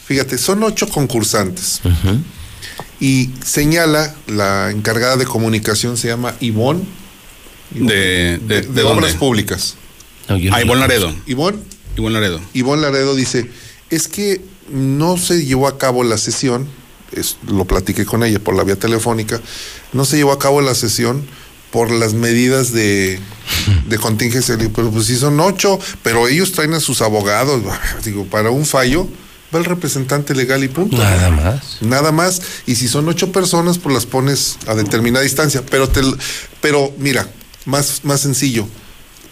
Fíjate, 0.07 0.39
son 0.39 0.63
ocho 0.65 0.89
concursantes. 0.89 1.81
Y 3.01 3.31
señala 3.45 4.15
la 4.27 4.71
encargada 4.71 5.17
de 5.17 5.25
comunicación, 5.25 5.97
se 5.97 6.09
llama 6.09 6.35
Ivonne. 6.41 6.83
De, 7.71 8.39
de, 8.39 8.63
de 8.63 8.83
Obras 8.83 9.15
Públicas. 9.15 9.77
Ah, 10.29 10.37
Ivonne 10.37 10.81
Laredo. 10.81 11.15
Ivonne. 11.27 11.59
Ivonne 11.97 12.15
Laredo. 12.15 12.41
Ivonne 12.55 12.83
Laredo 12.83 13.15
dice, 13.15 13.49
es 13.91 14.09
que 14.09 14.41
no 14.71 15.17
se 15.17 15.45
llevó 15.45 15.69
a 15.69 15.79
cabo 15.79 16.05
la 16.05 16.19
sesión, 16.19 16.69
es- 17.13 17.37
lo 17.47 17.65
platiqué 17.65 18.05
con 18.05 18.23
ella 18.25 18.39
por 18.39 18.55
la 18.55 18.65
vía 18.65 18.77
telefónica, 18.77 19.41
no 19.93 20.05
se 20.05 20.17
llevó 20.17 20.33
a 20.33 20.39
cabo 20.39 20.61
la 20.61 20.75
sesión 20.75 21.25
por 21.71 21.91
las 21.91 22.13
medidas 22.13 22.73
de, 22.73 23.19
de 23.89 23.99
contingencia. 23.99 24.57
Pero 24.59 24.91
pues 24.91 25.07
sí 25.07 25.17
son 25.17 25.41
ocho, 25.41 25.79
pero 26.03 26.29
ellos 26.29 26.53
traen 26.53 26.75
a 26.75 26.81
sus 26.81 27.01
abogados. 27.01 27.63
Digo, 28.05 28.25
para 28.27 28.51
un 28.51 28.67
fallo, 28.67 29.09
va 29.55 29.59
el 29.59 29.65
representante 29.65 30.35
legal 30.35 30.63
y 30.65 30.69
punto. 30.69 30.97
Nada 30.99 31.31
más. 31.31 31.79
Nada 31.81 32.13
más. 32.13 32.43
Y 32.67 32.75
si 32.75 32.89
son 32.89 33.09
ocho 33.09 33.33
personas, 33.33 33.79
pues 33.79 33.95
las 33.95 34.05
pones 34.07 34.59
a 34.67 34.75
determinada 34.75 35.23
distancia. 35.23 35.63
Pero 35.71 35.89
te, 35.89 36.03
pero 36.61 36.93
mira, 36.99 37.27
más, 37.65 38.01
más 38.05 38.21
sencillo. 38.21 38.67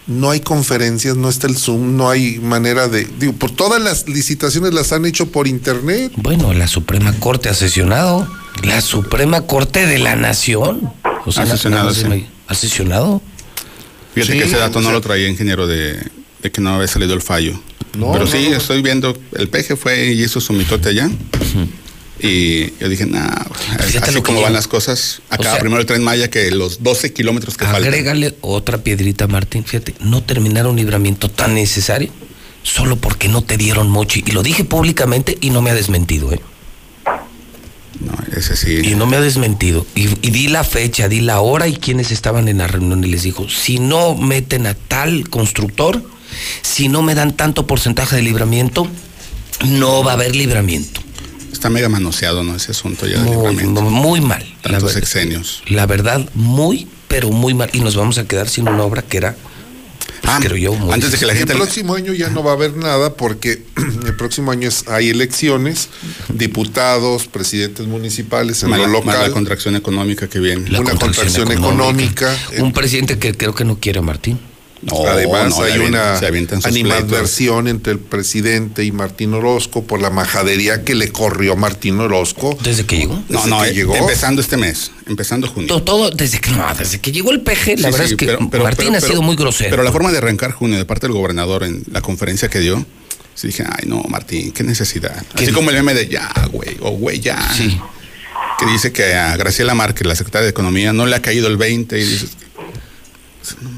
No 0.07 0.31
hay 0.31 0.39
conferencias, 0.41 1.15
no 1.15 1.29
está 1.29 1.47
el 1.47 1.55
Zoom, 1.57 1.95
no 1.95 2.09
hay 2.09 2.39
manera 2.39 2.87
de. 2.87 3.05
Digo, 3.19 3.33
por 3.33 3.51
todas 3.51 3.81
las 3.81 4.07
licitaciones 4.09 4.73
las 4.73 4.91
han 4.91 5.05
hecho 5.05 5.27
por 5.31 5.47
internet. 5.47 6.11
Bueno, 6.17 6.53
la 6.53 6.67
Suprema 6.67 7.13
Corte 7.19 7.49
ha 7.49 7.53
sesionado. 7.53 8.27
La 8.63 8.81
Suprema 8.81 9.41
Corte 9.41 9.85
de 9.85 9.99
la 9.99 10.15
Nación. 10.15 10.91
O 11.25 11.31
sea, 11.31 11.43
Ha 11.43 11.45
na- 11.45 11.51
sesionado, 11.53 11.93
sí. 11.93 12.05
me- 12.05 12.27
¿Ha 12.47 12.53
sesionado? 12.55 13.21
Fíjate 14.15 14.33
Sí, 14.33 14.39
que 14.39 14.45
ese 14.45 14.57
dato 14.57 14.79
o 14.79 14.81
no 14.81 14.87
sea- 14.89 14.95
lo 14.95 15.01
traía 15.01 15.29
ingeniero 15.29 15.67
de, 15.67 15.97
de 16.41 16.51
que 16.51 16.59
no 16.61 16.71
había 16.75 16.87
salido 16.87 17.13
el 17.13 17.21
fallo. 17.21 17.53
No, 17.97 18.11
Pero 18.11 18.25
no, 18.25 18.31
sí, 18.31 18.47
no. 18.49 18.57
estoy 18.57 18.81
viendo, 18.81 19.15
el 19.37 19.49
peje 19.49 19.75
fue 19.75 20.07
y 20.13 20.23
hizo 20.23 20.41
su 20.41 20.51
mitote 20.53 20.89
allá. 20.89 21.09
Y 22.23 22.71
yo 22.79 22.87
dije, 22.87 23.05
Fíjate 23.07 24.11
así 24.11 24.21
como 24.21 24.37
yo- 24.39 24.43
van 24.43 24.53
las 24.53 24.67
cosas, 24.67 25.21
O 25.29 25.33
acaba 25.33 25.51
sea- 25.55 25.59
primero 25.59 25.81
el 25.81 25.87
tren 25.87 26.03
Maya 26.03 26.29
que 26.29 26.51
los 26.51 26.83
12 26.83 27.13
kilómetros 27.13 27.57
que 27.57 27.65
faltan. 27.65 27.83
Agrégale 27.83 28.35
otra 28.41 28.77
piedrita, 28.77 29.27
Martín. 29.27 29.63
Fíjate, 29.65 29.95
no 30.01 30.21
terminar 30.21 30.67
un 30.67 30.75
libramiento 30.75 31.29
tan 31.29 31.55
necesario 31.55 32.11
solo 32.63 32.95
porque 32.97 33.27
no 33.27 33.41
te 33.41 33.57
dieron 33.57 33.89
mochi. 33.89 34.23
Y 34.27 34.31
lo 34.33 34.43
dije 34.43 34.63
públicamente 34.63 35.37
y 35.41 35.49
no 35.49 35.61
me 35.63 35.71
ha 35.71 35.73
desmentido, 35.73 36.31
¿eh? 36.31 36.39
No, 37.99 38.13
ese 38.35 38.55
sí. 38.55 38.79
Y 38.83 38.95
no 38.95 39.05
me 39.05 39.17
ha 39.17 39.21
desmentido. 39.21 39.85
Y, 39.95 40.07
y 40.25 40.31
di 40.31 40.47
la 40.47 40.63
fecha, 40.63 41.07
di 41.07 41.21
la 41.21 41.39
hora 41.41 41.67
y 41.67 41.75
quienes 41.75 42.11
estaban 42.11 42.47
en 42.47 42.59
la 42.59 42.67
reunión 42.67 43.03
y 43.03 43.07
les 43.07 43.23
dijo, 43.23 43.47
si 43.49 43.79
no 43.79 44.15
meten 44.15 44.65
a 44.67 44.73
tal 44.73 45.29
constructor, 45.29 46.03
si 46.61 46.87
no 46.87 47.01
me 47.01 47.13
dan 47.15 47.35
tanto 47.35 47.67
porcentaje 47.67 48.15
de 48.15 48.21
libramiento, 48.23 48.87
no 49.65 50.03
va 50.03 50.11
a 50.11 50.13
haber 50.15 50.35
libramiento. 50.35 51.01
Está 51.51 51.69
mega 51.69 51.89
manoseado, 51.89 52.43
¿no? 52.43 52.55
Ese 52.55 52.71
asunto 52.71 53.05
ya. 53.07 53.19
Muy, 53.19 53.55
muy 53.55 54.21
mal. 54.21 54.41
La 54.63 54.71
Tantos 54.71 54.83
verdad. 54.83 54.93
sexenios. 54.93 55.61
La 55.67 55.85
verdad, 55.85 56.27
muy, 56.33 56.87
pero 57.07 57.29
muy 57.29 57.53
mal. 57.53 57.69
Y 57.73 57.81
nos 57.81 57.95
vamos 57.95 58.17
a 58.17 58.25
quedar 58.27 58.49
sin 58.49 58.67
una 58.67 58.83
obra 58.83 59.01
que 59.01 59.17
era, 59.17 59.35
pues, 60.21 60.35
creo 60.39 60.57
yo, 60.57 60.73
muy 60.73 60.93
antes 60.93 61.11
de 61.11 61.17
que 61.17 61.25
la 61.25 61.35
gente- 61.35 61.53
El 61.53 61.59
próximo 61.59 61.93
año 61.95 62.13
ya 62.13 62.29
no 62.29 62.43
va 62.43 62.51
a 62.51 62.53
haber 62.55 62.75
nada 62.77 63.13
porque 63.15 63.63
el 64.05 64.15
próximo 64.15 64.51
año 64.51 64.67
es, 64.69 64.87
hay 64.87 65.09
elecciones, 65.09 65.89
diputados, 66.33 67.27
presidentes 67.27 67.85
municipales 67.87 68.63
en 68.63 68.69
Más 68.69 68.79
lo 68.79 68.87
la, 68.87 68.91
la 68.93 68.99
local. 68.99 69.31
contracción 69.31 69.75
económica 69.75 70.27
que 70.27 70.39
viene. 70.39 70.69
La 70.69 70.79
una 70.81 70.91
contracción 70.95 71.51
económica. 71.51 72.35
Un 72.59 72.71
presidente 72.73 73.19
que 73.19 73.33
creo 73.35 73.53
que 73.53 73.65
no 73.65 73.77
quiere 73.79 73.99
a 73.99 74.01
Martín. 74.03 74.39
No, 74.83 75.05
Además, 75.07 75.49
no, 75.49 75.61
hay 75.63 75.73
se 75.73 75.79
una 75.79 76.17
se 76.17 76.25
animadversión 76.65 77.67
entre 77.67 77.93
el 77.93 77.99
presidente 77.99 78.83
y 78.83 78.91
Martín 78.91 79.33
Orozco 79.35 79.83
por 79.83 80.01
la 80.01 80.09
majadería 80.09 80.83
que 80.83 80.95
le 80.95 81.11
corrió 81.11 81.55
Martín 81.55 81.99
Orozco. 81.99 82.57
¿Desde 82.63 82.85
que 82.85 82.97
llegó? 82.97 83.13
No, 83.29 83.37
Desde 83.37 83.49
no, 83.51 83.61
que 83.61 83.69
eh, 83.69 83.73
llegó. 83.73 83.95
empezando 83.95 84.41
este 84.41 84.57
mes, 84.57 84.91
empezando 85.05 85.47
junio. 85.47 85.67
Todo, 85.67 85.83
todo 85.83 86.09
desde 86.09 86.39
que 86.39 86.49
no, 86.51 86.65
desde 86.77 86.99
que 86.99 87.11
llegó 87.11 87.29
el 87.31 87.41
PG, 87.41 87.77
la 87.79 87.89
Sí, 87.89 87.91
verdad 87.91 87.97
sí, 88.05 88.11
es 88.13 88.15
que 88.15 88.25
pero- 88.25 88.49
pero- 88.49 88.63
Martín 88.63 88.87
pero- 88.91 88.97
ha 88.97 89.01
sido 89.07 89.21
muy 89.21 89.35
grosero. 89.35 89.69
Pero 89.69 89.83
la 89.83 89.91
forma 89.91 90.11
de 90.11 90.17
arrancar 90.17 90.51
junio 90.51 90.77
de 90.79 90.85
parte 90.85 91.05
del 91.05 91.15
gobernador 91.15 91.63
en 91.63 91.83
la 91.91 92.01
conferencia 92.01 92.49
que 92.49 92.59
dio, 92.59 92.83
Sí, 93.33 93.47
dije, 93.47 93.63
ay, 93.65 93.87
no, 93.87 94.03
Martín, 94.09 94.51
qué 94.51 94.63
necesidad. 94.63 95.15
Así 95.35 95.51
como 95.53 95.69
el 95.69 95.75
meme 95.77 95.93
de 95.93 96.07
ya, 96.09 96.29
güey, 96.51 96.75
o 96.81 96.91
güey, 96.91 97.19
ya. 97.21 97.53
Sí. 97.55 97.79
Que 98.59 98.65
dice 98.65 98.91
que 98.91 99.13
a 99.13 99.37
Graciela 99.37 99.73
Márquez, 99.73 100.05
la 100.05 100.15
secretaria 100.15 100.43
de 100.45 100.49
Economía, 100.49 100.91
no 100.91 101.05
le 101.05 101.15
ha 101.15 101.21
caído 101.21 101.47
el 101.47 101.55
20 101.57 101.97
y 101.97 102.03
dices, 102.03 102.31
no 103.61 103.69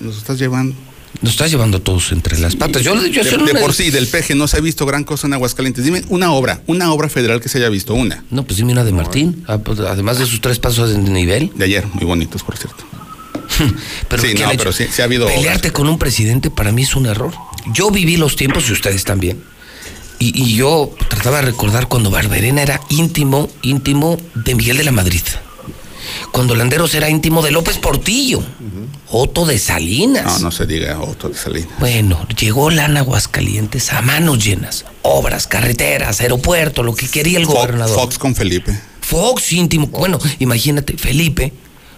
nos 0.00 0.18
estás 0.18 0.38
llevando. 0.38 0.74
Nos 1.22 1.32
estás 1.32 1.50
llevando 1.50 1.80
todos 1.80 2.12
entre 2.12 2.38
las 2.38 2.56
patas. 2.56 2.82
Yo, 2.82 2.94
yo 3.06 3.22
de, 3.22 3.54
por 3.54 3.72
sí, 3.72 3.90
del 3.90 4.06
peje 4.06 4.34
no 4.34 4.48
se 4.48 4.58
ha 4.58 4.60
visto 4.60 4.84
gran 4.84 5.04
cosa 5.04 5.26
en 5.26 5.32
Aguascalientes. 5.32 5.84
Dime 5.84 6.04
una 6.08 6.32
obra, 6.32 6.60
una 6.66 6.92
obra 6.92 7.08
federal 7.08 7.40
que 7.40 7.48
se 7.48 7.58
haya 7.58 7.70
visto, 7.70 7.94
una. 7.94 8.24
No, 8.30 8.44
pues 8.44 8.58
dime 8.58 8.72
una 8.72 8.84
de 8.84 8.92
Martín. 8.92 9.44
Ah, 9.46 9.58
pues, 9.58 9.80
Además 9.80 10.18
de 10.18 10.26
sus 10.26 10.40
tres 10.40 10.58
pasos 10.58 10.90
de 10.90 10.98
nivel. 10.98 11.52
De 11.54 11.64
ayer, 11.64 11.86
muy 11.94 12.04
bonitos, 12.04 12.42
por 12.42 12.58
cierto. 12.58 12.84
Pero 14.08 14.22
sí, 14.22 14.34
¿quién 14.34 14.48
no, 14.48 14.54
pero 14.56 14.72
sí, 14.72 14.86
sí 14.90 15.00
ha 15.00 15.04
habido 15.04 15.24
obras. 15.24 15.38
Pelearte 15.38 15.70
con 15.70 15.88
un 15.88 15.98
presidente 15.98 16.50
para 16.50 16.72
mí 16.72 16.82
es 16.82 16.94
un 16.96 17.06
error. 17.06 17.32
Yo 17.72 17.90
viví 17.90 18.16
los 18.16 18.36
tiempos 18.36 18.68
y 18.68 18.72
ustedes 18.72 19.04
también. 19.04 19.42
Y, 20.18 20.42
y 20.42 20.56
yo 20.56 20.94
trataba 21.08 21.36
de 21.36 21.42
recordar 21.42 21.88
cuando 21.88 22.10
Barberena 22.10 22.60
era 22.60 22.80
íntimo, 22.90 23.48
íntimo 23.62 24.18
de 24.34 24.54
Miguel 24.54 24.76
de 24.78 24.84
la 24.84 24.92
Madrid. 24.92 25.22
Cuando 26.32 26.54
Landeros 26.54 26.94
era 26.94 27.08
íntimo 27.08 27.42
de 27.42 27.50
López 27.50 27.78
Portillo. 27.78 28.42
Otto 29.08 29.46
de 29.46 29.58
Salinas. 29.58 30.40
No, 30.40 30.46
no 30.46 30.50
se 30.50 30.66
diga 30.66 31.00
Otto 31.00 31.28
de 31.28 31.36
Salinas. 31.36 31.70
Bueno, 31.78 32.26
llegó 32.38 32.70
Lana 32.70 33.00
Aguascalientes 33.00 33.92
a 33.92 34.02
manos 34.02 34.44
llenas. 34.44 34.84
Obras, 35.02 35.46
carreteras, 35.46 36.20
aeropuerto, 36.20 36.82
lo 36.82 36.94
que 36.94 37.08
quería 37.08 37.38
el 37.38 37.46
gobernador. 37.46 37.98
Fox 37.98 38.18
con 38.18 38.34
Felipe. 38.34 38.78
Fox 39.00 39.52
íntimo. 39.52 39.86
Bueno, 39.86 40.18
imagínate, 40.40 40.96
Felipe 40.96 41.52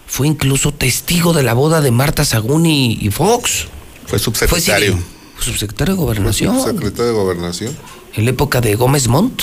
fue 0.07 0.27
incluso 0.27 0.73
testigo 0.73 1.33
de 1.33 1.43
la 1.43 1.55
boda 1.55 1.81
de 1.81 1.91
Marta 1.91 2.25
Sagún 2.25 2.67
y, 2.67 2.99
y 3.01 3.11
Fox. 3.11 3.67
Fue 4.07 4.19
subsecretario. 4.19 4.99
Fue 5.37 5.45
subsecretario 5.45 5.95
de 5.95 6.01
Gobernación. 6.01 6.63
Secretario 6.63 7.07
de 7.07 7.13
Gobernación. 7.13 7.77
En 8.15 8.25
la 8.25 8.31
época 8.31 8.61
de 8.61 8.75
Gómez 8.75 9.07
Montt. 9.09 9.43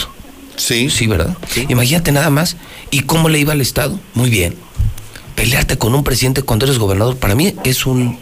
Sí. 0.58 0.90
Sí, 0.90 1.08
¿verdad? 1.08 1.38
Imagínate 1.70 2.12
nada 2.12 2.30
más. 2.30 2.56
¿Y 2.92 3.02
cómo 3.02 3.30
le 3.30 3.40
iba 3.40 3.54
al 3.54 3.62
Estado? 3.62 4.00
Muy 4.14 4.30
bien. 4.30 4.56
Pelearte 5.36 5.78
con 5.78 5.94
un 5.96 6.04
presidente 6.04 6.42
cuando 6.44 6.66
eres 6.66 6.78
gobernador, 6.78 7.18
para 7.18 7.36
mí 7.36 7.56
es 7.64 7.86
un. 7.86 8.18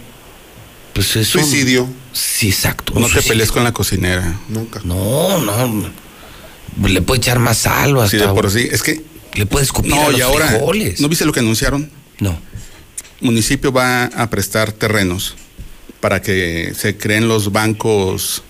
Pues 0.94 1.16
es 1.16 1.34
un- 1.36 1.42
Suicidio. 1.44 1.88
Sí, 2.12 2.50
exacto. 2.50 2.94
No 3.00 3.08
te 3.08 3.22
pelees 3.22 3.52
con 3.52 3.64
la 3.64 3.72
cocinera. 3.72 4.40
Nunca. 4.50 4.82
No, 4.84 5.40
no. 5.40 5.90
Le 6.88 7.02
puede 7.02 7.20
echar 7.20 7.40
más 7.40 7.60
sal 7.60 7.96
o 7.98 8.02
hasta. 8.02 8.18
Sí, 8.18 8.24
de 8.24 8.30
por 8.34 8.50
sí. 8.52 8.68
Es 8.72 8.82
que. 8.84 9.04
Le 9.36 9.46
puede 9.48 9.66
escupir 9.66 9.92
No, 9.92 10.10
a 10.10 10.14
y 10.14 10.22
ahora. 10.22 10.48
frijoles. 10.48 11.02
¿No 11.02 11.08
viste 11.10 11.26
lo 11.26 11.32
que 11.32 11.40
anunciaron? 11.40 11.90
No. 12.20 12.38
Municipio 13.22 13.72
va 13.72 14.06
a 14.06 14.30
prestar 14.30 14.72
terrenos 14.74 15.36
para 16.02 16.22
que 16.22 16.74
se 16.78 16.98
creen 16.98 17.28
los 17.28 17.52
bancos 17.52 18.44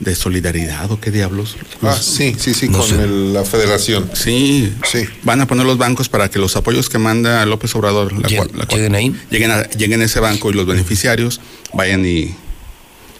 de 0.00 0.14
solidaridad 0.14 0.90
o 0.92 1.00
qué 1.00 1.10
diablos. 1.10 1.56
Ah, 1.82 1.98
sí, 2.00 2.36
sí, 2.38 2.54
sí, 2.54 2.68
No 2.68 2.78
con 2.78 3.00
el- 3.00 3.32
la 3.32 3.44
federación. 3.44 4.08
Sí, 4.14 4.72
Sí. 4.90 5.04
van 5.24 5.40
a 5.40 5.46
poner 5.46 5.66
los 5.66 5.76
bancos 5.76 6.08
para 6.08 6.30
que 6.30 6.38
los 6.38 6.54
apoyos 6.56 6.88
que 6.88 6.98
manda 6.98 7.44
López 7.46 7.74
Obrador 7.74 8.12
la 8.12 8.28
cual- 8.28 8.50
la 8.54 8.66
cual- 8.66 8.78
lleguen 8.80 8.94
ahí. 8.94 9.16
lleguen 9.30 9.50
a, 9.50 9.62
lleguen 9.70 10.00
a 10.02 10.04
ese 10.04 10.20
banco 10.20 10.50
y 10.50 10.54
los 10.54 10.66
beneficiarios 10.66 11.40
vayan 11.74 12.06
y, 12.06 12.32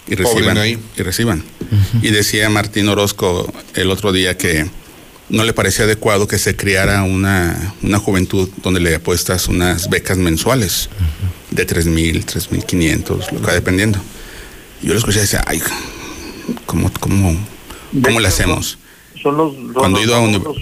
y 0.06 0.14
reciban. 0.14 0.56
ahí. 0.56 0.78
Y 0.96 1.02
reciban. 1.02 1.42
Y 2.00 2.10
decía 2.10 2.48
Martín 2.48 2.88
Orozco 2.88 3.52
el 3.74 3.90
otro 3.90 4.12
día 4.12 4.38
que 4.38 4.70
no 5.30 5.44
le 5.44 5.52
parecía 5.52 5.84
adecuado 5.84 6.26
que 6.28 6.38
se 6.38 6.54
creara 6.56 7.02
una, 7.02 7.74
una 7.82 7.98
juventud 7.98 8.48
donde 8.62 8.78
le 8.80 8.94
apuestas 8.94 9.48
unas 9.48 9.90
becas 9.90 10.16
mensuales 10.16 10.88
de 11.50 11.64
tres 11.66 11.86
mil, 11.86 12.24
tres 12.24 12.50
mil 12.52 12.64
quinientos, 12.64 13.30
lo 13.32 13.40
que 13.40 13.46
va 13.48 13.52
dependiendo. 13.52 14.00
Y 14.80 14.86
yo 14.86 14.92
lo 14.92 14.98
escuché 15.00 15.18
y 15.18 15.22
decía, 15.22 15.42
ay, 15.46 15.60
¿cómo, 16.66 16.90
cómo, 17.00 17.36
cómo 18.02 18.20
le 18.20 18.28
hacemos? 18.28 18.78
Son 19.22 19.36
los, 19.36 19.54
Cuando 19.74 19.98
los 19.98 20.00
he 20.00 20.04
ido 20.04 20.14
a 20.16 20.20
un- 20.20 20.32
famosos 20.42 20.56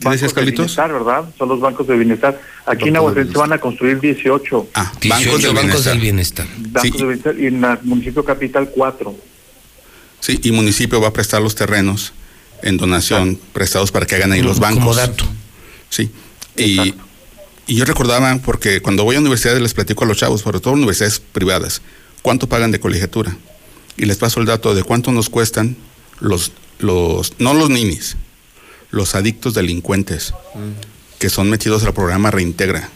¿Qué 0.00 0.04
bancos 0.06 0.12
decías, 0.20 0.30
de 0.30 0.34
Carlitos? 0.34 0.58
bienestar, 0.76 0.92
¿verdad? 0.92 1.24
Son 1.36 1.48
los 1.50 1.60
bancos 1.60 1.86
de 1.86 1.96
bienestar. 1.96 2.40
Aquí 2.64 2.88
en 2.88 2.96
Aguascalientes 2.96 3.36
van 3.36 3.52
a 3.52 3.58
construir 3.58 4.00
18 4.00 4.68
Ah, 4.74 4.90
18 5.00 5.10
bancos 5.26 5.42
del 5.42 5.52
bancos 5.52 5.62
bienestar. 5.84 5.92
del 5.92 6.00
bienestar. 6.00 6.46
bancos 6.58 7.00
de 7.00 7.06
bienestar 7.06 7.38
y 7.38 7.46
en 7.46 7.64
el 7.64 7.78
municipio 7.82 8.24
capital 8.24 8.70
4. 8.74 9.14
Sí, 10.20 10.40
y 10.42 10.52
municipio 10.52 11.00
va 11.02 11.08
a 11.08 11.12
prestar 11.12 11.42
los 11.42 11.54
terrenos 11.54 12.12
en 12.62 12.76
donación 12.78 13.38
prestados 13.52 13.90
para 13.92 14.06
que 14.06 14.14
hagan 14.14 14.32
ahí 14.32 14.40
los 14.42 14.58
Como 14.58 14.76
bancos. 14.76 14.96
dato. 14.96 15.24
Sí. 15.90 16.10
Y, 16.56 16.94
y 17.66 17.74
yo 17.74 17.84
recordaba, 17.84 18.34
porque 18.44 18.80
cuando 18.80 19.04
voy 19.04 19.16
a 19.16 19.20
universidades 19.20 19.60
les 19.60 19.74
platico 19.74 20.04
a 20.04 20.06
los 20.06 20.16
chavos, 20.18 20.40
sobre 20.40 20.60
todo 20.60 20.72
universidades 20.74 21.20
privadas, 21.20 21.82
cuánto 22.22 22.48
pagan 22.48 22.70
de 22.70 22.80
colegiatura. 22.80 23.36
Y 23.96 24.06
les 24.06 24.16
paso 24.16 24.40
el 24.40 24.46
dato 24.46 24.74
de 24.74 24.82
cuánto 24.82 25.12
nos 25.12 25.28
cuestan 25.28 25.76
los, 26.20 26.52
los 26.78 27.34
no 27.38 27.54
los 27.54 27.70
ninis, 27.70 28.16
los 28.90 29.14
adictos 29.14 29.54
delincuentes 29.54 30.32
que 31.18 31.28
son 31.28 31.50
metidos 31.50 31.84
al 31.84 31.92
programa 31.92 32.30
Reintegra. 32.30 32.88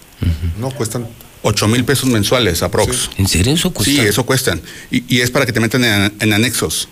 No, 0.58 0.70
cuestan 0.70 1.06
8 1.42 1.68
mil 1.68 1.84
pesos 1.84 2.08
mensuales, 2.08 2.62
aprox. 2.62 3.10
¿En 3.18 3.28
serio 3.28 3.52
eso 3.52 3.70
cuesta? 3.70 3.92
Sí, 3.92 4.00
eso 4.00 4.24
cuestan. 4.24 4.62
Y, 4.90 5.04
y 5.14 5.20
es 5.20 5.30
para 5.30 5.44
que 5.44 5.52
te 5.52 5.60
metan 5.60 5.84
en, 5.84 6.14
en 6.18 6.32
anexos. 6.32 6.88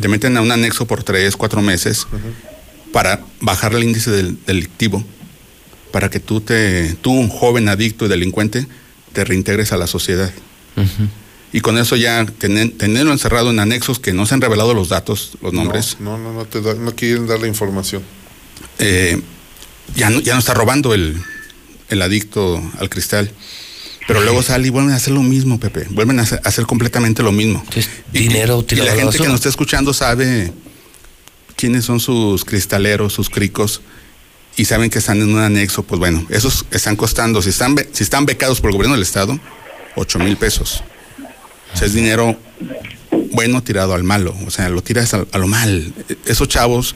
Te 0.00 0.08
meten 0.08 0.36
a 0.36 0.40
un 0.40 0.50
anexo 0.50 0.86
por 0.86 1.04
tres, 1.04 1.36
cuatro 1.36 1.62
meses 1.62 2.06
para 2.92 3.20
bajar 3.40 3.74
el 3.74 3.84
índice 3.84 4.10
del 4.10 4.38
delictivo, 4.44 5.04
para 5.92 6.10
que 6.10 6.18
tú, 6.18 6.40
te, 6.40 6.94
tú, 6.94 7.12
un 7.12 7.28
joven 7.28 7.68
adicto 7.68 8.06
y 8.06 8.08
delincuente, 8.08 8.66
te 9.12 9.24
reintegres 9.24 9.72
a 9.72 9.76
la 9.76 9.86
sociedad. 9.86 10.32
Y 11.52 11.60
con 11.60 11.78
eso 11.78 11.96
ya 11.96 12.26
tener- 12.26 12.76
tenerlo 12.76 13.12
encerrado 13.12 13.50
en 13.50 13.58
anexos 13.60 13.98
que 13.98 14.12
no 14.12 14.26
se 14.26 14.34
han 14.34 14.40
revelado 14.40 14.74
los 14.74 14.88
datos, 14.88 15.38
los 15.40 15.52
nombres, 15.52 15.96
No, 16.00 16.18
no, 16.18 16.32
no, 16.32 16.44
te 16.44 16.60
da- 16.60 16.74
no 16.74 16.94
quieren 16.94 17.26
dar 17.26 17.40
la 17.40 17.46
información. 17.46 18.02
eh, 18.78 19.20
ya, 19.94 20.10
no, 20.10 20.20
ya 20.20 20.34
no 20.34 20.40
está 20.40 20.52
robando 20.54 20.92
el, 20.94 21.16
el 21.88 22.02
adicto 22.02 22.60
al 22.78 22.90
cristal. 22.90 23.30
Pero 24.08 24.20
luego 24.20 24.42
sale 24.42 24.66
y 24.68 24.70
vuelven 24.70 24.92
a 24.92 24.96
hacer 24.96 25.12
lo 25.14 25.22
mismo, 25.22 25.58
Pepe. 25.58 25.86
Vuelven 25.90 26.18
a 26.20 26.22
hacer, 26.22 26.40
a 26.44 26.48
hacer 26.48 26.64
completamente 26.66 27.22
lo 27.22 27.32
mismo. 27.32 27.64
Y- 28.12 28.18
dinero 28.20 28.64
y, 28.68 28.74
la 28.76 28.94
gente 28.94 29.18
que 29.18 29.24
nos 29.26 29.36
está 29.36 29.48
escuchando 29.48 29.92
sabe 29.94 30.52
quiénes 31.56 31.84
son 31.84 32.00
sus 32.00 32.44
cristaleros, 32.44 33.12
sus 33.14 33.30
cricos, 33.30 33.80
y 34.56 34.64
saben 34.66 34.90
que 34.90 34.98
están 34.98 35.20
en 35.22 35.32
un 35.34 35.40
anexo. 35.40 35.82
Pues 35.82 35.98
bueno, 35.98 36.24
esos 36.30 36.66
están 36.70 36.96
costando, 36.96 37.40
si 37.42 37.48
están, 37.50 37.76
si 37.92 38.04
están 38.04 38.26
becados 38.26 38.60
por 38.60 38.70
el 38.70 38.76
gobierno 38.76 38.94
del 38.94 39.02
Estado, 39.02 39.38
8 39.96 40.18
mil 40.18 40.36
pesos. 40.36 40.82
O 41.76 41.78
sea, 41.78 41.88
es 41.88 41.92
dinero 41.92 42.34
bueno 43.32 43.62
tirado 43.62 43.92
al 43.92 44.02
malo. 44.02 44.34
O 44.46 44.50
sea, 44.50 44.70
lo 44.70 44.82
tiras 44.82 45.12
a, 45.12 45.26
a 45.30 45.36
lo 45.36 45.46
mal. 45.46 45.92
Esos 46.24 46.48
chavos, 46.48 46.94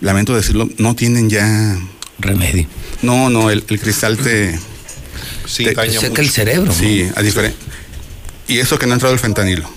lamento 0.00 0.34
decirlo, 0.34 0.70
no 0.78 0.96
tienen 0.96 1.28
ya 1.28 1.78
remedio. 2.18 2.66
No, 3.02 3.28
no, 3.28 3.50
el, 3.50 3.62
el 3.68 3.78
cristal 3.78 4.16
te. 4.16 4.58
Sí, 5.44 5.64
te 5.64 5.74
daña 5.74 5.92
seca 5.92 6.08
mucho. 6.08 6.22
el 6.22 6.30
cerebro, 6.30 6.72
Sí, 6.72 7.06
a 7.14 7.20
diferente. 7.20 7.58
Y 8.48 8.58
eso 8.58 8.78
que 8.78 8.86
no 8.86 8.92
ha 8.92 8.94
entrado 8.94 9.12
el 9.12 9.20
fentanilo. 9.20 9.68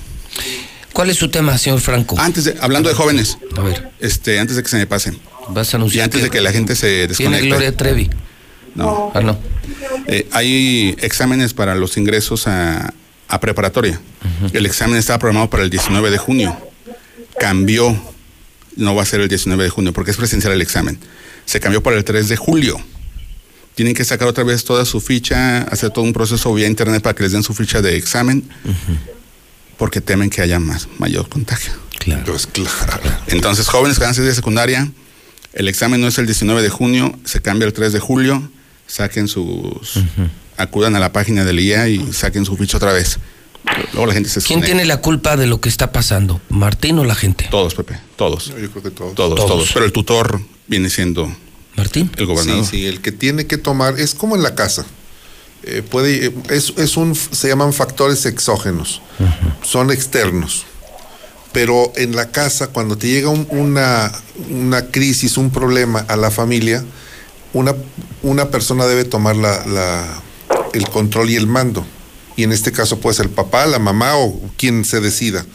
¿Cuál 0.94 1.10
es 1.10 1.18
su 1.18 1.28
tema, 1.30 1.58
señor 1.58 1.82
Franco? 1.82 2.18
Antes 2.18 2.46
de, 2.46 2.56
hablando 2.62 2.88
de 2.88 2.96
jóvenes. 2.96 3.38
A 3.58 3.62
ver. 3.62 3.90
Este, 4.00 4.40
antes 4.40 4.56
de 4.56 4.64
que 4.64 4.70
se 4.70 4.78
me 4.78 4.88
pase. 4.88 5.12
Vas 5.50 5.74
a 5.74 5.78
anunciar. 5.78 6.00
Y 6.00 6.04
antes 6.06 6.24
de 6.24 6.30
que 6.30 6.40
la 6.40 6.54
gente 6.54 6.78
se 6.78 6.88
Tiene 6.88 7.08
desconecte. 7.08 7.48
Gloria 7.48 7.76
Trevi. 7.76 8.10
No. 8.74 9.12
Ah, 9.14 9.20
no. 9.20 9.38
Eh, 10.08 10.30
hay 10.32 10.96
exámenes 11.02 11.54
para 11.54 11.76
los 11.76 11.98
ingresos 11.98 12.48
a, 12.48 12.94
a 13.30 13.40
preparatoria. 13.40 14.02
El 14.52 14.66
examen 14.66 14.98
estaba 14.98 15.20
programado 15.20 15.50
para 15.50 15.64
el 15.64 15.70
19 15.70 16.10
de 16.12 16.18
junio. 16.18 16.58
Cambió. 17.40 17.96
No 18.76 18.96
va 18.96 19.04
a 19.04 19.06
ser 19.06 19.22
el 19.22 19.30
19 19.30 19.64
de 19.64 19.70
junio 19.70 19.94
porque 19.94 20.12
es 20.12 20.18
presencial 20.18 20.52
el 20.54 20.62
examen. 20.62 21.00
Se 21.46 21.60
cambió 21.60 21.82
para 21.82 21.96
el 21.96 22.04
3 22.04 22.28
de 22.28 22.36
julio. 22.38 22.82
Tienen 23.76 23.94
que 23.94 24.04
sacar 24.04 24.28
otra 24.28 24.44
vez 24.44 24.66
toda 24.66 24.84
su 24.84 25.00
ficha, 25.00 25.62
hacer 25.64 25.92
todo 25.92 26.04
un 26.04 26.12
proceso 26.12 26.54
vía 26.54 26.68
internet 26.68 27.02
para 27.02 27.16
que 27.16 27.24
les 27.24 27.32
den 27.32 27.44
su 27.44 27.54
ficha 27.54 27.82
de 27.82 27.96
examen, 27.96 28.44
porque 29.78 30.02
temen 30.02 30.30
que 30.30 30.42
haya 30.42 30.60
más, 30.60 30.90
mayor 30.98 31.30
contagio. 31.30 31.72
Claro. 31.98 32.24
Claro. 33.00 33.18
Entonces, 33.28 33.68
jóvenes 33.68 34.00
que 34.00 34.14
ser 34.14 34.26
de 34.26 34.34
secundaria, 34.34 34.92
el 35.54 35.68
examen 35.68 36.02
no 36.02 36.08
es 36.08 36.18
el 36.18 36.26
19 36.26 36.62
de 36.62 36.70
junio, 36.70 37.18
se 37.26 37.42
cambia 37.42 37.68
el 37.68 37.74
3 37.74 37.94
de 37.94 38.00
julio, 38.00 38.52
saquen 38.88 39.28
sus... 39.28 40.00
acudan 40.60 40.96
a 40.96 41.00
la 41.00 41.12
página 41.12 41.44
del 41.46 41.60
IA 41.60 41.88
y 41.90 42.14
saquen 42.14 42.46
su 42.46 42.56
ficha 42.58 42.78
otra 42.78 42.94
vez. 42.94 43.18
Luego 43.94 44.06
la 44.08 44.14
gente 44.14 44.30
se 44.30 44.42
¿Quién 44.42 44.62
tiene 44.62 44.86
la 44.86 44.98
culpa 45.02 45.36
de 45.38 45.48
lo 45.48 45.60
que 45.60 45.70
está 45.70 45.92
pasando? 45.92 46.40
¿Martín 46.50 46.98
o 47.00 47.04
la 47.06 47.16
gente? 47.16 47.48
Todos, 47.52 47.74
Pepe, 47.76 48.00
todos. 48.16 48.48
Yo 48.48 48.56
creo 48.72 48.84
que 48.84 48.92
todos. 48.92 49.16
Todos, 49.16 49.36
Todos. 49.36 49.48
todos. 49.52 49.72
Pero 49.74 49.86
el 49.86 49.92
tutor 49.92 50.42
viene 50.68 50.90
siendo 50.90 51.32
Martín. 51.76 52.12
el 52.18 52.26
gobernador. 52.26 52.64
Sí, 52.66 52.72
sí, 52.78 52.86
el 52.86 53.02
que 53.02 53.12
tiene 53.12 53.48
que 53.48 53.58
tomar, 53.58 54.00
es 54.00 54.14
como 54.16 54.36
en 54.36 54.44
la 54.44 54.56
casa. 54.56 54.86
Eh, 55.64 55.82
puede, 55.88 56.32
es, 56.50 56.74
es 56.78 56.96
un, 56.96 57.14
se 57.16 57.48
llaman 57.50 57.74
factores 57.74 58.26
exógenos, 58.26 59.02
son 59.62 59.92
externos. 59.92 60.66
Pero 61.52 61.92
en 61.96 62.16
la 62.16 62.30
casa, 62.32 62.68
cuando 62.68 62.98
te 62.98 63.08
llega 63.08 63.30
un- 63.30 63.48
una, 63.50 64.12
una 64.50 64.86
crisis, 64.86 65.36
un 65.36 65.50
problema 65.50 66.06
a 66.08 66.16
la 66.16 66.32
familia, 66.32 66.86
una, 67.54 67.74
una 68.24 68.50
persona 68.50 68.86
debe 68.86 69.04
tomar 69.04 69.36
la, 69.36 69.66
la- 69.66 70.22
el 70.74 70.90
control 70.90 71.30
y 71.30 71.36
el 71.36 71.48
mando. 71.48 71.86
Y 72.36 72.44
en 72.44 72.52
este 72.52 72.72
caso 72.72 73.00
puede 73.00 73.16
ser 73.16 73.26
el 73.26 73.32
papá, 73.32 73.66
la 73.66 73.80
mamá 73.80 74.16
o 74.16 74.40
quien 74.58 74.86
se 74.86 75.02
decida. 75.02 75.46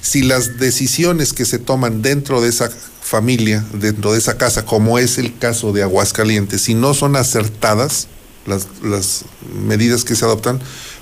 si 0.00 0.22
las 0.22 0.58
decisiones 0.58 1.32
que 1.32 1.44
se 1.44 1.58
toman 1.58 2.00
dentro 2.00 2.40
de 2.40 2.48
esa 2.48 2.70
familia, 3.02 3.64
dentro 3.72 4.12
de 4.12 4.18
esa 4.18 4.36
casa, 4.36 4.64
como 4.64 4.98
es 4.98 5.18
el 5.18 5.36
caso 5.38 5.72
de 5.72 5.82
Aguascalientes, 5.82 6.60
si 6.62 6.74
no 6.74 6.94
son 6.94 7.16
acertadas 7.16 8.08
las, 8.46 8.66
las 8.82 9.24
medidas 9.64 10.04
que 10.04 10.14
se 10.16 10.24
adoptan, 10.24 10.60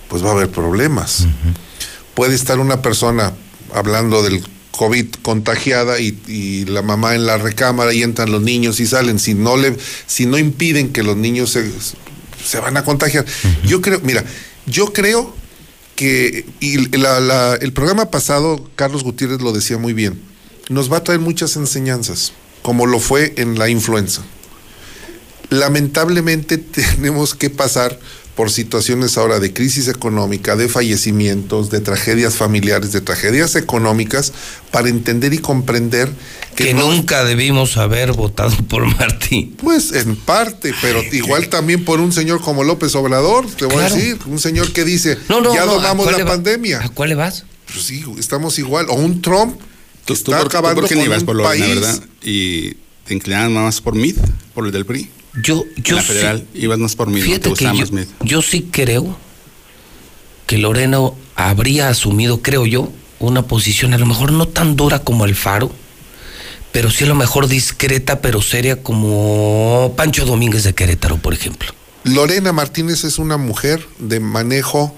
pues 0.09 0.25
va 0.25 0.29
a 0.29 0.33
haber 0.33 0.51
problemas. 0.51 1.27
Puede 2.15 2.35
estar 2.35 2.59
una 2.59 2.83
persona 2.83 3.33
hablando 3.75 4.23
del 4.23 4.43
COVID 4.73 5.15
contagiada 5.23 5.99
y, 5.99 6.19
y 6.27 6.65
la 6.67 6.83
mamá 6.83 7.15
en 7.15 7.27
la 7.27 7.39
recámara 7.39 7.93
y 7.93 8.03
entran 8.03 8.31
los 8.31 8.43
niños 8.43 8.81
y 8.81 8.87
salen. 8.87 9.19
Si 9.19 9.35
no 9.35 9.57
le, 9.57 9.77
si 10.07 10.27
no 10.27 10.39
impiden 10.39 10.93
que 10.93 11.03
los 11.03 11.17
niños 11.17 11.51
se, 11.51 11.71
se 12.45 12.61
van 12.61 12.77
a 12.77 12.85
contagiar. 12.85 13.25
Yo 13.65 13.81
creo, 13.81 14.01
mira, 14.03 14.25
yo 14.67 14.93
creo 14.93 15.35
que 15.97 16.45
y 16.61 16.77
el 16.77 17.73
programa 17.73 18.11
pasado, 18.11 18.69
Carlos 18.77 19.05
Gutiérrez 19.05 19.41
lo 19.41 19.53
decía 19.53 19.79
muy 19.79 19.93
bien, 19.93 20.21
nos 20.69 20.93
va 20.93 20.99
a 20.99 21.05
traer 21.05 21.21
muchas 21.21 21.57
enseñanzas, 21.57 22.33
como 22.63 22.87
lo 22.87 23.01
fue 23.01 23.35
en 23.37 23.59
la 23.59 23.69
influenza. 23.69 24.23
Lamentablemente 25.51 26.59
tenemos 26.59 27.35
que 27.35 27.51
pasar 27.51 27.99
por 28.37 28.51
situaciones 28.51 29.17
ahora 29.17 29.39
de 29.39 29.53
crisis 29.53 29.87
económica, 29.87 30.57
de 30.57 30.69
fallecimientos, 30.69 31.71
de 31.71 31.81
tragedias 31.81 32.35
familiares, 32.35 32.91
de 32.93 33.01
tragedias 33.01 33.55
económicas, 33.55 34.33
para 34.73 34.89
entender 34.89 35.33
y 35.35 35.39
comprender 35.39 36.11
que, 36.57 36.65
Que 36.67 36.75
no- 36.75 36.91
nunca 36.91 37.25
debimos 37.25 37.77
haber 37.77 38.13
votado 38.13 38.57
por 38.69 38.85
Martín. 38.99 39.55
pues 39.63 39.93
en 39.93 40.17
parte, 40.17 40.75
pero 40.83 41.01
igual 41.13 41.49
también 41.49 41.85
por 41.85 42.01
un 42.01 42.13
señor 42.13 42.41
como 42.41 42.65
López 42.65 42.95
Obrador, 42.97 43.47
te 43.47 43.67
voy 43.67 43.77
Claro. 43.77 43.95
a 43.95 43.99
decir, 43.99 44.19
un 44.27 44.39
señor 44.41 44.73
que 44.73 44.85
dice, 44.85 45.17
No, 45.29 45.41
no, 45.41 45.55
ya 45.55 45.65
no, 45.65 45.73
¿a 45.73 45.75
domamos 45.75 46.11
la 46.19 46.25
pandemia. 46.25 46.81
¿A 46.83 46.89
cuál 46.89 47.11
le 47.11 47.15
vas? 47.15 47.45
Pues 47.73 47.85
sí, 47.87 48.05
estamos 48.19 48.59
igual. 48.59 48.87
O 48.91 48.95
un 48.95 49.23
Trump 49.23 49.59
que 49.61 49.65
Tú, 50.07 50.13
está 50.15 50.37
por, 50.39 50.47
acabando 50.49 50.81
tú 50.81 50.81
por 50.83 50.89
qué 50.89 50.97
con 50.97 51.05
ibas 51.05 51.21
un 51.21 51.27
por 51.27 51.37
Lorena, 51.37 51.65
país. 51.67 51.75
¿verdad? 51.81 52.01
Y 52.23 52.75
te 53.07 53.15
inclinabas 53.15 53.51
más 53.51 53.81
por 53.81 53.95
Mid, 53.95 54.17
por 54.55 54.67
el 54.67 54.73
del 54.73 54.85
PRI. 54.85 55.09
Yo, 55.43 55.65
yo 55.77 55.97
la 55.97 56.03
sí- 56.03 56.09
federal, 56.09 56.47
ibas 56.55 56.79
más 56.79 56.95
por 56.97 57.09
Mid, 57.09 57.21
no 57.21 57.25
te 57.25 57.27
Fíjate 57.27 57.55
que 57.55 57.65
yo, 57.65 57.93
más 57.97 58.07
yo 58.23 58.43
sí 58.43 58.69
creo 58.71 59.17
que 60.47 60.59
Lorena 60.59 60.99
habría 61.35 61.89
asumido, 61.89 62.41
creo 62.43 62.67
yo, 62.67 62.93
una 63.19 63.43
posición 63.43 63.95
a 63.95 63.99
lo 63.99 64.07
mejor 64.07 64.33
no 64.33 64.47
tan 64.47 64.77
dura 64.77 65.01
como 65.01 65.25
el 65.25 65.35
Faro, 65.35 65.73
pero 66.73 66.91
sí 66.91 67.05
a 67.05 67.09
lo 67.09 67.15
mejor 67.15 67.49
discreta 67.49 68.21
pero 68.21 68.43
seria 68.43 68.83
como 68.83 69.93
Pancho 69.97 70.25
Domínguez 70.27 70.65
de 70.65 70.75
Querétaro, 70.75 71.17
por 71.19 71.33
ejemplo. 71.33 71.73
Lorena 72.05 72.53
Martínez 72.53 73.05
es 73.05 73.19
una 73.19 73.37
mujer 73.39 73.85
de 73.99 74.21
manejo 74.21 74.95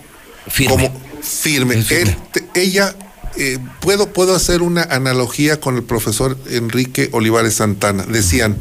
Firme. 0.49 0.89
como 0.91 1.01
firme. 1.23 1.75
Él- 1.91 2.17
te- 2.33 2.47
ella, 2.61 2.95
eh, 3.37 3.59
puedo, 3.81 4.13
puedo 4.13 4.35
hacer 4.35 4.61
una 4.63 4.83
analogía 4.83 5.61
con 5.61 5.77
el 5.77 5.85
profesor 5.85 6.37
Enrique 6.51 7.09
Olivares 7.13 7.55
Santana. 7.55 8.05
Decían, 8.05 8.57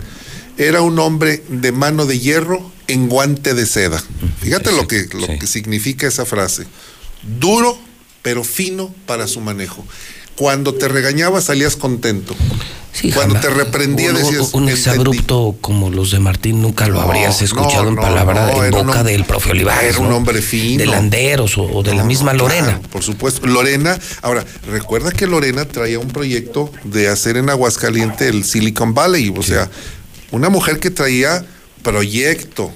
era 0.57 0.81
un 0.81 0.99
hombre 0.99 1.43
de 1.49 1.71
mano 1.71 2.05
de 2.05 2.19
hierro 2.19 2.71
en 2.87 3.07
guante 3.09 3.53
de 3.53 3.65
seda. 3.65 4.01
Fíjate 4.41 4.71
lo, 4.71 4.87
que, 4.87 5.07
lo 5.13 5.27
que 5.39 5.47
significa 5.47 6.07
esa 6.07 6.25
frase. 6.25 6.65
Duro, 7.39 7.77
pero 8.21 8.43
fino 8.43 8.93
para 9.05 9.27
su 9.27 9.41
manejo. 9.41 9.83
Cuando 10.35 10.73
te 10.73 10.87
regañaba 10.87 11.41
salías 11.41 11.75
contento. 11.75 12.35
Sí, 12.91 13.11
Cuando 13.11 13.35
jamás. 13.35 13.49
te 13.49 13.63
reprendía 13.63 14.13
decías, 14.13 14.53
Un 14.53 14.69
exabrupto 14.69 15.57
como 15.59 15.89
los 15.89 16.11
de 16.11 16.19
Martín 16.19 16.61
nunca 16.61 16.87
lo 16.87 16.93
No, 16.95 17.01
habrías 17.01 17.41
escuchado 17.41 17.83
no, 17.83 17.89
en 17.89 17.95
palabra, 17.97 18.53
no, 18.53 18.63
en 18.63 18.73
un 18.73 18.87
boca 18.87 19.03
del 19.03 19.25
profe 19.25 19.51
Olivares. 19.51 19.95
era 19.95 19.99
un 19.99 20.13
hombre 20.13 20.41
fino. 20.41 20.77
De 20.79 20.85
Landeros 20.85 21.57
o, 21.57 21.63
o 21.63 21.83
de 21.83 21.93
la 21.93 22.05
misma 22.05 22.33
Lorena. 22.33 22.67
Claro, 22.67 22.81
por 22.89 23.03
supuesto. 23.03 23.45
Lorena, 23.47 23.99
ahora, 24.21 24.45
recuerda 24.67 25.11
que 25.11 25.27
Lorena 25.27 25.65
traía 25.65 25.99
un 25.99 26.07
proyecto 26.07 26.71
de 26.85 27.09
hacer 27.09 27.35
en 27.35 27.49
Aguascaliente 27.49 28.29
el 28.29 28.45
Silicon 28.45 28.93
Valley, 28.93 29.33
o 29.35 29.43
sea, 29.43 29.69
una 30.31 30.49
mujer 30.49 30.79
que 30.79 30.89
traía 30.91 31.45
proyecto. 31.83 32.71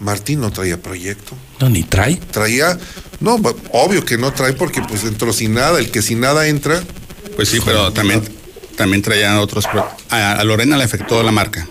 Martín 0.00 0.40
no 0.40 0.50
traía 0.50 0.80
proyecto. 0.80 1.34
No, 1.60 1.68
ni 1.68 1.82
trae. 1.84 2.16
Traía, 2.16 2.78
no, 3.20 3.36
obvio 3.70 4.04
que 4.04 4.18
no 4.18 4.32
trae 4.32 4.52
porque 4.52 4.82
pues 4.82 5.04
entró 5.04 5.32
sin 5.32 5.54
nada, 5.54 5.78
el 5.78 5.90
que 5.90 6.02
sin 6.02 6.20
nada 6.20 6.48
entra. 6.48 6.82
Pues 7.36 7.48
sí, 7.48 7.58
pero 7.64 7.92
también, 7.92 8.22
también 8.76 9.02
traían 9.02 9.36
otros. 9.38 9.64
A, 10.10 10.32
a 10.32 10.44
Lorena 10.44 10.76
le 10.76 10.84
afectó 10.84 11.22
la 11.22 11.30
marca, 11.32 11.66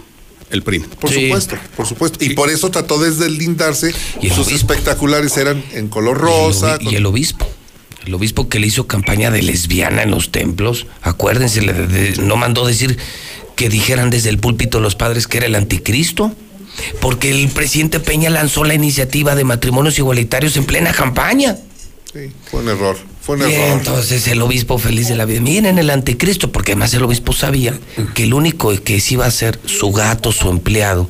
el 0.50 0.64
PRI. 0.64 0.80
Por 0.80 1.12
supuesto, 1.12 1.58
por 1.76 1.86
supuesto. 1.86 2.24
Y 2.24 2.30
por 2.34 2.50
eso 2.50 2.72
trató 2.72 2.98
de 2.98 3.12
deslindarse. 3.12 3.94
Sus 4.34 4.52
espectaculares 4.52 5.36
eran 5.38 5.64
en 5.74 5.90
color 5.90 6.18
rosa. 6.18 6.78
Y 6.82 6.96
el 6.96 7.06
obispo. 7.06 7.48
El 8.06 8.14
obispo 8.16 8.50
que 8.50 8.60
le 8.60 8.68
hizo 8.68 8.88
campaña 8.88 9.32
de 9.32 9.42
lesbiana 9.42 10.04
en 10.04 10.12
los 10.12 10.30
templos. 10.32 10.88
Acuérdense, 11.02 11.62
le 11.62 11.72
de- 11.74 11.88
de- 11.88 12.22
no 12.22 12.36
mandó 12.36 12.66
decir 12.66 12.98
que 13.56 13.70
dijeran 13.70 14.10
desde 14.10 14.30
el 14.30 14.38
púlpito 14.40 14.80
los 14.80 14.96
padres 14.96 15.28
que 15.28 15.38
era 15.38 15.48
el 15.48 15.56
anticristo. 15.56 16.32
Porque 17.02 17.30
el 17.30 17.50
presidente 17.50 18.00
Peña 18.00 18.30
lanzó 18.32 18.64
la 18.64 18.74
iniciativa 18.74 19.36
de 19.36 19.44
matrimonios 19.44 19.98
igualitarios 20.00 20.58
en 20.58 20.66
plena 20.66 20.92
campaña. 20.92 21.56
Sí, 22.12 22.32
fue 22.50 22.62
un 22.62 22.70
error. 22.70 22.98
Fue 23.22 23.36
un 23.36 23.50
Y 23.50 23.54
error. 23.54 23.78
entonces 23.78 24.28
el 24.28 24.42
obispo 24.42 24.78
feliz 24.80 25.08
de 25.08 25.16
la 25.16 25.26
vida. 25.26 25.40
Miren 25.40 25.78
el 25.78 25.90
anticristo, 25.92 26.52
porque 26.52 26.72
además 26.72 26.94
el 26.96 27.04
obispo 27.04 27.32
sabía 27.32 27.80
que 28.16 28.24
el 28.24 28.34
único 28.34 28.74
que 28.84 29.00
sí 29.00 29.14
iba 29.16 29.26
a 29.28 29.32
ser 29.32 29.60
su 29.66 29.92
gato, 29.92 30.32
su 30.32 30.50
empleado, 30.50 31.08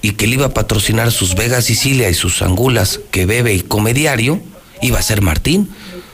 y 0.00 0.12
que 0.12 0.26
le 0.26 0.34
iba 0.34 0.46
a 0.46 0.54
patrocinar 0.54 1.12
sus 1.12 1.34
Vega 1.34 1.60
Sicilia 1.62 2.08
y 2.08 2.14
sus 2.14 2.40
angulas 2.42 2.98
que 3.10 3.26
bebe 3.26 3.54
y 3.54 3.60
come 3.60 3.92
diario, 3.94 4.40
iba 4.80 4.98
a 4.98 5.02
ser 5.02 5.20
Martín. 5.20 5.68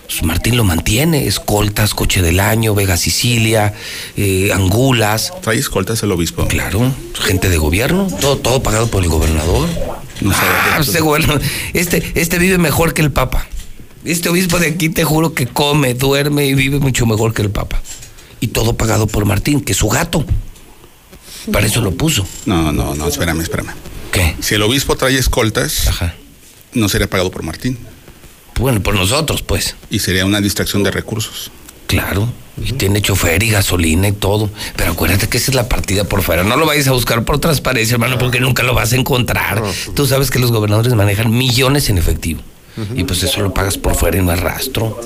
Pues 0.09 0.23
Martín 0.23 0.57
lo 0.57 0.65
mantiene, 0.65 1.27
escoltas, 1.27 1.93
coche 1.93 2.23
del 2.23 2.41
año, 2.41 2.75
Vega 2.75 2.97
Sicilia, 2.97 3.75
eh, 4.17 4.51
angulas. 4.55 5.35
¿Trae 5.43 5.59
escoltas 5.59 6.03
el 6.03 6.11
obispo? 6.11 6.49
Claro, 6.49 6.95
gente 7.15 7.51
de 7.51 7.59
gobierno, 7.59 8.09
todo, 8.19 8.39
todo 8.39 8.62
pagado 8.62 8.89
por 8.91 9.03
el 9.03 9.11
gobernador. 9.11 9.69
No 10.23 10.33
Ah, 10.35 10.81
este, 10.81 11.01
este, 11.75 12.12
este 12.15 12.39
vive 12.39 12.57
mejor 12.57 12.95
que 12.95 13.03
el 13.03 13.12
Papa. 13.12 13.47
Este 14.03 14.31
obispo 14.31 14.59
de 14.59 14.69
aquí 14.69 14.89
te 14.89 15.05
juro 15.05 15.35
que 15.35 15.47
come, 15.47 15.93
duerme 15.93 16.47
y 16.47 16.55
vive 16.55 16.78
mucho 16.78 17.05
mejor 17.05 17.35
que 17.35 17.43
el 17.43 17.51
Papa. 17.51 17.83
Y 18.41 18.49
todo 18.49 18.73
pagado 18.78 19.07
por 19.07 19.27
Martín, 19.27 19.61
que 19.61 19.73
es 19.73 19.78
su 19.78 19.89
gato. 19.89 20.25
Para 21.53 21.67
eso 21.67 21.83
lo 21.83 21.93
puso. 21.93 22.27
No, 22.47 22.73
no, 22.73 22.95
no, 22.95 23.09
espérame, 23.09 23.43
espérame. 23.43 23.75
¿Qué? 24.11 24.37
Si 24.41 24.55
el 24.55 24.62
obispo 24.62 24.97
trae 24.97 25.19
escoltas, 25.19 25.91
no 26.73 26.89
sería 26.89 27.11
pagado 27.11 27.31
por 27.31 27.43
Martín. 27.43 27.77
Bueno, 28.59 28.83
por 28.83 28.95
nosotros, 28.95 29.43
pues. 29.43 29.77
Y 29.91 30.01
sería 30.01 30.27
una 30.27 30.41
distracción 30.41 30.83
de 30.83 30.91
recursos. 30.91 31.51
Claro. 31.87 32.28
Y 32.62 32.73
tiene 32.73 33.01
chofer 33.01 33.43
y 33.43 33.51
gasolina 33.51 34.09
y 34.09 34.12
todo. 34.12 34.51
Pero 34.77 34.93
acuérdate 34.93 35.28
que 35.28 35.39
esa 35.39 35.53
es 35.53 35.55
la 35.55 35.69
partida 35.69 36.05
por 36.05 36.23
fuera. 36.23 36.43
No 36.43 36.57
lo 36.57 36.67
vayas 36.67 36.89
a 36.89 36.93
buscar 36.93 37.25
por 37.25 37.39
transparencia, 37.39 37.95
hermano, 37.95 38.19
porque 38.19 38.41
nunca 38.41 38.62
lo 38.62 38.75
vas 38.75 38.93
a 38.93 38.97
encontrar. 38.97 39.62
Tú 39.95 40.07
sabes 40.07 40.31
que 40.31 40.39
los 40.39 40.51
gobernadores 40.51 40.93
manejan 40.95 41.31
millones 41.31 41.89
en 41.89 41.99
efectivo. 41.99 42.41
Y 42.95 43.05
pues 43.05 43.23
eso 43.25 43.41
lo 43.41 43.53
pagas 43.53 43.77
por 43.77 43.97
fuera 43.97 44.19
y 44.19 44.23
no 44.23 44.31
hay 44.31 44.39
rastro. 44.39 45.01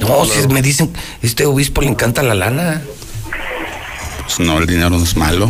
No, 0.00 0.24
si 0.24 0.46
me 0.48 0.60
dicen, 0.60 0.92
este 1.22 1.46
obispo 1.46 1.80
le 1.80 1.88
encanta 1.88 2.22
la 2.22 2.34
lana. 2.34 2.82
Pues 4.24 4.40
no, 4.40 4.58
el 4.58 4.66
dinero 4.66 4.90
no 4.90 5.02
es 5.02 5.16
malo. 5.16 5.48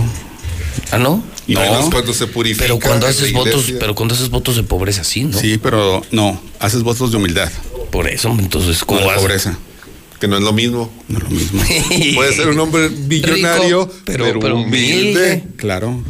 ¿Ah, 0.90 0.98
no? 0.98 1.22
Y 1.46 1.54
menos 1.54 1.90
cuando 1.90 2.12
se 2.12 2.26
purifica 2.26 2.64
Pero 2.64 2.78
cuando 2.80 3.06
haces 3.06 3.32
votos, 3.32 3.72
pero 3.78 3.94
cuando 3.94 4.14
haces 4.14 4.30
votos 4.30 4.56
de 4.56 4.62
pobreza, 4.64 5.04
sí, 5.04 5.24
¿no? 5.24 5.38
Sí, 5.38 5.58
pero 5.58 6.02
no, 6.10 6.40
haces 6.58 6.82
votos 6.82 7.10
de 7.10 7.16
humildad. 7.18 7.50
Por 7.90 8.08
eso, 8.08 8.34
entonces, 8.38 8.82
¿cómo 8.84 9.00
de 9.00 9.06
haces? 9.10 9.20
pobreza. 9.22 9.58
Que 10.20 10.28
no 10.28 10.36
es 10.38 10.42
lo 10.42 10.52
mismo. 10.52 10.90
No 11.08 11.18
es 11.18 11.24
lo 11.24 11.30
mismo. 11.30 11.62
Puede 12.14 12.34
ser 12.34 12.48
un 12.48 12.58
hombre 12.58 12.88
billonario, 12.88 13.84
Rico, 13.86 13.94
pero- 14.04 14.24
pero, 14.24 14.40
pero 14.40 14.56
humilde. 14.56 15.44
Claro. 15.56 16.02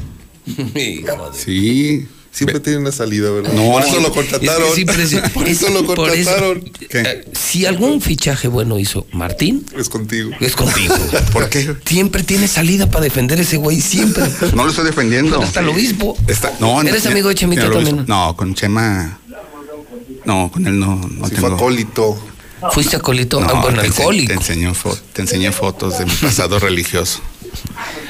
Sí. 1.34 2.06
Siempre 2.36 2.60
tiene 2.60 2.80
una 2.80 2.92
salida, 2.92 3.30
¿verdad? 3.30 3.50
No, 3.54 3.72
por 3.72 3.82
eso 3.82 3.98
lo 4.00 4.12
contrataron. 4.12 4.62
por 4.92 4.98
eso 5.48 5.66
es- 5.66 5.72
lo 5.72 5.78
eso- 5.80 5.86
contrataron. 5.86 6.70
Eh, 6.90 7.24
si 7.32 7.64
algún 7.64 8.02
fichaje 8.02 8.46
bueno 8.48 8.78
hizo 8.78 9.06
Martín, 9.12 9.64
Es 9.74 9.88
contigo. 9.88 10.30
es 10.38 10.54
contigo. 10.54 10.94
¿Por 11.32 11.48
qué? 11.48 11.74
Siempre 11.86 12.22
tiene 12.24 12.46
salida 12.46 12.90
para 12.90 13.04
defender 13.04 13.40
ese 13.40 13.56
güey, 13.56 13.80
siempre. 13.80 14.24
No 14.54 14.64
lo 14.64 14.68
estoy 14.70 14.84
defendiendo. 14.84 15.40
Hasta 15.40 15.60
el 15.60 15.70
obispo. 15.70 16.14
Está- 16.26 16.52
no, 16.60 16.82
¿Eres 16.82 17.06
amigo 17.06 17.30
de 17.30 17.36
Chemita 17.36 17.70
también? 17.70 18.04
No, 18.06 18.36
con 18.36 18.54
Chema. 18.54 19.18
No, 20.26 20.50
con 20.52 20.66
él 20.66 20.78
no, 20.78 20.96
no 20.96 21.26
Si 21.28 21.36
tengo. 21.36 21.46
fue 21.48 21.56
acólito. 21.56 22.18
¿Fuiste 22.72 22.96
acólito? 22.96 23.40
No, 23.40 23.46
Ah, 23.48 23.60
bueno, 23.62 23.80
te, 23.80 23.86
alcohólico. 23.86 24.28
te 24.28 24.34
enseñó 24.34 24.74
fo- 24.74 24.98
te 25.12 25.22
enseñé 25.22 25.52
fotos 25.52 25.98
de 25.98 26.04
mi 26.06 26.12
pasado 26.12 26.58
religioso. 26.58 27.20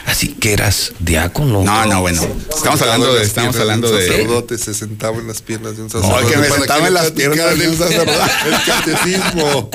Así 0.06 0.28
que 0.34 0.52
eras 0.52 0.92
diácono. 1.00 1.62
No, 1.64 1.86
no, 1.86 2.00
bueno. 2.00 2.22
Estamos 2.54 2.80
hablando 2.82 3.14
de, 3.14 3.22
estamos 3.24 3.56
hablando 3.56 3.90
un 3.90 3.96
de. 3.96 4.06
sacerdote 4.06 4.58
se 4.58 4.74
sentaba 4.74 5.18
en 5.18 5.26
las 5.26 5.42
piernas 5.42 5.76
de 5.76 5.82
un 5.82 5.88
No, 5.88 6.00
sacerdote. 6.00 6.32
que 6.32 6.36
me 6.38 6.46
para 6.48 6.58
sentaba 6.58 6.86
en 6.88 6.94
las 6.94 7.10
piernas 7.10 7.58
de 7.58 7.68
un 7.68 7.76
sacerdote. 7.76 8.20
El 8.46 8.64
catecismo. 8.64 9.70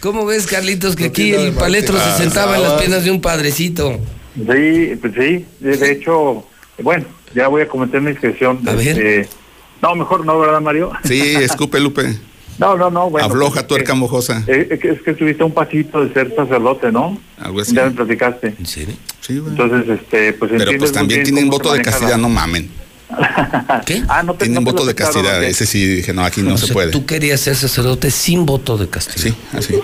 ¿Cómo 0.00 0.26
ves, 0.26 0.46
Carlitos, 0.46 0.94
que 0.96 1.06
aquí 1.06 1.32
el 1.32 1.52
paletro 1.52 1.96
se 1.96 2.04
Ah, 2.04 2.16
sentaba 2.18 2.54
en 2.56 2.62
las 2.62 2.70
estaba- 2.72 2.80
piernas 2.80 3.04
de 3.04 3.10
un 3.10 3.20
padrecito? 3.20 3.98
Sí, 4.36 4.92
pues 5.00 5.12
sí, 5.18 5.44
de 5.60 5.92
hecho, 5.92 6.44
bueno, 6.82 7.04
ya 7.34 7.48
voy 7.48 7.62
a 7.62 7.68
cometer 7.68 8.00
una 8.00 8.10
inscripción. 8.10 8.60
A 8.68 8.72
ver. 8.74 8.88
este, 8.88 9.28
no, 9.82 9.94
mejor 9.96 10.24
no, 10.24 10.38
¿verdad, 10.38 10.60
Mario? 10.60 10.92
Sí, 11.04 11.20
escupe, 11.40 11.80
Lupe. 11.80 12.16
No, 12.58 12.76
no, 12.76 12.90
no, 12.90 13.08
bueno. 13.10 13.26
Afloja 13.28 13.54
pues, 13.60 13.66
tuerca 13.68 13.94
mojosa. 13.94 14.42
eh, 14.48 14.66
Es 14.70 14.80
que, 14.80 14.90
es 14.90 15.02
que 15.02 15.12
estuviste 15.12 15.44
un 15.44 15.52
pasito 15.52 16.04
de 16.04 16.12
ser 16.12 16.34
sacerdote, 16.34 16.90
¿no? 16.90 17.18
Algo 17.38 17.60
así. 17.60 17.74
Ya 17.74 17.84
me 17.84 17.92
platicaste. 17.92 18.54
¿En 18.58 18.66
serio? 18.66 18.94
Sí, 19.20 19.38
güey. 19.38 19.52
Entonces, 19.52 20.00
este, 20.00 20.32
pues 20.32 20.50
Pero 20.56 20.72
pues 20.78 20.90
también 20.92 21.22
tienen 21.22 21.48
voto 21.48 21.72
de 21.72 21.82
castidad, 21.82 22.12
la- 22.12 22.16
no 22.18 22.28
mamen. 22.28 22.68
¿Qué? 23.86 24.02
Ah, 24.08 24.22
no 24.22 24.34
te 24.34 24.44
Tienen 24.44 24.62
no 24.64 24.70
voto 24.70 24.84
de 24.84 24.94
castidad. 24.94 25.42
Ese 25.42 25.66
sí 25.66 25.86
dije, 25.86 26.12
no, 26.12 26.24
aquí 26.24 26.42
no 26.42 26.54
O 26.54 26.58
se 26.58 26.66
sea, 26.66 26.74
puede. 26.74 26.90
Tú 26.90 27.06
querías 27.06 27.40
ser 27.40 27.56
sacerdote 27.56 28.10
sin 28.10 28.44
voto 28.44 28.76
de 28.76 28.88
castigo. 28.88 29.18
Sí, 29.18 29.34
así. 29.56 29.74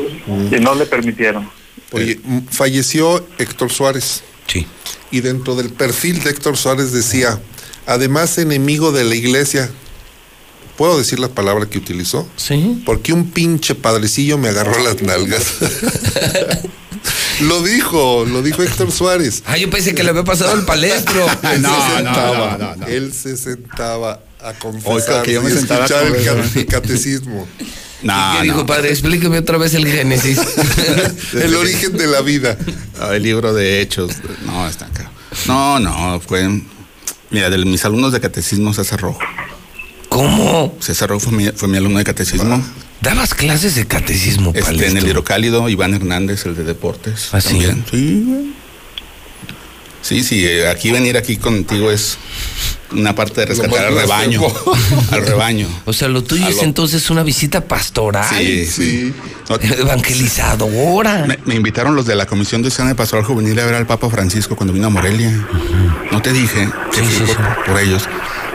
Y 0.54 0.60
no 0.60 0.74
le 0.74 0.84
permitieron. 0.86 1.48
Oye, 1.92 2.20
m- 2.24 2.42
falleció 2.50 3.24
Héctor 3.38 3.70
Suárez. 3.70 4.22
Sí. 4.46 4.66
Y 5.10 5.20
dentro 5.20 5.54
del 5.54 5.70
perfil 5.70 6.22
de 6.22 6.30
Héctor 6.30 6.56
Suárez 6.56 6.92
decía, 6.92 7.40
además 7.86 8.36
enemigo 8.38 8.90
de 8.92 9.04
la 9.04 9.14
iglesia. 9.14 9.70
¿Puedo 10.76 10.98
decir 10.98 11.20
la 11.20 11.28
palabra 11.28 11.66
que 11.66 11.78
utilizó? 11.78 12.28
Sí. 12.36 12.82
Porque 12.84 13.12
un 13.12 13.30
pinche 13.30 13.74
padrecillo 13.74 14.38
me 14.38 14.48
agarró 14.48 14.82
las 14.82 15.00
nalgas. 15.02 15.44
lo 17.40 17.62
dijo, 17.62 18.24
lo 18.24 18.42
dijo 18.42 18.62
Héctor 18.62 18.90
Suárez. 18.92 19.42
Ah, 19.46 19.56
yo 19.56 19.70
pensé 19.70 19.94
que 19.94 20.02
le 20.02 20.10
había 20.10 20.24
pasado 20.24 20.54
el 20.54 20.64
palestro. 20.64 21.26
Él 21.52 21.62
No, 21.62 21.68
se 21.70 22.02
no, 22.02 22.14
sentaba, 22.14 22.56
no, 22.58 22.68
no, 22.70 22.76
no. 22.76 22.86
él 22.86 23.12
se 23.12 23.36
sentaba 23.36 24.20
a 24.42 24.52
confesar 24.54 25.22
que 25.22 25.32
yo 25.34 25.42
me 25.42 25.50
y 25.50 25.54
sentaba 25.54 25.84
escuchar 25.86 26.38
a 26.38 26.58
el, 26.58 26.66
catecismo, 26.66 27.48
No, 28.02 28.32
¿Qué 28.38 28.42
dijo, 28.44 28.58
no. 28.58 28.66
padre? 28.66 28.90
Explíqueme 28.90 29.38
otra 29.38 29.56
vez 29.58 29.74
el 29.74 29.86
Génesis. 29.86 30.38
el 31.34 31.54
origen 31.54 31.96
de 31.96 32.06
la 32.06 32.20
vida. 32.20 32.58
Ah, 33.00 33.14
El 33.14 33.22
libro 33.22 33.54
de 33.54 33.80
hechos. 33.80 34.12
No, 34.44 34.68
está 34.68 34.86
acá. 34.86 35.10
No, 35.46 35.78
no, 35.80 36.20
fue. 36.20 36.48
Mira, 37.30 37.48
de 37.50 37.58
mis 37.64 37.84
alumnos 37.84 38.12
de 38.12 38.20
catecismo, 38.20 38.72
César 38.74 39.00
Rojo. 39.00 39.18
¿Cómo? 40.14 40.76
César 40.80 41.08
Rojo 41.08 41.28
fue 41.28 41.32
mi, 41.32 41.46
fue 41.48 41.66
mi 41.68 41.76
alumno 41.76 41.98
de 41.98 42.04
catecismo. 42.04 42.62
¿Dabas 43.00 43.34
clases 43.34 43.74
de 43.74 43.84
catecismo, 43.86 44.52
Este, 44.54 44.86
en 44.86 44.96
el 44.96 45.06
hidrocálido, 45.06 45.68
Iván 45.68 45.92
Hernández, 45.92 46.46
el 46.46 46.54
de 46.54 46.62
deportes. 46.62 47.30
¿Ah, 47.32 47.40
sí? 47.40 47.48
también. 47.58 47.84
Sí, 47.90 48.24
güey. 48.26 48.54
Sí, 50.02 50.22
sí, 50.22 50.46
eh, 50.46 50.68
aquí 50.68 50.90
venir 50.92 51.16
aquí 51.16 51.36
contigo 51.38 51.90
es 51.90 52.16
una 52.92 53.14
parte 53.14 53.40
de 53.40 53.46
rescatar 53.46 53.86
al 53.86 53.94
rebaño. 53.96 54.42
al 55.10 55.26
rebaño. 55.26 55.66
O 55.86 55.92
sea, 55.92 56.08
lo 56.08 56.22
tuyo 56.22 56.46
es 56.46 56.56
lo- 56.58 56.62
entonces 56.62 57.08
una 57.10 57.22
visita 57.22 57.62
pastoral. 57.66 58.24
Sí, 58.38 58.66
sí. 58.66 59.12
No, 59.48 59.56
Evangelizadora. 59.60 61.24
Me, 61.26 61.38
me 61.46 61.54
invitaron 61.56 61.96
los 61.96 62.06
de 62.06 62.14
la 62.14 62.26
Comisión 62.26 62.62
de 62.62 62.68
Escena 62.68 62.88
de 62.90 62.94
Pastoral 62.94 63.24
Juvenil 63.24 63.58
a 63.58 63.64
ver 63.64 63.74
al 63.74 63.86
Papa 63.86 64.08
Francisco 64.10 64.54
cuando 64.56 64.72
vino 64.74 64.86
a 64.86 64.90
Morelia. 64.90 65.30
No 66.12 66.22
te 66.22 66.32
dije 66.32 66.68
que 66.92 67.00
Sí, 67.00 67.04
fui 67.06 67.26
sí, 67.26 67.32
por, 67.34 67.44
sí. 67.46 67.52
por 67.66 67.80
ellos. 67.80 68.08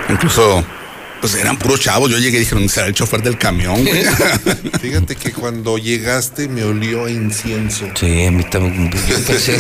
Incluso, 0.09 0.63
pues 1.21 1.35
eran 1.35 1.57
puros 1.57 1.79
chavos. 1.79 2.09
Yo 2.09 2.17
llegué 2.17 2.37
y 2.37 2.39
dijeron, 2.41 2.67
será 2.69 2.87
el 2.87 2.93
chofer 2.93 3.21
del 3.21 3.37
camión, 3.37 3.83
güey. 3.83 4.03
Fíjate 4.81 5.15
que 5.15 5.31
cuando 5.31 5.77
llegaste 5.77 6.47
me 6.47 6.63
olió 6.63 7.05
a 7.05 7.11
incienso. 7.11 7.85
Sí, 7.99 8.25
a 8.25 8.31
mí 8.31 8.43
también. 8.43 8.91
Yo 8.91 9.15
pensé, 9.27 9.57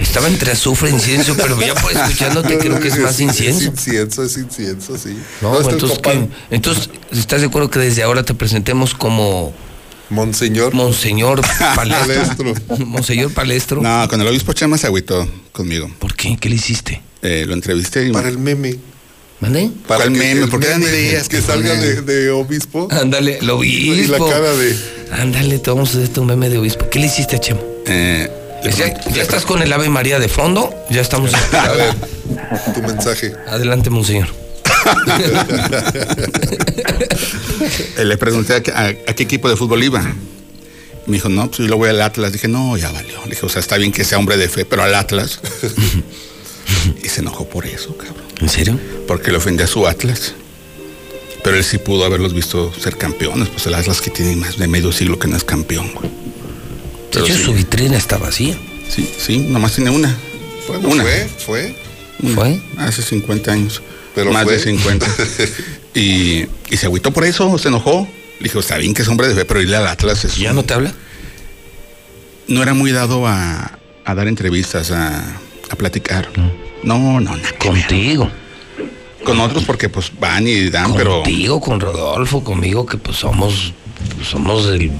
estaba 0.00 0.28
entre 0.28 0.52
azufre 0.52 0.90
e 0.90 0.92
incienso, 0.92 1.36
pero 1.36 1.60
ya 1.60 1.74
por 1.74 1.92
escuchándote 1.92 2.58
creo 2.58 2.80
que 2.80 2.88
es 2.88 2.98
más 2.98 3.14
Es 3.14 3.20
incienso. 3.20 3.64
incienso, 3.64 4.24
es 4.24 4.36
incienso, 4.36 4.98
sí. 4.98 5.16
No, 5.40 5.60
No, 5.60 5.70
entonces, 5.70 6.00
entonces, 6.50 6.90
¿estás 7.12 7.40
de 7.40 7.46
acuerdo 7.48 7.70
que 7.70 7.78
desde 7.78 8.02
ahora 8.02 8.22
te 8.22 8.34
presentemos 8.34 8.94
como 8.94 9.54
Monseñor. 10.10 10.74
Monseñor 10.74 11.40
Palestro? 11.76 12.54
Palestro. 12.56 12.86
Monseñor 12.86 13.32
Palestro. 13.32 13.80
No, 13.80 14.08
con 14.08 14.20
el 14.20 14.26
obispo 14.26 14.52
Chema 14.52 14.76
se 14.76 14.86
agüitó 14.88 15.28
conmigo. 15.52 15.88
¿Por 16.00 16.14
qué? 16.14 16.36
¿Qué 16.38 16.48
le 16.48 16.56
hiciste? 16.56 17.00
Eh, 17.22 17.44
lo 17.46 17.54
entrevisté 17.54 18.08
y 18.08 18.12
Para 18.12 18.28
el 18.28 18.38
meme. 18.38 18.76
¿Mande? 19.40 19.70
Para 19.88 20.04
¿Cuál 20.04 20.12
que 20.12 20.18
meme? 20.18 20.42
el 20.42 20.48
¿Por 20.50 20.60
qué 20.60 20.68
dan 20.68 20.82
ideas, 20.82 21.28
Que 21.28 21.40
salga 21.42 21.74
de, 21.74 22.02
de 22.02 22.30
obispo. 22.30 22.88
Ándale, 22.90 23.38
el 23.38 23.44
Y 23.44 23.46
la 23.46 23.54
obispo. 23.54 24.28
cara 24.28 24.52
de. 24.54 24.76
Ándale, 25.12 25.58
te 25.58 25.70
vamos 25.70 25.94
a 25.94 25.98
hacer 25.98 26.08
tu 26.10 26.24
meme 26.24 26.50
de 26.50 26.58
obispo. 26.58 26.88
¿Qué 26.90 26.98
le 26.98 27.06
hiciste 27.06 27.36
a 27.36 27.40
Chemo? 27.40 27.62
eh, 27.86 28.30
¿Ya, 28.76 28.88
estás 29.22 29.46
con 29.46 29.62
el 29.62 29.72
Ave 29.72 29.88
María 29.88 30.18
de 30.18 30.28
fondo? 30.28 30.74
Ya 30.90 31.00
estamos. 31.00 31.32
A 31.34 31.72
ver, 31.72 31.94
tu 32.74 32.82
mensaje. 32.82 33.32
Adelante, 33.48 33.88
Monseñor. 33.88 34.28
eh, 37.96 38.04
le 38.04 38.16
pregunté 38.18 38.54
a, 38.54 38.62
qué- 38.62 38.72
a- 38.72 38.86
a 38.88 39.14
qué 39.14 39.22
equipo 39.22 39.48
de 39.48 39.56
fútbol 39.56 39.82
iba. 39.82 40.02
Me 41.06 41.14
dijo, 41.14 41.28
no, 41.28 41.46
pues 41.48 41.58
yo 41.60 41.66
lo 41.68 41.76
voy 41.78 41.88
al 41.88 42.00
Atlas. 42.02 42.32
Dije, 42.32 42.48
no, 42.48 42.76
ya 42.76 42.90
valió. 42.92 43.20
Le 43.24 43.30
dije, 43.30 43.46
o 43.46 43.48
sea, 43.48 43.60
está 43.60 43.76
bien 43.78 43.92
que 43.92 44.04
sea 44.04 44.18
hombre 44.18 44.36
de 44.36 44.48
fe, 44.48 44.64
pero 44.64 44.82
al 44.82 44.94
Atlas. 44.94 45.40
y 47.02 47.08
se 47.08 47.20
enojó 47.20 47.48
por 47.48 47.66
eso, 47.66 47.96
cabrón. 47.96 48.19
¿En 48.40 48.48
serio? 48.48 48.78
Porque 49.06 49.30
le 49.30 49.36
ofendía 49.38 49.64
a 49.66 49.68
su 49.68 49.86
Atlas. 49.86 50.34
Pero 51.42 51.56
él 51.56 51.64
sí 51.64 51.78
pudo 51.78 52.04
haberlos 52.04 52.34
visto 52.34 52.72
ser 52.78 52.96
campeones. 52.96 53.48
Pues 53.48 53.66
el 53.66 53.74
Atlas 53.74 54.00
que 54.00 54.10
tiene 54.10 54.36
más 54.36 54.58
de 54.58 54.68
medio 54.68 54.92
siglo 54.92 55.18
que 55.18 55.28
no 55.28 55.36
es 55.36 55.44
campeón, 55.44 55.90
güey. 55.94 56.10
De 57.12 57.20
hecho, 57.20 57.34
sí. 57.34 57.42
su 57.44 57.52
vitrina 57.52 57.96
está 57.96 58.18
vacía. 58.18 58.56
Sí, 58.88 59.08
sí, 59.18 59.38
nomás 59.38 59.74
tiene 59.74 59.90
una. 59.90 60.14
Bueno, 60.68 60.88
Una. 60.88 61.02
fue, 61.02 61.28
fue. 61.46 61.74
Una. 62.22 62.34
¿Fue? 62.34 62.60
Hace 62.78 63.02
50 63.02 63.52
años. 63.52 63.82
Pero 64.14 64.32
Más 64.32 64.44
fue. 64.44 64.54
de 64.54 64.58
50. 64.60 65.06
y, 65.94 66.46
y 66.70 66.76
se 66.76 66.86
agüitó 66.86 67.10
por 67.12 67.24
eso, 67.24 67.56
se 67.58 67.68
enojó. 67.68 68.06
Le 68.38 68.44
dijo, 68.44 68.60
está 68.60 68.76
bien 68.78 68.94
que 68.94 69.02
es 69.02 69.08
hombre 69.08 69.28
de 69.28 69.34
fe, 69.34 69.44
pero 69.44 69.60
irle 69.60 69.76
al 69.76 69.86
Atlas 69.86 70.24
es 70.24 70.36
¿Ya 70.36 70.50
un- 70.50 70.56
no 70.56 70.62
te 70.64 70.74
habla? 70.74 70.94
no 72.48 72.62
era 72.62 72.74
muy 72.74 72.90
dado 72.90 73.26
a, 73.26 73.78
a 74.04 74.14
dar 74.14 74.26
entrevistas, 74.28 74.90
a, 74.90 75.18
a 75.68 75.76
platicar. 75.76 76.28
No, 76.36 76.50
no, 76.82 77.20
que 77.58 77.70
ver. 77.70 77.82
Contigo. 77.82 78.30
Con 79.24 79.38
otros 79.40 79.64
porque 79.64 79.88
pues 79.88 80.10
van 80.18 80.46
y 80.48 80.70
dan, 80.70 80.94
pero 80.94 81.22
Contigo, 81.22 81.60
con 81.60 81.78
Rodolfo, 81.78 82.42
conmigo, 82.42 82.86
que 82.86 82.96
pues 82.96 83.18
somos 83.18 83.74
somos 84.24 84.66
del, 84.66 84.90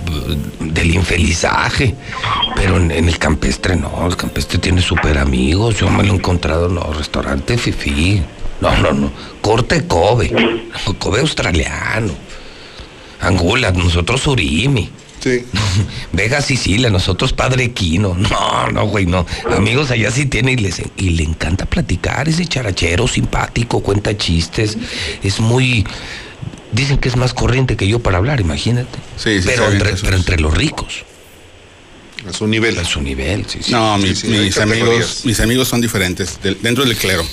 del 0.60 0.94
infelizaje. 0.94 1.94
Pero 2.54 2.76
en, 2.76 2.90
en 2.90 3.08
el 3.08 3.18
campestre 3.18 3.76
no, 3.76 4.06
el 4.06 4.16
campestre 4.16 4.58
tiene 4.58 4.82
súper 4.82 5.18
amigos. 5.18 5.78
Yo 5.78 5.90
me 5.90 6.02
lo 6.02 6.12
he 6.12 6.16
encontrado, 6.16 6.68
no, 6.68 6.92
restaurante 6.92 7.56
Fifi. 7.56 8.22
No, 8.60 8.76
no, 8.78 8.92
no. 8.92 9.10
Corte 9.40 9.86
Kobe. 9.86 10.30
Kobe 10.98 11.20
australiano. 11.20 12.12
Angula, 13.20 13.70
nosotros 13.70 14.20
Surimi. 14.20 14.90
Sí. 15.24 15.44
Vega 16.12 16.40
Sicilia, 16.40 16.88
nosotros 16.90 17.32
Padre 17.32 17.72
Quino. 17.72 18.14
No, 18.30 18.68
no, 18.72 18.86
güey, 18.86 19.04
no. 19.06 19.26
Amigos 19.54 19.90
allá 19.90 20.10
sí 20.10 20.26
tiene 20.26 20.52
y, 20.52 20.56
les, 20.56 20.80
y 20.96 21.10
le 21.10 21.24
encanta 21.24 21.66
platicar. 21.66 22.28
Ese 22.28 22.46
charachero 22.46 23.06
simpático, 23.06 23.82
cuenta 23.82 24.16
chistes. 24.16 24.78
Es 25.22 25.40
muy. 25.40 25.84
Dicen 26.72 26.98
que 26.98 27.08
es 27.08 27.16
más 27.16 27.34
corriente 27.34 27.76
que 27.76 27.86
yo 27.88 27.98
para 27.98 28.18
hablar, 28.18 28.40
imagínate. 28.40 28.98
Sí, 29.16 29.42
sí, 29.42 29.48
pero, 29.48 29.70
entre, 29.70 29.92
pero 29.96 30.16
entre 30.16 30.38
los 30.40 30.54
ricos. 30.56 31.04
A 32.28 32.32
su 32.32 32.46
nivel. 32.46 32.78
A 32.78 32.84
su 32.84 33.00
nivel, 33.00 33.44
sí, 33.48 33.58
sí. 33.62 33.72
no, 33.72 33.98
mi- 33.98 34.14
sí, 34.14 34.26
hay 34.32 34.44
mis 34.44 34.54
categorías. 34.54 34.88
amigos, 34.88 35.20
mis 35.24 35.40
amigos 35.40 35.68
son 35.68 35.80
diferentes, 35.80 36.38
del- 36.42 36.58
dentro 36.62 36.84
del 36.84 36.96
clero. 36.96 37.24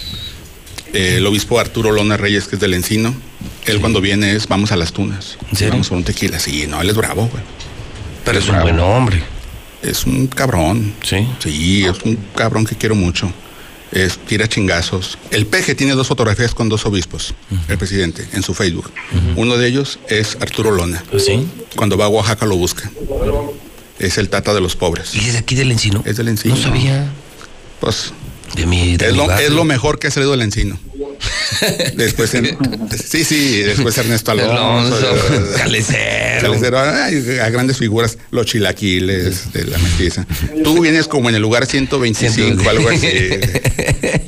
Eh, 0.94 1.16
el 1.18 1.26
obispo 1.28 1.60
Arturo 1.60 1.92
Lona 1.92 2.16
Reyes, 2.18 2.48
que 2.48 2.56
es 2.56 2.62
del 2.62 2.74
Encino, 2.74 3.14
él 3.66 3.80
cuando 3.82 4.00
viene 4.02 4.34
es 4.34 4.48
vamos 4.48 4.72
a 4.72 4.78
las 4.78 4.94
tunas. 4.94 5.38
¿En 5.52 5.58
serio? 5.58 5.74
Vamos 5.74 5.90
por 5.90 5.98
un 5.98 6.04
tequila. 6.06 6.40
Sí, 6.40 6.66
no, 6.68 6.82
él 6.82 6.90
es 6.90 6.96
bravo, 6.96 7.28
güey. 7.32 7.44
Pero 8.28 8.40
es 8.40 8.50
un 8.50 8.60
buen 8.60 8.78
hombre. 8.82 9.24
Es 9.82 10.06
un 10.06 10.28
cabrón. 10.28 10.94
Sí. 11.02 11.26
Sí, 11.40 11.86
es 11.86 12.04
un 12.04 12.18
cabrón 12.36 12.66
que 12.66 12.76
quiero 12.76 12.94
mucho. 12.94 13.32
Es, 13.94 14.18
tira 14.18 14.50
chingazos. 14.50 15.18
El 15.32 15.46
peje 15.46 15.76
tiene 15.76 15.94
dos 15.94 16.08
fotografías 16.08 16.54
con 16.54 16.68
dos 16.68 16.86
obispos, 16.86 17.34
el 17.70 17.78
presidente, 17.78 18.28
en 18.34 18.44
su 18.44 18.54
Facebook. 18.54 18.92
Uno 19.38 19.56
de 19.56 19.70
ellos 19.70 19.98
es 20.10 20.38
Arturo 20.42 20.72
Lona. 20.72 21.02
¿Sí? 21.18 21.48
Cuando 21.78 21.98
va 21.98 22.06
a 22.06 22.10
Oaxaca 22.10 22.46
lo 22.46 22.58
busca. 22.58 22.92
Es 23.98 24.18
el 24.18 24.28
tata 24.28 24.54
de 24.54 24.60
los 24.60 24.76
pobres. 24.76 25.16
¿Y 25.16 25.20
es 25.20 25.32
de 25.32 25.40
aquí 25.40 25.56
del 25.56 25.72
Encino? 25.72 26.04
Es 26.06 26.18
del 26.18 26.28
encino. 26.28 26.56
No 26.56 26.62
sabía. 26.62 27.10
Pues 27.80 28.12
De 28.56 28.66
mi. 28.66 28.98
De 28.98 29.06
es 29.06 29.12
mi 29.14 29.18
lo, 29.20 29.32
es 29.32 29.52
lo 29.52 29.64
mejor 29.64 30.00
que 30.00 30.08
ha 30.08 30.12
salido 30.12 30.32
del 30.32 30.42
encino. 30.42 30.78
Después, 31.96 32.34
en- 32.36 32.58
sí, 32.98 33.24
sí, 33.24 33.62
después 33.62 33.98
Ernesto 33.98 34.32
Alonso. 34.32 34.96
Alonso, 34.96 35.52
Calecero. 35.58 36.42
Calecero, 36.42 36.80
ay, 36.80 37.40
a 37.42 37.50
grandes 37.50 37.78
figuras, 37.78 38.18
los 38.32 38.46
chilaquiles 38.46 39.52
de 39.54 39.66
la 39.66 39.78
mestiza. 39.78 40.26
Tú 40.64 40.82
vienes 40.82 41.08
como 41.08 41.30
en 41.30 41.36
el 41.36 41.42
lugar 41.42 41.66
125, 41.66 42.70
algo 42.70 42.90
así. 42.90 43.08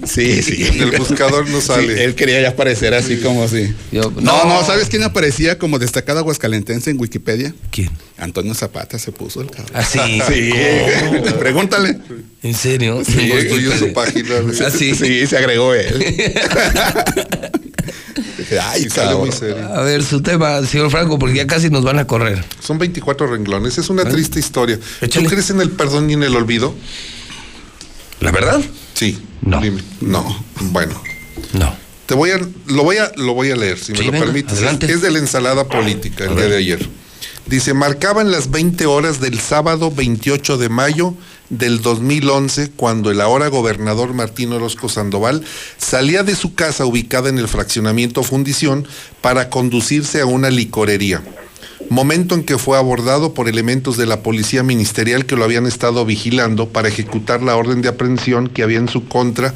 Sí, 0.06 0.42
sí. 0.42 0.64
El 0.80 0.92
buscador 0.98 1.48
no 1.50 1.61
Sí, 1.61 1.68
sale. 1.68 2.03
él 2.03 2.16
quería 2.16 2.42
ya 2.42 2.50
aparecer 2.50 2.93
así 2.93 3.18
como 3.18 3.43
así. 3.43 3.74
Yo- 3.92 4.11
no, 4.16 4.22
no. 4.22 4.45
no, 4.45 4.66
¿sabes 4.66 4.88
quién 4.90 5.03
aparecía 5.03 5.58
como 5.59 5.77
destacado 5.80 6.19
aguascalentense 6.19 6.90
en 6.90 7.00
Wikipedia? 7.00 7.53
¿Quién? 7.72 7.90
Antonio 8.19 8.53
Zapata 8.53 8.99
se 8.99 9.11
puso 9.11 9.41
el 9.41 9.49
cabrón. 9.51 9.72
Ah, 9.73 9.83
sí. 9.83 9.99
Sí, 10.27 10.51
pregúntale. 11.39 11.98
¿En 12.43 12.53
serio? 12.53 13.01
Sí, 13.06 13.30
Construyó 13.30 13.77
su 13.77 13.93
página. 13.93 14.35
Ah, 14.65 14.69
sí. 14.69 14.93
Sí, 14.95 15.25
se 15.27 15.38
agregó 15.38 15.73
él. 15.73 16.03
Ay, 18.61 18.85
Y 18.85 18.89
sale 18.89 19.15
muy 19.15 19.30
cabrón. 19.30 19.31
serio. 19.31 19.73
A 19.75 19.81
ver, 19.83 20.03
su 20.03 20.22
tema, 20.22 20.65
señor 20.65 20.89
Franco, 20.89 21.19
porque 21.19 21.35
ya 21.35 21.48
casi 21.48 21.69
nos 21.69 21.83
van 21.83 21.99
a 21.99 22.07
correr. 22.07 22.43
Son 22.61 22.77
24 22.77 23.27
renglones. 23.27 23.77
Es 23.77 23.89
una 23.89 24.06
triste 24.06 24.39
historia. 24.39 24.80
Échale. 25.01 25.25
¿Tú 25.25 25.31
crees 25.31 25.49
en 25.51 25.61
el 25.61 25.69
perdón 25.72 26.09
y 26.09 26.14
en 26.14 26.23
el 26.23 26.35
olvido? 26.35 26.73
¿La 28.22 28.31
verdad? 28.31 28.59
Sí. 28.93 29.17
No. 29.41 29.61
Dime. 29.61 29.81
No. 30.01 30.43
Bueno. 30.61 31.01
No. 31.53 31.75
Te 32.06 32.15
voy 32.15 32.31
a, 32.31 32.39
lo 32.67 32.83
voy 32.83 32.98
a, 32.98 33.11
lo 33.17 33.33
voy 33.35 33.51
a 33.51 33.56
leer, 33.56 33.77
si 33.77 33.88
Sí, 33.88 33.91
me 33.93 34.06
lo 34.06 34.11
venga, 34.11 34.25
permites. 34.25 34.53
Adelante. 34.53 34.91
Es, 34.91 35.01
de 35.01 35.11
la 35.11 35.19
ensalada 35.19 35.65
política 35.67 36.23
el 36.25 36.35
día 36.35 36.45
de 36.48 36.57
ayer. 36.57 36.89
Dice, 37.50 37.74
marcaban 37.74 38.30
las 38.30 38.52
20 38.52 38.86
horas 38.86 39.19
del 39.19 39.40
sábado 39.40 39.90
28 39.90 40.60
de 40.60 40.69
mayo 40.69 41.16
del 41.50 41.82
2011, 41.82 42.69
cuando 42.76 43.10
el 43.10 43.19
ahora 43.22 43.48
gobernador 43.48 44.14
Martín 44.14 44.53
Orozco 44.53 44.88
Sandoval 44.88 45.44
salía 45.80 46.22
de 46.22 46.36
su 46.36 46.53
casa 46.53 46.86
ubicada 46.86 47.28
en 47.28 47.40
el 47.40 47.48
fraccionamiento 47.48 48.22
Fundición 48.22 48.88
para 49.22 49.50
conducirse 49.50 50.22
a 50.22 50.28
una 50.28 50.52
licorería. 50.52 51.24
Momento 51.90 52.36
en 52.36 52.44
que 52.44 52.60
fue 52.60 52.78
abordado 52.78 53.34
por 53.34 53.50
elementos 53.50 53.98
de 53.98 54.06
la 54.06 54.22
policía 54.22 54.61
ministerial 54.61 55.26
que 55.26 55.36
lo 55.36 55.44
habían 55.44 55.66
estado 55.66 56.06
vigilando 56.06 56.69
para 56.69 56.90
ejecutar 56.90 57.42
la 57.42 57.56
orden 57.56 57.82
de 57.82 57.90
aprehensión 57.90 58.48
que 58.48 58.61
había 58.61 58.78
en 58.78 58.90
su 58.90 59.08
contra 59.08 59.56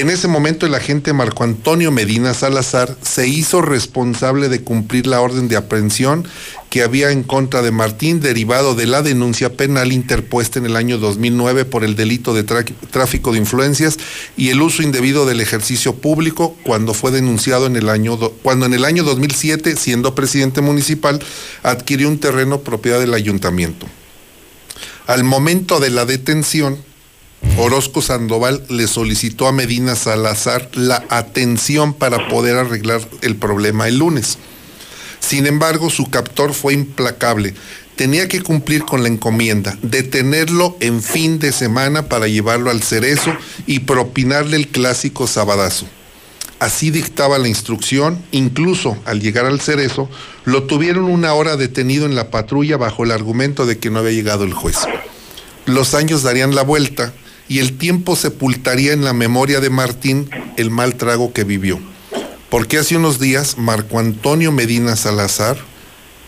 en 0.00 0.10
ese 0.10 0.28
momento 0.28 0.64
el 0.64 0.76
agente 0.76 1.12
Marco 1.12 1.42
Antonio 1.42 1.90
Medina 1.90 2.32
Salazar 2.32 2.96
se 3.02 3.26
hizo 3.26 3.62
responsable 3.62 4.48
de 4.48 4.62
cumplir 4.62 5.08
la 5.08 5.20
orden 5.20 5.48
de 5.48 5.56
aprehensión 5.56 6.24
que 6.70 6.82
había 6.82 7.10
en 7.10 7.24
contra 7.24 7.62
de 7.62 7.72
Martín 7.72 8.20
derivado 8.20 8.76
de 8.76 8.86
la 8.86 9.02
denuncia 9.02 9.54
penal 9.54 9.92
interpuesta 9.92 10.60
en 10.60 10.66
el 10.66 10.76
año 10.76 10.98
2009 10.98 11.64
por 11.64 11.82
el 11.82 11.96
delito 11.96 12.32
de 12.32 12.44
tráfico 12.44 13.32
de 13.32 13.38
influencias 13.38 13.98
y 14.36 14.50
el 14.50 14.62
uso 14.62 14.84
indebido 14.84 15.26
del 15.26 15.40
ejercicio 15.40 15.96
público 15.96 16.56
cuando 16.62 16.94
fue 16.94 17.10
denunciado 17.10 17.66
en 17.66 17.74
el 17.74 17.88
año 17.88 18.16
cuando 18.42 18.66
en 18.66 18.74
el 18.74 18.84
año 18.84 19.02
2007 19.02 19.74
siendo 19.74 20.14
presidente 20.14 20.60
municipal 20.60 21.18
adquirió 21.64 22.08
un 22.08 22.20
terreno 22.20 22.60
propiedad 22.60 23.00
del 23.00 23.14
ayuntamiento. 23.14 23.88
Al 25.08 25.24
momento 25.24 25.80
de 25.80 25.90
la 25.90 26.04
detención 26.04 26.78
Orozco 27.56 28.02
Sandoval 28.02 28.64
le 28.68 28.86
solicitó 28.86 29.46
a 29.46 29.52
Medina 29.52 29.96
Salazar 29.96 30.68
la 30.74 31.04
atención 31.08 31.92
para 31.92 32.28
poder 32.28 32.56
arreglar 32.56 33.00
el 33.22 33.36
problema 33.36 33.88
el 33.88 33.98
lunes. 33.98 34.38
Sin 35.20 35.46
embargo, 35.46 35.90
su 35.90 36.08
captor 36.10 36.54
fue 36.54 36.74
implacable. 36.74 37.54
Tenía 37.96 38.28
que 38.28 38.42
cumplir 38.42 38.84
con 38.84 39.02
la 39.02 39.08
encomienda, 39.08 39.76
detenerlo 39.82 40.76
en 40.80 41.02
fin 41.02 41.40
de 41.40 41.50
semana 41.52 42.08
para 42.08 42.28
llevarlo 42.28 42.70
al 42.70 42.82
cerezo 42.82 43.36
y 43.66 43.80
propinarle 43.80 44.56
el 44.56 44.68
clásico 44.68 45.26
sabadazo. 45.26 45.86
Así 46.60 46.90
dictaba 46.90 47.38
la 47.38 47.48
instrucción, 47.48 48.24
incluso 48.32 48.96
al 49.04 49.20
llegar 49.20 49.46
al 49.46 49.60
cerezo, 49.60 50.08
lo 50.44 50.64
tuvieron 50.64 51.04
una 51.04 51.34
hora 51.34 51.56
detenido 51.56 52.06
en 52.06 52.14
la 52.14 52.30
patrulla 52.30 52.76
bajo 52.76 53.04
el 53.04 53.12
argumento 53.12 53.66
de 53.66 53.78
que 53.78 53.90
no 53.90 54.00
había 54.00 54.12
llegado 54.12 54.44
el 54.44 54.54
juez. 54.54 54.78
Los 55.66 55.94
años 55.94 56.22
darían 56.22 56.54
la 56.54 56.62
vuelta 56.62 57.12
y 57.48 57.60
el 57.60 57.78
tiempo 57.78 58.14
sepultaría 58.14 58.92
en 58.92 59.04
la 59.04 59.12
memoria 59.12 59.60
de 59.60 59.70
Martín 59.70 60.30
el 60.56 60.70
mal 60.70 60.96
trago 60.96 61.32
que 61.32 61.44
vivió. 61.44 61.80
Porque 62.50 62.78
hace 62.78 62.96
unos 62.96 63.18
días 63.18 63.58
Marco 63.58 63.98
Antonio 63.98 64.52
Medina 64.52 64.96
Salazar, 64.96 65.58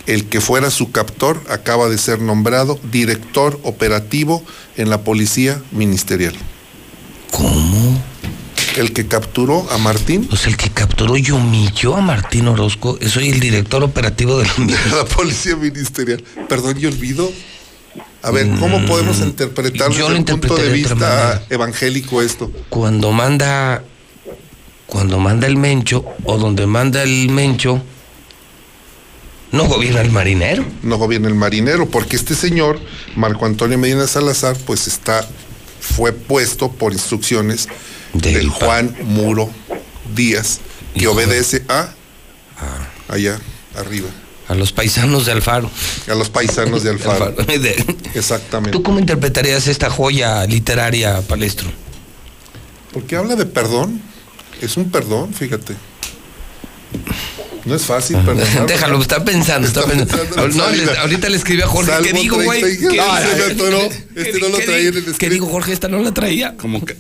el 0.07 0.27
que 0.27 0.41
fuera 0.41 0.71
su 0.71 0.91
captor, 0.91 1.43
acaba 1.49 1.89
de 1.89 1.99
ser 1.99 2.21
nombrado 2.21 2.79
director 2.91 3.61
operativo 3.63 4.43
en 4.77 4.91
la 4.91 5.03
Policía 5.03 5.63
Ministerial. 5.73 6.35
¿Cómo? 7.31 8.03
El 8.77 8.93
que 8.93 9.07
capturó 9.07 9.71
a 9.71 9.79
Martín. 9.79 10.27
Pues 10.27 10.47
el 10.47 10.57
que 10.57 10.71
capturó 10.71 11.17
y 11.17 11.31
humilló 11.31 11.97
a 11.97 12.01
Martín 12.01 12.49
Orozco. 12.49 12.99
Soy 13.07 13.31
el 13.31 13.41
director 13.41 13.83
operativo 13.83 14.39
de 14.39 14.47
la, 14.47 14.97
la 14.97 15.05
Policía 15.05 15.57
Ministerial. 15.57 16.23
Perdón, 16.49 16.79
yo 16.79 16.89
olvido 16.89 17.31
a 18.23 18.31
ver, 18.31 18.49
¿cómo 18.59 18.81
mm, 18.81 18.87
podemos 18.87 19.21
interpretar 19.21 19.89
desde 19.91 20.17
el 20.17 20.25
punto 20.25 20.57
de 20.57 20.69
vista 20.71 21.43
evangélico 21.49 22.21
esto? 22.21 22.51
Cuando 22.69 23.13
manda, 23.13 23.83
cuando 24.87 25.19
manda 25.19 25.47
el 25.47 25.57
mencho, 25.57 26.05
o 26.25 26.37
donde 26.37 26.67
manda 26.67 27.03
el 27.03 27.31
mencho, 27.31 27.83
no 29.53 29.65
gobierna 29.67 30.03
el 30.03 30.11
marinero. 30.11 30.65
No 30.83 30.99
gobierna 30.99 31.29
el 31.29 31.35
marinero, 31.35 31.89
porque 31.89 32.17
este 32.17 32.35
señor, 32.35 32.79
Marco 33.17 33.47
Antonio 33.47 33.79
Medina 33.79 34.07
Salazar, 34.07 34.57
pues 34.67 34.87
está, 34.87 35.27
fue 35.81 36.13
puesto 36.13 36.71
por 36.71 36.93
instrucciones 36.93 37.69
del, 38.13 38.49
Juan 38.49 38.95
Muro 39.05 39.51
Díaz, 40.15 40.61
que 40.95 41.09
obedece 41.09 41.65
a 41.69 41.95
ah. 42.59 42.89
allá 43.09 43.41
arriba. 43.75 44.09
A 44.51 44.55
los 44.57 44.73
paisanos 44.73 45.27
de 45.27 45.33
Alfaro. 45.33 45.71
A 46.09 46.15
los 46.17 46.29
paisanos 46.29 46.83
de 46.83 46.91
Alfaro. 46.91 47.37
Exactamente. 48.15 48.73
¿Tú 48.77 48.83
cómo 48.83 48.99
interpretarías 48.99 49.69
esta 49.69 49.89
joya 49.89 50.45
literaria, 50.45 51.23
Palestro? 51.23 51.71
Porque 52.93 53.15
habla 53.15 53.37
de 53.37 53.47
perdón. 53.47 54.03
Es 54.61 54.77
un 54.77 54.91
perdón, 54.91 55.33
fíjate. 55.33 55.77
No 57.65 57.75
es 57.75 57.83
fácil 57.83 58.17
perdonar. 58.19 58.67
Déjalo, 58.67 59.01
está 59.01 59.25
pensando, 59.25 59.69
está, 59.69 59.85
pensando. 59.85 60.49
no, 60.49 60.65
ahorita 61.01 61.29
le 61.29 61.37
escribí 61.37 61.63
a 61.63 61.67
Jorge. 61.67 61.93
¿Qué 62.03 62.13
digo, 62.13 62.43
güey? 62.43 62.61
¿Qué, 62.61 63.01
este 64.17 64.41
no 64.41 64.49
lo 64.49 64.59
traía 64.59 64.89
en 64.89 64.97
el 64.97 65.17
¿Qué 65.17 65.31
digo, 65.31 65.47
Jorge? 65.47 65.73
Esta 65.73 65.89
no 65.89 66.03
la 66.03 66.13
traía. 66.13 66.57
Como 66.57 66.85
que, 66.85 66.97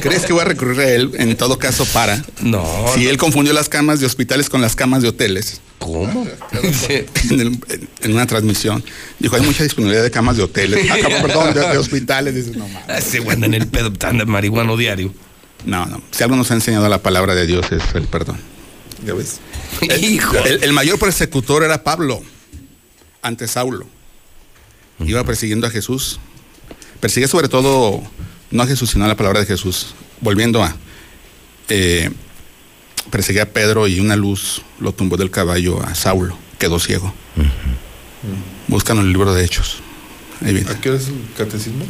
¿Crees 0.00 0.24
que 0.26 0.32
voy 0.32 0.42
a 0.42 0.44
recurrir 0.44 0.80
a 0.80 0.90
él 0.90 1.12
en 1.18 1.36
todo 1.36 1.58
caso 1.58 1.84
para? 1.86 2.24
No. 2.40 2.64
Si 2.94 3.06
él 3.06 3.16
confundió 3.16 3.52
las 3.52 3.68
camas 3.68 4.00
de 4.00 4.06
hospitales 4.06 4.48
con 4.48 4.60
las 4.60 4.76
camas 4.76 5.02
de 5.02 5.08
hoteles. 5.08 5.60
¿Cómo? 5.78 6.26
en, 7.30 8.12
una 8.12 8.26
transmisión. 8.26 8.82
Dijo, 9.18 9.36
hay 9.36 9.42
mucha 9.42 9.62
disponibilidad 9.62 10.02
de 10.02 10.10
camas 10.10 10.36
de 10.36 10.44
hoteles. 10.44 10.86
Ah, 10.90 10.96
perdón, 11.22 11.54
de, 11.54 11.78
hospitales. 11.78 12.34
Dice, 12.34 12.52
no 12.56 12.66
mames. 12.68 13.04
Se 13.04 13.18
en 13.18 13.54
el 13.54 13.66
pedo 13.66 13.92
tan 13.92 14.18
de 14.18 14.24
marihuano 14.24 14.76
diario. 14.76 15.12
No, 15.64 15.84
no. 15.86 16.00
Si 16.10 16.22
algo 16.22 16.36
nos 16.36 16.50
ha 16.50 16.54
enseñado 16.54 16.88
la 16.88 17.02
palabra 17.02 17.34
de 17.34 17.46
Dios 17.46 17.66
es 17.72 17.82
el 17.94 18.04
perdón. 18.04 18.38
¿Ya 19.06 19.14
ves? 19.14 19.40
El, 19.80 20.64
el, 20.64 20.72
mayor 20.72 20.98
persecutor 20.98 21.62
era 21.62 21.84
Pablo, 21.84 22.22
ante 23.22 23.46
Saulo. 23.46 23.86
Iba 24.98 25.22
persiguiendo 25.24 25.66
a 25.66 25.70
Jesús. 25.70 26.18
Persigue 27.00 27.28
sobre 27.28 27.48
todo, 27.48 28.02
no 28.50 28.62
a 28.62 28.66
Jesús, 28.66 28.90
sino 28.90 29.04
a 29.04 29.08
la 29.08 29.16
palabra 29.16 29.40
de 29.40 29.46
Jesús. 29.46 29.94
Volviendo 30.20 30.62
a... 30.62 30.74
Eh, 31.68 32.10
perseguía 33.10 33.44
a 33.44 33.46
Pedro 33.46 33.86
y 33.86 34.00
una 34.00 34.16
luz 34.16 34.62
lo 34.80 34.92
tumbó 34.92 35.16
del 35.16 35.30
caballo 35.30 35.82
a 35.82 35.94
Saulo, 35.94 36.36
quedó 36.58 36.80
ciego. 36.80 37.14
Buscan 38.66 38.98
el 38.98 39.12
libro 39.12 39.34
de 39.34 39.44
Hechos. 39.44 39.82
¿A 40.40 40.80
qué 40.80 40.90
hora 40.90 40.98
es 40.98 41.08
el 41.08 41.14
catecismo? 41.36 41.84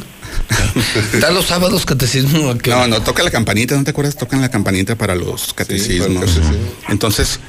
¿Está 1.13 1.31
los 1.31 1.45
sábados 1.45 1.85
catecismo? 1.85 2.53
No, 2.67 2.87
no, 2.87 3.01
toca 3.01 3.23
la 3.23 3.31
campanita, 3.31 3.75
¿no 3.75 3.83
te 3.83 3.91
acuerdas? 3.91 4.15
Tocan 4.15 4.41
la 4.41 4.49
campanita 4.49 4.95
para 4.95 5.15
los 5.15 5.53
catecismos. 5.53 6.39
Entonces, 6.89 7.39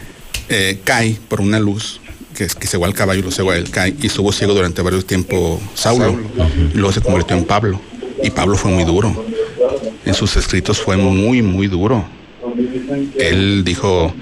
eh, 0.48 0.80
cae 0.84 1.18
por 1.28 1.40
una 1.40 1.60
luz 1.60 2.00
que, 2.34 2.46
que 2.46 2.66
se 2.66 2.76
va 2.78 2.86
al 2.86 2.94
caballo, 2.94 3.22
lo 3.22 3.30
cegó 3.30 3.52
él, 3.52 3.70
cae 3.70 3.94
y 4.00 4.06
estuvo 4.06 4.32
ciego 4.32 4.54
durante 4.54 4.82
varios 4.82 5.06
tiempos 5.06 5.60
Saulo. 5.74 6.18
Y 6.74 6.76
luego 6.76 6.92
se 6.92 7.00
convirtió 7.00 7.36
en 7.36 7.44
Pablo. 7.44 7.80
Y 8.22 8.30
Pablo 8.30 8.56
fue 8.56 8.70
muy 8.72 8.84
duro. 8.84 9.24
En 10.04 10.14
sus 10.14 10.36
escritos 10.36 10.80
fue 10.80 10.96
muy, 10.96 11.42
muy 11.42 11.68
duro 11.68 12.18
él 13.18 13.62
dijo, 13.64 14.12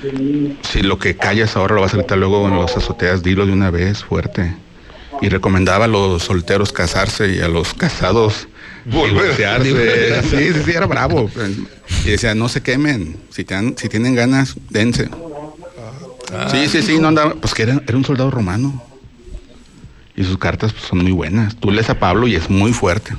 si 0.71 0.83
lo 0.83 0.99
que 0.99 1.17
callas 1.17 1.57
ahora 1.57 1.75
lo 1.75 1.83
vas 1.83 1.95
a 1.95 1.99
gritar 1.99 2.19
luego 2.19 2.47
en 2.49 2.59
las 2.59 2.77
azoteas, 2.77 3.23
dilo 3.23 3.47
de 3.47 3.53
una 3.53 3.71
vez 3.71 4.05
fuerte. 4.05 4.55
Y 5.23 5.29
recomendaba 5.29 5.87
a 5.87 5.89
los 5.89 6.25
solteros 6.25 6.73
casarse 6.73 7.35
y 7.35 7.41
a 7.41 7.49
los 7.49 7.75
casados 7.75 8.49
divorciarse. 8.85 10.23
sí, 10.23 10.53
sí, 10.53 10.63
sí, 10.65 10.71
era 10.71 10.87
bravo. 10.87 11.31
Y 12.05 12.11
decía, 12.11 12.35
no 12.35 12.49
se 12.49 12.63
quemen. 12.63 13.17
Si, 13.31 13.47
si 13.77 13.89
tienen 13.89 14.15
ganas, 14.15 14.55
dense. 14.71 15.09
Ah. 16.33 16.49
sí, 16.51 16.69
sí, 16.69 16.83
sí, 16.83 16.99
no 16.99 17.09
andaba. 17.09 17.35
Pues 17.35 17.55
que 17.55 17.63
era, 17.63 17.81
era 17.87 17.97
un 17.97 18.05
soldado 18.05 18.31
romano. 18.31 18.83
Y 20.17 20.25
sus 20.25 20.39
cartas 20.39 20.73
pues, 20.73 20.85
son 20.85 20.99
muy 21.03 21.13
buenas. 21.13 21.57
Tú 21.57 21.71
lees 21.71 21.91
a 21.91 21.99
Pablo 21.99 22.27
y 22.27 22.37
es 22.37 22.49
muy 22.49 22.73
fuerte. 22.73 23.15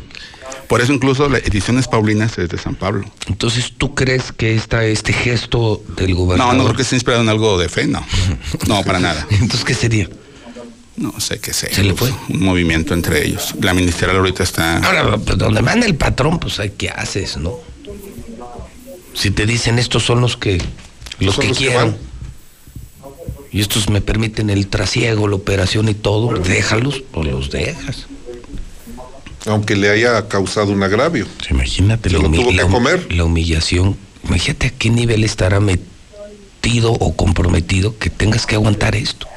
Por 0.68 0.82
eso 0.82 0.92
incluso 0.92 1.30
la 1.30 1.38
Ediciones 1.38 1.88
Paulinas 1.88 2.38
es 2.38 2.50
de 2.50 2.58
San 2.58 2.76
Pablo. 2.76 3.06
Entonces, 3.28 3.74
¿tú 3.78 3.96
crees 3.96 4.32
que 4.34 4.56
esta, 4.56 4.84
este 4.86 5.14
gesto 5.14 5.82
del 5.96 6.14
gobernador... 6.14 6.54
No, 6.54 6.58
no 6.58 6.66
creo 6.66 6.76
que 6.76 6.82
esté 6.82 6.96
inspirado 6.96 7.24
en 7.24 7.30
algo 7.30 7.58
de 7.58 7.70
fe, 7.70 7.88
no. 7.88 8.06
No, 8.68 8.84
para 8.84 9.00
nada. 9.00 9.26
Entonces, 9.30 9.64
¿qué 9.64 9.74
sería? 9.74 10.10
No 10.98 11.20
sé 11.20 11.40
qué 11.40 11.54
sé. 11.54 11.74
¿Se 11.74 11.84
le 11.84 11.94
fue? 11.94 12.12
Un 12.30 12.44
movimiento 12.44 12.94
entre 12.94 13.26
ellos. 13.26 13.54
La 13.62 13.74
ministerial 13.74 14.18
ahorita 14.18 14.44
está... 14.44 14.78
Ahora, 14.78 15.18
pues, 15.18 15.38
donde 15.38 15.62
manda 15.62 15.86
el 15.86 15.96
patrón, 15.96 16.40
pues, 16.40 16.60
¿qué 16.78 16.90
haces, 16.90 17.38
no? 17.38 17.60
Si 19.14 19.32
te 19.32 19.46
dicen 19.46 19.80
estos 19.80 20.04
son 20.04 20.22
los 20.22 20.38
que... 20.38 20.62
Los 21.20 21.38
que 21.38 21.52
quieran. 21.52 21.98
y 23.52 23.62
estos 23.62 23.90
me 23.90 24.02
permiten 24.02 24.50
el 24.50 24.68
trasiego, 24.68 25.28
la 25.28 25.36
operación 25.36 25.90
y 25.90 25.94
todo, 25.94 26.38
déjalos 26.40 27.04
o 27.14 27.24
los 27.24 27.50
dejas 27.50 28.08
aunque 29.48 29.76
le 29.76 29.90
haya 29.90 30.28
causado 30.28 30.72
un 30.72 30.84
agravio. 30.84 31.26
Imagínate 31.50 32.10
lo 32.10 32.22
tuvo 32.22 32.52
que 32.52 32.62
comer. 32.62 33.12
La 33.14 33.24
humillación. 33.24 33.98
Imagínate 34.24 34.68
a 34.68 34.70
qué 34.72 34.90
nivel 34.90 35.24
estará 35.24 35.60
metido 35.60 36.92
o 36.92 37.16
comprometido 37.16 37.98
que 37.98 38.10
tengas 38.10 38.46
que 38.46 38.56
aguantar 38.56 38.96
esto. 38.96 39.28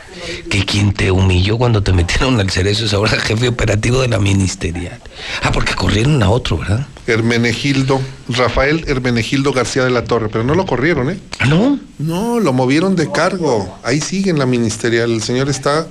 Que 0.49 0.65
quien 0.65 0.93
te 0.93 1.11
humilló 1.11 1.59
cuando 1.59 1.83
te 1.83 1.93
metieron 1.93 2.39
al 2.41 2.51
cerezo 2.51 2.85
es 2.85 2.93
ahora 2.93 3.19
jefe 3.19 3.49
operativo 3.49 4.01
de 4.01 4.09
la 4.09 4.19
ministerial. 4.19 5.01
Ah, 5.43 5.53
porque 5.53 5.75
corrieron 5.75 6.23
a 6.23 6.31
otro, 6.31 6.59
¿verdad? 6.59 6.87
Hermenegildo, 7.07 8.01
Rafael 8.29 8.85
Hermenegildo 8.87 9.53
García 9.53 9.85
de 9.85 9.91
la 9.91 10.05
Torre, 10.05 10.29
pero 10.31 10.45
no 10.45 10.55
lo 10.55 10.67
corrieron, 10.67 11.11
¿eh? 11.11 11.19
¿Ah, 11.39 11.47
no? 11.47 11.81
No, 11.99 12.41
lo 12.41 12.53
movieron 12.53 12.97
de 12.97 13.11
cargo. 13.11 13.79
Ahí 13.83 14.01
sigue 14.01 14.31
en 14.31 14.39
la 14.39 14.47
ministerial. 14.47 15.11
El 15.11 15.23
señor 15.23 15.49
está 15.49 15.87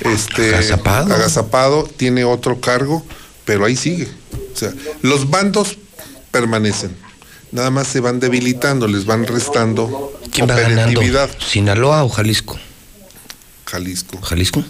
este, 0.00 0.54
Agazapado. 0.54 1.14
agazapado, 1.14 1.90
tiene 1.96 2.24
otro 2.24 2.60
cargo, 2.60 3.04
pero 3.44 3.64
ahí 3.64 3.76
sigue. 3.76 4.08
O 4.54 4.56
sea, 4.56 4.72
los 5.02 5.30
bandos 5.30 5.78
permanecen. 6.30 6.96
Nada 7.50 7.70
más 7.70 7.88
se 7.88 8.00
van 8.00 8.18
debilitando, 8.18 8.88
les 8.88 9.04
van 9.04 9.26
restando 9.26 10.12
¿Quién 10.32 10.48
va 10.48 10.56
ganando? 10.56 11.00
¿Sinaloa 11.38 12.04
o 12.04 12.08
Jalisco? 12.08 12.58
Jalisco. 13.72 14.20
¿Jalisco? 14.20 14.62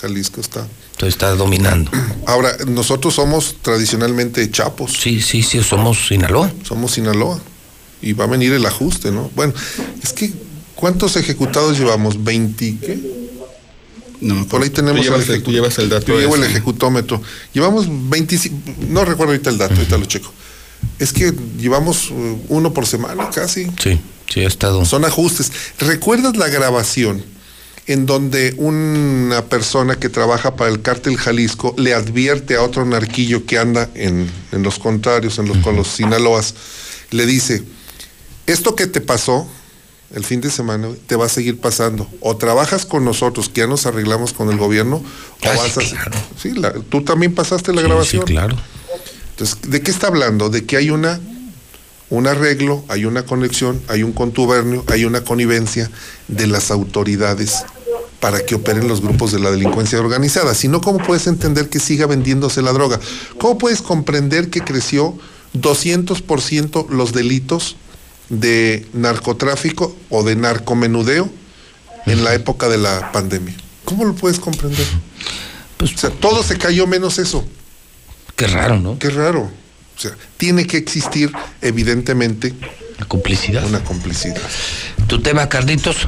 Jalisco 0.00 0.40
está. 0.40 0.66
Entonces 0.92 1.14
está 1.14 1.34
dominando. 1.34 1.90
Ahora, 2.26 2.56
nosotros 2.66 3.14
somos 3.14 3.56
tradicionalmente 3.60 4.50
chapos. 4.50 4.94
Sí, 4.98 5.20
sí, 5.20 5.42
sí, 5.42 5.62
somos 5.62 6.08
Sinaloa. 6.08 6.50
Somos 6.62 6.92
Sinaloa. 6.92 7.38
Y 8.00 8.14
va 8.14 8.24
a 8.24 8.28
venir 8.28 8.54
el 8.54 8.64
ajuste, 8.64 9.12
¿no? 9.12 9.30
Bueno, 9.36 9.52
es 10.02 10.14
que, 10.14 10.32
¿cuántos 10.74 11.16
ejecutados 11.16 11.78
llevamos? 11.78 12.18
¿20 12.18 12.80
qué? 12.80 12.98
No, 14.22 14.46
Por 14.46 14.62
ahí 14.62 14.70
tenemos 14.70 15.00
tú 15.00 15.04
llevas, 15.04 15.28
el 15.28 15.34
el, 15.34 15.42
tú 15.42 15.50
llevas 15.52 15.78
el 15.78 15.90
dato. 15.90 16.06
Yo 16.06 16.18
llevo 16.18 16.36
el 16.36 16.44
ejecutómetro. 16.44 17.20
Llevamos 17.52 17.86
25, 17.88 18.56
no 18.88 19.04
recuerdo 19.04 19.32
ahorita 19.32 19.50
el 19.50 19.58
dato, 19.58 19.74
ahorita 19.74 19.98
lo 19.98 20.06
checo. 20.06 20.32
Es 20.98 21.12
que 21.12 21.34
llevamos 21.58 22.10
uh, 22.10 22.40
uno 22.48 22.72
por 22.72 22.86
semana 22.86 23.28
casi. 23.28 23.66
Sí, 23.78 24.00
sí, 24.32 24.40
ha 24.40 24.48
estado. 24.48 24.82
Son 24.86 25.04
ajustes. 25.04 25.52
¿Recuerdas 25.78 26.36
la 26.38 26.48
grabación 26.48 27.22
en 27.92 28.06
donde 28.06 28.54
una 28.58 29.42
persona 29.46 29.96
que 29.96 30.08
trabaja 30.08 30.54
para 30.56 30.70
el 30.70 30.80
cártel 30.82 31.16
Jalisco 31.16 31.74
le 31.76 31.94
advierte 31.94 32.56
a 32.56 32.62
otro 32.62 32.84
narquillo 32.84 33.46
que 33.46 33.58
anda 33.58 33.88
en, 33.94 34.30
en 34.52 34.62
los 34.62 34.78
contrarios, 34.78 35.38
en 35.38 35.48
los, 35.48 35.58
con 35.58 35.76
los 35.76 35.88
Sinaloas, 35.88 36.54
le 37.10 37.26
dice, 37.26 37.62
esto 38.46 38.76
que 38.76 38.86
te 38.86 39.00
pasó 39.00 39.46
el 40.14 40.24
fin 40.24 40.40
de 40.40 40.50
semana 40.50 40.88
te 41.06 41.14
va 41.14 41.26
a 41.26 41.28
seguir 41.28 41.60
pasando. 41.60 42.08
O 42.20 42.36
trabajas 42.36 42.84
con 42.84 43.04
nosotros, 43.04 43.48
que 43.48 43.60
ya 43.60 43.66
nos 43.68 43.86
arreglamos 43.86 44.32
con 44.32 44.50
el 44.50 44.56
gobierno, 44.58 44.96
o 44.96 45.04
Ah, 45.48 45.54
vas 45.56 45.72
sí, 45.72 45.80
a... 45.86 45.88
claro. 45.90 46.18
Sí, 46.40 46.50
la- 46.52 46.72
tú 46.72 47.02
también 47.02 47.32
pasaste 47.34 47.72
la 47.72 47.80
Sí, 47.82 47.86
grabación. 47.86 48.24
Sí, 48.26 48.32
claro. 48.32 48.56
Entonces, 49.30 49.58
¿de 49.68 49.80
qué 49.82 49.90
está 49.92 50.08
hablando? 50.08 50.48
De 50.50 50.64
que 50.64 50.76
hay 50.76 50.90
una 50.90 51.20
un 52.08 52.26
arreglo, 52.26 52.84
hay 52.88 53.04
una 53.04 53.22
conexión, 53.24 53.80
hay 53.86 54.02
un 54.02 54.10
contubernio, 54.12 54.82
hay 54.88 55.04
una 55.04 55.20
connivencia 55.22 55.88
de 56.26 56.48
las 56.48 56.72
autoridades 56.72 57.64
para 58.20 58.44
que 58.44 58.54
operen 58.54 58.86
los 58.86 59.00
grupos 59.00 59.32
de 59.32 59.40
la 59.40 59.50
delincuencia 59.50 59.98
organizada. 59.98 60.54
Si 60.54 60.68
no, 60.68 60.80
¿cómo 60.80 60.98
puedes 60.98 61.26
entender 61.26 61.68
que 61.70 61.80
siga 61.80 62.06
vendiéndose 62.06 62.62
la 62.62 62.72
droga? 62.72 63.00
¿Cómo 63.38 63.58
puedes 63.58 63.80
comprender 63.82 64.50
que 64.50 64.60
creció 64.60 65.18
200% 65.54 66.90
los 66.90 67.12
delitos 67.12 67.76
de 68.28 68.86
narcotráfico 68.92 69.96
o 70.10 70.22
de 70.22 70.36
narcomenudeo 70.36 71.30
en 72.06 72.22
la 72.22 72.34
época 72.34 72.68
de 72.68 72.76
la 72.78 73.10
pandemia? 73.10 73.54
¿Cómo 73.86 74.04
lo 74.04 74.14
puedes 74.14 74.38
comprender? 74.38 74.86
Pues, 75.78 75.94
o 75.94 75.98
sea, 75.98 76.10
todo 76.10 76.42
se 76.42 76.58
cayó 76.58 76.86
menos 76.86 77.18
eso. 77.18 77.44
Qué 78.36 78.46
raro, 78.46 78.78
¿no? 78.78 78.98
Qué 78.98 79.08
raro. 79.08 79.50
O 79.96 80.00
sea, 80.00 80.12
tiene 80.36 80.66
que 80.66 80.76
existir, 80.76 81.32
evidentemente, 81.62 82.54
La 82.98 83.06
complicidad. 83.06 83.64
una 83.66 83.82
complicidad. 83.82 84.40
¿Tu 85.08 85.20
tema, 85.20 85.48
Carlitos? 85.48 86.06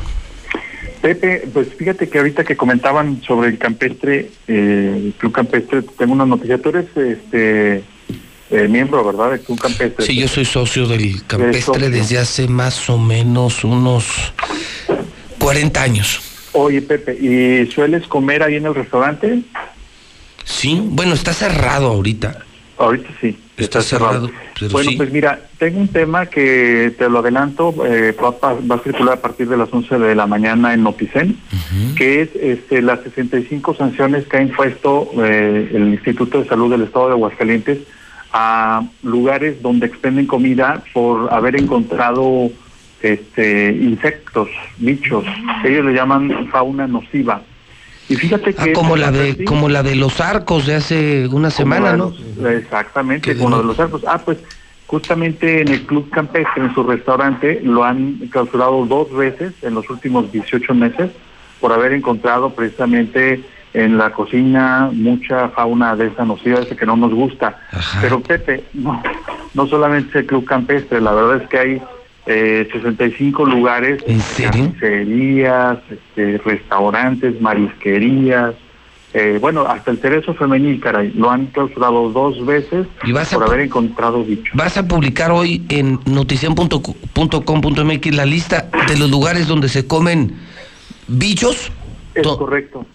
Pepe, 1.03 1.49
pues 1.53 1.75
fíjate 1.75 2.09
que 2.09 2.19
ahorita 2.19 2.45
que 2.45 2.57
comentaban 2.57 3.21
sobre 3.23 3.49
el 3.49 3.59
campestre, 3.59 4.31
eh, 4.47 5.03
el 5.07 5.15
Club 5.19 5.33
Campestre, 5.33 5.83
tengo 5.99 6.13
una 6.13 6.25
noticia. 6.25 6.59
Tú 6.59 6.69
eres 6.69 6.87
este, 6.97 7.83
eh, 8.51 8.69
miembro, 8.69 9.05
¿verdad? 9.05 9.33
Del 9.33 9.41
Club 9.41 9.61
Campestre. 9.61 10.07
Sí, 10.07 10.15
yo 10.15 10.29
soy 10.29 10.45
socio 10.45 10.87
del 10.87 11.27
campestre 11.27 11.91
desde 11.91 12.19
hace 12.19 12.47
más 12.47 12.89
o 12.89 12.99
menos 12.99 13.65
unos 13.65 14.33
40 15.41 15.83
años. 15.83 16.21
Oye, 16.53 16.81
Pepe, 16.81 17.15
¿y 17.15 17.67
sueles 17.73 18.07
comer 18.07 18.45
ahí 18.45 18.55
en 18.55 18.67
el 18.67 18.75
restaurante? 18.75 19.41
Sí, 20.45 20.81
bueno, 20.85 21.15
está 21.15 21.33
cerrado 21.33 21.89
ahorita. 21.89 22.45
Ahorita 22.79 23.09
sí. 23.21 23.37
Está 23.65 23.81
cerrado, 23.83 24.31
bueno, 24.73 24.91
sí. 24.91 24.97
pues 24.97 25.13
mira, 25.13 25.41
tengo 25.59 25.81
un 25.81 25.89
tema 25.89 26.27
que 26.27 26.93
te 26.99 27.09
lo 27.09 27.19
adelanto, 27.21 27.75
eh, 27.87 28.15
va, 28.23 28.29
a- 28.49 28.55
va 28.55 28.77
a 28.77 28.79
circular 28.81 29.15
a 29.19 29.21
partir 29.23 29.49
de 29.49 29.57
las 29.57 29.73
11 29.73 29.99
de 29.99 30.15
la 30.15 30.27
mañana 30.27 30.75
en 30.75 30.83
Noticen, 30.83 31.37
que 31.97 32.23
es 32.23 32.31
este, 32.37 32.83
las 32.83 33.01
65 33.03 33.75
sanciones 33.75 34.27
que 34.27 34.37
ha 34.39 34.43
impuesto 34.43 35.11
eh, 35.25 35.71
el 35.75 35.89
Instituto 35.89 36.43
de 36.43 36.49
Salud 36.49 36.71
del 36.71 36.83
Estado 36.83 37.07
de 37.09 37.13
Aguascalientes 37.13 37.79
a 38.33 38.83
lugares 39.03 39.61
donde 39.63 39.87
expenden 39.87 40.27
comida 40.27 40.83
por 40.95 41.33
haber 41.33 41.57
encontrado 41.57 42.51
este, 43.03 43.73
insectos, 43.73 44.49
bichos, 44.79 45.25
ellos 45.65 45.85
le 45.85 45.93
llaman 45.93 46.49
fauna 46.51 46.87
nociva. 46.87 47.43
Y 48.09 48.17
fíjate 48.17 48.55
que... 48.55 48.71
Ah, 48.71 48.73
como 48.75 48.97
la 48.97 49.11
de 49.11 49.45
como 49.45 49.69
la 49.69 49.83
de 49.83 49.95
los 49.97 50.21
arcos 50.21 50.67
de 50.67 50.75
hace 50.75 51.27
una 51.29 51.51
semana, 51.51 51.97
¿no? 51.97 52.13
Los- 52.39 52.53
Exactamente, 52.53 53.37
como 53.37 53.51
de 53.51 53.57
lo 53.57 53.63
de 53.63 53.67
los- 53.69 53.81
arcos. 53.81 54.03
Ah, 54.07 54.21
pues 54.25 54.39
justamente 54.87 55.63
en 55.63 55.69
el 55.69 55.83
Club 55.87 56.11
Campestre, 56.11 56.65
en 56.65 56.75
su 56.75 56.83
restaurante, 56.83 57.61
lo 57.63 57.85
han 57.85 58.15
clausurado 58.31 58.85
dos 58.87 59.11
veces 59.15 59.55
en 59.63 59.75
los 59.75 59.89
últimos 59.89 60.31
18 60.33 60.75
meses 60.75 61.11
por 61.61 61.73
haber 61.73 61.93
encontrado 61.93 62.51
precisamente 62.51 63.43
en 63.73 63.97
la 63.97 64.11
cocina 64.13 64.91
mucha 64.93 65.49
fauna 65.51 65.97
de 65.97 66.09
esa 66.09 66.25
nociva, 66.27 66.59
ese 66.61 66.77
que 66.77 66.85
no 66.85 66.97
nos 66.97 67.15
gusta. 67.15 67.57
Pero 68.03 68.21
Pepe, 68.21 68.65
no, 68.75 69.03
no 69.55 69.67
solamente 69.67 70.19
el 70.19 70.27
Club 70.27 70.45
Campestre, 70.45 71.01
la 71.01 71.13
verdad 71.13 71.43
es 71.43 71.49
que 71.49 71.59
hay 71.59 71.83
eh, 72.27 72.69
65 72.73 73.45
lugares, 73.47 74.03
carnicerías, 74.37 75.79
este, 75.91 76.39
restaurantes, 76.39 77.41
marisquerías, 77.41 78.55
eh, 79.15 79.39
bueno, 79.41 79.63
hasta 79.63 79.91
el 79.91 79.99
cerezo 79.99 80.33
femenil, 80.35 80.81
caray, 80.81 81.13
lo 81.15 81.31
han 81.31 81.47
clausurado 81.47 82.11
dos 82.11 82.45
veces 82.47 82.87
Y 83.05 83.13
vas 83.13 83.33
a 83.33 83.37
por 83.37 83.45
pu- 83.45 83.49
haber 83.49 83.61
encontrado 83.67 84.25
bichos. 84.25 84.55
Vas 84.55 84.77
a 84.79 84.87
publicar 84.89 85.31
hoy 85.31 85.63
en 85.69 86.01
notician.com.mx 86.07 88.15
la 88.15 88.25
lista 88.27 88.71
de 88.89 88.97
los 88.97 89.11
lugares 89.11 89.47
donde 89.49 89.69
se 89.69 89.87
comen 89.87 90.37
bichos. 91.09 91.71
Es 92.15 92.23
To- 92.23 92.39
correcto. 92.39 92.87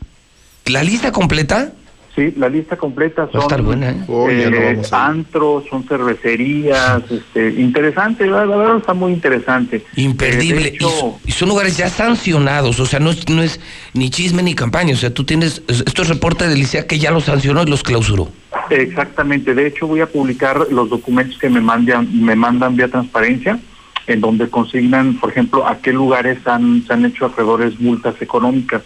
¿La 0.65 0.83
lista 0.83 1.11
completa? 1.11 1.71
Sí, 2.17 2.33
la 2.35 2.49
lista 2.49 2.75
completa 2.75 3.29
son 3.31 3.41
estar 3.41 3.61
buena, 3.61 3.91
¿eh? 3.91 3.97
Oh, 4.07 4.27
eh, 4.27 4.81
antros, 4.91 5.65
son 5.69 5.83
cervecerías, 5.83 7.03
este, 7.11 7.49
interesante, 7.61 8.25
la, 8.25 8.43
la 8.43 8.55
verdad 8.57 8.77
está 8.77 8.95
muy 8.95 9.13
interesante. 9.13 9.83
Imperdible. 9.95 10.61
Eh, 10.61 10.63
de 10.71 10.75
hecho, 10.77 10.87
y, 10.87 10.99
so- 10.99 11.19
y 11.27 11.31
son 11.31 11.49
lugares 11.49 11.77
ya 11.77 11.89
sancionados, 11.89 12.79
o 12.79 12.87
sea, 12.87 12.99
no 12.99 13.11
es, 13.11 13.29
no 13.29 13.43
es 13.43 13.59
ni 13.93 14.09
chisme 14.09 14.41
ni 14.41 14.55
campaña, 14.55 14.95
o 14.95 14.97
sea, 14.97 15.13
tú 15.13 15.25
tienes, 15.25 15.61
esto 15.67 16.01
es 16.01 16.07
reporte 16.09 16.47
del 16.47 16.57
ICEA 16.59 16.87
que 16.87 16.97
ya 16.97 17.11
los 17.11 17.25
sancionó 17.25 17.61
y 17.61 17.67
los 17.67 17.83
clausuró. 17.83 18.29
Exactamente, 18.71 19.53
de 19.53 19.67
hecho 19.67 19.85
voy 19.85 20.01
a 20.01 20.07
publicar 20.07 20.67
los 20.71 20.89
documentos 20.89 21.37
que 21.37 21.49
me 21.51 21.61
mandan, 21.61 22.09
me 22.19 22.35
mandan 22.35 22.75
vía 22.75 22.87
transparencia, 22.87 23.59
en 24.07 24.21
donde 24.21 24.49
consignan, 24.49 25.19
por 25.19 25.29
ejemplo, 25.29 25.67
a 25.67 25.77
qué 25.77 25.93
lugares 25.93 26.39
han, 26.47 26.83
se 26.87 26.93
han 26.93 27.05
hecho 27.05 27.25
acreedores 27.27 27.79
multas 27.79 28.15
económicas. 28.21 28.81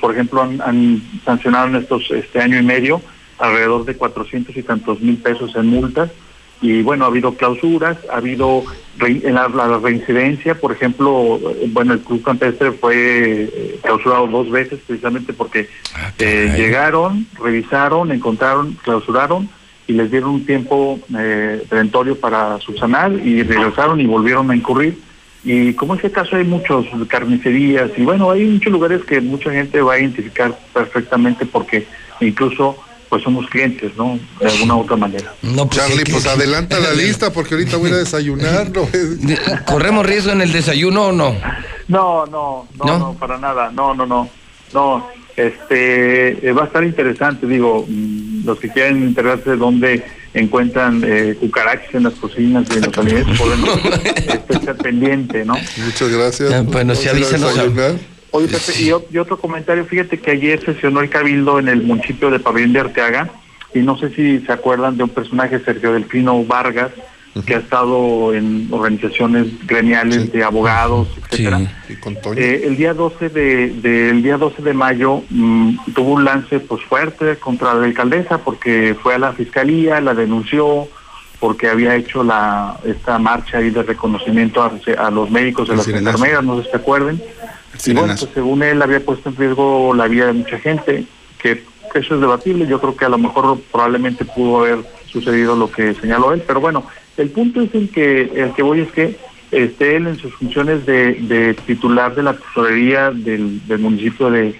Por 0.00 0.12
ejemplo, 0.12 0.42
han, 0.42 0.60
han 0.62 1.02
sancionado 1.24 1.68
en 1.68 1.76
estos 1.76 2.10
este 2.10 2.40
año 2.40 2.58
y 2.58 2.62
medio 2.62 3.00
alrededor 3.38 3.84
de 3.84 3.96
400 3.96 4.56
y 4.56 4.62
tantos 4.62 5.00
mil 5.00 5.16
pesos 5.18 5.54
en 5.56 5.66
multas. 5.66 6.10
Y 6.62 6.82
bueno, 6.82 7.04
ha 7.04 7.08
habido 7.08 7.34
clausuras, 7.34 7.98
ha 8.10 8.16
habido 8.18 8.64
re- 8.96 9.20
en 9.24 9.34
la, 9.34 9.48
la 9.48 9.78
reincidencia, 9.78 10.54
por 10.54 10.72
ejemplo, 10.72 11.38
bueno, 11.68 11.92
el 11.92 12.00
Club 12.00 12.22
Campestre 12.22 12.72
fue 12.72 12.94
eh, 13.52 13.78
clausurado 13.82 14.26
dos 14.28 14.50
veces 14.50 14.78
precisamente 14.86 15.32
porque 15.34 15.68
eh, 16.20 16.54
llegaron, 16.56 17.26
revisaron, 17.38 18.12
encontraron, 18.12 18.78
clausuraron 18.82 19.48
y 19.86 19.92
les 19.92 20.10
dieron 20.10 20.30
un 20.30 20.46
tiempo 20.46 20.98
eh, 21.18 21.62
perentorio 21.68 22.18
para 22.18 22.58
subsanar 22.60 23.12
y 23.12 23.42
regresaron 23.42 24.00
y 24.00 24.06
volvieron 24.06 24.50
a 24.50 24.56
incurrir. 24.56 24.96
Y 25.44 25.74
como 25.74 25.92
en 25.94 25.98
este 25.98 26.10
caso 26.10 26.36
hay 26.36 26.44
muchos 26.44 26.86
carnicerías 27.08 27.90
y 27.96 28.02
bueno, 28.02 28.30
hay 28.30 28.44
muchos 28.44 28.72
lugares 28.72 29.02
que 29.04 29.20
mucha 29.20 29.50
gente 29.50 29.80
va 29.82 29.94
a 29.94 29.98
identificar 29.98 30.58
perfectamente 30.72 31.44
porque 31.44 31.86
incluso 32.20 32.76
pues 33.10 33.22
somos 33.22 33.46
clientes, 33.48 33.92
¿no? 33.96 34.18
De 34.40 34.48
alguna 34.48 34.74
u 34.76 34.80
otra 34.80 34.96
manera. 34.96 35.32
No, 35.42 35.68
pues, 35.68 35.78
Charlie, 35.80 36.04
pues 36.10 36.24
que- 36.24 36.30
adelanta 36.30 36.80
la 36.80 36.92
lista 37.02 37.30
porque 37.32 37.54
ahorita 37.54 37.76
voy 37.76 37.90
a 37.92 37.96
desayunar. 37.96 38.70
¿no? 38.70 38.88
¿Corremos 39.66 40.04
riesgo 40.06 40.32
en 40.32 40.40
el 40.40 40.50
desayuno 40.52 41.08
o 41.08 41.12
no? 41.12 41.36
No, 41.88 42.24
no, 42.26 42.66
no, 42.78 42.84
¿No? 42.86 42.98
no, 42.98 43.14
para 43.14 43.38
nada, 43.38 43.70
no, 43.70 43.94
no, 43.94 44.06
no, 44.06 44.28
no, 44.72 45.06
este, 45.36 46.48
eh, 46.48 46.52
va 46.52 46.62
a 46.62 46.66
estar 46.66 46.82
interesante, 46.82 47.46
digo, 47.46 47.84
mm, 47.86 48.46
los 48.46 48.58
que 48.58 48.70
quieran 48.70 49.02
enterarse 49.02 49.50
de 49.50 49.56
dónde 49.58 50.04
encuentran 50.34 51.02
eh, 51.06 51.36
cucarachas 51.40 51.94
en 51.94 52.02
las 52.04 52.14
cocinas 52.14 52.66
y 52.70 52.74
en 52.74 52.80
los 52.82 52.98
alimentos, 52.98 53.40
este, 54.26 54.52
estar 54.54 54.76
pendiente, 54.76 55.44
¿no? 55.44 55.54
Muchas 55.84 56.08
gracias. 56.10 56.66
Bueno, 56.66 56.94
sí, 56.94 57.06
Vamos 57.06 57.06
a 57.06 57.08
ir 57.08 57.08
a 57.08 57.10
avísenos 57.12 57.44
a- 57.58 57.62
desayunar. 57.62 57.92
Oye, 58.32 58.48
Pepe, 58.48 58.72
y 59.12 59.18
otro 59.18 59.38
comentario, 59.38 59.84
fíjate 59.84 60.18
que 60.18 60.32
ayer 60.32 60.60
sesionó 60.64 61.00
el 61.00 61.08
Cabildo 61.08 61.60
en 61.60 61.68
el 61.68 61.82
municipio 61.84 62.30
de 62.30 62.40
Pabellón 62.40 62.72
de 62.72 62.80
Arteaga, 62.80 63.30
y 63.72 63.78
no 63.78 63.96
sé 63.96 64.10
si 64.10 64.40
se 64.40 64.52
acuerdan 64.52 64.96
de 64.96 65.04
un 65.04 65.10
personaje, 65.10 65.60
Sergio 65.64 65.92
Delfino 65.92 66.44
Vargas, 66.44 66.90
que 67.42 67.54
ha 67.54 67.58
estado 67.58 68.32
en 68.32 68.68
organizaciones 68.70 69.46
gremiales 69.66 70.30
de 70.32 70.44
abogados, 70.44 71.08
etcétera. 71.30 71.58
Eh, 72.40 72.62
el 72.66 72.76
día 72.76 72.94
12 72.94 73.28
de, 73.28 73.70
de- 73.70 74.10
el 74.10 74.22
día 74.22 74.36
12 74.38 74.62
de 74.62 74.72
mayo 74.74 75.22
mm, 75.30 75.76
tuvo 75.94 76.12
un 76.14 76.24
lance 76.24 76.60
pues 76.60 76.82
fuerte 76.84 77.36
contra 77.36 77.74
la 77.74 77.84
alcaldesa 77.86 78.38
porque 78.38 78.96
fue 79.02 79.14
a 79.14 79.18
la 79.18 79.32
fiscalía, 79.32 80.00
la 80.00 80.14
denunció 80.14 80.86
porque 81.40 81.68
había 81.68 81.96
hecho 81.96 82.22
la 82.22 82.78
esta 82.84 83.18
marcha 83.18 83.58
ahí 83.58 83.70
de 83.70 83.82
reconocimiento 83.82 84.62
a, 84.62 84.72
a 84.98 85.10
los 85.10 85.30
médicos, 85.30 85.68
a 85.68 85.72
El 85.72 85.78
las 85.78 85.86
enfermeras, 85.88 86.44
no 86.44 86.56
sé 86.58 86.64
si 86.64 86.70
se 86.70 86.76
acuerden. 86.76 87.20
Y 87.86 87.92
bueno, 87.94 88.14
pues 88.20 88.30
según 88.34 88.62
él 88.62 88.80
había 88.80 89.04
puesto 89.04 89.28
en 89.28 89.36
riesgo 89.36 89.92
la 89.94 90.06
vida 90.06 90.26
de 90.26 90.32
mucha 90.34 90.58
gente, 90.60 91.04
que 91.38 91.62
eso 91.94 92.14
es 92.14 92.20
debatible, 92.20 92.66
yo 92.66 92.80
creo 92.80 92.96
que 92.96 93.04
a 93.04 93.08
lo 93.08 93.18
mejor 93.18 93.58
probablemente 93.72 94.24
pudo 94.24 94.60
haber 94.60 94.78
sucedido 95.06 95.54
lo 95.56 95.70
que 95.70 95.94
señaló 95.94 96.32
él, 96.32 96.42
pero 96.46 96.60
bueno, 96.60 96.84
el 97.16 97.30
punto 97.30 97.60
es 97.62 97.74
el 97.74 97.88
que 97.90 98.22
el 98.34 98.52
que 98.54 98.62
voy 98.62 98.80
es 98.80 98.92
que 98.92 99.16
este 99.50 99.96
él 99.96 100.06
en 100.06 100.16
sus 100.16 100.34
funciones 100.34 100.84
de, 100.84 101.14
de 101.14 101.54
titular 101.54 102.14
de 102.14 102.22
la 102.22 102.34
tesorería 102.34 103.10
del, 103.10 103.60
municipio 103.78 104.30
de, 104.30 104.54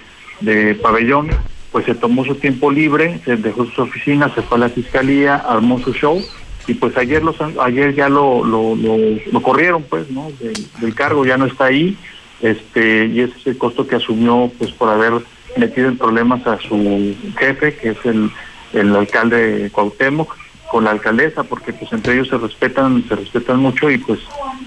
Pabellón, 0.83 1.31
pues 1.73 1.86
se 1.86 1.94
tomó 1.94 2.24
su 2.24 2.34
tiempo 2.34 2.70
libre, 2.70 3.18
se 3.24 3.36
dejó 3.36 3.65
sus 3.65 3.78
oficinas, 3.78 4.34
se 4.34 4.42
fue 4.42 4.58
a 4.58 4.60
la 4.60 4.68
fiscalía, 4.68 5.36
armó 5.36 5.78
su 5.78 5.92
show 5.94 6.23
y 6.66 6.74
pues 6.74 6.97
ayer 6.97 7.23
los 7.23 7.36
ayer 7.60 7.94
ya 7.94 8.08
lo 8.08 8.44
lo, 8.44 8.74
lo, 8.76 8.97
lo 9.31 9.42
corrieron 9.42 9.83
pues 9.83 10.10
no 10.10 10.31
del, 10.41 10.55
del 10.81 10.94
cargo 10.94 11.26
ya 11.26 11.36
no 11.36 11.44
está 11.44 11.66
ahí 11.66 11.97
este 12.41 13.07
y 13.07 13.20
ese 13.20 13.36
es 13.39 13.47
el 13.49 13.58
costo 13.58 13.86
que 13.86 13.97
asumió 13.97 14.50
pues 14.58 14.73
por 14.73 14.89
haber 14.89 15.12
metido 15.58 15.89
en 15.89 15.99
problemas 15.99 16.47
a 16.47 16.58
su 16.58 17.15
jefe 17.39 17.74
que 17.76 17.91
es 17.91 17.99
el, 18.05 18.31
el 18.73 18.97
alcalde 18.97 19.70
Cuauhtémoc 19.73 20.34
con 20.75 20.83
la 20.83 20.91
alcaldesa 20.91 21.44
porque 21.44 21.73
pues 21.73 21.93
entre 21.93 22.15
ellos 22.15 22.27
se 22.27 22.36
respetan 22.36 23.05
se 23.07 23.15
respetan 23.15 23.61
mucho 23.61 23.89
y 23.89 23.97
pues 23.99 24.19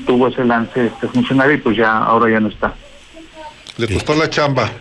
tuvo 0.05 0.29
ese 0.29 0.45
lance 0.45 0.85
este 0.85 1.05
funcionario 1.09 1.55
y 1.55 1.57
pues 1.57 1.75
ya 1.75 1.97
ahora 1.97 2.31
ya 2.31 2.39
no 2.39 2.47
está 2.47 2.73
Le 3.75 3.93
costó 3.93 4.15
la 4.15 4.29
chamba. 4.29 4.71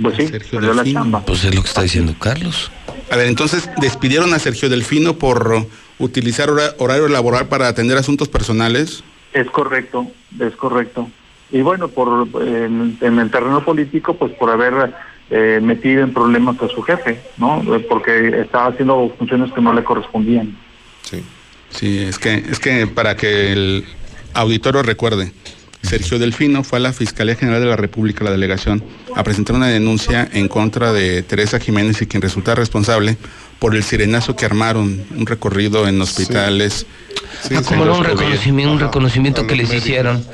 pues 0.00 0.16
sí 0.16 0.28
Sergio 0.28 0.50
perdió 0.60 0.72
la 0.72 0.82
Delfino. 0.82 1.00
chamba 1.02 1.20
Pues 1.26 1.44
es 1.44 1.54
lo 1.54 1.60
que 1.60 1.68
está 1.68 1.82
diciendo 1.82 2.14
Carlos. 2.18 2.70
A 3.10 3.16
ver, 3.16 3.26
entonces 3.26 3.68
despidieron 3.82 4.32
a 4.32 4.38
Sergio 4.38 4.70
Delfino 4.70 5.16
por 5.18 5.66
utilizar 5.98 6.48
hora- 6.48 6.72
horario 6.78 7.08
laboral 7.08 7.48
para 7.48 7.68
atender 7.68 7.98
asuntos 7.98 8.28
personales. 8.30 9.04
Es 9.34 9.50
correcto, 9.50 10.10
es 10.40 10.56
correcto. 10.56 11.10
Y 11.52 11.60
bueno, 11.60 11.88
por 11.88 12.26
en, 12.40 12.96
en 13.02 13.18
el 13.18 13.30
terreno 13.30 13.62
político, 13.62 14.14
pues 14.16 14.32
por 14.32 14.48
haber 14.50 14.94
eh, 15.30 15.60
metido 15.62 16.02
en 16.02 16.12
problemas 16.12 16.60
a 16.60 16.68
su 16.68 16.82
jefe, 16.82 17.20
¿no? 17.38 17.62
Eh, 17.74 17.80
Porque 17.88 18.40
estaba 18.40 18.66
haciendo 18.66 19.12
funciones 19.18 19.52
que 19.52 19.60
no 19.60 19.72
le 19.72 19.82
correspondían. 19.82 20.56
Sí. 21.02 21.22
Sí, 21.70 21.98
es 21.98 22.18
que, 22.18 22.34
es 22.34 22.60
que 22.60 22.86
para 22.86 23.16
que 23.16 23.52
el 23.52 23.84
auditorio 24.32 24.82
recuerde, 24.82 25.32
Sergio 25.82 26.18
Delfino 26.18 26.62
fue 26.62 26.78
a 26.78 26.82
la 26.82 26.92
Fiscalía 26.92 27.34
General 27.34 27.60
de 27.60 27.66
la 27.68 27.76
República, 27.76 28.24
la 28.24 28.30
delegación, 28.30 28.82
a 29.14 29.22
presentar 29.24 29.56
una 29.56 29.68
denuncia 29.68 30.28
en 30.32 30.48
contra 30.48 30.92
de 30.92 31.22
Teresa 31.22 31.58
Jiménez 31.58 32.00
y 32.00 32.06
quien 32.06 32.22
resulta 32.22 32.54
responsable 32.54 33.16
por 33.58 33.74
el 33.74 33.82
sirenazo 33.82 34.36
que 34.36 34.44
armaron, 34.44 35.04
un 35.16 35.26
recorrido 35.26 35.86
en 35.88 36.00
hospitales. 36.00 36.86
Ah, 37.54 37.62
como 37.66 37.84
no, 37.84 37.98
un 37.98 38.04
reconocimiento, 38.04 38.72
un 38.72 38.80
reconocimiento 38.80 39.46
que 39.46 39.56
les 39.56 39.72
hicieron 39.72 40.24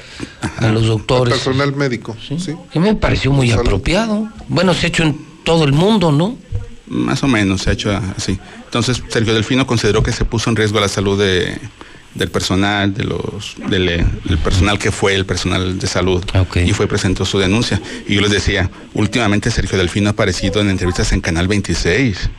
a 0.58 0.68
los 0.68 0.86
doctores. 0.86 1.34
Personal 1.34 1.74
médico. 1.74 2.16
Sí. 2.20 2.54
Que 2.72 2.80
me 2.80 2.94
pareció 2.94 3.32
muy 3.32 3.50
apropiado. 3.50 4.28
Bueno, 4.48 4.74
se 4.74 4.86
ha 4.86 4.88
hecho 4.88 5.02
en 5.02 5.18
todo 5.44 5.64
el 5.64 5.72
mundo, 5.72 6.12
¿no? 6.12 6.36
Más 6.86 7.22
o 7.22 7.28
menos 7.28 7.62
se 7.62 7.70
ha 7.70 7.72
hecho 7.72 7.90
así. 8.16 8.38
Entonces, 8.64 9.02
Sergio 9.08 9.34
Delfino 9.34 9.66
consideró 9.66 10.02
que 10.02 10.12
se 10.12 10.24
puso 10.24 10.50
en 10.50 10.56
riesgo 10.56 10.80
la 10.80 10.88
salud 10.88 11.18
de, 11.18 11.58
del 12.14 12.30
personal, 12.30 12.92
de 12.92 13.04
los, 13.04 13.54
del, 13.68 13.86
del 14.24 14.38
personal 14.38 14.78
que 14.78 14.90
fue 14.90 15.14
el 15.14 15.24
personal 15.24 15.78
de 15.78 15.86
salud. 15.86 16.24
Y 16.56 16.72
fue 16.72 16.86
presentó 16.86 17.24
su 17.24 17.38
denuncia. 17.38 17.80
Y 18.06 18.14
yo 18.16 18.20
les 18.20 18.30
decía, 18.30 18.70
últimamente 18.94 19.50
Sergio 19.50 19.78
Delfino 19.78 20.08
ha 20.08 20.12
aparecido 20.12 20.60
en 20.60 20.70
entrevistas 20.70 21.12
en 21.12 21.20
Canal 21.20 21.48
26. 21.48 22.30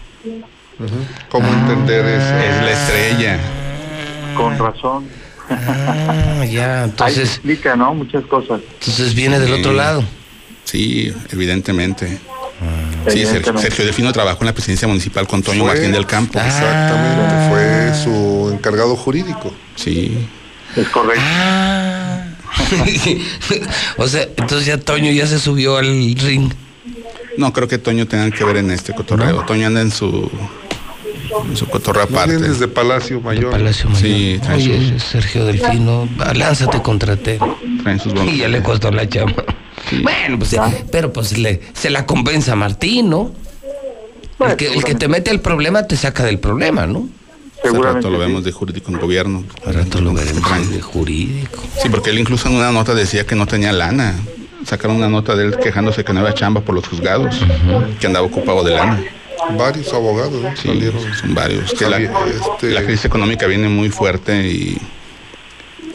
¿Cómo 1.29 1.47
entender 1.47 2.05
eso? 2.05 2.37
Es 2.37 2.63
la 2.63 2.71
estrella. 2.71 3.39
Con 4.35 4.57
razón. 4.57 5.05
Ah, 5.49 6.45
ya, 6.45 6.85
entonces. 6.85 7.17
Ahí 7.17 7.23
explica, 7.25 7.75
¿no? 7.75 7.93
Muchas 7.93 8.23
cosas. 8.25 8.61
Entonces 8.79 9.13
viene 9.13 9.39
del 9.39 9.53
otro 9.53 9.73
lado. 9.73 10.03
Sí, 10.63 11.13
evidentemente. 11.31 12.19
Ah. 12.61 13.09
Sí, 13.09 13.21
Evidentemente. 13.23 13.61
Sergio 13.63 13.85
Delfino 13.85 14.13
trabajó 14.13 14.41
en 14.41 14.45
la 14.47 14.53
presidencia 14.53 14.87
municipal 14.87 15.27
con 15.27 15.41
Toño 15.41 15.63
Fue- 15.65 15.73
Martín 15.73 15.91
del 15.91 16.05
Campo. 16.05 16.39
Ah. 16.39 16.47
Exactamente, 16.47 17.49
fue 17.49 18.03
su 18.03 18.51
encargado 18.53 18.95
jurídico. 18.95 19.51
Sí. 19.75 20.25
Es 20.75 20.87
correcto. 20.89 21.21
Ah. 21.25 22.25
o 23.97 24.07
sea, 24.07 24.23
entonces 24.37 24.65
ya 24.65 24.77
Toño 24.77 25.11
ya 25.11 25.27
se 25.27 25.39
subió 25.39 25.77
al 25.77 25.87
ring. 26.15 26.51
No 27.37 27.51
creo 27.53 27.67
que 27.67 27.77
Toño 27.77 28.07
tenga 28.07 28.29
que 28.29 28.43
ver 28.43 28.57
en 28.57 28.71
este 28.71 28.93
cotorreo. 28.93 29.43
Toño 29.45 29.67
anda 29.67 29.81
en 29.81 29.91
su, 29.91 30.29
su 31.55 31.65
bien 31.65 32.01
aparte. 32.01 32.37
desde 32.37 32.67
Palacio 32.67 33.21
Mayor. 33.21 33.51
Palacio 33.51 33.89
Mayor. 33.89 34.01
Sí, 34.01 34.39
Oye, 34.53 34.99
Sergio 34.99 35.45
Delfino, 35.45 36.07
lánzate 36.33 36.81
contra 36.81 37.15
T. 37.15 37.39
Sus. 38.01 38.13
Y 38.25 38.37
ya 38.37 38.47
le 38.47 38.61
costó 38.61 38.91
la 38.91 39.07
chamba. 39.07 39.43
Bueno, 40.03 40.37
pues, 40.37 40.55
pero 40.91 41.11
pues 41.11 41.37
le, 41.37 41.61
se 41.73 41.89
la 41.89 42.05
compensa 42.05 42.53
a 42.53 42.55
Martín, 42.55 43.09
¿no? 43.09 43.33
El 44.39 44.55
que, 44.55 44.73
el 44.73 44.83
que 44.83 44.95
te 44.95 45.07
mete 45.07 45.31
el 45.31 45.39
problema 45.39 45.83
te 45.83 45.95
saca 45.97 46.23
del 46.23 46.39
problema, 46.39 46.87
¿no? 46.87 47.07
Hace 47.63 47.77
rato 47.77 48.09
lo 48.09 48.17
vemos 48.17 48.43
de 48.43 48.51
jurídico 48.51 48.91
en 48.91 48.99
gobierno. 48.99 49.43
Al 49.65 49.75
rato 49.75 50.01
lo 50.01 50.13
veremos 50.13 50.71
de 50.71 50.81
jurídico. 50.81 51.61
Sí, 51.81 51.89
porque 51.89 52.09
él 52.09 52.17
incluso 52.19 52.49
en 52.49 52.55
una 52.55 52.71
nota 52.71 52.95
decía 52.95 53.25
que 53.25 53.35
no 53.35 53.45
tenía 53.45 53.71
lana. 53.71 54.15
Sacaron 54.65 54.97
una 54.97 55.09
nota 55.09 55.35
de 55.35 55.45
él 55.45 55.57
quejándose 55.57 56.03
que 56.03 56.13
no 56.13 56.21
había 56.21 56.33
chamba 56.33 56.61
por 56.61 56.73
los 56.73 56.87
juzgados, 56.87 57.35
que 57.99 58.07
andaba 58.07 58.25
ocupado 58.25 58.63
de 58.63 58.71
lana. 58.71 59.03
Varios 59.57 59.91
abogados 59.93 60.41
¿no? 60.41 60.55
Sí, 60.55 60.67
salieron. 60.67 61.01
son 61.15 61.33
varios. 61.33 61.73
Que 61.73 61.87
la, 61.89 61.97
Este- 61.99 62.69
la 62.71 62.83
crisis 62.83 63.05
económica 63.05 63.47
viene 63.47 63.67
muy 63.69 63.89
fuerte 63.89 64.47
y, 64.47 64.77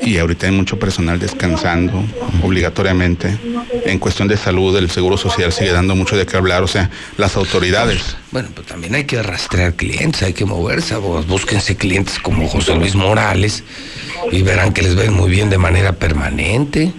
y 0.02 0.18
ahorita 0.18 0.46
hay 0.46 0.52
mucho 0.52 0.78
personal 0.78 1.18
descansando 1.18 2.02
obligatoriamente. 2.42 3.38
En 3.84 3.98
cuestión 3.98 4.28
de 4.28 4.36
salud, 4.36 4.76
el 4.76 4.90
Seguro 4.90 5.16
Social 5.16 5.52
sigue 5.52 5.72
dando 5.72 5.94
mucho 5.94 6.16
de 6.16 6.26
qué 6.26 6.36
hablar. 6.36 6.62
O 6.62 6.66
sea, 6.68 6.90
las 7.16 7.36
autoridades. 7.36 8.16
Bueno, 8.30 8.48
pues 8.54 8.66
también 8.66 8.94
hay 8.94 9.04
que 9.04 9.22
rastrear 9.22 9.74
clientes, 9.74 10.22
hay 10.22 10.32
que 10.34 10.44
moverse. 10.44 10.96
vos 10.96 11.26
Búsquense 11.26 11.76
clientes 11.76 12.18
como 12.18 12.48
José 12.48 12.74
Luis 12.74 12.94
Morales 12.94 13.64
y 14.32 14.42
verán 14.42 14.72
que 14.72 14.82
les 14.82 14.94
ven 14.96 15.12
muy 15.14 15.30
bien 15.30 15.50
de 15.50 15.58
manera 15.58 15.92
permanente. 15.92 16.92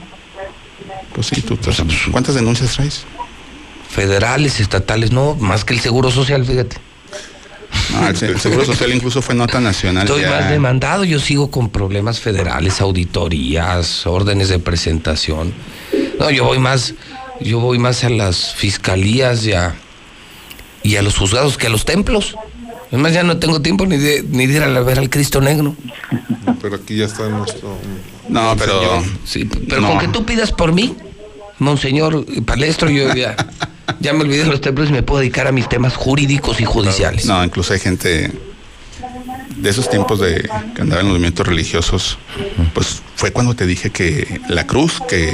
Pues 1.13 1.27
sí, 1.27 1.41
tú, 1.41 1.57
¿cuántas 2.11 2.35
denuncias 2.35 2.73
traes? 2.75 3.03
Federales, 3.89 4.59
estatales, 4.59 5.11
no, 5.11 5.35
más 5.35 5.63
que 5.65 5.73
el 5.73 5.79
Seguro 5.79 6.11
Social, 6.11 6.45
fíjate. 6.45 6.77
No, 7.93 8.07
el, 8.07 8.17
se- 8.17 8.27
el 8.27 8.39
Seguro 8.39 8.65
Social 8.65 8.93
incluso 8.93 9.21
fue 9.21 9.33
nota 9.35 9.59
nacional. 9.59 10.03
Estoy 10.05 10.21
ya. 10.21 10.29
más 10.29 10.49
demandado, 10.49 11.03
yo 11.03 11.19
sigo 11.19 11.49
con 11.51 11.69
problemas 11.69 12.19
federales, 12.19 12.81
auditorías, 12.81 14.05
órdenes 14.05 14.49
de 14.49 14.59
presentación. 14.59 15.53
No, 16.19 16.29
yo 16.29 16.43
voy 16.45 16.59
más, 16.59 16.93
yo 17.39 17.59
voy 17.59 17.79
más 17.79 18.03
a 18.03 18.09
las 18.09 18.53
fiscalías 18.55 19.45
y 19.45 19.53
a, 19.53 19.75
y 20.83 20.95
a 20.97 21.01
los 21.01 21.17
juzgados 21.17 21.57
que 21.57 21.67
a 21.67 21.69
los 21.69 21.85
templos. 21.85 22.35
Además 22.89 23.13
ya 23.13 23.23
no 23.23 23.37
tengo 23.37 23.61
tiempo 23.61 23.85
ni 23.85 23.97
de, 23.97 24.23
ni 24.29 24.47
de 24.47 24.53
ir 24.57 24.63
a 24.63 24.67
ver 24.81 24.99
al 24.99 25.09
Cristo 25.09 25.41
Negro. 25.41 25.75
Pero 26.61 26.75
aquí 26.75 26.95
ya 26.97 27.05
está 27.05 27.27
nuestro. 27.29 27.77
No, 28.29 28.55
pero. 28.57 29.03
Sí, 29.25 29.45
pero 29.67 29.81
no. 29.81 29.89
con 29.89 29.99
que 29.99 30.07
tú 30.07 30.25
pidas 30.25 30.51
por 30.51 30.71
mí, 30.73 30.95
Monseñor 31.59 32.25
Palestro, 32.45 32.89
yo 32.89 33.13
ya, 33.13 33.35
ya 33.99 34.13
me 34.13 34.21
olvidé 34.21 34.43
de 34.43 34.49
los 34.49 34.61
templos 34.61 34.89
y 34.89 34.93
me 34.93 35.03
puedo 35.03 35.19
dedicar 35.19 35.47
a 35.47 35.51
mis 35.51 35.67
temas 35.69 35.95
jurídicos 35.95 36.59
y 36.59 36.65
judiciales. 36.65 37.25
No, 37.25 37.43
incluso 37.43 37.73
hay 37.73 37.79
gente 37.79 38.31
de 39.55 39.69
esos 39.69 39.89
tiempos 39.89 40.19
de 40.19 40.49
que 40.75 40.81
andaba 40.81 41.01
en 41.01 41.07
los 41.07 41.13
movimientos 41.13 41.47
religiosos, 41.47 42.17
pues 42.73 43.01
fue 43.15 43.31
cuando 43.31 43.55
te 43.55 43.65
dije 43.65 43.89
que 43.89 44.41
la 44.49 44.67
cruz 44.67 44.99
que, 45.07 45.33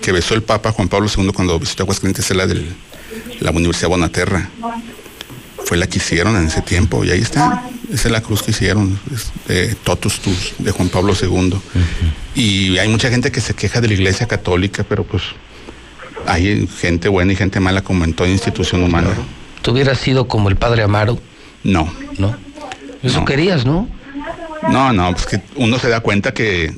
que 0.00 0.12
besó 0.12 0.34
el 0.34 0.42
Papa 0.42 0.72
Juan 0.72 0.88
Pablo 0.88 1.08
II 1.14 1.30
cuando 1.34 1.58
visitó 1.58 1.82
Aguascalientes 1.82 2.30
es 2.30 2.36
la 2.36 2.46
de 2.46 2.64
la 3.40 3.50
Universidad 3.50 3.88
Bonaterra. 3.88 4.48
Fue 5.64 5.78
la 5.78 5.86
que 5.86 5.98
hicieron 5.98 6.36
en 6.36 6.46
ese 6.46 6.60
tiempo 6.60 7.04
y 7.04 7.10
ahí 7.10 7.20
está. 7.20 7.64
Esa 7.90 8.08
es 8.08 8.12
la 8.12 8.20
cruz 8.20 8.42
que 8.42 8.50
hicieron, 8.50 8.98
es 9.14 9.32
de 9.48 9.74
Totus 9.76 10.20
Tus, 10.20 10.54
de 10.58 10.70
Juan 10.72 10.90
Pablo 10.90 11.14
II. 11.20 11.54
Y 12.34 12.78
hay 12.78 12.88
mucha 12.88 13.08
gente 13.08 13.32
que 13.32 13.40
se 13.40 13.54
queja 13.54 13.80
de 13.80 13.88
la 13.88 13.94
iglesia 13.94 14.26
católica, 14.26 14.84
pero 14.86 15.04
pues 15.04 15.22
hay 16.26 16.66
gente 16.66 17.08
buena 17.08 17.32
y 17.32 17.36
gente 17.36 17.60
mala 17.60 17.82
como 17.82 18.04
en 18.04 18.12
toda 18.14 18.28
institución 18.28 18.82
humana. 18.82 19.08
¿Tú 19.62 19.72
hubieras 19.72 19.98
sido 19.98 20.28
como 20.28 20.48
el 20.48 20.56
padre 20.56 20.82
Amaro? 20.82 21.18
No. 21.62 21.92
¿No? 22.18 22.36
Eso 23.02 23.20
No. 23.20 23.24
querías, 23.24 23.64
¿no? 23.64 23.88
No, 24.70 24.92
no, 24.92 25.12
pues 25.12 25.26
que 25.26 25.40
uno 25.56 25.78
se 25.78 25.88
da 25.88 26.00
cuenta 26.00 26.32
que 26.32 26.74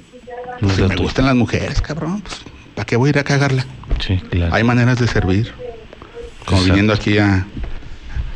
No 0.60 0.70
si 0.74 0.82
me 0.82 0.96
gustan 0.96 1.26
las 1.26 1.34
mujeres, 1.36 1.80
cabrón, 1.80 2.20
pues 2.22 2.36
¿para 2.74 2.84
qué 2.86 2.96
voy 2.96 3.08
a 3.08 3.10
ir 3.10 3.18
a 3.18 3.24
cagarla? 3.24 3.64
Sí, 4.04 4.20
claro. 4.30 4.54
Hay 4.54 4.64
maneras 4.64 4.98
de 4.98 5.06
servir. 5.06 5.52
Como 6.44 6.58
Exacto. 6.58 6.64
viniendo 6.64 6.92
aquí 6.92 7.18
a, 7.18 7.46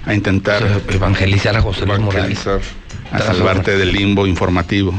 a 0.07 0.15
intentar 0.15 0.63
O 0.65 0.69
sea, 0.69 0.81
evangelizar 0.97 1.57
a 1.57 1.63
José 1.63 1.87
Luis 1.87 1.99
Morales. 2.01 2.39
A 3.13 3.19
salvarte 3.23 3.77
del 3.77 3.93
limbo 3.93 4.25
informativo, 4.27 4.95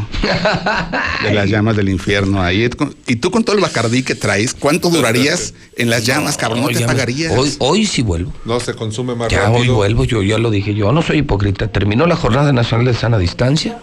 de 1.23 1.33
las 1.33 1.49
llamas 1.49 1.77
del 1.77 1.87
infierno. 1.87 2.41
Ahí, 2.41 2.69
y 3.07 3.15
tú 3.15 3.31
con 3.31 3.43
todo 3.45 3.55
el 3.55 3.61
bacardí 3.61 4.03
que 4.03 4.15
traes, 4.15 4.53
¿cuánto 4.53 4.89
durarías 4.89 5.53
en 5.77 5.89
las 5.89 6.05
llamas, 6.05 6.35
cabrón? 6.35 6.61
No 6.61 6.67
te 6.69 6.85
pagarías. 6.85 7.33
Hoy, 7.37 7.53
hoy 7.59 7.85
sí 7.85 8.01
vuelvo. 8.01 8.33
No 8.43 8.59
se 8.59 8.73
consume 8.73 9.15
más 9.15 9.29
Ya 9.29 9.43
rápido. 9.43 9.59
hoy 9.61 9.67
vuelvo, 9.69 10.03
yo 10.03 10.21
ya 10.23 10.37
lo 10.37 10.49
dije, 10.49 10.73
yo 10.73 10.91
no 10.91 11.01
soy 11.01 11.19
hipócrita. 11.19 11.69
Terminó 11.69 12.05
la 12.05 12.17
Jornada 12.17 12.51
Nacional 12.51 12.85
de 12.85 12.93
Sana 12.93 13.17
Distancia. 13.17 13.77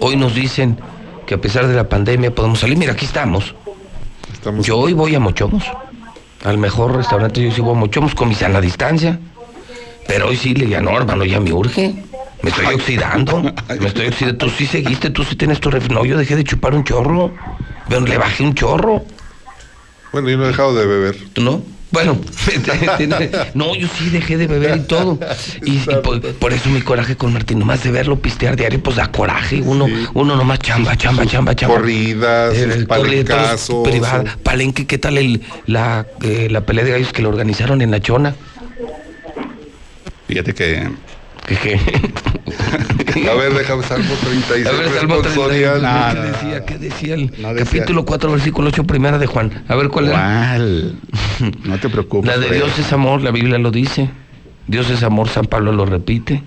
Hoy 0.00 0.16
nos 0.16 0.34
dicen 0.34 0.78
que 1.26 1.34
a 1.34 1.40
pesar 1.40 1.68
de 1.68 1.74
la 1.76 1.88
pandemia 1.88 2.34
podemos 2.34 2.58
salir. 2.58 2.76
Mira, 2.76 2.94
aquí 2.94 3.04
estamos. 3.04 3.54
Yo 4.62 4.78
hoy 4.78 4.94
voy 4.94 5.14
a 5.14 5.20
Mochomos. 5.20 5.62
Al 6.44 6.58
mejor 6.58 6.96
restaurante 6.96 7.40
yo 7.40 7.52
sí 7.52 7.60
voy 7.60 7.76
a 7.76 7.78
Mochomos 7.78 8.14
con 8.16 8.28
mi 8.28 8.34
sana 8.34 8.60
distancia. 8.60 9.20
Pero 10.08 10.26
hoy 10.28 10.36
sí 10.36 10.54
le 10.54 10.66
dije, 10.66 10.80
no, 10.80 10.96
hermano, 10.96 11.24
ya 11.24 11.38
me 11.38 11.52
urge. 11.52 11.94
Me 12.42 12.50
estoy 12.50 12.66
oxidando. 12.74 13.42
Me 13.80 13.86
estoy 13.86 14.08
oxidando. 14.08 14.38
Tú 14.46 14.50
sí 14.50 14.66
seguiste, 14.66 15.10
tú 15.10 15.24
sí 15.24 15.36
tienes 15.36 15.60
tu 15.60 15.70
ref... 15.70 15.88
No, 15.90 16.04
yo 16.04 16.16
dejé 16.16 16.36
de 16.36 16.44
chupar 16.44 16.74
un 16.74 16.84
chorro. 16.84 17.34
Pero 17.88 18.00
le 18.02 18.16
bajé 18.18 18.42
un 18.44 18.54
chorro. 18.54 19.04
Bueno, 20.12 20.28
yo 20.30 20.36
no 20.38 20.44
he 20.44 20.48
dejado 20.48 20.74
de 20.74 20.86
beber. 20.86 21.16
¿Tú 21.32 21.42
no? 21.42 21.62
Bueno, 21.92 22.16
no, 23.54 23.74
yo 23.74 23.88
sí 23.98 24.10
dejé 24.10 24.36
de 24.36 24.46
beber 24.46 24.76
y 24.76 24.80
todo. 24.82 25.18
Y, 25.64 25.72
y 25.78 25.84
por, 26.04 26.20
por 26.36 26.52
eso 26.52 26.68
mi 26.68 26.82
coraje 26.82 27.16
con 27.16 27.32
Martín, 27.32 27.58
nomás 27.58 27.82
de 27.82 27.90
verlo 27.90 28.14
pistear 28.20 28.54
diario, 28.54 28.80
pues 28.80 28.94
da 28.94 29.10
coraje. 29.10 29.60
Uno, 29.60 29.88
uno 30.14 30.36
nomás 30.36 30.60
chamba, 30.60 30.96
chamba, 30.96 31.26
chamba, 31.26 31.56
chamba. 31.56 31.74
Corridas, 31.74 32.54
Eh, 32.56 32.86
palencazos, 32.86 33.88
privada. 33.88 34.36
Palenque, 34.44 34.86
¿qué 34.86 34.98
tal 34.98 35.18
el, 35.18 35.42
la, 35.66 36.06
eh, 36.22 36.46
la 36.48 36.60
pelea 36.60 36.84
de 36.84 36.92
gallos 36.92 37.12
que 37.12 37.22
lo 37.22 37.28
organizaron 37.28 37.82
en 37.82 37.90
la 37.90 37.98
chona? 38.00 38.36
Fíjate 40.28 40.54
que. 40.54 40.88
A 43.30 43.34
ver, 43.34 43.54
déjame 43.54 43.82
Salmo 43.84 44.14
36. 44.22 44.66
A 44.66 44.70
ver, 44.72 44.88
Salmo 44.90 45.20
36. 45.20 45.24
responsorial. 45.24 46.14
¿Qué 46.14 46.20
decía? 46.30 46.64
¿Qué 46.66 46.78
decía 46.78 47.14
el 47.14 47.32
capítulo 47.64 48.04
4, 48.04 48.32
versículo 48.32 48.68
8, 48.68 48.84
primera 48.84 49.18
de 49.18 49.26
Juan? 49.26 49.64
A 49.68 49.74
ver, 49.76 49.88
¿cuál 49.88 50.06
era? 50.08 50.16
¿Cuál? 50.18 50.96
No 51.64 51.78
te 51.78 51.88
preocupes. 51.88 52.30
La 52.30 52.38
de 52.38 52.54
Dios 52.54 52.78
es 52.78 52.92
amor, 52.92 53.22
la 53.22 53.30
Biblia 53.30 53.58
lo 53.58 53.70
dice. 53.70 54.10
Dios 54.66 54.88
es 54.90 55.02
amor, 55.02 55.28
San 55.28 55.46
Pablo 55.46 55.72
lo 55.72 55.84
repite. 55.86 56.42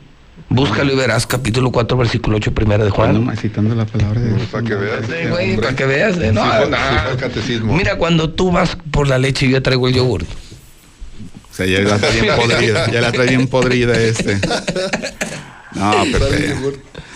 Búscalo 0.49 0.93
y 0.93 0.95
verás, 0.95 1.25
capítulo 1.25 1.71
4, 1.71 1.97
versículo 1.97 2.37
8, 2.37 2.53
primera 2.53 2.83
de 2.83 2.89
Juan. 2.91 3.13
Nomás 3.13 3.39
citando 3.39 3.73
la 3.75 3.85
palabra 3.85 4.21
de 4.21 4.33
Dios. 4.33 4.41
Para 4.51 4.63
que 4.63 4.75
veas. 4.75 4.99
Sí, 5.05 5.27
güey, 5.29 5.55
para 5.57 5.75
que 5.75 5.85
veas. 5.85 6.17
eh, 6.17 6.31
No, 6.31 6.43
Sí 6.43 6.69
no. 6.69 7.17
catecismo. 7.17 7.73
Mira, 7.75 7.97
cuando 7.97 8.29
tú 8.29 8.51
vas 8.51 8.77
por 8.91 9.07
la 9.07 9.17
leche 9.17 9.47
y 9.47 9.49
yo 9.51 9.61
traigo 9.63 9.87
el 9.87 9.95
yogur. 9.95 10.23
O 10.23 11.55
sea, 11.55 11.65
ya 11.65 11.79
la 11.81 11.97
trae 11.97 12.21
bien 12.21 12.35
podrida. 12.35 12.91
Ya 12.91 13.01
la 13.01 13.11
trae 13.11 13.27
bien 13.27 13.47
podrida 13.47 13.93
este. 13.99 14.39
No, 15.75 16.03
Pepe. 16.11 16.55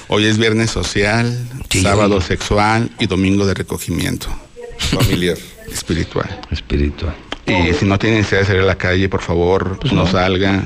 Hoy 0.09 0.25
es 0.25 0.37
viernes 0.37 0.71
social, 0.71 1.37
sábado 1.69 2.21
sexual 2.21 2.89
y 2.99 3.07
domingo 3.07 3.45
de 3.45 3.53
recogimiento. 3.53 4.27
Familiar. 4.77 5.37
Espiritual. 5.71 6.39
Espiritual. 6.49 7.15
Y 7.45 7.73
si 7.73 7.85
no 7.85 7.97
tiene 7.99 8.17
necesidad 8.17 8.41
de 8.41 8.45
salir 8.47 8.61
a 8.61 8.65
la 8.65 8.77
calle, 8.77 9.09
por 9.09 9.21
favor, 9.21 9.79
no, 9.85 10.03
no. 10.03 10.07
salga. 10.07 10.63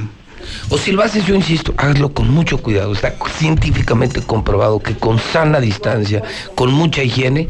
O 0.70 0.78
si 0.78 0.92
lo 0.92 1.03
haces, 1.03 1.26
yo 1.26 1.36
insisto, 1.36 1.74
hazlo 1.78 2.14
con 2.14 2.30
mucho 2.30 2.58
cuidado. 2.58 2.94
Está 2.94 3.16
científicamente 3.38 4.22
comprobado 4.22 4.80
que 4.80 4.95
con 4.95 5.20
sana 5.20 5.60
distancia, 5.60 6.24
con 6.56 6.72
mucha 6.72 7.03
higiene, 7.03 7.48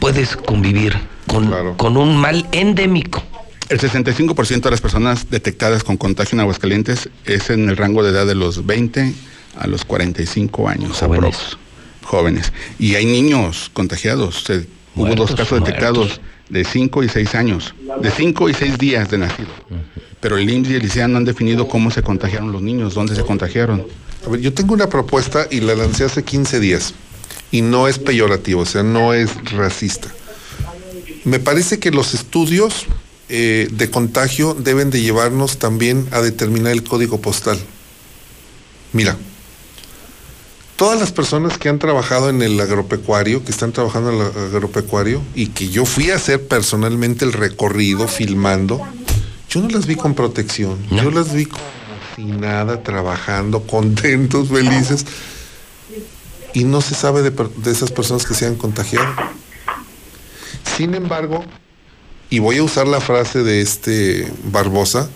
puedes 0.00 0.36
convivir 0.36 0.96
con, 1.26 1.74
con 1.76 1.96
un 1.96 2.16
mal 2.16 2.46
endémico. 2.52 3.22
El 3.68 3.78
65% 3.78 4.60
de 4.60 4.70
las 4.70 4.80
personas 4.80 5.30
detectadas 5.30 5.82
con 5.84 5.96
contagio 5.96 6.36
en 6.36 6.40
Aguascalientes 6.40 7.08
es 7.24 7.48
en 7.50 7.68
el 7.70 7.76
rango 7.76 8.02
de 8.02 8.10
edad 8.10 8.26
de 8.26 8.34
los 8.34 8.66
20 8.66 9.14
a 9.56 9.66
los 9.66 9.84
45 9.84 10.68
años. 10.68 10.98
Jóvenes. 10.98 11.18
aprox. 11.34 11.58
Jóvenes. 12.04 12.52
Y 12.78 12.94
hay 12.94 13.06
niños 13.06 13.70
contagiados. 13.72 14.44
Se- 14.44 14.66
hubo 14.96 15.14
dos 15.14 15.34
casos 15.34 15.60
detectados 15.64 16.20
de 16.48 16.64
5 16.64 17.02
y 17.02 17.08
6 17.08 17.34
años. 17.34 17.74
De 18.00 18.10
5 18.10 18.48
y 18.50 18.54
6 18.54 18.78
días 18.78 19.10
de 19.10 19.18
nacido. 19.18 19.48
Pero 20.20 20.36
el 20.38 20.48
IMSS 20.48 20.70
y 20.70 20.74
el 20.74 20.84
ICEA 20.84 21.08
no 21.08 21.18
han 21.18 21.24
definido 21.24 21.66
cómo 21.68 21.90
se 21.90 22.02
contagiaron 22.02 22.52
los 22.52 22.62
niños, 22.62 22.94
dónde 22.94 23.14
se 23.16 23.22
contagiaron. 23.22 23.86
A 24.26 24.30
ver, 24.30 24.40
yo 24.40 24.52
tengo 24.52 24.74
una 24.74 24.88
propuesta 24.88 25.46
y 25.50 25.60
la 25.60 25.74
lancé 25.74 26.04
hace 26.04 26.22
15 26.22 26.60
días. 26.60 26.94
Y 27.50 27.60
no 27.62 27.88
es 27.88 27.98
peyorativo, 27.98 28.62
o 28.62 28.66
sea, 28.66 28.82
no 28.82 29.12
es 29.14 29.30
racista. 29.52 30.08
Me 31.24 31.38
parece 31.38 31.78
que 31.78 31.90
los 31.90 32.14
estudios 32.14 32.86
eh, 33.28 33.68
de 33.72 33.90
contagio 33.90 34.54
deben 34.54 34.90
de 34.90 35.00
llevarnos 35.00 35.58
también 35.58 36.06
a 36.12 36.20
determinar 36.20 36.72
el 36.72 36.82
código 36.82 37.20
postal. 37.20 37.58
Mira, 38.92 39.16
todas 40.82 40.98
las 40.98 41.12
personas 41.12 41.58
que 41.58 41.68
han 41.68 41.78
trabajado 41.78 42.28
en 42.28 42.42
el 42.42 42.60
agropecuario, 42.60 43.44
que 43.44 43.52
están 43.52 43.70
trabajando 43.70 44.10
en 44.10 44.16
el 44.16 44.22
agropecuario 44.48 45.22
y 45.32 45.46
que 45.46 45.68
yo 45.68 45.84
fui 45.84 46.10
a 46.10 46.16
hacer 46.16 46.48
personalmente 46.48 47.24
el 47.24 47.32
recorrido 47.32 48.08
filmando, 48.08 48.84
yo 49.48 49.60
no 49.60 49.68
las 49.68 49.86
vi 49.86 49.94
con 49.94 50.14
protección, 50.14 50.76
yo 50.90 51.12
las 51.12 51.32
vi 51.32 51.46
como 51.46 51.62
si 52.16 52.24
nada, 52.24 52.82
trabajando, 52.82 53.62
contentos, 53.62 54.48
felices. 54.48 55.06
Y 56.52 56.64
no 56.64 56.80
se 56.80 56.96
sabe 56.96 57.22
de, 57.22 57.32
esas 57.70 57.92
personas 57.92 58.26
que 58.26 58.34
se 58.34 58.46
han 58.46 58.56
contagiado. 58.56 59.06
Sin 60.76 60.96
embargo, 60.96 61.44
y 62.28 62.40
voy 62.40 62.58
a 62.58 62.64
usar 62.64 62.88
la 62.88 63.00
frase 63.00 63.44
de 63.44 63.60
este 63.60 64.28
Barbosa, 64.50 65.08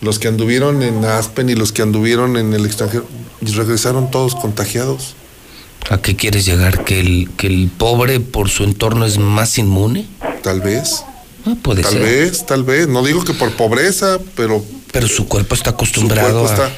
los 0.00 0.18
que 0.18 0.26
anduvieron 0.26 0.82
en 0.82 1.04
Aspen 1.04 1.48
y 1.48 1.54
los 1.54 1.70
que 1.70 1.82
anduvieron 1.82 2.36
en 2.36 2.54
el 2.54 2.66
extranjero, 2.66 3.06
y 3.40 3.46
regresaron 3.52 4.10
todos 4.10 4.34
contagiados. 4.34 5.14
¿A 5.88 5.98
qué 5.98 6.14
quieres 6.14 6.44
llegar? 6.44 6.84
¿Que 6.84 7.00
el, 7.00 7.30
que 7.36 7.46
el 7.46 7.68
pobre 7.68 8.20
por 8.20 8.48
su 8.50 8.64
entorno 8.64 9.06
es 9.06 9.18
más 9.18 9.56
inmune? 9.58 10.06
Tal 10.42 10.60
vez. 10.60 11.04
Ah, 11.46 11.54
puede 11.62 11.82
tal 11.82 11.92
ser. 11.94 12.02
vez, 12.02 12.46
tal 12.46 12.64
vez. 12.64 12.86
No 12.86 13.02
digo 13.02 13.24
que 13.24 13.32
por 13.32 13.50
pobreza, 13.52 14.18
pero 14.36 14.62
Pero 14.92 15.08
su 15.08 15.26
cuerpo 15.26 15.54
está 15.54 15.70
su 15.70 15.74
acostumbrado 15.76 16.42
cuerpo 16.42 16.62
a... 16.62 16.66
está. 16.66 16.76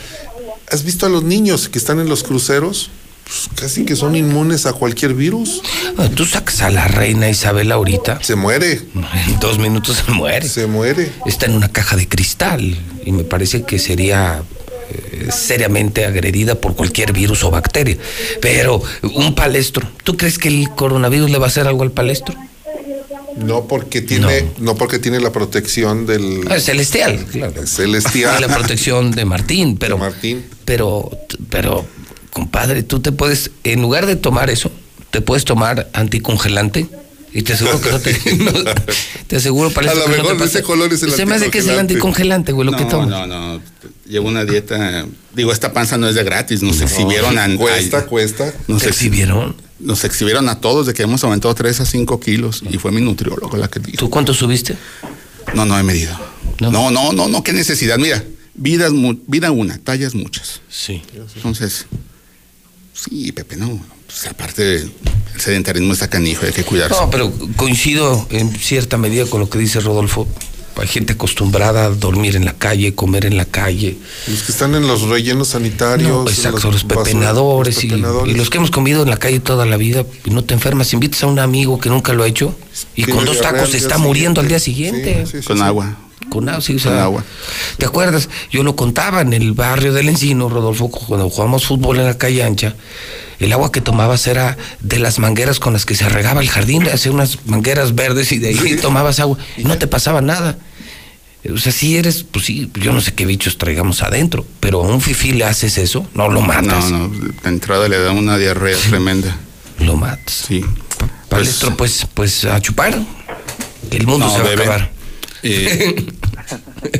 ¿Has 0.70 0.84
visto 0.84 1.04
a 1.04 1.08
los 1.08 1.24
niños 1.24 1.68
que 1.68 1.78
están 1.78 2.00
en 2.00 2.08
los 2.08 2.22
cruceros? 2.22 2.90
Pues 3.24 3.48
casi 3.54 3.84
que 3.84 3.94
son 3.96 4.16
inmunes 4.16 4.66
a 4.66 4.72
cualquier 4.72 5.14
virus. 5.14 5.60
Ah, 5.98 6.08
Tú 6.14 6.24
sacas 6.24 6.62
a 6.62 6.70
la 6.70 6.88
reina 6.88 7.28
Isabel 7.28 7.70
ahorita. 7.72 8.22
Se 8.22 8.36
muere. 8.36 8.80
En 9.26 9.40
dos 9.40 9.58
minutos 9.58 10.02
se 10.06 10.12
muere. 10.12 10.48
Se 10.48 10.66
muere. 10.66 11.12
Está 11.26 11.46
en 11.46 11.54
una 11.54 11.68
caja 11.68 11.96
de 11.96 12.08
cristal 12.08 12.78
y 13.04 13.12
me 13.12 13.24
parece 13.24 13.62
que 13.64 13.78
sería 13.78 14.42
eh, 14.92 15.28
seriamente 15.32 16.04
agredida 16.04 16.54
por 16.54 16.74
cualquier 16.74 17.12
virus 17.12 17.44
o 17.44 17.50
bacteria. 17.50 17.96
Pero 18.40 18.82
un 19.14 19.34
palestro, 19.34 19.88
¿tú 20.04 20.16
crees 20.16 20.38
que 20.38 20.48
el 20.48 20.70
coronavirus 20.70 21.30
le 21.30 21.38
va 21.38 21.46
a 21.46 21.48
hacer 21.48 21.66
algo 21.66 21.82
al 21.82 21.92
palestro? 21.92 22.34
No 23.36 23.66
porque 23.66 24.02
tiene, 24.02 24.44
no, 24.58 24.74
porque 24.76 24.98
tiene 24.98 25.18
la 25.18 25.32
protección 25.32 26.04
del 26.06 26.42
Ah, 26.50 26.60
celestial, 26.60 27.24
claro. 27.32 27.66
celestial. 27.66 28.36
Y 28.38 28.40
la 28.46 28.54
protección 28.54 29.10
de 29.10 29.24
Martín, 29.24 29.78
pero 29.78 29.96
Martín. 29.96 30.44
pero 30.66 31.10
pero 31.48 31.86
compadre, 32.30 32.82
tú 32.82 33.00
te 33.00 33.10
puedes 33.10 33.50
en 33.64 33.80
lugar 33.80 34.04
de 34.06 34.16
tomar 34.16 34.50
eso, 34.50 34.70
te 35.10 35.22
puedes 35.22 35.44
tomar 35.46 35.88
anticongelante 35.94 36.86
y 37.34 37.42
te 37.42 37.52
aseguro 37.54 37.80
que 37.80 37.90
no 37.90 38.00
te 38.00 38.12
no, 38.36 38.52
te 39.26 39.36
aseguro 39.36 39.70
para 39.70 39.90
A 39.90 39.94
lo 39.94 40.04
que 40.04 40.10
no 40.10 40.16
mejor 40.24 40.38
de 40.38 40.44
ese 40.44 40.62
color 40.62 40.92
es 40.92 41.02
el 41.02 41.12
Se 41.12 41.24
me 41.26 41.34
hace 41.36 41.50
que 41.50 41.58
es 41.58 41.66
el 41.66 41.78
anticongelante. 41.78 42.52
güey, 42.52 42.66
lo 42.68 42.76
que 42.76 42.84
no, 42.84 42.90
tomas. 42.90 43.08
no, 43.08 43.26
no. 43.26 43.60
Llevo 44.06 44.28
una 44.28 44.44
dieta. 44.44 45.06
Digo, 45.34 45.52
esta 45.52 45.72
panza 45.72 45.96
no 45.96 46.08
es 46.08 46.14
de 46.14 46.24
gratis. 46.24 46.62
Nos 46.62 46.78
No, 46.78 46.84
exhibieron 46.84 47.38
a. 47.38 47.56
cuesta, 47.56 47.98
a- 47.98 48.06
cuesta. 48.06 48.52
Nos 48.68 48.82
¿Te 48.82 48.88
ex- 48.88 48.96
exhibieron? 48.98 49.56
Nos 49.80 50.04
exhibieron 50.04 50.48
a 50.48 50.60
todos 50.60 50.86
de 50.86 50.92
que 50.94 51.02
hemos 51.04 51.24
aumentado 51.24 51.54
3 51.54 51.80
a 51.80 51.86
5 51.86 52.20
kilos. 52.20 52.62
Y 52.70 52.76
fue 52.78 52.92
mi 52.92 53.00
nutriólogo 53.00 53.56
la 53.56 53.68
que 53.68 53.80
dijo. 53.80 53.96
¿Tú 53.98 54.10
cuánto 54.10 54.34
subiste? 54.34 54.76
No, 55.54 55.64
no 55.64 55.78
he 55.78 55.82
medido. 55.82 56.12
No, 56.60 56.90
no, 56.90 57.12
no, 57.12 57.28
no, 57.28 57.42
qué 57.42 57.52
necesidad. 57.52 57.96
Mira, 57.98 58.22
vidas, 58.54 58.92
mu- 58.92 59.16
vida 59.26 59.50
una, 59.50 59.78
tallas 59.78 60.14
muchas. 60.14 60.60
Sí. 60.68 61.02
Entonces, 61.36 61.86
sí, 63.04 63.32
Pepe, 63.32 63.56
no. 63.56 63.80
Pues, 64.06 64.26
aparte, 64.26 64.76
el 64.76 64.92
sedentarismo 65.40 65.92
está 65.92 66.08
canijo, 66.08 66.44
hay 66.46 66.52
que 66.52 66.64
cuidarse. 66.64 67.00
No, 67.00 67.10
pero 67.10 67.32
coincido 67.56 68.26
en 68.30 68.54
cierta 68.54 68.98
medida 68.98 69.26
con 69.26 69.40
lo 69.40 69.48
que 69.48 69.58
dice 69.58 69.80
Rodolfo. 69.80 70.26
Hay 70.76 70.88
gente 70.88 71.12
acostumbrada 71.12 71.84
a 71.84 71.90
dormir 71.90 72.34
en 72.34 72.46
la 72.46 72.54
calle, 72.54 72.94
comer 72.94 73.26
en 73.26 73.36
la 73.36 73.44
calle. 73.44 73.98
Los 74.26 74.42
que 74.42 74.52
están 74.52 74.74
en 74.74 74.86
los 74.86 75.02
rellenos 75.02 75.48
sanitarios. 75.48 76.10
No, 76.10 76.26
exacto, 76.28 76.70
los 76.72 76.84
pepenadores, 76.84 77.74
los 77.76 77.84
y- 77.84 77.88
pepenadores. 77.88 78.34
Y, 78.34 78.38
los 78.38 78.48
que 78.48 78.56
hemos 78.56 78.70
comido 78.70 79.02
en 79.02 79.10
la 79.10 79.18
calle 79.18 79.38
toda 79.40 79.66
la 79.66 79.76
vida 79.76 80.06
y 80.24 80.30
no 80.30 80.44
te 80.44 80.54
enfermas, 80.54 80.92
invitas 80.94 81.22
a 81.24 81.26
un 81.26 81.38
amigo 81.38 81.78
que 81.78 81.90
nunca 81.90 82.14
lo 82.14 82.22
ha 82.22 82.26
hecho 82.26 82.54
y 82.96 83.04
Tiene 83.04 83.12
con 83.16 83.26
dos 83.26 83.40
tacos 83.42 83.68
se 83.70 83.76
está 83.76 83.98
muriendo 83.98 84.40
al 84.40 84.48
día 84.48 84.58
siguiente. 84.58 85.04
siguiente. 85.04 85.26
Sí, 85.26 85.32
sí, 85.38 85.42
sí, 85.42 85.46
Con 85.46 85.58
sí. 85.58 85.62
agua. 85.62 85.94
Con 86.28 86.48
agua, 86.48 86.60
sí, 86.60 86.76
o 86.76 86.78
sea, 86.78 86.92
Con 86.92 87.00
agua. 87.00 87.24
¿Te 87.78 87.86
acuerdas? 87.86 88.28
Yo 88.50 88.62
lo 88.62 88.76
contaba 88.76 89.20
en 89.20 89.32
el 89.32 89.52
barrio 89.52 89.92
del 89.92 90.08
Encino, 90.08 90.48
Rodolfo, 90.48 90.88
cuando 90.90 91.28
jugamos 91.28 91.66
fútbol 91.66 91.98
en 91.98 92.06
la 92.06 92.18
calle 92.18 92.42
ancha. 92.42 92.74
El 93.38 93.52
agua 93.52 93.72
que 93.72 93.80
tomabas 93.80 94.26
era 94.28 94.56
de 94.80 94.98
las 94.98 95.18
mangueras 95.18 95.58
con 95.58 95.72
las 95.72 95.84
que 95.84 95.94
se 95.94 96.08
regaba 96.08 96.40
el 96.40 96.48
jardín, 96.48 96.86
hacía 96.88 97.10
unas 97.10 97.44
mangueras 97.46 97.94
verdes 97.94 98.30
y 98.32 98.38
de 98.38 98.50
ahí 98.50 98.76
tomabas 98.80 99.18
agua 99.18 99.36
y 99.56 99.64
no 99.64 99.76
te 99.78 99.86
pasaba 99.88 100.20
nada. 100.20 100.58
O 101.52 101.58
sea, 101.58 101.72
si 101.72 101.96
eres, 101.96 102.22
pues 102.22 102.44
sí, 102.44 102.70
yo 102.74 102.92
no 102.92 103.00
sé 103.00 103.14
qué 103.14 103.26
bichos 103.26 103.58
traigamos 103.58 104.02
adentro, 104.02 104.46
pero 104.60 104.84
a 104.84 104.86
un 104.86 105.00
fifí 105.00 105.32
le 105.32 105.44
haces 105.44 105.76
eso, 105.76 106.06
no 106.14 106.28
lo 106.28 106.40
matas. 106.40 106.90
No, 106.90 107.08
no, 107.08 107.18
de 107.18 107.48
entrada 107.48 107.88
le 107.88 107.98
da 107.98 108.12
una 108.12 108.38
diarrea 108.38 108.76
tremenda. 108.76 109.36
Lo 109.80 109.96
matas. 109.96 110.44
Sí. 110.46 110.64
Palestro, 111.28 111.76
pues, 111.76 112.06
pues 112.14 112.44
a 112.44 112.60
chupar. 112.60 112.96
Que 113.90 113.96
el 113.96 114.06
mundo 114.06 114.26
No, 114.26 114.32
se 114.32 114.42
va 114.42 114.50
a 114.50 114.52
acabar. 114.52 114.90
Eh, 115.42 116.06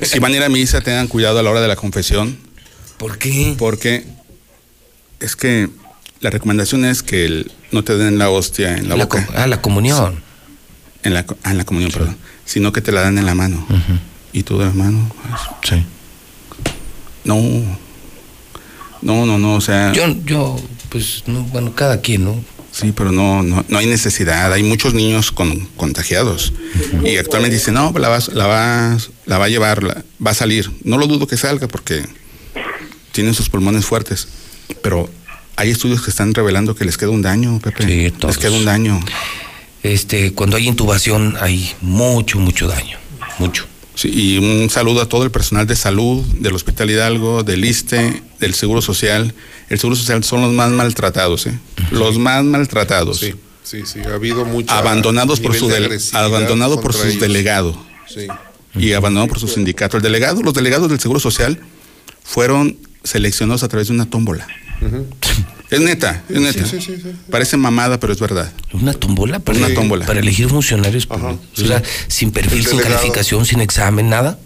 si 0.03 0.19
van 0.19 0.33
a 0.33 0.37
ir 0.37 0.43
a 0.43 0.49
misa, 0.49 0.81
tengan 0.81 1.07
cuidado 1.09 1.39
a 1.39 1.43
la 1.43 1.51
hora 1.51 1.61
de 1.61 1.69
la 1.69 1.77
confesión. 1.77 2.37
¿Por 2.97 3.19
qué? 3.19 3.55
Porque 3.59 4.05
es 5.21 5.37
que 5.37 5.69
la 6.21 6.31
recomendación 6.31 6.85
es 6.85 7.03
que 7.03 7.25
el- 7.25 7.53
no 7.71 7.83
te 7.85 7.97
den 7.97 8.19
la 8.19 8.31
hostia 8.31 8.77
en 8.77 8.89
la, 8.89 8.97
La 8.97 9.05
boca. 9.05 9.29
ah, 9.35 9.47
la 9.47 9.61
comunión. 9.61 10.23
En 11.03 11.15
la, 11.15 11.25
ah, 11.43 11.51
en 11.51 11.59
la 11.59 11.65
comunión, 11.65 11.91
perdón. 11.91 12.17
Sino 12.45 12.73
que 12.73 12.81
te 12.81 12.93
la 12.93 13.01
dan 13.03 13.19
en 13.19 13.27
la 13.27 13.35
mano. 13.35 13.67
Y 14.33 14.43
tú 14.43 14.59
de 14.59 14.67
la 14.67 14.73
mano. 14.73 15.11
pues, 15.61 15.81
Sí. 15.81 15.85
No. 17.25 17.37
No, 19.01 19.27
no, 19.27 19.39
no, 19.39 19.55
o 19.55 19.61
sea. 19.61 19.93
Yo, 19.93 20.07
yo, 20.25 20.57
pues, 20.91 21.25
no, 21.27 21.43
bueno, 21.45 21.75
cada 21.75 22.01
quien, 22.01 22.25
¿no? 22.25 22.45
Sí, 22.73 22.93
pero 22.97 23.13
no, 23.13 23.43
no, 23.43 23.65
no 23.69 23.79
hay 23.79 23.87
necesidad. 23.87 24.53
Hay 24.53 24.63
muchos 24.63 24.95
niños 24.95 25.31
con, 25.31 25.67
contagiados. 25.77 26.53
Y 27.05 27.17
actualmente 27.19 27.57
dicen, 27.57 27.75
no, 27.75 27.93
la, 27.99 28.09
vas, 28.09 28.29
la, 28.29 28.47
vas, 28.47 29.11
la 29.27 29.37
va 29.39 29.45
a 29.45 29.49
llevar, 29.49 29.83
la- 29.83 30.03
va 30.25 30.31
a 30.31 30.35
salir. 30.35 30.71
No 30.83 30.97
lo 30.99 31.07
dudo 31.07 31.27
que 31.27 31.37
salga 31.37 31.69
porque 31.69 32.03
tienen 33.13 33.35
sus 33.35 33.49
pulmones 33.51 33.85
fuertes. 33.85 34.27
Pero 34.83 35.11
hay 35.57 35.71
estudios 35.71 36.01
que 36.03 36.11
están 36.11 36.33
revelando 36.33 36.75
que 36.75 36.85
les 36.87 36.97
queda 36.97 37.11
un 37.11 37.21
daño, 37.23 37.61
Pepe. 37.61 37.85
les 38.29 38.39
queda 38.39 38.53
un 38.53 38.65
daño. 38.65 39.01
Este, 39.83 40.33
cuando 40.33 40.57
hay 40.57 40.67
intubación 40.69 41.37
hay 41.41 41.73
mucho, 41.83 42.39
mucho 42.39 42.69
daño. 42.69 42.97
Mucho. 43.39 43.67
Sí, 43.95 44.11
y 44.13 44.39
un 44.39 44.71
saludo 44.71 45.03
a 45.03 45.09
todo 45.09 45.25
el 45.25 45.31
personal 45.31 45.67
de 45.67 45.77
salud, 45.77 46.25
del 46.39 46.55
Hospital 46.55 46.91
Hidalgo, 46.91 47.43
del 47.43 47.65
ISTE, 47.65 48.23
del 48.41 48.55
Seguro 48.55 48.81
Social. 48.81 49.35
El 49.69 49.79
Seguro 49.79 49.97
Social 49.97 50.25
son 50.25 50.41
los 50.41 50.53
más 50.53 50.71
maltratados, 50.71 51.47
¿eh? 51.47 51.59
Los 51.91 52.19
más 52.19 52.43
maltratados. 52.45 53.19
Sí, 53.21 53.35
sí, 53.63 53.83
sí, 53.85 54.01
ha 54.01 54.15
habido 54.15 54.45
mucho. 54.45 54.73
abandonados 54.73 55.41
por, 55.41 55.55
su 55.55 55.69
de 55.69 56.01
abandonado 56.13 56.81
por 56.81 56.95
sus 56.95 57.05
ellos. 57.07 57.21
delegados 57.21 57.77
Sí. 58.09 58.27
y 58.75 58.93
abandonado 58.93 59.29
por 59.29 59.39
su 59.41 59.49
sindicato. 59.49 59.97
El 59.99 60.03
delegado, 60.03 60.43
los 60.43 60.55
delegados 60.55 60.89
del 60.89 60.99
Seguro 61.01 61.21
Social 61.21 61.61
fueron 62.25 62.79
seleccionados 63.05 63.63
a 63.63 63.69
través 63.69 63.89
de 63.89 63.95
una 63.95 64.09
tómbola. 64.09 64.47
Ujú. 64.81 65.07
Es 65.73 65.81
neta, 65.81 66.23
es 66.29 66.41
neta. 66.41 66.67
sí, 66.67 66.81
sí, 66.81 66.97
sí. 67.03 67.13
Parece 67.31 67.57
mamada, 67.57 67.99
pero 67.99 68.13
es 68.13 68.21
verdad. 68.21 68.53
Una 68.73 68.93
tómbola 68.93 69.39
para, 69.41 69.59
Una 69.59 69.75
tómbola. 69.75 70.07
para 70.07 70.21
elegir 70.21 70.49
funcionarios 70.49 71.07
públicos. 71.07 71.39
O 71.59 71.67
sea, 71.67 71.83
sin 72.09 72.31
perfil, 72.31 72.65
sin 72.67 72.79
calificación, 72.79 73.45
sin 73.47 73.61
examen, 73.61 74.09
nada. 74.11 74.39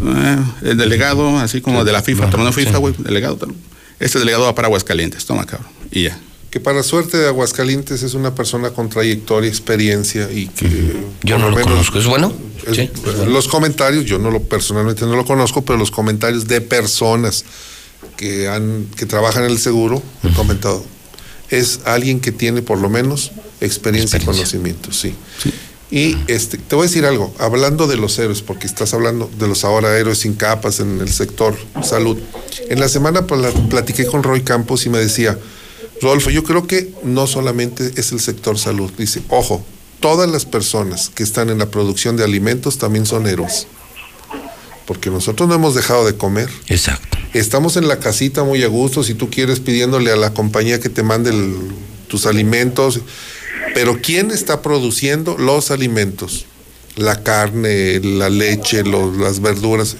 Eh, 0.00 0.38
el 0.62 0.76
delegado, 0.76 1.38
así 1.38 1.60
como 1.60 1.84
de 1.84 1.92
la 1.92 2.02
FIFA, 2.02 2.30
tomando 2.30 2.52
FIFA, 2.52 2.78
güey, 2.78 2.94
delegado. 2.98 3.38
Este 4.00 4.18
delegado 4.18 4.44
va 4.44 4.54
para 4.54 4.66
Aguascalientes, 4.66 5.24
toma 5.26 5.44
cabrón. 5.46 5.68
Y 5.90 6.04
ya. 6.04 6.18
Que 6.50 6.60
para 6.60 6.82
suerte 6.84 7.16
de 7.18 7.26
Aguascalientes 7.26 8.02
es 8.04 8.14
una 8.14 8.34
persona 8.34 8.70
con 8.70 8.88
trayectoria, 8.88 9.48
experiencia 9.48 10.30
y 10.30 10.46
que. 10.46 10.96
Yo 11.24 11.38
no 11.38 11.50
lo 11.50 11.56
menos, 11.56 11.70
conozco. 11.72 11.98
¿Es 11.98 12.06
bueno? 12.06 12.32
es- 12.66 12.76
Sí. 12.76 12.90
Los 13.28 13.48
comentarios, 13.48 14.04
yo 14.04 14.18
no 14.18 14.30
lo 14.30 14.40
personalmente 14.42 15.04
no 15.04 15.16
lo 15.16 15.24
conozco, 15.24 15.64
pero 15.64 15.78
los 15.78 15.90
comentarios 15.90 16.46
de 16.46 16.60
personas 16.60 17.44
que 18.16 18.48
han 18.48 18.86
que 18.96 19.06
trabajan 19.06 19.44
en 19.44 19.50
el 19.50 19.58
seguro 19.58 20.02
han 20.22 20.32
comentado. 20.34 20.84
Es 21.50 21.80
alguien 21.84 22.20
que 22.20 22.32
tiene 22.32 22.62
por 22.62 22.78
lo 22.78 22.88
menos 22.88 23.32
experiencia, 23.60 24.18
y 24.18 24.24
conocimiento, 24.24 24.92
sí. 24.92 25.14
Y 25.90 26.16
este, 26.26 26.58
te 26.58 26.74
voy 26.74 26.86
a 26.86 26.88
decir 26.88 27.04
algo, 27.04 27.32
hablando 27.38 27.86
de 27.86 27.96
los 27.96 28.18
héroes, 28.18 28.42
porque 28.42 28.66
estás 28.66 28.94
hablando 28.94 29.30
de 29.38 29.46
los 29.46 29.64
ahora 29.64 29.96
héroes 29.96 30.18
sin 30.18 30.34
capas 30.34 30.80
en 30.80 31.00
el 31.00 31.12
sector 31.12 31.56
salud. 31.84 32.18
En 32.68 32.80
la 32.80 32.88
semana 32.88 33.26
pla- 33.26 33.52
platiqué 33.70 34.06
con 34.06 34.22
Roy 34.22 34.42
Campos 34.42 34.86
y 34.86 34.88
me 34.88 34.98
decía, 34.98 35.38
Rodolfo, 36.00 36.30
yo 36.30 36.42
creo 36.42 36.66
que 36.66 36.92
no 37.04 37.26
solamente 37.26 37.92
es 37.96 38.10
el 38.10 38.18
sector 38.20 38.58
salud. 38.58 38.90
Dice, 38.98 39.22
ojo, 39.28 39.64
todas 40.00 40.28
las 40.28 40.46
personas 40.46 41.10
que 41.14 41.22
están 41.22 41.50
en 41.50 41.58
la 41.58 41.66
producción 41.70 42.16
de 42.16 42.24
alimentos 42.24 42.78
también 42.78 43.06
son 43.06 43.26
héroes. 43.28 43.68
Porque 44.86 45.10
nosotros 45.10 45.48
no 45.48 45.54
hemos 45.54 45.74
dejado 45.74 46.04
de 46.06 46.14
comer. 46.16 46.48
Exacto. 46.68 47.18
Estamos 47.32 47.76
en 47.76 47.88
la 47.88 47.98
casita 47.98 48.44
muy 48.44 48.62
a 48.62 48.68
gusto, 48.68 49.02
si 49.02 49.14
tú 49.14 49.30
quieres 49.30 49.58
pidiéndole 49.60 50.12
a 50.12 50.16
la 50.16 50.32
compañía 50.34 50.78
que 50.80 50.88
te 50.88 51.02
mande 51.02 51.30
el- 51.30 51.56
tus 52.08 52.26
alimentos. 52.26 53.00
Pero 53.74 53.98
¿quién 54.00 54.30
está 54.30 54.62
produciendo 54.62 55.36
los 55.38 55.70
alimentos? 55.70 56.44
La 56.96 57.22
carne, 57.24 57.98
la 58.00 58.30
leche, 58.30 58.84
los- 58.84 59.16
las 59.16 59.40
verduras. 59.40 59.96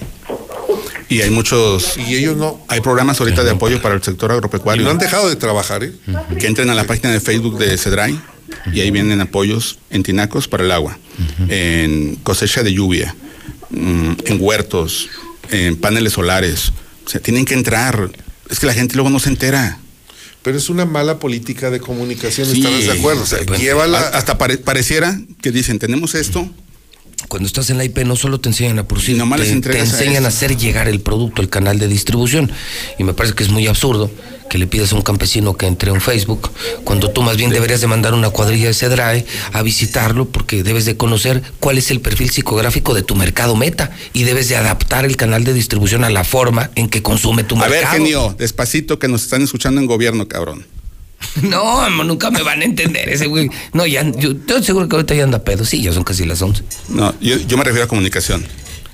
Y 1.09 1.21
hay 1.21 1.29
muchos. 1.29 1.97
Y 1.97 2.15
ellos 2.15 2.37
no. 2.37 2.59
Hay 2.67 2.81
programas 2.81 3.19
ahorita 3.19 3.43
de 3.43 3.51
apoyo 3.51 3.81
para 3.81 3.95
el 3.95 4.01
sector 4.03 4.31
agropecuario. 4.31 4.81
Y 4.81 4.85
no 4.85 4.91
han 4.91 4.97
dejado 4.97 5.27
de 5.27 5.35
trabajar, 5.35 5.83
¿eh? 5.83 5.91
Que 6.39 6.47
entren 6.47 6.69
a 6.69 6.73
la 6.75 6.85
página 6.85 7.11
de 7.11 7.19
Facebook 7.19 7.57
de 7.57 7.77
Cedray 7.77 8.19
y 8.73 8.79
ahí 8.81 8.91
vienen 8.91 9.19
apoyos 9.21 9.77
en 9.89 10.03
tinacos 10.03 10.47
para 10.47 10.63
el 10.63 10.71
agua, 10.71 10.97
en 11.49 12.15
cosecha 12.23 12.63
de 12.63 12.73
lluvia, 12.73 13.15
mm, 13.69 14.11
en 14.25 14.37
huertos, 14.39 15.09
en 15.51 15.75
paneles 15.77 16.13
solares. 16.13 16.71
O 17.05 17.09
sea, 17.09 17.21
tienen 17.21 17.45
que 17.45 17.53
entrar. 17.53 18.09
Es 18.49 18.59
que 18.59 18.65
la 18.67 18.73
gente 18.73 18.95
luego 18.95 19.09
no 19.09 19.19
se 19.19 19.29
entera. 19.29 19.79
Pero 20.41 20.57
es 20.57 20.69
una 20.69 20.85
mala 20.85 21.17
política 21.19 21.71
de 21.71 21.79
comunicación, 21.79 22.47
Sí. 22.47 22.59
¿estarás 22.59 22.85
de 22.85 22.91
acuerdo? 22.91 23.23
O 23.23 23.25
sea, 23.25 23.39
llévala. 23.57 23.99
Hasta 23.99 24.37
pare- 24.37 24.57
pareciera 24.59 25.19
que 25.41 25.51
dicen, 25.51 25.79
tenemos 25.79 26.13
esto, 26.15 26.47
Cuando 27.27 27.47
estás 27.47 27.69
en 27.69 27.77
la 27.77 27.83
IP 27.83 27.99
no 27.99 28.15
solo 28.15 28.39
te 28.39 28.49
enseñan 28.49 28.77
a 28.79 28.87
producir, 28.87 29.17
te, 29.17 29.59
te 29.61 29.77
a 29.77 29.81
enseñan 29.81 30.25
a, 30.25 30.27
hacer 30.27 30.57
llegar 30.57 30.87
el 30.87 31.01
producto, 31.01 31.41
el 31.41 31.49
canal 31.49 31.79
de 31.79 31.87
distribución. 31.87 32.51
Y 32.99 33.03
me 33.03 33.13
parece 33.13 33.35
que 33.35 33.43
es 33.43 33.49
muy 33.49 33.67
absurdo 33.67 34.11
que 34.49 34.57
le 34.57 34.67
pidas 34.67 34.93
a 34.93 34.95
un 34.95 35.01
campesino 35.01 35.55
que 35.55 35.65
entre 35.65 35.91
en 35.91 36.01
Facebook, 36.01 36.51
cuando 36.83 37.09
tú 37.09 37.23
más 37.23 37.35
bien 37.35 37.49
deberías 37.49 37.81
de 37.81 37.87
mandar 37.87 38.13
una 38.13 38.29
cuadrilla 38.29 38.67
de 38.67 38.73
Cedrae 38.73 39.25
a 39.53 39.61
visitarlo 39.63 40.25
porque 40.25 40.63
debes 40.63 40.85
de 40.85 40.97
conocer 40.97 41.41
cuál 41.59 41.77
es 41.77 41.89
el 41.89 41.99
perfil 41.99 42.29
psicográfico 42.29 42.93
de 42.93 43.01
tu 43.01 43.15
mercado 43.15 43.55
meta 43.55 43.91
y 44.13 44.23
debes 44.23 44.47
de 44.49 44.55
adaptar 44.55 45.05
el 45.05 45.17
canal 45.17 45.43
de 45.43 45.53
distribución 45.53 46.03
a 46.03 46.09
la 46.09 46.23
forma 46.23 46.69
en 46.75 46.89
que 46.89 47.01
consume 47.01 47.43
tu 47.43 47.55
a 47.57 47.67
ver, 47.67 47.71
mercado. 47.71 47.93
genio, 47.95 48.35
despacito 48.37 48.99
que 48.99 49.07
nos 49.07 49.23
están 49.23 49.41
escuchando 49.41 49.81
en 49.81 49.87
gobierno, 49.87 50.27
cabrón. 50.27 50.65
No, 51.43 51.89
nunca 52.03 52.31
me 52.31 52.41
van 52.43 52.61
a 52.61 52.65
entender 52.65 53.09
ese 53.09 53.27
güey. 53.27 53.49
No, 53.73 53.85
ya, 53.85 54.09
yo 54.17 54.31
estoy 54.31 54.63
seguro 54.63 54.87
que 54.87 54.95
ahorita 54.95 55.15
ya 55.15 55.23
anda 55.23 55.43
pedo. 55.43 55.65
Sí, 55.65 55.81
ya 55.81 55.91
son 55.93 56.03
casi 56.03 56.25
las 56.25 56.41
11. 56.41 56.63
No, 56.89 57.13
yo, 57.19 57.37
yo 57.37 57.57
me 57.57 57.63
refiero 57.63 57.85
a 57.85 57.87
comunicación. 57.87 58.45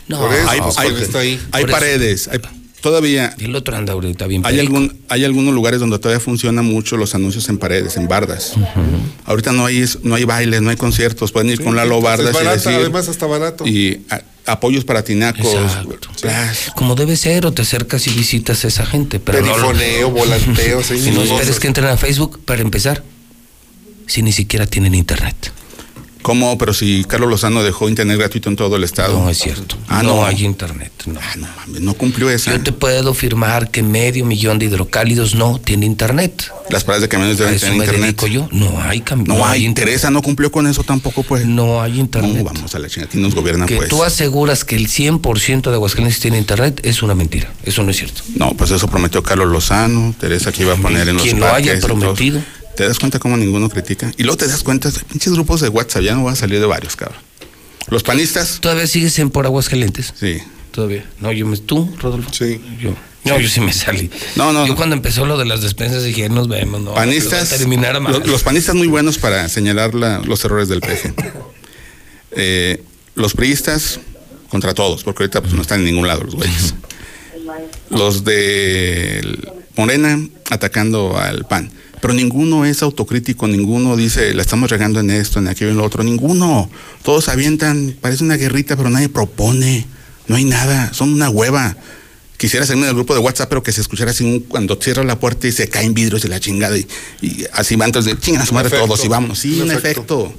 No, 0.08 0.32
eso, 0.34 0.50
hay 0.50 0.60
pues, 0.62 0.78
hay- 0.78 0.90
¿quién 0.90 1.02
está 1.02 1.20
ahí? 1.20 1.40
hay 1.52 1.66
paredes, 1.66 2.28
hay- 2.28 2.40
todavía 2.82 3.34
Y 3.38 3.46
el 3.46 3.56
otro 3.56 3.76
anda 3.76 3.94
ahorita 3.94 4.28
bien 4.28 4.46
hay, 4.46 4.60
algún, 4.60 4.98
hay 5.10 5.24
algunos 5.24 5.54
lugares 5.54 5.80
donde 5.80 6.00
todavía 6.00 6.20
funcionan 6.20 6.66
mucho 6.66 6.98
los 6.98 7.16
anuncios 7.16 7.48
en 7.50 7.58
paredes, 7.58 7.96
en 7.98 8.08
bardas. 8.08 8.54
Ahorita 9.26 9.52
no 9.52 9.66
hay, 9.66 9.78
es- 9.78 10.00
no 10.04 10.16
hay 10.16 10.24
bailes, 10.26 10.62
no 10.62 10.70
hay 10.70 10.76
conciertos, 10.78 11.32
pueden 11.32 11.50
ir 11.50 11.64
con 11.64 11.76
Lalo 11.76 12.02
Bardas 12.02 12.34
barata, 12.34 12.54
y 12.56 12.58
decir, 12.58 12.74
además 12.74 13.08
hasta 13.08 13.26
barato. 13.28 13.68
y 13.68 14.02
a- 14.10 14.22
apoyos 14.48 14.84
para 14.84 15.04
tinacos. 15.04 15.48
Como 16.76 16.96
debe 16.96 17.16
ser, 17.16 17.46
o 17.46 17.52
te 17.54 17.62
acercas 17.62 18.08
y 18.08 18.12
visitas 18.12 18.66
a 18.66 18.68
esa 18.68 18.86
gente. 18.86 19.20
Pero 19.20 19.42
no, 19.42 19.58
lo- 19.58 19.68
Perifoneo, 19.72 20.10
volanteo, 20.12 20.82
y 20.82 21.12
no 21.12 21.22
esperes 21.24 21.60
que 21.60 21.68
entren 21.68 21.88
a 21.88 21.98
Facebook 21.98 22.40
para 22.44 22.62
empezar. 22.62 23.04
Si 24.08 24.22
ni 24.24 24.32
siquiera 24.34 24.66
tienen 24.66 24.94
internet. 24.96 25.54
¿Cómo? 26.22 26.58
Pero 26.58 26.74
si 26.74 27.04
Carlos 27.06 27.30
Lozano 27.30 27.64
dejó 27.64 27.90
internet 27.90 28.18
gratuito 28.18 28.50
en 28.50 28.56
todo 28.56 28.76
el 28.76 28.84
estado. 28.84 29.20
No 29.20 29.30
es 29.30 29.38
cierto. 29.40 29.78
Ah, 29.88 30.04
no, 30.04 30.18
no. 30.18 30.26
hay 30.26 30.44
internet. 30.46 30.92
No. 31.06 31.20
Ah, 31.22 31.36
no 31.38 31.48
mames, 31.58 31.82
no 31.82 31.94
cumplió 31.94 32.30
esa. 32.30 32.52
Yo 32.52 32.62
te 32.62 32.72
puedo 32.72 33.12
afirmar 33.12 33.72
que 33.72 33.84
medio 33.84 34.26
millón 34.26 34.60
de 34.60 34.66
hidrocálidos 34.66 35.36
no 35.36 35.60
tiene 35.60 35.86
internet. 35.86 36.52
Las 36.70 36.84
paradas 36.84 37.02
de 37.02 37.10
camiones 37.10 37.38
deben 37.38 37.56
eso 37.56 37.66
tener 37.66 37.80
me 37.80 37.86
internet. 37.86 38.16
dedico 38.20 38.28
yo. 38.28 38.48
No 38.52 38.82
hay 38.82 39.02
cambio. 39.02 39.34
No, 39.34 39.46
hay, 39.46 39.72
Teresa 39.74 40.10
no 40.10 40.22
cumplió 40.22 40.52
con 40.52 40.68
eso 40.68 40.84
tampoco, 40.84 41.24
pues. 41.24 41.46
No 41.46 41.82
hay 41.82 42.00
internet. 42.00 42.38
No, 42.38 42.44
vamos 42.44 42.74
a 42.76 42.80
la 42.80 42.88
chingada, 42.88 43.10
aquí 43.10 43.18
nos 43.18 43.36
gobiernan, 43.36 43.68
que 43.68 43.76
pues. 43.76 43.90
tú 43.90 44.04
aseguras 44.04 44.64
que 44.64 44.76
el 44.76 44.88
100% 44.88 45.70
de 45.70 45.74
Aguascalientes 45.74 46.20
tiene 46.20 46.38
internet 46.38 46.82
es 46.84 47.04
una 47.04 47.16
mentira. 47.16 47.52
Eso 47.64 47.84
no 47.84 47.92
es 47.92 47.98
cierto. 47.98 48.22
No, 48.36 48.54
pues 48.54 48.72
eso 48.72 48.88
prometió 48.88 49.24
Carlos 49.24 49.50
Lozano, 49.50 50.16
Teresa 50.20 50.52
que 50.52 50.64
iba 50.64 50.74
a 50.74 50.78
poner 50.78 51.10
en 51.10 51.16
los 51.16 51.24
Quien 51.24 51.40
lo 51.40 51.52
haya 51.52 51.80
todo. 51.80 52.14
¿Te 52.76 52.88
das 52.88 53.00
cuenta 53.00 53.20
cómo 53.20 53.38
ninguno 53.38 53.70
critica? 53.70 54.12
Y 54.18 54.24
luego 54.24 54.38
te 54.38 54.48
das 54.48 54.64
cuenta, 54.64 54.90
pinches 55.10 55.34
grupos 55.34 55.62
de 55.62 55.70
WhatsApp, 55.70 56.02
ya 56.04 56.16
no 56.16 56.24
va 56.24 56.32
a 56.32 56.36
salir 56.36 56.60
de 56.60 56.66
varios, 56.66 56.96
cabrón. 56.96 57.20
Los 57.90 58.04
panistas, 58.04 58.60
¿Todavía 58.62 58.88
sigues 58.88 59.18
en 59.20 59.30
por 59.30 59.46
Aguascalientes? 59.46 60.14
sí. 60.20 60.38
Todavía. 60.72 61.04
No, 61.20 61.34
yo 61.34 61.46
me. 61.46 61.58
¿Tú, 61.58 61.94
Rodolfo? 62.00 62.30
Sí. 62.32 62.62
Yo. 62.80 62.96
No, 63.26 63.38
yo 63.38 63.50
sí 63.50 63.60
me 63.60 63.74
salí. 63.74 64.10
No, 64.38 64.54
no, 64.54 64.64
Yo 64.66 64.70
no. 64.72 64.76
cuando 64.78 64.96
empezó 64.96 65.26
lo 65.26 65.38
de 65.38 65.44
las 65.44 65.62
despensas 65.62 66.02
dije, 66.06 66.30
nos 66.30 66.48
vemos, 66.48 66.80
no. 66.82 66.94
panistas, 66.94 67.50
terminar 67.50 68.02
los, 68.02 68.42
panistas 68.44 68.74
muy 68.76 68.88
buenos 68.88 69.18
para 69.18 69.50
señalar 69.50 69.94
la- 69.94 70.20
los 70.20 70.46
errores 70.46 70.70
del 70.70 70.80
PG. 70.80 71.14
Eh, 72.32 72.82
los 73.16 73.34
priistas 73.34 74.00
contra 74.50 74.74
todos, 74.74 75.04
porque 75.04 75.24
ahorita 75.24 75.42
pues, 75.42 75.54
no 75.54 75.62
están 75.62 75.80
en 75.80 75.88
ningún 75.88 76.08
lado 76.08 76.24
los 76.24 76.36
güeyes. 76.36 76.74
Los 77.90 78.24
de 78.24 79.40
Morena 79.76 80.26
atacando 80.50 81.18
al 81.18 81.44
PAN. 81.46 81.70
Pero 82.02 82.14
ninguno 82.14 82.66
es 82.66 82.82
autocrítico, 82.82 83.48
ninguno 83.48 83.96
dice, 83.96 84.34
la 84.34 84.42
estamos 84.42 84.70
regando 84.70 85.00
en 85.00 85.12
esto, 85.12 85.40
en 85.40 85.48
aquello, 85.48 85.72
en 85.72 85.78
lo 85.78 85.86
otro, 85.86 86.04
ninguno. 86.04 86.70
Todos 87.04 87.30
avientan, 87.30 87.96
parece 88.02 88.24
una 88.24 88.38
guerrita, 88.38 88.76
pero 88.76 88.90
nadie 88.90 89.08
propone, 89.08 89.86
No 90.28 90.36
hay 90.36 90.46
nada, 90.46 90.94
son 90.94 91.14
una 91.14 91.30
hueva. 91.30 91.78
Quisiera 92.38 92.64
hacerme 92.64 92.84
en 92.84 92.90
el 92.90 92.96
grupo 92.96 93.14
de 93.14 93.20
WhatsApp, 93.20 93.50
pero 93.50 93.62
que 93.62 93.72
se 93.72 93.82
escuchara 93.82 94.12
así 94.12 94.44
cuando 94.48 94.76
cierra 94.82 95.04
la 95.04 95.20
puerta 95.20 95.48
y 95.48 95.52
se 95.52 95.70
caen 95.70 95.94
vidrios 95.94 96.26
y 96.26 96.28
la 96.28 96.40
chingada. 96.40 96.76
Y, 96.76 96.88
y 97.22 97.46
así 97.54 97.76
van 97.76 97.90
entonces, 97.90 98.20
chingan 98.20 98.42
a 98.42 98.46
su 98.48 98.56
madre 98.56 98.72
todos 98.72 99.06
y 99.06 99.08
vámonos. 99.08 99.38
Sí, 99.38 99.62
un 99.62 99.70
un, 99.70 99.72
efecto. 99.72 100.02
efecto. 100.02 100.34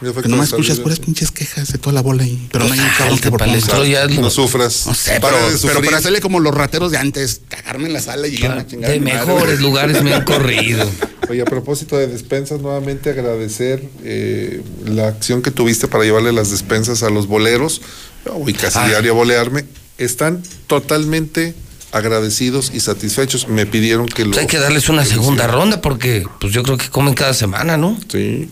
Que 0.00 0.28
nomás 0.28 0.48
escuchas 0.48 0.78
puras 0.78 1.00
pinches 1.00 1.30
quejas 1.32 1.72
de 1.72 1.78
toda 1.78 1.92
la 1.92 2.02
bola 2.02 2.22
ahí. 2.22 2.48
Pero 2.52 2.64
no 2.66 2.72
hay 2.72 2.78
un 2.78 2.86
cabrón 2.96 3.18
que 3.18 3.90
ya 3.90 4.06
No 4.06 4.30
sufras. 4.30 4.86
No 4.86 4.94
sé, 4.94 5.18
Para 5.20 5.36
pero, 5.38 5.58
pero 5.62 5.82
para 5.82 5.98
hacerle 5.98 6.20
como 6.20 6.38
los 6.38 6.54
rateros 6.54 6.92
de 6.92 6.98
antes, 6.98 7.40
cagarme 7.48 7.86
en 7.86 7.92
la 7.94 8.00
sala 8.00 8.28
y 8.28 8.32
llegar 8.32 8.58
a 8.58 8.66
chingar. 8.66 8.90
a 8.90 8.94
De 8.94 9.00
mejores 9.00 9.60
lugares 9.60 10.02
me 10.02 10.14
han 10.14 10.24
corrido. 10.24 10.88
Oye, 11.28 11.42
a 11.42 11.44
propósito 11.44 11.96
de 11.96 12.06
despensas, 12.06 12.60
nuevamente 12.60 13.10
agradecer 13.10 13.82
eh, 14.04 14.62
la 14.86 15.08
acción 15.08 15.42
que 15.42 15.50
tuviste 15.50 15.86
para 15.88 16.04
llevarle 16.04 16.32
las 16.32 16.50
despensas 16.50 17.02
a 17.02 17.10
los 17.10 17.26
boleros. 17.26 17.82
Yo 18.24 18.34
voy 18.34 18.54
casi 18.54 18.78
Ah. 18.78 18.86
diario 18.88 19.12
a 19.12 19.14
bolearme. 19.14 19.64
Están 19.98 20.42
totalmente 20.68 21.54
agradecidos 21.92 22.70
y 22.72 22.80
satisfechos. 22.80 23.48
Me 23.48 23.66
pidieron 23.66 24.06
que 24.06 24.24
lo. 24.24 24.30
Pues 24.30 24.40
hay 24.42 24.46
que 24.46 24.58
darles 24.58 24.88
una 24.88 25.04
segunda 25.04 25.46
ronda 25.48 25.80
porque 25.80 26.24
pues 26.40 26.52
yo 26.52 26.62
creo 26.62 26.78
que 26.78 26.88
comen 26.88 27.14
cada 27.14 27.34
semana, 27.34 27.76
¿no? 27.76 27.98
Sí, 28.10 28.48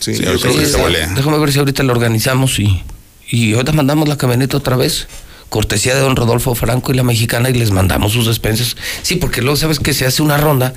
sí. 0.00 0.14
Sí, 0.14 0.22
yo 0.22 0.38
creo 0.38 0.54
que 0.54 0.60
que 0.60 0.66
se 0.66 0.76
volea. 0.76 1.08
Déjame 1.14 1.38
ver 1.38 1.52
si 1.52 1.58
ahorita 1.58 1.82
lo 1.82 1.92
organizamos 1.92 2.58
y, 2.58 2.82
y 3.30 3.54
ahorita 3.54 3.72
mandamos 3.72 4.08
la 4.08 4.16
camioneta 4.16 4.56
otra 4.56 4.76
vez. 4.76 5.06
Cortesía 5.48 5.94
de 5.94 6.00
don 6.02 6.14
Rodolfo 6.14 6.54
Franco 6.54 6.92
y 6.92 6.96
la 6.96 7.02
mexicana 7.02 7.48
y 7.48 7.54
les 7.54 7.70
mandamos 7.70 8.12
sus 8.12 8.26
despensas. 8.26 8.76
Sí, 9.02 9.16
porque 9.16 9.40
luego 9.40 9.56
sabes 9.56 9.78
que 9.80 9.94
se 9.94 10.04
hace 10.04 10.22
una 10.22 10.36
ronda 10.36 10.74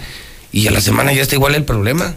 y 0.54 0.68
a 0.68 0.72
la 0.72 0.80
semana 0.80 1.12
ya 1.12 1.22
está 1.22 1.36
igual 1.36 1.56
el 1.56 1.66
problema. 1.66 2.16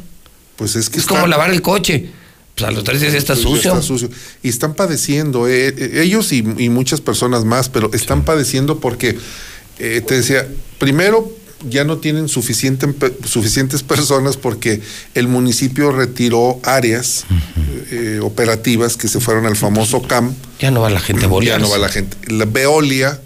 Pues 0.57 0.77
es 0.77 0.89
que 0.89 0.99
Es 0.99 1.07
como 1.07 1.27
lavar 1.27 1.51
el 1.51 1.63
coche. 1.63 2.11
Pues 2.55 2.69
a 2.69 2.71
los 2.71 2.85
tres 2.85 3.01
días 3.01 3.13
ya 3.13 3.19
está 3.19 3.35
ya 3.35 3.43
sucio. 3.43 3.73
está 3.73 3.83
sucio. 3.83 4.09
Y 4.45 4.49
están 4.49 4.75
padeciendo, 4.75 5.49
eh, 5.49 5.75
eh, 5.77 6.03
ellos 6.05 6.33
y, 6.33 6.45
y 6.59 6.69
muchas 6.69 7.01
personas 7.01 7.45
más, 7.45 7.69
pero 7.69 7.91
están 7.93 8.25
padeciendo 8.25 8.79
porque, 8.79 9.19
eh, 9.81 10.01
te 10.07 10.15
decía, 10.15 10.47
primero 10.79 11.33
ya 11.69 11.85
no 11.85 11.99
tienen 11.99 12.29
suficiente, 12.29 12.87
suficientes 13.25 13.83
personas 13.83 14.37
porque 14.37 14.81
el 15.15 15.29
municipio 15.29 15.93
retiró 15.93 16.61
áreas 16.63 17.25
eh, 17.91 18.21
operativas 18.23 18.97
que 18.97 19.09
se 19.09 19.21
fueron 19.21 19.47
al 19.47 19.57
famoso 19.57 20.03
CAM. 20.03 20.35
Ya 20.59 20.71
no 20.71 20.81
va 20.81 20.91
la 20.91 21.01
gente 21.01 21.27
a 21.27 21.41
Ya 21.43 21.59
no 21.59 21.71
va 21.71 21.79
la 21.79 21.89
gente. 21.89 22.17
La 22.31 22.45
Veolia, 22.45 23.21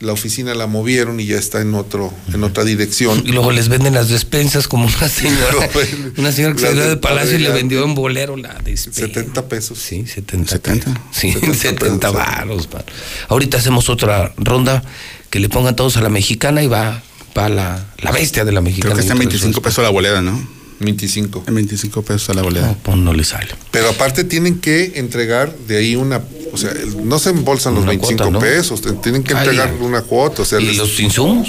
la 0.00 0.12
oficina 0.12 0.54
la 0.54 0.66
movieron 0.66 1.18
y 1.18 1.26
ya 1.26 1.38
está 1.38 1.60
en 1.60 1.74
otro, 1.74 2.12
en 2.32 2.44
otra 2.44 2.64
dirección. 2.64 3.22
Y 3.24 3.32
luego 3.32 3.50
les 3.50 3.68
venden 3.68 3.94
las 3.94 4.08
despensas 4.08 4.68
como 4.68 4.86
una 4.86 5.08
señora. 5.08 5.70
una 6.16 6.32
señora 6.32 6.54
que 6.54 6.60
salió 6.62 6.82
del 6.82 6.90
de 6.90 6.96
Palacio 6.98 7.36
y 7.36 7.40
le 7.40 7.50
vendió 7.50 7.84
en 7.84 7.94
bolero 7.94 8.36
la 8.36 8.54
despensa. 8.64 9.00
70 9.00 9.48
pesos. 9.48 9.78
Sí, 9.78 10.06
70. 10.06 10.50
70. 10.52 11.02
Sí, 11.10 11.32
70 11.32 11.58
70, 11.58 12.12
pesos. 12.12 12.14
varos. 12.14 12.68
Ahorita 13.28 13.58
hacemos 13.58 13.88
otra 13.88 14.32
ronda 14.36 14.84
que 15.30 15.40
le 15.40 15.48
pongan 15.48 15.74
todos 15.74 15.96
a 15.96 16.00
la 16.00 16.08
mexicana 16.08 16.62
y 16.62 16.68
va, 16.68 17.02
va 17.38 17.48
la, 17.48 17.86
la 17.98 18.10
bestia 18.12 18.44
de 18.44 18.52
la 18.52 18.60
mexicana. 18.60 18.94
Creo 18.94 18.96
que 18.96 19.00
está 19.02 19.12
en 19.14 19.18
Y 19.22 19.26
otra 19.26 19.34
vez 19.34 19.40
25 19.42 19.62
pesos 19.62 19.84
la 19.84 19.90
boleda, 19.90 20.20
¿no? 20.22 20.58
25. 20.80 21.44
En 21.48 21.54
25 21.54 22.02
pesos 22.02 22.30
a 22.30 22.34
la 22.34 22.42
boleda. 22.42 22.66
No, 22.68 22.78
pues 22.78 22.96
no 22.96 23.12
le 23.12 23.24
sale. 23.24 23.48
Pero 23.70 23.90
aparte 23.90 24.24
tienen 24.24 24.60
que 24.60 24.92
entregar 24.96 25.52
de 25.66 25.76
ahí 25.78 25.96
una, 25.96 26.20
o 26.52 26.56
sea, 26.56 26.72
no 27.02 27.18
se 27.18 27.30
embolsan 27.30 27.74
los 27.74 27.82
Una 27.82 27.90
25 27.92 28.16
cuota, 28.22 28.30
¿no? 28.30 28.38
pesos, 28.38 28.80
tienen 29.02 29.22
que 29.24 29.32
entregar 29.32 29.72
una 29.80 30.02
cuota, 30.02 30.42
o 30.42 30.44
sea, 30.44 30.60
¿Y 30.60 30.66
les- 30.66 30.76
los 30.76 31.00
insumos? 31.00 31.48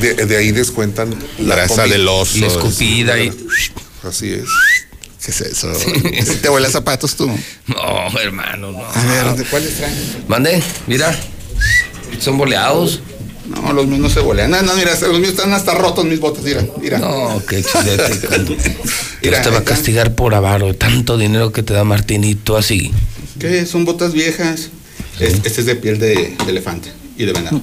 de, 0.00 0.14
de 0.14 0.36
ahí 0.36 0.50
descuentan 0.50 1.14
La 1.38 1.54
grasa 1.54 1.86
del 1.86 2.06
oso. 2.08 2.38
La 2.38 2.46
escupida 2.48 3.16
y... 3.22 3.30
Así 4.02 4.32
es. 4.32 4.44
¿Qué 5.24 5.30
es 5.30 5.40
eso? 5.40 5.72
¿Sí 5.74 5.92
¿Te 6.42 6.48
huele 6.50 6.66
a 6.66 6.70
zapatos 6.70 7.14
tú? 7.14 7.28
No, 7.68 8.20
hermano, 8.20 8.72
no. 8.72 8.84
A 8.84 9.04
ver, 9.06 9.36
¿de 9.36 9.44
cuáles 9.44 9.74
traen? 9.76 9.94
Mande, 10.28 10.60
mira. 10.88 11.16
Son 12.18 12.36
boleados. 12.36 13.00
No, 13.48 13.72
los 13.72 13.86
míos 13.86 14.00
no 14.00 14.08
se 14.08 14.20
bolean. 14.20 14.50
No, 14.50 14.62
no, 14.62 14.74
mira, 14.74 14.92
los 15.00 15.18
míos 15.18 15.32
están 15.32 15.52
hasta 15.52 15.74
rotos 15.74 16.04
mis 16.06 16.18
botas, 16.20 16.42
mira, 16.44 16.64
mira. 16.80 16.98
No, 16.98 17.42
qué 17.46 17.62
chilete. 17.62 18.28
Dios 19.22 19.42
te 19.42 19.50
va 19.50 19.58
a 19.58 19.64
castigar 19.64 20.14
por 20.14 20.34
avaro. 20.34 20.74
Tanto 20.74 21.18
dinero 21.18 21.52
que 21.52 21.62
te 21.62 21.74
da 21.74 21.84
Martinito 21.84 22.56
así. 22.56 22.90
¿Qué? 23.38 23.66
Son 23.66 23.84
botas 23.84 24.12
viejas. 24.12 24.68
Es- 25.20 25.34
este 25.44 25.60
es 25.60 25.66
de 25.66 25.76
piel 25.76 25.98
de, 25.98 26.34
de 26.44 26.50
elefante 26.50 26.90
y 27.18 27.24
de 27.24 27.32
venado. 27.32 27.60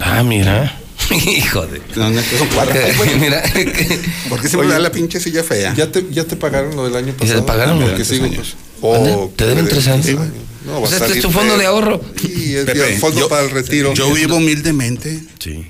Ah, 0.00 0.22
mira. 0.22 0.78
Hijo 1.10 1.66
de. 1.66 1.80
No, 1.96 2.10
no, 2.10 2.20
son 2.38 2.48
cuadros. 2.48 2.76
Mira. 3.20 3.42
¿Por 4.28 4.40
qué 4.40 4.48
se 4.48 4.56
me 4.56 4.66
da 4.66 4.78
la 4.78 4.90
pinche 4.92 5.18
silla 5.20 5.42
fea? 5.42 5.74
¿Ya 5.74 5.90
te, 5.90 6.04
ya 6.10 6.24
te 6.24 6.36
pagaron 6.36 6.74
lo 6.76 6.84
del 6.84 6.96
año 6.96 7.08
¿Y 7.08 7.12
se 7.12 7.18
pasado? 7.18 7.40
te 7.40 7.46
pagaron? 7.46 7.80
Porque 7.80 8.04
sigo, 8.04 8.26
pues. 8.34 8.54
Oh, 8.82 9.32
¿Te 9.36 9.46
deben 9.46 9.66
tres 9.68 9.86
años? 9.88 10.06
Sí, 10.66 10.70
No, 10.72 10.80
va 10.80 10.88
a 10.88 10.90
este 10.96 11.12
es 11.12 11.20
tu 11.22 11.30
fondo 11.30 11.56
de 11.56 11.66
ahorro. 11.66 12.00
Sí, 12.20 12.56
es 12.56 12.64
Pepe, 12.64 12.94
el 12.94 12.98
fondo 13.00 13.20
yo- 13.20 13.28
para 13.28 13.42
el 13.42 13.50
retiro. 13.50 13.94
Yo 13.94 14.12
vivo 14.12 14.36
humildemente. 14.36 15.22
Sí. 15.38 15.64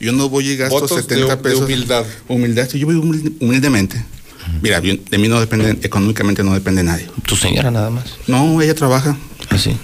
Yo 0.00 0.12
no 0.12 0.28
voy 0.28 0.48
y 0.50 0.56
gasto 0.56 0.74
Votos 0.80 0.96
de- 0.96 1.02
70 1.02 1.36
de 1.36 1.42
pesos. 1.42 1.60
humildad. 1.62 2.04
Humildad, 2.28 2.68
sí, 2.70 2.78
yo 2.78 2.86
vivo 2.86 3.02
humilde- 3.02 3.32
humildemente. 3.40 4.04
Mira, 4.60 4.80
yo- 4.80 4.96
de 5.10 5.18
mí 5.18 5.28
no 5.28 5.40
depende, 5.40 5.78
económicamente 5.82 6.44
no 6.44 6.52
depende 6.52 6.82
nadie. 6.82 7.08
Tu 7.26 7.36
señora 7.36 7.70
nada 7.70 7.88
más. 7.88 8.04
No, 8.26 8.60
ella 8.60 8.74
trabaja 8.74 9.16
Así. 9.48 9.76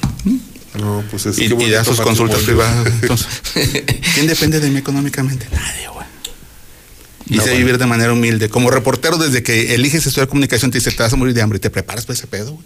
No, 0.79 1.03
pues 1.11 1.27
es 1.27 1.39
y, 1.39 1.45
y 1.45 1.71
da 1.71 1.83
sus 1.85 2.01
consultas 2.01 2.41
privadas. 2.43 2.87
Entonces, 3.03 3.29
¿quién 4.15 4.27
depende 4.27 4.61
de 4.61 4.71
mí 4.71 4.79
económicamente? 4.79 5.47
Nadie, 5.53 5.89
güey. 5.89 6.07
Y 7.29 7.37
No, 7.37 7.43
sé 7.43 7.51
bueno. 7.51 7.59
vivir 7.65 7.79
de 7.79 7.87
manera 7.87 8.13
humilde. 8.13 8.49
Como 8.51 8.71
reportero, 8.71 9.17
desde 9.19 9.43
que 9.43 9.75
eliges 9.75 10.07
estudiar 10.07 10.29
comunicación, 10.29 10.71
te 10.71 10.79
dice, 10.79 10.91
te 10.91 11.03
vas 11.03 11.13
a 11.13 11.17
morir 11.17 11.35
de 11.35 11.43
hambre 11.43 11.57
y 11.57 11.61
te 11.61 11.71
preparas 11.71 12.05
para 12.05 12.15
ese 12.19 12.27
pedo, 12.27 12.53
güey. 12.53 12.65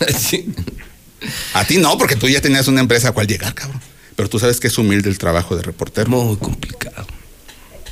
Sí. 0.18 0.46
A 1.54 1.64
ti 1.64 1.78
no, 1.78 1.96
porque 1.98 2.16
tú 2.16 2.28
ya 2.28 2.40
tenías 2.40 2.68
una 2.68 2.80
empresa 2.80 3.08
a 3.08 3.12
cual 3.12 3.26
llegar, 3.26 3.54
cabrón. 3.54 3.80
Pero 4.16 4.28
tú 4.28 4.38
sabes 4.38 4.60
que 4.60 4.68
es 4.68 4.78
humilde 4.78 5.08
el 5.08 5.18
trabajo 5.18 5.56
de 5.56 5.62
reportero. 5.62 6.10
Muy 6.10 6.36
complicado. 6.36 7.06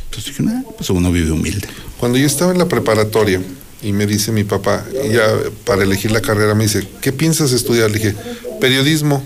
Entonces 0.04 0.26
dije, 0.26 0.42
"Nah, 0.42 0.62
pues 0.76 0.90
uno 0.90 1.12
vive 1.12 1.30
humilde. 1.30 1.68
Cuando 1.98 2.18
yo 2.18 2.26
estaba 2.26 2.52
en 2.52 2.58
la 2.58 2.66
preparatoria 2.68 3.40
y 3.82 3.92
me 3.92 4.06
dice 4.06 4.32
mi 4.32 4.44
papá, 4.44 4.84
ya 5.12 5.24
para 5.64 5.84
elegir 5.84 6.10
la 6.10 6.20
carrera 6.20 6.54
me 6.54 6.64
dice, 6.64 6.86
¿qué 7.00 7.12
piensas 7.12 7.52
estudiar? 7.52 7.90
Le 7.90 7.98
dije, 7.98 8.16
periodismo. 8.60 9.22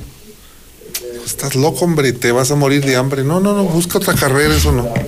Dijo, 1.13 1.25
Estás 1.25 1.55
loco, 1.55 1.85
hombre, 1.85 2.13
te 2.13 2.33
vas 2.33 2.51
a 2.51 2.57
morir 2.57 2.85
de 2.85 2.97
hambre. 2.97 3.25
No, 3.25 3.41
no, 3.41 3.55
no, 3.55 3.65
busca 3.65 3.99
otra 3.99 4.15
carrera, 4.15 4.55
eso 4.57 4.73
no. 4.73 4.93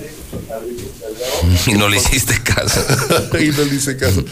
Y 1.67 1.73
no 1.73 1.89
le 1.89 1.97
hiciste 1.97 2.41
caso. 2.43 2.83
y 3.39 3.47
no 3.49 3.63
le 3.63 3.75
hice 3.75 3.97
caso. 3.97 4.23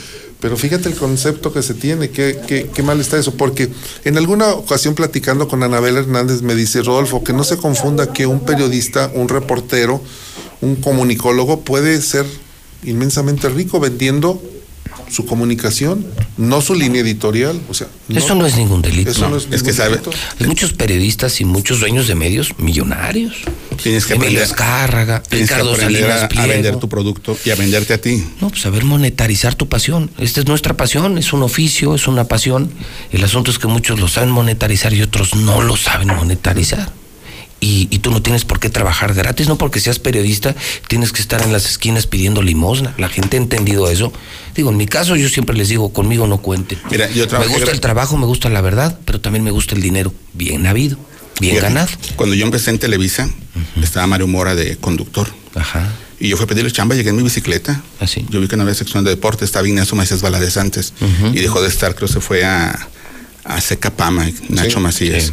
Pero 0.43 0.57
fíjate 0.57 0.89
el 0.89 0.95
concepto 0.95 1.53
que 1.53 1.61
se 1.63 1.73
tiene, 1.73 2.09
qué, 2.09 2.37
qué, 2.45 2.69
qué 2.69 2.83
mal 2.83 2.99
está 2.99 3.17
eso, 3.17 3.33
porque 3.35 3.69
en 4.03 4.17
alguna 4.17 4.49
ocasión 4.49 4.93
platicando 4.93 5.47
con 5.47 5.63
Anabel 5.63 5.95
Hernández 5.95 6.41
me 6.41 6.53
dice, 6.53 6.81
Rodolfo, 6.81 7.23
que 7.23 7.31
no 7.31 7.45
se 7.45 7.55
confunda 7.55 8.11
que 8.11 8.27
un 8.27 8.41
periodista, 8.41 9.09
un 9.13 9.29
reportero, 9.29 10.01
un 10.59 10.75
comunicólogo 10.75 11.61
puede 11.61 12.01
ser 12.01 12.25
inmensamente 12.83 13.47
rico 13.47 13.79
vendiendo 13.79 14.43
su 15.13 15.25
comunicación, 15.25 16.05
no 16.37 16.61
su 16.61 16.73
línea 16.73 17.01
editorial. 17.01 17.61
O 17.69 17.73
sea, 17.73 17.87
Eso 18.09 18.35
no 18.35 18.45
es 18.45 18.57
ningún 18.57 18.81
delito. 18.81 19.11
Eso 19.11 19.29
no 19.29 19.37
es 19.37 19.47
es 19.51 19.63
que 19.63 19.71
sabe-. 19.71 19.99
Hay 20.39 20.47
muchos 20.47 20.73
periodistas 20.73 21.39
y 21.39 21.45
muchos 21.45 21.79
dueños 21.79 22.07
de 22.07 22.15
medios 22.15 22.57
millonarios. 22.57 23.35
Tienes 23.81 24.05
que 24.05 24.13
Emilio 24.13 24.43
aprender, 24.43 24.43
Azcárraga, 24.43 25.23
tienes 25.23 25.49
que 25.49 25.55
Ricardo 25.55 25.73
aprender 25.73 26.01
Salinas 26.01 26.37
a, 26.37 26.47
vender 26.47 26.77
tu 26.77 26.89
producto 26.89 27.37
y 27.45 27.51
a 27.51 27.55
venderte 27.55 27.93
a 27.93 28.01
ti. 28.01 28.23
No, 28.41 28.49
pues 28.49 28.61
saber 28.61 28.83
monetarizar 28.85 29.55
tu 29.55 29.69
pasión. 29.69 30.09
Esta 30.17 30.39
es 30.41 30.47
nuestra 30.47 30.75
pasión, 30.75 31.17
es 31.17 31.31
un 31.33 31.43
oficio, 31.43 31.93
es 31.93 32.07
una 32.07 32.25
pasión. 32.25 32.71
El 33.11 33.23
asunto 33.23 33.51
es 33.51 33.59
que 33.59 33.67
muchos 33.67 33.99
lo 33.99 34.07
saben 34.07 34.31
monetarizar 34.31 34.93
y 34.93 35.01
otros 35.01 35.35
no 35.35 35.61
lo 35.61 35.77
saben 35.77 36.07
monetarizar. 36.07 37.02
Y, 37.63 37.87
y 37.91 37.99
tú 37.99 38.11
no 38.11 38.21
tienes 38.21 38.43
por 38.43 38.59
qué 38.59 38.69
trabajar 38.69 39.13
gratis, 39.13 39.47
no 39.47 39.57
porque 39.57 39.79
seas 39.79 39.97
periodista, 39.97 40.53
tienes 40.89 41.13
que 41.13 41.21
estar 41.21 41.41
en 41.43 41.53
las 41.53 41.65
esquinas 41.65 42.07
pidiendo 42.07 42.41
limosna. 42.41 42.93
La 42.97 43.07
gente 43.07 43.37
ha 43.37 43.39
entendido 43.39 43.89
eso. 43.89 44.11
Digo, 44.53 44.69
en 44.69 44.75
mi 44.75 44.85
caso 44.85 45.15
yo 45.15 45.29
siempre 45.29 45.55
les 45.55 45.69
digo, 45.69 45.93
conmigo 45.93 46.27
no 46.27 46.39
cuenten. 46.39 46.77
Mira, 46.91 47.09
yo 47.11 47.25
me 47.39 47.47
gusta 47.47 47.71
el 47.71 47.79
trabajo, 47.79 48.17
me 48.17 48.25
gusta 48.25 48.49
la 48.49 48.59
verdad, 48.59 48.99
pero 49.05 49.21
también 49.21 49.45
me 49.45 49.51
gusta 49.51 49.75
el 49.75 49.81
dinero 49.81 50.13
bien 50.33 50.67
habido, 50.67 50.97
bien 51.39 51.57
ganado. 51.61 51.87
Cuando 52.17 52.35
yo 52.35 52.43
empecé 52.45 52.69
en 52.71 52.79
Televisa, 52.79 53.29
estaba 53.81 54.07
Mario 54.07 54.27
Mora 54.27 54.55
de 54.55 54.75
conductor. 54.75 55.29
Ajá. 55.55 55.89
Y 56.19 56.27
yo 56.29 56.35
fui 56.37 56.43
a 56.43 56.47
pedirle 56.47 56.69
chamba, 56.71 56.95
llegué 56.95 57.11
en 57.11 57.15
mi 57.15 57.23
bicicleta. 57.23 57.81
Así. 58.01 58.25
Yo 58.29 58.41
vi 58.41 58.47
que 58.49 58.57
no 58.57 58.63
había 58.63 58.75
sección 58.75 59.05
de 59.05 59.09
deporte, 59.11 59.45
estaba 59.45 59.65
Ignacio 59.67 59.95
Macías 59.95 60.21
Valadez 60.21 60.57
antes. 60.57 60.93
Y 61.33 61.39
dejó 61.39 61.61
de 61.61 61.69
estar, 61.69 61.95
creo 61.95 62.07
que 62.09 62.13
se 62.15 62.19
fue 62.19 62.43
a, 62.43 62.89
a 63.45 63.61
Seca 63.61 63.89
Pama, 63.89 64.27
Nacho 64.49 64.77
Sí, 64.77 64.83
Macías. 64.83 65.23
sí. 65.27 65.31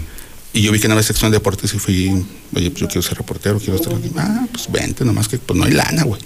Y 0.53 0.63
yo 0.63 0.73
vi 0.73 0.81
que 0.81 0.89
no 0.89 0.95
había 0.95 1.05
sección 1.05 1.31
de 1.31 1.37
deportes 1.39 1.73
y 1.75 1.79
fui, 1.79 2.09
oye, 2.55 2.71
pues 2.71 2.81
yo 2.81 2.89
quiero 2.89 3.03
ser 3.03 3.17
reportero, 3.19 3.59
quiero 3.59 3.77
estar 3.77 3.95
aquí. 3.95 4.11
Ah, 4.17 4.47
pues 4.53 4.71
vente, 4.71 5.05
nomás 5.05 5.29
que 5.29 5.39
pues 5.39 5.59
no 5.59 5.65
hay 5.65 5.73
lana, 5.73 6.03
güey. 6.03 6.21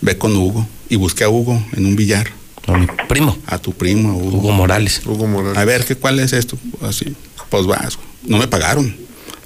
Ve 0.00 0.18
con 0.18 0.36
Hugo. 0.36 0.66
Y 0.88 0.96
busqué 0.96 1.24
a 1.24 1.30
Hugo 1.30 1.64
en 1.72 1.86
un 1.86 1.96
billar. 1.96 2.30
A 2.66 2.76
mi 2.76 2.86
primo, 3.08 3.38
A 3.46 3.58
tu 3.58 3.72
primo, 3.72 4.10
a 4.10 4.14
Hugo. 4.14 4.38
Hugo 4.38 4.52
Morales. 4.52 5.00
Hugo 5.06 5.26
Morales. 5.26 5.56
A 5.56 5.64
ver, 5.64 5.84
¿qué, 5.84 5.96
¿cuál 5.96 6.20
es 6.20 6.32
esto? 6.34 6.58
Así, 6.82 7.16
pues 7.48 7.66
vas. 7.66 7.96
güey. 7.96 8.08
No 8.26 8.38
me 8.38 8.46
pagaron. 8.46 8.94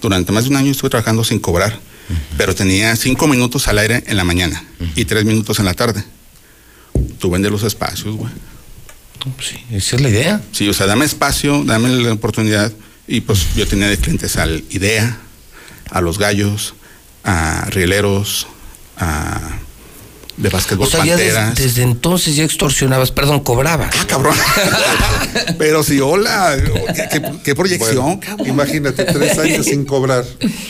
Durante 0.02 0.32
más 0.32 0.44
de 0.44 0.50
un 0.50 0.56
año 0.56 0.72
estuve 0.72 0.90
trabajando 0.90 1.24
sin 1.24 1.38
cobrar, 1.38 1.78
pero 2.36 2.54
tenía 2.54 2.94
cinco 2.96 3.26
minutos 3.26 3.66
al 3.68 3.78
aire 3.78 4.04
en 4.06 4.16
la 4.16 4.24
mañana 4.24 4.62
y 4.94 5.04
tres 5.06 5.24
minutos 5.24 5.58
en 5.58 5.64
la 5.64 5.74
tarde. 5.74 6.04
Tú 7.18 7.30
vendes 7.30 7.50
los 7.50 7.62
espacios, 7.62 8.14
güey. 8.14 8.30
Pues 9.34 9.48
sí, 9.48 9.56
esa 9.70 9.96
es 9.96 10.02
la 10.02 10.08
idea. 10.10 10.42
Sí, 10.52 10.68
o 10.68 10.74
sea, 10.74 10.86
dame 10.86 11.04
espacio, 11.04 11.64
dame 11.64 11.88
la 11.88 12.12
oportunidad 12.12 12.72
Y 13.08 13.20
pues 13.20 13.54
yo 13.54 13.66
tenía 13.68 13.88
de 13.88 13.98
clientes 13.98 14.36
al 14.36 14.64
IDEA, 14.70 15.18
a 15.90 16.00
los 16.00 16.18
gallos, 16.18 16.74
a 17.24 17.66
rieleros, 17.70 18.46
a 18.98 19.40
de 20.36 20.50
básquetbol 20.50 20.86
O 20.86 20.90
sea, 20.90 21.02
ya 21.04 21.16
des- 21.16 21.32
Panteras. 21.32 21.54
desde 21.58 21.82
entonces 21.82 22.36
ya 22.36 22.44
extorsionabas, 22.44 23.10
perdón, 23.10 23.40
cobrabas. 23.40 23.94
Ah, 23.98 24.04
cabrón. 24.06 24.34
Pero 25.58 25.82
si 25.82 25.98
hola, 26.00 26.56
qué, 26.94 27.08
qué- 27.10 27.32
qué 27.42 27.54
proyección, 27.54 28.20
Bueno, 28.36 28.44
imagínate, 28.52 29.04
tres 29.04 29.38
años 29.38 29.64
sin 29.66 29.84
cobrar. 29.86 30.24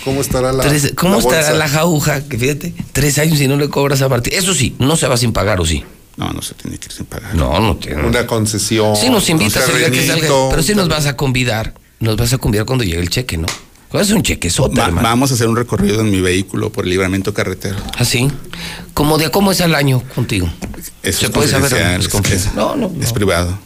¿Cómo 0.05 0.21
estará 0.21 0.53
la. 0.53 0.63
Tres- 0.63 0.93
¿Cómo 0.95 1.15
la 1.15 1.19
estará 1.19 1.37
bolsa? 1.51 1.55
la 1.55 1.69
jauja? 1.69 2.21
Que 2.29 2.39
fíjate, 2.39 2.75
tres 2.93 3.19
años 3.19 3.41
y 3.41 3.49
no 3.49 3.57
le 3.57 3.69
cobras 3.69 4.03
a 4.03 4.09
Martín. 4.09 4.35
Eso 4.37 4.55
sí, 4.55 4.77
no 4.79 4.97
se 4.97 5.09
va 5.09 5.17
sin 5.17 5.33
pagar, 5.33 5.61
¿o 5.61 5.65
sí? 5.67 5.85
No, 6.17 6.33
no 6.33 6.43
se 6.43 6.55
tiene 6.55 6.79
que 6.79 6.87
ir 6.87 6.93
sin 6.93 7.07
pagar. 7.07 7.35
No, 7.35 7.59
no 7.59 7.77
tiene. 7.77 8.03
Una 8.05 8.27
concesión. 8.27 8.95
Sí 8.97 9.11
nos 9.11 9.29
invitas 9.29 9.69
un 9.69 9.73
el 9.75 9.79
día 9.79 9.91
que 9.91 10.07
salga, 10.07 10.29
pero 10.51 10.63
sí 10.63 10.75
nos 10.75 10.89
vas 10.89 11.07
a 11.07 11.17
convidar. 11.17 11.75
Nos 12.01 12.17
vas 12.17 12.33
a 12.33 12.39
convidar 12.39 12.67
cuando 12.67 12.85
llegue 12.85 13.01
el 13.01 13.11
cheque, 13.11 13.37
¿no? 13.39 13.47
Es 13.93 14.11
un 14.11 14.23
cheque 14.23 14.51
Va- 14.79 14.89
vamos 14.91 15.31
a 15.31 15.35
hacer 15.35 15.49
un 15.49 15.57
recorrido 15.57 16.01
en 16.03 16.11
mi 16.11 16.21
vehículo 16.21 16.71
por 16.71 16.85
el 16.85 16.91
libramiento 16.91 17.33
carretero. 17.33 17.77
¿Así? 17.97 18.31
¿Cómo 18.93 19.17
de 19.17 19.31
cómo 19.31 19.53
es 19.53 19.61
el 19.61 19.75
año 19.75 20.03
contigo? 20.15 20.49
Eso 21.03 21.21
¿Se 21.21 21.27
es 21.27 21.33
puede 21.33 21.49
saber? 21.49 21.73
Es 21.73 22.07
es- 22.07 22.31
es- 22.33 22.55
No, 22.55 22.77
no, 22.77 22.87
Es 23.01 23.09
no. 23.09 23.15
privado. 23.15 23.59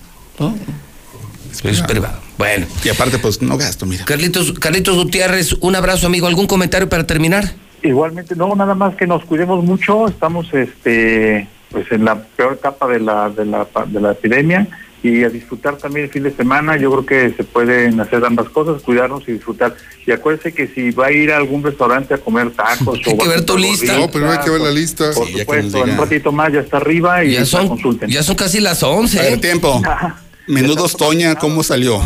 Es 1.52 1.82
privado. 1.82 2.20
Bueno. 2.38 2.66
Y 2.84 2.88
aparte, 2.90 3.18
pues 3.18 3.42
no 3.42 3.56
gasto, 3.58 3.86
mira. 3.86 4.04
Carlitos, 4.04 4.52
Carlitos 4.52 4.94
Gutiérrez, 4.96 5.54
un 5.60 5.74
abrazo, 5.74 6.06
amigo. 6.06 6.26
¿Algún 6.28 6.46
comentario 6.46 6.88
para 6.88 7.06
terminar? 7.06 7.52
Igualmente, 7.82 8.36
no, 8.36 8.54
nada 8.54 8.74
más 8.74 8.94
que 8.94 9.06
nos 9.06 9.24
cuidemos 9.24 9.64
mucho, 9.64 10.06
estamos 10.06 10.46
este 10.52 11.48
pues 11.70 11.86
en 11.92 12.04
la 12.04 12.20
peor 12.22 12.54
etapa 12.54 12.86
de 12.88 13.00
la, 13.00 13.30
de 13.30 13.44
la, 13.46 13.64
pa- 13.64 13.86
de 13.86 14.00
la 14.00 14.12
epidemia 14.12 14.66
y 15.02 15.24
a 15.24 15.30
disfrutar 15.30 15.76
también 15.78 16.04
el 16.06 16.10
fin 16.12 16.22
de 16.24 16.30
semana, 16.30 16.76
yo 16.76 16.90
creo 16.90 17.06
que 17.06 17.34
se 17.36 17.42
pueden 17.44 17.98
hacer 18.00 18.22
ambas 18.24 18.48
cosas, 18.50 18.82
cuidarnos 18.82 19.26
y 19.28 19.32
disfrutar. 19.32 19.74
Y 20.06 20.10
acuérdense 20.12 20.52
que 20.52 20.66
si 20.68 20.90
va 20.90 21.06
a 21.06 21.12
ir 21.12 21.32
a 21.32 21.38
algún 21.38 21.62
restaurante 21.62 22.12
a 22.14 22.18
comer 22.18 22.50
tacos 22.50 22.98
Hay 23.06 23.12
o 23.14 23.16
que 23.16 23.24
va 23.26 23.32
a 23.32 23.36
ver 23.36 23.46
tu 23.46 23.56
lista. 23.56 23.96
No, 23.96 24.10
pero 24.10 24.30
hay 24.30 24.38
que 24.40 24.50
ver 24.50 24.60
la 24.60 24.70
lista. 24.70 25.10
Por 25.14 25.26
Sí, 25.26 25.32
que 25.34 25.40
supuesto, 25.40 25.84
en 25.84 25.90
un 25.90 25.96
ratito 25.96 26.32
más 26.32 26.52
ya 26.52 26.60
está 26.60 26.76
arriba 26.76 27.24
y 27.24 27.32
Ya 27.32 27.44
son, 27.46 27.68
consulten. 27.68 28.10
ya 28.10 28.22
son 28.22 28.36
casi 28.36 28.60
las 28.60 28.82
11. 28.82 29.18
A 29.18 29.22
ver, 29.22 29.32
¿eh? 29.34 29.36
tiempo. 29.38 29.80
Menudos 30.46 30.96
Toña, 30.96 31.36
¿cómo 31.36 31.62
salió? 31.62 32.02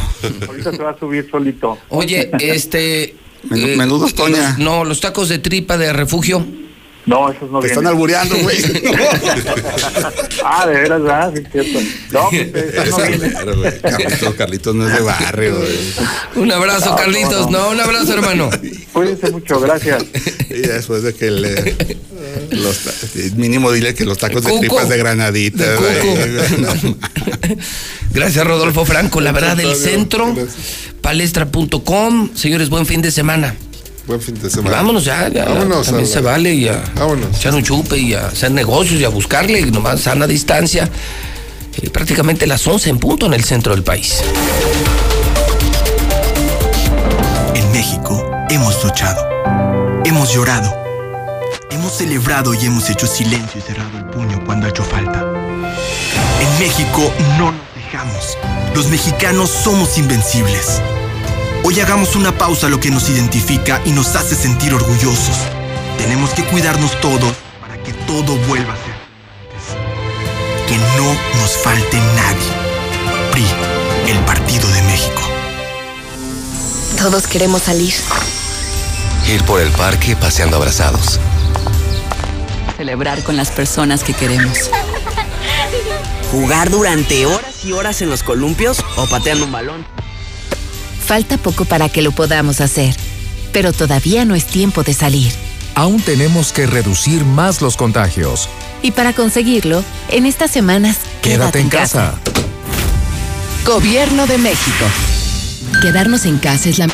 Ahorita 0.47 0.71
se 0.73 0.83
va 0.83 0.91
a 0.91 0.99
subir 0.99 1.27
solito. 1.31 1.79
Oye, 1.89 2.31
este. 2.41 3.17
Menú- 3.49 3.69
eh, 3.69 3.77
menudos, 3.77 4.15
Toña. 4.15 4.57
no, 4.59 4.85
los 4.85 5.01
tacos 5.01 5.29
de 5.29 5.39
tripa 5.39 5.77
de 5.79 5.93
refugio. 5.93 6.47
No, 7.07 7.31
esos 7.31 7.51
no 7.51 7.61
Te 7.61 7.67
están 7.67 7.83
vienen. 7.83 7.87
albureando, 7.95 8.37
güey. 8.39 8.57
ah, 10.45 10.67
de 10.67 10.73
veras, 10.75 11.03
¿verdad? 11.03 11.33
Sí, 11.35 11.43
es 11.45 11.53
cierto. 11.53 11.79
No, 12.13 12.29
pues, 12.31 12.75
esos 12.75 12.99
no 12.99 13.05
vienen. 13.09 13.31
Claro, 13.31 13.57
güey. 13.59 13.81
Carlitos, 13.81 14.35
Carlitos 14.35 14.75
no 14.75 14.89
es 14.89 14.95
de 14.95 15.01
barrio, 15.03 15.57
güey. 15.59 16.43
Un 16.45 16.53
abrazo, 16.53 16.91
No, 16.91 16.97
Carlitos. 16.97 17.51
no, 17.51 17.59
No, 17.59 17.65
no. 17.67 17.71
un 17.73 17.81
abrazo, 17.81 18.15
hermano. 18.15 18.51
Cuídense 18.93 19.31
mucho, 19.31 19.61
gracias. 19.61 20.03
Y 20.51 20.55
después 20.61 21.03
de 21.03 21.15
que 21.15 21.31
le. 21.31 21.77
Los, 22.51 22.81
mínimo 23.37 23.71
dile 23.71 23.95
que 23.95 24.05
los 24.05 24.19
tacos 24.19 24.43
de 24.43 24.49
Cuco. 24.51 24.61
tripas 24.61 24.89
de 24.89 24.97
granadita. 24.99 25.63
De 25.63 25.77
güey. 25.77 26.61
No, 26.61 26.97
Gracias, 28.13 28.47
Rodolfo 28.47 28.85
Franco. 28.85 29.21
La 29.21 29.33
verdad 29.33 29.57
del 29.57 29.75
centro, 29.77 30.35
palestra.com. 31.01 32.31
Señores, 32.35 32.71
buen 32.71 32.87
fin 32.87 33.03
de 33.03 33.11
semana. 33.11 33.55
Buen 34.07 34.21
fin 34.21 34.35
de 34.41 34.49
Y 34.49 34.51
semana. 34.51 34.77
vámonos 34.77 35.05
ya, 35.05 35.29
ya. 35.29 35.45
Vámonos. 35.47 35.87
También 35.87 36.07
se 36.07 36.21
vale 36.21 36.53
y 36.55 36.69
a 36.69 36.83
Vámonos. 36.95 37.37
echar 37.37 37.55
un 37.55 37.63
chupe 37.63 37.97
y 37.99 38.13
a 38.15 38.27
hacer 38.27 38.51
negocios 38.51 39.01
y 39.01 39.05
a 39.05 39.09
buscarle, 39.09 39.61
y 39.61 39.71
nomás 39.71 40.01
sana 40.01 40.27
distancia. 40.27 40.89
Eh, 41.81 41.91
prácticamente 41.91 42.47
las 42.47 42.67
11 42.67 42.91
en 42.91 42.99
punto 42.99 43.27
en 43.27 43.33
el 43.35 43.45
centro 43.45 43.75
del 43.75 43.83
país. 43.83 44.23
En 47.55 47.73
México 47.73 48.31
hemos 48.51 48.85
luchado, 48.85 49.27
hemos 50.05 50.33
llorado, 50.33 50.73
hemos 51.71 51.93
celebrado 51.97 52.55
y 52.55 52.67
hemos 52.67 52.89
hecho 52.91 53.07
silencio 53.07 53.59
y 53.59 53.63
cerrado 53.63 53.99
el 53.99 54.05
puño 54.07 54.43
cuando 54.45 54.67
ha 54.67 54.71
hecho 54.71 54.85
falta. 54.85 55.25
En 56.41 56.59
México 56.61 57.11
no 57.39 57.53
nos 57.53 57.75
dejamos. 57.75 58.39
Los 58.75 58.89
mexicanos 58.89 59.51
somos 59.51 59.97
invencibles. 59.99 60.81
Hoy 61.67 61.81
hagamos 61.81 62.15
una 62.15 62.37
pausa 62.37 62.67
a 62.67 62.71
lo 62.71 62.79
que 62.79 62.91
nos 62.91 63.09
identifica 63.09 63.81
y 63.87 63.93
nos 63.93 64.15
hace 64.17 64.35
sentir 64.35 64.75
orgullosos. 64.75 65.35
Tenemos 65.97 66.29
que 66.35 66.45
cuidarnos 66.45 67.01
todos 67.01 67.33
para 67.59 67.83
que 67.83 67.95
todo 68.07 68.37
vuelva 68.47 68.75
a 68.75 68.77
ser 68.77 68.93
antes. 68.93 70.69
Que 70.69 70.77
no 70.99 71.15
nos 71.41 71.57
falte 71.57 71.97
nadie. 71.97 73.31
PRI, 73.33 73.47
el 74.11 74.19
Partido 74.27 74.69
de 74.69 74.83
México. 74.83 75.23
Todos 76.99 77.27
queremos 77.27 77.63
salir. 77.63 77.95
Ir 79.27 79.43
por 79.45 79.63
el 79.63 79.71
parque 79.71 80.17
paseando 80.17 80.59
abrazados. 80.59 81.19
Celebrar 82.77 83.23
con 83.23 83.39
las 83.39 83.51
personas 83.51 84.05
que 84.05 84.13
queremos. 84.13 84.69
¿Jugar 86.31 86.69
durante 86.69 87.25
horas 87.25 87.65
y 87.65 87.73
horas 87.73 88.03
en 88.03 88.11
los 88.11 88.23
columpios 88.23 88.85
o 88.97 89.07
pateando 89.07 89.47
un 89.47 89.53
balón? 89.53 89.94
Falta 91.07 91.37
poco 91.37 91.65
para 91.67 91.89
que 91.89 92.03
lo 92.03 92.13
podamos 92.13 92.61
hacer, 92.61 92.97
pero 93.53 93.73
todavía 93.73 94.25
no 94.25 94.35
es 94.35 94.47
tiempo 94.47 94.83
de 94.83 94.95
salir. 94.95 95.33
Aún 95.75 96.01
tenemos 96.01 96.53
que 96.53 96.67
reducir 96.67 97.25
más 97.25 97.61
los 97.61 97.77
contagios. 97.77 98.49
Y 98.81 98.93
para 98.93 99.13
conseguirlo, 99.13 99.85
en 100.11 100.25
estas 100.25 100.51
semanas, 100.51 100.99
Quédate 101.21 101.61
en 101.61 101.69
casa. 101.69 102.15
Gobierno 103.67 104.27
de 104.27 104.39
México. 104.39 104.85
Quedarnos 105.83 106.25
en 106.27 106.39
casa 106.39 106.69
es 106.69 106.79
la 106.79 106.89